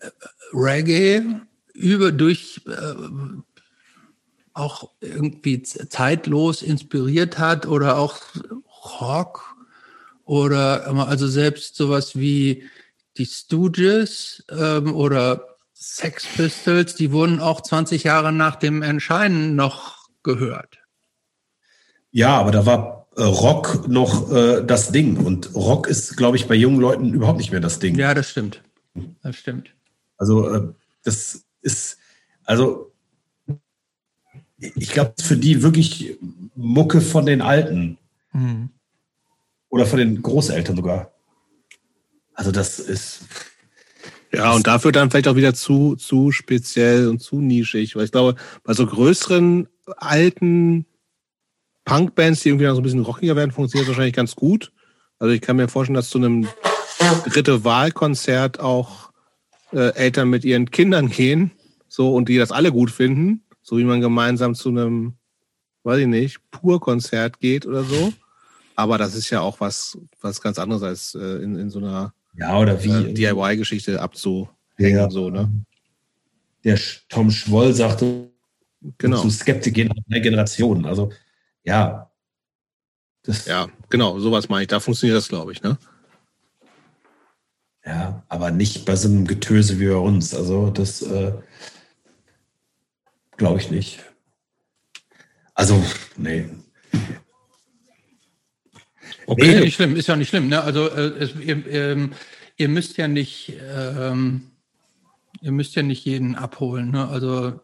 äh, 0.00 0.10
Reggae 0.52 1.22
über 1.74 2.12
durch 2.12 2.60
äh, 2.66 2.94
auch 4.52 4.90
irgendwie 5.00 5.62
zeitlos 5.62 6.62
inspiriert 6.62 7.38
hat 7.38 7.66
oder 7.66 7.96
auch 7.96 8.20
Rock 9.00 9.54
oder 10.24 10.88
also 11.08 11.28
selbst 11.28 11.76
sowas 11.76 12.16
wie 12.16 12.64
die 13.16 13.26
Stooges 13.26 14.44
ähm, 14.50 14.94
oder 14.94 15.56
Sex 15.74 16.26
Pistols, 16.26 16.96
die 16.96 17.12
wurden 17.12 17.38
auch 17.40 17.60
20 17.60 18.02
Jahre 18.02 18.32
nach 18.32 18.56
dem 18.56 18.82
Entscheiden 18.82 19.54
noch 19.54 19.97
gehört. 20.22 20.78
Ja, 22.10 22.38
aber 22.38 22.50
da 22.50 22.66
war 22.66 23.08
äh, 23.16 23.22
Rock 23.22 23.88
noch 23.88 24.32
äh, 24.32 24.64
das 24.64 24.92
Ding 24.92 25.16
und 25.18 25.54
Rock 25.54 25.86
ist, 25.86 26.16
glaube 26.16 26.36
ich, 26.36 26.46
bei 26.46 26.54
jungen 26.54 26.80
Leuten 26.80 27.12
überhaupt 27.12 27.38
nicht 27.38 27.50
mehr 27.50 27.60
das 27.60 27.78
Ding. 27.78 27.96
Ja, 27.96 28.14
das 28.14 28.30
stimmt. 28.30 28.62
Das 29.22 29.36
stimmt. 29.36 29.74
Also 30.16 30.48
äh, 30.48 30.72
das 31.04 31.44
ist, 31.62 31.98
also 32.44 32.92
ich 34.58 34.90
glaube, 34.90 35.14
für 35.20 35.36
die 35.36 35.62
wirklich 35.62 36.18
Mucke 36.54 37.00
von 37.00 37.26
den 37.26 37.40
Alten. 37.40 37.98
Mhm. 38.32 38.70
Oder 39.68 39.86
von 39.86 39.98
den 39.98 40.22
Großeltern 40.22 40.76
sogar. 40.76 41.12
Also 42.34 42.52
das 42.52 42.78
ist. 42.78 43.20
Ja, 44.32 44.52
und 44.52 44.66
dafür 44.66 44.92
dann 44.92 45.10
vielleicht 45.10 45.28
auch 45.28 45.36
wieder 45.36 45.54
zu, 45.54 45.96
zu 45.96 46.32
speziell 46.32 47.08
und 47.08 47.20
zu 47.20 47.40
nischig. 47.40 47.96
Weil 47.96 48.04
ich 48.04 48.12
glaube, 48.12 48.36
bei 48.62 48.74
so 48.74 48.86
größeren, 48.86 49.68
alten 49.96 50.86
Punkbands, 51.84 52.42
die 52.42 52.50
irgendwie 52.50 52.66
noch 52.66 52.74
so 52.74 52.80
ein 52.80 52.84
bisschen 52.84 53.02
rockiger 53.02 53.36
werden, 53.36 53.50
funktioniert 53.50 53.86
das 53.86 53.94
wahrscheinlich 53.94 54.14
ganz 54.14 54.36
gut. 54.36 54.72
Also 55.18 55.32
ich 55.32 55.40
kann 55.40 55.56
mir 55.56 55.68
vorstellen, 55.68 55.94
dass 55.94 56.10
zu 56.10 56.18
einem 56.18 56.46
dritte 57.26 57.64
Wahlkonzert 57.64 58.60
auch 58.60 59.10
äh, 59.72 59.94
Eltern 59.94 60.28
mit 60.28 60.44
ihren 60.44 60.70
Kindern 60.70 61.08
gehen, 61.08 61.50
so 61.88 62.14
und 62.14 62.28
die 62.28 62.38
das 62.38 62.52
alle 62.52 62.72
gut 62.72 62.90
finden, 62.90 63.42
so 63.62 63.78
wie 63.78 63.84
man 63.84 64.00
gemeinsam 64.00 64.54
zu 64.54 64.68
einem, 64.68 65.14
weiß 65.82 66.00
ich 66.00 66.06
nicht, 66.06 66.38
Pur-Konzert 66.50 67.40
geht 67.40 67.66
oder 67.66 67.84
so. 67.84 68.12
Aber 68.76 68.98
das 68.98 69.14
ist 69.14 69.30
ja 69.30 69.40
auch 69.40 69.60
was, 69.60 69.98
was 70.20 70.40
ganz 70.40 70.58
anderes 70.58 70.82
als 70.82 71.14
äh, 71.14 71.42
in, 71.42 71.56
in 71.56 71.70
so 71.70 71.78
einer 71.78 72.12
ja, 72.36 72.56
oder 72.58 72.82
wie 72.84 72.90
äh, 72.90 73.12
DIY-Geschichte 73.12 74.00
abzuhängen. 74.00 74.48
Ja. 74.78 75.10
So, 75.10 75.30
ne? 75.30 75.50
Der 76.64 76.78
Tom 77.08 77.30
Schwoll 77.30 77.72
sagte, 77.72 78.27
genau. 78.98 79.20
zu 79.20 79.30
Skeptik 79.30 79.74
der 79.74 80.20
Generation. 80.20 80.86
Also 80.86 81.12
ja. 81.64 82.10
Das, 83.22 83.46
ja, 83.46 83.68
genau, 83.90 84.18
sowas 84.18 84.48
meine 84.48 84.62
ich. 84.62 84.68
Da 84.68 84.80
funktioniert 84.80 85.16
das, 85.16 85.28
glaube 85.28 85.52
ich, 85.52 85.62
ne? 85.62 85.76
Ja, 87.84 88.22
aber 88.28 88.50
nicht 88.50 88.84
bei 88.84 88.96
so 88.96 89.08
einem 89.08 89.26
Getöse 89.26 89.80
wie 89.80 89.88
bei 89.88 89.96
uns. 89.96 90.34
Also 90.34 90.70
das 90.70 91.02
äh, 91.02 91.32
glaube 93.36 93.60
ich 93.60 93.70
nicht. 93.70 94.00
Also, 95.54 95.82
nee. 96.16 96.48
Okay, 99.26 99.54
nee. 99.54 99.60
nicht 99.60 99.74
schlimm, 99.74 99.96
ist 99.96 100.06
ja 100.06 100.16
nicht 100.16 100.28
schlimm. 100.28 100.48
Ne? 100.48 100.62
Also 100.62 100.88
äh, 100.88 101.08
es, 101.18 101.34
ihr, 101.34 101.66
ähm, 101.66 102.12
ihr, 102.56 102.68
müsst 102.68 102.96
ja 102.96 103.08
nicht, 103.08 103.54
ähm, 103.60 104.50
ihr 105.40 105.52
müsst 105.52 105.74
ja 105.74 105.82
nicht 105.82 106.04
jeden 106.04 106.34
abholen. 106.34 106.90
Ne? 106.90 107.08
Also 107.08 107.60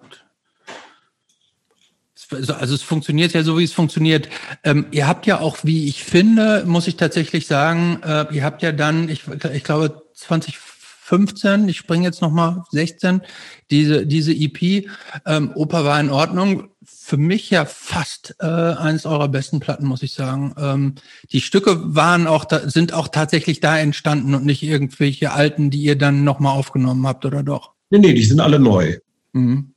also 2.30 2.74
es 2.74 2.82
funktioniert 2.82 3.32
ja 3.32 3.42
so, 3.42 3.58
wie 3.58 3.64
es 3.64 3.72
funktioniert. 3.72 4.28
Ähm, 4.62 4.86
ihr 4.90 5.06
habt 5.06 5.26
ja 5.26 5.40
auch, 5.40 5.58
wie 5.62 5.88
ich 5.88 6.04
finde, 6.04 6.64
muss 6.66 6.86
ich 6.86 6.96
tatsächlich 6.96 7.46
sagen, 7.46 8.00
äh, 8.04 8.26
ihr 8.32 8.44
habt 8.44 8.62
ja 8.62 8.72
dann, 8.72 9.08
ich, 9.08 9.22
ich 9.52 9.64
glaube 9.64 10.02
2015, 10.14 11.68
ich 11.68 11.76
springe 11.76 12.04
jetzt 12.04 12.22
nochmal 12.22 12.62
16, 12.70 13.22
diese, 13.70 14.06
diese 14.06 14.32
EP, 14.32 14.88
ähm, 15.26 15.52
Oper 15.54 15.84
war 15.84 16.00
in 16.00 16.10
Ordnung, 16.10 16.70
für 16.86 17.18
mich 17.18 17.50
ja 17.50 17.66
fast 17.66 18.34
äh, 18.40 18.46
eines 18.46 19.04
eurer 19.04 19.28
besten 19.28 19.60
Platten, 19.60 19.86
muss 19.86 20.02
ich 20.02 20.14
sagen. 20.14 20.54
Ähm, 20.56 20.94
die 21.32 21.42
Stücke 21.42 21.94
waren 21.94 22.26
auch 22.26 22.46
da, 22.46 22.68
sind 22.70 22.94
auch 22.94 23.08
tatsächlich 23.08 23.60
da 23.60 23.78
entstanden 23.78 24.34
und 24.34 24.46
nicht 24.46 24.62
irgendwelche 24.62 25.32
alten, 25.32 25.68
die 25.68 25.82
ihr 25.82 25.96
dann 25.96 26.24
nochmal 26.24 26.56
aufgenommen 26.56 27.06
habt, 27.06 27.26
oder 27.26 27.42
doch? 27.42 27.72
Nee, 27.90 27.98
nee, 27.98 28.14
die 28.14 28.24
sind 28.24 28.40
alle 28.40 28.58
neu. 28.58 28.96
Mhm. 29.32 29.73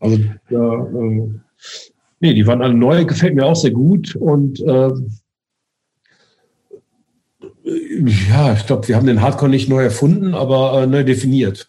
Also 0.00 0.18
ja, 0.50 0.84
äh, 0.84 1.28
nee, 2.20 2.34
die 2.34 2.46
waren 2.46 2.62
alle 2.62 2.74
neu, 2.74 3.04
gefällt 3.04 3.34
mir 3.34 3.46
auch 3.46 3.56
sehr 3.56 3.72
gut 3.72 4.14
und 4.16 4.60
äh, 4.60 4.90
ja, 7.64 8.54
ich 8.54 8.66
glaube, 8.66 8.88
wir 8.88 8.96
haben 8.96 9.06
den 9.06 9.20
Hardcore 9.20 9.50
nicht 9.50 9.68
neu 9.68 9.82
erfunden, 9.82 10.34
aber 10.34 10.82
äh, 10.82 10.86
neu 10.86 11.04
definiert. 11.04 11.68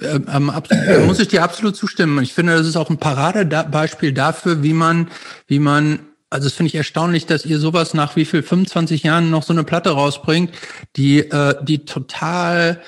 Ähm, 0.00 0.26
ähm 0.32 0.50
absolut, 0.50 1.06
muss 1.06 1.20
ich 1.20 1.28
dir 1.28 1.42
absolut 1.42 1.76
zustimmen. 1.76 2.22
Ich 2.22 2.32
finde, 2.32 2.56
das 2.56 2.66
ist 2.66 2.76
auch 2.76 2.90
ein 2.90 2.98
Paradebeispiel 2.98 4.12
dafür, 4.12 4.62
wie 4.62 4.72
man, 4.72 5.08
wie 5.46 5.58
man 5.58 6.00
also 6.30 6.46
das 6.46 6.54
finde 6.54 6.68
ich 6.68 6.74
erstaunlich, 6.74 7.26
dass 7.26 7.46
ihr 7.46 7.58
sowas 7.58 7.94
nach 7.94 8.14
wie 8.16 8.26
viel 8.26 8.42
25 8.42 9.02
Jahren 9.02 9.30
noch 9.30 9.42
so 9.42 9.52
eine 9.52 9.64
Platte 9.64 9.90
rausbringt, 9.90 10.50
die 10.96 11.20
äh, 11.20 11.54
die 11.62 11.84
total 11.84 12.82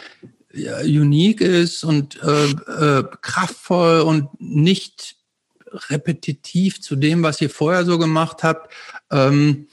unique 0.53 1.41
ist 1.41 1.85
und 1.85 2.21
äh, 2.23 2.47
äh, 2.47 3.05
kraftvoll 3.21 4.01
und 4.01 4.29
nicht 4.41 5.17
repetitiv 5.89 6.81
zu 6.81 6.97
dem, 6.97 7.23
was 7.23 7.41
ihr 7.41 7.51
vorher 7.51 7.85
so 7.85 7.99
gemacht 7.99 8.43
habt. 8.43 8.73
Ähm, 9.11 9.69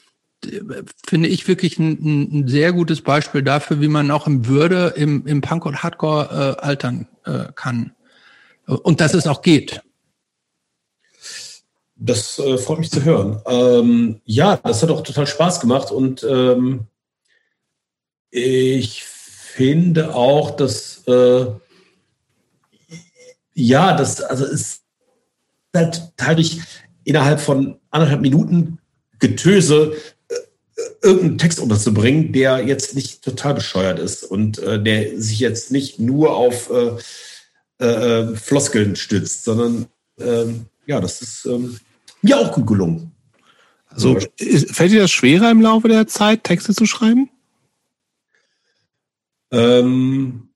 finde 1.05 1.29
ich 1.29 1.47
wirklich 1.47 1.79
ein, 1.79 2.41
ein, 2.41 2.47
sehr 2.47 2.71
gutes 2.73 3.01
Beispiel 3.01 3.41
dafür, 3.41 3.81
wie 3.81 3.87
man 3.87 4.11
auch 4.11 4.27
im 4.27 4.45
Würde 4.45 4.93
im, 4.95 5.25
im 5.25 5.41
Punk 5.41 5.65
und 5.65 5.81
Hardcore 5.81 6.57
äh, 6.59 6.61
altern 6.63 7.07
äh, 7.25 7.51
kann. 7.55 7.93
Und 8.67 9.01
dass 9.01 9.13
es 9.13 9.25
auch 9.25 9.41
geht. 9.41 9.81
Das 11.95 12.37
äh, 12.37 12.59
freut 12.59 12.79
mich 12.79 12.91
zu 12.91 13.03
hören. 13.03 13.41
Ähm, 13.47 14.21
ja, 14.25 14.57
das 14.57 14.83
hat 14.83 14.91
auch 14.91 15.01
total 15.01 15.25
Spaß 15.25 15.59
gemacht 15.59 15.91
und 15.91 16.23
ähm, 16.23 16.85
ich 18.29 19.03
finde 19.57 20.13
auch, 20.13 20.51
dass 20.51 21.01
äh, 21.07 21.47
ja, 23.55 23.97
das 23.97 24.21
also 24.21 24.45
ist 24.45 24.83
halt 25.75 26.13
tatsächlich 26.15 26.61
innerhalb 27.05 27.39
von 27.39 27.79
anderthalb 27.89 28.21
Minuten 28.21 28.77
Getöse 29.17 29.95
äh, 30.29 30.35
irgendeinen 31.01 31.39
Text 31.39 31.59
unterzubringen, 31.59 32.33
der 32.33 32.63
jetzt 32.63 32.93
nicht 32.93 33.23
total 33.23 33.55
bescheuert 33.55 33.97
ist 33.97 34.23
und 34.23 34.59
äh, 34.59 34.81
der 34.81 35.19
sich 35.19 35.39
jetzt 35.39 35.71
nicht 35.71 35.99
nur 35.99 36.35
auf 36.35 36.69
äh, 36.69 37.83
äh, 37.83 38.35
Floskeln 38.35 38.95
stützt, 38.95 39.43
sondern 39.43 39.87
ähm, 40.19 40.67
ja, 40.85 41.01
das 41.01 41.23
ist 41.23 41.45
ähm, 41.47 41.79
mir 42.21 42.37
auch 42.37 42.51
gut 42.51 42.67
gelungen. 42.67 43.11
Also 43.87 44.19
fällt 44.37 44.91
dir 44.91 44.99
das 45.01 45.09
schwerer 45.11 45.49
im 45.49 45.61
Laufe 45.61 45.87
der 45.87 46.05
Zeit, 46.05 46.43
Texte 46.43 46.75
zu 46.75 46.85
schreiben? 46.85 47.31
Ähm, 49.51 50.49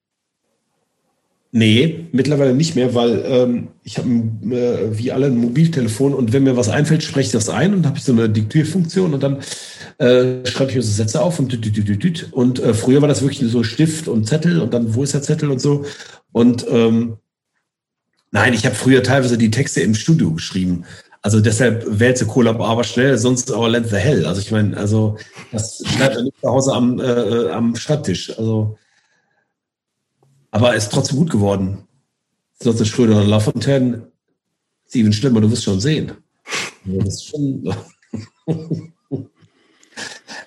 nee, 1.51 2.07
mittlerweile 2.11 2.53
nicht 2.53 2.76
mehr, 2.76 2.93
weil 2.93 3.23
ähm, 3.26 3.68
ich 3.84 3.97
habe 3.97 4.09
äh, 4.09 4.97
wie 4.97 5.11
alle 5.11 5.27
ein 5.27 5.38
Mobiltelefon 5.38 6.13
und 6.13 6.34
wenn 6.34 6.43
mir 6.43 6.57
was 6.57 6.69
einfällt, 6.69 7.03
spreche 7.03 7.27
ich 7.27 7.31
das 7.31 7.49
ein 7.49 7.73
und 7.73 7.85
habe 7.85 7.97
ich 7.97 8.03
so 8.03 8.11
eine 8.11 8.30
Diktierfunktion 8.30 9.13
und 9.13 9.23
dann 9.23 9.38
äh, 9.97 10.45
schreibe 10.45 10.72
ich 10.72 10.76
mir 10.77 10.84
so 10.84 10.91
Sätze 10.91 11.22
auf 11.22 11.39
und 11.39 11.53
und 12.31 12.59
äh, 12.59 12.73
früher 12.73 13.01
war 13.01 13.07
das 13.07 13.22
wirklich 13.22 13.49
so 13.51 13.63
Stift 13.63 14.07
und 14.07 14.27
Zettel 14.27 14.59
und 14.61 14.73
dann 14.73 14.93
wo 14.95 15.03
ist 15.03 15.13
der 15.13 15.22
Zettel 15.22 15.51
und 15.51 15.61
so 15.61 15.85
und 16.31 16.65
ähm, 16.69 17.18
nein, 18.31 18.53
ich 18.53 18.65
habe 18.65 18.76
früher 18.76 19.03
teilweise 19.03 19.38
die 19.38 19.51
Texte 19.51 19.81
im 19.81 19.95
Studio 19.95 20.31
geschrieben. 20.34 20.85
Also 21.23 21.39
deshalb 21.39 21.85
wälze 21.88 22.26
Kohlab 22.26 22.59
aber 22.59 22.84
schnell, 22.84 23.18
sonst 23.18 23.51
aber 23.51 23.69
land 23.69 23.89
the 23.89 23.97
hell. 23.97 24.26
Also 24.26 24.41
ich 24.41 24.51
meine, 24.51 24.76
also 24.76 25.18
das 25.51 25.84
bleibt 25.95 26.15
ja 26.15 26.23
nicht 26.23 26.39
zu 26.41 26.49
Hause 26.49 26.73
am, 26.73 26.99
äh, 26.99 27.03
äh, 27.03 27.51
am 27.51 27.76
Schreibtisch. 27.76 28.38
Also 28.39 28.77
aber 30.52 30.76
ist 30.76 30.91
trotzdem 30.91 31.18
gut 31.18 31.32
geworden. 31.32 31.80
Sonst 32.60 32.88
Schröder 32.88 33.18
und 33.18 33.28
Lafontaine, 33.28 34.11
Steven 34.88 35.14
Schlimmer, 35.14 35.41
du 35.41 35.49
wirst 35.49 35.64
schon 35.64 35.80
sehen. 35.80 36.11
Das 36.86 37.15
ist 37.15 37.28
schon. 37.28 37.73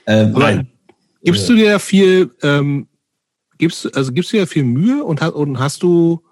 ähm, 0.06 0.32
nein. 0.32 0.68
Gibst 1.22 1.48
du 1.48 1.54
dir 1.54 1.78
viel, 1.78 2.30
ähm, 2.42 2.86
gibst, 3.58 3.96
also 3.96 4.12
gibst 4.12 4.32
du 4.32 4.36
dir 4.36 4.46
viel 4.46 4.64
Mühe 4.64 5.02
und, 5.02 5.22
und 5.22 5.58
hast 5.58 5.82
du, 5.82 6.22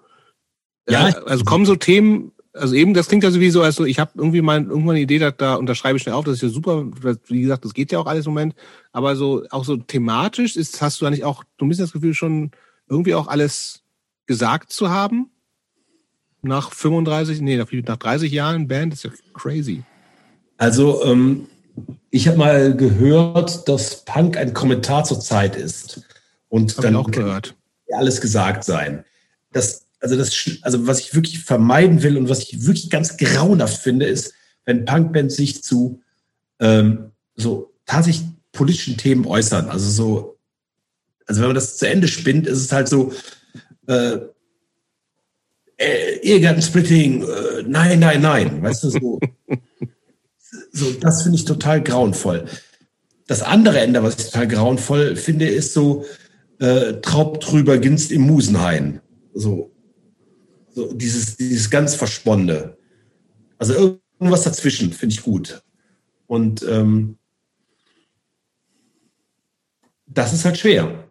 ja, 0.87 1.09
äh, 1.09 1.13
also 1.25 1.43
kommen 1.43 1.65
so 1.65 1.75
Themen 1.75 2.33
also 2.53 2.75
eben, 2.75 2.93
das 2.93 3.07
klingt 3.07 3.23
ja 3.23 3.31
sowieso, 3.31 3.63
also 3.63 3.83
ich 3.83 3.99
habe 3.99 4.11
irgendwie 4.15 4.41
mal 4.41 4.61
irgendwann 4.61 4.91
eine 4.91 5.01
Idee, 5.01 5.17
dass 5.17 5.33
da 5.37 5.55
unterschreibe 5.55 5.97
ich 5.97 6.03
schnell 6.03 6.15
auf, 6.15 6.25
das 6.25 6.35
ist 6.35 6.43
ja 6.43 6.49
super, 6.49 6.85
wie 7.27 7.41
gesagt, 7.41 7.65
das 7.65 7.73
geht 7.73 7.91
ja 7.91 7.99
auch 7.99 8.05
alles 8.05 8.27
im 8.27 8.33
Moment, 8.33 8.55
aber 8.91 9.15
so 9.15 9.43
auch 9.49 9.65
so 9.65 9.77
thematisch 9.77 10.55
ist, 10.55 10.81
hast 10.81 11.01
du 11.01 11.05
eigentlich 11.05 11.23
auch 11.23 11.43
du 11.57 11.65
ein 11.65 11.69
bisschen 11.69 11.85
das 11.85 11.93
Gefühl, 11.93 12.13
schon 12.13 12.51
irgendwie 12.93 13.15
auch 13.15 13.27
alles 13.27 13.81
gesagt 14.25 14.71
zu 14.71 14.89
haben? 14.89 15.31
Nach 16.41 16.71
35, 16.71 17.41
nee, 17.41 17.57
nach 17.57 17.97
30 17.97 18.31
Jahren 18.31 18.67
Band, 18.67 18.93
das 18.93 19.03
ist 19.03 19.11
ja 19.11 19.11
crazy. 19.33 19.83
Also, 20.57 21.03
ähm, 21.03 21.47
ich 22.09 22.27
habe 22.27 22.37
mal 22.37 22.75
gehört, 22.75 23.67
dass 23.67 24.05
Punk 24.05 24.37
ein 24.37 24.53
Kommentar 24.53 25.03
zur 25.03 25.19
Zeit 25.19 25.55
ist. 25.55 26.01
Und 26.49 26.75
Hab 26.75 26.83
dann 26.83 26.95
auch 26.95 27.09
gehört. 27.09 27.55
alles 27.91 28.21
gesagt 28.21 28.63
sein. 28.63 29.03
Das 29.51 29.83
also 30.03 30.17
das, 30.17 30.49
also 30.61 30.85
was 30.85 30.99
ich 30.99 31.15
wirklich 31.15 31.39
vermeiden 31.39 32.03
will 32.03 32.17
und 32.17 32.27
was 32.27 32.39
ich 32.39 32.65
wirklich 32.65 32.89
ganz 32.89 33.15
grauenhaft 33.15 33.81
finde, 33.81 34.05
ist, 34.05 34.33
wenn 34.65 34.83
Punkbands 34.83 35.35
sich 35.37 35.63
zu 35.63 36.01
ähm, 36.59 37.11
so 37.35 37.73
tatsächlich 37.85 38.27
politischen 38.51 38.97
Themen 38.97 39.25
äußern. 39.25 39.69
Also 39.69 39.89
so, 39.89 40.32
also 41.27 41.41
wenn 41.41 41.49
man 41.49 41.55
das 41.55 41.77
zu 41.77 41.87
Ende 41.87 42.07
spinnt, 42.07 42.47
ist 42.47 42.59
es 42.59 42.71
halt 42.71 42.87
so, 42.87 43.11
äh, 43.87 44.17
äh, 45.77 46.19
Ehegattensplitting, 46.21 47.23
äh, 47.23 47.63
nein, 47.65 47.99
nein, 47.99 48.21
nein. 48.21 48.61
Weißt 48.61 48.83
du, 48.83 48.89
so, 48.89 49.19
so 50.71 50.91
das 50.93 51.23
finde 51.23 51.37
ich 51.37 51.45
total 51.45 51.81
grauenvoll. 51.81 52.45
Das 53.27 53.41
andere 53.41 53.79
Ende, 53.79 54.03
was 54.03 54.17
ich 54.17 54.25
total 54.25 54.47
grauenvoll 54.47 55.15
finde, 55.15 55.47
ist 55.47 55.73
so 55.73 56.05
äh, 56.59 56.93
Traub 57.01 57.39
drüber 57.39 57.77
Ginst 57.77 58.11
im 58.11 58.21
Musenhain. 58.21 59.01
So, 59.33 59.71
so 60.73 60.93
dieses, 60.93 61.37
dieses 61.37 61.69
ganz 61.69 61.95
Versponnene. 61.95 62.77
Also 63.57 63.99
irgendwas 64.19 64.43
dazwischen 64.43 64.93
finde 64.93 65.15
ich 65.15 65.23
gut. 65.23 65.63
Und 66.27 66.63
ähm, 66.63 67.17
das 70.05 70.33
ist 70.33 70.45
halt 70.45 70.57
schwer. 70.57 71.09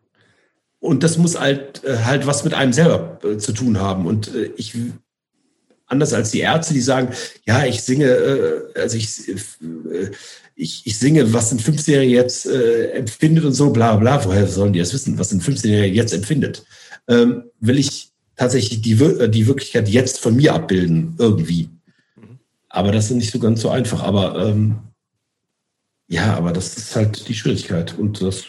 Und 0.83 1.05
das 1.05 1.17
muss 1.17 1.39
halt, 1.39 1.85
äh, 1.85 1.99
halt 1.99 2.27
was 2.27 2.43
mit 2.43 2.55
einem 2.55 2.73
selber 2.73 3.21
äh, 3.23 3.39
zu 3.39 3.53
tun 3.53 3.79
haben. 3.79 4.05
Und 4.05 4.35
äh, 4.35 4.51
ich, 4.57 4.77
anders 5.87 6.13
als 6.13 6.33
die 6.33 6.41
Ärzte, 6.41 6.75
die 6.75 6.81
sagen, 6.81 7.11
ja, 7.47 7.65
ich 7.65 7.83
singe, 7.83 8.65
also 8.75 8.97
ich, 8.97 9.31
ich, 10.57 10.83
ich 10.85 10.99
singe, 10.99 11.33
was 11.33 11.53
ein 11.53 11.61
15-Jähriger 11.61 12.03
jetzt 12.03 12.47
empfindet 12.47 13.45
und 13.45 13.53
so, 13.53 13.71
bla 13.71 13.95
bla. 13.97 14.25
Woher 14.25 14.49
sollen 14.49 14.73
die 14.73 14.81
das 14.81 14.93
wissen, 14.93 15.19
was 15.19 15.31
ein 15.31 15.41
15-Jähriger 15.41 15.85
jetzt 15.85 16.15
empfindet? 16.15 16.65
Ähm, 17.07 17.45
will 17.61 17.79
ich 17.79 18.11
tatsächlich 18.37 18.81
die, 18.81 18.97
die 19.31 19.47
Wirklichkeit 19.47 19.89
jetzt 19.89 20.19
von 20.19 20.35
mir 20.35 20.55
abbilden, 20.55 21.15
irgendwie. 21.19 21.69
Aber 22.71 22.91
das 22.91 23.05
ist 23.05 23.17
nicht 23.17 23.33
so 23.33 23.39
ganz 23.39 23.61
so 23.61 23.69
einfach. 23.69 24.03
Aber 24.03 24.49
ähm, 24.49 24.79
ja, 26.09 26.35
aber 26.35 26.53
das 26.53 26.77
ist 26.77 26.97
halt 26.97 27.29
die 27.29 27.35
Schwierigkeit 27.35 27.97
und 27.97 28.21
das 28.21 28.47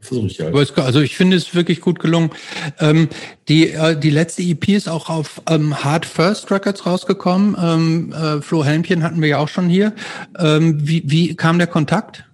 versuche 0.00 0.26
ich 0.26 0.40
halt. 0.40 0.78
Also 0.78 1.00
ich 1.00 1.16
finde 1.16 1.36
es 1.36 1.54
wirklich 1.54 1.80
gut 1.80 1.98
gelungen. 1.98 2.30
Ähm, 2.78 3.08
die, 3.48 3.70
äh, 3.70 3.98
die 3.98 4.10
letzte 4.10 4.42
EP 4.42 4.68
ist 4.68 4.88
auch 4.88 5.08
auf 5.10 5.42
ähm, 5.48 5.84
Hard 5.84 6.06
First 6.06 6.50
Records 6.50 6.86
rausgekommen. 6.86 7.56
Ähm, 7.60 8.12
äh, 8.12 8.40
Flo 8.40 8.64
Helmchen 8.64 9.02
hatten 9.02 9.20
wir 9.20 9.28
ja 9.28 9.38
auch 9.38 9.48
schon 9.48 9.68
hier. 9.68 9.94
Ähm, 10.38 10.78
wie, 10.86 11.02
wie 11.06 11.34
kam 11.34 11.58
der 11.58 11.68
Kontakt? 11.68 12.24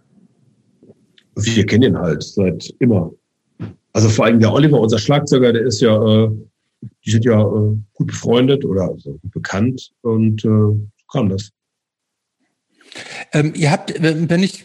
Wir 1.37 1.67
kennen 1.67 1.83
ihn 1.83 1.99
halt 1.99 2.23
seit 2.23 2.73
immer. 2.79 3.11
Also 3.93 4.09
vor 4.09 4.25
allem 4.25 4.41
der 4.41 4.53
Oliver, 4.53 4.81
unser 4.81 4.99
Schlagzeuger, 4.99 5.53
der 5.53 5.63
ist 5.63 5.81
ja 5.81 6.25
äh, 6.25 6.31
die 7.05 7.11
sind 7.11 7.25
ja 7.25 7.41
äh, 7.41 7.77
gut 7.93 8.07
befreundet 8.07 8.65
oder 8.65 8.83
also 8.83 9.19
bekannt 9.25 9.93
und 10.03 10.45
äh, 10.45 10.89
kam 11.11 11.29
das. 11.29 11.51
Ähm, 13.33 13.53
ihr 13.57 13.71
habt, 13.71 13.95
wenn 14.01 14.43
ich, 14.43 14.65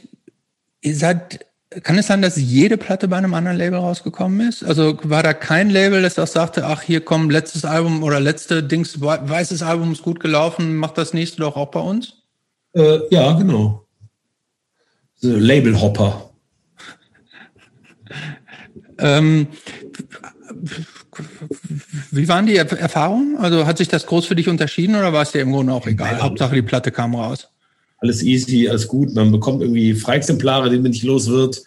ihr 0.82 0.96
seid, 0.96 1.46
kann 1.84 2.00
es 2.00 2.08
sein, 2.08 2.22
dass 2.22 2.36
jede 2.36 2.78
Platte 2.78 3.08
bei 3.08 3.18
einem 3.18 3.34
anderen 3.36 3.58
Label 3.58 3.78
rausgekommen 3.80 4.48
ist? 4.48 4.64
Also 4.64 4.98
war 5.04 5.22
da 5.22 5.34
kein 5.34 5.70
Label, 5.70 6.02
das 6.02 6.18
auch 6.18 6.28
sagte, 6.28 6.66
ach, 6.66 6.82
hier 6.82 7.02
kommt 7.02 7.32
letztes 7.32 7.64
Album 7.64 8.02
oder 8.02 8.20
letzte 8.20 8.64
Dings, 8.64 9.00
weißes 9.00 9.62
Album 9.62 9.92
ist 9.92 10.02
gut 10.02 10.20
gelaufen, 10.20 10.78
macht 10.78 10.98
das 10.98 11.14
nächste 11.14 11.42
doch 11.42 11.56
auch 11.56 11.70
bei 11.70 11.80
uns? 11.80 12.24
Äh, 12.74 13.00
ja, 13.12 13.34
genau. 13.34 13.86
So, 15.16 15.36
Label 15.36 15.80
Hopper. 15.80 16.32
ähm, 18.98 19.48
wie 22.12 22.28
waren 22.28 22.48
die 22.48 22.56
Erfahrungen? 22.56 23.38
Also 23.38 23.68
hat 23.68 23.78
sich 23.78 23.88
das 23.88 24.08
groß 24.08 24.26
für 24.26 24.36
dich 24.36 24.50
unterschieden 24.50 24.96
oder 24.96 25.14
war 25.14 25.22
es 25.22 25.32
dir 25.32 25.42
im 25.42 25.52
Grunde 25.52 25.74
auch 25.74 25.86
egal? 25.86 26.20
Hauptsache 26.22 26.56
die 26.56 26.62
Platte 26.64 26.92
kam 26.92 27.14
raus. 27.14 27.50
Alles 28.02 28.24
easy, 28.24 28.70
alles 28.70 28.88
gut. 28.88 29.14
Man 29.14 29.32
bekommt 29.32 29.62
irgendwie 29.62 29.94
Freiexemplare, 29.94 30.70
die 30.70 30.78
man 30.78 30.92
nicht 30.92 31.04
los 31.04 31.28
wird, 31.28 31.64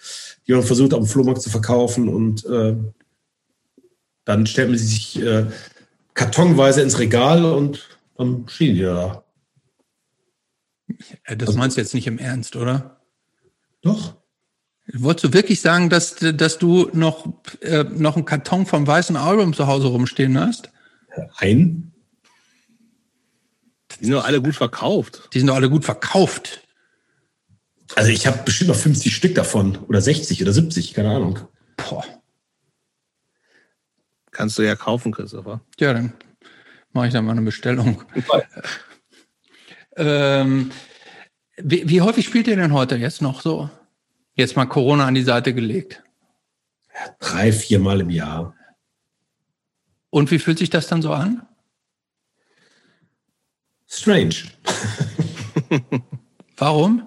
die 0.47 0.53
man 0.53 0.63
versucht 0.63 0.95
auf 0.95 1.01
dem 1.01 1.09
Flohmarkt 1.09 1.43
zu 1.43 1.51
verkaufen 1.51 2.09
und 2.09 2.45
äh, 2.47 2.77
dann 4.25 4.47
stellt 4.47 4.71
man 4.71 4.79
sie 4.79 4.87
sich 4.87 5.23
äh, 5.23 5.47
kartonweise 6.15 6.83
ins 6.83 6.99
Regal 6.99 7.45
und 7.45 7.89
dann 8.17 8.45
stehen 8.49 8.75
die 8.75 8.83
da. 8.83 9.25
Das 11.27 11.49
also, 11.49 11.59
meinst 11.59 11.77
du 11.77 11.81
jetzt 11.81 11.95
nicht 11.95 12.07
im 12.07 12.19
Ernst, 12.19 12.57
oder? 12.57 13.01
Doch. 13.83 14.15
Wolltest 14.93 15.25
du 15.25 15.33
wirklich 15.33 15.61
sagen, 15.61 15.91
dass, 15.91 16.17
dass 16.17 16.59
du 16.59 16.91
noch, 16.93 17.27
äh, 17.61 17.85
noch 17.85 18.17
einen 18.17 18.25
Karton 18.25 18.67
vom 18.67 18.87
weißen 18.87 19.17
Album 19.17 19.55
zu 19.55 19.67
Hause 19.67 19.89
rumstehen 19.89 20.39
hast? 20.39 20.71
Ein? 21.37 21.92
Die 24.03 24.07
sind 24.07 24.17
doch 24.17 24.25
alle 24.25 24.43
gut 24.43 24.57
verkauft. 24.57 25.29
Die 25.33 25.39
sind 25.39 25.47
doch 25.47 25.55
alle 25.55 25.71
gut 25.71 25.85
verkauft. 25.85 26.67
Also 27.95 28.11
ich 28.11 28.27
habe 28.27 28.43
bestimmt 28.43 28.71
noch 28.71 28.77
50 28.77 29.15
Stück 29.15 29.37
davon 29.37 29.77
oder 29.77 30.01
60 30.01 30.43
oder 30.43 30.53
70, 30.53 30.93
keine 30.93 31.11
Ahnung. 31.11 31.39
Boah. 31.77 32.05
Kannst 34.33 34.59
du 34.59 34.63
ja 34.63 34.75
kaufen, 34.75 35.13
Christopher. 35.13 35.61
Ja, 35.79 35.93
dann 35.93 36.15
mache 36.93 37.07
ich 37.07 37.13
da 37.13 37.23
mal 37.23 37.31
eine 37.31 37.43
Bestellung. 37.43 38.03
ähm, 39.97 40.73
wie, 41.59 41.89
wie 41.89 42.01
häufig 42.01 42.27
spielt 42.27 42.49
ihr 42.49 42.57
denn 42.57 42.73
heute 42.73 42.97
jetzt 42.97 43.23
noch 43.23 43.41
so? 43.41 43.71
Jetzt 44.35 44.57
mal 44.57 44.67
Corona 44.67 45.07
an 45.07 45.15
die 45.15 45.23
Seite 45.23 45.55
gelegt. 45.55 46.03
Ja, 46.93 47.15
drei, 47.21 47.53
viermal 47.53 48.01
im 48.01 48.11
Jahr. 48.11 48.57
Und 50.11 50.33
wie 50.33 50.41
fühlt 50.41 50.59
sich 50.59 50.71
das 50.71 50.89
dann 50.89 51.03
so 51.03 51.13
an? 51.13 51.47
Strange. 53.93 54.35
Warum? 56.57 57.07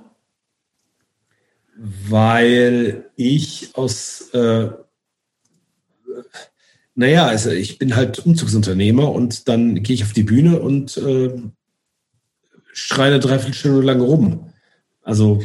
Weil 1.77 3.09
ich 3.15 3.71
aus, 3.73 4.29
äh, 4.33 4.69
naja, 6.93 7.25
also 7.25 7.49
ich 7.49 7.79
bin 7.79 7.95
halt 7.95 8.19
Umzugsunternehmer 8.19 9.11
und 9.11 9.47
dann 9.47 9.81
gehe 9.81 9.95
ich 9.95 10.03
auf 10.03 10.13
die 10.13 10.23
Bühne 10.23 10.59
und 10.59 10.95
äh, 10.97 11.33
schreie 12.71 13.07
eine 13.07 13.19
Dreiviertelstunde 13.19 13.81
lang 13.81 13.99
rum. 13.99 14.53
Also, 15.01 15.41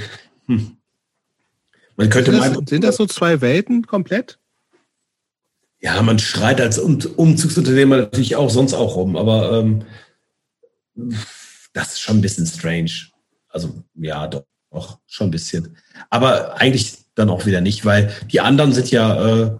hm. 0.46 0.76
man 1.96 2.10
könnte 2.10 2.32
sind 2.32 2.40
das, 2.40 2.52
meinen, 2.52 2.66
sind 2.66 2.84
das 2.84 2.96
so 2.96 3.06
zwei 3.06 3.40
Welten 3.40 3.86
komplett? 3.86 4.38
Ja, 5.80 6.00
man 6.02 6.18
schreit 6.18 6.60
als 6.60 6.78
Umzugsunternehmer 6.78 7.96
natürlich 7.96 8.36
auch 8.36 8.50
sonst 8.50 8.74
auch 8.74 8.96
rum, 8.96 9.16
aber 9.16 9.58
ähm, 9.58 9.84
das 11.72 11.92
ist 11.92 12.00
schon 12.00 12.18
ein 12.18 12.22
bisschen 12.22 12.46
strange. 12.46 12.90
Also 13.48 13.82
ja, 13.94 14.26
doch, 14.26 14.44
doch, 14.70 14.98
schon 15.06 15.28
ein 15.28 15.32
bisschen. 15.32 15.76
Aber 16.08 16.58
eigentlich 16.60 16.98
dann 17.14 17.30
auch 17.30 17.46
wieder 17.46 17.60
nicht, 17.60 17.84
weil 17.84 18.14
die 18.30 18.40
anderen 18.40 18.72
sind 18.72 18.90
ja 18.90 19.44
äh, 19.44 19.58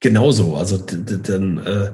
genauso. 0.00 0.56
Also 0.56 0.78
dann 0.78 1.58
äh, 1.58 1.92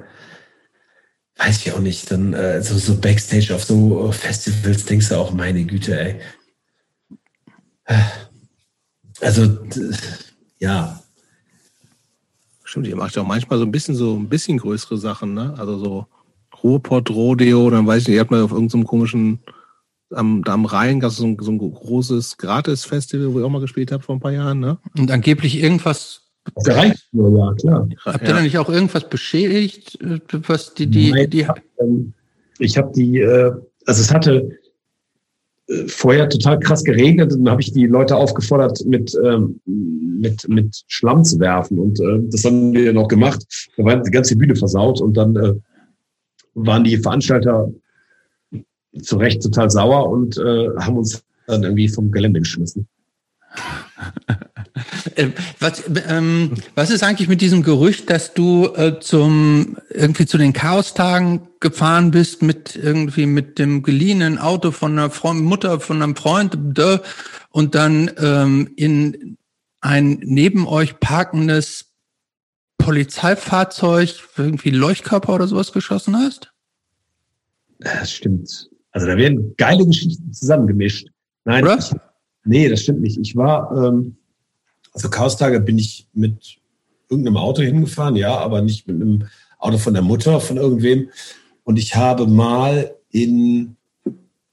weiß 1.37 1.59
ich 1.59 1.73
auch 1.73 1.81
nicht, 1.81 2.11
dann 2.11 2.35
äh, 2.35 2.63
so, 2.63 2.77
so 2.79 2.97
Backstage 2.97 3.55
auf 3.55 3.65
so 3.65 4.13
Festivals 4.13 4.85
denkst 4.85 5.09
du 5.09 5.17
auch, 5.17 5.33
meine 5.33 5.65
Güte, 5.65 5.99
ey. 5.99 6.21
Also 9.21 9.59
ja, 10.59 11.03
Stimmt, 12.73 12.87
ihr 12.87 12.97
macht 12.97 13.15
ja 13.15 13.21
auch 13.21 13.27
manchmal 13.27 13.59
so 13.59 13.67
ein 13.67 13.71
bisschen 13.71 13.95
so 13.95 14.17
ein 14.17 14.31
bisschen 14.31 14.57
größere 14.57 14.97
Sachen, 14.97 15.35
ne? 15.35 15.55
Also 15.59 15.77
so 15.77 16.07
Ruhrpott, 16.63 17.11
Rodeo, 17.11 17.71
dann 17.71 17.87
weiß 17.87 18.03
ich 18.03 18.09
nicht, 18.09 18.15
ihr 18.17 18.21
habt 18.21 18.31
mal 18.31 18.43
auf 18.43 18.53
irgendeinem 18.53 18.85
komischen, 18.85 19.41
am, 20.11 20.43
da 20.45 20.55
am 20.55 20.65
Rhein 20.65 21.01
gab 21.01 21.11
es 21.11 21.17
so 21.17 21.27
ein, 21.27 21.37
so 21.41 21.51
ein 21.51 21.59
großes 21.59 22.37
Gratis-Festival, 22.39 23.33
wo 23.33 23.41
ihr 23.41 23.47
auch 23.47 23.51
mal 23.51 23.61
gespielt 23.61 23.93
habt 23.93 24.05
vor 24.05 24.17
ein 24.17 24.21
paar 24.21 24.33
Jahren, 24.33 24.61
ne? 24.61 24.79
Und 24.97 25.11
angeblich 25.11 25.63
irgendwas 25.63 26.23
Gereicht 26.65 27.09
nur, 27.13 27.39
ja, 27.39 27.55
klar. 27.55 27.89
Habt 28.05 28.23
ihr 28.23 28.29
ja. 28.29 28.37
da 28.37 28.43
nicht 28.43 28.59
auch 28.59 28.69
irgendwas 28.69 29.09
beschädigt, 29.09 30.01
äh, 30.03 30.19
was 30.47 30.75
die, 30.75 30.87
die, 30.89 31.13
Nein, 31.13 31.31
die. 31.31 31.47
Ähm, 31.79 32.15
ich 32.59 32.77
habe 32.77 32.93
die, 32.95 33.21
äh, 33.21 33.53
also 33.87 34.03
es 34.03 34.13
hatte 34.13 34.51
äh, 35.69 35.87
vorher 35.87 36.29
total 36.29 36.59
krass 36.59 36.83
geregnet 36.83 37.33
und 37.33 37.45
dann 37.45 37.53
habe 37.53 37.63
ich 37.63 37.73
die 37.73 37.87
Leute 37.87 38.17
aufgefordert, 38.17 38.85
mit, 38.85 39.17
ähm, 39.25 39.61
mit, 39.67 40.49
mit 40.49 40.83
Schlamm 40.89 41.25
zu 41.25 41.39
werfen. 41.39 41.79
Und 41.79 42.01
äh, 42.01 42.19
das 42.31 42.45
haben 42.45 42.73
wir 42.73 42.93
noch 42.93 43.09
gemacht. 43.09 43.45
Da 43.77 43.85
war 43.85 43.97
die 44.03 44.11
ganze 44.11 44.37
Bühne 44.37 44.57
versaut 44.57 45.01
und 45.01 45.17
dann 45.17 45.37
äh, 45.37 45.55
waren 46.55 46.85
die 46.85 46.99
Veranstalter 46.99 47.71
zu 49.01 49.17
Recht 49.17 49.43
total 49.43 49.71
sauer 49.71 50.11
und 50.11 50.37
äh, 50.37 50.69
haben 50.79 50.99
uns 50.99 51.25
dann 51.47 51.63
irgendwie 51.63 51.89
vom 51.89 52.11
Gelände 52.11 52.41
geschmissen. 52.41 52.89
Äh, 55.17 55.29
was, 55.61 55.83
ähm, 56.09 56.53
was 56.75 56.91
ist 56.91 57.03
eigentlich 57.03 57.29
mit 57.29 57.41
diesem 57.41 57.63
Gerücht, 57.63 58.09
dass 58.09 58.33
du 58.33 58.69
äh, 58.75 59.01
zum 59.01 59.77
irgendwie 59.91 60.25
zu 60.25 60.39
den 60.39 60.55
Chaostagen 60.55 61.43
gefahren 61.61 62.11
bist 62.11 62.43
mit 62.43 62.77
irgendwie 62.77 63.27
mit 63.27 63.59
dem 63.59 63.83
geliehenen 63.83 64.39
Auto 64.39 64.71
von 64.71 64.93
einer 64.93 65.11
Freund, 65.11 65.43
Mutter 65.43 65.81
von 65.81 66.03
einem 66.03 66.17
Freund 66.17 66.57
und 67.51 67.75
dann 67.75 68.11
ähm, 68.19 68.71
in 68.77 69.37
ein 69.81 70.21
neben 70.23 70.67
euch 70.67 70.99
parkendes 71.01 71.92
Polizeifahrzeug 72.85 74.15
irgendwie 74.37 74.71
Leuchtkörper 74.71 75.35
oder 75.35 75.47
sowas 75.47 75.73
geschossen 75.73 76.17
hast? 76.17 76.53
Das 77.79 78.13
stimmt. 78.13 78.69
Also 78.91 79.07
da 79.07 79.17
werden 79.17 79.55
geile 79.57 79.87
Geschichten 79.87 80.33
zusammengemischt. 80.33 81.09
Nein, 81.45 81.67
ich, 81.67 81.91
nee, 82.45 82.69
das 82.69 82.83
stimmt 82.83 83.01
nicht. 83.01 83.19
Ich 83.19 83.35
war 83.37 83.75
ähm, 83.77 84.17
also 84.93 85.09
Chaostage 85.09 85.61
bin 85.61 85.79
ich 85.79 86.07
mit 86.13 86.59
irgendeinem 87.09 87.37
Auto 87.37 87.63
hingefahren, 87.63 88.17
ja, 88.17 88.37
aber 88.37 88.63
nicht 88.63 88.87
mit 88.87 89.01
einem 89.01 89.29
Auto 89.59 89.79
von 89.79 89.95
der 89.95 90.03
Mutter, 90.03 90.41
von 90.41 90.57
irgendwem. 90.57 91.11
Und 91.65 91.79
ich 91.79 91.95
habe 91.95 92.27
mal 92.27 92.95
in 93.11 93.77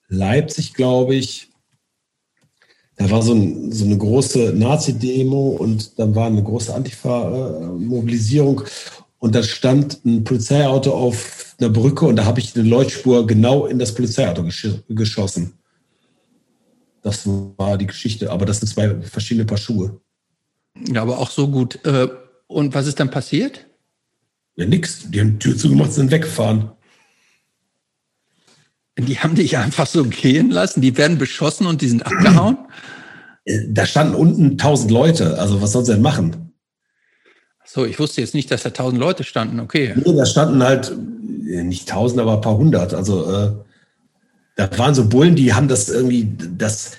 Leipzig, 0.08 0.74
glaube 0.74 1.16
ich, 1.16 1.49
da 3.00 3.10
war 3.10 3.22
so, 3.22 3.34
ein, 3.34 3.72
so 3.72 3.86
eine 3.86 3.98
große 3.98 4.54
Nazi-Demo 4.54 5.52
und 5.52 5.98
dann 5.98 6.14
war 6.16 6.28
eine 6.28 6.44
große 6.44 6.76
Antifa-Mobilisierung. 6.76 8.64
Und 9.20 9.36
da 9.36 9.42
stand 9.42 10.04
ein 10.06 10.26
Polizeiauto 10.26 10.92
auf 10.92 11.56
einer 11.60 11.70
Brücke 11.70 12.06
und 12.06 12.18
da 12.18 12.26
habe 12.26 12.42
ich 12.42 12.54
eine 12.56 12.68
Leuchtspur 12.68 13.26
genau 13.26 13.68
in 13.68 13.80
das 13.80 13.96
Polizeiauto 13.96 14.44
gesch 14.44 14.68
geschossen. 14.90 15.54
Das 17.02 17.26
war 17.26 17.78
die 17.78 17.88
Geschichte, 17.88 18.30
aber 18.32 18.46
das 18.46 18.60
sind 18.60 18.68
zwei 18.68 19.00
verschiedene 19.02 19.46
Paar 19.46 19.58
Schuhe. 19.58 20.02
Ja, 20.92 21.02
aber 21.02 21.20
auch 21.20 21.32
so 21.32 21.48
gut. 21.48 21.80
Äh, 21.86 22.10
und 22.48 22.74
was 22.74 22.86
ist 22.86 23.00
dann 23.00 23.10
passiert? 23.10 23.66
Ja, 24.58 24.66
nix. 24.66 25.10
Die 25.10 25.22
haben 25.22 25.40
die 25.40 25.40
Tür 25.40 25.58
zugemacht, 25.58 25.94
sind 25.94 26.12
weggefahren. 26.12 26.72
Die 29.00 29.20
haben 29.20 29.36
dich 29.36 29.58
einfach 29.58 29.88
so 29.88 30.06
gehen 30.06 30.52
lassen, 30.52 30.82
die 30.82 30.98
werden 30.98 31.18
beschossen 31.18 31.68
und 31.68 31.82
die 31.82 31.88
sind 31.88 32.06
abgehauen? 32.06 32.58
Äh, 33.46 33.60
da 33.70 33.86
standen 33.86 34.16
unten 34.16 34.58
tausend 34.58 34.92
Leute. 34.92 35.40
Also 35.40 35.62
was 35.62 35.72
soll 35.72 35.86
sie 35.86 35.94
denn 35.94 36.02
machen? 36.02 36.54
So, 37.66 37.86
ich 37.86 38.00
wusste 38.00 38.22
jetzt 38.22 38.34
nicht, 38.34 38.50
dass 38.52 38.64
da 38.64 38.72
tausend 38.72 39.00
Leute 39.00 39.24
standen. 39.24 39.60
Okay. 39.60 39.94
Nee, 39.96 40.16
da 40.16 40.26
standen 40.26 40.64
halt 40.64 40.92
äh, 41.48 41.64
nicht 41.64 41.88
tausend, 41.88 42.20
aber 42.20 42.36
ein 42.36 42.42
paar 42.42 42.58
hundert. 42.58 42.94
Also 42.94 43.32
äh, 43.32 43.52
da 44.56 44.78
waren 44.78 44.96
so 44.96 45.08
Bullen, 45.08 45.36
die 45.36 45.54
haben 45.54 45.68
das 45.68 45.90
irgendwie, 45.90 46.36
das, 46.58 46.98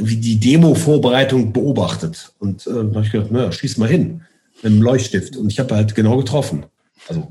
wie 0.00 0.16
die 0.16 0.38
Demo-Vorbereitung 0.38 1.52
beobachtet. 1.52 2.32
Und 2.38 2.66
äh, 2.66 2.72
da 2.72 2.80
habe 2.80 3.02
ich 3.02 3.12
gedacht, 3.12 3.30
naja, 3.30 3.52
schieß 3.52 3.78
mal 3.78 3.88
hin 3.88 4.22
mit 4.56 4.72
einem 4.72 4.82
Leuchtstift. 4.82 5.36
Und 5.36 5.50
ich 5.50 5.58
habe 5.60 5.74
halt 5.74 5.94
genau 5.94 6.16
getroffen. 6.16 6.66
Also. 7.08 7.30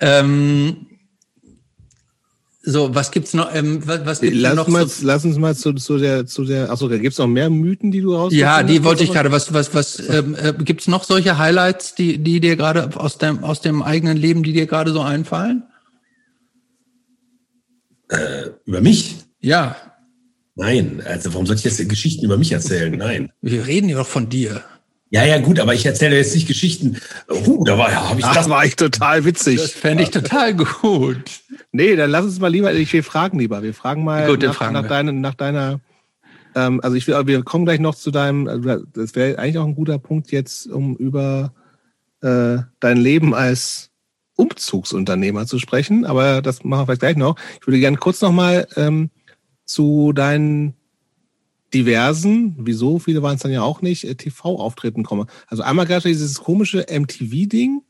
Ähm, 0.00 0.86
so, 2.68 2.92
was 2.92 3.12
gibt's 3.12 3.32
noch? 3.32 3.54
Ähm, 3.54 3.86
was, 3.86 4.04
was 4.04 4.20
gibt's 4.20 4.40
lass, 4.40 4.56
noch 4.56 4.66
mal, 4.66 4.88
so? 4.88 5.06
lass 5.06 5.24
uns 5.24 5.38
mal 5.38 5.54
zu, 5.54 5.72
zu 5.74 5.98
der, 5.98 6.26
zu 6.26 6.44
der. 6.44 6.68
Achso, 6.68 6.88
da 6.88 6.98
gibt's 6.98 7.16
noch 7.18 7.28
mehr 7.28 7.48
Mythen, 7.48 7.92
die 7.92 8.00
du 8.00 8.12
raus. 8.12 8.32
Ja, 8.34 8.64
die 8.64 8.82
wollte 8.82 9.04
ich 9.04 9.12
gerade. 9.12 9.30
Was, 9.30 9.54
was, 9.54 9.72
was? 9.72 10.00
Ähm, 10.08 10.34
äh, 10.34 10.52
gibt's 10.52 10.88
noch 10.88 11.04
solche 11.04 11.38
Highlights, 11.38 11.94
die, 11.94 12.18
die 12.18 12.40
dir 12.40 12.56
gerade 12.56 12.90
aus 12.96 13.18
dem, 13.18 13.44
aus 13.44 13.60
dem 13.60 13.82
eigenen 13.82 14.16
Leben, 14.16 14.42
die 14.42 14.52
dir 14.52 14.66
gerade 14.66 14.90
so 14.90 15.00
einfallen? 15.00 15.62
Äh, 18.08 18.50
über 18.64 18.80
mich? 18.80 19.16
Ja. 19.40 19.76
Nein, 20.56 21.02
also 21.06 21.34
warum 21.34 21.46
soll 21.46 21.56
ich 21.56 21.64
jetzt 21.64 21.88
Geschichten 21.88 22.24
über 22.24 22.36
mich 22.36 22.50
erzählen? 22.50 22.96
Nein. 22.96 23.30
Wir 23.42 23.66
reden 23.66 23.88
ja 23.88 23.98
doch 23.98 24.08
von 24.08 24.28
dir. 24.28 24.64
Ja, 25.16 25.24
ja, 25.24 25.38
gut, 25.38 25.58
aber 25.58 25.72
ich 25.72 25.86
erzähle 25.86 26.14
jetzt 26.14 26.34
nicht 26.34 26.46
Geschichten. 26.46 26.98
Uh, 27.30 27.64
da 27.64 27.78
war 27.78 27.90
ja, 27.90 28.10
habe 28.10 28.20
ich 28.20 28.26
Ach, 28.26 28.34
das 28.34 28.50
war 28.50 28.66
ich 28.66 28.76
total 28.76 29.24
witzig. 29.24 29.56
Das 29.56 29.72
fände 29.72 30.02
ich 30.02 30.10
total 30.10 30.54
gut. 30.54 31.16
Nee, 31.72 31.96
dann 31.96 32.10
lass 32.10 32.26
uns 32.26 32.38
mal 32.38 32.48
lieber, 32.48 32.74
ich 32.74 32.92
will 32.92 33.02
fragen 33.02 33.38
lieber. 33.38 33.62
Wir 33.62 33.72
fragen 33.72 34.04
mal 34.04 34.26
gut, 34.26 34.42
nach, 34.42 34.54
fragen 34.54 34.74
nach, 34.74 34.86
deine, 34.86 35.14
nach 35.14 35.34
deiner, 35.34 35.80
ähm, 36.54 36.80
also 36.82 36.96
ich 36.96 37.06
will, 37.06 37.26
wir 37.26 37.42
kommen 37.44 37.64
gleich 37.64 37.80
noch 37.80 37.94
zu 37.94 38.10
deinem, 38.10 38.46
also 38.46 38.84
das 38.92 39.14
wäre 39.14 39.38
eigentlich 39.38 39.56
auch 39.56 39.64
ein 39.64 39.74
guter 39.74 39.98
Punkt 39.98 40.30
jetzt, 40.32 40.66
um 40.66 40.94
über 40.96 41.54
äh, 42.20 42.58
dein 42.80 42.98
Leben 42.98 43.34
als 43.34 43.90
Umzugsunternehmer 44.34 45.46
zu 45.46 45.58
sprechen, 45.58 46.04
aber 46.04 46.42
das 46.42 46.62
machen 46.62 46.80
wir 46.80 46.86
vielleicht 46.86 47.00
gleich 47.00 47.16
noch. 47.16 47.36
Ich 47.58 47.66
würde 47.66 47.80
gerne 47.80 47.96
kurz 47.96 48.20
nochmal 48.20 48.68
ähm, 48.76 49.08
zu 49.64 50.12
deinen 50.12 50.75
diversen, 51.74 52.54
wieso, 52.58 52.98
viele 52.98 53.22
waren 53.22 53.36
es 53.36 53.42
dann 53.42 53.52
ja 53.52 53.62
auch 53.62 53.82
nicht, 53.82 54.04
äh, 54.04 54.14
TV-Auftritten 54.14 55.02
komme. 55.02 55.26
Also 55.46 55.62
einmal 55.62 55.86
gab 55.86 55.98
es 55.98 56.04
dieses 56.04 56.38
komische 56.38 56.86
MTV-Ding. 56.88 57.82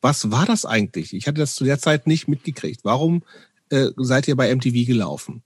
Was 0.00 0.30
war 0.30 0.46
das 0.46 0.64
eigentlich? 0.64 1.14
Ich 1.14 1.26
hatte 1.26 1.40
das 1.40 1.54
zu 1.54 1.64
der 1.64 1.78
Zeit 1.78 2.06
nicht 2.06 2.28
mitgekriegt. 2.28 2.80
Warum 2.84 3.22
äh, 3.70 3.88
seid 3.96 4.28
ihr 4.28 4.36
bei 4.36 4.54
MTV 4.54 4.86
gelaufen? 4.86 5.42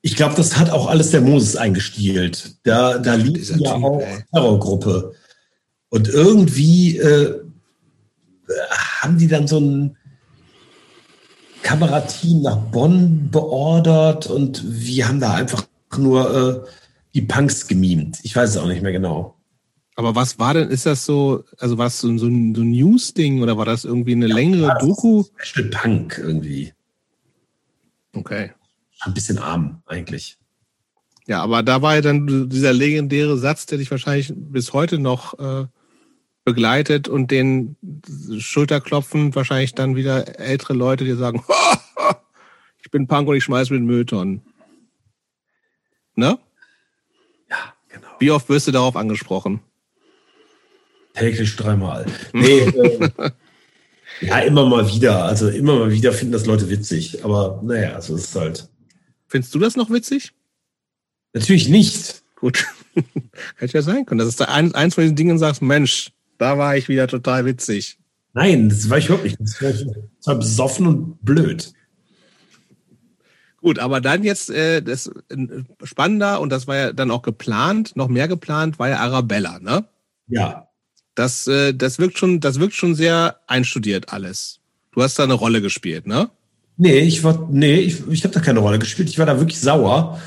Ich 0.00 0.14
glaube, 0.16 0.36
das 0.36 0.56
hat 0.56 0.70
auch 0.70 0.86
alles 0.86 1.10
der 1.10 1.20
Moses 1.20 1.56
eingestielt. 1.56 2.56
Da, 2.62 2.98
da 2.98 3.14
lief 3.14 3.50
ja 3.50 3.56
typ, 3.56 3.66
auch 3.66 4.00
ey. 4.00 4.24
Terrorgruppe. 4.32 5.12
Und 5.88 6.08
irgendwie 6.08 6.98
äh, 6.98 7.40
haben 8.70 9.18
die 9.18 9.26
dann 9.26 9.48
so 9.48 9.58
ein 9.58 9.96
Kamerateam 11.62 12.42
nach 12.42 12.56
Bonn 12.56 13.30
beordert 13.30 14.26
und 14.28 14.62
wir 14.64 15.08
haben 15.08 15.20
da 15.20 15.34
einfach 15.34 15.66
nur 15.96 16.64
äh, 16.64 16.68
die 17.14 17.22
Punks 17.22 17.66
gemimt. 17.66 18.18
Ich 18.22 18.36
weiß 18.36 18.50
es 18.50 18.56
auch 18.56 18.66
nicht 18.66 18.82
mehr 18.82 18.92
genau. 18.92 19.38
Aber 19.96 20.14
was 20.14 20.38
war 20.38 20.54
denn, 20.54 20.68
ist 20.68 20.86
das 20.86 21.04
so, 21.04 21.44
also 21.58 21.76
war 21.76 21.86
es 21.86 21.98
so, 21.98 22.16
so 22.18 22.26
ein, 22.26 22.54
so 22.54 22.62
ein 22.62 22.70
News-Ding 22.70 23.42
oder 23.42 23.56
war 23.58 23.64
das 23.64 23.84
irgendwie 23.84 24.12
eine 24.12 24.28
ja, 24.28 24.34
längere 24.34 24.78
Doku? 24.78 25.24
Special 25.38 25.70
Punk 25.70 26.18
irgendwie. 26.18 26.72
Okay. 28.12 28.52
Ein 29.00 29.14
bisschen 29.14 29.38
arm 29.38 29.82
eigentlich. 29.86 30.38
Ja, 31.26 31.42
aber 31.42 31.62
da 31.62 31.82
war 31.82 31.96
ja 31.96 32.00
dann 32.00 32.48
dieser 32.48 32.72
legendäre 32.72 33.36
Satz, 33.36 33.66
der 33.66 33.78
dich 33.78 33.90
wahrscheinlich 33.90 34.32
bis 34.34 34.72
heute 34.72 34.98
noch 34.98 35.38
äh, 35.38 35.66
begleitet 36.44 37.08
und 37.08 37.30
den 37.30 37.76
Schulterklopfen 38.38 39.34
wahrscheinlich 39.34 39.74
dann 39.74 39.96
wieder 39.96 40.38
ältere 40.38 40.74
Leute, 40.74 41.04
die 41.04 41.14
sagen, 41.14 41.42
ich 42.82 42.90
bin 42.90 43.06
Punk 43.06 43.28
und 43.28 43.36
ich 43.36 43.44
schmeiß 43.44 43.70
mit 43.70 43.82
Mülltonnen. 43.82 44.42
Ne? 46.18 46.36
Ja, 47.48 47.74
genau. 47.88 48.08
Wie 48.18 48.32
oft 48.32 48.48
wirst 48.48 48.66
du 48.66 48.72
darauf 48.72 48.96
angesprochen? 48.96 49.60
Täglich 51.14 51.54
dreimal. 51.54 52.06
Nee, 52.32 52.58
äh, 52.58 53.10
ja, 54.20 54.40
immer 54.40 54.66
mal 54.66 54.88
wieder. 54.88 55.24
Also 55.26 55.48
immer 55.48 55.78
mal 55.78 55.92
wieder 55.92 56.12
finden 56.12 56.32
das 56.32 56.44
Leute 56.44 56.68
witzig. 56.70 57.24
Aber 57.24 57.60
naja, 57.62 57.94
also 57.94 58.16
es 58.16 58.24
ist 58.24 58.34
halt. 58.34 58.68
Findest 59.28 59.54
du 59.54 59.60
das 59.60 59.76
noch 59.76 59.90
witzig? 59.90 60.32
Natürlich 61.34 61.68
nicht. 61.68 62.24
Gut. 62.34 62.66
Hätte 63.56 63.74
ja 63.74 63.82
sein 63.82 64.04
können. 64.04 64.18
Das 64.18 64.26
ist 64.26 64.42
eins, 64.42 64.74
eins 64.74 64.96
von 64.96 65.02
diesen 65.04 65.14
Dingen, 65.14 65.38
sagst, 65.38 65.62
Mensch, 65.62 66.10
da 66.36 66.58
war 66.58 66.76
ich 66.76 66.88
wieder 66.88 67.06
total 67.06 67.44
witzig. 67.44 67.96
Nein, 68.32 68.70
das 68.70 68.90
war 68.90 68.98
ich 68.98 69.08
wirklich 69.08 69.38
nicht. 69.38 69.54
Das 69.62 70.26
war 70.26 70.34
besoffen 70.34 70.88
und 70.88 71.24
blöd. 71.24 71.72
Gut, 73.60 73.78
aber 73.78 74.00
dann 74.00 74.22
jetzt 74.22 74.50
äh, 74.50 74.82
das 74.82 75.10
spannender 75.82 76.40
und 76.40 76.50
das 76.50 76.66
war 76.66 76.76
ja 76.76 76.92
dann 76.92 77.10
auch 77.10 77.22
geplant, 77.22 77.96
noch 77.96 78.08
mehr 78.08 78.28
geplant, 78.28 78.78
war 78.78 78.88
ja 78.88 78.98
Arabella, 78.98 79.58
ne? 79.58 79.84
Ja. 80.28 80.68
Das, 81.14 81.48
äh, 81.48 81.74
das 81.74 81.98
wirkt 81.98 82.18
schon, 82.18 82.38
das 82.38 82.60
wirkt 82.60 82.74
schon 82.74 82.94
sehr 82.94 83.40
einstudiert 83.48 84.12
alles. 84.12 84.60
Du 84.92 85.02
hast 85.02 85.18
da 85.18 85.24
eine 85.24 85.34
Rolle 85.34 85.60
gespielt, 85.60 86.06
ne? 86.06 86.30
Nee, 86.76 87.00
ich 87.00 87.24
war, 87.24 87.48
nee, 87.50 87.80
ich, 87.80 88.06
ich 88.08 88.22
habe 88.22 88.32
da 88.32 88.40
keine 88.40 88.60
Rolle 88.60 88.78
gespielt. 88.78 89.08
Ich 89.08 89.18
war 89.18 89.26
da 89.26 89.40
wirklich 89.40 89.58
sauer 89.58 90.20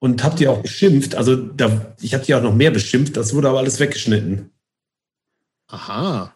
und 0.00 0.24
habe 0.24 0.36
die 0.36 0.48
auch 0.48 0.60
beschimpft. 0.60 1.14
Also 1.14 1.36
da, 1.36 1.94
ich 2.00 2.12
habe 2.12 2.24
die 2.24 2.34
auch 2.34 2.42
noch 2.42 2.54
mehr 2.54 2.72
beschimpft. 2.72 3.16
Das 3.16 3.34
wurde 3.34 3.48
aber 3.48 3.58
alles 3.58 3.78
weggeschnitten. 3.78 4.50
Aha. 5.68 6.31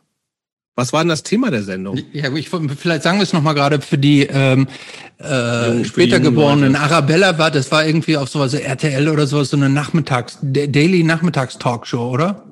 Was 0.77 0.93
war 0.93 1.01
denn 1.01 1.09
das 1.09 1.23
Thema 1.23 1.51
der 1.51 1.63
Sendung? 1.63 1.99
Ja, 2.13 2.31
ich, 2.35 2.51
vielleicht 2.51 3.03
sagen 3.03 3.17
wir 3.17 3.23
es 3.23 3.33
nochmal 3.33 3.55
gerade 3.55 3.81
für 3.81 3.97
die 3.97 4.27
ähm, 4.27 4.69
äh, 5.17 5.83
später 5.85 6.21
geborenen. 6.21 6.75
Leute. 6.75 6.85
Arabella 6.85 7.39
war, 7.39 7.51
das 7.51 7.73
war 7.73 7.87
irgendwie 7.87 8.19
auf 8.19 8.29
sowas 8.29 8.53
RTL 8.53 9.09
oder 9.09 9.27
sowas, 9.27 9.49
so 9.49 9.57
eine 9.57 9.71
Nachmittags, 9.71 10.39
Daily 10.43 11.03
Nachmittags-Talkshow, 11.03 12.11
oder? 12.11 12.45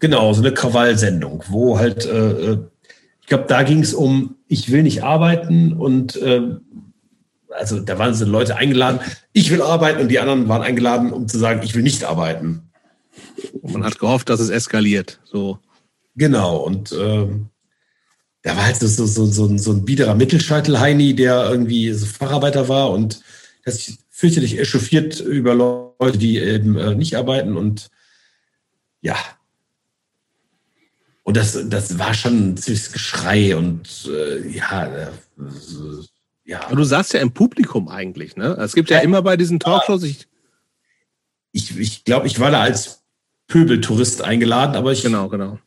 Genau, 0.00 0.34
so 0.34 0.42
eine 0.42 0.52
Krawallsendung, 0.52 1.44
wo 1.48 1.78
halt, 1.78 2.04
äh, 2.04 2.52
äh 2.52 2.58
ich 3.22 3.26
glaube, 3.26 3.44
da 3.48 3.62
ging 3.62 3.80
es 3.80 3.94
um, 3.94 4.36
ich 4.46 4.70
will 4.70 4.82
nicht 4.82 5.02
arbeiten 5.02 5.72
und 5.72 6.16
äh, 6.16 6.42
also 7.48 7.80
da 7.80 7.98
waren 7.98 8.12
so 8.12 8.26
Leute 8.26 8.56
eingeladen, 8.56 9.00
ich 9.32 9.50
will 9.50 9.62
arbeiten 9.62 10.00
und 10.00 10.08
die 10.08 10.18
anderen 10.18 10.48
waren 10.48 10.62
eingeladen, 10.62 11.10
um 11.12 11.26
zu 11.26 11.38
sagen, 11.38 11.60
ich 11.62 11.74
will 11.74 11.82
nicht 11.82 12.04
arbeiten. 12.04 12.70
Und 13.62 13.72
man 13.72 13.84
hat 13.84 13.98
gehofft, 13.98 14.28
dass 14.28 14.40
es 14.40 14.50
eskaliert. 14.50 15.20
So. 15.24 15.58
Genau, 16.20 16.58
und 16.58 16.92
ähm, 16.92 17.48
da 18.42 18.54
war 18.54 18.66
halt 18.66 18.76
so, 18.76 18.86
so, 18.86 19.06
so, 19.06 19.24
so, 19.24 19.56
so 19.56 19.72
ein 19.72 19.86
biederer 19.86 20.14
Mittelscheitel-Heini, 20.14 21.14
der 21.14 21.48
irgendwie 21.48 21.90
so 21.94 22.04
Facharbeiter 22.04 22.68
war 22.68 22.90
und 22.90 23.22
der 23.64 23.72
sich 23.72 23.96
fürchterlich 24.10 24.58
echauffiert 24.58 25.18
über 25.20 25.54
Leute, 25.54 26.18
die 26.18 26.36
eben 26.36 26.76
äh, 26.76 26.94
nicht 26.94 27.16
arbeiten 27.16 27.56
und 27.56 27.88
ja. 29.00 29.16
Und 31.22 31.38
das, 31.38 31.58
das 31.70 31.98
war 31.98 32.12
schon 32.12 32.50
ein 32.50 32.56
ziemliches 32.58 32.92
Geschrei 32.92 33.56
und 33.56 34.06
äh, 34.14 34.46
ja, 34.46 34.84
äh, 34.94 35.08
ja. 36.44 36.66
Aber 36.66 36.76
du 36.76 36.84
saßt 36.84 37.14
ja 37.14 37.20
im 37.20 37.32
Publikum 37.32 37.88
eigentlich, 37.88 38.36
ne? 38.36 38.58
Es 38.60 38.74
gibt 38.74 38.90
ja, 38.90 38.98
ja 38.98 39.02
immer 39.04 39.22
bei 39.22 39.38
diesen 39.38 39.58
Talkshows, 39.58 40.02
ich, 40.02 40.28
ich, 41.52 41.78
ich 41.78 42.04
glaube, 42.04 42.26
ich 42.26 42.38
war 42.40 42.50
da 42.50 42.60
als 42.60 43.04
Pöbeltourist 43.46 44.20
eingeladen, 44.20 44.76
aber 44.76 44.92
ich 44.92 45.00
genau, 45.00 45.30
genau. 45.30 45.58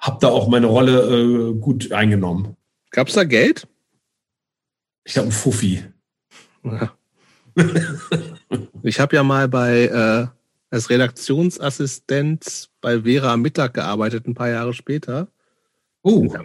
Habe 0.00 0.18
da 0.20 0.28
auch 0.28 0.48
meine 0.48 0.66
Rolle 0.66 1.50
äh, 1.50 1.54
gut 1.54 1.92
eingenommen. 1.92 2.56
Gab 2.90 3.08
es 3.08 3.14
da 3.14 3.24
Geld? 3.24 3.68
Ich 5.04 5.12
glaube, 5.12 5.28
ein 5.28 5.32
Fuffi. 5.32 5.84
Ja. 6.64 6.92
ich 8.82 9.00
habe 9.00 9.16
ja 9.16 9.22
mal 9.22 9.48
bei 9.48 9.84
äh, 9.84 10.26
als 10.70 10.90
Redaktionsassistent 10.90 12.70
bei 12.80 13.02
Vera 13.02 13.32
am 13.32 13.42
Mittag 13.42 13.74
gearbeitet, 13.74 14.26
ein 14.26 14.34
paar 14.34 14.50
Jahre 14.50 14.72
später. 14.72 15.28
Oh. 16.02 16.22
In 16.22 16.30
der, 16.30 16.44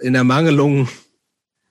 in 0.00 0.12
der 0.12 0.24
Mangelung, 0.24 0.88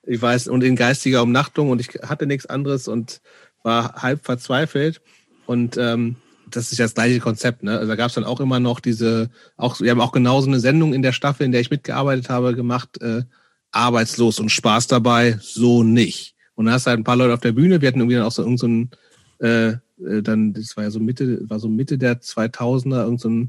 ich 0.02 0.20
weiß, 0.20 0.48
und 0.48 0.62
in 0.62 0.76
geistiger 0.76 1.22
Umnachtung 1.22 1.70
und 1.70 1.80
ich 1.80 1.88
hatte 2.02 2.26
nichts 2.26 2.46
anderes 2.46 2.86
und 2.86 3.20
war 3.62 4.02
halb 4.02 4.24
verzweifelt. 4.24 5.00
Und 5.46 5.76
ähm, 5.76 6.16
das 6.50 6.72
ist 6.72 6.78
ja 6.78 6.84
das 6.84 6.94
gleiche 6.94 7.20
Konzept, 7.20 7.62
ne? 7.62 7.78
Also 7.78 7.88
da 7.88 7.96
gab 7.96 8.08
es 8.08 8.14
dann 8.14 8.24
auch 8.24 8.40
immer 8.40 8.60
noch 8.60 8.80
diese, 8.80 9.30
auch, 9.56 9.80
wir 9.80 9.90
haben 9.90 10.00
auch 10.00 10.12
genauso 10.12 10.48
eine 10.48 10.60
Sendung 10.60 10.94
in 10.94 11.02
der 11.02 11.12
Staffel, 11.12 11.44
in 11.44 11.52
der 11.52 11.60
ich 11.60 11.70
mitgearbeitet 11.70 12.28
habe, 12.28 12.54
gemacht, 12.54 13.00
äh, 13.00 13.22
arbeitslos 13.72 14.38
und 14.38 14.50
Spaß 14.50 14.86
dabei, 14.86 15.38
so 15.40 15.82
nicht. 15.82 16.34
Und 16.54 16.66
da 16.66 16.72
hast 16.72 16.86
du 16.86 16.90
halt 16.90 17.00
ein 17.00 17.04
paar 17.04 17.16
Leute 17.16 17.34
auf 17.34 17.40
der 17.40 17.52
Bühne, 17.52 17.80
wir 17.80 17.88
hatten 17.88 17.98
irgendwie 17.98 18.16
dann 18.16 18.26
auch 18.26 18.32
so 18.32 18.42
irgendein 18.42 18.90
so 19.38 19.46
äh, 19.46 19.76
äh, 20.04 20.22
dann, 20.22 20.52
das 20.52 20.76
war 20.76 20.84
ja 20.84 20.90
so 20.90 21.00
Mitte, 21.00 21.48
war 21.48 21.58
so 21.58 21.68
Mitte 21.68 21.98
der 21.98 22.20
2000er, 22.20 23.04
irgendein 23.04 23.18
so 23.18 23.46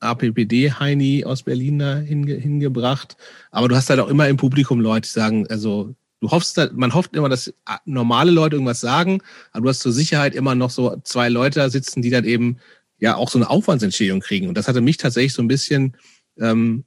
APPD-Heini 0.00 1.24
aus 1.24 1.42
Berlin 1.42 1.78
da 1.78 1.96
hinge, 1.96 2.34
hingebracht. 2.34 3.16
Aber 3.50 3.68
du 3.68 3.76
hast 3.76 3.90
halt 3.90 4.00
auch 4.00 4.08
immer 4.08 4.28
im 4.28 4.36
Publikum 4.36 4.80
Leute, 4.80 5.08
die 5.08 5.12
sagen, 5.12 5.46
also 5.48 5.94
du 6.20 6.30
hoffst, 6.30 6.58
man 6.72 6.94
hofft 6.94 7.14
immer, 7.14 7.28
dass 7.28 7.52
normale 7.84 8.30
Leute 8.30 8.56
irgendwas 8.56 8.80
sagen, 8.80 9.22
aber 9.52 9.64
du 9.64 9.68
hast 9.70 9.80
zur 9.80 9.92
Sicherheit 9.92 10.34
immer 10.34 10.54
noch 10.54 10.70
so 10.70 10.96
zwei 11.04 11.28
Leute 11.28 11.60
da 11.60 11.70
sitzen, 11.70 12.02
die 12.02 12.10
dann 12.10 12.24
eben 12.24 12.58
ja 12.98 13.16
auch 13.16 13.28
so 13.28 13.38
eine 13.38 13.50
Aufwandsentschädigung 13.50 14.20
kriegen. 14.20 14.48
Und 14.48 14.56
das 14.56 14.68
hatte 14.68 14.80
mich 14.80 14.96
tatsächlich 14.96 15.34
so 15.34 15.42
ein 15.42 15.48
bisschen 15.48 15.96
ähm, 16.38 16.84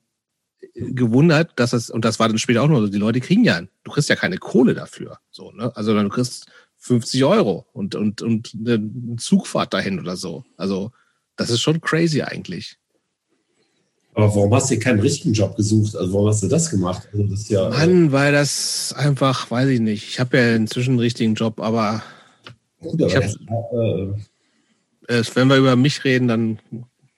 gewundert, 0.73 1.51
dass 1.55 1.71
das, 1.71 1.89
und 1.89 2.05
das 2.05 2.19
war 2.19 2.27
dann 2.27 2.39
später 2.39 2.63
auch 2.63 2.67
nur 2.67 2.81
so, 2.81 2.87
die 2.87 2.97
Leute 2.97 3.21
kriegen 3.21 3.43
ja, 3.43 3.61
du 3.61 3.91
kriegst 3.91 4.09
ja 4.09 4.15
keine 4.15 4.37
Kohle 4.37 4.73
dafür. 4.73 5.19
So, 5.29 5.51
ne? 5.51 5.75
Also 5.75 5.93
du 5.93 6.09
kriegst 6.09 6.47
50 6.79 7.23
Euro 7.25 7.67
und, 7.73 7.95
und, 7.95 8.21
und 8.21 8.55
eine 8.57 9.15
Zugfahrt 9.17 9.73
dahin 9.73 9.99
oder 9.99 10.15
so. 10.15 10.45
Also, 10.57 10.91
das 11.35 11.49
ist 11.49 11.61
schon 11.61 11.81
crazy 11.81 12.21
eigentlich. 12.21 12.78
Aber 14.23 14.35
warum 14.35 14.53
hast 14.53 14.69
du 14.69 14.77
keinen 14.77 14.99
richtigen 14.99 15.33
Job 15.33 15.55
gesucht? 15.55 15.95
Also 15.95 16.13
warum 16.13 16.27
hast 16.27 16.43
du 16.43 16.47
das 16.47 16.69
gemacht? 16.69 17.07
Also 17.11 17.23
das 17.25 17.41
ist 17.41 17.49
ja, 17.49 17.69
Mann, 17.69 18.11
weil 18.11 18.31
das 18.33 18.93
einfach, 18.97 19.49
weiß 19.49 19.69
ich 19.69 19.79
nicht. 19.79 20.09
Ich 20.09 20.19
habe 20.19 20.37
ja 20.37 20.55
inzwischen 20.55 20.91
einen 20.91 20.99
richtigen 20.99 21.35
Job, 21.35 21.59
aber, 21.59 22.03
Gut, 22.81 23.01
aber 23.01 23.25
ich 23.25 23.37
äh, 25.07 25.23
wenn 25.33 25.47
wir 25.47 25.57
über 25.57 25.75
mich 25.75 26.03
reden, 26.03 26.27
dann 26.27 26.59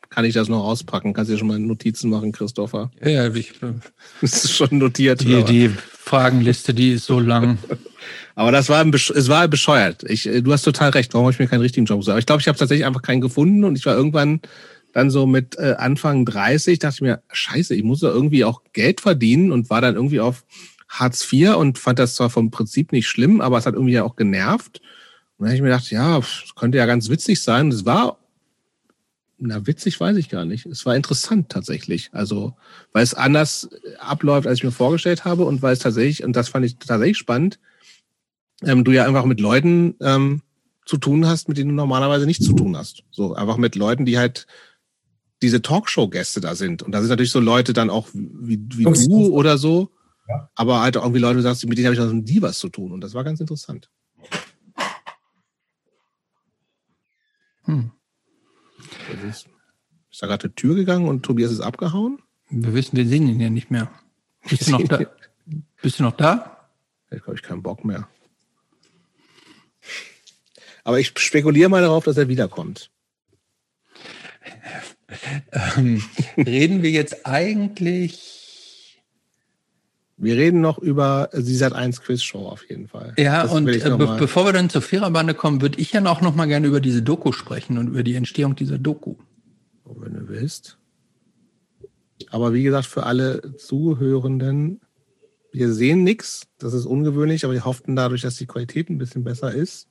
kann 0.10 0.26
ich 0.26 0.34
das 0.34 0.49
noch 0.49 0.64
auspacken. 0.64 1.14
Kannst 1.14 1.30
du 1.30 1.34
dir 1.34 1.40
schon 1.40 1.48
mal 1.48 1.57
Notizen 1.57 2.10
machen, 2.10 2.32
Christopher? 2.32 2.91
Ja, 3.02 3.10
ja 3.10 3.34
ich, 3.34 3.53
das 4.22 4.45
ist 4.45 4.52
schon 4.52 4.78
notiert. 4.78 5.22
Die, 5.22 5.44
die 5.44 5.69
Fragenliste, 5.69 6.73
die 6.73 6.91
ist 6.91 7.06
so 7.06 7.19
lang. 7.19 7.57
aber 8.36 8.52
das 8.52 8.69
war, 8.69 8.86
es 8.86 9.28
war 9.30 9.48
bescheuert. 9.48 10.03
Ich, 10.10 10.23
du 10.23 10.52
hast 10.52 10.64
total 10.64 10.91
recht. 10.91 11.14
Warum 11.14 11.26
habe 11.26 11.34
ich 11.34 11.40
mir 11.40 11.48
keinen 11.48 11.61
richtigen 11.61 11.86
Job 11.86 11.99
gesucht? 11.99 12.11
Aber 12.11 12.19
ich 12.19 12.26
glaube, 12.26 12.41
ich 12.41 12.48
habe 12.48 12.57
tatsächlich 12.57 12.86
einfach 12.86 13.02
keinen 13.02 13.22
gefunden 13.22 13.64
und 13.64 13.78
ich 13.78 13.86
war 13.86 13.95
irgendwann 13.95 14.41
dann 14.93 15.09
so 15.09 15.26
mit 15.26 15.57
äh, 15.57 15.76
Anfang 15.77 16.26
30 16.26 16.80
dachte 16.80 16.95
ich 16.95 17.01
mir, 17.01 17.22
scheiße, 17.31 17.76
ich 17.76 17.84
muss 17.84 18.01
ja 18.01 18.09
irgendwie 18.09 18.43
auch 18.43 18.61
Geld 18.73 19.01
verdienen 19.01 19.51
und 19.51 19.69
war 19.69 19.81
dann 19.81 19.95
irgendwie 19.95 20.19
auf 20.19 20.43
Hartz 20.89 21.31
IV 21.31 21.55
und 21.55 21.77
fand 21.77 21.99
das 21.99 22.15
zwar 22.15 22.30
vom 22.30 22.51
Prinzip 22.51 22.91
nicht 22.91 23.07
schlimm, 23.07 23.41
aber 23.41 23.57
es 23.57 23.65
hat 23.65 23.76
irgendwie 23.76 23.93
ja 23.93 24.03
auch 24.03 24.15
genervt. 24.15 24.81
Und 25.38 25.45
dann 25.45 25.47
habe 25.47 25.55
ich 25.55 25.61
mir 25.61 25.69
gedacht, 25.69 25.89
ja, 25.91 26.19
könnte 26.55 26.77
ja 26.77 26.85
ganz 26.85 27.09
witzig 27.09 27.41
sein. 27.41 27.69
Es 27.69 27.85
war, 27.85 28.18
na, 29.38 29.65
witzig 29.65 29.99
weiß 29.99 30.18
ich 30.18 30.30
gar 30.30 30.45
nicht. 30.45 30.65
Es 30.65 30.85
war 30.85 30.95
interessant 30.95 31.49
tatsächlich. 31.49 32.09
Also, 32.11 32.55
weil 32.91 33.03
es 33.03 33.13
anders 33.13 33.69
abläuft, 33.99 34.45
als 34.45 34.59
ich 34.59 34.63
mir 34.63 34.72
vorgestellt 34.72 35.26
habe 35.26 35.45
und 35.45 35.61
weil 35.61 35.73
es 35.73 35.80
tatsächlich, 35.80 36.23
und 36.23 36.35
das 36.35 36.49
fand 36.49 36.65
ich 36.65 36.77
tatsächlich 36.77 37.18
spannend, 37.18 37.59
ähm, 38.63 38.84
du 38.84 38.91
ja 38.91 39.05
einfach 39.05 39.26
mit 39.26 39.39
Leuten 39.39 39.95
ähm, 40.01 40.41
zu 40.85 40.97
tun 40.97 41.26
hast, 41.26 41.47
mit 41.47 41.57
denen 41.57 41.69
du 41.69 41.76
normalerweise 41.76 42.26
nichts 42.26 42.45
zu 42.45 42.53
tun 42.53 42.76
hast. 42.76 43.03
So 43.11 43.34
einfach 43.34 43.57
mit 43.57 43.76
Leuten, 43.76 44.05
die 44.05 44.18
halt 44.18 44.45
diese 45.41 45.61
Talkshow-Gäste 45.61 46.41
da 46.41 46.55
sind. 46.55 46.84
Und 46.84 46.91
da 46.91 47.01
sind 47.01 47.09
natürlich 47.09 47.31
so 47.31 47.39
Leute 47.39 47.73
dann 47.73 47.89
auch 47.89 48.07
wie, 48.13 48.59
wie 48.73 48.84
du 48.84 49.34
oder 49.34 49.57
so, 49.57 49.91
ja. 50.27 50.49
aber 50.55 50.81
halt 50.81 50.97
auch 50.97 51.03
irgendwie 51.03 51.22
Leute, 51.22 51.35
du 51.38 51.41
sagst, 51.41 51.65
mit 51.65 51.77
denen 51.77 51.88
habe 51.88 51.95
ich 51.95 52.01
noch 52.01 52.11
nie 52.13 52.41
was 52.41 52.59
zu 52.59 52.69
tun. 52.69 52.91
Und 52.91 53.01
das 53.01 53.13
war 53.13 53.23
ganz 53.23 53.39
interessant. 53.39 53.89
Hm. 57.63 57.91
Ist, 59.30 59.47
ist 60.11 60.22
da 60.22 60.27
gerade 60.27 60.45
eine 60.45 60.55
Tür 60.55 60.76
gegangen 60.76 61.07
und 61.07 61.23
Tobias 61.23 61.51
ist 61.51 61.61
abgehauen? 61.61 62.19
Wir 62.49 62.73
wissen, 62.73 62.97
wir 62.97 63.07
sehen 63.07 63.27
ihn 63.27 63.39
ja 63.39 63.49
nicht 63.49 63.72
mehr. 63.72 63.91
Bist 64.49 64.68
du 64.68 64.72
noch 64.72 64.84
da? 64.84 64.99
Bist 65.81 65.99
du 65.99 66.03
noch 66.03 66.15
da? 66.15 66.69
Jetzt 67.09 67.26
habe 67.26 67.35
ich 67.35 67.41
keinen 67.41 67.63
Bock 67.63 67.85
mehr. 67.85 68.07
Aber 70.84 70.99
ich 70.99 71.13
spekuliere 71.18 71.69
mal 71.69 71.81
darauf, 71.81 72.03
dass 72.03 72.18
er 72.18 72.27
wiederkommt. 72.27 72.91
Ähm, 75.77 76.03
reden 76.37 76.81
wir 76.81 76.91
jetzt 76.91 77.25
eigentlich. 77.25 79.01
Wir 80.17 80.37
reden 80.37 80.61
noch 80.61 80.77
über 80.77 81.29
die 81.33 81.55
Sat 81.55 81.73
1 81.73 82.01
Quiz 82.01 82.21
Show 82.21 82.47
auf 82.47 82.69
jeden 82.69 82.87
Fall. 82.87 83.13
Ja, 83.17 83.43
Das 83.43 83.51
und 83.51 83.67
äh, 83.67 83.79
be 83.97 84.17
bevor 84.19 84.45
wir 84.45 84.53
dann 84.53 84.69
zur 84.69 84.83
Viererbande 84.83 85.33
kommen, 85.33 85.61
würde 85.61 85.79
ich 85.79 85.93
ja 85.93 86.05
auch 86.05 86.21
noch 86.21 86.35
mal 86.35 86.45
gerne 86.45 86.67
über 86.67 86.79
diese 86.79 87.01
Doku 87.01 87.31
sprechen 87.31 87.77
und 87.79 87.87
über 87.87 88.03
die 88.03 88.15
Entstehung 88.15 88.55
dieser 88.55 88.77
Doku. 88.77 89.15
Oh, 89.83 89.95
wenn 89.97 90.13
du 90.13 90.27
willst. 90.27 90.77
Aber 92.29 92.53
wie 92.53 92.63
gesagt, 92.63 92.85
für 92.85 93.03
alle 93.03 93.55
Zuhörenden, 93.57 94.81
wir 95.51 95.73
sehen 95.73 96.03
nichts. 96.03 96.47
Das 96.59 96.73
ist 96.73 96.85
ungewöhnlich, 96.85 97.43
aber 97.43 97.53
wir 97.53 97.65
hofften 97.65 97.95
dadurch, 97.95 98.21
dass 98.21 98.35
die 98.35 98.45
Qualität 98.45 98.89
ein 98.89 98.97
bisschen 98.97 99.23
besser 99.23 99.51
ist. 99.51 99.87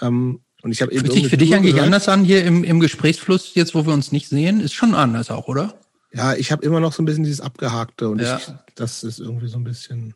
Ähm, 0.00 0.40
und 0.62 0.72
ich 0.72 0.80
habe 0.82 0.92
eben 0.92 1.00
Fühlt 1.00 1.12
sich 1.12 1.28
für 1.28 1.36
dich 1.36 1.48
Tour 1.50 1.58
eigentlich 1.58 1.72
gehört. 1.74 1.86
anders 1.86 2.08
an 2.08 2.24
hier 2.24 2.44
im, 2.44 2.64
im 2.64 2.80
Gesprächsfluss, 2.80 3.54
jetzt 3.54 3.74
wo 3.74 3.84
wir 3.86 3.92
uns 3.92 4.12
nicht 4.12 4.28
sehen? 4.28 4.60
Ist 4.60 4.74
schon 4.74 4.94
anders 4.94 5.30
auch, 5.30 5.48
oder? 5.48 5.74
Ja, 6.12 6.34
ich 6.34 6.52
habe 6.52 6.64
immer 6.64 6.78
noch 6.80 6.92
so 6.92 7.02
ein 7.02 7.06
bisschen 7.06 7.24
dieses 7.24 7.40
Abgehakte 7.40 8.08
und 8.08 8.20
Ja. 8.20 8.36
ich, 8.38 8.46
das 8.74 9.02
ist 9.02 9.18
irgendwie 9.18 9.48
so 9.48 9.58
ein 9.58 9.64
bisschen 9.64 10.14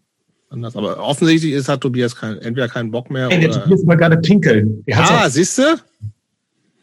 anders. 0.50 0.76
Aber 0.76 0.98
offensichtlich 0.98 1.52
ist, 1.52 1.68
hat 1.68 1.80
Tobias 1.80 2.14
kein, 2.14 2.38
entweder 2.38 2.68
keinen 2.68 2.90
Bock 2.90 3.10
mehr 3.10 3.28
Ey, 3.30 3.40
der 3.40 3.50
oder. 3.50 3.62
Tobias 3.64 3.82
mal 3.84 3.96
gerade 3.96 4.18
pinkeln. 4.18 4.84
Ah, 4.92 5.24
auch- 5.26 5.30
siehst 5.30 5.58
du? 5.58 5.76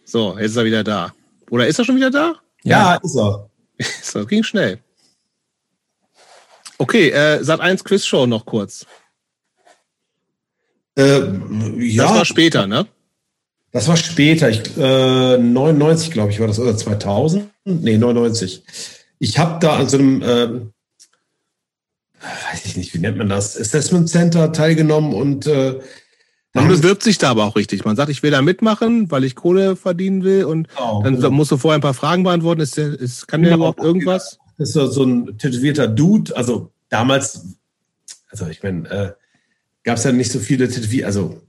So, 0.06 0.38
jetzt 0.38 0.52
ist 0.52 0.58
er 0.58 0.66
wieder 0.66 0.84
da. 0.84 1.14
Oder 1.50 1.68
ist 1.68 1.80
er 1.80 1.86
schon 1.86 1.96
wieder 1.96 2.10
da? 2.12 2.34
ja, 2.64 2.96
ist 2.96 3.16
er. 3.16 3.50
Das 4.14 4.28
ging 4.28 4.44
schnell. 4.44 4.80
Okay, 6.78 7.10
äh, 7.12 7.44
Sat 7.44 7.60
1 7.62 7.84
Quiz 7.84 8.06
Show 8.06 8.26
noch 8.26 8.46
kurz. 8.46 8.86
Äh, 10.96 11.20
Das 11.22 11.30
ja, 11.78 12.06
war 12.16 12.26
später, 12.26 12.68
ne? 12.68 12.88
Das 13.74 13.88
war 13.90 13.98
später. 13.98 14.50
Ich, 14.50 14.62
äh, 14.78 15.38
99, 15.38 16.12
glaube 16.12 16.32
ich, 16.32 16.40
war 16.40 16.48
das, 16.48 16.60
oder 16.60 16.78
2000? 16.78 17.50
Nee, 17.66 17.98
99. 17.98 18.64
Ich 19.20 19.38
habe 19.38 19.60
da 19.60 19.76
an 19.78 19.90
so 19.90 19.98
einem, 19.98 20.22
ähm, 20.26 20.74
weiß 22.52 22.66
ich 22.66 22.78
nicht, 22.78 22.94
wie 22.94 23.00
nennt 23.00 23.18
man 23.18 23.30
das, 23.30 23.60
Assessment 23.60 24.10
Center 24.10 24.52
teilgenommen 24.54 25.14
und 25.14 25.46
äh, 25.48 25.80
Man 26.54 26.68
bewirbt 26.68 27.04
sich 27.04 27.18
da 27.18 27.32
aber 27.32 27.46
auch 27.46 27.56
richtig. 27.56 27.84
Man 27.84 27.96
sagt, 27.96 28.10
ich 28.10 28.22
will 28.24 28.32
da 28.32 28.42
mitmachen, 28.42 29.10
weil 29.12 29.24
ich 29.24 29.36
Kohle 29.36 29.76
verdienen 29.76 30.24
will 30.24 30.46
und 30.46 30.68
Genau, 30.70 31.02
dann 31.04 31.16
genau. 31.16 31.32
musst 31.32 31.52
du 31.52 31.58
vorher 31.58 31.78
ein 31.78 31.82
paar 31.82 31.94
Fragen 31.94 32.24
beantworten. 32.24 32.62
Ist 32.62 32.78
der, 32.78 32.88
ist, 33.00 33.28
kann 33.28 33.42
der 33.42 33.52
Genau. 33.52 33.64
überhaupt 33.72 33.80
irgendwas? 33.84 34.38
Das 34.58 34.70
ist 34.70 34.76
so- 34.94 35.04
ein 35.04 35.38
tätowierter 35.38 35.88
Dude. 35.88 36.36
Also 36.38 36.72
damals, 36.90 37.46
also 38.30 38.46
ich 38.48 38.62
meine, 38.62 38.88
äh, 38.90 39.12
gab 39.84 39.98
es 39.98 40.04
ja 40.04 40.12
nicht 40.12 40.32
so 40.32 40.40
viele 40.40 40.68
Tätowierungen. 40.70 41.06
Also 41.08 41.42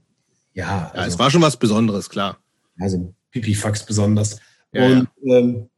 ja, 0.55 0.91
Ja, 0.93 1.01
also, 1.01 1.13
es 1.13 1.19
war 1.19 1.29
schon 1.29 1.41
was 1.41 1.57
Besonderes, 1.57 2.09
klar. 2.09 2.39
also 2.79 3.13
Pipifax 3.31 3.85
besonders. 3.85 4.39
Ja, 4.71 4.85
und 4.85 5.07
Ähm, 5.23 5.69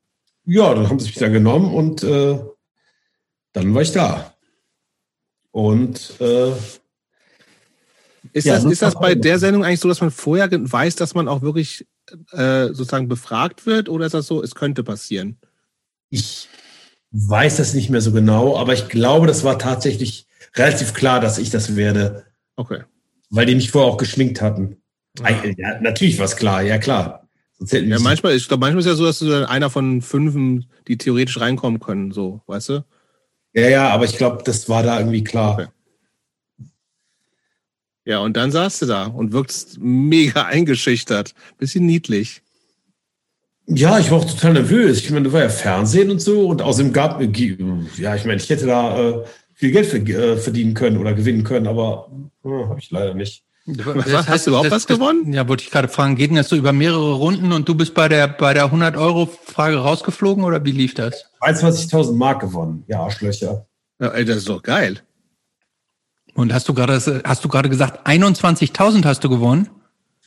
ja, 0.45 0.73
dann 0.73 0.87
haben 0.89 0.99
sie 0.99 1.07
mich 1.07 1.15
da 1.15 1.27
genommen 1.27 1.73
und 1.73 2.03
äh, 2.03 2.39
dann 3.51 3.73
war 3.73 3.81
ich 3.81 3.91
da. 3.91 4.33
Und 5.51 6.13
äh, 6.21 6.51
Ist, 8.31 8.45
Ja, 8.45 8.55
das, 8.55 8.65
ist 8.65 8.81
das 8.81 8.95
bei 8.95 9.15
der 9.15 9.39
Sendung 9.39 9.65
eigentlich 9.65 9.79
so, 9.79 9.89
dass 9.89 10.01
man 10.01 10.11
vorher 10.11 10.49
weiß, 10.51 10.95
dass 10.95 11.15
man 11.15 11.27
auch 11.27 11.41
wirklich 11.41 11.85
äh, 12.31 12.67
sozusagen 12.67 13.07
befragt 13.07 13.65
wird? 13.65 13.89
Oder 13.89 14.05
ist 14.05 14.13
das 14.13 14.27
so, 14.27 14.41
es 14.41 14.55
könnte 14.55 14.83
passieren? 14.83 15.37
ich 16.09 16.47
weiß 17.11 17.57
das 17.57 17.73
nicht 17.73 17.89
mehr 17.89 18.01
so 18.01 18.11
genau, 18.11 18.57
aber 18.57 18.73
ich 18.73 18.87
glaube, 18.87 19.27
das 19.27 19.43
war 19.43 19.59
tatsächlich 19.59 20.27
relativ 20.55 20.93
klar, 20.93 21.19
dass 21.19 21.37
ich 21.37 21.49
das 21.49 21.75
werde, 21.75 22.25
Okay. 22.55 22.83
Weil 23.29 23.45
die 23.45 23.55
mich 23.55 23.71
vorher 23.71 23.91
auch 23.91 23.97
geschminkt 23.97 24.41
hatten. 24.41 24.77
Ja, 25.19 25.79
natürlich 25.81 26.17
war 26.17 26.25
es 26.25 26.35
klar, 26.35 26.61
ja 26.61 26.77
klar. 26.77 27.27
Ja, 27.59 27.99
manchmal, 27.99 28.35
ich 28.35 28.47
glaube, 28.47 28.61
manchmal 28.61 28.81
ist 28.81 28.85
ja 28.85 28.93
so, 28.93 29.05
dass 29.05 29.19
du 29.19 29.27
dann 29.27 29.45
einer 29.45 29.71
von 29.71 30.01
fünf, 30.01 30.65
die 30.87 30.97
theoretisch 30.97 31.39
reinkommen 31.39 31.79
können, 31.79 32.11
so, 32.11 32.41
weißt 32.45 32.69
du? 32.69 32.85
ja, 33.53 33.67
ja, 33.67 33.89
aber 33.89 34.05
ich 34.05 34.15
glaube, 34.15 34.43
das 34.43 34.69
war 34.69 34.83
da 34.83 34.99
irgendwie 34.99 35.23
klar. 35.23 35.53
Okay. 35.53 35.67
Ja, 38.07 38.19
und 38.19 38.37
dann 38.37 38.51
saßt 38.51 38.83
du 38.83 38.85
da 38.85 39.07
und 39.07 39.33
wirkst 39.33 39.79
mega 39.81 40.45
eingeschüchtert. 40.45 41.33
Bisschen 41.57 41.85
niedlich. 41.85 42.41
Ja, 43.65 43.99
ich 43.99 44.09
war 44.11 44.19
auch 44.19 44.25
total 44.25 44.53
nervös. 44.53 44.99
Ich 44.99 45.09
meine, 45.09 45.27
da 45.27 45.33
war 45.33 45.41
ja 45.41 45.49
Fernsehen 45.49 46.09
und 46.09 46.21
so 46.21 46.47
und 46.47 46.61
außerdem 46.61 46.93
gab 46.93 47.19
ja, 47.19 48.15
ich 48.15 48.23
meine, 48.23 48.35
ich 48.35 48.49
hätte 48.49 48.65
da 48.65 48.97
äh, 48.97 49.25
viel 49.57 49.71
Geld 49.71 49.91
äh, 50.09 50.37
verdienen 50.37 50.75
können 50.75 50.97
oder 50.97 51.13
gewinnen 51.13 51.43
können, 51.43 51.67
aber 51.67 52.11
äh, 52.45 52.49
habe 52.49 52.79
ich 52.79 52.91
leider 52.91 53.15
nicht. 53.15 53.43
Was, 53.65 54.29
hast 54.29 54.45
du 54.45 54.51
überhaupt 54.51 54.71
was 54.71 54.87
gewonnen? 54.87 55.33
Ja, 55.33 55.47
wollte 55.49 55.63
ich 55.63 55.71
gerade 55.71 55.89
fragen. 55.89 56.15
Geht 56.15 56.29
denn 56.29 56.37
das 56.37 56.47
so 56.47 56.55
über 56.55 56.71
mehrere 56.71 57.15
Runden 57.15 57.51
und 57.51 57.67
du 57.67 57.75
bist 57.75 57.93
bei 57.95 58.07
der, 58.07 58.27
bei 58.29 58.53
der 58.53 58.67
100-Euro-Frage 58.67 59.77
rausgeflogen 59.77 60.45
oder 60.45 60.63
wie 60.63 60.71
lief 60.71 60.93
das? 60.93 61.25
22.000 61.41 62.13
Mark 62.13 62.39
gewonnen. 62.39 62.85
Ja, 62.87 63.01
Arschlöcher. 63.01 63.65
Ja, 63.99 64.09
ey, 64.09 64.23
das 64.23 64.37
ist 64.37 64.49
doch 64.49 64.61
geil. 64.61 65.01
Und 66.33 66.53
hast 66.53 66.69
du 66.69 66.73
gerade, 66.73 67.01
hast 67.25 67.43
du 67.43 67.49
gerade 67.49 67.67
gesagt, 67.67 68.07
21.000 68.07 69.03
hast 69.03 69.23
du 69.23 69.29
gewonnen? 69.29 69.69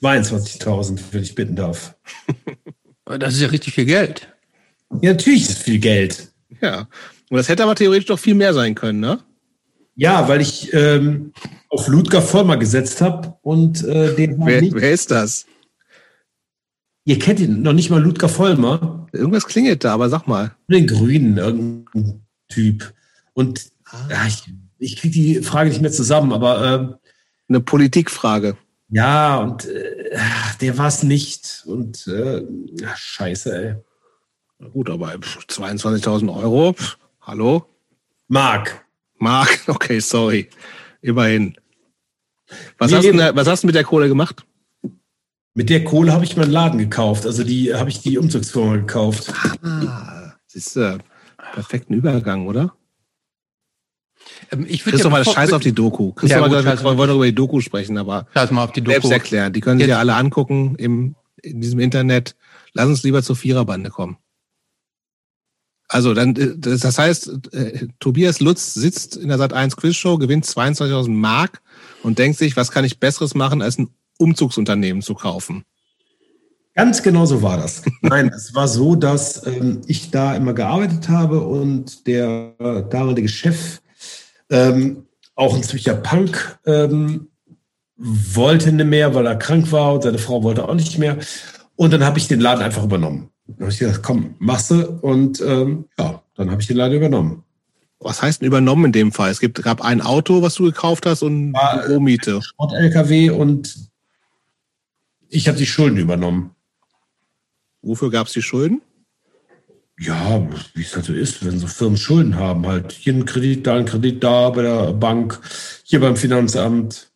22.000, 0.02 1.00
wenn 1.12 1.22
ich 1.22 1.34
bitten 1.34 1.56
darf. 1.56 1.94
Das 3.18 3.34
ist 3.34 3.40
ja 3.40 3.48
richtig 3.48 3.74
viel 3.74 3.86
Geld. 3.86 4.28
Ja, 5.00 5.10
natürlich 5.10 5.42
ist 5.42 5.50
es 5.50 5.58
viel 5.58 5.80
Geld. 5.80 6.30
Ja. 6.60 6.86
Und 7.30 7.36
das 7.38 7.48
hätte 7.48 7.62
aber 7.62 7.74
theoretisch 7.74 8.06
doch 8.06 8.18
viel 8.18 8.34
mehr 8.34 8.52
sein 8.52 8.74
können, 8.74 9.00
ne? 9.00 9.20
Ja, 9.94 10.28
weil 10.28 10.40
ich 10.40 10.72
ähm, 10.74 11.32
auf 11.68 11.88
Ludger 11.88 12.20
Vollmer 12.22 12.56
gesetzt 12.56 13.00
habe 13.00 13.36
und 13.42 13.82
äh, 13.84 14.14
den 14.14 14.44
Wer, 14.44 14.62
wer 14.72 14.92
ist 14.92 15.10
das? 15.10 15.46
Ihr 17.04 17.18
kennt 17.18 17.40
ihn 17.40 17.62
noch 17.62 17.72
nicht 17.72 17.90
mal 17.90 18.02
Ludger 18.02 18.28
Vollmer, 18.28 19.06
Irgendwas 19.12 19.46
klingelt 19.46 19.82
da, 19.84 19.94
aber 19.94 20.08
sag 20.08 20.26
mal. 20.28 20.54
den 20.68 20.86
Grünen, 20.86 21.36
irgendein 21.36 22.22
Typ. 22.48 22.92
Und 23.32 23.70
ja, 24.08 24.26
ich, 24.26 24.44
ich 24.78 24.96
kriege 24.96 25.14
die 25.14 25.42
Frage 25.42 25.70
nicht 25.70 25.82
mehr 25.82 25.90
zusammen, 25.90 26.32
aber 26.32 26.64
ähm, 26.64 26.94
Eine 27.48 27.60
Politikfrage. 27.60 28.56
ja, 28.88 29.38
und 29.38 29.66
äh, 29.66 30.16
der 30.60 30.78
war 30.78 30.86
es 30.88 31.02
nicht. 31.02 31.64
Und 31.66 32.06
äh, 32.06 32.42
ach, 32.86 32.96
scheiße, 32.96 33.52
ey. 33.64 33.74
Na 34.60 34.68
Gut, 34.68 34.90
aber 34.90 35.18
pff, 35.18 35.44
22.000 35.48 36.32
Euro. 36.34 36.74
Hallo? 37.20 37.66
Mark. 38.28 38.84
Mark, 39.18 39.60
okay, 39.68 40.00
sorry. 40.00 40.48
Immerhin. 41.02 41.56
Was, 42.78 42.90
Nee, 42.90 42.96
hast 42.96 43.06
du, 43.06 43.36
was 43.36 43.46
hast 43.46 43.62
du 43.62 43.66
mit 43.66 43.76
der 43.76 43.84
Kohle 43.84 44.08
gemacht? 44.08 44.44
Mit 45.54 45.68
der 45.70 45.84
Kohle 45.84 46.12
habe 46.12 46.24
ich 46.24 46.36
meinen 46.36 46.50
Laden 46.50 46.78
gekauft. 46.78 47.26
Also 47.26 47.44
die 47.44 47.74
habe 47.74 47.90
ich 47.90 48.00
die 48.00 48.18
Umzugsfirma 48.18 48.76
gekauft. 48.76 49.32
Ah, 49.62 50.32
siehst 50.46 50.76
du, 50.76 50.98
perfekten 51.52 51.94
Übergang, 51.94 52.46
oder? 52.46 52.74
Ähm, 54.50 54.64
Ich 54.68 54.84
würde 54.86 54.92
Kriegst 54.92 55.04
doch 55.04 55.10
mal 55.10 55.24
Scheiß 55.24 55.52
auf 55.52 55.62
die 55.62 55.72
Doku. 55.72 56.12
Kriegst 56.12 56.30
Ja, 56.32 56.40
doch 56.40 56.48
mal, 56.48 56.62
gut, 56.62 56.84
wir 56.84 56.98
wollen 56.98 57.10
über 57.10 57.26
die 57.26 57.34
Doku 57.34 57.60
sprechen, 57.60 57.98
aber 57.98 58.26
Scheiß 58.34 58.50
mal 58.52 58.64
auf 58.64 58.72
die 58.72 58.80
Doku. 58.80 58.92
selbst 58.92 59.10
erklären. 59.12 59.52
Die 59.52 59.60
können 59.60 59.78
sich 59.80 59.88
ja 59.88 59.98
alle 59.98 60.14
angucken 60.14 60.76
im, 60.76 61.14
in 61.42 61.60
diesem 61.60 61.80
Internet. 61.80 62.36
Lass 62.72 62.86
uns 62.86 63.02
lieber 63.02 63.22
zur 63.22 63.36
Viererbande 63.36 63.90
kommen. 63.90 64.16
Also, 65.92 66.14
dann, 66.14 66.36
äh, 66.36 66.56
das 66.56 66.98
heißt, 66.98 67.52
äh, 67.52 67.88
Tobias 67.98 68.38
Lutz 68.38 68.74
sitzt 68.74 69.16
in 69.16 69.28
der 69.28 69.38
Sat 69.38 69.52
1 69.52 69.76
Quizshow, 69.76 70.18
gewinnt 70.18 70.46
22.000 70.46 71.10
Mark 71.10 71.60
und 72.04 72.20
denkt 72.20 72.38
sich, 72.38 72.56
was 72.56 72.70
kann 72.70 72.84
ich 72.84 73.00
Besseres 73.00 73.34
machen, 73.34 73.60
als 73.60 73.76
ein 73.76 73.90
Umzugsunternehmen 74.16 75.02
zu 75.02 75.14
kaufen? 75.14 75.64
Ganz 76.76 77.02
genau 77.02 77.26
so 77.26 77.42
war 77.42 77.56
das. 77.56 77.82
Nein, 78.02 78.28
es 78.28 78.54
war 78.54 78.68
so, 78.68 78.94
dass 78.94 79.44
ähm, 79.44 79.80
ich 79.88 80.12
da 80.12 80.36
immer 80.36 80.54
gearbeitet 80.54 81.08
habe 81.08 81.40
und 81.40 82.06
der 82.06 82.54
äh, 82.60 82.82
damalige 82.88 83.28
Chef, 83.28 83.80
ähm, 84.48 85.06
auch 85.34 85.56
ein 85.56 85.64
ziemlicher 85.64 85.94
Punk, 85.94 86.60
ähm, 86.66 87.30
wollte 87.96 88.70
nicht 88.70 88.86
mehr, 88.86 89.12
weil 89.12 89.26
er 89.26 89.36
krank 89.36 89.72
war 89.72 89.94
und 89.94 90.04
seine 90.04 90.18
Frau 90.18 90.44
wollte 90.44 90.68
auch 90.68 90.74
nicht 90.74 90.98
mehr. 90.98 91.18
Und 91.74 91.92
dann 91.92 92.04
habe 92.04 92.18
ich 92.20 92.28
den 92.28 92.40
Laden 92.40 92.62
einfach 92.62 92.84
übernommen. 92.84 93.30
Dann 93.56 93.66
habe 93.66 93.72
ich 93.72 93.78
gesagt, 93.78 94.02
komm, 94.02 94.34
machst 94.38 94.70
du. 94.70 94.88
Und 95.02 95.40
ähm, 95.40 95.86
ja, 95.98 96.22
dann 96.34 96.50
habe 96.50 96.60
ich 96.60 96.68
den 96.68 96.76
Laden 96.76 96.96
übernommen. 96.96 97.44
Was 97.98 98.22
heißt 98.22 98.40
denn 98.40 98.46
übernommen 98.48 98.86
in 98.86 98.92
dem 98.92 99.12
Fall? 99.12 99.30
Es 99.30 99.40
gibt, 99.40 99.62
gab 99.62 99.82
ein 99.82 100.00
Auto, 100.00 100.40
was 100.40 100.54
du 100.54 100.64
gekauft 100.64 101.04
hast 101.04 101.22
und 101.22 101.54
Ah, 101.54 101.82
eine. 101.84 102.40
Sport-LKW 102.40 103.30
und 103.30 103.90
ich 105.28 105.48
habe 105.48 105.58
die 105.58 105.66
Schulden 105.66 105.98
übernommen. 105.98 106.52
Wofür 107.82 108.10
gab 108.10 108.26
es 108.26 108.32
die 108.32 108.42
Schulden? 108.42 108.80
Ja, 109.98 110.48
wie 110.74 110.82
es 110.82 110.94
halt 110.96 111.04
so 111.04 111.12
ist, 111.12 111.44
wenn 111.44 111.58
so 111.58 111.66
Firmen 111.66 111.98
Schulden 111.98 112.36
haben, 112.36 112.66
halt 112.66 112.92
hier 112.92 113.12
ein 113.12 113.26
Kredit, 113.26 113.66
da 113.66 113.76
ein 113.76 113.84
Kredit, 113.84 114.24
da 114.24 114.48
bei 114.48 114.62
der 114.62 114.94
Bank, 114.94 115.38
hier 115.84 116.00
beim 116.00 116.16
Finanzamt. 116.16 117.09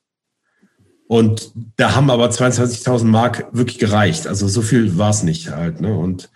Und 1.06 1.52
da 1.76 1.94
haben 1.94 2.10
aber 2.10 2.28
22.000 2.30 3.04
Mark 3.04 3.46
wirklich 3.52 3.78
gereicht. 3.78 4.26
Also 4.26 4.48
so 4.48 4.62
viel 4.62 4.96
war 4.96 5.10
es 5.10 5.22
nicht 5.22 5.50
halt. 5.50 5.80
Ne? 5.80 5.94
Und 5.96 6.30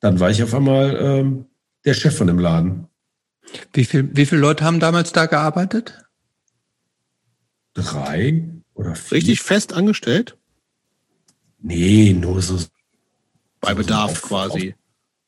dann 0.00 0.18
war 0.20 0.30
ich 0.30 0.42
auf 0.42 0.52
einmal 0.54 0.96
ähm, 1.00 1.46
der 1.84 1.94
Chef 1.94 2.16
von 2.16 2.26
dem 2.26 2.38
Laden. 2.38 2.88
Wie 3.72 3.84
viel, 3.84 4.10
wie 4.16 4.26
viele 4.26 4.40
Leute 4.40 4.64
haben 4.64 4.80
damals 4.80 5.12
da 5.12 5.26
gearbeitet? 5.26 5.98
drei 7.74 8.48
oder 8.74 8.94
vier. 8.94 9.16
Richtig 9.18 9.40
fest 9.40 9.72
angestellt? 9.72 10.36
Nee, 11.58 12.12
nur 12.12 12.42
so. 12.42 12.58
Bei 13.60 13.74
Bedarf 13.74 14.20
so- 14.20 14.26
quasi. 14.28 14.74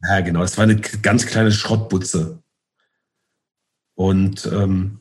Ja, 0.02 0.20
genau. 0.20 0.40
Das 0.40 0.58
war 0.58 0.64
eine 0.64 0.76
ganz 0.76 1.24
kleine 1.26 1.52
Schrottbutze. 1.52 2.42
Und 3.94 4.46
ähm, 4.52 5.00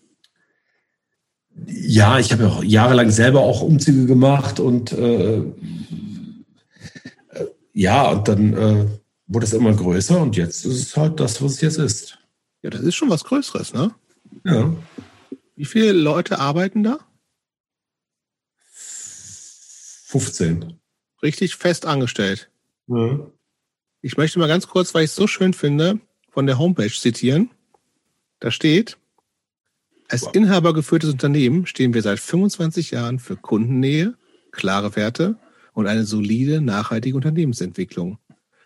ja, 1.67 2.19
ich 2.19 2.31
habe 2.31 2.43
ja 2.43 2.49
auch 2.49 2.63
jahrelang 2.63 3.11
selber 3.11 3.41
auch 3.41 3.61
Umzüge 3.61 4.05
gemacht 4.05 4.59
und 4.59 4.91
äh, 4.91 5.38
äh, 5.38 5.53
ja, 7.73 8.09
und 8.09 8.27
dann 8.27 8.53
äh, 8.53 8.85
wurde 9.27 9.45
es 9.45 9.53
immer 9.53 9.73
größer 9.73 10.19
und 10.19 10.35
jetzt 10.35 10.65
ist 10.65 10.81
es 10.81 10.97
halt 10.97 11.19
das, 11.19 11.41
was 11.41 11.53
es 11.53 11.61
jetzt 11.61 11.77
ist. 11.77 12.19
Ja, 12.61 12.69
das 12.69 12.81
ist 12.81 12.95
schon 12.95 13.09
was 13.09 13.23
Größeres, 13.23 13.73
ne? 13.73 13.93
Ja. 14.45 14.73
Wie 15.55 15.65
viele 15.65 15.91
Leute 15.91 16.39
arbeiten 16.39 16.84
da? 16.84 16.99
15. 18.71 20.80
Richtig 21.21 21.55
fest 21.55 21.85
angestellt. 21.85 22.49
Ja. 22.88 23.19
Ich 24.01 24.17
möchte 24.17 24.39
mal 24.39 24.47
ganz 24.47 24.67
kurz, 24.67 24.93
weil 24.93 25.05
ich 25.05 25.11
es 25.11 25.15
so 25.15 25.27
schön 25.27 25.53
finde, 25.53 25.99
von 26.30 26.45
der 26.45 26.57
Homepage 26.57 26.91
zitieren. 26.91 27.51
Da 28.39 28.51
steht, 28.51 28.97
als 30.14 30.22
Wow. 30.27 30.35
inhabergeführtes 30.35 31.10
Unternehmen 31.10 31.65
stehen 31.65 31.95
wir 31.95 32.03
seit 32.03 32.19
25 32.19 32.91
Jahren 32.91 33.18
für 33.18 33.35
Kundennähe, 33.35 34.14
klare 34.52 34.95
Werte 34.95 35.38
und 35.73 35.88
eine 35.88 36.06
solide, 36.06 36.61
nachhaltige 36.61 37.15
Unternehmensentwicklung. 37.15 38.19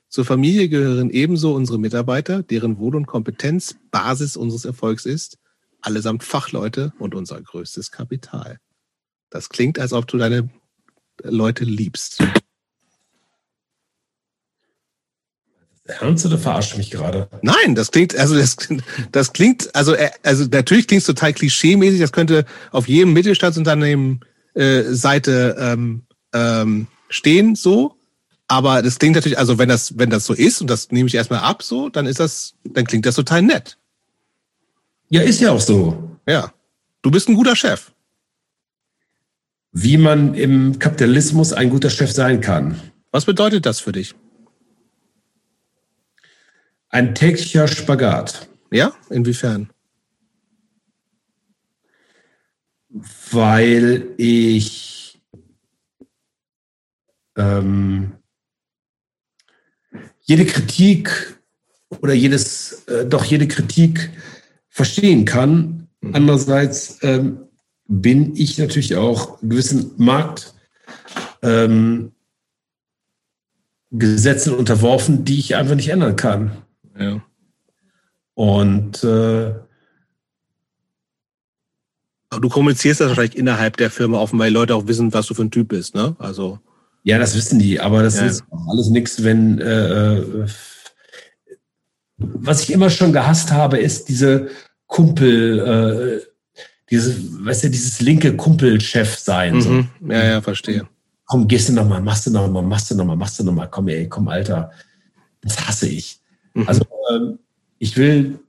Zur 0.10 0.26
Familie 0.26 0.68
gehören 0.68 1.10
ebenso 1.10 1.56
unsere 1.56 1.80
Mitarbeiter, 1.80 2.44
deren 2.44 2.80
Wohl 2.80 2.98
und 2.98 3.06
Kompetenz 3.07 3.78
Basis 3.91 4.36
unseres 4.36 4.65
Erfolgs 4.65 5.06
ist, 5.06 5.38
allesamt 5.82 6.24
Fachleute 6.24 6.91
und 6.99 7.15
unser 7.15 7.41
größtes 7.41 7.91
Kapital. 7.91 8.60
Das 9.30 9.48
klingt, 9.48 9.80
als 9.80 9.94
ob 9.94 10.06
du 10.07 10.18
deine 10.18 10.49
Leute 11.24 11.64
liebst. 11.64 12.22
Ernst 15.88 16.26
oder 16.26 16.38
verarscht 16.38 16.77
mich 16.77 16.91
gerade? 16.91 17.30
Nein, 17.41 17.76
das 17.76 17.91
klingt, 17.91 18.15
also 18.18 18.35
das, 18.35 18.57
das 19.11 19.34
klingt, 19.34 19.73
also, 19.76 19.93
äh, 19.93 20.09
also 20.23 20.45
natürlich 20.51 20.88
klingt 20.88 21.01
es 21.01 21.07
total 21.07 21.34
klischee-mäßig, 21.34 21.99
das 21.99 22.11
könnte 22.11 22.45
auf 22.72 22.88
jedem 22.88 23.14
Mittelstandsunternehmen 23.14 24.22
äh, 24.53 24.84
Seite 24.84 25.55
ähm, 25.59 26.03
ähm, 26.34 26.88
stehen, 27.09 27.55
so. 27.55 27.95
Aber 28.49 28.81
das 28.81 28.99
klingt 28.99 29.15
natürlich, 29.15 29.38
also 29.38 29.57
wenn 29.57 29.69
das, 29.69 29.97
wenn 29.97 30.09
das 30.09 30.26
so 30.26 30.34
ist, 30.34 30.61
und 30.61 30.68
das 30.68 30.91
nehme 30.91 31.07
ich 31.07 31.15
erstmal 31.15 31.39
ab, 31.39 31.64
so, 31.64 31.89
dann 31.89 32.05
ist 32.05 32.19
das, 32.19 32.53
dann 32.64 32.85
klingt 32.85 33.05
das 33.05 33.15
total 33.15 33.41
nett. 33.41 33.77
Ja, 35.09 35.22
ist 35.22 35.41
ja 35.41 35.51
auch 35.51 35.61
so. 35.61 36.18
Ja. 36.27 36.53
Du 37.01 37.11
bist 37.11 37.30
ein 37.30 37.35
guter 37.35 37.55
Chef. 37.55 37.91
Wie 39.72 39.97
man 39.97 40.34
im 40.34 40.80
Kapitalismus 40.80 41.53
ein 41.53 41.69
guter 41.69 41.89
Chef 41.89 42.11
sein 42.11 42.41
kann. 42.41 42.80
Was 43.11 43.26
bedeutet 43.26 43.65
das 43.65 43.80
für 43.80 43.91
dich? 43.91 44.15
Ein 46.89 47.15
täglicher 47.15 47.68
Spagat. 47.68 48.47
Ja? 48.72 48.93
Inwiefern? 49.09 49.69
weil 53.31 54.14
ich 54.18 55.19
ähm, 57.38 58.14
jede 60.22 60.45
Kritik 60.45 61.38
oder 62.01 62.14
jedes, 62.14 62.85
äh, 62.88 63.05
doch 63.05 63.26
jede 63.26 63.47
Kritik 63.47 64.11
verstehen 64.69 65.26
kann. 65.26 65.88
Mhm. 66.01 66.15
Andererseits 66.15 66.99
ähm, 67.01 67.39
bin 67.88 68.35
ich 68.35 68.57
natürlich 68.57 68.95
auch 68.95 69.39
gewissen 69.41 69.91
Markt 69.97 70.53
ähm, 71.41 72.11
unterworfen, 73.91 75.23
die 75.23 75.39
ich 75.39 75.55
einfach 75.55 75.76
nicht 75.76 75.89
ändern 75.89 76.15
kann. 76.15 76.64
Ja. 76.99 77.22
Und 78.34 79.03
äh, 79.03 79.53
du 82.40 82.49
kommunizierst 82.49 83.02
das 83.02 83.07
wahrscheinlich 83.10 83.38
innerhalb 83.38 83.78
der 83.78 83.90
Firma 83.90 84.19
offen, 84.19 84.38
weil 84.40 84.52
Leute 84.52 84.76
auch 84.76 84.88
wissen, 84.88 85.14
was 85.14 85.28
du 85.28 85.34
für 85.34 85.44
ein 85.44 85.52
Typ 85.52 85.69
bist, 85.69 85.95
ne? 85.95 86.15
Also. 86.19 86.60
Ja, 87.03 87.18
das 87.18 87.36
wissen 87.36 87.57
die, 87.60 87.80
aber 87.80 88.03
das 88.03 88.15
Ja. 88.18 88.26
ist 88.26 88.44
alles 88.68 88.90
nichts, 88.90 89.24
wenn 89.24 89.60
äh, 89.60 90.18
äh, 90.19 90.48
was 92.18 92.61
ich 92.64 92.72
immer 92.72 92.90
schon 92.90 93.14
gehasst 93.14 93.52
habe, 93.52 93.78
ist 93.78 94.10
diese 94.10 94.49
Kumpel, 94.88 95.60
äh, 95.60 96.28
diese, 96.90 97.15
weißt 97.45 97.65
du, 97.65 97.69
dieses 97.69 97.99
linke 98.02 98.36
Kumpelchef 98.36 99.18
sein. 99.18 99.61
So, 99.61 99.69
Mhm. 99.69 99.90
Ja, 100.10 100.24
ja, 100.26 100.41
verstehe. 100.41 100.88
komm, 101.26 101.48
gehst 101.48 101.69
du 101.69 101.74
noch 101.74 101.88
mal, 101.88 102.02
machst 102.02 102.26
du 102.26 102.32
noch 102.32 102.48
mal, 102.49 102.61
machst 102.64 102.90
du 102.91 102.95
noch 102.95 103.06
mal, 103.06 103.15
machst 103.15 103.40
du 103.40 103.44
noch 103.44 103.53
mal, 103.53 103.68
komm, 103.68 103.88
ey, 103.90 104.07
komm, 104.10 104.28
Alter. 104.28 104.72
Das 105.41 105.68
hasse 105.68 105.88
ich. 105.88 106.19
Mhm. 106.62 106.68
Also 106.68 106.82
ähm, 107.14 107.40
ich 107.80 107.98
will, 107.98 108.40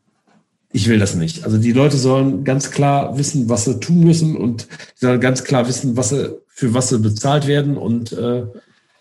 ich 0.72 0.88
will 0.88 0.98
das 0.98 1.14
nicht. 1.14 1.44
Also 1.44 1.58
die 1.58 1.72
Leute 1.72 1.96
sollen 1.96 2.44
ganz 2.44 2.70
klar 2.70 3.16
wissen, 3.18 3.48
was 3.48 3.64
sie 3.64 3.80
tun 3.80 4.00
müssen 4.00 4.36
und 4.36 4.66
die 5.00 5.06
sollen 5.06 5.20
ganz 5.20 5.44
klar 5.44 5.66
wissen, 5.68 5.96
was 5.96 6.10
sie, 6.10 6.34
für 6.48 6.74
was 6.74 6.88
sie 6.88 6.98
bezahlt 6.98 7.46
werden 7.46 7.76
und 7.76 8.12
äh, 8.12 8.44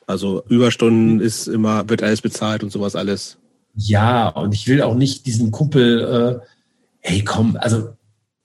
Also 0.06 0.44
Überstunden 0.48 1.20
ist 1.20 1.48
immer, 1.48 1.90
wird 1.90 2.04
alles 2.04 2.22
bezahlt 2.22 2.64
und 2.64 2.72
sowas 2.72 2.96
alles. 2.96 3.38
Ja, 3.76 4.30
und 4.30 4.54
ich 4.54 4.68
will 4.68 4.82
auch 4.82 4.96
nicht 4.96 5.26
diesen 5.26 5.52
Kumpel, 5.52 6.42
äh, 6.42 6.48
hey 7.00 7.24
komm, 7.24 7.58
also 7.60 7.90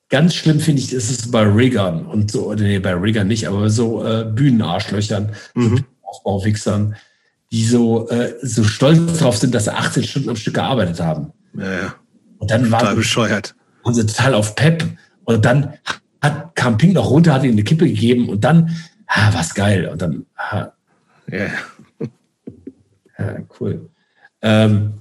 ganz 0.09 0.35
schlimm 0.35 0.61
finde 0.61 0.83
ich, 0.83 0.93
ist 0.93 1.11
es 1.11 1.31
bei 1.31 1.43
Riggern 1.43 2.05
und 2.07 2.31
so, 2.31 2.47
oder 2.49 2.63
nee, 2.63 2.79
bei 2.79 2.93
Riggern 2.95 3.29
nicht, 3.29 3.49
aber 3.49 3.71
so 3.71 4.05
äh, 4.05 4.25
Bühnenarschlöchern, 4.25 5.31
Mhm. 5.55 5.77
so 5.79 5.85
Aufbauwichsern, 6.03 6.97
die 7.53 7.65
so, 7.65 8.09
äh, 8.09 8.35
so 8.43 8.65
stolz 8.65 9.19
drauf 9.19 9.37
sind, 9.37 9.55
dass 9.55 9.65
sie 9.65 9.75
18 9.75 10.05
Stunden 10.05 10.31
am 10.31 10.37
Stück 10.37 10.55
gearbeitet 10.55 11.01
haben. 11.01 11.33
Ja, 11.55 11.71
ja. 11.71 11.95
Und 12.39 12.51
dann 12.51 12.65
Total 12.65 12.87
waren, 12.87 12.97
bescheuert. 12.97 13.55
waren 13.85 13.95
sie 13.95 14.07
total 14.07 14.35
auf 14.35 14.57
Pep 14.57 14.85
und 15.25 15.45
dann 15.45 15.75
hat, 16.23 16.57
kam 16.57 16.79
Pink 16.79 16.95
noch 16.95 17.11
runter, 17.11 17.35
hat 17.35 17.45
ihnen 17.45 17.53
eine 17.53 17.63
Kippe 17.65 17.87
gegeben 17.87 18.31
und 18.31 18.43
dann, 18.43 18.75
ah, 19.07 19.31
was 19.35 19.55
geil. 19.55 19.87
Und 19.89 20.01
dann, 20.01 20.27
ah, 20.37 20.73
Ja, 21.31 21.39
ja. 21.39 21.51
Ja, 23.19 23.37
cool. 23.61 23.91
Ähm, 24.41 24.95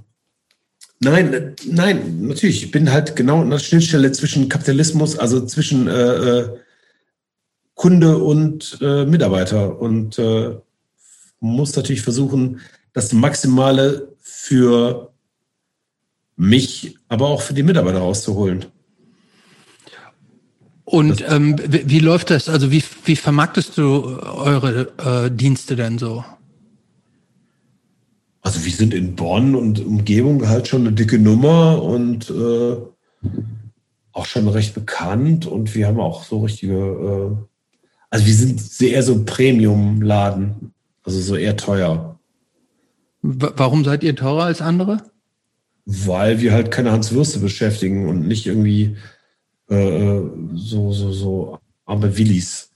nein, 1.00 1.34
äh, 1.34 1.56
nein, 1.66 2.28
natürlich. 2.28 2.66
Ich 2.66 2.72
bin 2.72 2.92
halt 2.92 3.16
genau 3.16 3.42
an 3.42 3.50
der 3.50 3.60
Schnittstelle 3.60 4.12
zwischen 4.12 4.50
Kapitalismus, 4.50 5.18
also 5.18 5.46
zwischen 5.46 5.88
äh, 5.88 5.94
äh, 5.94 6.50
Kunde 7.76 8.18
und 8.18 8.78
äh, 8.82 9.06
Mitarbeiter 9.06 9.80
und 9.80 10.20
äh, 10.20 10.56
muss 11.42 11.76
natürlich 11.76 12.02
versuchen, 12.02 12.62
das 12.94 13.12
Maximale 13.12 14.16
für 14.20 15.12
mich, 16.38 16.98
aber 17.10 17.28
auch 17.28 17.42
für 17.42 17.54
die 17.54 17.64
Mitarbeiter 17.64 18.00
rauszuholen. 18.00 18.66
Und 20.86 21.24
ähm, 21.30 21.56
wie, 21.68 21.90
wie 21.90 22.00
läuft 22.00 22.30
das? 22.32 22.50
Also 22.50 22.72
wie, 22.72 22.84
wie 23.06 23.16
vermarktest 23.16 23.78
du 23.78 24.20
eure 24.22 24.92
äh, 24.98 25.32
Dienste 25.32 25.76
denn 25.76 25.98
so? 25.98 26.24
Also 28.42 28.66
wir 28.66 28.72
sind 28.72 28.94
in 28.94 29.16
Bonn 29.16 29.56
und 29.56 29.80
Umgebung 29.80 30.48
halt 30.48 30.68
schon 30.68 30.82
eine 30.82 30.92
dicke 30.92 31.20
Nummer 31.20 31.82
und 31.82 32.30
äh, 32.30 32.76
auch 34.12 34.26
schon 34.26 34.48
recht 34.48 34.74
bekannt 34.74 35.46
und 35.46 35.74
wir 35.76 35.88
haben 35.88 36.00
auch 36.00 36.24
so 36.24 36.40
richtige, 36.42 36.74
äh, 36.74 37.38
also 38.10 38.26
wir 38.26 38.34
sind 38.34 38.60
sehr 38.60 39.04
so 39.04 39.24
Premium-Laden, 39.24 40.74
also 41.04 41.20
so 41.20 41.36
eher 41.36 41.58
teuer, 41.58 42.20
W 43.24 43.50
warum 43.56 43.84
seid 43.84 44.04
ihr 44.04 44.16
teurer 44.16 44.46
als 44.46 44.62
andere? 44.62 45.12
weil 45.86 46.40
wir 46.42 46.54
halt 46.54 46.72
keine 46.72 46.92
Hans 46.92 47.12
Würste 47.12 47.40
beschäftigen 47.40 48.08
und 48.08 48.28
nicht 48.28 48.46
irgendwie 48.46 48.98
äh, 49.70 50.22
so, 50.54 50.94
so, 50.94 51.12
so 51.12 51.60
arme 51.86 52.18
Willis. 52.18 52.70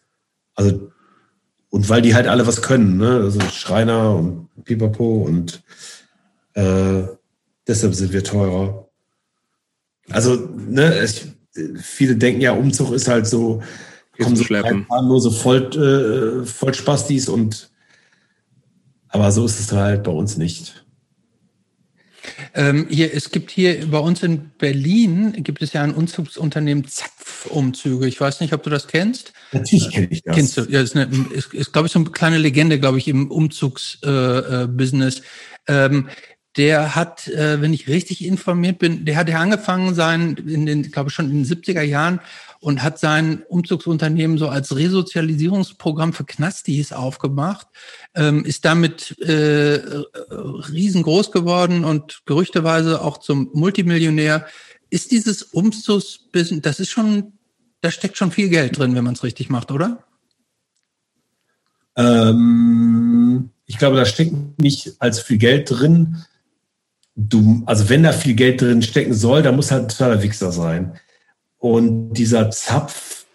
Also 0.56 0.92
und 1.70 1.90
weil 1.90 2.02
die 2.02 2.16
halt 2.16 2.28
alle 2.28 2.48
was 2.48 2.62
können, 2.62 2.98
ne? 2.98 3.18
Also 3.18 3.42
Schreiner 3.42 4.16
und 4.16 4.48
Pipapo 4.64 5.24
und 5.24 5.62
äh, 6.54 7.04
deshalb 7.68 7.94
sind 7.96 8.14
wir 8.14 8.24
teurer. 8.24 8.88
Also, 10.10 10.36
ne, 10.56 10.94
es, 10.94 11.28
viele 11.82 12.16
denken 12.16 12.40
ja, 12.40 12.54
Umzug 12.54 12.94
ist 12.94 13.10
halt 13.10 13.28
so, 13.28 13.62
kommen 14.18 14.36
so 14.38 15.02
nur 15.02 15.20
so 15.20 15.32
voll, 15.32 15.64
äh, 15.76 16.46
Vollspastis 16.46 17.28
und 17.28 17.72
aber 19.16 19.32
so 19.32 19.46
ist 19.46 19.62
es 19.62 19.72
halt 19.72 20.04
bei 20.04 20.12
uns 20.12 20.36
nicht. 20.36 20.86
Ähm, 22.54 22.88
hier, 22.90 23.14
es 23.14 23.32
gibt 23.32 23.50
hier 23.50 23.90
bei 23.90 24.00
uns 24.00 24.24
in 24.24 24.52
Berlin 24.58 25.32
gibt 25.38 25.62
es 25.62 25.72
ja 25.72 25.84
ein 25.84 25.94
Umzugsunternehmen 25.94 26.86
Zapf-Umzüge. 26.86 28.08
Ich 28.08 28.20
weiß 28.20 28.42
nicht, 28.42 28.52
ob 28.54 28.64
du 28.64 28.70
das 28.70 28.88
kennst. 28.88 29.32
Natürlich 29.54 29.90
kenne 29.90 30.08
ich 30.10 30.22
das. 30.22 30.36
Kennst 30.36 30.58
du? 30.58 30.62
Ja, 30.64 30.82
ist, 30.82 30.98
eine, 30.98 31.10
ist, 31.34 31.54
ist 31.54 31.72
glaube 31.72 31.86
ich, 31.86 31.94
so 31.94 32.00
eine 32.00 32.10
kleine 32.10 32.38
Legende, 32.38 32.78
glaube 32.78 32.98
ich, 32.98 33.08
im 33.08 33.32
Umzugsbusiness. 33.32 35.22
Äh, 35.68 35.74
äh, 35.74 35.86
ähm, 35.86 36.10
der 36.58 36.96
hat, 36.96 37.28
äh, 37.30 37.62
wenn 37.62 37.74
ich 37.74 37.88
richtig 37.88 38.24
informiert 38.24 38.80
bin, 38.80 39.06
der 39.06 39.16
hat 39.16 39.30
ja 39.30 39.40
angefangen 39.40 39.94
sein, 39.94 40.36
in 40.48 40.66
den, 40.66 40.92
glaube 40.92 41.10
ich 41.10 41.16
schon 41.16 41.30
in 41.30 41.44
den 41.44 41.46
70er 41.46 41.82
Jahren 41.82 42.20
und 42.60 42.82
hat 42.82 43.00
sein 43.00 43.44
Umzugsunternehmen 43.48 44.38
so 44.38 44.50
als 44.50 44.76
Resozialisierungsprogramm 44.76 46.14
für 46.14 46.26
Knastis 46.26 46.94
aufgemacht, 46.94 47.68
ähm, 48.16 48.44
ist 48.46 48.66
damit 48.66 49.18
äh, 49.20 49.80
riesengroß 50.32 51.32
geworden 51.32 51.86
und 51.86 52.22
gerüchteweise 52.26 53.02
auch 53.02 53.20
zum 53.20 53.50
Multimillionär. 53.54 54.46
Ist 54.90 55.12
dieses 55.12 55.44
Umzugsbusiness, 55.44 56.62
das 56.62 56.80
ist 56.80 56.90
schon, 56.90 57.34
da 57.82 57.92
steckt 57.92 58.18
schon 58.18 58.32
viel 58.32 58.50
Geld 58.50 58.78
drin, 58.78 58.96
wenn 58.96 59.04
man 59.04 59.14
es 59.14 59.24
richtig 59.24 59.50
macht, 59.50 59.72
oder? 59.72 60.04
Ähm, 61.96 63.50
ich 63.66 63.78
glaube, 63.78 63.98
da 63.98 64.06
steckt 64.06 64.60
nicht 64.60 64.94
als 65.00 65.20
viel 65.20 65.38
Geld 65.38 65.70
drin. 65.72 66.24
Du, 67.16 67.64
also 67.66 67.90
wenn 67.90 68.04
da 68.04 68.12
viel 68.12 68.36
Geld 68.36 68.62
drin 68.62 68.82
stecken 68.82 69.14
soll, 69.14 69.42
dann 69.42 69.56
muss 69.56 69.72
halt 69.72 69.84
ein 69.84 69.90
totaler 69.90 70.22
Wichser 70.22 70.52
sein. 70.52 71.00
Und 71.66 72.14
dieser 72.14 72.52
Zapf, 72.52 73.26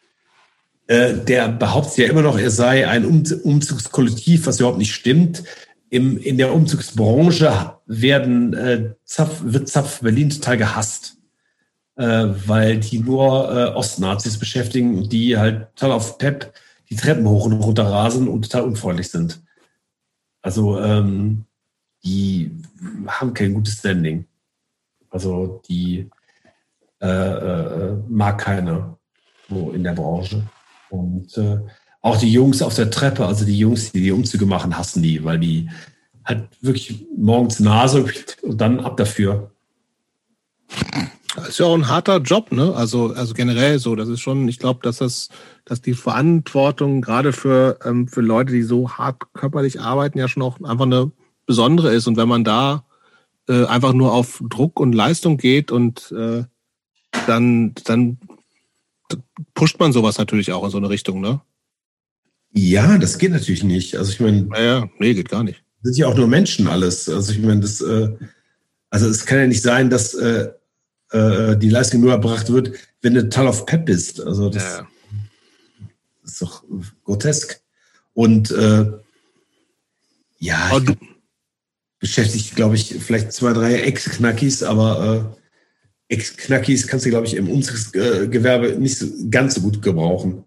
äh, 0.86 1.14
der 1.14 1.48
behauptet 1.48 1.98
ja 1.98 2.08
immer 2.08 2.22
noch, 2.22 2.38
er 2.38 2.52
sei 2.52 2.86
ein 2.86 3.04
um 3.04 3.24
Umzugskollektiv, 3.42 4.46
was 4.46 4.60
überhaupt 4.60 4.78
nicht 4.78 4.94
stimmt. 4.94 5.42
Im, 5.88 6.16
in 6.16 6.38
der 6.38 6.54
Umzugsbranche 6.54 7.74
werden, 7.86 8.54
äh, 8.54 8.94
Zapf, 9.04 9.40
wird 9.42 9.68
Zapf 9.68 10.02
Berlin 10.02 10.30
total 10.30 10.58
gehasst, 10.58 11.16
äh, 11.96 12.28
weil 12.46 12.78
die 12.78 13.00
nur 13.00 13.50
äh, 13.50 13.74
Ostnazis 13.74 14.38
beschäftigen, 14.38 15.08
die 15.08 15.36
halt 15.36 15.74
total 15.74 15.96
auf 15.96 16.16
Pep 16.18 16.54
die 16.88 16.94
Treppen 16.94 17.26
hoch 17.26 17.46
und 17.46 17.54
runter 17.54 17.86
rasen 17.86 18.28
und 18.28 18.42
total 18.42 18.62
unfreundlich 18.62 19.08
sind. 19.08 19.42
Also 20.40 20.78
ähm, 20.78 21.46
die 22.04 22.52
haben 23.08 23.34
kein 23.34 23.54
gutes 23.54 23.78
Standing. 23.78 24.26
Also 25.10 25.60
die 25.68 26.08
äh, 27.00 27.06
äh, 27.06 27.96
mag 28.08 28.38
keiner 28.38 28.98
so 29.48 29.70
in 29.70 29.84
der 29.84 29.92
Branche. 29.92 30.42
Und 30.90 31.36
äh, 31.38 31.58
auch 32.02 32.18
die 32.18 32.32
Jungs 32.32 32.62
auf 32.62 32.74
der 32.74 32.90
Treppe, 32.90 33.26
also 33.26 33.44
die 33.44 33.58
Jungs, 33.58 33.92
die 33.92 34.00
die 34.00 34.12
Umzüge 34.12 34.46
machen, 34.46 34.76
hassen 34.76 35.02
die, 35.02 35.22
weil 35.24 35.38
die 35.38 35.68
halt 36.24 36.48
wirklich 36.60 37.06
morgens 37.16 37.60
Nase 37.60 38.04
und 38.42 38.60
dann 38.60 38.80
ab 38.80 38.96
dafür. 38.96 39.50
Das 41.36 41.50
ist 41.50 41.58
ja 41.58 41.66
auch 41.66 41.74
ein 41.74 41.88
harter 41.88 42.18
Job, 42.18 42.52
ne? 42.52 42.74
Also, 42.74 43.12
also 43.14 43.34
generell 43.34 43.78
so. 43.78 43.94
Das 43.94 44.08
ist 44.08 44.20
schon, 44.20 44.48
ich 44.48 44.58
glaube, 44.58 44.80
dass 44.82 44.98
das, 44.98 45.28
dass 45.64 45.80
die 45.80 45.94
Verantwortung 45.94 47.02
gerade 47.02 47.32
für, 47.32 47.78
ähm, 47.84 48.08
für 48.08 48.20
Leute, 48.20 48.52
die 48.52 48.62
so 48.62 48.90
hart 48.90 49.32
körperlich 49.32 49.80
arbeiten, 49.80 50.18
ja 50.18 50.28
schon 50.28 50.42
auch 50.42 50.60
einfach 50.60 50.86
eine 50.86 51.12
besondere 51.46 51.94
ist. 51.94 52.06
Und 52.06 52.16
wenn 52.16 52.28
man 52.28 52.44
da 52.44 52.84
äh, 53.48 53.64
einfach 53.66 53.92
nur 53.92 54.12
auf 54.12 54.42
Druck 54.48 54.80
und 54.80 54.92
Leistung 54.92 55.36
geht 55.36 55.70
und 55.70 56.12
äh, 56.12 56.44
dann, 57.26 57.74
dann 57.84 58.18
pusht 59.54 59.78
man 59.78 59.92
sowas 59.92 60.18
natürlich 60.18 60.52
auch 60.52 60.64
in 60.64 60.70
so 60.70 60.78
eine 60.78 60.88
Richtung, 60.88 61.20
ne? 61.20 61.40
Ja, 62.52 62.98
das 62.98 63.18
geht 63.18 63.30
natürlich 63.30 63.62
nicht. 63.62 63.96
Also 63.96 64.10
ich 64.10 64.20
meine. 64.20 64.42
Naja, 64.42 64.88
nee, 64.98 65.14
geht 65.14 65.28
gar 65.28 65.44
nicht. 65.44 65.62
Sind 65.82 65.96
ja 65.96 66.08
auch 66.08 66.16
nur 66.16 66.26
Menschen 66.26 66.66
alles. 66.66 67.08
Also 67.08 67.32
ich 67.32 67.38
meine, 67.40 67.60
das, 67.60 67.80
äh, 67.80 68.10
also 68.90 69.08
es 69.08 69.24
kann 69.24 69.38
ja 69.38 69.46
nicht 69.46 69.62
sein, 69.62 69.88
dass 69.88 70.14
äh, 70.14 70.50
äh, 71.12 71.56
die 71.56 71.70
Leistung 71.70 72.00
nur 72.00 72.12
erbracht 72.12 72.50
wird, 72.50 72.72
wenn 73.02 73.14
du 73.14 73.22
total 73.22 73.48
auf 73.48 73.66
Pep 73.66 73.86
bist. 73.86 74.20
Also 74.20 74.50
das, 74.50 74.62
ja. 74.62 74.88
ist 76.24 76.42
doch 76.42 76.64
grotesk. 77.04 77.60
Und 78.14 78.50
äh, 78.50 78.90
ja, 80.38 80.76
ich 80.76 80.96
beschäftigt, 81.98 82.56
glaube 82.56 82.74
ich, 82.74 82.96
vielleicht 82.98 83.32
zwei, 83.32 83.52
drei 83.52 83.74
Ex-Knackis, 83.82 84.62
aber 84.62 85.36
Ex-Knackis 86.10 86.86
kannst 86.86 87.06
du, 87.06 87.10
glaube 87.10 87.26
ich, 87.26 87.36
im 87.36 87.48
Umzugsgewerbe 87.48 88.76
nicht 88.78 88.98
so, 88.98 89.06
ganz 89.30 89.54
so 89.54 89.60
gut 89.60 89.80
gebrauchen. 89.80 90.44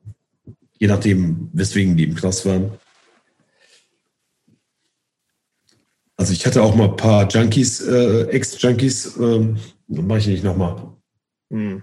Je 0.78 0.88
nachdem, 0.88 1.50
weswegen 1.54 1.96
die 1.96 2.04
im 2.04 2.16
Knast 2.16 2.46
waren. 2.46 2.72
Also 6.18 6.34
ich 6.34 6.46
hatte 6.46 6.62
auch 6.62 6.76
mal 6.76 6.90
ein 6.90 6.96
paar 6.98 7.28
Junkies, 7.30 7.82
äh, 7.82 8.24
Ex-Junkies, 8.28 9.18
ähm, 9.18 9.58
mache 9.88 10.20
ich 10.20 10.28
nicht 10.28 10.44
nochmal. 10.44 10.94
Hm. 11.50 11.82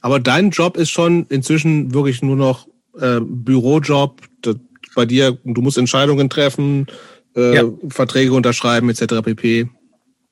Aber 0.00 0.18
dein 0.18 0.50
Job 0.50 0.76
ist 0.76 0.90
schon 0.90 1.26
inzwischen 1.28 1.94
wirklich 1.94 2.22
nur 2.22 2.36
noch 2.36 2.68
äh, 2.98 3.20
Bürojob. 3.20 4.20
bei 4.94 5.06
dir, 5.06 5.38
du 5.44 5.62
musst 5.62 5.78
Entscheidungen 5.78 6.28
treffen, 6.28 6.86
äh, 7.36 7.54
ja. 7.54 7.64
Verträge 7.88 8.32
unterschreiben 8.34 8.90
etc. 8.90 9.22
pp. 9.22 9.68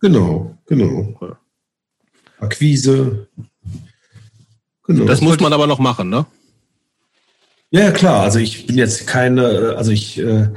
Genau, 0.00 0.58
genau. 0.66 1.16
Ja. 1.20 1.39
Akquise. 2.40 3.28
Genau. 4.84 5.04
Das 5.04 5.20
muss 5.20 5.38
man 5.40 5.52
aber 5.52 5.66
noch 5.66 5.78
machen, 5.78 6.10
ne? 6.10 6.26
Ja, 7.70 7.92
klar. 7.92 8.22
Also 8.22 8.38
ich 8.38 8.66
bin 8.66 8.76
jetzt 8.76 9.06
keine, 9.06 9.76
also 9.76 9.92
ich 9.92 10.18
äh, 10.18 10.48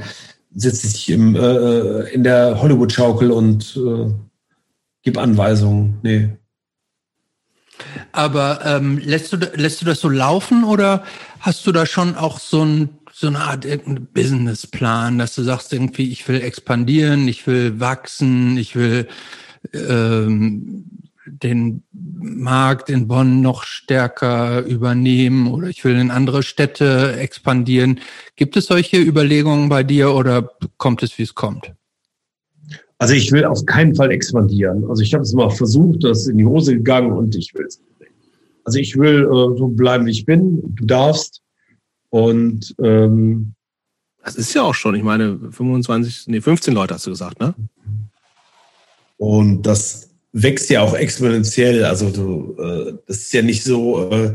sitze 0.56 0.88
nicht 0.88 1.10
im, 1.10 1.36
äh, 1.36 2.10
in 2.10 2.24
der 2.24 2.60
Hollywood-Schaukel 2.62 3.32
und 3.32 3.78
äh, 3.78 4.12
gib 5.04 5.18
Anweisungen. 5.18 6.00
Nee. 6.02 6.30
Aber 8.12 8.62
ähm, 8.66 8.98
lässt, 8.98 9.34
du, 9.34 9.38
lässt 9.38 9.82
du 9.82 9.86
das 9.86 10.00
so 10.00 10.10
laufen 10.10 10.64
oder 10.64 11.04
hast 11.40 11.66
du 11.68 11.72
da 11.72 11.86
schon 11.86 12.16
auch 12.16 12.40
so, 12.40 12.64
ein, 12.64 12.90
so 13.12 13.28
eine 13.28 13.40
Art 13.40 13.68
Businessplan, 14.14 15.18
dass 15.18 15.36
du 15.36 15.44
sagst 15.44 15.74
irgendwie, 15.74 16.12
ich 16.12 16.28
will 16.28 16.42
expandieren, 16.42 17.28
ich 17.28 17.46
will 17.46 17.80
wachsen, 17.80 18.58
ich 18.58 18.76
will 18.76 19.08
ähm, 19.74 20.86
den 21.26 21.84
Markt 21.92 22.90
in 22.90 23.08
Bonn 23.08 23.42
noch 23.42 23.64
stärker 23.64 24.62
übernehmen 24.62 25.52
oder 25.52 25.68
ich 25.68 25.84
will 25.86 25.96
in 25.96 26.12
andere 26.12 26.44
Städte 26.44 27.16
expandieren. 27.18 28.00
Gibt 28.36 28.58
es 28.58 28.66
solche 28.66 28.98
Überlegungen 28.98 29.70
bei 29.70 29.84
dir 29.84 30.14
oder 30.14 30.50
kommt 30.78 31.04
es, 31.04 31.18
wie 31.18 31.24
es 31.24 31.36
kommt? 31.36 31.74
Also 32.98 33.14
ich 33.14 33.32
will 33.32 33.46
auf 33.46 33.66
keinen 33.66 33.96
Fall 33.96 34.12
expandieren. 34.12 34.86
Also 34.90 35.02
ich 35.02 35.14
habe 35.14 35.24
es 35.24 35.34
mal 35.34 35.50
versucht, 35.50 36.04
das 36.04 36.22
ist 36.22 36.28
in 36.28 36.38
die 36.38 36.46
Hose 36.46 36.76
gegangen 36.76 37.12
und 37.12 37.36
ich 37.36 37.54
will 37.54 37.66
es 37.66 37.80
nicht. 38.00 38.12
Also 38.64 38.80
ich 38.80 38.98
will 38.98 39.24
äh, 39.24 39.58
so 39.58 39.68
bleiben, 39.68 40.06
wie 40.06 40.12
ich 40.12 40.26
bin. 40.26 40.62
Du 40.76 40.86
darfst. 40.86 41.42
Und 42.10 42.76
ähm, 42.82 43.56
das 44.24 44.36
ist 44.36 44.54
ja 44.54 44.62
auch 44.62 44.76
schon, 44.76 44.96
ich 44.96 45.04
meine, 45.04 45.38
25, 45.52 46.28
nee, 46.28 46.40
15 46.40 46.74
Leute 46.74 46.94
hast 46.94 47.06
du 47.06 47.12
gesagt, 47.12 47.40
ne? 47.42 47.54
Und 49.18 49.64
das 49.64 50.13
wächst 50.34 50.70
ja 50.70 50.82
auch 50.82 50.96
exponentiell. 50.96 51.86
Also 51.86 52.10
du, 52.10 52.62
äh, 52.62 52.94
das 53.08 53.18
ist 53.18 53.34
ja 53.34 53.42
nicht 53.42 53.64
so, 53.64 54.12
äh, 54.12 54.34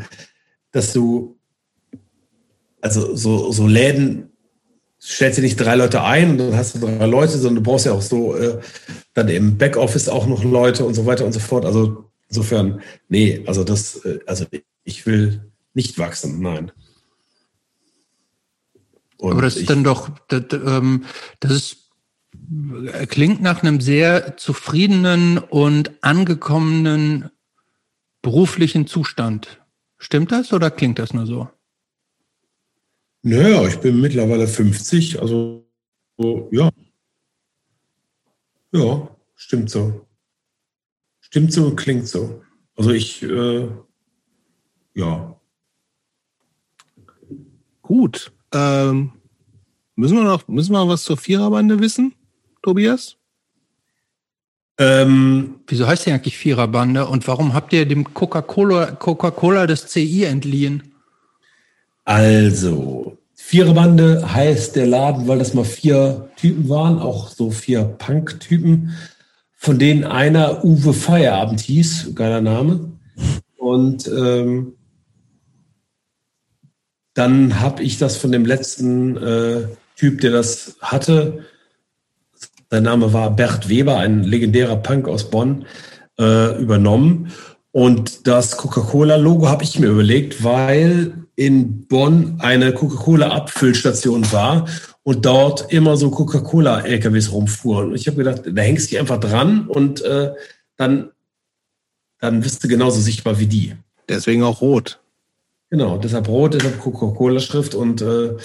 dass 0.70 0.92
du, 0.92 1.36
also 2.80 3.14
so, 3.14 3.52
so 3.52 3.66
Läden 3.66 4.30
stellst 5.00 5.38
du 5.38 5.42
nicht 5.42 5.56
drei 5.56 5.76
Leute 5.76 6.02
ein 6.02 6.30
und 6.30 6.38
dann 6.38 6.56
hast 6.56 6.76
du 6.76 6.78
drei 6.78 7.06
Leute, 7.06 7.32
sondern 7.32 7.56
du 7.56 7.70
brauchst 7.70 7.86
ja 7.86 7.92
auch 7.92 8.02
so 8.02 8.36
äh, 8.36 8.60
dann 9.14 9.28
im 9.28 9.58
Backoffice 9.58 10.08
auch 10.08 10.26
noch 10.26 10.44
Leute 10.44 10.84
und 10.84 10.94
so 10.94 11.04
weiter 11.06 11.24
und 11.24 11.32
so 11.32 11.40
fort. 11.40 11.64
Also 11.64 12.04
insofern, 12.28 12.80
nee, 13.08 13.42
also 13.46 13.64
das, 13.64 14.04
äh, 14.04 14.20
also 14.26 14.46
ich 14.84 15.06
will 15.06 15.50
nicht 15.74 15.98
wachsen, 15.98 16.40
nein. 16.40 16.72
Und 19.18 19.32
Aber 19.32 19.42
das 19.42 19.56
ist 19.56 19.68
dann 19.68 19.82
doch, 19.82 20.10
das, 20.28 20.44
ähm, 20.52 21.04
das 21.40 21.52
ist, 21.52 21.87
klingt 23.08 23.40
nach 23.42 23.62
einem 23.62 23.80
sehr 23.80 24.36
zufriedenen 24.36 25.38
und 25.38 26.02
angekommenen 26.02 27.30
beruflichen 28.22 28.86
Zustand. 28.86 29.60
Stimmt 29.98 30.32
das 30.32 30.52
oder 30.52 30.70
klingt 30.70 30.98
das 30.98 31.12
nur 31.12 31.26
so? 31.26 31.48
Naja, 33.22 33.66
ich 33.66 33.78
bin 33.78 34.00
mittlerweile 34.00 34.46
50, 34.46 35.20
also 35.20 35.66
ja. 36.50 36.70
Ja, 38.72 39.16
stimmt 39.34 39.70
so. 39.70 40.06
Stimmt 41.20 41.52
so 41.52 41.66
und 41.66 41.76
klingt 41.76 42.06
so. 42.06 42.42
Also 42.76 42.90
ich, 42.92 43.22
äh, 43.22 43.68
ja. 44.94 45.40
Gut. 47.82 48.32
Ähm, 48.52 49.12
müssen 49.98 50.16
wir 50.16 50.24
noch, 50.24 50.46
müssen 50.46 50.72
wir 50.72 50.78
noch 50.78 50.88
was 50.88 51.02
zur 51.02 51.16
Viererbande 51.16 51.80
wissen, 51.80 52.14
Tobias? 52.62 53.16
Ähm, 54.78 55.56
Wieso 55.66 55.88
heißt 55.88 56.06
die 56.06 56.12
eigentlich 56.12 56.38
Viererbande 56.38 57.06
und 57.06 57.26
warum 57.26 57.52
habt 57.52 57.72
ihr 57.72 57.84
dem 57.84 58.14
Coca-Cola 58.14 58.92
Coca-Cola 58.92 59.66
das 59.66 59.88
CI 59.88 60.22
entliehen? 60.24 60.94
Also, 62.04 63.18
Viererbande 63.34 64.32
heißt 64.32 64.76
der 64.76 64.86
Laden, 64.86 65.26
weil 65.26 65.40
das 65.40 65.52
mal 65.52 65.64
vier 65.64 66.30
Typen 66.36 66.68
waren, 66.68 67.00
auch 67.00 67.28
so 67.28 67.50
vier 67.50 67.82
Punk-Typen, 67.82 68.94
von 69.56 69.80
denen 69.80 70.04
einer 70.04 70.64
Uwe 70.64 70.94
Feierabend 70.94 71.60
hieß, 71.60 72.12
geiler 72.14 72.40
Name. 72.40 72.92
Und 73.56 74.06
ähm, 74.06 74.74
dann 77.14 77.58
habe 77.58 77.82
ich 77.82 77.98
das 77.98 78.16
von 78.16 78.30
dem 78.30 78.46
letzten 78.46 79.16
äh, 79.16 79.66
Typ, 79.98 80.20
der 80.20 80.30
das 80.30 80.76
hatte, 80.80 81.44
sein 82.70 82.84
Name 82.84 83.12
war 83.12 83.34
Bert 83.34 83.68
Weber, 83.68 83.96
ein 83.96 84.22
legendärer 84.22 84.76
Punk 84.76 85.08
aus 85.08 85.28
Bonn, 85.28 85.66
äh, 86.20 86.60
übernommen. 86.60 87.32
Und 87.72 88.26
das 88.28 88.56
Coca-Cola-Logo 88.56 89.48
habe 89.48 89.64
ich 89.64 89.78
mir 89.78 89.88
überlegt, 89.88 90.44
weil 90.44 91.14
in 91.34 91.86
Bonn 91.86 92.36
eine 92.38 92.72
Coca-Cola-Abfüllstation 92.72 94.30
war 94.32 94.68
und 95.02 95.24
dort 95.24 95.72
immer 95.72 95.96
so 95.96 96.10
Coca-Cola-LKWs 96.10 97.32
rumfuhren. 97.32 97.90
Und 97.90 97.94
ich 97.96 98.06
habe 98.06 98.18
gedacht, 98.18 98.42
da 98.46 98.62
hängst 98.62 98.92
du 98.92 98.98
einfach 98.98 99.18
dran 99.18 99.66
und 99.66 100.02
äh, 100.02 100.32
dann, 100.76 101.10
dann 102.20 102.40
bist 102.40 102.62
du 102.62 102.68
genauso 102.68 103.00
sichtbar 103.00 103.38
wie 103.38 103.46
die. 103.46 103.74
Deswegen 104.08 104.42
auch 104.42 104.60
rot. 104.60 105.00
Genau, 105.70 105.98
deshalb 105.98 106.28
rot, 106.28 106.54
deshalb 106.54 106.78
Coca-Cola-Schrift 106.80 107.74
und 107.74 108.00
äh, 108.00 108.36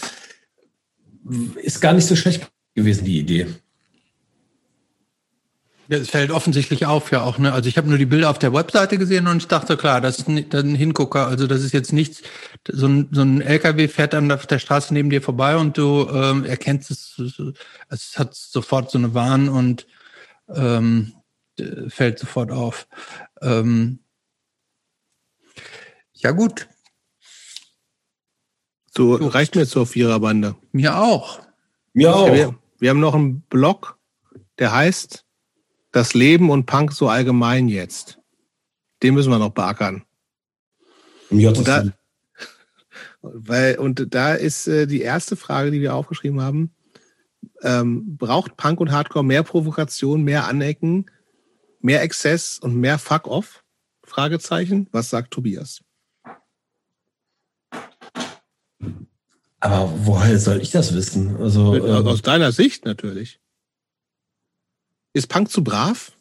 ist 1.55 1.81
gar 1.81 1.93
nicht 1.93 2.07
so 2.07 2.15
schlecht 2.15 2.49
gewesen, 2.75 3.05
die 3.05 3.19
Idee. 3.19 3.47
Es 5.89 6.09
fällt 6.09 6.31
offensichtlich 6.31 6.85
auf, 6.85 7.11
ja 7.11 7.21
auch. 7.21 7.37
Ne? 7.37 7.51
Also 7.51 7.67
ich 7.67 7.77
habe 7.77 7.89
nur 7.89 7.97
die 7.97 8.05
Bilder 8.05 8.29
auf 8.29 8.39
der 8.39 8.53
Webseite 8.53 8.97
gesehen 8.97 9.27
und 9.27 9.37
ich 9.37 9.47
dachte, 9.47 9.75
klar, 9.77 9.99
das 10.01 10.19
ist 10.19 10.27
ein 10.27 10.75
Hingucker. 10.75 11.27
Also 11.27 11.45
das 11.45 11.61
ist 11.61 11.73
jetzt 11.73 11.91
nichts, 11.91 12.21
so 12.71 12.87
ein, 12.87 13.09
so 13.11 13.21
ein 13.21 13.41
LKW 13.41 13.87
fährt 13.89 14.13
dann 14.13 14.31
auf 14.31 14.47
der 14.47 14.59
Straße 14.59 14.93
neben 14.93 15.09
dir 15.09 15.21
vorbei 15.21 15.57
und 15.57 15.77
du 15.77 16.07
ähm, 16.09 16.45
erkennst 16.45 16.89
es, 16.89 17.21
es 17.89 18.17
hat 18.17 18.33
sofort 18.33 18.91
so 18.91 18.97
eine 18.97 19.13
Warn 19.13 19.49
und 19.49 19.85
ähm, 20.49 21.13
fällt 21.89 22.17
sofort 22.17 22.51
auf. 22.51 22.87
Ähm, 23.41 23.99
ja 26.13 26.31
gut. 26.31 26.67
So 28.95 29.17
gut. 29.17 29.33
reicht 29.33 29.55
mir 29.55 29.65
zur 29.65 29.87
Viererbande. 29.87 30.55
Mir 30.71 30.97
auch. 30.97 31.39
Mir 31.93 32.15
auch. 32.15 32.31
Wir, 32.31 32.55
wir 32.79 32.89
haben 32.89 32.99
noch 32.99 33.15
einen 33.15 33.41
Blog, 33.41 33.97
der 34.59 34.71
heißt 34.71 35.25
das 35.91 36.13
Leben 36.13 36.49
und 36.49 36.65
Punk 36.65 36.91
so 36.91 37.09
allgemein 37.09 37.69
jetzt. 37.69 38.19
Den 39.01 39.15
müssen 39.15 39.31
wir 39.31 39.39
noch 39.39 39.51
beackern. 39.51 40.03
Und 41.29 41.67
da, 41.67 41.85
weil, 43.21 43.79
und 43.79 44.13
da 44.13 44.33
ist 44.33 44.67
äh, 44.67 44.85
die 44.85 45.01
erste 45.01 45.35
Frage, 45.35 45.71
die 45.71 45.81
wir 45.81 45.95
aufgeschrieben 45.95 46.41
haben. 46.41 46.75
Ähm, 47.61 48.17
braucht 48.17 48.57
Punk 48.57 48.79
und 48.79 48.91
Hardcore 48.91 49.25
mehr 49.25 49.43
Provokation, 49.43 50.23
mehr 50.23 50.47
Anecken, 50.47 51.09
mehr 51.79 52.01
Exzess 52.01 52.59
und 52.59 52.75
mehr 52.75 52.99
Fuck-off? 52.99 53.63
Fragezeichen. 54.03 54.87
Was 54.91 55.09
sagt 55.09 55.31
Tobias? 55.31 55.81
Aber 59.59 59.91
woher 60.05 60.39
soll 60.39 60.61
ich 60.61 60.71
das 60.71 60.93
wissen? 60.93 61.37
Also, 61.37 61.75
ähm, 61.75 62.07
aus 62.07 62.21
deiner 62.21 62.51
Sicht 62.51 62.85
natürlich. 62.85 63.39
Ist 65.13 65.27
Punk 65.27 65.49
zu 65.49 65.63
brav 65.63 66.11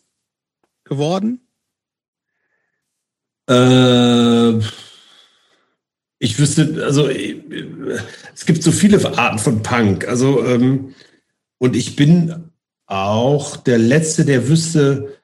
geworden? 0.84 1.40
Äh, 3.48 4.58
ich 6.18 6.38
wüsste, 6.38 6.84
also 6.84 7.08
es 7.08 8.46
gibt 8.46 8.62
so 8.62 8.70
viele 8.70 9.18
Arten 9.18 9.38
von 9.38 9.62
Punk. 9.62 10.06
Also 10.06 10.44
ähm, 10.44 10.94
und 11.58 11.74
ich 11.74 11.96
bin 11.96 12.50
auch 12.86 13.56
der 13.56 13.78
Letzte, 13.78 14.24
der 14.24 14.48
wüsste, 14.48 15.16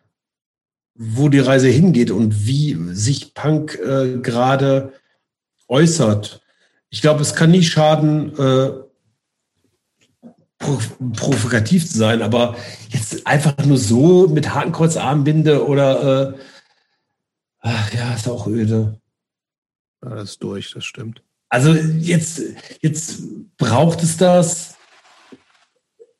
wo 0.94 1.28
die 1.28 1.38
Reise 1.38 1.68
hingeht 1.68 2.10
und 2.10 2.46
wie 2.46 2.76
sich 2.94 3.34
Punk 3.34 3.78
äh, 3.78 4.18
gerade 4.18 4.92
äußert. 5.68 6.42
Ich 6.90 7.02
glaube, 7.02 7.22
es 7.22 7.34
kann 7.34 7.50
nie 7.50 7.62
schaden, 7.62 8.36
äh, 8.38 8.70
provokativ 10.58 11.88
zu 11.88 11.98
sein, 11.98 12.22
aber 12.22 12.56
jetzt 12.88 13.26
einfach 13.26 13.56
nur 13.64 13.78
so 13.78 14.26
mit 14.28 14.54
Hakenkreuzarmbinde 14.54 15.66
oder 15.66 16.32
äh, 16.32 16.38
ach 17.60 17.94
ja, 17.94 18.14
ist 18.14 18.28
auch 18.28 18.46
öde. 18.46 19.00
Ja, 20.02 20.10
das 20.16 20.30
ist 20.30 20.42
durch, 20.42 20.72
das 20.72 20.84
stimmt. 20.84 21.22
Also 21.48 21.72
jetzt, 21.72 22.42
jetzt 22.80 23.22
braucht 23.56 24.02
es 24.02 24.16
das. 24.16 24.74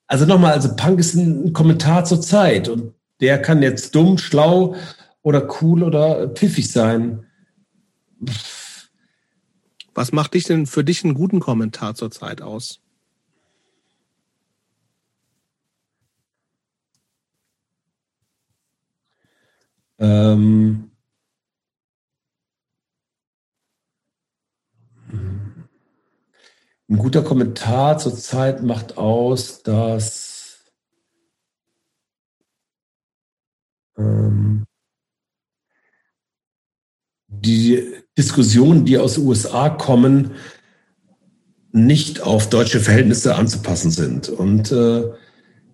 Also 0.07 0.24
nochmal, 0.24 0.53
also 0.53 0.74
Punk 0.74 1.01
ist 1.01 1.15
ein 1.15 1.53
Kommentar 1.53 2.05
zur 2.05 2.20
Zeit 2.20 2.69
und 2.69 2.95
der 3.20 3.43
kann 3.43 3.62
jetzt 3.62 3.95
dumm, 3.95 4.16
schlau 4.16 4.77
oder 5.23 5.49
cool 5.61 5.82
oder 5.82 6.28
pfiffig 6.28 6.70
sein. 6.70 7.27
Was 9.99 10.12
macht 10.12 10.35
dich 10.35 10.45
denn 10.45 10.69
für 10.69 10.85
dich 10.85 11.03
einen 11.03 11.15
guten 11.15 11.41
Kommentar 11.41 11.97
zur 11.97 12.12
Zeit 12.12 12.41
aus? 12.41 12.81
Ähm, 19.99 20.93
ein 25.11 26.97
guter 26.97 27.25
Kommentar 27.25 27.99
zurzeit 27.99 28.62
macht 28.62 28.99
aus, 28.99 29.65
dass 29.65 30.65
ähm, 33.97 34.65
die 37.27 38.05
Diskussionen, 38.19 38.85
die 38.85 38.99
aus 38.99 39.15
den 39.15 39.27
USA 39.27 39.70
kommen, 39.70 40.32
nicht 41.73 42.20
auf 42.20 42.51
deutsche 42.51 42.81
Verhältnisse 42.81 43.36
anzupassen 43.36 43.93
sind. 43.93 44.28
Und 44.28 44.73
äh, 44.73 45.05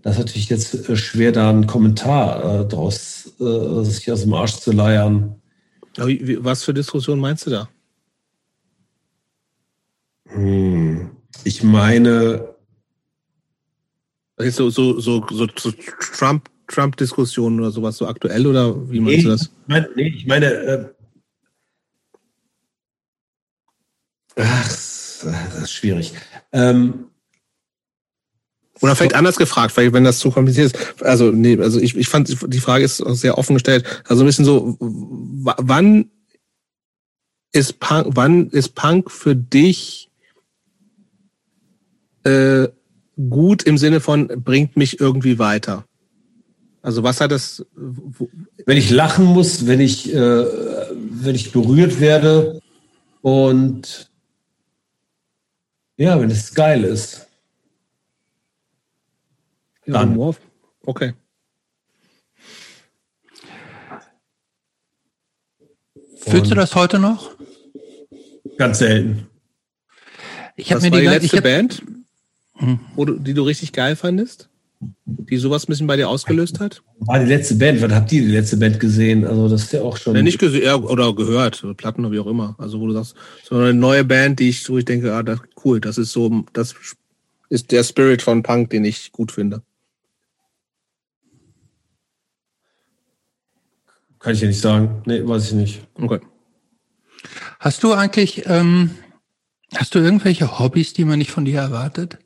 das 0.02 0.14
ist 0.14 0.18
natürlich 0.18 0.50
jetzt 0.50 0.88
äh, 0.88 0.96
schwer, 0.96 1.32
da 1.32 1.48
einen 1.48 1.66
Kommentar 1.66 2.60
äh, 2.60 2.68
draus 2.68 3.32
äh, 3.40 3.82
sich 3.84 4.12
aus 4.12 4.22
dem 4.22 4.34
Arsch 4.34 4.56
zu 4.56 4.72
leiern. 4.72 5.40
Was 5.96 6.64
für 6.64 6.74
Diskussion 6.74 7.18
meinst 7.18 7.46
du 7.46 7.50
da? 7.50 7.68
Hm. 10.28 11.10
Ich 11.44 11.62
meine. 11.62 12.54
So, 14.36 14.68
so, 14.68 15.00
so, 15.00 15.26
so, 15.28 15.46
so 15.56 15.70
Trump, 16.18 16.50
Trump-Diskussionen 16.66 17.60
oder 17.60 17.70
sowas, 17.70 17.96
so 17.96 18.06
aktuell 18.06 18.46
oder 18.46 18.90
wie 18.90 19.00
meinst 19.00 19.18
nee, 19.18 19.22
du 19.22 19.28
das? 19.30 19.42
Ich 19.42 19.68
meine, 19.68 19.88
nee, 19.94 20.08
ich 20.08 20.26
meine 20.26 20.46
äh, 20.46 20.94
ach, 24.36 24.68
das 24.68 25.24
ist 25.62 25.72
schwierig. 25.72 26.12
Ähm, 26.52 27.06
oder 28.80 28.96
vielleicht 28.96 29.14
anders 29.14 29.36
gefragt, 29.36 29.76
weil 29.76 29.92
wenn 29.92 30.04
das 30.04 30.18
zu 30.18 30.30
kompliziert 30.30 30.74
ist. 30.74 31.02
Also, 31.02 31.30
nee, 31.30 31.58
also 31.58 31.80
ich, 31.80 31.96
ich 31.96 32.08
fand, 32.08 32.36
die 32.52 32.60
Frage 32.60 32.84
ist 32.84 32.96
sehr 32.96 33.38
offen 33.38 33.54
gestellt. 33.54 34.02
Also 34.06 34.24
ein 34.24 34.26
bisschen 34.26 34.44
so, 34.44 34.76
wann 34.80 36.10
ist 37.52 37.78
Punk, 37.78 38.08
wann 38.10 38.50
ist 38.50 38.74
Punk 38.74 39.10
für 39.10 39.36
dich 39.36 40.10
äh, 42.24 42.68
gut 43.16 43.62
im 43.62 43.78
Sinne 43.78 44.00
von 44.00 44.26
bringt 44.26 44.76
mich 44.76 45.00
irgendwie 45.00 45.38
weiter? 45.38 45.86
Also 46.82 47.02
was 47.02 47.20
hat 47.20 47.30
das? 47.30 47.64
Wenn 48.66 48.76
ich 48.76 48.90
lachen 48.90 49.24
muss, 49.24 49.66
wenn 49.66 49.80
ich, 49.80 50.12
äh, 50.12 50.16
wenn 50.18 51.34
ich 51.34 51.52
berührt 51.52 52.00
werde 52.00 52.60
und 53.22 54.10
ja, 55.96 56.20
wenn 56.20 56.30
es 56.30 56.54
geil 56.54 56.84
ist. 56.84 57.26
Dann. 59.86 60.10
Humor. 60.10 60.36
Okay. 60.84 61.14
Fühlst 66.16 66.50
du 66.50 66.54
das 66.54 66.74
heute 66.74 66.98
noch? 66.98 67.36
Ganz 68.56 68.78
selten. 68.78 69.26
Ich 70.56 70.72
habe 70.72 70.82
mir 70.82 70.90
die, 70.90 71.00
die 71.00 71.06
letzte 71.06 71.36
hab, 71.36 71.44
Band, 71.44 71.82
hm. 72.54 72.80
wo 72.94 73.04
du, 73.04 73.18
die 73.18 73.34
du 73.34 73.42
richtig 73.42 73.72
geil 73.72 73.96
fandest, 73.96 74.48
die 75.06 75.36
sowas 75.36 75.64
ein 75.64 75.66
bisschen 75.68 75.86
bei 75.86 75.96
dir 75.96 76.08
ausgelöst 76.08 76.60
hat? 76.60 76.82
War 77.00 77.18
die 77.18 77.26
letzte 77.26 77.56
Band? 77.56 77.82
Wann 77.82 77.94
habt 77.94 78.10
ihr 78.12 78.22
die 78.22 78.32
letzte 78.32 78.56
Band 78.56 78.80
gesehen? 78.80 79.26
Also 79.26 79.48
das 79.48 79.64
ist 79.64 79.72
ja 79.72 79.82
auch 79.82 79.96
schon. 79.96 80.16
Ja, 80.16 80.22
nicht 80.22 80.38
gesehen 80.38 80.84
oder 80.84 81.14
gehört, 81.14 81.64
Platten 81.76 82.04
oder 82.04 82.12
wie 82.12 82.18
auch 82.20 82.26
immer. 82.26 82.54
Also 82.58 82.80
wo 82.80 82.86
du 82.86 82.92
sagst, 82.92 83.14
so 83.42 83.56
eine 83.56 83.74
neue 83.74 84.04
Band, 84.04 84.40
die 84.40 84.48
ich, 84.48 84.68
wo 84.68 84.78
ich 84.78 84.84
denke, 84.84 85.12
ah, 85.14 85.22
das 85.22 85.40
cool, 85.64 85.80
das 85.80 85.98
ist 85.98 86.12
so, 86.12 86.44
das 86.52 86.74
ist 87.50 87.72
der 87.72 87.84
Spirit 87.84 88.22
von 88.22 88.42
Punk, 88.42 88.70
den 88.70 88.84
ich 88.84 89.12
gut 89.12 89.32
finde. 89.32 89.62
Kann 94.18 94.32
ich 94.32 94.40
ja 94.40 94.48
nicht 94.48 94.60
sagen. 94.60 95.02
Nee, 95.04 95.26
weiß 95.26 95.48
ich 95.48 95.52
nicht. 95.52 95.86
Okay. 95.96 96.20
Hast 97.60 97.82
du 97.82 97.92
eigentlich, 97.92 98.44
ähm, 98.46 98.90
hast 99.74 99.94
du 99.94 99.98
irgendwelche 99.98 100.58
Hobbys, 100.58 100.94
die 100.94 101.04
man 101.04 101.18
nicht 101.18 101.30
von 101.30 101.44
dir 101.44 101.60
erwartet? 101.60 102.18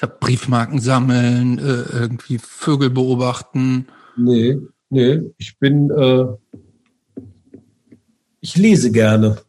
Ich 0.00 0.02
habe 0.02 0.16
Briefmarken 0.18 0.80
sammeln, 0.80 1.58
äh, 1.58 1.82
irgendwie 1.92 2.38
Vögel 2.38 2.88
beobachten. 2.88 3.86
Nee, 4.16 4.56
nee. 4.88 5.20
Ich 5.36 5.58
bin, 5.58 5.90
äh, 5.90 6.24
ich 8.40 8.56
lese 8.56 8.90
gerne. 8.92 9.42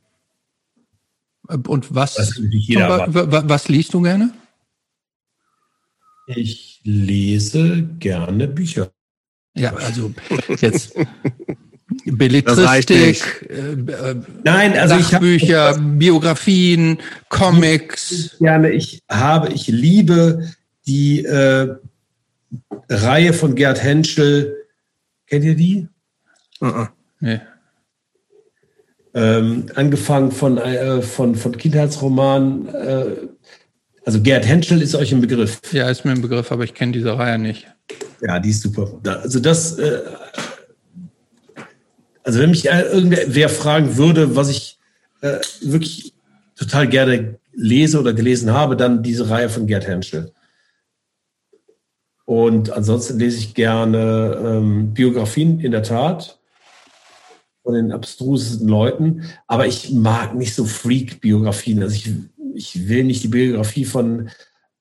Und 1.47 1.95
was, 1.95 2.15
Das 2.15 2.31
ist 2.31 2.39
natürlich 2.39 2.67
jeder 2.67 3.05
zum 3.05 3.13
Be- 3.13 3.31
wa- 3.31 3.43
was 3.45 3.69
liest 3.69 3.93
du 3.93 4.01
gerne? 4.01 4.33
Ich 6.27 6.81
lese 6.83 7.83
gerne 7.99 8.49
Bücher. 8.49 8.91
Ja, 9.55 9.73
also 9.73 10.13
jetzt 10.59 10.97
Belletristik, 12.05 13.47
äh, 13.49 13.73
äh, 13.73 14.15
Nein, 14.43 14.77
also 14.77 14.97
Sachbücher, 14.97 15.77
Biografien, 15.77 16.99
Comics. 17.29 18.37
gerne, 18.39 18.71
ich 18.71 19.01
habe, 19.09 19.49
ich 19.53 19.67
liebe 19.67 20.49
die 20.87 21.25
äh, 21.25 21.75
Reihe 22.89 23.33
von 23.33 23.55
Gerd 23.55 23.83
Henschel. 23.83 24.55
Kennt 25.27 25.45
ihr 25.45 25.55
die? 25.55 25.87
Uh-uh. 26.61 26.87
Nee. 27.19 27.39
Ähm, 29.13 29.65
angefangen 29.75 30.31
von, 30.31 30.57
äh, 30.57 31.01
von, 31.01 31.35
von 31.35 31.57
Kindheitsromanen. 31.57 32.67
Äh, 32.69 33.05
also 34.05 34.21
Gerd 34.21 34.47
Henschel 34.47 34.81
ist 34.81 34.95
euch 34.95 35.11
ein 35.13 35.21
Begriff. 35.21 35.59
Ja, 35.71 35.89
ist 35.89 36.05
mir 36.05 36.11
ein 36.11 36.21
Begriff, 36.21 36.51
aber 36.51 36.63
ich 36.63 36.73
kenne 36.73 36.93
diese 36.93 37.17
Reihe 37.17 37.37
nicht. 37.37 37.67
Ja, 38.21 38.39
die 38.39 38.49
ist 38.49 38.61
super. 38.61 38.99
Also 39.03 39.39
das, 39.39 39.77
äh, 39.77 39.99
also 42.23 42.39
wenn 42.39 42.51
mich 42.51 42.65
irgendwer 42.65 43.49
fragen 43.49 43.97
würde, 43.97 44.35
was 44.35 44.49
ich 44.49 44.77
äh, 45.21 45.39
wirklich 45.61 46.13
total 46.55 46.87
gerne 46.87 47.39
lese 47.53 47.99
oder 47.99 48.13
gelesen 48.13 48.51
habe, 48.51 48.77
dann 48.77 49.03
diese 49.03 49.29
Reihe 49.29 49.49
von 49.49 49.67
Gerd 49.67 49.87
Henschel. 49.87 50.31
Und 52.25 52.71
ansonsten 52.71 53.19
lese 53.19 53.39
ich 53.39 53.53
gerne 53.53 54.39
ähm, 54.43 54.93
Biografien, 54.93 55.59
in 55.59 55.71
der 55.71 55.83
Tat, 55.83 56.39
von 57.63 57.73
den 57.73 57.91
abstrusesten 57.91 58.67
Leuten. 58.67 59.23
Aber 59.47 59.67
ich 59.67 59.91
mag 59.91 60.35
nicht 60.35 60.55
so 60.55 60.65
Freak-Biografien. 60.65 61.81
Also 61.83 61.95
ich, 61.95 62.11
ich 62.55 62.87
will 62.87 63.03
nicht 63.03 63.23
die 63.23 63.27
Biografie 63.27 63.85
von 63.85 64.29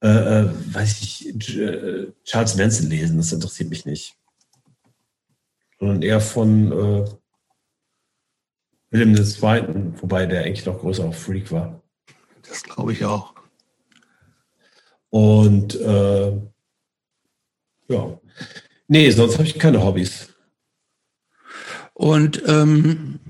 äh, 0.02 0.08
äh, 0.08 0.50
weiß 0.72 1.02
ich, 1.02 1.58
äh, 1.58 2.06
Charles 2.24 2.56
Manson 2.56 2.88
lesen, 2.88 3.18
das 3.18 3.32
interessiert 3.32 3.68
mich 3.68 3.84
nicht. 3.84 4.16
Sondern 5.78 6.00
eher 6.00 6.22
von 6.22 6.72
äh, 6.72 7.04
Wilhelm 8.90 9.14
II., 9.14 9.92
wobei 10.00 10.26
der 10.26 10.44
eigentlich 10.44 10.66
noch 10.66 10.78
größerer 10.80 11.12
Freak 11.12 11.52
war. 11.52 11.80
Das 12.48 12.62
glaube 12.62 12.92
ich 12.92 13.04
auch. 13.04 13.34
Und 15.10 15.74
äh, 15.80 16.32
ja. 17.88 18.20
Nee, 18.88 19.10
sonst 19.10 19.34
habe 19.34 19.44
ich 19.44 19.58
keine 19.58 19.82
Hobbys. 19.84 20.28
Und 21.94 22.42
ähm, 22.46 23.20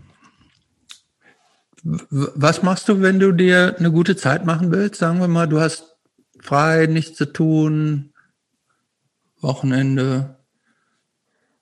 was 1.83 2.63
machst 2.63 2.89
du, 2.89 3.01
wenn 3.01 3.19
du 3.19 3.33
dir 3.33 3.77
eine 3.79 3.91
gute 3.91 4.17
Zeit 4.17 4.45
machen 4.47 4.71
willst? 4.71 4.97
Sagen 5.01 5.21
wir 5.21 5.29
mal, 5.29 5.47
du 5.49 5.61
hast 5.61 5.97
frei, 6.41 6.87
nichts 6.87 7.17
zu 7.17 7.27
tun, 7.33 8.13
Wochenende. 9.41 10.39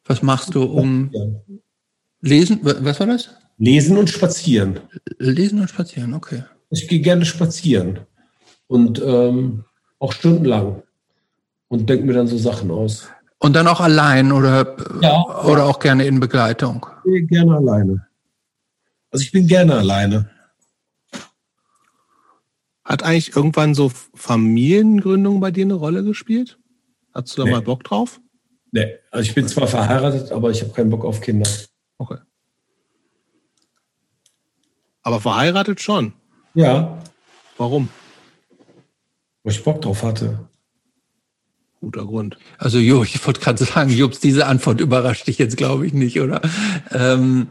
Was 0.04 0.22
machst 0.22 0.54
du 0.54 0.64
um 0.64 1.10
lesen? 2.20 2.60
wa- 2.64 2.76
Was 2.80 2.98
war 3.00 3.06
das? 3.06 3.30
Lesen 3.58 3.96
und 3.98 4.08
spazieren. 4.08 4.80
Lesen 5.18 5.60
und 5.60 5.68
spazieren, 5.68 6.14
okay. 6.14 6.44
Ich 6.70 6.86
gehe 6.88 7.00
gerne 7.00 7.24
spazieren. 7.24 8.00
Und 8.68 9.00
ähm, 9.04 9.64
auch 9.98 10.12
stundenlang. 10.12 10.82
Und 11.68 11.88
denke 11.90 12.04
mir 12.06 12.12
dann 12.14 12.28
so 12.28 12.38
Sachen 12.38 12.70
aus. 12.70 13.08
Und 13.38 13.54
dann 13.54 13.66
auch 13.68 13.80
allein 13.80 14.32
oder, 14.32 14.76
Ja. 15.02 15.42
oder 15.44 15.64
auch 15.66 15.78
gerne 15.80 16.06
in 16.06 16.20
Begleitung. 16.20 16.86
Ich 17.04 17.12
bin 17.12 17.26
gerne 17.28 17.56
alleine. 17.56 18.06
Also 19.10 19.22
ich 19.22 19.32
bin 19.32 19.46
gerne 19.46 19.74
alleine. 19.76 20.30
Hat 22.84 23.02
eigentlich 23.02 23.36
irgendwann 23.36 23.74
so 23.74 23.90
Familiengründung 24.14 25.40
bei 25.40 25.50
dir 25.50 25.64
eine 25.64 25.74
Rolle 25.74 26.02
gespielt? 26.04 26.58
Hast 27.14 27.36
du 27.36 27.42
da 27.42 27.44
Nee. 27.46 27.52
mal 27.52 27.62
Bock 27.62 27.84
drauf? 27.84 28.20
Nee, 28.72 28.94
also 29.10 29.28
ich 29.28 29.34
bin 29.34 29.48
zwar 29.48 29.66
verheiratet, 29.66 30.30
aber 30.32 30.50
ich 30.50 30.62
habe 30.62 30.72
keinen 30.72 30.90
Bock 30.90 31.04
auf 31.04 31.20
Kinder. 31.20 31.48
Okay. 31.98 32.18
Aber 35.08 35.22
verheiratet 35.22 35.80
schon. 35.80 36.12
Ja, 36.52 36.98
Warum? 37.56 37.88
weil 39.42 39.52
ich 39.54 39.64
Bock 39.64 39.80
drauf 39.80 40.02
hatte. 40.02 40.46
Guter 41.80 42.04
Grund. 42.04 42.36
Also 42.58 42.76
Jo, 42.78 43.04
ich 43.04 43.24
wollte 43.26 43.40
gerade 43.40 43.64
sagen, 43.64 43.90
Jobs, 43.90 44.20
diese 44.20 44.44
Antwort 44.44 44.82
überrascht 44.82 45.26
dich 45.26 45.38
jetzt, 45.38 45.56
glaube 45.56 45.86
ich, 45.86 45.94
nicht, 45.94 46.20
oder? 46.20 46.42
Ähm, 46.90 47.48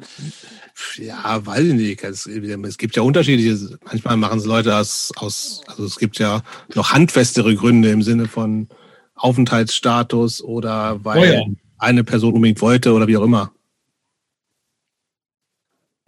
Ja, 0.97 1.43
weiß 1.43 1.63
ich 1.65 1.73
nicht. 1.73 2.03
Es, 2.03 2.27
es 2.27 2.77
gibt 2.77 2.95
ja 2.95 3.01
unterschiedliche. 3.01 3.79
Manchmal 3.85 4.17
machen 4.17 4.37
es 4.37 4.45
Leute 4.45 4.75
aus, 4.75 5.11
aus, 5.15 5.61
also 5.65 5.83
es 5.85 5.97
gibt 5.97 6.19
ja 6.19 6.43
noch 6.75 6.91
handfestere 6.91 7.55
Gründe 7.55 7.89
im 7.89 8.03
Sinne 8.03 8.27
von 8.27 8.67
Aufenthaltsstatus 9.15 10.43
oder 10.43 11.03
weil 11.03 11.19
Oh 11.19 11.25
ja. 11.25 11.41
eine 11.79 12.03
Person 12.03 12.35
unbedingt 12.35 12.61
wollte 12.61 12.93
oder 12.93 13.07
wie 13.07 13.17
auch 13.17 13.23
immer. 13.23 13.51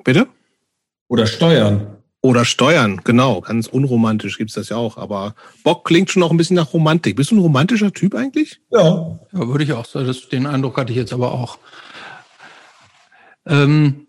Bitte? 0.03 0.27
Oder 1.09 1.25
Steuern. 1.25 1.97
Oder 2.21 2.45
Steuern, 2.45 3.01
genau. 3.03 3.41
Ganz 3.41 3.67
unromantisch 3.67 4.37
gibt's 4.37 4.53
das 4.53 4.69
ja 4.69 4.77
auch. 4.77 4.97
Aber 4.97 5.35
Bock 5.63 5.85
klingt 5.85 6.11
schon 6.11 6.19
noch 6.19 6.31
ein 6.31 6.37
bisschen 6.37 6.55
nach 6.55 6.73
Romantik. 6.73 7.15
Bist 7.15 7.31
du 7.31 7.35
ein 7.35 7.41
romantischer 7.41 7.91
Typ 7.91 8.15
eigentlich? 8.15 8.61
Ja. 8.71 9.19
Ja, 9.33 9.47
würde 9.47 9.63
ich 9.63 9.73
auch 9.73 9.85
sagen. 9.85 10.05
Das, 10.05 10.29
den 10.29 10.45
Eindruck 10.45 10.77
hatte 10.77 10.91
ich 10.91 10.97
jetzt 10.97 11.13
aber 11.13 11.31
auch. 11.31 11.57
Ähm, 13.47 14.07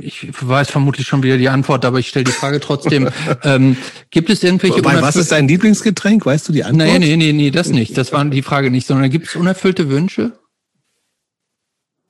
ich 0.00 0.28
weiß 0.40 0.70
vermutlich 0.70 1.06
schon 1.06 1.22
wieder 1.22 1.38
die 1.38 1.48
Antwort, 1.48 1.84
aber 1.84 1.98
ich 1.98 2.08
stelle 2.08 2.24
die 2.24 2.32
Frage 2.32 2.60
trotzdem. 2.60 3.08
ähm, 3.44 3.76
gibt 4.10 4.28
es 4.28 4.42
irgendwelche 4.42 4.78
Wobei, 4.78 5.00
was 5.00 5.16
ist 5.16 5.32
dein 5.32 5.48
Lieblingsgetränk? 5.48 6.26
Weißt 6.26 6.48
du 6.48 6.52
die 6.52 6.64
Antwort? 6.64 6.88
Nee, 6.88 6.98
nee, 6.98 7.16
nee, 7.16 7.32
nee, 7.32 7.50
das 7.50 7.68
nicht. 7.68 7.96
Das 7.96 8.12
war 8.12 8.24
die 8.24 8.42
Frage 8.42 8.70
nicht, 8.70 8.86
sondern 8.86 9.08
gibt 9.08 9.28
es 9.28 9.36
unerfüllte 9.36 9.88
Wünsche? 9.88 10.32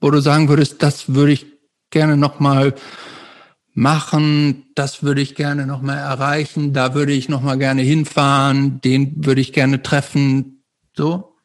Wo 0.00 0.10
du 0.10 0.20
sagen 0.20 0.48
würdest, 0.48 0.82
das 0.82 1.14
würde 1.14 1.32
ich 1.32 1.51
gerne 1.92 2.16
nochmal 2.16 2.74
machen, 3.74 4.64
das 4.74 5.02
würde 5.02 5.20
ich 5.20 5.36
gerne 5.36 5.66
nochmal 5.66 5.98
erreichen, 5.98 6.72
da 6.72 6.94
würde 6.94 7.12
ich 7.12 7.28
nochmal 7.28 7.58
gerne 7.58 7.82
hinfahren, 7.82 8.80
den 8.80 9.24
würde 9.24 9.40
ich 9.40 9.52
gerne 9.52 9.82
treffen. 9.82 10.64
So? 10.96 11.36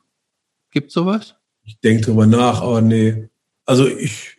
Gibt 0.72 0.92
sowas? 0.92 1.36
Ich 1.64 1.80
denke 1.80 2.04
drüber 2.04 2.26
nach, 2.26 2.62
aber 2.62 2.82
nee. 2.82 3.30
Also 3.66 3.88
ich. 3.88 4.38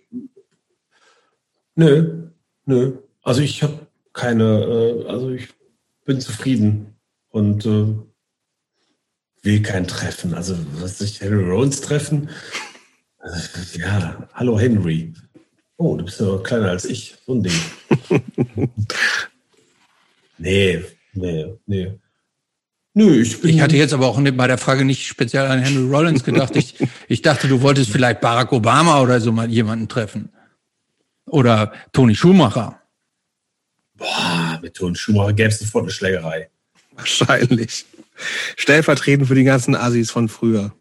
Nö, 1.75 2.31
nö. 2.65 2.99
Also 3.23 3.41
ich 3.43 3.63
habe 3.63 3.87
keine, 4.13 4.45
äh, 4.45 5.07
also 5.09 5.31
ich 5.31 5.49
bin 6.05 6.21
zufrieden 6.21 6.95
und 7.29 7.65
äh, 7.67 7.95
will 9.43 9.63
kein 9.63 9.87
Treffen. 9.87 10.35
Also 10.35 10.57
was 10.81 11.01
ich 11.01 11.21
Henry 11.21 11.45
Rollins 11.45 11.81
treffen? 11.81 12.29
Äh, 13.23 13.79
ja, 13.79 14.29
hallo 14.35 14.59
Henry. 14.59 15.13
Oh, 15.79 15.97
du 15.97 16.05
bist 16.05 16.21
ja 16.21 16.37
kleiner 16.39 16.71
als 16.71 16.85
ich. 16.85 17.15
So 17.25 17.35
ein 17.35 17.43
Ding. 17.45 17.53
nee, 20.39 20.85
nee, 21.15 21.55
nee. 21.67 21.93
Nö, 22.95 23.23
ich 23.23 23.41
bin. 23.41 23.51
Ich 23.51 23.61
hatte 23.61 23.77
jetzt 23.77 23.93
aber 23.93 24.09
auch 24.09 24.21
bei 24.21 24.47
der 24.49 24.59
Frage 24.59 24.85
nicht 24.85 25.07
speziell 25.07 25.47
an 25.47 25.61
Henry 25.61 25.89
Rollins 25.89 26.25
gedacht. 26.25 26.57
Ich, 26.57 26.75
ich 27.09 27.23
dachte, 27.23 27.47
du 27.47 27.63
wolltest 27.63 27.91
vielleicht 27.91 28.21
Barack 28.21 28.51
Obama 28.51 29.01
oder 29.01 29.21
so 29.21 29.31
mal 29.31 29.49
jemanden 29.49 29.89
treffen. 29.89 30.31
Oder 31.27 31.73
Toni 31.93 32.17
Schumacher. 32.17 32.83
Boah, 33.97 34.59
mit 34.61 34.75
Ton 34.75 34.97
Schumacher 34.97 35.33
gäbe 35.33 35.51
es 35.51 35.61
sofort 35.61 35.85
eine 35.85 35.93
Schlägerei. 35.93 36.51
Wahrscheinlich. 36.97 37.85
Stellvertretend 38.57 39.29
für 39.29 39.37
die 39.37 39.45
ganzen 39.45 39.77
Assis 39.77 40.11
von 40.11 40.29
früher. 40.29 40.75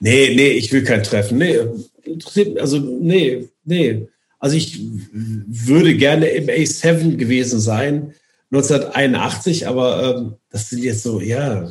Nee, 0.00 0.34
nee, 0.34 0.50
ich 0.50 0.70
will 0.70 0.84
kein 0.84 1.02
Treffen. 1.02 1.38
Nee, 1.38 1.58
interessiert 2.02 2.54
mich, 2.54 2.60
also 2.60 2.78
nee, 2.78 3.48
nee. 3.70 4.08
Also 4.38 4.56
ich 4.56 4.80
würde 5.12 5.96
gerne 5.96 6.26
im 6.26 6.46
A7 6.46 7.16
gewesen 7.16 7.60
sein, 7.60 8.14
1981, 8.52 9.68
aber 9.68 10.16
ähm, 10.16 10.36
das 10.50 10.70
sind 10.70 10.82
jetzt 10.82 11.02
so, 11.02 11.20
ja, 11.20 11.68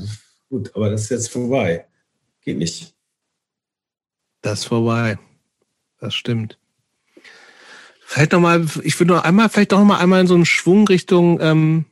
gut, 0.50 0.72
aber 0.76 0.90
das 0.90 1.04
ist 1.04 1.10
jetzt 1.10 1.30
vorbei. 1.30 1.86
Geht 2.42 2.58
nicht. 2.58 2.94
Das 4.42 4.60
ist 4.60 4.66
vorbei. 4.66 5.18
Das 6.00 6.14
stimmt. 6.16 6.58
Vielleicht 8.06 8.32
noch 8.32 8.40
mal, 8.40 8.66
ich 8.84 9.00
würde 9.00 9.14
noch 9.14 9.24
einmal, 9.24 9.50
vielleicht 9.50 9.72
doch 9.72 9.84
mal 9.84 10.00
einmal 10.00 10.22
in 10.22 10.28
so 10.28 10.36
einen 10.36 10.46
Schwung 10.46 10.88
Richtung 10.88 11.40
ähm, 11.42 11.86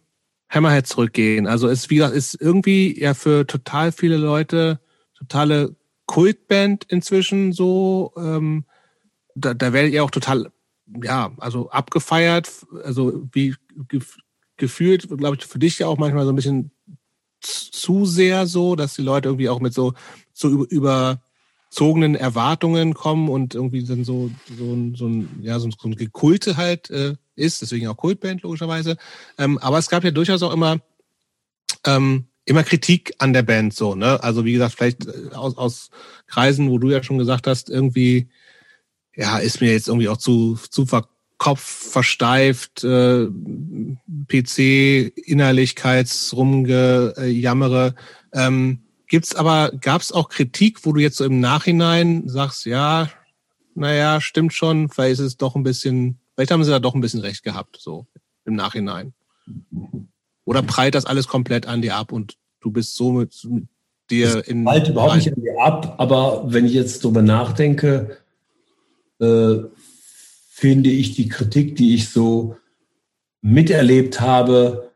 Hammerhead 0.50 0.88
zurückgehen. 0.88 1.48
Also 1.48 1.68
es, 1.68 1.90
wie 1.90 1.96
gesagt, 1.96 2.16
ist 2.16 2.40
irgendwie 2.40 3.00
ja 3.00 3.14
für 3.14 3.46
total 3.46 3.92
viele 3.92 4.18
Leute 4.18 4.80
totale 5.18 5.76
Kultband 6.06 6.86
inzwischen 6.86 7.52
so. 7.52 8.14
Ähm, 8.18 8.66
da, 9.40 9.54
da 9.54 9.74
werdet 9.74 9.94
ihr 9.94 10.04
auch 10.04 10.12
total, 10.12 10.52
ja, 11.04 11.32
also 11.38 11.70
abgefeiert. 11.70 12.50
Also 12.84 13.28
wie 13.32 13.56
gef 13.88 14.18
gefühlt, 14.58 15.08
glaube 15.18 15.38
ich, 15.40 15.46
für 15.46 15.60
dich 15.60 15.78
ja 15.78 15.86
auch 15.86 16.00
manchmal 16.00 16.26
so 16.26 16.32
ein 16.32 16.36
bisschen 16.36 16.72
zu 17.42 18.06
sehr 18.06 18.48
so, 18.48 18.76
dass 18.76 18.96
die 18.96 19.04
Leute 19.04 19.30
irgendwie 19.30 19.50
auch 19.50 19.60
mit 19.60 19.74
so, 19.74 19.94
so 20.34 20.66
über, 20.66 21.22
überzogenen 21.70 22.16
Erwartungen 22.16 22.94
kommen 22.94 23.30
und 23.30 23.54
irgendwie 23.54 23.84
dann 23.84 24.04
so, 24.04 24.32
so 24.58 24.74
ein, 24.74 24.96
so 24.96 25.08
ein, 25.08 25.40
ja, 25.44 25.60
so 25.60 25.68
ein, 25.68 25.76
so 25.80 25.88
ein 25.88 25.96
Gekulte 25.96 26.58
halt 26.58 26.90
äh, 26.90 27.16
ist, 27.36 27.62
deswegen 27.62 27.88
auch 27.88 27.98
Kultband 27.98 28.42
logischerweise. 28.42 28.98
Ähm, 29.38 29.58
aber 29.60 29.78
es 29.78 29.90
gab 29.90 30.04
ja 30.04 30.12
durchaus 30.12 30.42
auch 30.42 30.54
immer 30.54 30.80
ähm, 31.86 32.26
immer 32.46 32.64
Kritik 32.64 33.14
an 33.20 33.34
der 33.34 33.44
Band 33.44 33.74
so, 33.74 33.94
ne? 33.94 34.24
Also 34.24 34.46
wie 34.46 34.54
gesagt, 34.54 34.76
vielleicht 34.76 35.06
äh, 35.06 35.36
aus, 35.36 35.58
aus 35.58 35.90
Kreisen, 36.28 36.70
wo 36.70 36.78
du 36.80 36.90
ja 36.90 37.04
schon 37.04 37.18
gesagt 37.18 37.46
hast, 37.46 37.70
irgendwie, 37.70 38.30
ja, 39.18 39.40
ist 39.40 39.62
mir 39.62 39.72
jetzt 39.72 39.88
irgendwie 39.88 40.10
auch 40.10 40.18
zu, 40.18 40.60
zu 40.70 40.86
Kopf 41.38 41.62
versteift, 41.62 42.84
äh, 42.84 43.28
PC, 44.28 45.14
Innerlichkeitsrumgejammere. 45.26 47.96
Ähm, 48.34 48.80
gibt's 49.08 49.36
aber, 49.36 49.72
gab's 49.82 50.12
auch 50.12 50.30
Kritik, 50.30 50.86
wo 50.86 50.94
du 50.94 51.02
jetzt 51.02 51.18
so 51.18 51.26
im 51.26 51.40
Nachhinein 51.40 52.30
sagst, 52.30 52.66
ja, 52.66 53.10
naja, 53.76 54.22
stimmt 54.22 54.54
schon, 54.54 54.90
vielleicht 54.90 55.14
ist 55.14 55.20
es 55.20 55.38
doch 55.38 55.56
ein 55.56 55.64
bisschen, 55.64 56.20
vielleicht 56.36 56.52
haben 56.52 56.64
sie 56.64 56.70
da 56.72 56.80
doch 56.80 56.96
ein 56.96 57.02
bisschen 57.02 57.22
recht 57.22 57.44
gehabt, 57.44 57.78
so 57.80 58.08
im 58.46 58.56
Nachhinein. 58.56 59.14
Oder 60.46 60.62
prallt 60.62 60.96
das 60.96 61.06
alles 61.06 61.28
komplett 61.28 61.68
an 61.68 61.82
dir 61.82 61.96
ab 61.96 62.12
und 62.12 62.38
du 62.62 62.72
bist 62.72 62.96
so 62.96 63.12
mit, 63.12 63.36
mit 63.44 63.68
dir 64.10 64.48
in. 64.48 64.64
Prallt 64.64 64.90
überhaupt 64.90 65.18
nicht 65.18 65.34
an 65.34 65.42
dir 65.42 65.60
ab, 65.60 65.96
aber 65.98 66.46
wenn 66.48 66.66
ich 66.66 66.74
jetzt 66.74 67.04
drüber 67.04 67.22
nachdenke, 67.22 68.18
äh, 69.20 69.58
finde 70.50 70.90
ich 70.90 71.16
die 71.16 71.30
Kritik, 71.30 71.76
die 71.76 71.96
ich 71.96 72.10
so 72.10 72.58
miterlebt 73.42 74.20
habe, 74.20 74.92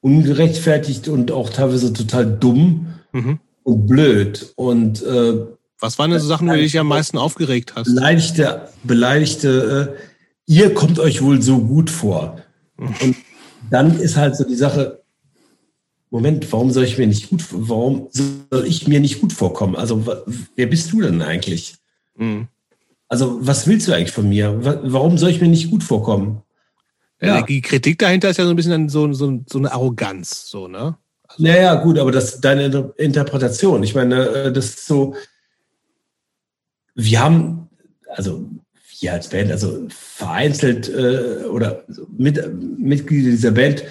ungerechtfertigt 0.00 1.08
und 1.08 1.30
auch 1.30 1.50
teilweise 1.50 1.92
total 1.92 2.26
dumm 2.26 2.94
mhm. 3.12 3.38
und 3.62 3.86
blöd. 3.86 4.52
Und 4.56 5.02
äh, 5.02 5.46
was 5.78 5.98
waren 5.98 6.10
denn 6.10 6.20
so 6.20 6.28
Sachen, 6.28 6.48
wo 6.48 6.52
du 6.52 6.58
dich 6.58 6.78
am 6.78 6.88
meisten 6.88 7.18
aufgeregt 7.18 7.74
hast? 7.74 7.86
Beleidigte, 7.86 8.68
beleidigte, 8.84 9.96
äh, 9.96 10.10
ihr 10.46 10.74
kommt 10.74 10.98
euch 10.98 11.22
wohl 11.22 11.42
so 11.42 11.58
gut 11.58 11.90
vor. 11.90 12.42
Mhm. 12.76 12.94
Und 13.02 13.16
dann 13.70 13.98
ist 13.98 14.16
halt 14.16 14.36
so 14.36 14.44
die 14.44 14.56
Sache, 14.56 15.02
Moment, 16.10 16.52
warum 16.52 16.72
soll 16.72 16.84
ich 16.84 16.98
mir 16.98 17.06
nicht 17.06 17.30
gut, 17.30 17.44
warum 17.50 18.08
soll 18.10 18.66
ich 18.66 18.88
mir 18.88 18.98
nicht 18.98 19.20
gut 19.20 19.32
vorkommen? 19.32 19.76
Also, 19.76 20.04
wer 20.56 20.66
bist 20.66 20.92
du 20.92 21.02
denn 21.02 21.22
eigentlich? 21.22 21.76
Mhm. 22.20 22.48
Also, 23.08 23.38
was 23.40 23.66
willst 23.66 23.88
du 23.88 23.92
eigentlich 23.92 24.12
von 24.12 24.28
mir? 24.28 24.56
Warum 24.84 25.18
soll 25.18 25.30
ich 25.30 25.40
mir 25.40 25.48
nicht 25.48 25.70
gut 25.70 25.82
vorkommen? 25.82 26.42
Ja. 27.20 27.42
Die 27.42 27.60
Kritik 27.60 27.98
dahinter 27.98 28.30
ist 28.30 28.36
ja 28.36 28.44
so 28.44 28.50
ein 28.50 28.56
bisschen 28.56 28.88
so, 28.88 29.12
so, 29.12 29.40
so 29.46 29.58
eine 29.58 29.72
Arroganz, 29.72 30.48
so, 30.48 30.68
ne? 30.68 30.96
Also, 31.26 31.42
naja, 31.42 31.74
gut, 31.74 31.98
aber 31.98 32.12
das 32.12 32.34
ist 32.34 32.40
deine 32.40 32.92
Interpretation. 32.96 33.82
Ich 33.82 33.94
meine, 33.94 34.26
äh, 34.28 34.52
das 34.52 34.66
ist 34.66 34.86
so, 34.86 35.14
wir 36.94 37.20
haben, 37.20 37.68
also 38.08 38.48
wir 39.00 39.12
als 39.12 39.28
Band, 39.28 39.50
also 39.50 39.86
vereinzelt 39.88 40.88
äh, 40.88 41.44
oder 41.46 41.84
mit, 42.16 42.40
Mitglieder 42.78 43.30
dieser 43.30 43.52
Band 43.52 43.84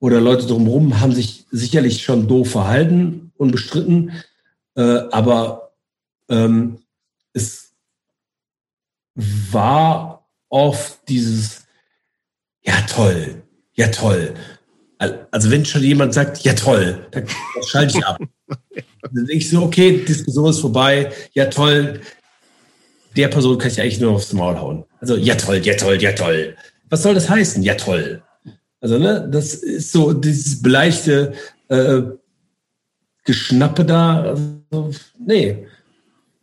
oder 0.00 0.20
Leute 0.20 0.46
drumherum 0.46 1.00
haben 1.00 1.12
sich 1.12 1.46
sicherlich 1.50 2.02
schon 2.02 2.28
doof 2.28 2.50
verhalten 2.50 3.32
und 3.36 3.52
bestritten, 3.52 4.12
äh, 4.76 5.00
aber 5.10 5.72
ähm, 6.28 6.78
es 7.32 7.63
war 9.14 10.28
oft 10.48 11.08
dieses, 11.08 11.64
ja 12.62 12.80
toll, 12.82 13.42
ja 13.74 13.88
toll. 13.88 14.34
Also 15.30 15.50
wenn 15.50 15.64
schon 15.64 15.82
jemand 15.82 16.14
sagt, 16.14 16.44
ja 16.44 16.54
toll, 16.54 17.06
dann 17.10 17.26
schalte 17.66 17.98
ich 17.98 18.06
ab. 18.06 18.18
dann 18.48 19.26
denke 19.26 19.34
ich 19.34 19.50
so, 19.50 19.62
okay, 19.62 20.04
Diskussion 20.04 20.50
ist 20.50 20.60
vorbei, 20.60 21.12
ja 21.32 21.46
toll, 21.46 22.00
der 23.16 23.28
Person 23.28 23.58
kann 23.58 23.70
ich 23.70 23.80
eigentlich 23.80 24.00
nur 24.00 24.12
aufs 24.12 24.32
Maul 24.32 24.58
hauen. 24.58 24.84
Also, 25.00 25.16
ja 25.16 25.34
toll, 25.34 25.58
ja 25.58 25.74
toll, 25.74 26.00
ja 26.02 26.12
toll. 26.12 26.56
Was 26.88 27.02
soll 27.02 27.14
das 27.14 27.28
heißen? 27.28 27.62
Ja 27.62 27.74
toll. 27.74 28.22
Also, 28.80 28.98
ne, 28.98 29.28
das 29.30 29.54
ist 29.54 29.92
so 29.92 30.12
dieses 30.12 30.60
beleidigte 30.60 31.32
äh, 31.68 32.02
Geschnappe 33.24 33.84
da. 33.84 34.22
Also, 34.22 34.90
nee. 35.18 35.66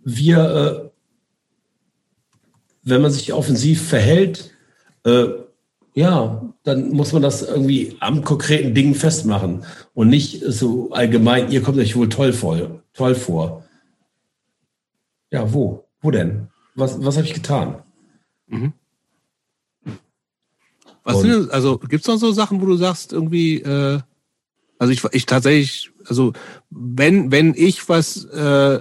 Wir, 0.04 0.40
äh, 0.40 0.91
wenn 2.84 3.02
man 3.02 3.12
sich 3.12 3.34
offensiv 3.34 3.88
verhält, 3.88 4.52
äh, 5.06 5.28
ja, 5.94 6.42
dann 6.64 6.92
muss 6.92 7.12
man 7.12 7.22
das 7.22 7.42
irgendwie 7.42 7.98
am 8.00 8.24
konkreten 8.24 8.74
Ding 8.74 8.96
festmachen 8.96 9.66
und 9.94 10.10
nicht 10.10 10.42
so 10.46 10.92
allgemein, 10.92 11.52
ihr 11.52 11.62
kommt 11.62 11.78
euch 11.78 11.96
wohl 11.96 12.10
toll 12.10 12.34
vor. 12.34 12.82
Toll 12.94 13.16
vor. 13.16 13.66
Ja, 15.32 15.54
wo? 15.54 15.86
Wo 16.02 16.12
denn? 16.12 16.48
was, 16.76 17.04
was 17.04 17.18
habe 17.18 17.28
ich 17.28 17.34
getan? 17.34 17.82
Mhm. 18.48 18.74
Was 21.04 21.22
sind, 21.22 21.50
also 21.52 21.80
gibt 21.80 22.04
es 22.04 22.08
noch 22.08 22.18
so 22.18 22.32
Sachen, 22.32 22.62
wo 22.62 22.66
du 22.66 22.76
sagst, 22.76 23.12
irgendwie, 23.12 23.62
äh, 23.62 24.00
also 24.78 24.94
ich, 24.94 25.04
ich 25.14 25.26
tatsächlich, 25.26 25.92
also 26.06 26.34
wenn, 26.70 27.32
wenn 27.32 27.56
ich 27.56 27.90
was 27.90 28.26
äh, 28.26 28.80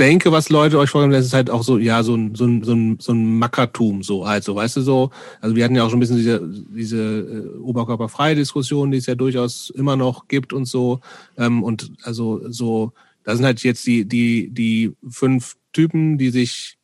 denke, 0.00 0.32
was 0.32 0.48
Leute 0.48 0.78
euch 0.78 0.90
vorgeben, 0.90 1.12
das 1.12 1.26
ist 1.26 1.34
halt 1.34 1.50
auch 1.50 1.62
so, 1.62 1.78
ja, 1.78 2.02
so 2.02 2.14
ein, 2.14 2.34
so 2.34 2.46
ein, 2.46 2.64
so 2.64 2.72
ein, 2.72 2.98
so 2.98 3.12
ein 3.12 3.38
Mackertum, 3.38 4.02
so 4.02 4.26
halt, 4.26 4.42
so, 4.42 4.56
weißt 4.56 4.78
du, 4.78 4.80
so. 4.80 5.10
Also 5.40 5.54
wir 5.54 5.64
hatten 5.64 5.76
ja 5.76 5.84
auch 5.84 5.90
schon 5.90 5.98
ein 5.98 6.00
bisschen 6.00 6.16
diese, 6.16 6.40
diese 6.74 6.96
äh, 6.98 7.58
oberkörperfreie 7.58 8.34
Diskussion, 8.34 8.90
die 8.90 8.98
es 8.98 9.06
ja 9.06 9.14
durchaus 9.14 9.70
immer 9.70 9.96
noch 9.96 10.26
gibt 10.26 10.52
und 10.52 10.64
so. 10.64 11.00
Ähm, 11.36 11.62
und 11.62 11.92
also 12.02 12.40
so, 12.50 12.92
da 13.24 13.36
sind 13.36 13.44
halt 13.44 13.62
jetzt 13.62 13.86
die, 13.86 14.06
die, 14.06 14.48
die 14.50 14.96
fünf 15.08 15.56
Typen, 15.72 16.18
die 16.18 16.30
sich 16.30 16.78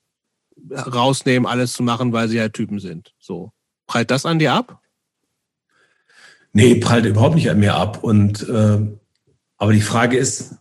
rausnehmen, 0.70 1.48
alles 1.48 1.72
zu 1.72 1.82
machen, 1.82 2.12
weil 2.12 2.28
sie 2.28 2.40
halt 2.40 2.52
Typen 2.52 2.78
sind. 2.78 3.14
So. 3.18 3.52
Prallt 3.86 4.10
das 4.10 4.26
an 4.26 4.38
dir 4.38 4.52
ab? 4.52 4.80
Nee, 6.52 6.76
prallt 6.76 7.06
überhaupt 7.06 7.34
nicht 7.34 7.50
an 7.50 7.60
mir 7.60 7.74
ab. 7.74 8.02
Und 8.02 8.48
äh, 8.48 8.78
aber 9.58 9.72
die 9.72 9.80
Frage 9.80 10.16
ist, 10.16 10.56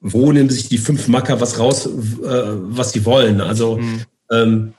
wo 0.00 0.32
nehmen 0.32 0.50
sich 0.50 0.68
die 0.68 0.78
fünf 0.78 1.08
Macker 1.08 1.40
was 1.40 1.58
raus, 1.58 1.86
äh, 1.86 1.90
was 1.92 2.92
sie 2.92 3.04
wollen? 3.04 3.40
Also 3.40 3.76
mhm. 3.76 4.02
ähm, 4.30 4.74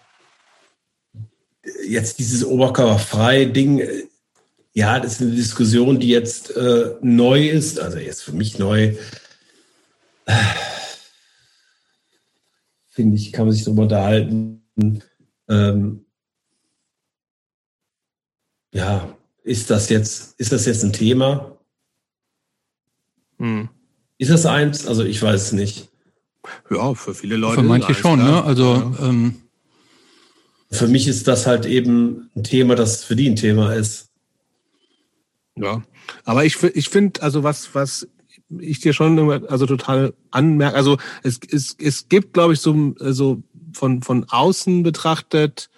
jetzt 1.87 2.19
dieses 2.19 2.43
oberkörperfrei 2.43 3.45
Ding, 3.45 3.81
ja, 4.73 4.99
das 4.99 5.13
ist 5.13 5.21
eine 5.21 5.31
Diskussion, 5.31 5.99
die 5.99 6.09
jetzt 6.09 6.55
äh, 6.55 6.95
neu 7.01 7.47
ist, 7.47 7.79
also 7.79 7.97
jetzt 7.97 8.23
für 8.23 8.33
mich 8.33 8.57
neu 8.57 8.95
finde 12.91 13.17
ich, 13.17 13.31
kann 13.31 13.45
man 13.45 13.53
sich 13.53 13.63
darüber 13.63 13.83
unterhalten. 13.83 14.63
Ähm, 15.49 16.05
ja, 18.73 19.17
ist 19.43 19.69
das 19.69 19.89
jetzt, 19.89 20.39
ist 20.39 20.51
das 20.51 20.65
jetzt 20.65 20.83
ein 20.83 20.93
Thema? 20.93 21.57
Hm. 23.39 23.69
Ist 24.21 24.29
das 24.29 24.45
eins? 24.45 24.85
Also 24.85 25.03
ich 25.03 25.19
weiß 25.19 25.41
es 25.41 25.51
nicht. 25.51 25.89
Ja, 26.69 26.93
für 26.93 27.15
viele 27.15 27.37
Leute. 27.37 27.55
Für 27.55 27.63
manche 27.63 27.95
schon, 27.95 28.19
ne? 28.19 28.43
Also 28.43 28.75
ja. 28.75 29.07
ähm, 29.07 29.41
für 30.69 30.87
mich 30.87 31.07
ist 31.07 31.27
das 31.27 31.47
halt 31.47 31.65
eben 31.65 32.29
ein 32.35 32.43
Thema, 32.43 32.75
das 32.75 33.03
für 33.03 33.15
die 33.15 33.27
ein 33.27 33.35
Thema 33.35 33.73
ist. 33.73 34.09
Ja, 35.55 35.81
aber 36.23 36.45
ich, 36.45 36.61
ich 36.61 36.89
finde, 36.89 37.23
also 37.23 37.41
was, 37.41 37.73
was 37.73 38.07
ich 38.59 38.79
dir 38.79 38.93
schon 38.93 39.17
also 39.47 39.65
total 39.65 40.13
anmerke. 40.29 40.75
Also 40.75 40.99
es, 41.23 41.39
es, 41.51 41.75
es 41.79 42.07
gibt, 42.07 42.33
glaube 42.35 42.53
ich, 42.53 42.59
so 42.59 42.93
also 42.99 43.41
von, 43.73 44.03
von 44.03 44.25
außen 44.29 44.83
betrachtet, 44.83 45.71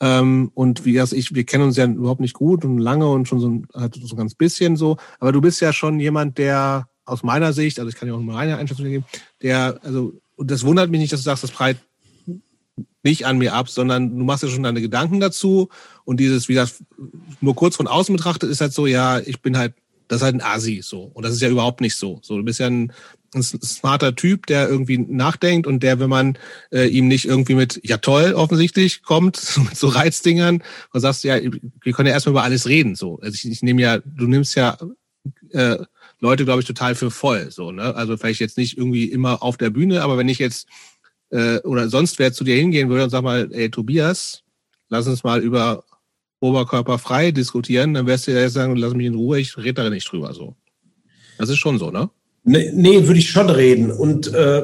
ähm, 0.00 0.50
und 0.52 0.84
wie 0.84 0.92
das 0.92 1.14
ich, 1.14 1.34
wir 1.34 1.44
kennen 1.44 1.64
uns 1.64 1.78
ja 1.78 1.86
überhaupt 1.86 2.20
nicht 2.20 2.34
gut 2.34 2.62
und 2.66 2.76
lange 2.76 3.08
und 3.08 3.26
schon 3.26 3.40
so, 3.40 3.62
halt 3.72 3.94
so 3.94 4.14
ein 4.14 4.18
ganz 4.18 4.34
bisschen 4.34 4.76
so, 4.76 4.98
aber 5.18 5.32
du 5.32 5.40
bist 5.40 5.62
ja 5.62 5.72
schon 5.72 5.98
jemand, 5.98 6.36
der 6.36 6.90
aus 7.06 7.22
meiner 7.22 7.52
Sicht, 7.52 7.78
also 7.78 7.88
ich 7.88 7.94
kann 7.94 8.08
ja 8.08 8.14
auch 8.14 8.20
mal 8.20 8.36
eine 8.36 8.58
Einschätzung 8.58 8.84
geben, 8.86 9.04
der, 9.42 9.80
also, 9.82 10.12
und 10.36 10.50
das 10.50 10.64
wundert 10.64 10.90
mich 10.90 11.00
nicht, 11.00 11.12
dass 11.12 11.20
du 11.20 11.24
sagst, 11.24 11.42
das 11.44 11.50
breit 11.50 11.78
nicht 13.02 13.24
an 13.24 13.38
mir 13.38 13.54
ab, 13.54 13.68
sondern 13.70 14.18
du 14.18 14.24
machst 14.24 14.42
ja 14.42 14.48
schon 14.48 14.64
deine 14.64 14.82
Gedanken 14.82 15.20
dazu 15.20 15.68
und 16.04 16.18
dieses, 16.18 16.48
wie 16.48 16.54
das 16.54 16.82
nur 17.40 17.54
kurz 17.54 17.76
von 17.76 17.86
außen 17.86 18.14
betrachtet, 18.14 18.50
ist 18.50 18.60
halt 18.60 18.72
so, 18.72 18.86
ja, 18.86 19.20
ich 19.20 19.40
bin 19.40 19.56
halt 19.56 19.74
das 20.08 20.18
ist 20.18 20.24
halt 20.24 20.34
ein 20.36 20.40
Asi 20.40 20.82
so. 20.82 21.10
Und 21.14 21.24
das 21.24 21.32
ist 21.32 21.42
ja 21.42 21.48
überhaupt 21.48 21.80
nicht 21.80 21.96
so. 21.96 22.20
So, 22.22 22.36
du 22.36 22.44
bist 22.44 22.60
ja 22.60 22.66
ein, 22.66 22.92
ein 23.34 23.42
smarter 23.42 24.14
Typ, 24.14 24.46
der 24.46 24.68
irgendwie 24.68 24.98
nachdenkt 24.98 25.66
und 25.66 25.82
der, 25.82 25.98
wenn 25.98 26.08
man 26.08 26.38
äh, 26.70 26.86
ihm 26.86 27.08
nicht 27.08 27.24
irgendwie 27.24 27.54
mit, 27.54 27.80
ja 27.82 27.98
toll, 27.98 28.32
offensichtlich 28.34 29.02
kommt, 29.02 29.40
mit 29.68 29.76
so 29.76 29.88
Reizdingern, 29.88 30.62
und 30.92 31.00
sagst, 31.00 31.24
ja, 31.24 31.38
wir 31.40 31.92
können 31.92 32.08
ja 32.08 32.14
erstmal 32.14 32.32
über 32.32 32.42
alles 32.42 32.68
reden. 32.68 32.94
So. 32.94 33.18
Also 33.20 33.34
ich, 33.34 33.50
ich 33.50 33.62
nehme 33.62 33.82
ja, 33.82 33.98
du 33.98 34.26
nimmst 34.26 34.54
ja 34.54 34.78
äh, 35.50 35.78
Leute, 36.20 36.44
glaube 36.44 36.60
ich, 36.60 36.66
total 36.66 36.94
für 36.94 37.10
voll. 37.10 37.50
So, 37.50 37.72
ne? 37.72 37.94
Also 37.94 38.16
vielleicht 38.16 38.40
jetzt 38.40 38.58
nicht 38.58 38.78
irgendwie 38.78 39.04
immer 39.04 39.42
auf 39.42 39.56
der 39.56 39.70
Bühne, 39.70 40.02
aber 40.02 40.16
wenn 40.16 40.28
ich 40.28 40.38
jetzt 40.38 40.66
äh, 41.30 41.58
oder 41.58 41.88
sonst 41.88 42.18
wer 42.18 42.32
zu 42.32 42.44
dir 42.44 42.56
hingehen 42.56 42.88
würde 42.88 43.04
und 43.04 43.10
sag 43.10 43.22
mal, 43.22 43.48
ey 43.52 43.70
Tobias, 43.70 44.42
lass 44.88 45.06
uns 45.06 45.24
mal 45.24 45.42
über 45.42 45.84
oberkörperfrei 46.40 47.32
diskutieren, 47.32 47.94
dann 47.94 48.06
wärst 48.06 48.26
du 48.26 48.32
ja 48.32 48.48
sagen, 48.48 48.76
lass 48.76 48.94
mich 48.94 49.06
in 49.06 49.14
Ruhe, 49.14 49.40
ich 49.40 49.56
rede 49.56 49.82
da 49.82 49.90
nicht 49.90 50.10
drüber. 50.10 50.32
So. 50.34 50.54
Das 51.38 51.48
ist 51.48 51.58
schon 51.58 51.78
so, 51.78 51.90
ne? 51.90 52.10
Nee, 52.44 52.70
nee 52.72 53.06
würde 53.06 53.18
ich 53.18 53.30
schon 53.30 53.50
reden. 53.50 53.90
Und 53.90 54.32
äh, 54.32 54.62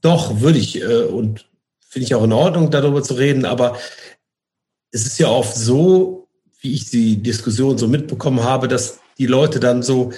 doch, 0.00 0.40
würde 0.40 0.58
ich. 0.58 0.80
Äh, 0.80 1.04
und 1.04 1.48
finde 1.88 2.04
ich 2.04 2.14
auch 2.14 2.24
in 2.24 2.32
Ordnung, 2.32 2.70
darüber 2.70 3.02
zu 3.02 3.14
reden. 3.14 3.44
Aber 3.44 3.78
es 4.90 5.06
ist 5.06 5.18
ja 5.18 5.28
oft 5.28 5.56
so, 5.56 6.21
wie 6.62 6.72
ich 6.72 6.90
die 6.90 7.22
Diskussion 7.22 7.76
so 7.76 7.88
mitbekommen 7.88 8.42
habe, 8.42 8.68
dass 8.68 9.00
die 9.18 9.26
Leute 9.26 9.60
dann 9.60 9.82
so 9.82 10.12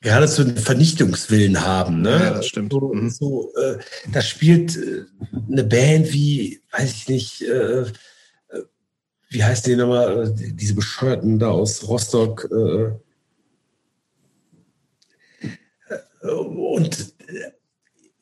gerade 0.00 0.28
so 0.28 0.42
einen 0.42 0.56
Vernichtungswillen 0.56 1.62
haben. 1.62 2.00
Ne? 2.02 2.10
Ja, 2.10 2.30
das 2.34 2.46
stimmt. 2.46 2.72
So, 2.72 2.94
mhm. 2.94 3.10
so 3.10 3.52
äh, 3.56 3.78
da 4.12 4.22
spielt 4.22 4.76
äh, 4.76 5.04
eine 5.50 5.64
Band 5.64 6.12
wie, 6.12 6.62
weiß 6.70 6.92
ich 6.92 7.08
nicht, 7.08 7.42
äh, 7.42 7.80
äh 7.80 7.92
wie 9.28 9.42
heißt 9.42 9.66
die 9.66 9.74
nochmal, 9.74 10.28
äh, 10.28 10.52
diese 10.52 10.74
Bescheuerten 10.74 11.38
da 11.40 11.50
aus 11.50 11.86
Rostock. 11.88 12.48
Äh, 12.52 12.92
und 16.28 17.14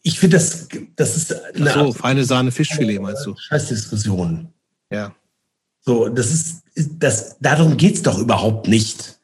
ich 0.03 0.19
finde, 0.19 0.37
das, 0.37 0.69
das 0.97 1.17
ist 1.17 1.33
eine 1.33 1.71
Ach 1.71 1.87
so, 1.87 1.93
feine 1.93 2.25
Sahne 2.25 2.51
Fischfilet, 2.51 3.01
meinst 3.01 3.25
du? 3.27 3.35
Scheißdiskussion. 3.37 4.53
Ja. 4.91 5.15
So, 5.85 6.09
das 6.09 6.31
ist, 6.31 6.63
das, 6.99 7.37
darum 7.41 7.77
geht's 7.77 8.03
doch 8.03 8.19
überhaupt 8.19 8.69
nicht. 8.69 9.19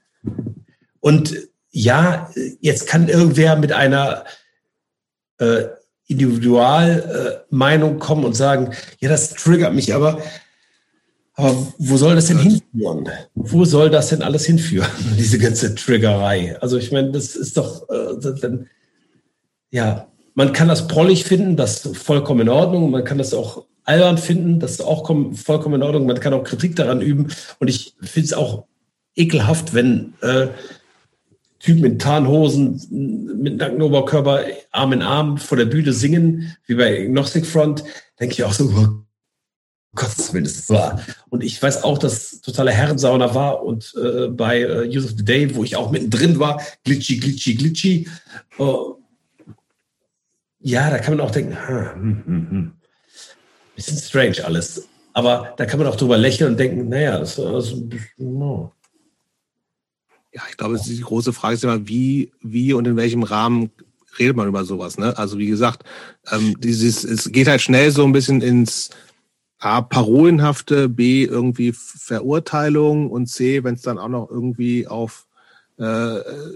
Und 1.00 1.34
ja, 1.70 2.30
jetzt 2.60 2.86
kann 2.86 3.08
irgendwer 3.08 3.56
mit 3.56 3.72
einer 3.72 4.24
äh, 5.38 5.64
Individualmeinung 6.06 7.96
äh, 7.96 7.98
kommen 7.98 8.24
und 8.24 8.34
sagen, 8.34 8.74
ja, 8.98 9.08
das 9.08 9.30
triggert 9.30 9.72
mich, 9.72 9.94
aber, 9.94 10.20
aber 11.34 11.56
wo 11.78 11.96
soll 11.96 12.14
das 12.16 12.26
denn 12.26 12.38
hinführen? 12.38 13.08
Wo 13.34 13.64
soll 13.64 13.88
das 13.88 14.08
denn 14.08 14.22
alles 14.22 14.44
hinführen, 14.44 14.90
diese 15.18 15.38
ganze 15.38 15.74
Triggerei? 15.74 16.60
Also 16.60 16.76
ich 16.76 16.92
meine, 16.92 17.12
das 17.12 17.36
ist 17.36 17.56
doch, 17.56 17.88
äh, 17.88 18.34
dann, 18.40 18.68
ja, 19.70 20.08
man 20.34 20.52
kann 20.52 20.68
das 20.68 20.88
prollig 20.88 21.24
finden, 21.24 21.56
das 21.56 21.86
ist 21.86 21.96
vollkommen 21.96 22.40
in 22.40 22.48
Ordnung. 22.48 22.90
Man 22.90 23.04
kann 23.04 23.18
das 23.18 23.32
auch 23.32 23.64
albern 23.90 24.18
finden, 24.18 24.60
das 24.60 24.72
ist 24.72 24.82
auch 24.82 25.04
vollkommen 25.34 25.74
in 25.74 25.82
Ordnung. 25.82 26.06
Man 26.06 26.20
kann 26.20 26.32
auch 26.32 26.44
Kritik 26.44 26.76
daran 26.76 27.00
üben. 27.00 27.28
Und 27.58 27.68
ich 27.68 27.94
finde 28.00 28.26
es 28.26 28.32
auch 28.32 28.66
ekelhaft, 29.16 29.74
wenn 29.74 30.14
äh, 30.22 30.46
Typen 31.58 31.84
in 31.84 31.98
Tarnhosen 31.98 32.80
mit 33.42 33.56
nacktem 33.56 33.82
Oberkörper 33.82 34.44
Arm 34.70 34.92
in 34.92 35.02
Arm 35.02 35.38
vor 35.38 35.58
der 35.58 35.64
Bühne 35.64 35.92
singen, 35.92 36.56
wie 36.66 36.76
bei 36.76 37.02
Agnostic 37.02 37.44
Front, 37.44 37.82
denke 38.18 38.34
ich 38.34 38.44
auch 38.44 38.52
so, 38.52 38.64
oh 38.64 39.04
Gottes 39.96 40.32
Willen, 40.32 40.46
wahr. 40.68 41.00
Und 41.28 41.42
ich 41.42 41.60
weiß 41.60 41.82
auch, 41.82 41.98
dass 41.98 42.40
totaler 42.42 42.70
Herrensauna 42.70 43.34
war 43.34 43.64
und 43.64 43.92
äh, 44.00 44.28
bei 44.28 44.60
äh, 44.60 44.88
Use 44.88 45.06
of 45.06 45.14
the 45.16 45.24
Day, 45.24 45.52
wo 45.56 45.64
ich 45.64 45.74
auch 45.74 45.90
mittendrin 45.90 46.38
war, 46.38 46.62
glitchy, 46.84 47.18
glitchy, 47.18 47.54
glitchy. 47.56 48.08
Uh, 48.56 48.94
ja, 50.60 50.90
da 50.90 50.98
kann 50.98 51.16
man 51.16 51.26
auch 51.26 51.32
denken, 51.32 51.56
hm, 51.66 52.22
hm, 52.24 52.50
hm. 52.50 52.72
Bisschen 53.80 53.98
strange 53.98 54.44
alles. 54.44 54.88
Aber 55.12 55.54
da 55.56 55.66
kann 55.66 55.78
man 55.78 55.88
auch 55.88 55.96
drüber 55.96 56.16
lächeln 56.16 56.52
und 56.52 56.58
denken, 56.58 56.88
naja, 56.88 57.18
das 57.18 57.36
bisschen, 57.36 58.38
no. 58.38 58.72
Ja, 60.32 60.42
ich 60.48 60.56
glaube, 60.56 60.78
die 60.84 61.00
große 61.00 61.32
Frage 61.32 61.54
ist 61.54 61.64
immer, 61.64 61.88
wie, 61.88 62.32
wie 62.40 62.72
und 62.72 62.86
in 62.86 62.96
welchem 62.96 63.24
Rahmen 63.24 63.70
redet 64.18 64.36
man 64.36 64.48
über 64.48 64.64
sowas. 64.64 64.98
Ne? 64.98 65.16
Also 65.18 65.38
wie 65.38 65.48
gesagt, 65.48 65.82
ähm, 66.30 66.54
dieses, 66.60 67.02
es 67.02 67.32
geht 67.32 67.48
halt 67.48 67.60
schnell 67.60 67.90
so 67.90 68.04
ein 68.04 68.12
bisschen 68.12 68.40
ins 68.40 68.90
A, 69.58 69.82
parolenhafte, 69.82 70.88
B, 70.88 71.24
irgendwie 71.24 71.72
Verurteilung 71.72 73.10
und 73.10 73.26
C, 73.26 73.64
wenn 73.64 73.74
es 73.74 73.82
dann 73.82 73.98
auch 73.98 74.08
noch 74.08 74.30
irgendwie 74.30 74.86
auf 74.86 75.26
äh, 75.78 75.82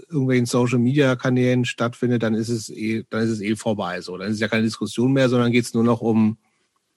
irgendwelchen 0.09 0.45
Social 0.45 0.79
Media 0.79 1.15
Kanälen 1.15 1.65
stattfindet, 1.65 2.23
dann 2.23 2.35
ist 2.35 2.49
es 2.49 2.69
eh, 2.69 3.03
dann 3.09 3.23
ist 3.23 3.31
es 3.31 3.41
eh 3.41 3.55
vorbei. 3.55 4.01
So, 4.01 4.17
dann 4.17 4.29
ist 4.29 4.35
es 4.35 4.39
ja 4.39 4.47
keine 4.47 4.63
Diskussion 4.63 5.13
mehr, 5.13 5.29
sondern 5.29 5.51
geht 5.51 5.65
es 5.65 5.73
nur 5.73 5.83
noch 5.83 6.01
um, 6.01 6.37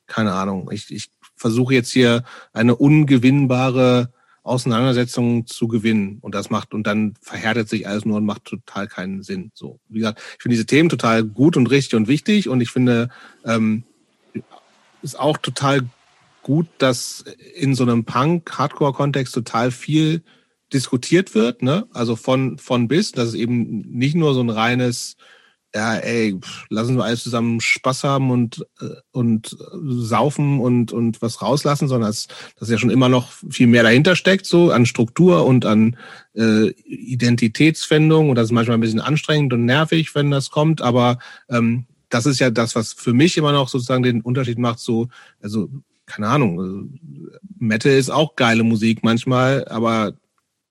keine 0.09 0.33
Ahnung. 0.33 0.71
Ich, 0.73 0.91
ich 0.91 1.11
versuche 1.37 1.75
jetzt 1.75 1.93
hier 1.93 2.25
eine 2.53 2.75
ungewinnbare 2.75 4.13
Auseinandersetzung 4.43 5.47
zu 5.47 5.69
gewinnen 5.69 6.19
und 6.21 6.35
das 6.35 6.51
macht 6.51 6.75
und 6.75 6.87
dann 6.87 7.15
verhärtet 7.21 7.69
sich 7.69 7.87
alles 7.87 8.05
nur 8.05 8.17
und 8.17 8.25
macht 8.25 8.47
total 8.47 8.89
keinen 8.89 9.23
Sinn. 9.23 9.53
So, 9.55 9.79
wie 9.89 9.99
gesagt, 10.01 10.21
ich 10.37 10.43
finde 10.43 10.55
diese 10.55 10.67
Themen 10.67 10.89
total 10.89 11.23
gut 11.23 11.57
und 11.57 11.71
richtig 11.71 11.95
und 11.95 12.09
wichtig 12.09 12.49
und 12.49 12.61
ich 12.61 12.71
finde 12.71 13.11
ähm, 13.45 13.85
ist 15.03 15.19
auch 15.19 15.37
total 15.37 15.83
gut, 16.43 16.67
dass 16.79 17.25
in 17.55 17.75
so 17.75 17.85
einem 17.85 18.05
Punk-Hardcore-Kontext 18.05 19.35
total 19.35 19.71
viel 19.71 20.23
diskutiert 20.73 21.35
wird, 21.35 21.63
ne? 21.63 21.87
Also 21.93 22.17
von, 22.17 22.59
von 22.59 22.89
bis, 22.89 23.13
dass 23.13 23.29
es 23.29 23.35
eben 23.35 23.81
nicht 23.83 24.15
nur 24.15 24.35
so 24.35 24.41
ein 24.41 24.51
reines, 24.51 25.17
ja, 25.75 25.97
ey, 25.97 26.39
lassen 26.71 26.97
wir 26.97 27.05
alles 27.05 27.23
zusammen 27.23 27.61
Spaß 27.61 28.05
haben 28.05 28.31
und, 28.31 28.67
äh, 28.81 28.87
und 29.13 29.57
saufen 29.73 30.61
und, 30.61 30.93
und 30.93 31.21
was 31.21 31.43
rauslassen, 31.43 31.89
sondern 31.89 32.09
dass, 32.09 32.27
dass 32.59 32.71
ja 32.71 32.79
schon 32.79 32.91
immer 32.91 33.09
noch 33.09 33.31
viel 33.51 33.67
mehr 33.67 33.83
dahinter 33.83 34.17
steckt, 34.17 34.47
so 34.47 34.71
an 34.71 34.87
Struktur 34.87 35.45
und 35.45 35.67
an 35.67 35.97
äh, 36.35 36.71
Identitätsfindung. 36.85 38.31
Und 38.31 38.37
das 38.37 38.47
ist 38.47 38.53
manchmal 38.53 38.79
ein 38.79 38.81
bisschen 38.81 39.01
anstrengend 39.01 39.53
und 39.53 39.67
nervig, 39.67 40.15
wenn 40.15 40.31
das 40.31 40.51
kommt, 40.51 40.81
aber 40.81 41.19
ähm, 41.51 41.87
das 42.09 42.25
ist 42.25 42.39
ja 42.39 42.51
das, 42.51 42.75
was 42.75 42.95
für 42.95 43.13
mich 43.13 43.37
immer 43.37 43.53
noch 43.53 43.69
sozusagen 43.69 44.03
den 44.03 44.23
Unterschied 44.23 44.59
macht, 44.59 44.79
so, 44.79 45.09
also, 45.43 45.69
keine 46.07 46.29
Ahnung, 46.29 46.99
Metal 47.59 47.93
ist 47.93 48.09
auch 48.09 48.35
geile 48.35 48.63
Musik 48.63 49.05
manchmal, 49.05 49.69
aber 49.69 50.15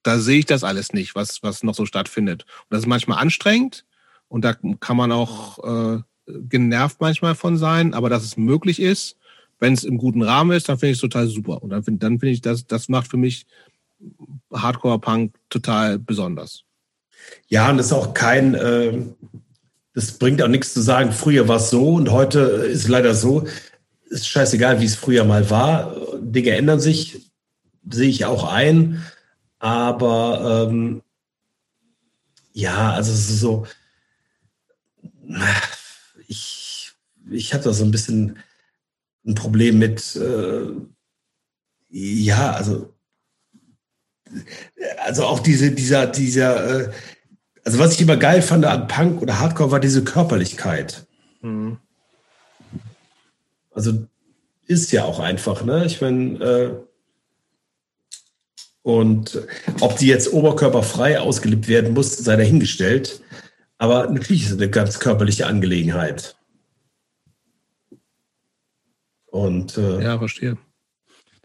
da 0.02 0.18
sehe 0.18 0.40
ich 0.40 0.48
das 0.48 0.64
alles 0.64 0.94
nicht, 0.94 1.14
was, 1.14 1.44
was 1.44 1.62
noch 1.62 1.76
so 1.76 1.86
stattfindet. 1.86 2.44
Und 2.44 2.72
das 2.72 2.80
ist 2.80 2.88
manchmal 2.88 3.20
anstrengend 3.20 3.86
und 4.28 4.44
da 4.44 4.54
kann 4.54 4.98
man 4.98 5.12
auch 5.12 5.98
äh, 5.98 6.02
genervt 6.28 6.98
manchmal 7.00 7.36
von 7.36 7.58
sein, 7.58 7.94
aber 7.94 8.10
dass 8.10 8.24
es 8.24 8.38
möglich 8.38 8.82
ist, 8.82 9.18
wenn 9.60 9.74
es 9.74 9.84
im 9.84 9.98
guten 9.98 10.22
Rahmen 10.22 10.56
ist, 10.56 10.70
dann 10.70 10.78
finde 10.78 10.92
ich 10.92 10.98
es 10.98 11.02
total 11.02 11.28
super. 11.28 11.64
Und 11.64 11.72
dann 11.72 11.84
finde 11.84 12.00
dann 12.00 12.20
finde 12.20 12.34
ich, 12.34 12.42
das, 12.42 12.68
das 12.68 12.90
macht 12.90 13.10
für 13.10 13.18
mich 13.18 13.46
Hardcore-Punk 14.54 15.34
total 15.50 15.98
besonders. 15.98 16.64
Ja, 17.48 17.70
und 17.70 17.78
das 17.78 17.88
ist 17.88 17.94
auch 17.94 18.14
kein, 18.14 18.54
äh, 18.54 19.00
das 19.94 20.12
bringt 20.20 20.42
auch 20.42 20.48
nichts 20.48 20.74
zu 20.74 20.82
sagen, 20.82 21.12
früher 21.12 21.48
war 21.48 21.58
es 21.58 21.70
so 21.70 21.96
und 21.96 22.12
heute 22.12 22.40
ist 22.40 22.84
es 22.84 22.88
leider 22.88 23.16
so. 23.16 23.48
Ist 24.10 24.28
scheißegal, 24.28 24.80
wie 24.80 24.86
es 24.86 24.96
früher 24.96 25.26
mal 25.26 25.50
war. 25.50 25.96
Dinge 26.20 26.52
ändern 26.52 26.80
sich, 26.80 27.32
sehe 27.90 28.10
ich 28.10 28.26
auch 28.26 28.50
ein. 28.50 29.04
Aber 29.60 30.68
ähm, 30.70 31.02
ja, 32.54 32.92
also 32.92 33.12
es 33.12 33.30
ist 33.30 33.40
so, 33.40 33.66
ich, 36.28 36.92
ich 37.30 37.54
habe 37.54 37.64
da 37.64 37.74
so 37.74 37.84
ein 37.84 37.92
bisschen 37.92 38.40
ein 39.26 39.36
Problem 39.36 39.80
mit, 39.80 40.16
äh, 40.16 40.68
ja, 41.90 42.52
also, 42.52 42.94
also 45.00 45.26
auch 45.26 45.40
diese, 45.40 45.72
dieser, 45.72 46.08
dieser, 46.08 46.88
äh, 46.88 46.92
also 47.64 47.80
was 47.80 47.94
ich 47.94 48.02
immer 48.02 48.18
geil 48.18 48.42
fand 48.42 48.66
an 48.66 48.88
Punk 48.88 49.22
oder 49.22 49.40
Hardcore 49.40 49.72
war 49.72 49.80
diese 49.80 50.04
Körperlichkeit. 50.04 51.06
Mhm. 51.42 51.78
Also 53.72 54.08
ist 54.66 54.92
ja 54.92 55.04
auch 55.04 55.20
einfach, 55.20 55.64
ne? 55.64 55.86
Ich 55.86 56.02
meine, 56.02 56.44
äh, 56.44 56.72
und 58.84 59.46
ob 59.82 59.98
die 59.98 60.08
jetzt 60.08 60.32
oberkörperfrei 60.32 61.20
ausgelebt 61.20 61.68
werden 61.68 61.94
muss, 61.94 62.16
sei 62.18 62.38
dahingestellt. 62.38 63.22
Aber 63.78 64.08
natürlich 64.10 64.44
ist 64.44 64.52
es 64.52 64.58
eine 64.58 64.70
ganz 64.70 65.00
körperliche 65.00 65.48
Angelegenheit. 65.48 66.36
Und 69.28 69.78
äh, 69.78 70.04
ja, 70.04 70.18
verstehe. 70.18 70.58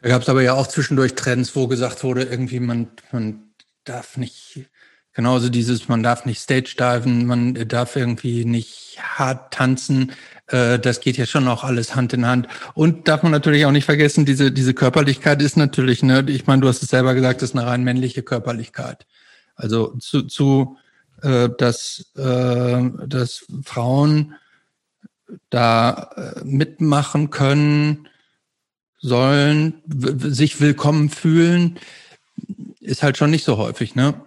Da 0.01 0.09
gab 0.09 0.23
es 0.23 0.29
aber 0.29 0.43
ja 0.43 0.55
auch 0.55 0.67
zwischendurch 0.67 1.15
Trends, 1.15 1.55
wo 1.55 1.69
gesagt 1.69 2.03
wurde, 2.03 2.25
irgendwie 2.25 2.59
man, 2.59 2.89
man 3.13 3.53
darf 3.85 4.17
nicht, 4.17 4.69
genauso 5.13 5.49
dieses, 5.49 5.89
man 5.89 6.03
darf 6.03 6.25
nicht 6.25 6.41
Stage 6.41 6.75
diven, 6.79 7.27
man 7.27 7.55
darf 7.69 7.97
irgendwie 7.97 8.45
nicht 8.45 8.99
hart 9.01 9.53
tanzen. 9.53 10.13
Äh, 10.47 10.79
das 10.79 11.01
geht 11.01 11.19
ja 11.19 11.27
schon 11.27 11.47
auch 11.49 11.65
alles 11.65 11.95
Hand 11.95 12.15
in 12.15 12.27
Hand. 12.27 12.49
Und 12.75 13.09
darf 13.09 13.23
man 13.23 13.33
natürlich 13.33 13.67
auch 13.67 13.73
nicht 13.73 13.85
vergessen, 13.85 14.25
diese, 14.25 14.51
diese 14.51 14.75
Körperlichkeit 14.75 15.43
ist 15.43 15.57
natürlich, 15.57 16.03
ne, 16.03 16.25
ich 16.29 16.47
meine, 16.47 16.63
du 16.63 16.69
hast 16.69 16.83
es 16.83 16.89
selber 16.89 17.15
gesagt, 17.15 17.43
das 17.43 17.51
ist 17.51 17.57
eine 17.57 17.67
rein 17.67 17.85
männliche 17.85 18.23
Körperlichkeit. 18.23 19.07
Also 19.55 19.97
zu, 19.99 20.23
zu 20.23 20.79
äh, 21.23 21.49
dass, 21.57 22.11
äh, 22.17 22.91
dass 23.07 23.47
Frauen 23.65 24.35
da 25.51 26.11
äh, 26.17 26.45
mitmachen 26.45 27.31
können, 27.31 28.09
sollen, 28.99 29.83
sich 29.87 30.61
willkommen 30.61 31.11
fühlen, 31.11 31.79
ist 32.81 33.03
halt 33.03 33.17
schon 33.17 33.31
nicht 33.31 33.45
so 33.45 33.57
häufig, 33.57 33.95
ne? 33.95 34.21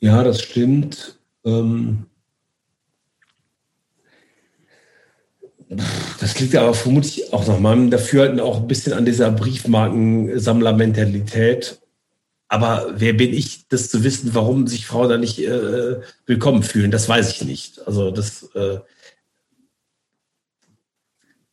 Ja, 0.00 0.22
das 0.22 0.42
stimmt. 0.42 1.18
Ähm 1.44 2.06
Das 6.20 6.38
liegt 6.40 6.56
aber 6.56 6.74
vermutlich 6.74 7.32
auch 7.32 7.46
nach 7.46 7.58
meinem 7.58 7.90
Dafürhalten 7.90 8.40
auch 8.40 8.60
ein 8.60 8.66
bisschen 8.66 8.92
an 8.92 9.04
dieser 9.04 9.30
Briefmarkensammlermentalität. 9.30 11.80
Aber 12.48 12.92
wer 12.94 13.12
bin 13.14 13.32
ich, 13.32 13.68
das 13.68 13.90
zu 13.90 14.04
wissen, 14.04 14.34
warum 14.34 14.66
sich 14.66 14.86
Frauen 14.86 15.08
da 15.08 15.18
nicht 15.18 15.38
äh, 15.38 16.00
willkommen 16.26 16.62
fühlen? 16.62 16.90
Das 16.90 17.08
weiß 17.08 17.30
ich 17.32 17.44
nicht. 17.44 17.86
Also 17.86 18.10
das 18.10 18.44
äh, 18.54 18.80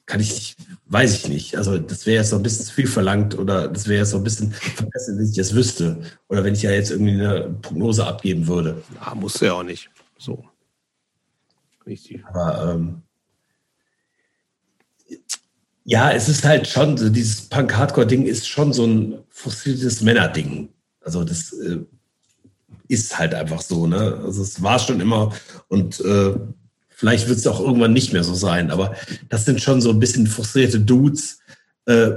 kann 0.06 0.20
ich 0.20 0.32
nicht, 0.34 0.58
weiß 0.88 1.14
ich 1.16 1.28
nicht. 1.30 1.56
Also 1.56 1.78
das 1.78 2.06
wäre 2.06 2.18
jetzt 2.18 2.32
so 2.32 2.36
ein 2.36 2.44
bisschen 2.44 2.66
zu 2.66 2.74
viel 2.74 2.88
verlangt 2.88 3.38
oder 3.38 3.68
das 3.70 3.88
wäre 3.88 4.00
jetzt 4.00 4.12
so 4.12 4.18
ein 4.18 4.24
bisschen 4.24 4.52
verbessert, 4.52 5.18
wenn 5.18 5.30
ich 5.30 5.36
das 5.36 5.56
wüsste. 5.56 6.02
Oder 6.28 6.44
wenn 6.44 6.54
ich 6.54 6.64
ja 6.64 6.72
jetzt 6.72 6.92
irgendwie 6.92 7.14
eine 7.14 7.50
Prognose 7.62 8.06
abgeben 8.06 8.48
würde. 8.48 8.84
Ja, 8.96 9.16
musst 9.16 9.42
du 9.42 9.46
ja 9.46 9.54
auch 9.54 9.64
nicht. 9.64 9.90
So. 10.18 10.44
Richtig. 11.86 12.24
Aber 12.26 12.74
ähm, 12.74 13.02
ja, 15.84 16.12
es 16.12 16.30
ist 16.30 16.44
halt 16.44 16.68
schon, 16.68 16.98
so 16.98 17.10
dieses 17.10 17.42
Punk-Hardcore-Ding 17.50 18.26
ist 18.26 18.48
schon 18.48 18.72
so 18.74 18.86
ein 18.86 19.24
frustriertes 19.30 20.02
Männerding. 20.02 20.70
Also 21.04 21.24
das 21.24 21.54
äh, 21.54 21.80
ist 22.88 23.18
halt 23.18 23.34
einfach 23.34 23.62
so, 23.62 23.88
ne? 23.88 24.22
Also 24.24 24.42
es 24.42 24.62
war 24.62 24.80
schon 24.80 25.00
immer 25.00 25.34
und 25.68 26.00
äh, 26.02 26.36
vielleicht 26.90 27.28
wird 27.28 27.40
es 27.40 27.48
auch 27.48 27.60
irgendwann 27.60 27.94
nicht 27.94 28.14
mehr 28.14 28.24
so 28.24 28.34
sein, 28.34 28.72
aber 28.72 28.96
das 29.30 29.46
sind 29.46 29.62
schon 29.62 29.82
so 29.82 29.90
ein 29.90 30.00
bisschen 30.00 30.28
frustrierte 30.28 30.80
Dudes, 30.80 31.40
äh, 31.86 32.12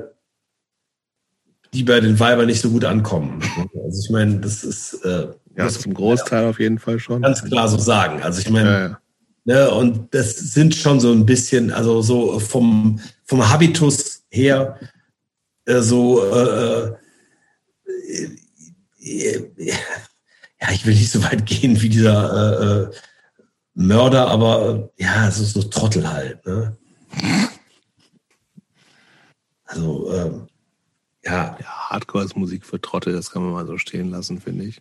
die 1.73 1.83
bei 1.83 2.01
den 2.01 2.19
Weibern 2.21 2.47
nicht 2.47 2.61
so 2.61 2.71
gut 2.71 2.85
ankommen. 2.85 3.41
Also 3.85 4.01
ich 4.01 4.11
meine, 4.11 4.39
das 4.41 4.63
ist 4.63 4.95
äh, 5.05 5.29
ja, 5.57 5.65
das 5.65 5.81
zum 5.81 5.95
Großteil 5.95 6.47
auf 6.47 6.61
jeden 6.61 6.79
Fall 6.79 6.99
schon. 6.99 7.23
Ganz 7.23 7.43
klar 7.43 7.69
so 7.69 7.79
sagen. 7.79 8.23
Also 8.23 8.41
ich 8.41 8.51
meine, 8.51 8.71
Ja, 8.71 8.81
ja. 8.89 8.99
Ne, 9.47 9.71
und 9.71 10.15
das 10.15 10.37
sind 10.37 10.75
schon 10.75 11.01
so 11.01 11.13
ein 11.13 11.27
bisschen, 11.27 11.71
also 11.71 12.01
so 12.01 12.41
vom, 12.41 12.99
vom 13.25 13.47
Habitus 13.47 14.25
her, 14.31 14.81
äh, 15.67 15.81
so, 15.81 16.25
äh, 16.25 16.93
äh, 18.09 18.31
ja, 19.05 20.71
ich 20.73 20.87
will 20.87 20.95
nicht 20.95 21.11
so 21.11 21.23
weit 21.23 21.45
gehen 21.47 21.81
wie 21.83 21.89
dieser 21.89 22.61
äh, 22.61 22.83
äh, 22.85 22.95
Mörder, 23.75 24.29
aber 24.29 24.91
äh, 24.99 25.03
ja, 25.03 25.31
so, 25.31 25.45
so 25.45 25.63
Trottel 25.69 26.11
halt. 26.11 26.45
Ne? 26.47 26.77
Also, 29.65 30.13
ähm, 30.13 30.47
ja, 31.25 31.57
Ja, 31.61 31.67
Hardcore 31.91 32.25
ist 32.25 32.37
Musik 32.37 32.65
für 32.65 32.81
Trottel, 32.81 33.13
das 33.15 33.31
kann 33.31 33.43
man 33.43 33.53
mal 33.53 33.67
so 33.67 33.79
stehen 33.79 34.11
lassen, 34.11 34.41
finde 34.41 34.65
ich. 34.65 34.81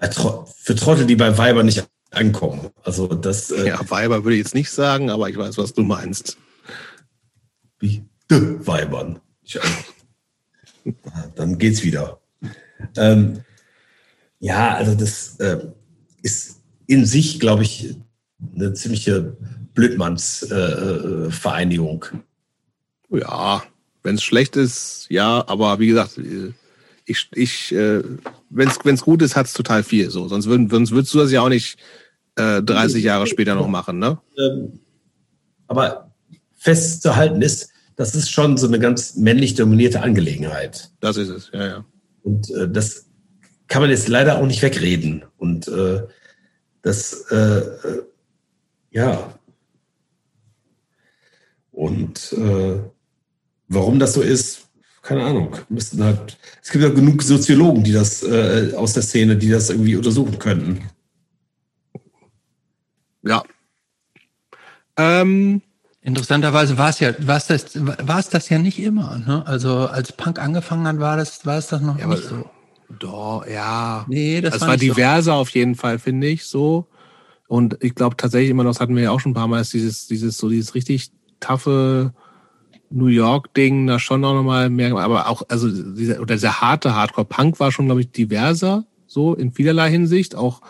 äh, 0.00 0.08
für 0.56 0.74
Trottel, 0.74 1.06
die 1.06 1.16
bei 1.16 1.36
Weiber 1.38 1.62
nicht 1.62 1.86
ankommen. 2.10 2.70
Also 2.84 3.06
das, 3.08 3.50
äh, 3.50 3.68
Ja, 3.68 3.90
Weiber 3.90 4.24
würde 4.24 4.36
ich 4.36 4.42
jetzt 4.44 4.54
nicht 4.54 4.70
sagen, 4.70 5.10
aber 5.10 5.28
ich 5.28 5.36
weiß, 5.36 5.58
was 5.58 5.72
du 5.72 5.82
meinst. 5.82 6.36
wie 7.78 8.04
de 8.30 8.66
Weibern. 8.66 9.20
Ah, 11.12 11.24
dann 11.34 11.58
geht's 11.58 11.82
wieder. 11.82 12.20
Ähm, 12.96 13.40
ja, 14.40 14.74
also 14.74 14.94
das 14.94 15.36
äh, 15.40 15.58
ist 16.22 16.60
in 16.86 17.06
sich, 17.06 17.40
glaube 17.40 17.62
ich, 17.62 17.96
eine 18.54 18.72
ziemliche 18.74 19.36
Blödmanns-Vereinigung. 19.74 21.26
Äh, 21.26 21.30
Vereinigung. 21.30 22.04
Ja, 23.10 23.62
wenn 24.02 24.16
es 24.16 24.22
schlecht 24.22 24.56
ist, 24.56 25.06
ja, 25.08 25.44
aber 25.46 25.78
wie 25.78 25.88
gesagt, 25.88 26.18
äh, 26.18 26.52
ich, 27.04 27.28
ich 27.32 27.72
äh, 27.72 28.02
wenn 28.50 28.68
es 28.68 29.02
gut 29.02 29.22
ist, 29.22 29.36
hat 29.36 29.46
es 29.46 29.52
total 29.52 29.82
viel. 29.82 30.10
So, 30.10 30.28
sonst, 30.28 30.46
würden, 30.46 30.68
sonst 30.68 30.90
würdest 30.90 31.14
du 31.14 31.18
das 31.18 31.30
ja 31.30 31.40
auch 31.42 31.48
nicht 31.48 31.78
äh, 32.36 32.62
30 32.62 33.02
Jahre 33.02 33.26
später 33.26 33.54
noch 33.54 33.68
machen, 33.68 33.98
ne? 33.98 34.18
ähm, 34.38 34.80
aber 35.68 36.12
festzuhalten 36.54 37.42
ist, 37.42 37.70
das 37.96 38.14
ist 38.14 38.30
schon 38.30 38.56
so 38.56 38.66
eine 38.66 38.78
ganz 38.78 39.16
männlich 39.16 39.54
dominierte 39.54 40.02
Angelegenheit. 40.02 40.90
Das 41.00 41.16
ist 41.16 41.28
es, 41.28 41.50
ja, 41.52 41.66
ja. 41.66 41.84
Und 42.26 42.50
äh, 42.50 42.68
das 42.68 43.06
kann 43.68 43.82
man 43.82 43.90
jetzt 43.90 44.08
leider 44.08 44.38
auch 44.38 44.46
nicht 44.46 44.60
wegreden. 44.60 45.24
Und 45.36 45.68
äh, 45.68 46.02
das, 46.82 47.24
äh, 47.30 47.58
äh, 47.58 48.02
ja. 48.90 49.38
Und 51.70 52.32
äh, 52.32 52.80
warum 53.68 54.00
das 54.00 54.14
so 54.14 54.22
ist, 54.22 54.68
keine 55.02 55.22
Ahnung. 55.22 55.56
Halt, 56.00 56.36
es 56.60 56.70
gibt 56.72 56.82
ja 56.82 56.90
genug 56.90 57.22
Soziologen, 57.22 57.84
die 57.84 57.92
das 57.92 58.24
äh, 58.24 58.72
aus 58.74 58.92
der 58.94 59.04
Szene, 59.04 59.36
die 59.36 59.48
das 59.48 59.70
irgendwie 59.70 59.94
untersuchen 59.94 60.40
könnten. 60.40 60.82
Ja. 63.22 63.44
Ähm, 64.96 65.62
Interessanterweise 66.06 66.78
war 66.78 66.88
es 66.90 67.00
ja, 67.00 67.12
war 67.26 67.36
es 67.36 67.48
das, 67.48 67.66
war 67.84 68.18
es 68.20 68.28
das 68.28 68.48
ja 68.48 68.58
nicht 68.58 68.78
immer. 68.78 69.18
Ne? 69.26 69.42
Also 69.46 69.88
als 69.88 70.12
Punk 70.12 70.38
angefangen 70.40 70.86
hat, 70.86 71.00
war 71.00 71.16
das, 71.16 71.44
war 71.44 71.58
es 71.58 71.66
das 71.66 71.80
noch 71.82 71.98
Ja, 71.98 72.06
nicht 72.06 72.24
aber- 72.30 72.42
so. 72.42 72.50
doch, 72.98 73.44
ja. 73.52 74.06
Nee, 74.08 74.40
das 74.40 74.52
Das 74.52 74.60
war 74.62 74.68
war 74.68 74.74
nicht 74.76 74.86
so. 74.88 74.94
diverser 74.94 75.34
auf 75.34 75.48
jeden 75.50 75.74
Fall, 75.74 75.98
finde 75.98 76.28
ich, 76.28 76.44
so. 76.44 76.86
Und 77.48 77.76
ich 77.80 77.94
glaube 77.96 78.16
tatsächlich 78.16 78.50
immer 78.50 78.62
noch, 78.62 78.70
das 78.70 78.80
hatten 78.80 78.94
wir 78.94 79.02
ja 79.02 79.10
auch 79.10 79.18
schon 79.20 79.32
ein 79.32 79.34
paar 79.34 79.48
Mal, 79.48 79.60
ist 79.60 79.72
dieses, 79.72 80.06
dieses, 80.06 80.38
so 80.38 80.48
dieses 80.48 80.74
richtig 80.76 81.10
taffe 81.40 82.12
New 82.88 83.06
York-Ding, 83.06 83.88
da 83.88 83.98
schon 83.98 84.24
auch 84.24 84.34
nochmal 84.34 84.70
mehr, 84.70 84.96
aber 84.96 85.28
auch, 85.28 85.42
also 85.48 85.68
dieser, 85.68 86.20
oder 86.20 86.36
dieser 86.36 86.60
harte 86.60 86.94
Hardcore-Punk 86.94 87.58
war 87.58 87.72
schon, 87.72 87.86
glaube 87.86 88.02
ich, 88.02 88.12
diverser, 88.12 88.84
so 89.08 89.34
in 89.34 89.50
vielerlei 89.50 89.90
Hinsicht, 89.90 90.36
auch 90.36 90.60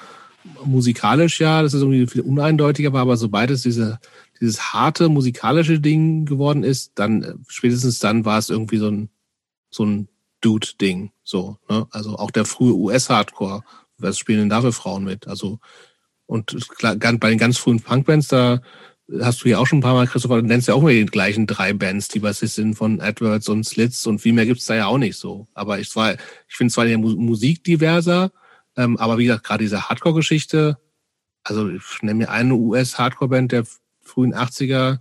musikalisch 0.65 1.41
ja, 1.41 1.61
das 1.63 1.75
ist 1.75 1.83
irgendwie 1.83 2.07
viel 2.07 2.23
uneindeutiger 2.23 2.93
war, 2.95 3.03
aber 3.03 3.17
sobald 3.19 3.51
es 3.51 3.63
diese, 3.63 3.99
dieses 4.41 4.73
harte 4.73 5.09
musikalische 5.09 5.81
Ding 5.81 6.27
geworden 6.27 6.63
ist, 6.65 6.93
dann, 6.97 7.23
äh, 7.23 7.35
spätestens 7.49 7.99
dann 7.99 8.25
war 8.25 8.39
es 8.39 8.51
irgendwie 8.51 8.79
so 8.79 8.89
ein, 8.89 9.09
so 9.71 9.85
ein 9.85 10.09
Dude-Ding, 10.41 11.13
so, 11.25 11.59
ne? 11.69 11.87
Also 11.91 12.17
auch 12.17 12.31
der 12.31 12.45
frühe 12.45 12.75
US-Hardcore, 12.75 13.63
was 13.99 14.19
spielen 14.19 14.41
denn 14.41 14.49
da 14.51 14.61
für 14.61 14.73
Frauen 14.73 15.05
mit? 15.05 15.27
Also, 15.27 15.59
und 16.27 16.57
klar, 16.77 16.97
bei 16.97 17.31
den 17.31 17.39
ganz 17.39 17.59
frühen 17.59 17.81
Punkbands, 17.81 18.29
da 18.29 18.61
hast 19.21 19.45
du 19.45 19.49
ja 19.49 19.59
auch 19.59 19.67
schon 19.67 19.79
ein 19.79 19.83
paar 19.83 19.95
Mal, 19.95 20.07
Christopher, 20.07 20.43
du 20.43 20.47
nennst 20.47 20.69
ja 20.69 20.75
auch 20.75 20.81
immer 20.81 20.91
die 20.91 21.07
gleichen 21.07 21.47
drei 21.47 21.73
Bands, 21.73 22.09
die 22.09 22.19
Bassisten 22.19 22.65
sind 22.65 22.75
von 22.75 23.01
Edwards 23.01 23.49
und 23.49 23.65
Slits 23.65 24.07
und 24.07 24.19
viel 24.19 24.33
mehr 24.33 24.47
gibt's 24.47 24.67
da 24.67 24.75
ja 24.75 24.87
auch 24.87 24.99
nicht 24.99 25.17
so. 25.17 25.47
Aber 25.55 25.79
ich 25.79 25.91
zwar, 25.91 26.15
ich 26.15 26.57
finde 26.57 26.73
zwar 26.75 26.87
die 26.87 26.97
Mu- 26.97 27.17
Musik 27.17 27.63
diverser, 27.65 28.33
ähm, 28.77 28.97
aber 28.99 29.19
wie 29.19 29.27
gesagt, 29.27 29.45
gerade 29.45 29.65
diese 29.65 29.89
Hardcore-Geschichte, 29.89 30.79
also 31.45 31.69
ich 31.71 32.03
nenne 32.03 32.19
mir 32.19 32.31
eine 32.31 32.55
US-Hardcore-Band 32.55 33.53
der 33.53 33.65
frühen 34.17 34.35
80er, 34.35 35.01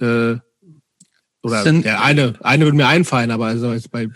äh, 0.00 0.36
oder 1.42 1.62
Sind- 1.62 1.84
der 1.84 2.02
eine, 2.02 2.34
eine 2.40 2.64
würde 2.64 2.76
mir 2.76 2.88
einfallen, 2.88 3.30
aber 3.30 3.46
also 3.46 3.72
jetzt 3.74 3.90
bei 3.90 4.08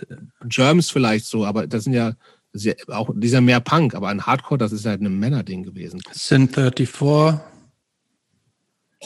Germs 0.47 0.91
vielleicht 0.91 1.27
so, 1.27 1.45
aber 1.45 1.67
das 1.67 1.85
sind 1.85 1.93
ja, 1.93 2.13
das 2.53 2.65
ist 2.65 2.79
ja 2.89 2.95
auch 2.95 3.11
dieser 3.15 3.43
mehr 3.43 3.61
Punk, 3.61 3.95
aber 3.95 4.09
ein 4.09 4.25
Hardcore, 4.25 4.57
das 4.57 4.73
ist 4.73 4.87
halt 4.87 5.03
ein 5.03 5.19
Männerding 5.19 5.63
gewesen. 5.63 6.01
Sin 6.13 6.49
34. 6.49 6.89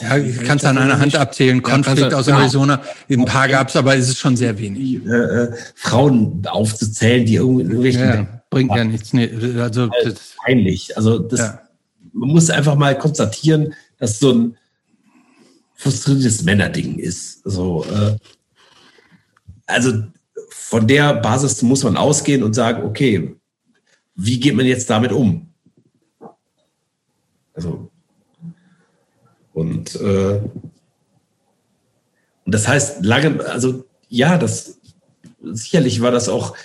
Ja, 0.00 0.16
ich 0.16 0.42
kann 0.44 0.56
es 0.56 0.64
an 0.64 0.78
einer 0.78 0.98
Hand 0.98 1.16
abzählen. 1.16 1.60
Konflikt 1.60 2.14
aus 2.14 2.26
ja. 2.26 2.38
Arizona. 2.38 2.80
Ein 3.10 3.26
paar 3.26 3.46
gab's, 3.48 3.76
aber 3.76 3.94
es 3.94 4.08
ist 4.08 4.20
schon 4.20 4.36
sehr 4.36 4.58
wenig. 4.58 5.04
Äh, 5.04 5.10
äh, 5.10 5.52
Frauen 5.74 6.46
aufzuzählen, 6.46 7.26
die 7.26 7.34
irgendwie 7.34 7.64
irgendwelchen 7.64 8.00
Ja, 8.00 8.42
bringt 8.48 8.74
ja 8.74 8.84
nichts. 8.84 9.12
Nee, 9.12 9.30
also, 9.58 9.90
das, 10.02 10.36
peinlich. 10.42 10.96
Also 10.96 11.18
das, 11.18 11.40
ja. 11.40 11.60
man 12.14 12.30
muss 12.30 12.48
einfach 12.48 12.76
mal 12.76 12.96
konstatieren, 12.96 13.74
dass 13.98 14.18
so 14.18 14.32
ein 14.32 14.56
frustriertes 15.82 16.42
Männerding 16.42 16.98
ist. 16.98 17.42
So, 17.44 17.84
äh, 17.84 18.16
also 19.66 20.04
von 20.48 20.86
der 20.86 21.14
Basis 21.14 21.62
muss 21.62 21.84
man 21.84 21.96
ausgehen 21.96 22.42
und 22.42 22.54
sagen, 22.54 22.84
okay, 22.84 23.36
wie 24.14 24.38
geht 24.38 24.54
man 24.54 24.66
jetzt 24.66 24.88
damit 24.90 25.12
um? 25.12 25.48
Also 27.54 27.90
und, 29.52 29.96
äh, 29.96 30.40
und 32.44 32.54
das 32.54 32.66
heißt 32.68 33.04
lange, 33.04 33.44
also 33.46 33.84
ja, 34.08 34.38
das 34.38 34.78
sicherlich 35.42 36.00
war 36.00 36.10
das 36.10 36.28
auch 36.28 36.56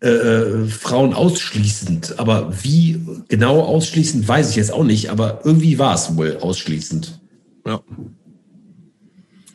äh, 0.00 0.66
Frauen 0.66 1.14
ausschließend. 1.14 2.18
Aber 2.18 2.52
wie 2.62 3.00
genau 3.28 3.62
ausschließend, 3.62 4.26
weiß 4.26 4.50
ich 4.50 4.56
jetzt 4.56 4.72
auch 4.72 4.84
nicht. 4.84 5.10
Aber 5.10 5.40
irgendwie 5.44 5.78
war 5.78 5.94
es 5.94 6.16
wohl 6.16 6.36
ausschließend. 6.36 7.18
Ja. 7.68 7.80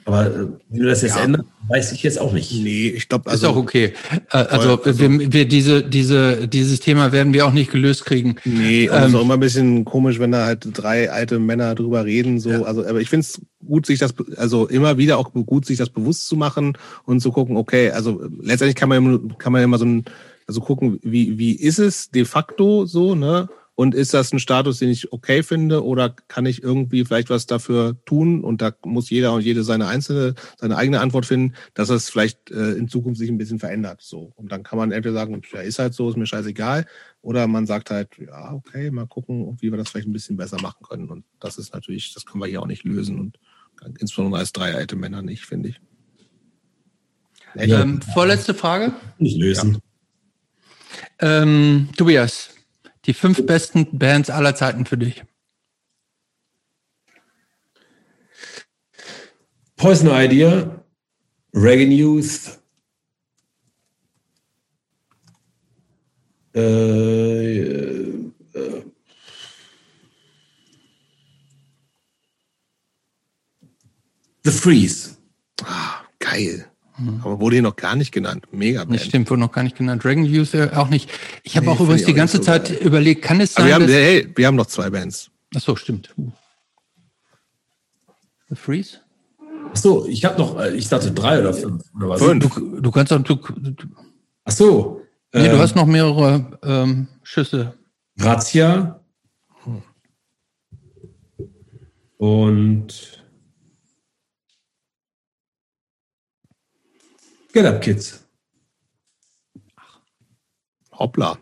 Aber 0.05 0.25
äh, 0.27 0.47
wie 0.69 0.79
du 0.79 0.85
das 0.85 1.01
jetzt 1.01 1.15
Ja. 1.15 1.23
ändert, 1.23 1.45
weiß 1.69 1.93
ich 1.93 2.03
jetzt 2.03 2.19
auch 2.19 2.33
nicht. 2.33 2.51
Nee, 2.51 2.89
ich 2.89 3.07
glaube, 3.07 3.29
ist 3.29 3.35
also. 3.35 3.47
auch 3.51 3.55
okay. 3.55 3.93
Äh, 4.31 4.37
Also, 4.37 4.81
also- 4.83 4.99
wir, 4.99 5.31
wir 5.31 5.45
diese, 5.47 5.81
diese, 5.81 6.45
dieses 6.49 6.81
Thema 6.81 7.13
werden 7.13 7.33
wir 7.33 7.45
auch 7.45 7.53
nicht 7.53 7.71
gelöst 7.71 8.03
kriegen. 8.03 8.35
Nee, 8.43 8.89
und 8.89 8.95
Ähm, 8.97 9.03
es 9.03 9.09
ist 9.09 9.15
auch 9.15 9.21
immer 9.21 9.35
ein 9.35 9.39
bisschen 9.39 9.85
komisch, 9.85 10.19
wenn 10.19 10.33
da 10.33 10.45
halt 10.45 10.67
drei 10.73 11.09
alte 11.09 11.39
Männer 11.39 11.73
drüber 11.73 12.03
reden. 12.03 12.41
So, 12.41 12.49
Ja. 12.51 12.61
also, 12.63 12.85
aber 12.85 12.99
ich 12.99 13.09
finde 13.09 13.21
es 13.25 13.41
gut, 13.65 13.85
sich 13.85 13.97
das, 13.99 14.13
also 14.35 14.67
immer 14.67 14.97
wieder 14.97 15.17
auch 15.17 15.31
gut, 15.31 15.65
sich 15.65 15.77
das 15.77 15.89
bewusst 15.89 16.27
zu 16.27 16.35
machen 16.35 16.77
und 17.05 17.21
zu 17.21 17.31
gucken, 17.31 17.55
okay, 17.55 17.91
also 17.91 18.21
letztendlich 18.41 18.75
kann 18.75 18.89
man 18.89 18.97
immer- 18.97 19.35
kann 19.37 19.53
man 19.53 19.63
immer 19.63 19.77
so 19.77 19.85
ein, 19.85 20.03
also 20.47 20.59
gucken, 20.59 20.99
wie 21.01 21.37
wie 21.37 21.53
ist 21.53 21.79
es 21.79 22.11
de 22.11 22.25
facto 22.25 22.85
so, 22.85 23.15
ne? 23.15 23.47
Und 23.75 23.95
ist 23.95 24.13
das 24.13 24.31
ein 24.31 24.39
Status, 24.39 24.77
den 24.77 24.89
ich 24.89 25.11
okay 25.11 25.41
finde 25.41 25.83
oder 25.83 26.15
kann 26.27 26.45
ich 26.45 26.61
irgendwie 26.61 27.05
vielleicht 27.05 27.31
was 27.31 27.47
dafür 27.47 27.97
tun? 28.05 28.43
Und 28.43 28.61
da 28.61 28.71
muss 28.85 29.09
jeder 29.09 29.33
und 29.33 29.41
jede 29.41 29.63
seine 29.63 29.87
einzelne, 29.87 30.35
seine 30.59 30.77
eigene 30.77 30.99
Antwort 30.99 31.25
finden, 31.25 31.55
dass 31.73 31.87
das 31.87 32.09
vielleicht 32.09 32.51
äh, 32.51 32.73
in 32.73 32.87
Zukunft 32.87 33.19
sich 33.19 33.29
ein 33.29 33.37
bisschen 33.39 33.57
verändert. 33.57 34.01
So. 34.01 34.31
Und 34.35 34.51
dann 34.51 34.61
kann 34.61 34.77
man 34.77 34.91
entweder 34.91 35.15
sagen, 35.15 35.41
ja, 35.51 35.61
ist 35.61 35.79
halt 35.79 35.95
so, 35.95 36.07
ist 36.09 36.17
mir 36.17 36.27
scheißegal. 36.27 36.85
Oder 37.21 37.47
man 37.47 37.65
sagt 37.65 37.89
halt, 37.89 38.09
ja, 38.19 38.53
okay, 38.53 38.91
mal 38.91 39.07
gucken, 39.07 39.57
wie 39.59 39.71
wir 39.71 39.77
das 39.77 39.89
vielleicht 39.89 40.07
ein 40.07 40.13
bisschen 40.13 40.37
besser 40.37 40.61
machen 40.61 40.85
können. 40.87 41.09
Und 41.09 41.25
das 41.39 41.57
ist 41.57 41.73
natürlich, 41.73 42.13
das 42.13 42.25
können 42.25 42.43
wir 42.43 42.47
hier 42.47 42.61
auch 42.61 42.67
nicht 42.67 42.83
lösen 42.83 43.19
und 43.19 43.39
insbesondere 43.99 44.39
als 44.39 44.53
drei 44.53 44.75
alte 44.75 44.95
Männer 44.95 45.21
nicht, 45.21 45.45
finde 45.45 45.69
ich. 45.69 45.81
Ähm, 47.55 48.01
vorletzte 48.01 48.53
Frage. 48.53 48.93
Nicht 49.17 49.37
lösen. 49.37 49.79
Ja. 51.21 51.41
Ähm, 51.41 51.89
Tobias, 51.97 52.52
die 53.05 53.13
fünf 53.13 53.45
besten 53.45 53.97
Bands 53.97 54.29
aller 54.29 54.55
Zeiten 54.55 54.85
für 54.85 54.97
dich. 54.97 55.23
Poison 59.75 60.09
Idea, 60.11 60.83
Reagan 61.53 61.91
Youth, 61.91 62.59
äh, 66.55 66.59
äh, 67.93 68.83
The 74.45 74.51
Freeze. 74.51 75.17
Ah, 75.63 76.03
geil. 76.19 76.72
Mhm. 77.03 77.21
Aber 77.23 77.39
wurde 77.39 77.55
hier 77.55 77.63
noch 77.63 77.75
gar 77.75 77.95
nicht 77.95 78.11
genannt. 78.11 78.45
Mega 78.51 78.83
Band. 78.83 78.99
Das 78.99 79.05
stimmt, 79.05 79.29
wurde 79.29 79.41
noch 79.41 79.51
gar 79.51 79.63
nicht 79.63 79.77
genannt. 79.77 80.03
Dragon 80.03 80.23
User 80.23 80.77
auch 80.77 80.89
nicht. 80.89 81.09
Ich 81.43 81.55
habe 81.55 81.65
nee, 81.65 81.71
auch 81.71 81.79
übrigens 81.79 82.05
die 82.05 82.13
ganze 82.13 82.37
so 82.37 82.43
Zeit 82.43 82.69
geil. 82.69 82.77
überlegt, 82.81 83.21
kann 83.21 83.41
es 83.41 83.53
sein, 83.53 83.67
wir 83.67 83.75
haben, 83.75 83.87
hey, 83.87 84.27
wir 84.35 84.47
haben 84.47 84.55
noch 84.55 84.67
zwei 84.67 84.89
Bands. 84.89 85.29
Ach 85.55 85.61
so, 85.61 85.75
stimmt. 85.75 86.13
The 88.49 88.55
Freeze? 88.55 88.99
Ach 89.71 89.77
so, 89.77 90.07
ich 90.07 90.23
habe 90.25 90.37
noch, 90.37 90.59
äh, 90.59 90.75
ich 90.75 90.87
dachte 90.87 91.11
drei 91.11 91.39
oder 91.39 91.53
fünf. 91.53 91.83
Oder 91.95 92.09
was? 92.09 92.21
Fünf. 92.21 92.53
Du, 92.53 92.81
du 92.81 92.91
kannst 92.91 93.11
auch, 93.11 93.21
du, 93.21 93.35
du, 93.35 93.73
Ach 94.45 94.51
so. 94.51 95.01
Nee, 95.33 95.45
ähm, 95.45 95.51
du 95.51 95.57
hast 95.59 95.75
noch 95.75 95.85
mehrere 95.85 96.59
ähm, 96.63 97.07
Schüsse. 97.23 97.73
Grazia. 98.17 98.99
Und 102.17 103.22
Get 107.53 107.65
up, 107.65 107.81
Kids. 107.81 108.19
Hoppla. 110.91 111.37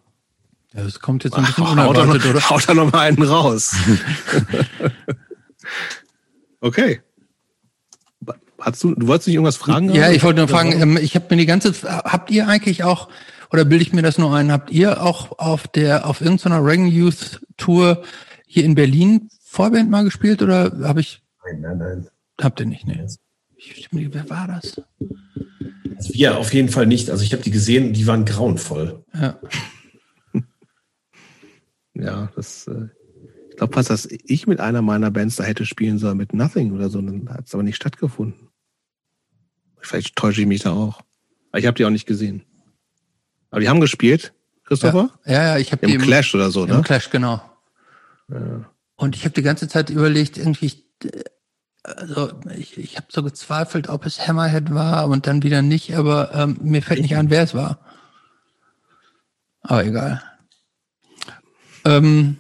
Ja, 0.74 0.84
das 0.84 1.00
kommt 1.00 1.24
jetzt 1.24 1.36
ein 1.36 1.46
bisschen 1.46 1.66
unerwartet, 1.66 2.04
haut 2.04 2.24
noch, 2.24 2.30
oder? 2.30 2.50
Haut 2.50 2.70
da 2.70 2.74
noch 2.74 2.92
mal 2.92 3.00
einen 3.00 3.24
raus. 3.24 3.74
okay. 6.62 7.02
Hast 8.60 8.84
du, 8.84 8.94
du 8.94 9.08
wolltest 9.08 9.28
nicht 9.28 9.36
irgendwas 9.36 9.58
fragen? 9.58 9.90
Ja, 9.94 10.12
ich 10.12 10.24
wollte 10.24 10.40
nur 10.40 10.48
fragen, 10.48 10.80
ähm, 10.80 10.98
ich 10.98 11.16
habe 11.16 11.26
mir 11.30 11.38
die 11.38 11.46
ganze, 11.46 11.74
habt 11.84 12.30
ihr 12.30 12.48
eigentlich 12.48 12.84
auch, 12.84 13.10
oder 13.52 13.66
bilde 13.66 13.82
ich 13.82 13.92
mir 13.92 14.04
das 14.04 14.18
nur 14.18 14.36
ein, 14.36 14.52
habt 14.52 14.70
ihr 14.70 15.02
auch 15.02 15.40
auf 15.40 15.68
der, 15.68 16.06
auf 16.06 16.22
irgendeiner 16.22 16.64
Reagan 16.64 16.88
Youth 16.88 17.42
Tour 17.58 18.04
hier 18.46 18.64
in 18.64 18.76
Berlin 18.76 19.30
Vorband 19.44 19.90
mal 19.90 20.04
gespielt 20.04 20.42
oder 20.42 20.72
habe 20.84 21.02
ich? 21.02 21.24
Nein, 21.46 21.62
nein, 21.62 21.78
nein. 21.78 22.08
Habt 22.40 22.60
ihr 22.60 22.66
nicht, 22.66 22.86
ne? 22.86 23.08
Wer 23.92 24.30
war 24.30 24.48
das? 24.48 24.82
Also 25.96 26.14
wir 26.14 26.38
auf 26.38 26.54
jeden 26.54 26.70
Fall 26.70 26.88
nicht. 26.88 27.10
Also 27.10 27.24
ich 27.24 27.34
habe 27.34 27.44
die 27.44 27.52
gesehen, 27.52 27.94
die 27.94 28.08
waren 28.08 28.26
grauenvoll. 28.26 29.04
Ja. 29.14 29.40
ja, 31.94 32.32
das. 32.36 32.68
Äh, 32.68 32.88
ich 33.50 33.58
glaube 33.58 33.74
fast, 33.74 33.90
dass 33.92 34.08
ich 34.08 34.48
mit 34.48 34.60
einer 34.60 34.82
meiner 34.82 35.12
Bands 35.12 35.36
da 35.36 35.44
hätte 35.44 35.66
spielen 35.66 36.00
sollen 36.00 36.18
mit 36.18 36.34
Nothing 36.34 36.72
oder 36.72 36.90
so, 36.90 37.02
dann 37.02 37.30
hat 37.30 37.46
es 37.46 37.54
aber 37.54 37.64
nicht 37.64 37.76
stattgefunden. 37.76 38.50
Vielleicht 39.80 40.16
täusche 40.16 40.42
ich 40.42 40.48
mich 40.48 40.62
da 40.62 40.72
auch. 40.72 41.02
Aber 41.52 41.60
ich 41.60 41.68
habe 41.68 41.76
die 41.76 41.86
auch 41.86 41.92
nicht 41.92 42.08
gesehen. 42.08 42.44
Aber 43.52 43.60
die 43.60 43.70
haben 43.70 43.82
gespielt, 43.82 44.34
Christopher? 44.64 45.12
Ja, 45.26 45.34
ja, 45.34 45.44
ja 45.44 45.58
ich 45.58 45.72
habe 45.72 45.86
die 45.86 45.94
im 45.94 46.02
Clash 46.02 46.34
oder 46.34 46.50
so, 46.50 46.66
ne? 46.66 46.76
Im 46.76 46.82
Clash, 46.82 47.10
genau. 47.10 47.42
Ja. 48.30 48.72
Und 48.96 49.16
ich 49.16 49.26
habe 49.26 49.34
die 49.34 49.42
ganze 49.42 49.68
Zeit 49.68 49.90
überlegt, 49.90 50.38
irgendwie 50.38 50.72
also 51.84 52.32
ich, 52.58 52.78
ich 52.78 52.98
habe 52.98 53.08
so 53.10 53.24
gezweifelt, 53.24 53.90
ob 53.90 54.06
es 54.06 54.28
Hammerhead 54.28 54.74
war 54.74 55.08
und 55.08 55.28
dann 55.28 55.44
wieder 55.44 55.62
nicht, 55.62 55.96
aber 55.96 56.34
ähm, 56.34 56.58
mir 56.62 56.82
fällt 56.82 57.02
nicht 57.02 57.16
an, 57.16 57.30
wer 57.30 57.44
es 57.44 57.54
war. 57.54 57.80
Aber 59.62 59.86
egal. 59.86 60.22
Ähm, 61.86 62.38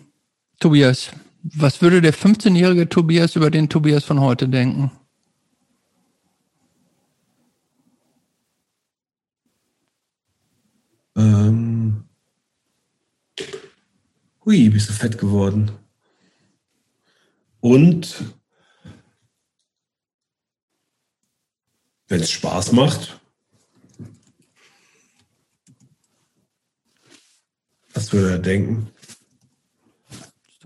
Tobias, 0.59 1.11
was 1.43 1.81
würde 1.81 2.01
der 2.01 2.13
15-jährige 2.13 2.89
Tobias 2.89 3.35
über 3.35 3.49
den 3.49 3.69
Tobias 3.69 4.03
von 4.03 4.19
heute 4.19 4.47
denken? 4.47 4.91
Ähm. 11.15 12.05
Hui, 14.45 14.69
bist 14.69 14.89
du 14.89 14.93
fett 14.93 15.17
geworden. 15.17 15.71
Und 17.59 18.23
wenn 22.11 22.19
es 22.19 22.31
Spaß 22.31 22.73
macht. 22.73 23.19
Was 27.93 28.11
würde 28.11 28.31
er 28.31 28.39
denken? 28.39 28.87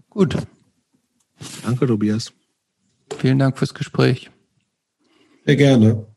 Gut. 0.10 0.36
Danke, 1.64 1.86
Tobias. 1.86 2.34
Vielen 3.20 3.38
Dank 3.38 3.60
fürs 3.60 3.76
Gespräch. 3.76 4.32
Sehr 5.46 5.56
gerne. 5.56 6.08